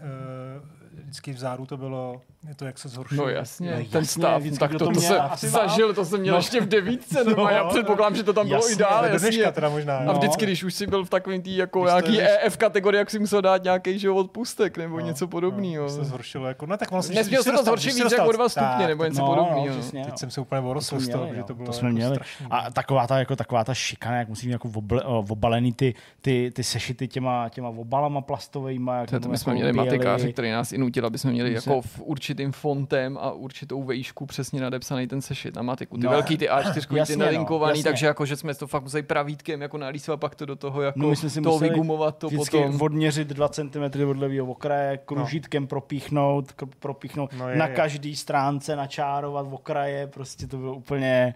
Uh, 0.61 0.69
vždycky 1.03 1.33
v 1.33 1.39
záru 1.39 1.67
to 1.67 1.77
bylo, 1.77 2.23
je 2.49 2.55
to, 2.55 2.65
jak 2.65 2.79
se 2.79 2.89
zhoršilo. 2.89 3.25
No 3.27 3.31
jasně, 3.33 3.71
No 3.71 3.77
ten 3.77 3.85
jasně, 4.03 4.05
stav, 4.23 4.41
vždycky 4.41 4.59
tak 4.59 4.71
to, 4.73 4.79
to 4.79 4.91
to, 4.91 5.01
se 5.01 5.49
zažil, 5.49 5.95
to 5.95 6.05
jsem 6.05 6.21
měl 6.21 6.33
No. 6.35 6.39
ještě 6.39 6.61
v 6.61 6.69
devítce, 6.69 7.25
no, 7.25 7.35
No, 7.37 7.49
já 7.49 7.65
předpokládám, 7.65 8.17
že 8.17 8.23
to 8.23 8.33
tam 8.33 8.47
bylo 8.49 8.59
jasně, 8.59 8.73
i 8.75 8.77
dál, 8.77 9.05
jasně. 9.07 9.31
dneška 9.31 9.53
teda 9.53 9.69
možná. 9.69 9.99
A 9.99 10.03
jo. 10.05 10.13
vždycky, 10.13 10.45
když 10.47 10.65
už 10.65 10.75
si 10.75 10.87
byl 10.87 11.05
v 11.05 11.11
takovým 11.11 11.43
tý 11.43 11.57
jako 11.57 11.81
Když 11.83 11.93
to 11.93 12.01
nějaký 12.01 12.17
jdeš- 12.19 12.39
EF 12.47 12.57
kategorii, 12.57 12.99
jak 12.99 13.11
si 13.11 13.19
musel 13.19 13.43
dát 13.43 13.65
nějaký 13.65 13.99
že 13.99 14.07
jo, 14.07 14.15
odpustek 14.15 14.77
nebo 14.77 15.01
No, 15.01 15.07
něco 15.07 15.29
podobného. 15.29 15.83
No, 15.85 15.91
se 15.91 16.05
zhoršilo 16.05 16.47
jako, 16.47 16.67
no 16.67 16.77
tak 16.77 16.93
ono 16.93 17.03
se, 17.03 17.13
Nesměl 17.15 17.43
se 17.43 17.53
to 17.53 17.65
zhoršit 17.65 17.95
víc 17.95 18.13
jak 18.13 18.29
o 18.29 18.33
dva 18.33 18.49
stupně, 18.49 18.87
nebo 18.87 19.05
něco 19.05 19.21
No, 19.21 19.27
podobného. 19.29 19.67
no, 19.67 19.75
no. 19.75 19.81
přesně, 19.81 20.03
Teď 20.03 20.13
no. 20.13 20.19
jsem 20.19 20.31
se 20.31 20.41
úplně 20.41 20.61
orosl 20.61 20.95
To 20.95 21.01
z 21.01 21.05
jsme 21.05 21.13
toho, 21.13 21.25
měli, 21.25 21.39
že 21.39 21.45
to 21.45 21.55
bylo 21.55 21.67
to 21.67 21.73
jsme 21.73 21.89
jako 21.89 21.97
měli. 21.97 22.17
A 22.51 22.71
taková 22.71 23.07
ta, 23.07 23.19
jako 23.19 23.37
taková 23.37 23.65
ta 23.65 23.75
šikana, 23.75 24.17
jak 24.17 24.29
musí 24.29 24.47
mít 24.47 24.53
jako 24.53 24.71
obalený 25.29 25.73
ty, 25.73 25.95
ty, 26.21 26.51
ty 26.55 26.65
sešity 26.65 27.09
těma, 27.09 27.49
těma 27.49 27.69
obalama 27.69 28.21
plastovejma. 28.21 28.97
Jak 28.97 29.11
To, 29.11 29.17
to 29.17 29.21
nebo 29.21 29.33
my 29.33 29.39
jsme 29.39 29.51
jako 29.51 29.57
měli 29.57 29.73
bělý. 29.73 29.87
matikáře, 29.89 30.33
který 30.33 30.51
nás 30.51 30.73
i 30.73 30.79
nutil, 30.79 31.07
aby 31.07 31.19
jsme 31.19 31.31
měli 31.33 31.51
My 31.51 31.61
se- 31.61 31.71
jako 31.71 31.83
v 31.83 32.01
určitým 32.01 32.53
fontem 32.53 33.19
a 33.21 33.31
určitou 33.33 33.83
vejšku 33.83 34.27
přesně 34.27 34.61
nadepsaný 34.61 35.07
ten 35.07 35.23
sešit 35.23 35.57
na 35.57 35.63
matiku. 35.63 35.97
Ty 35.97 36.05
No, 36.05 36.11
velký, 36.11 36.37
ty 36.37 36.49
A4, 36.49 36.97
jasně, 36.97 37.15
ty 37.15 37.19
no, 37.19 37.25
nalinkovaný, 37.25 37.71
jasně. 37.79 37.85
takže 37.91 38.07
jako, 38.07 38.27
že 38.27 38.37
jsme 38.37 38.55
to 38.55 38.67
fakt 38.67 38.83
museli 38.83 39.03
pravítkem 39.03 39.63
jako 39.63 39.79
nalísovat, 39.79 40.21
pak 40.21 40.35
to 40.35 40.47
do 40.47 40.57
toho 40.57 40.83
jako 40.83 40.99
No, 41.01 41.09
my 41.09 41.17
jsme 41.17 41.31
si 41.31 41.41
to 41.41 41.59
vygumovat 41.59 42.19
to 42.19 42.31
potom. 42.31 42.81
odměřit 42.83 43.29
2 43.29 43.49
cm 43.49 43.83
od 44.11 44.17
levého 44.17 44.47
okraje, 44.47 44.99
kružítkem 45.05 45.67
propíchnout, 45.67 46.53
k- 46.53 46.67
propíchnout 46.81 47.31
No 47.39 47.49
je, 47.49 47.57
na 47.57 47.67
je. 47.67 47.75
každý 47.75 48.17
stránce, 48.17 48.77
načárovat 48.77 49.49
v 49.49 49.55
okraje, 49.55 50.07
prostě 50.07 50.47
to 50.47 50.57
bylo 50.57 50.75
úplně... 50.75 51.35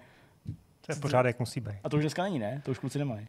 To 0.86 0.93
je 0.93 0.97
pořád, 1.01 1.27
jak 1.27 1.39
musí 1.39 1.61
být. 1.61 1.74
A 1.85 1.89
to 1.89 1.97
už 1.97 2.02
dneska 2.02 2.23
není, 2.23 2.39
ne? 2.39 2.62
To 2.65 2.70
už 2.70 2.78
kluci 2.78 2.98
nemají. 2.98 3.27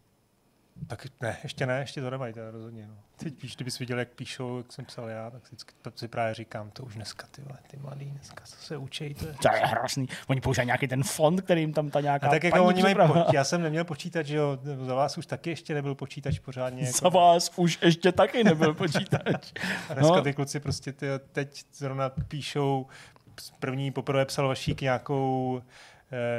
Tak 0.87 1.07
ne, 1.21 1.37
ještě 1.43 1.65
ne, 1.65 1.79
ještě 1.79 2.01
to 2.01 2.09
nemají, 2.09 2.33
teda 2.33 2.51
rozhodně. 2.51 2.87
No. 2.87 2.93
Teď 3.15 3.33
píš, 3.33 3.55
kdybys 3.55 3.79
viděl, 3.79 3.99
jak 3.99 4.09
píšou, 4.09 4.57
jak 4.57 4.71
jsem 4.71 4.85
psal 4.85 5.09
já, 5.09 5.29
tak 5.29 5.47
si, 5.47 5.55
to 5.81 5.91
si 5.95 6.07
právě 6.07 6.33
říkám, 6.33 6.71
to 6.71 6.83
už 6.83 6.95
dneska, 6.95 7.27
ty 7.31 7.41
vole, 7.41 7.57
ty 7.67 7.77
mladý, 7.77 8.05
dneska 8.05 8.43
co 8.45 8.55
se 8.55 8.77
učí, 8.77 9.13
to 9.13 9.27
je... 9.27 9.33
To 9.33 9.53
je 9.55 9.59
hrozný. 9.65 10.07
Oni 10.27 10.41
používají 10.41 10.65
nějaký 10.65 10.87
ten 10.87 11.03
fond, 11.03 11.41
který 11.41 11.61
jim 11.61 11.73
tam 11.73 11.89
ta 11.89 12.01
nějaká 12.01 12.27
A 12.27 12.29
tak 12.29 12.43
jako 12.43 12.63
oni 12.65 12.81
mají, 12.81 12.95
poč- 12.95 13.33
já 13.33 13.43
jsem 13.43 13.61
neměl 13.61 13.83
počítač, 13.83 14.25
že 14.27 14.37
jo, 14.37 14.57
za 14.85 14.95
vás 14.95 15.17
už 15.17 15.25
taky 15.25 15.49
ještě 15.49 15.73
nebyl 15.73 15.95
počítač 15.95 16.39
pořádně. 16.39 16.83
Jako, 16.85 16.97
Za 16.97 17.09
vás 17.09 17.51
už 17.55 17.79
ještě 17.81 18.11
taky 18.11 18.43
nebyl 18.43 18.73
počítač. 18.73 19.51
A 19.89 19.93
dneska 19.93 20.15
No. 20.15 20.21
ty 20.21 20.33
kluci 20.33 20.59
prostě 20.59 20.93
ty, 20.93 21.05
teď 21.31 21.63
zrovna 21.73 22.09
píšou, 22.09 22.87
první 23.59 23.91
poprvé 23.91 24.25
psal 24.25 24.47
Vašík 24.47 24.81
nějakou 24.81 25.61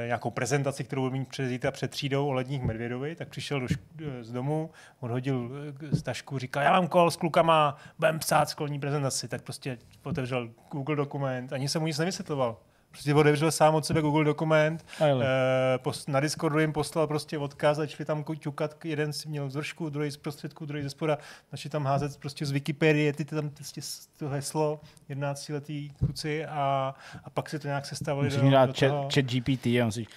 nějakou 0.06 0.30
prezentaci, 0.30 0.84
kterou 0.84 1.02
budu 1.02 1.12
mít 1.12 1.28
před 1.28 1.48
zítra 1.48 1.70
před 1.70 1.90
třídou 1.90 2.26
o 2.26 2.32
ledních 2.32 2.62
medvědovi, 2.62 3.16
tak 3.16 3.28
přišel 3.28 3.60
do 3.60 3.66
šk- 3.66 3.78
eh, 4.20 4.24
z 4.24 4.32
domu, 4.32 4.70
odhodil 5.00 5.50
eh, 5.92 5.96
z 5.96 6.02
tašku, 6.02 6.38
říkal, 6.38 6.62
já 6.62 6.72
mám 6.72 6.88
kol 6.88 7.10
s 7.10 7.16
klukama, 7.16 7.76
budem 7.98 8.18
psát 8.18 8.48
školní 8.48 8.80
prezentaci, 8.80 9.28
tak 9.28 9.42
prostě 9.42 9.78
otevřel 10.02 10.50
Google 10.70 10.96
dokument, 10.96 11.52
ani 11.52 11.68
jsem 11.68 11.82
mu 11.82 11.86
nic 11.86 11.98
nevysvětloval. 11.98 12.56
Prostě 12.92 13.14
otevřel 13.14 13.50
sám 13.50 13.74
od 13.74 13.86
sebe 13.86 14.00
Google 14.00 14.24
dokument, 14.24 14.86
jeli. 15.00 15.24
eh, 15.24 15.78
post, 15.78 16.08
na 16.08 16.20
Discordu 16.20 16.58
jim 16.58 16.72
poslal 16.72 17.06
prostě 17.06 17.38
odkaz, 17.38 17.76
začali 17.76 18.04
tam 18.04 18.24
ťukat, 18.38 18.84
jeden 18.84 19.12
si 19.12 19.28
měl 19.28 19.50
z 19.50 19.56
vršku, 19.56 19.88
druhý 19.88 20.10
z 20.10 20.16
prostředku, 20.16 20.66
druhý 20.66 20.82
ze 20.82 20.90
spoda, 20.90 21.18
začali 21.50 21.70
tam 21.70 21.84
házet 21.84 22.16
prostě 22.16 22.46
z 22.46 22.50
Wikipedie, 22.50 23.12
ty 23.12 23.24
tam 23.24 23.50
prostě 23.50 23.80
to 24.18 24.28
heslo, 24.28 24.80
11 25.08 25.48
letý 25.48 25.90
kluci 25.90 26.46
a, 26.46 26.94
a 27.24 27.30
pak 27.30 27.50
se 27.50 27.58
to 27.58 27.68
nějak 27.68 27.86
sestavili 27.86 28.24
Musíš 28.24 28.42
do, 28.42 28.50
dát 28.50 28.78
chat, 28.78 29.14
chat 29.14 29.24
GPT 29.24 29.66
a 29.66 29.84
musíš 29.84 30.08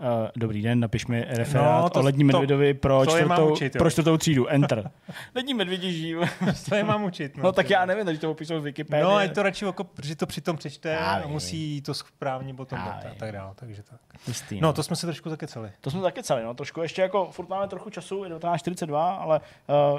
Uh, 0.00 0.28
dobrý 0.36 0.62
den, 0.62 0.80
napiš 0.80 1.06
mi 1.06 1.24
referát 1.28 1.76
No, 1.76 1.82
no, 1.82 1.90
to- 1.90 2.00
o 2.00 2.02
lední 2.02 2.20
to- 2.20 2.26
medvědovi 2.26 2.74
pro, 2.74 3.04
to 3.06 3.16
je 3.16 3.24
mám 3.24 3.36
čtvrtou, 3.38 3.52
učit, 3.52 3.74
jo. 3.74 3.78
pro 3.78 3.90
čtvrtou 3.90 4.16
třídu. 4.16 4.46
Enter. 4.48 4.90
lední 5.34 5.54
medvědi 5.54 5.92
žijí. 5.92 6.14
To 6.68 6.74
je 6.74 6.84
mám 6.84 7.04
učit. 7.04 7.36
No, 7.36 7.52
tak 7.52 7.70
já 7.70 7.84
nevím, 7.86 8.04
takže 8.04 8.20
to 8.20 8.26
popíšu 8.28 8.58
v 8.58 8.62
Wikipedii. 8.62 9.02
No, 9.04 9.16
ať 9.16 9.34
to 9.34 9.42
radši 9.42 9.66
oko, 9.66 9.84
protože 9.84 10.16
to 10.16 10.26
přitom 10.26 10.56
přečte 10.56 10.98
a 10.98 11.26
musí 11.26 11.82
to 11.82 11.94
správně 11.94 12.54
potom 12.54 12.78
dát 12.78 13.04
a 13.10 13.14
tak 13.18 13.32
dále. 13.32 13.52
Takže 13.54 13.82
tak. 13.82 14.00
Jistý, 14.28 14.60
No, 14.60 14.72
to 14.72 14.82
jsme 14.82 14.96
se 14.96 15.06
trošku 15.06 15.30
zakecali. 15.30 15.70
to 15.80 15.90
jsme 15.90 16.00
taky 16.02 16.22
celý, 16.22 16.44
no, 16.44 16.54
trošku 16.54 16.82
ještě 16.82 17.02
jako, 17.02 17.28
furt 17.30 17.48
máme 17.48 17.68
trochu 17.68 17.90
času, 17.90 18.24
je 18.24 18.30
19.42, 18.30 18.96
ale 19.20 19.40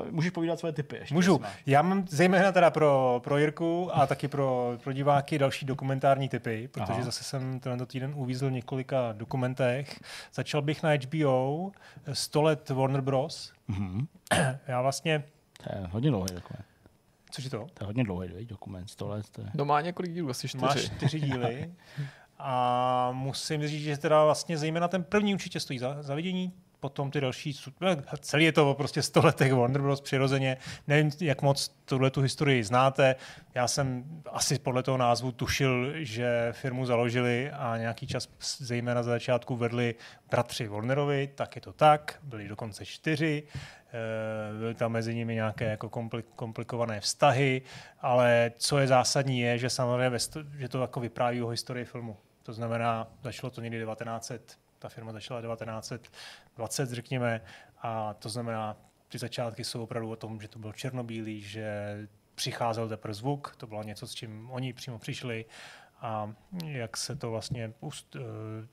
uh, 0.01 0.11
můžeš 0.11 0.31
povídat 0.31 0.59
svoje 0.59 0.73
typy 0.73 0.95
ještě. 0.95 1.13
Můžu. 1.15 1.41
Já 1.65 1.81
mám 1.81 2.05
zejména 2.09 2.51
teda 2.51 2.71
pro, 2.71 3.21
pro 3.23 3.37
Jirku 3.37 3.89
a 3.97 4.07
taky 4.07 4.27
pro, 4.27 4.77
pro 4.83 4.93
diváky 4.93 5.37
další 5.39 5.65
dokumentární 5.65 6.29
typy, 6.29 6.67
protože 6.71 6.93
Aha. 6.93 7.03
zase 7.03 7.23
jsem 7.23 7.59
tento 7.59 7.85
týden 7.85 8.13
uvízl 8.15 8.47
v 8.47 8.51
několika 8.51 9.11
dokumentech. 9.13 9.90
Začal 10.33 10.61
bych 10.61 10.83
na 10.83 10.89
HBO 10.93 11.71
100 12.13 12.41
let 12.41 12.69
Warner 12.69 13.01
Bros. 13.01 13.53
Mhm. 13.67 14.07
Já 14.67 14.81
vlastně, 14.81 15.23
To 15.63 15.75
je 15.75 15.87
hodně 15.87 16.09
dlouhý 16.09 16.29
dokument. 16.33 16.65
což 17.31 17.43
je 17.43 17.49
to? 17.49 17.67
To 17.73 17.83
je 17.83 17.85
hodně 17.85 18.03
dlouhý 18.03 18.27
viď, 18.29 18.49
dokument, 18.49 18.87
100 18.87 19.07
let. 19.07 19.29
To 19.29 19.41
je... 19.41 19.47
No 19.53 19.65
má 19.65 19.81
několik 19.81 20.13
dílů, 20.13 20.29
asi 20.29 20.47
čtyři. 20.47 20.65
Máš 20.65 20.85
čtyři 20.85 21.19
díly. 21.19 21.73
A 22.43 23.09
musím 23.11 23.67
říct, 23.67 23.83
že 23.83 23.97
teda 23.97 24.23
vlastně 24.25 24.57
zejména 24.57 24.87
ten 24.87 25.03
první 25.03 25.33
určitě 25.33 25.59
stojí 25.59 25.79
za, 25.79 26.03
za 26.03 26.15
vidění, 26.15 26.53
potom 26.81 27.11
ty 27.11 27.21
další, 27.21 27.59
no, 27.81 27.95
celý 28.19 28.45
je 28.45 28.51
to 28.51 28.73
prostě 28.73 29.01
100 29.01 29.25
letech 29.25 29.53
Warner 29.53 29.81
Bros. 29.81 30.01
přirozeně. 30.01 30.57
Nevím, 30.87 31.11
jak 31.21 31.41
moc 31.41 31.67
tuhle 31.85 32.11
tu 32.11 32.21
historii 32.21 32.63
znáte. 32.63 33.15
Já 33.55 33.67
jsem 33.67 34.03
asi 34.31 34.59
podle 34.59 34.83
toho 34.83 34.97
názvu 34.97 35.31
tušil, 35.31 35.93
že 35.95 36.49
firmu 36.51 36.85
založili 36.85 37.51
a 37.51 37.77
nějaký 37.77 38.07
čas 38.07 38.29
zejména 38.59 39.03
za 39.03 39.11
začátku 39.11 39.55
vedli 39.55 39.95
bratři 40.29 40.67
Warnerovi, 40.67 41.29
tak 41.35 41.55
je 41.55 41.61
to 41.61 41.73
tak, 41.73 42.19
byli 42.23 42.47
dokonce 42.47 42.85
čtyři, 42.85 43.43
Eh, 43.93 44.57
byly 44.57 44.75
tam 44.75 44.91
mezi 44.91 45.15
nimi 45.15 45.35
nějaké 45.35 45.65
jako 45.65 45.89
kompli- 45.89 46.23
komplikované 46.35 46.99
vztahy, 46.99 47.61
ale 48.01 48.51
co 48.57 48.77
je 48.79 48.87
zásadní 48.87 49.39
je, 49.39 49.57
že 49.57 49.69
samozřejmě 49.69 50.17
že 50.57 50.69
to 50.69 50.81
jako 50.81 50.99
vypráví 50.99 51.41
o 51.41 51.47
historii 51.47 51.85
filmu. 51.85 52.17
To 52.43 52.53
znamená, 52.53 53.07
začalo 53.23 53.51
to 53.51 53.61
někdy 53.61 53.79
1900, 53.79 54.57
ta 54.81 54.89
firma 54.89 55.11
začala 55.11 55.41
1920, 55.41 56.89
řekněme, 56.89 57.41
a 57.81 58.13
to 58.13 58.29
znamená, 58.29 58.77
ty 59.07 59.17
začátky 59.17 59.63
jsou 59.63 59.83
opravdu 59.83 60.11
o 60.11 60.15
tom, 60.15 60.41
že 60.41 60.47
to 60.47 60.59
byl 60.59 60.73
černobílý, 60.73 61.41
že 61.41 61.97
přicházel 62.35 62.89
teprve 62.89 63.13
zvuk, 63.13 63.55
to 63.57 63.67
bylo 63.67 63.83
něco, 63.83 64.07
s 64.07 64.13
čím 64.13 64.51
oni 64.51 64.73
přímo 64.73 64.99
přišli 64.99 65.45
a 66.01 66.33
jak 66.65 66.97
se 66.97 67.15
to 67.15 67.31
vlastně, 67.31 67.73
eh, 68.15 68.19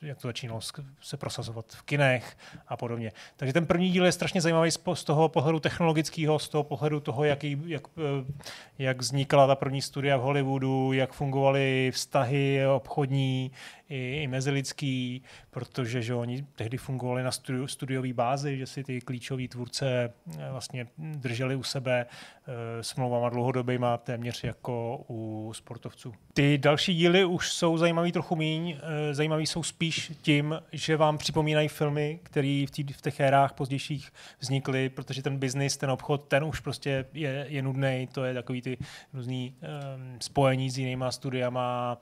jak 0.03 0.19
to 0.19 0.29
začínalo 0.29 0.61
se 1.01 1.17
prosazovat 1.17 1.67
v 1.69 1.83
kinech 1.83 2.37
a 2.69 2.77
podobně. 2.77 3.13
Takže 3.37 3.53
ten 3.53 3.67
první 3.67 3.91
díl 3.91 4.05
je 4.05 4.13
strašně 4.13 4.41
zajímavý 4.41 4.71
z 4.95 5.05
toho 5.05 5.29
pohledu 5.29 5.61
technologického, 5.61 6.39
z 6.39 6.49
toho 6.49 6.65
pohledu 6.65 7.01
toho, 7.01 7.25
jaký, 7.25 7.63
jak, 7.67 7.83
eh, 7.99 8.33
jak 8.79 8.99
vznikala 8.99 9.47
ta 9.47 9.55
první 9.55 9.83
studia 9.83 10.17
v 10.17 10.21
Hollywoodu, 10.21 10.93
jak 10.93 11.13
fungovaly 11.13 11.91
vztahy 11.95 12.67
obchodní, 12.67 13.53
i, 13.89 14.23
i 14.23 14.27
mezilidský, 14.27 15.23
protože 15.51 16.03
že 16.03 16.15
oni 16.15 16.47
tehdy 16.57 16.77
fungovali 16.77 17.23
na 17.23 17.33
studio, 17.33 17.69
studiové 17.69 18.13
bázi, 18.13 18.59
že 18.59 18.67
si 18.67 18.85
ty 18.85 19.01
klíčoví 19.01 19.49
tvůrce 19.49 20.13
eh, 20.39 20.49
vlastně 20.51 20.87
drželi 20.99 21.57
u 21.57 21.63
sebe 21.63 22.07
e, 22.49 22.83
smlouvama 22.83 23.29
dlouhodobýma 23.29 23.97
téměř 23.97 24.45
jako 24.45 25.05
u 25.09 25.53
sportovců. 25.55 26.15
Ty 26.33 26.59
další 26.59 26.95
díly 26.95 27.25
už 27.25 27.53
jsou 27.53 27.79
zajímavý 27.79 28.13
trochu 28.13 28.37
míň. 28.37 28.77
E, 28.83 29.15
zajímavý 29.15 29.47
jsou 29.47 29.63
spíš 29.63 30.13
tím, 30.23 30.63
že 30.73 30.97
vám 30.97 31.19
připomínají 31.19 31.69
filmy, 31.69 32.21
které 32.23 32.65
v, 32.67 32.93
v 32.93 33.01
těch 33.01 33.21
érách 33.21 33.53
pozdějších 33.53 34.13
vznikly, 34.41 34.89
protože 34.89 35.23
ten 35.23 35.39
biznis, 35.39 35.77
ten 35.77 35.91
obchod, 35.91 36.25
ten 36.29 36.45
už 36.45 36.61
prostě 36.61 37.05
je, 37.15 37.47
je 37.49 37.63
nudný. 37.63 38.09
To 38.13 38.25
je 38.25 38.35
takový 38.35 38.63
ty 38.63 38.79
různý 39.13 39.55
um, 39.61 40.17
spojení 40.21 40.71
s 40.71 40.79
jinýma 40.79 41.11
studiama, 41.11 41.99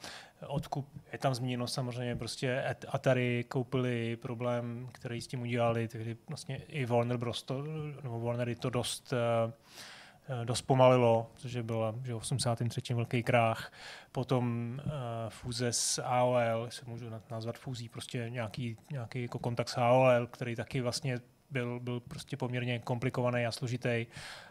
odkup, 0.47 0.89
je 1.13 1.19
tam 1.19 1.35
zmíněno 1.35 1.67
samozřejmě 1.67 2.17
prostě 2.17 2.77
Atari 2.89 3.45
koupili 3.49 4.17
problém, 4.17 4.89
který 4.93 5.21
s 5.21 5.27
tím 5.27 5.43
udělali, 5.43 5.89
tehdy 5.89 6.17
vlastně 6.29 6.57
i 6.57 6.87
Warner 6.87 7.17
Bros. 7.17 7.43
To, 7.43 7.63
nebo 8.03 8.21
Warner 8.21 8.55
to 8.55 8.71
dost 8.71 9.13
uh, 9.13 10.45
dost 10.45 10.63
pomalilo, 10.63 11.31
což 11.37 11.57
byl 11.57 12.01
že 12.05 12.15
83. 12.15 12.95
velký 12.95 13.23
krách. 13.23 13.73
Potom 14.13 14.75
uh, 14.85 14.93
fúze 15.29 15.73
s 15.73 16.03
AOL, 16.03 16.67
se 16.71 16.83
můžu 16.87 17.07
nazvat 17.31 17.59
fúzí, 17.59 17.89
prostě 17.89 18.27
nějaký, 18.31 18.77
nějaký 18.91 19.23
jako 19.23 19.39
kontakt 19.39 19.69
s 19.69 19.79
AOL, 19.79 20.27
který 20.27 20.57
taky 20.57 20.81
vlastně 20.81 21.21
byl, 21.51 21.81
byl 21.81 22.01
prostě 22.01 22.37
poměrně 22.37 22.79
komplikovaný 22.79 23.47
a 23.47 23.53
složitý. 23.53 24.07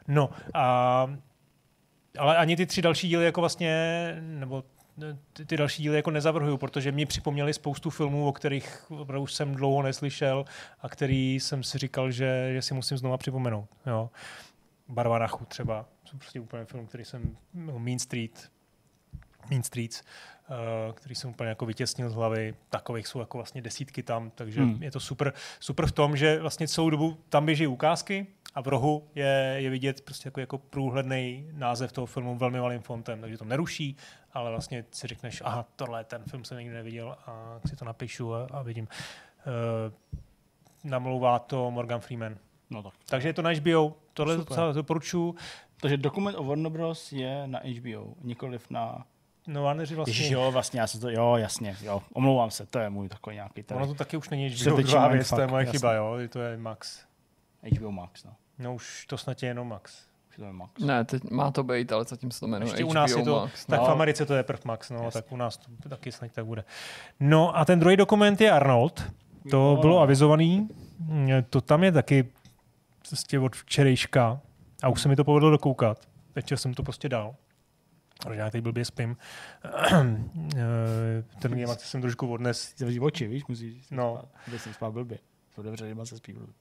No 0.07 0.29
a 0.53 1.07
ale 2.17 2.37
ani 2.37 2.55
ty 2.55 2.65
tři 2.65 2.81
další 2.81 3.07
díly 3.07 3.25
jako 3.25 3.41
vlastně, 3.41 4.15
nebo 4.21 4.63
ty, 5.33 5.45
ty 5.45 5.57
další 5.57 5.83
díly 5.83 5.95
jako 5.95 6.11
nezavrhuju, 6.11 6.57
protože 6.57 6.91
mi 6.91 7.05
připomněli 7.05 7.53
spoustu 7.53 7.89
filmů, 7.89 8.27
o 8.27 8.31
kterých 8.31 8.91
už 9.19 9.33
jsem 9.33 9.55
dlouho 9.55 9.81
neslyšel 9.81 10.45
a 10.81 10.89
který 10.89 11.35
jsem 11.35 11.63
si 11.63 11.77
říkal, 11.77 12.11
že, 12.11 12.49
že 12.53 12.61
si 12.61 12.73
musím 12.73 12.97
znova 12.97 13.17
připomenout. 13.17 13.69
Jo. 13.85 14.09
Barva 14.87 15.19
nachu 15.19 15.45
třeba, 15.45 15.85
to 16.11 16.17
prostě 16.17 16.39
úplně 16.39 16.65
film, 16.65 16.87
který 16.87 17.05
jsem, 17.05 17.37
no, 17.53 17.79
Mean 17.79 17.99
Street, 17.99 18.51
Mean 19.49 19.63
Streets, 19.63 20.03
uh, 20.49 20.93
který 20.93 21.15
jsem 21.15 21.29
úplně 21.29 21.49
jako 21.49 21.65
vytěsnil 21.65 22.09
z 22.09 22.13
hlavy. 22.13 22.55
Takových 22.69 23.07
jsou 23.07 23.19
jako 23.19 23.37
vlastně 23.37 23.61
desítky 23.61 24.03
tam, 24.03 24.31
takže 24.35 24.61
hmm. 24.61 24.83
je 24.83 24.91
to 24.91 24.99
super, 24.99 25.33
super 25.59 25.87
v 25.87 25.91
tom, 25.91 26.17
že 26.17 26.39
vlastně 26.39 26.67
celou 26.67 26.89
dobu 26.89 27.17
tam 27.29 27.45
běží 27.45 27.67
ukázky 27.67 28.27
a 28.55 28.61
v 28.61 28.67
rohu 28.67 29.07
je, 29.15 29.55
je 29.57 29.69
vidět 29.69 30.01
prostě 30.01 30.27
jako, 30.27 30.39
jako 30.39 30.57
průhledný 30.57 31.47
název 31.51 31.91
toho 31.91 32.07
filmu 32.07 32.37
velmi 32.37 32.59
malým 32.59 32.81
fontem, 32.81 33.21
takže 33.21 33.37
to 33.37 33.45
neruší, 33.45 33.97
ale 34.33 34.51
vlastně 34.51 34.85
si 34.91 35.07
řekneš, 35.07 35.41
aha, 35.45 35.65
tohle 35.75 36.03
ten 36.03 36.23
film 36.23 36.43
jsem 36.43 36.57
nikdy 36.57 36.75
neviděl 36.75 37.15
a 37.25 37.59
si 37.65 37.75
to 37.75 37.85
napíšu 37.85 38.33
a, 38.33 38.47
a 38.51 38.61
vidím. 38.61 38.87
Uh, 39.47 39.93
namlouvá 40.83 41.39
to 41.39 41.71
Morgan 41.71 41.99
Freeman. 41.99 42.35
No 42.69 42.83
tak. 42.83 42.93
Takže 43.05 43.29
je 43.29 43.33
to 43.33 43.41
na 43.41 43.51
HBO, 43.51 43.95
tohle 44.13 44.37
docela 44.37 44.71
doporučuji. 44.71 45.35
Takže 45.81 45.97
dokument 45.97 46.35
o 46.35 46.43
Warner 46.43 46.71
Bros. 46.71 47.11
je 47.11 47.47
na 47.47 47.59
HBO, 47.59 48.13
nikoliv 48.21 48.69
na 48.69 49.05
No 49.47 49.63
Warneri 49.63 49.95
vlastně... 49.95 50.11
Ježiš, 50.11 50.29
jo, 50.29 50.51
vlastně, 50.51 50.79
já 50.79 50.87
se 50.87 50.99
to, 50.99 51.09
jo, 51.09 51.35
jasně, 51.35 51.77
jo, 51.81 52.01
omlouvám 52.13 52.51
se, 52.51 52.65
to 52.65 52.79
je 52.79 52.89
můj 52.89 53.09
takový 53.09 53.35
nějaký 53.35 53.63
tady. 53.63 53.77
Ono 53.77 53.87
to 53.87 53.93
taky 53.93 54.17
už 54.17 54.29
není 54.29 54.49
HBO 54.49 54.81
druhá 54.81 55.07
věc, 55.07 55.29
to 55.29 55.41
je 55.41 55.47
moje 55.47 55.65
jasně. 55.65 55.79
chyba, 55.79 55.93
jo, 55.93 56.15
to 56.29 56.39
je 56.39 56.57
Max. 56.57 57.05
HBO 57.77 57.91
Max, 57.91 58.23
no. 58.23 58.35
No 58.59 58.75
už 58.75 59.05
to 59.05 59.17
snad 59.17 59.43
je 59.43 59.49
jenom 59.49 59.67
Max. 59.67 60.05
Už 60.29 60.35
to 60.35 60.43
je 60.43 60.53
Max. 60.53 60.81
Ne, 60.81 61.05
teď 61.05 61.23
má 61.31 61.51
to 61.51 61.63
být, 61.63 61.91
ale 61.91 62.05
zatím 62.05 62.31
se 62.31 62.39
to 62.39 62.47
jmenuje 62.47 62.71
Ještě 62.71 62.83
HBO 62.83 62.91
u 62.91 62.93
nás 62.93 63.11
je 63.11 63.23
to, 63.23 63.39
Max. 63.39 63.65
tak 63.65 63.79
no. 63.79 63.85
v 63.85 63.89
Americe 63.89 64.25
to 64.25 64.33
je 64.33 64.43
prv 64.43 64.65
Max, 64.65 64.89
no, 64.89 65.03
Jasně. 65.03 65.21
tak 65.21 65.31
u 65.31 65.37
nás 65.37 65.57
to 65.57 65.89
taky 65.89 66.11
snad 66.11 66.31
tak 66.31 66.45
bude. 66.45 66.63
No 67.19 67.57
a 67.57 67.65
ten 67.65 67.79
druhý 67.79 67.97
dokument 67.97 68.41
je 68.41 68.51
Arnold. 68.51 69.03
To 69.51 69.75
no. 69.75 69.81
bylo 69.81 69.99
avizovaný. 69.99 70.69
To 71.49 71.61
tam 71.61 71.83
je 71.83 71.91
taky 71.91 72.31
prostě 73.07 73.39
od 73.39 73.55
včerejška 73.55 74.41
a 74.83 74.89
už 74.89 75.01
se 75.01 75.09
mi 75.09 75.15
to 75.15 75.23
povedlo 75.23 75.49
dokoukat. 75.49 76.07
Večer 76.35 76.57
jsem 76.57 76.73
to 76.73 76.83
prostě 76.83 77.09
dal. 77.09 77.35
Protože 78.23 78.39
já 78.39 78.49
teď 78.49 78.61
blbě 78.61 78.85
spím. 78.85 79.17
Ten 81.39 81.51
game 81.51 81.67
jsem 81.77 82.01
trošku 82.01 82.33
odnes. 82.33 82.73
Zavří 82.77 82.99
oči, 82.99 83.27
víš, 83.27 83.43
musíš. 83.47 83.89
No. 83.91 84.21
Kde 84.45 84.59
jsem 84.59 84.73
spál 84.73 84.91
blbě. 84.91 85.19
To 85.55 85.63
dobře, 85.63 85.87
že 85.87 85.95
se 86.05 86.17
spí 86.17 86.33
blbě. 86.33 86.53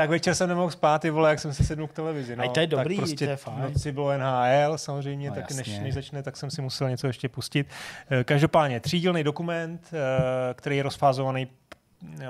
Tak 0.00 0.10
večer 0.10 0.34
jsem 0.34 0.48
nemohl 0.48 0.70
spát, 0.70 1.02
ty 1.02 1.10
vole, 1.10 1.30
jak 1.30 1.38
jsem 1.38 1.52
se 1.54 1.64
sednul 1.64 1.88
k 1.88 1.92
televizi. 1.92 2.36
No. 2.36 2.44
A 2.44 2.48
to 2.48 2.60
je 2.60 2.66
dobrý, 2.66 2.96
tak 2.96 3.04
prostě 3.04 3.24
to 3.24 3.30
je 3.30 3.36
fajn. 3.36 3.60
noci 3.60 3.92
bylo 3.92 4.18
NHL 4.18 4.78
samozřejmě, 4.78 5.28
no, 5.28 5.34
tak 5.34 5.50
než, 5.50 5.78
než, 5.78 5.94
začne, 5.94 6.22
tak 6.22 6.36
jsem 6.36 6.50
si 6.50 6.62
musel 6.62 6.90
něco 6.90 7.06
ještě 7.06 7.28
pustit. 7.28 7.66
Eh, 8.10 8.24
každopádně 8.24 8.80
třídílný 8.80 9.24
dokument, 9.24 9.90
eh, 9.92 10.54
který 10.54 10.76
je 10.76 10.82
rozfázovaný 10.82 11.48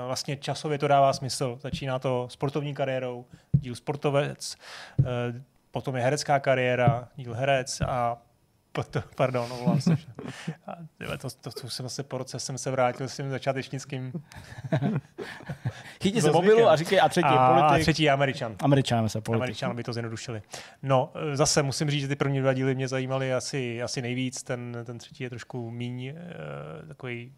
vlastně 0.05 0.37
časově 0.37 0.77
to 0.77 0.87
dává 0.87 1.13
smysl. 1.13 1.57
Začíná 1.61 1.99
to 1.99 2.27
sportovní 2.31 2.73
kariérou, 2.73 3.25
díl 3.51 3.75
sportovec, 3.75 4.55
eh, 4.99 5.03
potom 5.71 5.95
je 5.95 6.03
herecká 6.03 6.39
kariéra, 6.39 7.07
díl 7.15 7.33
herec 7.33 7.81
a 7.81 8.17
pardon, 9.15 9.49
no, 9.49 9.81
se. 9.81 9.97
A, 10.67 11.17
to, 11.17 11.29
to, 11.41 11.51
to, 11.61 11.69
jsem 11.69 11.89
se 11.89 12.03
po 12.03 12.17
roce 12.17 12.39
jsem 12.39 12.57
se 12.57 12.71
vrátil 12.71 13.07
s 13.07 13.17
tím 13.17 13.29
začátečnickým. 13.29 14.11
Chytí 16.03 16.21
se 16.21 16.31
mobilu 16.31 16.67
a 16.67 16.75
říkají 16.75 16.99
a 16.99 17.09
třetí 17.09 17.27
a, 17.27 17.53
politik. 17.53 17.81
A 17.81 17.81
třetí 17.81 18.09
Američan. 18.09 18.55
Američan 18.59 19.09
se 19.09 19.21
politik. 19.21 19.41
Američan 19.41 19.75
by 19.75 19.83
to 19.83 19.93
zjednodušili. 19.93 20.41
No, 20.83 21.13
zase 21.33 21.63
musím 21.63 21.89
říct, 21.89 22.01
že 22.01 22.07
ty 22.07 22.15
první 22.15 22.39
dva 22.39 22.53
díly 22.53 22.75
mě 22.75 22.87
zajímaly 22.87 23.33
asi, 23.33 23.81
asi 23.81 24.01
nejvíc. 24.01 24.43
Ten, 24.43 24.77
ten 24.85 24.97
třetí 24.97 25.23
je 25.23 25.29
trošku 25.29 25.71
míň 25.71 26.13
uh, 26.13 26.87
takový 26.87 27.31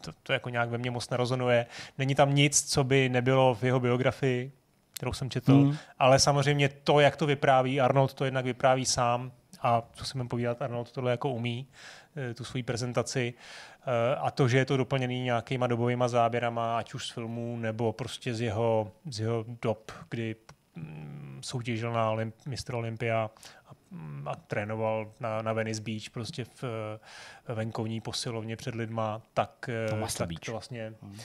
to, 0.00 0.10
to 0.22 0.32
jako 0.32 0.48
nějak 0.48 0.68
ve 0.68 0.78
mně 0.78 0.90
moc 0.90 1.10
nerozonuje. 1.10 1.66
Není 1.98 2.14
tam 2.14 2.34
nic, 2.34 2.70
co 2.72 2.84
by 2.84 3.08
nebylo 3.08 3.54
v 3.54 3.62
jeho 3.62 3.80
biografii, 3.80 4.52
kterou 4.92 5.12
jsem 5.12 5.30
četl, 5.30 5.54
mm. 5.54 5.76
ale 5.98 6.18
samozřejmě 6.18 6.68
to, 6.68 7.00
jak 7.00 7.16
to 7.16 7.26
vypráví, 7.26 7.80
Arnold 7.80 8.14
to 8.14 8.24
jednak 8.24 8.44
vypráví 8.44 8.84
sám, 8.84 9.32
a 9.64 9.82
co 9.92 10.04
si 10.04 10.18
mám 10.18 10.28
povídat, 10.28 10.62
Arnold 10.62 10.92
tohle 10.92 11.10
jako 11.10 11.30
umí, 11.30 11.68
eh, 12.16 12.34
tu 12.34 12.44
svoji 12.44 12.62
prezentaci 12.62 13.34
eh, 13.34 14.16
a 14.16 14.30
to, 14.30 14.48
že 14.48 14.58
je 14.58 14.64
to 14.64 14.76
doplněný 14.76 15.22
nějakýma 15.22 15.66
dobovými 15.66 16.04
záběrama, 16.06 16.78
ať 16.78 16.94
už 16.94 17.06
z 17.06 17.10
filmů, 17.10 17.56
nebo 17.56 17.92
prostě 17.92 18.34
z 18.34 18.40
jeho, 18.40 18.92
z 19.10 19.20
jeho 19.20 19.44
dob, 19.62 19.92
kdy 20.10 20.36
mm, 20.76 21.40
soutěžil 21.44 21.92
na 21.92 22.12
Olymp- 22.12 22.46
Mr. 22.46 22.74
Olympia 22.74 23.30
a, 23.66 23.72
mm, 23.90 24.28
a 24.28 24.34
trénoval 24.34 25.12
na, 25.20 25.42
na 25.42 25.52
Venice 25.52 25.82
Beach 25.82 26.10
prostě 26.12 26.44
v, 26.44 26.62
v 26.62 27.54
venkovní 27.54 28.00
posilovně 28.00 28.56
před 28.56 28.74
lidma, 28.74 29.22
tak, 29.34 29.68
eh, 29.68 30.08
tak 30.16 30.28
to 30.46 30.52
vlastně 30.52 30.94
hmm. 31.02 31.16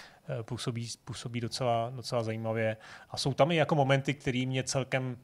působí, 0.42 0.90
působí 1.06 1.42
docela, 1.42 1.92
docela 1.96 2.24
zajímavě. 2.24 2.78
A 3.10 3.18
jsou 3.18 3.34
tam 3.34 3.52
i 3.52 3.56
jako 3.56 3.76
momenty, 3.76 4.14
které 4.14 4.46
mě 4.46 4.64
celkem 4.64 5.18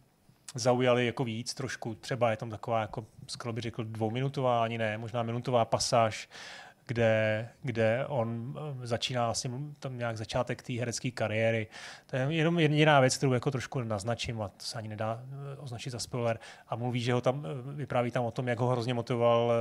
zaujaly 0.56 1.06
jako 1.06 1.24
víc 1.24 1.54
trošku. 1.54 1.96
Třeba 1.96 2.32
je 2.32 2.38
tam 2.38 2.50
taková, 2.50 2.82
jako 2.82 3.06
skoro 3.28 3.54
by 3.54 3.62
řekl, 3.62 3.84
dvouminutová, 3.84 4.64
ani 4.64 4.78
ne, 4.78 4.98
možná 4.98 5.24
minutová 5.24 5.66
pasáž, 5.66 6.30
kde, 6.88 7.50
kde 7.62 8.06
on 8.08 8.56
eh, 8.58 8.88
začíná 8.88 9.30
asi 9.30 9.52
tam 9.80 9.98
nějak 9.98 10.18
začátek 10.18 10.62
té 10.62 10.74
herecké 10.74 11.12
kariéry. 11.12 11.68
To 12.06 12.16
je 12.16 12.28
jenom 12.30 12.60
jediná 12.60 13.00
věc, 13.00 13.18
kterou 13.18 13.34
jako 13.34 13.52
trošku 13.52 13.82
naznačím 13.82 14.42
a 14.42 14.48
to 14.48 14.66
se 14.66 14.78
ani 14.78 14.88
nedá 14.88 15.24
eh, 15.24 15.58
označit 15.58 15.90
za 15.90 16.00
spoiler. 16.00 16.40
A 16.68 16.76
mluví, 16.76 17.02
že 17.02 17.14
ho 17.14 17.22
tam, 17.22 17.46
eh, 17.46 17.76
vypráví 17.76 18.12
tam 18.12 18.26
o 18.26 18.32
tom, 18.32 18.48
jak 18.48 18.60
ho 18.60 18.68
hrozně 18.68 18.94
motivoval 18.94 19.52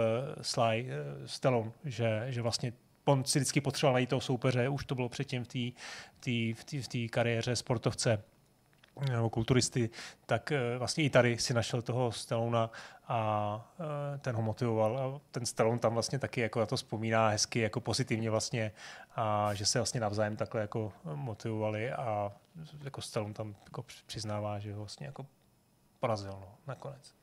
Sly 0.40 0.88
Stallone, 1.26 1.70
že, 1.84 2.24
že 2.28 2.42
vlastně 2.42 2.72
on 3.04 3.24
si 3.24 3.38
vždycky 3.38 3.60
potřeboval 3.60 3.92
najít 3.92 4.08
toho 4.08 4.20
soupeře, 4.20 4.68
už 4.68 4.84
to 4.84 4.94
bylo 4.94 5.08
předtím 5.08 5.44
v 6.54 6.88
té 6.88 7.08
kariéře 7.10 7.56
sportovce 7.56 8.22
nebo 9.10 9.30
kulturisty, 9.30 9.90
tak 10.26 10.52
eh, 10.52 10.78
vlastně 10.78 11.04
i 11.04 11.10
tady 11.10 11.38
si 11.38 11.54
našel 11.54 11.82
toho 11.82 12.12
Stallona 12.12 12.70
a 13.08 13.72
eh, 14.14 14.18
ten 14.18 14.36
ho 14.36 14.42
motivoval 14.42 14.98
a 14.98 15.20
ten 15.30 15.46
Stallone 15.46 15.78
tam 15.78 15.94
vlastně 15.94 16.18
taky 16.18 16.40
jako 16.40 16.60
na 16.60 16.66
to 16.66 16.76
vzpomíná 16.76 17.28
hezky, 17.28 17.60
jako 17.60 17.80
pozitivně 17.80 18.30
vlastně 18.30 18.72
a 19.16 19.54
že 19.54 19.66
se 19.66 19.78
vlastně 19.78 20.00
navzájem 20.00 20.36
takhle 20.36 20.60
jako 20.60 20.92
motivovali 21.14 21.92
a 21.92 22.32
jako 22.84 23.00
Stallone 23.00 23.34
tam 23.34 23.54
jako 23.64 23.84
přiznává, 24.06 24.58
že 24.58 24.72
ho 24.72 24.78
vlastně 24.78 25.06
jako 25.06 25.26
porazil 26.00 26.32
no, 26.32 26.54
nakonec. 26.66 27.14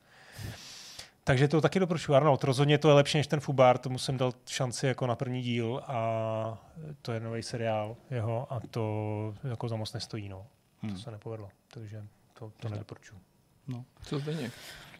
Takže 1.24 1.48
to 1.48 1.60
taky 1.60 1.80
doporučuji. 1.80 2.14
Arnold, 2.14 2.44
rozhodně 2.44 2.78
to 2.78 2.88
je 2.88 2.94
lepší 2.94 3.18
než 3.18 3.26
ten 3.26 3.40
Fubar, 3.40 3.78
tomu 3.78 3.98
jsem 3.98 4.16
dal 4.16 4.32
šanci 4.46 4.86
jako 4.86 5.06
na 5.06 5.16
první 5.16 5.42
díl 5.42 5.82
a 5.86 6.58
to 7.02 7.12
je 7.12 7.20
nový 7.20 7.42
seriál 7.42 7.96
jeho 8.10 8.52
a 8.52 8.60
to 8.70 9.34
jako 9.44 9.68
za 9.68 9.76
moc 9.76 9.92
nestojí. 9.92 10.28
No. 10.28 10.46
Hmm. 10.82 10.94
To 10.94 10.98
se 10.98 11.10
nepovedlo, 11.10 11.48
takže 11.68 12.04
to, 12.38 12.52
to 12.60 12.68
nedoporučuji. 12.68 13.20
No. 13.68 13.84
Co 14.02 14.20
to 14.20 14.30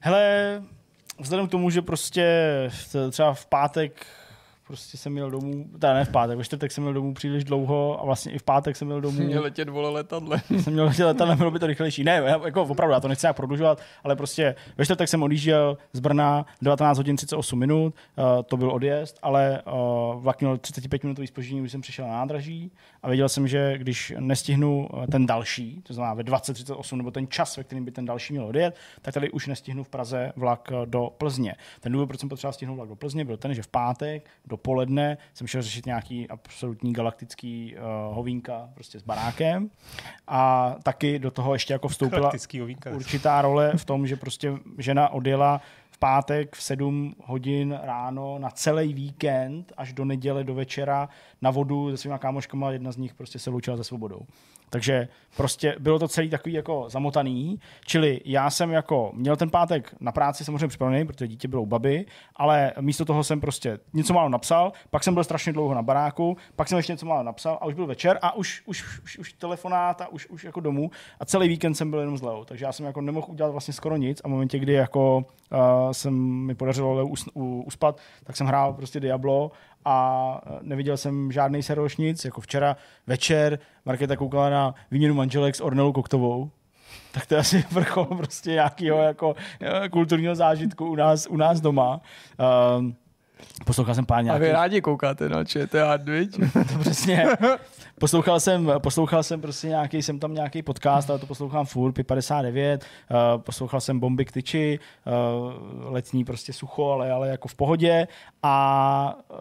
Hele, 0.01 0.63
vzhledem 1.21 1.49
k 1.49 1.51
tomu, 1.51 1.71
že 1.71 1.83
prostě 1.83 2.27
třeba 3.11 3.35
v 3.35 3.47
pátek 3.47 4.07
prostě 4.73 4.97
jsem 4.97 5.13
měl 5.13 5.31
domů, 5.31 5.67
teda 5.79 5.95
ne 5.95 6.05
v 6.05 6.09
pátek, 6.09 6.39
ve 6.39 6.45
čtvrtek 6.45 6.73
jsem 6.73 6.85
měl 6.85 6.95
domů 6.95 7.15
příliš 7.15 7.45
dlouho 7.45 8.01
a 8.01 8.05
vlastně 8.05 8.33
i 8.33 8.39
v 8.39 8.43
pátek 8.43 8.77
jsem 8.77 8.89
měl 8.89 9.01
domů. 9.01 9.23
Měl 9.23 9.43
letět 9.43 9.69
vole 9.69 9.91
letadle. 9.91 10.41
jsem 10.61 10.73
měl 10.73 10.85
letět 10.85 11.07
letadlem, 11.07 11.39
bylo 11.39 11.51
by 11.51 11.59
to 11.59 11.67
rychlejší. 11.67 12.05
Ne, 12.05 12.13
já- 12.13 12.45
jako 12.45 12.63
opravdu, 12.63 12.93
já 12.93 13.01
to 13.01 13.09
nechci 13.09 13.27
nějak 13.27 13.37
prodlužovat, 13.37 13.81
ale 14.05 14.17
prostě 14.17 14.55
ve 14.77 14.85
čtvrtek 14.85 15.09
jsem 15.09 15.23
odjížděl 15.23 15.79
z 15.93 16.01
Brna 16.01 16.47
19 16.63 16.99
hodin 16.99 17.17
38 17.17 17.59
minut, 17.59 17.95
uh, 18.17 18.25
to 18.43 18.57
byl 18.57 18.71
odjezd, 18.71 19.19
ale 19.23 19.63
uh, 19.67 20.23
vlak 20.23 20.41
měl 20.41 20.59
35 20.59 21.03
minutový 21.03 21.27
spoždění, 21.27 21.61
když 21.61 21.73
jsem 21.73 21.81
přišel 21.81 22.07
na 22.07 22.13
nádraží 22.13 22.73
a 23.03 23.09
věděl 23.09 23.29
jsem, 23.29 23.49
že 23.49 23.79
když 23.79 24.13
nestihnu 24.19 24.89
eh, 25.03 25.07
ten 25.07 25.27
další, 25.27 25.83
to 25.83 25.95
znamená 25.95 26.15
ve 26.15 26.23
20.38 26.23 26.97
nebo 26.97 27.11
ten 27.11 27.29
čas, 27.29 27.57
ve 27.57 27.65
kterým 27.65 27.85
by 27.85 27.91
ten 27.91 28.05
další 28.05 28.33
měl 28.33 28.47
odjet, 28.47 28.77
tak 29.03 29.15
tady 29.15 29.31
už 29.31 29.47
nestihnu 29.47 29.85
v 29.85 29.89
Praze 29.89 30.33
vlak 30.37 30.73
do 30.85 31.11
Plzně. 31.19 31.55
Ten 31.81 31.93
důvod, 31.93 32.07
proč 32.07 32.21
jsem 32.21 32.29
potřeboval 32.29 32.53
stihnout 32.53 32.77
vlak 32.77 32.89
do 32.89 32.97
Plzně, 32.97 33.25
byl 33.25 33.37
ten, 33.37 33.55
že 33.55 33.63
v 33.63 33.69
pátek 33.69 34.31
dopoledne 34.63 35.19
jsem 35.35 35.47
šel 35.47 35.63
řešit 35.63 35.87
nějaký 35.87 36.29
absolutní 36.29 36.93
galaktický 36.93 37.77
uh, 37.77 38.15
hovínka 38.15 38.71
prostě 38.75 39.01
s 39.01 39.03
barákem 39.03 39.71
a 40.29 40.75
taky 40.83 41.19
do 41.19 41.31
toho 41.31 41.53
ještě 41.53 41.73
jako 41.73 41.89
vstoupila 41.89 42.21
Galaktický 42.21 42.63
ovínka. 42.63 42.91
určitá 42.91 43.43
role 43.43 43.73
v 43.77 43.85
tom, 43.85 44.07
že 44.07 44.17
prostě 44.17 44.53
žena 44.79 45.09
odjela 45.09 45.61
v 45.91 45.99
pátek 45.99 46.57
v 46.57 46.63
7 46.63 47.15
hodin 47.25 47.79
ráno 47.83 48.39
na 48.39 48.51
celý 48.51 48.95
víkend 48.95 49.73
až 49.77 49.93
do 49.93 50.05
neděle 50.05 50.45
do 50.45 50.55
večera 50.55 51.09
na 51.43 51.51
vodu 51.51 51.91
se 51.91 51.97
svýma 51.97 52.19
kámoškama, 52.19 52.71
jedna 52.71 52.93
z 52.93 52.97
nich 52.97 53.15
prostě 53.15 53.39
se 53.39 53.51
loučila 53.51 53.77
se 53.77 53.85
svobodou. 53.85 54.21
Takže 54.73 55.09
prostě 55.37 55.77
bylo 55.79 55.99
to 55.99 56.09
celý 56.09 56.31
takový 56.31 56.55
jako 56.55 56.85
zamotaný, 56.89 57.61
čili 57.87 58.21
já 58.25 58.51
jsem 58.51 58.71
jako 58.71 59.11
měl 59.15 59.37
ten 59.37 59.51
pátek 59.51 59.95
na 60.01 60.13
práci 60.13 60.45
samozřejmě 60.45 60.69
připravený, 60.69 61.07
protože 61.07 61.29
dítě 61.29 61.49
bylo 61.49 61.63
u 61.63 61.67
baby, 61.67 62.07
ale 62.37 62.73
místo 62.81 63.05
toho 63.05 63.25
jsem 63.25 63.41
prostě 63.41 63.79
něco 63.93 64.15
málo 64.15 64.29
napsal, 64.29 64.73
pak 64.91 65.05
jsem 65.05 65.15
byl 65.15 65.25
strašně 65.25 65.53
dlouho 65.53 65.75
na 65.75 65.83
baráku, 65.83 66.37
pak 66.57 66.69
jsem 66.69 66.77
ještě 66.77 66.93
něco 66.93 67.07
málo 67.07 67.23
napsal 67.23 67.59
a 67.61 67.67
už 67.67 67.75
byl 67.75 67.87
večer 67.87 68.19
a 68.23 68.37
už, 68.37 68.63
už, 68.67 69.01
už, 69.05 69.19
už 69.19 69.33
telefonát 69.33 70.01
a 70.01 70.09
už, 70.09 70.27
už 70.27 70.45
jako 70.45 70.61
domů 70.61 70.91
a 71.21 71.25
celý 71.25 71.49
víkend 71.49 71.75
jsem 71.75 71.91
byl 71.91 72.01
jenom 72.01 72.19
s 72.19 72.45
takže 72.45 72.65
já 72.65 72.73
jsem 72.73 72.87
jako 72.87 73.01
nemohl 73.01 73.27
udělat 73.31 73.51
vlastně 73.51 73.75
skoro 73.75 73.97
nic 73.97 74.21
a 74.25 74.29
v 74.29 74.31
momentě, 74.31 74.59
kdy 74.59 74.73
jako 74.73 75.17
uh, 75.17 75.91
jsem 75.93 76.15
mi 76.19 76.55
podařilo 76.55 77.07
uspat, 77.67 78.01
tak 78.25 78.37
jsem 78.37 78.47
hrál 78.47 78.73
prostě 78.73 79.01
Diablo 79.01 79.51
a 79.85 80.41
neviděl 80.63 80.97
jsem 80.97 81.33
žádný 81.33 81.63
serióš 81.63 81.97
nic, 81.97 82.25
jako 82.25 82.41
včera 82.41 82.77
večer 83.07 83.59
Markéta 83.85 84.17
koukala 84.17 84.51
na 84.51 84.75
výměnu 84.91 85.15
manželek 85.15 85.57
s 85.57 85.61
Ornelou 85.61 85.93
Koktovou, 85.93 86.51
tak 87.13 87.27
to 87.27 87.35
je 87.35 87.41
asi 87.41 87.65
vrchol 87.71 88.05
prostě 88.05 88.51
nějakého 88.51 88.99
jako 88.99 89.37
eh, 89.61 89.89
kulturního 89.89 90.35
zážitku 90.35 90.87
u 90.87 90.95
nás, 90.95 91.27
u 91.27 91.37
nás 91.37 91.61
doma. 91.61 92.01
Um, 92.79 92.97
poslouchal 93.65 93.95
jsem 93.95 94.07
pár 94.07 94.19
A 94.19 94.23
nějakých... 94.23 94.47
vy 94.49 94.53
rádi 94.53 94.81
koukáte 94.81 95.29
na 95.29 95.45
ČT 95.45 96.05
viď? 96.05 96.41
To 96.73 96.79
přesně. 96.79 97.27
Poslouchal 98.03 98.41
jsem, 98.41 98.73
poslouchal 98.79 99.23
jsem 99.23 99.41
prostě 99.41 99.69
nějaký, 99.69 100.03
jsem 100.03 100.19
tam 100.19 100.35
nějaký 100.35 100.63
podcast, 100.63 101.11
ale 101.11 101.19
to 101.19 101.27
poslouchám 101.27 101.67
furt, 101.67 101.93
Pi 101.93 102.03
59, 102.03 102.85
uh, 103.11 103.43
poslouchal 103.43 103.81
jsem 103.81 104.01
Bomby 104.01 104.25
k 104.25 104.33
tyči, 104.33 104.79
uh, 105.07 105.93
letní 105.93 106.25
prostě 106.25 106.53
sucho, 106.53 106.91
ale, 106.91 107.11
ale 107.11 107.29
jako 107.29 107.49
v 107.49 107.55
pohodě 107.55 108.09
a 108.43 109.19
uh, 109.31 109.37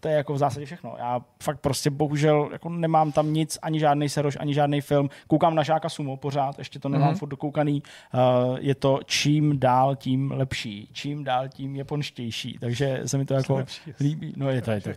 to 0.00 0.08
je 0.08 0.14
jako 0.14 0.34
v 0.34 0.38
zásadě 0.38 0.66
všechno. 0.66 0.94
Já 0.98 1.20
fakt 1.42 1.60
prostě 1.60 1.90
bohužel 1.90 2.48
jako 2.52 2.68
nemám 2.68 3.12
tam 3.12 3.32
nic, 3.32 3.58
ani 3.62 3.80
žádný 3.80 4.08
seroš, 4.08 4.36
ani 4.40 4.54
žádný 4.54 4.80
film. 4.80 5.10
Koukám 5.28 5.54
na 5.54 5.62
Žáka 5.62 5.88
Sumo 5.88 6.16
pořád, 6.16 6.58
ještě 6.58 6.78
to 6.78 6.88
nemám 6.88 7.14
mm-hmm. 7.14 7.18
furt 7.18 7.28
dokoukaný. 7.28 7.82
Uh, 8.14 8.56
je 8.60 8.74
to 8.74 9.00
čím 9.04 9.58
dál 9.58 9.96
tím 9.96 10.30
lepší, 10.30 10.88
čím 10.92 11.24
dál 11.24 11.48
tím 11.48 11.76
japonštější, 11.76 12.58
takže 12.60 13.00
se 13.06 13.18
mi 13.18 13.24
to 13.24 13.34
jako 13.34 13.54
lepší. 13.54 13.92
líbí. 14.00 14.32
No 14.36 14.50
je 14.50 14.62
to, 14.62 14.70
je 14.70 14.80
to. 14.80 14.90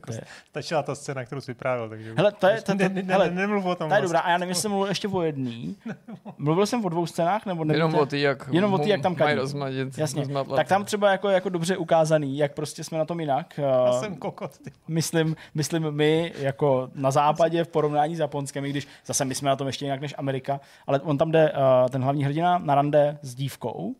Stačila 0.49 0.83
ta 0.83 0.95
scéna, 0.95 1.25
kterou 1.25 1.41
jsi 1.41 1.51
vyprávěl, 1.51 1.89
takže... 1.89 2.13
Hele, 2.17 2.31
to 2.31 2.47
je- 2.47 2.61
to- 2.61 2.77
to- 2.77 3.09
ne, 3.10 3.18
ne, 3.18 3.23
hele, 3.23 3.36
ne, 3.36 3.41
nemluv 3.41 3.65
o 3.65 3.76
tom. 3.76 3.90
To 3.90 3.95
je 3.95 4.02
dobrá, 4.02 4.19
a 4.19 4.30
já 4.31 4.38
nevím, 4.38 4.49
jestli 4.49 4.61
jsem 4.61 4.72
mluvil 4.72 4.88
ještě 4.90 5.07
o 5.07 5.22
jedný. 5.22 5.76
Mluvil 6.38 6.65
jsem 6.65 6.86
o 6.86 6.90
dvou 6.90 7.06
scénách, 7.06 7.45
nebo 7.45 7.64
nevíte? 7.64 7.80
Jenom 7.80 7.95
o 7.95 8.06
ty, 8.06 8.22
jak, 8.22 8.49
Jenom 8.52 8.73
o 8.73 8.77
ty, 8.77 8.90
jak 8.90 9.02
tam 9.02 9.11
mají 9.11 9.18
kadí. 9.18 9.34
rozmadit. 9.40 9.98
Jasně, 9.98 10.22
rozmatlat. 10.22 10.56
tak 10.56 10.68
tam 10.68 10.86
třeba 10.86 11.11
jako, 11.11 11.30
jako 11.30 11.49
dobře 11.49 11.77
ukázaný, 11.77 12.38
jak 12.38 12.53
prostě 12.53 12.84
jsme 12.84 12.98
na 12.98 13.06
tom 13.06 13.19
jinak. 13.19 13.57
Já 13.57 13.91
Uh, 13.91 13.99
jsem 13.99 14.15
kokot, 14.15 14.57
ty. 14.57 14.72
myslím, 14.88 15.36
myslím 15.56 15.91
my 15.91 16.34
jako 16.40 16.90
na 16.95 17.11
západě 17.11 17.64
v 17.64 17.68
porovnání 17.68 18.15
s 18.15 18.19
Japonskem, 18.19 18.65
i 18.65 18.69
když 18.69 18.88
zase 19.06 19.26
my 19.26 19.36
jsme 19.36 19.49
na 19.49 19.56
tom 19.56 19.68
ještě 19.68 19.86
jinak 19.86 20.02
než 20.02 20.15
Amerika, 20.18 20.60
ale 20.88 20.99
on 20.99 21.18
tam 21.18 21.31
jde, 21.31 21.52
uh, 21.52 21.90
ten 21.90 22.03
hlavní 22.03 22.23
hrdina, 22.23 22.57
na 22.57 22.76
rande 22.76 23.18
s 23.22 23.36
dívkou 23.36 23.95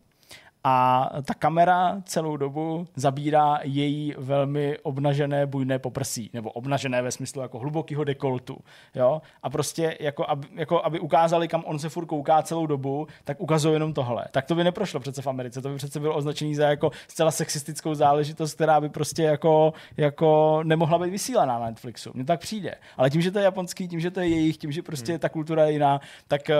a 0.64 1.08
ta 1.24 1.34
kamera 1.34 2.02
celou 2.04 2.36
dobu 2.36 2.86
zabírá 2.96 3.58
její 3.62 4.14
velmi 4.18 4.78
obnažené 4.78 5.46
bujné 5.46 5.78
poprsí, 5.78 6.30
nebo 6.32 6.50
obnažené 6.50 7.02
ve 7.02 7.10
smyslu 7.10 7.42
jako 7.42 7.58
hlubokého 7.58 8.04
dekoltu. 8.04 8.58
Jo? 8.94 9.22
A 9.42 9.50
prostě 9.50 9.96
jako 10.00 10.28
aby, 10.28 10.48
jako 10.54 10.84
aby 10.84 11.00
ukázali, 11.00 11.48
kam 11.48 11.64
on 11.66 11.78
se 11.78 11.88
furt 11.88 12.06
kouká 12.06 12.42
celou 12.42 12.66
dobu, 12.66 13.06
tak 13.24 13.40
ukazují 13.40 13.74
jenom 13.74 13.92
tohle. 13.92 14.24
Tak 14.30 14.46
to 14.46 14.54
by 14.54 14.64
neprošlo 14.64 15.00
přece 15.00 15.22
v 15.22 15.26
Americe, 15.26 15.62
to 15.62 15.68
by 15.68 15.76
přece 15.76 16.00
bylo 16.00 16.16
označený 16.16 16.54
za 16.54 16.68
jako 16.68 16.90
zcela 17.08 17.30
sexistickou 17.30 17.94
záležitost, 17.94 18.54
která 18.54 18.80
by 18.80 18.88
prostě 18.88 19.22
jako, 19.22 19.72
jako 19.96 20.60
nemohla 20.62 20.98
být 20.98 21.10
vysílaná 21.10 21.58
na 21.58 21.66
Netflixu. 21.66 22.10
Mně 22.14 22.24
tak 22.24 22.40
přijde. 22.40 22.74
Ale 22.96 23.10
tím, 23.10 23.20
že 23.20 23.30
to 23.30 23.38
je 23.38 23.44
japonský, 23.44 23.88
tím, 23.88 24.00
že 24.00 24.10
to 24.10 24.20
je 24.20 24.28
jejich, 24.28 24.56
tím, 24.56 24.72
že 24.72 24.82
prostě 24.82 25.18
ta 25.18 25.28
kultura 25.28 25.64
je 25.64 25.72
jiná, 25.72 26.00
tak 26.28 26.50
eh, 26.50 26.56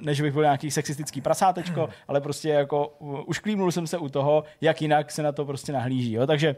než 0.00 0.20
bych 0.20 0.32
byl 0.32 0.42
nějaký 0.42 0.70
sexistický 0.70 1.20
prasátečko, 1.20 1.88
ale 2.08 2.20
prostě 2.20 2.48
jako 2.48 2.92
už 3.34 3.38
klímnul 3.38 3.72
jsem 3.72 3.86
se 3.86 3.98
u 3.98 4.08
toho, 4.08 4.44
jak 4.60 4.82
jinak 4.82 5.10
se 5.10 5.22
na 5.22 5.32
to 5.32 5.44
prostě 5.44 5.72
nahlíží. 5.72 6.12
Jo? 6.12 6.26
Takže 6.26 6.56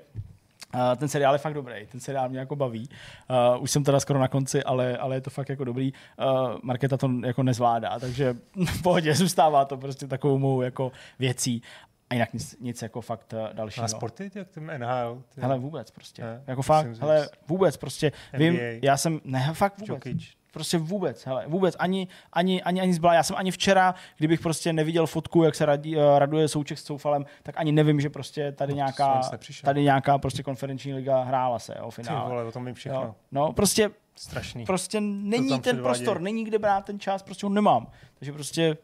Uh, 0.75 0.97
ten 0.97 1.09
seriál 1.09 1.35
je 1.35 1.39
fakt 1.39 1.55
dobrý, 1.55 1.87
ten 1.87 2.01
seriál 2.01 2.29
mě 2.29 2.39
jako 2.39 2.57
baví. 2.57 2.89
Uh, 3.31 3.63
už 3.63 3.71
jsem 3.71 3.85
teda 3.85 4.01
skoro 4.01 4.19
na 4.19 4.29
konci, 4.29 4.63
ale, 4.63 4.97
ale 4.97 5.17
je 5.17 5.21
to 5.21 5.31
fakt 5.31 5.49
jako 5.49 5.65
dobrý. 5.65 5.93
Uh, 5.93 6.59
Marketa 6.63 6.97
to 6.97 7.11
jako 7.25 7.43
nezvládá, 7.43 7.99
takže 7.99 8.37
v 8.67 8.83
pohodě 8.83 9.15
zůstává 9.15 9.65
to 9.65 9.77
prostě 9.77 10.07
takovou 10.07 10.39
mou 10.39 10.63
jako 10.63 10.93
věcí. 11.19 11.63
A 12.11 12.15
jinak 12.15 12.33
nic, 12.33 12.57
nic 12.61 12.83
jako 12.83 13.01
fakt 13.01 13.33
uh, 13.33 13.55
dalšího. 13.55 13.85
A 13.85 13.89
sporty, 13.89 14.31
ty, 14.31 14.39
jak 14.39 14.49
ten 14.49 14.67
NHL? 14.79 15.23
Ty, 15.35 15.41
Hele, 15.41 15.59
vůbec 15.59 15.91
prostě. 15.91 16.23
Ne, 16.23 16.43
jako 16.47 16.63
fakt, 16.63 17.01
hele, 17.01 17.29
vůbec 17.49 17.77
prostě. 17.77 18.13
Vím, 18.33 18.55
NBA. 18.55 18.63
já 18.83 18.97
jsem, 18.97 19.21
ne, 19.25 19.51
fakt 19.53 19.79
vůbec. 19.79 19.89
Jokic. 19.89 20.37
Prostě 20.57 20.79
vůbec, 20.79 21.27
hele, 21.27 21.45
vůbec, 21.47 21.77
ani, 21.79 22.09
ani, 22.33 22.63
ani, 22.63 22.81
ani 22.81 22.95
zbla. 22.95 23.15
Já 23.15 23.23
jsem 23.23 23.37
ani 23.37 23.51
včera, 23.51 23.95
kdybych 24.19 24.41
prostě 24.41 24.73
neviděl 24.73 25.07
fotku, 25.07 25.43
jak 25.43 25.55
se 25.55 25.67
radí, 25.67 25.99
eh, 25.99 26.19
raduje 26.19 26.49
Souček 26.49 26.79
s 26.79 26.85
Soufalem, 26.85 27.25
tak 27.43 27.55
ani 27.59 27.73
nevím, 27.73 28.01
že 28.01 28.11
prostě 28.11 28.53
tady 28.53 28.73
No, 28.73 28.77
nějaká, 28.77 29.21
tady 29.65 29.83
nějaká 29.83 30.19
prostě 30.19 30.43
konferenční 30.43 30.95
liga 30.95 31.23
hrála 31.23 31.59
se, 31.59 31.75
jo, 31.79 31.85
Ty 31.87 31.91
finále. 32.03 32.29
vole, 32.31 32.45
o 32.45 32.53
tom 32.53 32.65
vím 32.65 32.75
všechno. 32.75 33.03
Jo. 33.03 33.15
No, 33.33 33.53
prostě, 33.53 33.91
Strašný. 34.15 34.65
prostě 34.65 35.01
není 35.01 35.49
ten 35.49 35.61
předvádějí. 35.61 35.83
prostor, 35.83 36.21
není 36.21 36.45
kde 36.45 36.59
brát 36.59 36.85
ten 36.85 37.01
čas, 37.01 37.23
prostě 37.23 37.47
ho 37.47 37.51
nemám. 37.53 37.87
Takže 38.19 38.33
prostě 38.33 38.77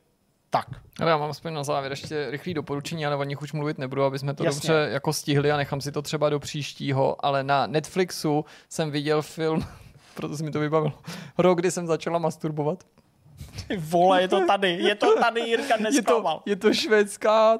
tak. 0.50 0.66
Ale 1.00 1.10
já 1.10 1.16
mám 1.16 1.30
aspoň 1.30 1.52
na 1.54 1.64
závěr 1.64 1.92
ještě 1.92 2.30
rychlý 2.30 2.54
doporučení, 2.54 3.06
ale 3.06 3.16
o 3.16 3.24
nich 3.24 3.42
už 3.42 3.52
mluvit 3.52 3.78
nebudu, 3.78 4.02
aby 4.04 4.18
jsme 4.18 4.34
to 4.34 4.44
Jasně. 4.44 4.56
dobře 4.68 4.88
jako 4.92 5.12
stihli 5.12 5.52
a 5.52 5.56
nechám 5.56 5.80
si 5.80 5.92
to 5.92 6.02
třeba 6.02 6.30
do 6.30 6.38
příštího, 6.40 7.24
ale 7.26 7.42
na 7.44 7.66
Netflixu 7.66 8.44
jsem 8.68 8.90
viděl 8.90 9.22
film, 9.22 9.64
proto 10.14 10.36
se 10.36 10.44
mi 10.44 10.50
to 10.50 10.60
vybavilo, 10.60 10.92
rok, 11.38 11.58
kdy 11.58 11.70
jsem 11.70 11.86
začala 11.86 12.18
masturbovat. 12.18 12.84
Ty 13.68 13.76
vole, 13.76 14.22
je 14.22 14.28
to 14.28 14.46
tady, 14.46 14.70
je 14.72 14.94
to 14.94 15.16
tady, 15.20 15.40
Jirka 15.40 15.64
Je 15.74 15.78
to, 15.78 15.82
nesklamal. 15.82 16.42
je 16.46 16.56
to 16.56 16.74
švédská 16.74 17.58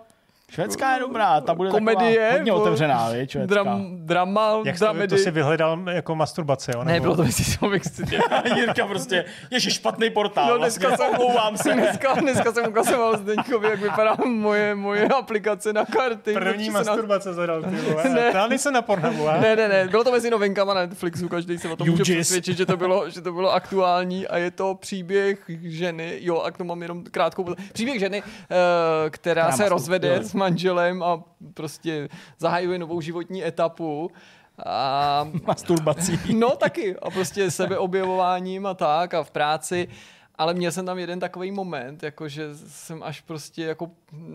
Švédská 0.53 0.95
je 0.95 1.01
dobrá, 1.01 1.41
ta 1.41 1.55
bude 1.55 1.71
komedie, 1.71 2.19
taková 2.21 2.33
hodně 2.39 2.53
otevřená, 2.53 3.09
je 3.09 3.29
švédská. 3.29 3.55
dram, 3.55 3.87
drama, 3.97 4.59
Jak 4.65 4.75
jsi 4.77 4.79
to, 4.79 4.85
dramedy. 4.85 5.09
to 5.09 5.17
si 5.17 5.31
vyhledal 5.31 5.79
jako 5.91 6.15
masturbace, 6.15 6.73
jo? 6.75 6.85
Ne, 6.85 6.93
nebo- 6.93 7.03
bylo 7.03 7.17
to 7.17 7.23
mezi 7.25 7.45
člověk 7.53 7.83
Jirka 8.57 8.87
prostě, 8.87 9.25
ježi, 9.51 9.71
špatný 9.71 10.11
portál. 10.11 10.49
No, 10.51 10.59
dneska 10.59 10.89
vlastně, 10.89 11.07
jsem- 11.07 11.17
omlouvám 11.21 11.57
se. 11.57 11.73
Dneska, 11.73 12.15
dneska 12.15 12.53
jsem 12.53 12.69
ukazoval 12.69 13.17
Zdeňkovi, 13.19 13.69
jak 13.71 13.81
vypadá 13.81 14.17
moje, 14.27 14.75
moje 14.75 15.09
aplikace 15.09 15.73
na 15.73 15.85
karty. 15.85 16.33
První 16.33 16.65
se 16.67 16.73
na- 16.73 16.79
masturbace 16.79 17.35
zadal, 17.35 17.63
ty 17.63 17.71
Ne. 17.71 17.81
vole. 17.83 18.31
Já 18.35 18.47
nejsem 18.47 18.73
na 18.75 18.83
Pornhubu, 18.83 19.29
a? 19.29 19.37
Ne, 19.37 19.57
ne, 19.57 19.69
ne, 19.69 19.89
bylo 19.89 20.05
to 20.05 20.13
mezi 20.13 20.31
novinkama 20.31 20.75
na 20.75 20.81
Netflixu, 20.81 21.29
každý 21.29 21.59
se 21.59 21.69
o 21.69 21.77
tom 21.77 21.91
může 21.91 22.03
přesvědčit, 22.03 22.57
že 22.57 22.67
to, 22.67 22.77
bylo, 22.77 23.11
že 23.11 23.21
to 23.21 23.33
bylo 23.33 23.53
aktuální 23.53 24.27
a 24.27 24.39
je 24.39 24.51
to 24.51 24.75
příběh 24.75 25.39
ženy, 25.63 26.19
jo, 26.21 26.41
a 26.41 26.51
k 26.51 26.59
tomu 26.59 26.69
mám 26.69 26.83
jenom 26.83 27.05
krátkou, 27.11 27.47
příběh 27.73 27.99
ženy, 28.01 28.23
eh, 28.23 29.11
která 29.11 29.43
Která 29.43 29.57
se 29.57 29.69
rozvede 29.69 30.17
s 30.25 30.35
manželem 30.43 31.03
a 31.03 31.23
prostě 31.55 32.09
zahajuje 32.39 32.79
novou 32.79 33.01
životní 33.01 33.45
etapu. 33.45 34.11
A 34.67 35.29
Masturbací. 35.47 36.19
No 36.35 36.51
taky. 36.51 36.97
A 36.97 37.11
prostě 37.11 37.51
sebeobjevováním 37.51 38.67
a 38.67 38.75
tak 38.75 39.15
a 39.15 39.23
v 39.23 39.31
práci. 39.31 39.89
Ale 40.35 40.55
měl 40.55 40.73
jsem 40.73 40.87
tam 40.87 40.99
jeden 40.99 41.21
takový 41.21 41.51
moment, 41.51 42.03
jako 42.03 42.29
že 42.29 42.55
jsem 42.55 43.03
až 43.03 43.21
prostě 43.21 43.65
jako, 43.65 43.91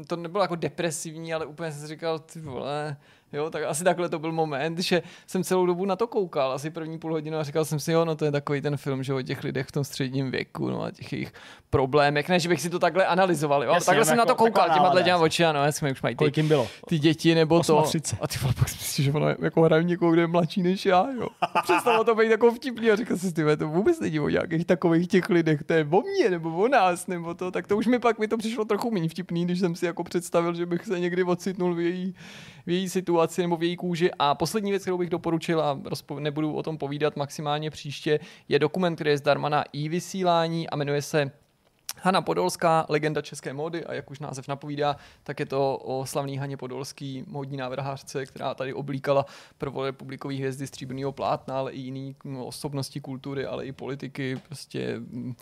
to 0.08 0.16
nebylo 0.16 0.44
jako 0.44 0.56
depresivní, 0.56 1.34
ale 1.34 1.46
úplně 1.46 1.72
jsem 1.72 1.82
si 1.82 1.88
říkal, 1.88 2.20
ty 2.20 2.40
vole, 2.40 2.98
Jo, 3.34 3.49
tak 3.49 3.64
asi 3.64 3.84
takhle 3.84 4.10
to 4.10 4.20
byl 4.20 4.32
moment, 4.32 4.80
že 4.80 5.02
jsem 5.28 5.44
celou 5.44 5.66
dobu 5.66 5.86
na 5.86 5.95
to 5.95 6.08
koukal, 6.08 6.52
asi 6.52 6.70
první 6.70 6.99
půl 6.99 7.12
hodinu 7.12 7.38
a 7.38 7.44
říkal 7.44 7.66
jsem 7.66 7.80
si, 7.80 7.91
jo, 7.91 8.06
no 8.06 8.16
to 8.16 8.26
je 8.26 8.32
takový 8.32 8.62
ten 8.62 8.78
film, 8.78 9.04
že 9.04 9.14
o 9.14 9.22
těch 9.22 9.44
lidech 9.44 9.68
v 9.68 9.72
tom 9.72 9.84
středním 9.84 10.32
věku, 10.32 10.70
no 10.70 10.84
a 10.84 10.91
těch 10.91 11.14
jejich 11.14 11.34
problémech, 11.70 12.30
ne, 12.30 12.40
že 12.40 12.49
bych 12.49 12.62
si 12.62 12.70
to 12.70 12.80
takhle 12.80 13.06
analyzoval, 13.06 13.64
jo, 13.64 13.74
Jasně, 13.74 13.86
takhle 13.86 14.06
jsem 14.06 14.18
jako- 14.18 14.28
na 14.28 14.34
to 14.34 14.36
koukal, 14.36 14.66
těma 14.66 14.90
těma 14.90 14.99
jasně. 14.99 15.16
oči, 15.16 15.45
ano, 15.45 15.64
jasně, 15.64 15.91
už 15.91 16.02
mají 16.02 16.16
ty, 16.16 16.18
Kolik 16.18 16.38
jim 16.38 16.48
bylo? 16.48 16.68
ty 16.88 16.99
děti 16.99 17.36
nebo 17.36 17.64
to. 17.64 17.82
38. 17.82 18.18
A 18.22 18.28
ty 18.28 18.38
vole, 18.41 18.54
pak 18.60 18.70
si 18.70 18.76
myslíš, 18.78 19.06
že 19.06 19.12
ona 19.12 19.36
jako 19.41 19.62
hraje 19.62 19.84
někoho, 19.84 20.12
kdo 20.12 20.22
je 20.22 20.28
mladší 20.28 20.64
než 20.64 20.86
já, 20.86 21.08
jo. 21.20 21.28
Přestalo 21.64 22.04
to 22.04 22.16
být 22.16 22.32
jako 22.32 22.52
vtipný 22.52 22.91
a 22.91 22.95
říkal 22.95 23.18
si, 23.18 23.34
ty 23.34 23.44
vole, 23.44 23.58
to 23.58 23.68
vůbec 23.68 23.99
není 23.99 24.20
o 24.20 24.30
nějakých 24.30 24.66
takových 24.66 25.08
těch 25.08 25.30
lidech, 25.30 25.64
to 25.64 25.74
je 25.74 25.88
o 25.91 26.02
mně, 26.02 26.30
nebo 26.30 26.58
o 26.58 26.68
nás, 26.68 27.08
nebo 27.08 27.34
to, 27.34 27.52
tak 27.52 27.68
to 27.68 27.78
už 27.78 27.88
mi 27.88 27.99
pak 27.99 28.20
mi 28.20 28.28
to 28.28 28.38
přišlo 28.38 28.66
trochu 28.66 28.91
méně 28.91 29.10
vtipný, 29.10 29.45
když 29.45 29.60
jsem 29.60 29.76
si 29.76 29.86
jako 29.86 30.04
představil, 30.04 30.54
že 30.54 30.66
bych 30.66 30.86
se 30.86 30.99
někdy 30.99 31.24
ocitnul 31.24 31.76
v 31.76 31.80
její, 31.80 32.16
v 32.66 32.70
její 32.70 32.90
situaci 32.90 33.16
nebo 33.38 33.57
v 33.57 33.64
její 33.64 33.76
kůži. 33.76 34.11
A 34.19 34.35
poslední 34.35 34.72
věc, 34.72 34.81
kterou 34.81 34.98
bych 34.98 35.10
doporučil 35.10 35.61
a 35.61 35.76
rozpo- 35.76 36.19
nebudu 36.19 36.53
o 36.53 36.64
tom 36.64 36.77
povídat 36.77 37.15
maximálně 37.15 37.72
příště, 37.72 38.19
je 38.49 38.60
dokument, 38.60 38.95
který 38.95 39.10
je 39.10 39.18
zdarma 39.18 39.49
na 39.49 39.64
i-vysílání 39.73 40.69
a 40.69 40.76
jmenuje 40.76 41.02
se 41.02 41.31
Hana 42.02 42.22
Podolská, 42.22 42.85
legenda 42.89 43.22
české 43.22 43.53
módy 43.53 43.85
a 43.85 43.94
jak 43.94 44.11
už 44.11 44.19
název 44.19 44.48
napovídá, 44.48 44.95
tak 45.23 45.39
je 45.39 45.45
to 45.45 45.77
o 45.77 46.06
slavný 46.06 46.38
Haně 46.38 46.57
Podolský, 46.57 47.23
módní 47.27 47.57
návrhářce, 47.57 48.26
která 48.26 48.53
tady 48.53 48.73
oblíkala 48.73 49.26
prvorepublikový 49.57 50.38
hvězdy 50.38 50.68
stříbrného 50.68 51.11
plátna, 51.11 51.60
ale 51.60 51.72
i 51.72 51.80
jiný 51.80 52.15
osobnosti 52.39 53.01
kultury, 53.01 53.45
ale 53.45 53.66
i 53.66 53.72
politiky, 53.72 54.40
prostě 54.48 54.95
mm, 55.00 55.35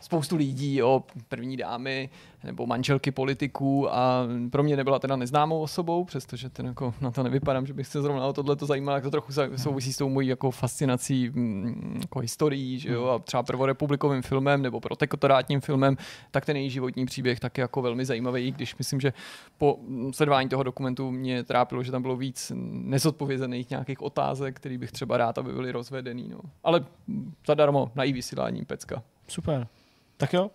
spoustu 0.00 0.36
lidí, 0.36 0.76
jo, 0.76 1.04
první 1.28 1.56
dámy 1.56 2.10
nebo 2.44 2.66
manželky 2.66 3.10
politiků 3.10 3.94
a 3.94 4.26
pro 4.50 4.62
mě 4.62 4.76
nebyla 4.76 4.98
teda 4.98 5.16
neznámou 5.16 5.60
osobou, 5.60 6.04
přestože 6.04 6.50
ten 6.50 6.66
jako 6.66 6.94
na 7.00 7.10
to 7.10 7.22
nevypadám, 7.22 7.66
že 7.66 7.74
bych 7.74 7.86
se 7.86 8.02
zrovna 8.02 8.26
o 8.26 8.32
tohle 8.32 8.56
to 8.56 8.66
zajímal, 8.66 8.94
jak 8.94 9.04
to 9.04 9.10
trochu 9.10 9.32
za- 9.32 9.48
souvisí 9.56 9.92
s 9.92 9.96
tou 9.96 10.08
mojí 10.08 10.28
jako 10.28 10.50
fascinací 10.50 11.30
mm, 11.30 11.98
jako 12.00 12.18
historií, 12.20 12.78
že 12.78 12.92
jo, 12.92 13.06
a 13.06 13.18
třeba 13.18 13.42
prvorepublikovým 13.42 14.22
filmem 14.22 14.62
nebo 14.62 14.80
protektorátním 14.80 15.60
filmem, 15.60 15.96
tak 16.30 16.46
ten 16.46 16.56
její 16.56 16.70
životní 16.70 17.06
příběh 17.06 17.40
taky 17.40 17.60
jako 17.60 17.82
velmi 17.82 18.04
zajímavý, 18.04 18.52
když 18.52 18.76
myslím, 18.76 19.00
že 19.00 19.12
po 19.58 19.78
sledování 20.10 20.48
toho 20.48 20.62
dokumentu 20.62 21.10
mě 21.10 21.44
trápilo, 21.44 21.82
že 21.82 21.92
tam 21.92 22.02
bylo 22.02 22.16
víc 22.16 22.52
nezodpovězených 22.72 23.70
nějakých 23.70 24.02
otázek, 24.02 24.56
které 24.56 24.78
bych 24.78 24.92
třeba 24.92 25.16
rád, 25.16 25.38
aby 25.38 25.52
byly 25.52 25.72
rozvedený. 25.72 26.28
No. 26.28 26.40
Ale 26.64 26.84
zadarmo 27.46 27.90
na 27.94 28.04
i 28.04 28.12
vysílání 28.12 28.64
pecka. 28.64 29.02
Super. 29.28 29.66
Tak 30.18 30.32
jo. 30.32 30.50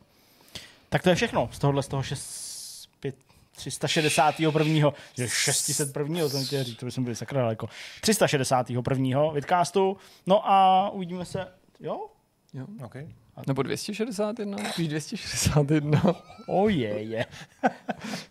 Tak 0.89 1.03
to 1.03 1.09
je 1.09 1.15
všechno 1.15 1.49
z 1.51 1.59
tohohle 1.59 1.83
z 1.83 1.87
toho 1.87 2.03
6, 2.03 2.89
5, 2.99 3.15
361. 3.55 4.91
Že 5.17 5.29
601. 5.29 6.29
to 6.29 6.43
chtěl 6.45 6.63
říct, 6.63 6.77
to 6.77 6.85
by 6.85 6.91
jsme 6.91 7.03
byli 7.03 7.15
sakra 7.15 7.41
daleko. 7.41 7.67
361. 8.01 9.31
vidcastu. 9.31 9.97
No 10.25 10.51
a 10.51 10.89
uvidíme 10.89 11.25
se, 11.25 11.47
jo? 11.79 12.07
Jo. 12.53 12.65
Okay. 12.85 13.07
Nebo 13.47 13.63
261? 13.63 14.57
Spíš 14.71 14.87
261. 14.87 16.01
Oh 16.47 16.69
je, 16.71 17.01
je. 17.03 17.25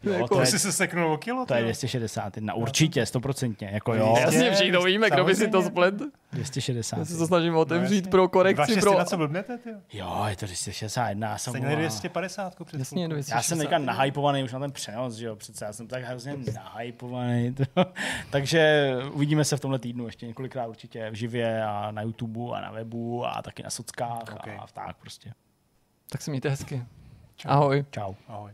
Jo, 0.02 0.12
Jako 0.12 0.28
to, 0.28 0.34
To 0.34 0.40
je, 0.40 0.46
jsi 0.46 0.58
se 0.58 0.72
seknul 0.72 1.12
o 1.12 1.16
kilo? 1.18 1.46
to 1.46 1.54
je 1.54 1.58
ty 1.58 1.62
jo? 1.62 1.66
261, 1.66 2.54
určitě, 2.54 3.06
stoprocentně, 3.06 3.70
jako 3.72 3.94
jo. 3.94 4.14
Jasně. 4.20 4.50
Všichni 4.50 4.84
víme, 4.84 5.10
kdo 5.10 5.24
by 5.24 5.34
si 5.34 5.48
to 5.48 5.62
splet. 5.62 5.94
260. 6.32 6.98
Já 6.98 7.04
se 7.04 7.16
to 7.16 7.26
snažím 7.26 7.56
otevřít 7.56 7.96
jasně. 7.96 8.10
pro 8.10 8.28
korekci. 8.28 8.80
Pro... 8.80 8.98
Na 8.98 9.04
co 9.04 9.16
blbnete, 9.16 9.58
ty? 9.58 9.70
jo? 9.70 9.76
Jo, 9.92 10.24
je 10.28 10.36
to 10.36 10.46
261, 10.46 11.28
já 11.28 11.38
jsem 11.38 11.52
volal. 11.52 11.76
250 11.76 12.54
před 12.64 12.78
Jasně, 12.78 12.96
chvilkou. 12.96 13.12
260. 13.12 13.36
Já 13.36 13.42
jsem 13.42 13.58
teďka 13.58 13.78
nahypovaný 13.78 14.44
už 14.44 14.52
na 14.52 14.58
ten 14.60 14.72
přenos, 14.72 15.14
že 15.14 15.26
jo, 15.26 15.36
přece 15.36 15.64
já 15.64 15.72
jsem 15.72 15.86
tak 15.86 16.04
hrozně 16.04 16.36
nahypovaný. 16.54 17.54
Takže 18.30 18.92
uvidíme 19.12 19.44
se 19.44 19.56
v 19.56 19.60
tomhle 19.60 19.78
týdnu 19.78 20.06
ještě 20.06 20.26
několikrát 20.26 20.66
určitě 20.66 21.10
v 21.10 21.14
živě 21.14 21.64
a 21.64 21.90
na 21.90 22.02
YouTube 22.02 22.40
a 22.56 22.60
na 22.60 22.70
webu 22.70 23.26
a 23.26 23.42
taky 23.42 23.62
na 23.62 23.70
sockách 23.70 24.34
Ok. 24.34 24.48
a 24.48 24.66
tak 24.72 24.96
prostě. 24.96 25.32
Tak 26.10 26.22
se 26.22 26.30
mějte 26.30 26.48
hezky. 26.48 26.82
Ahoj. 27.46 27.84
Čau. 27.90 28.14
Ahoj. 28.28 28.52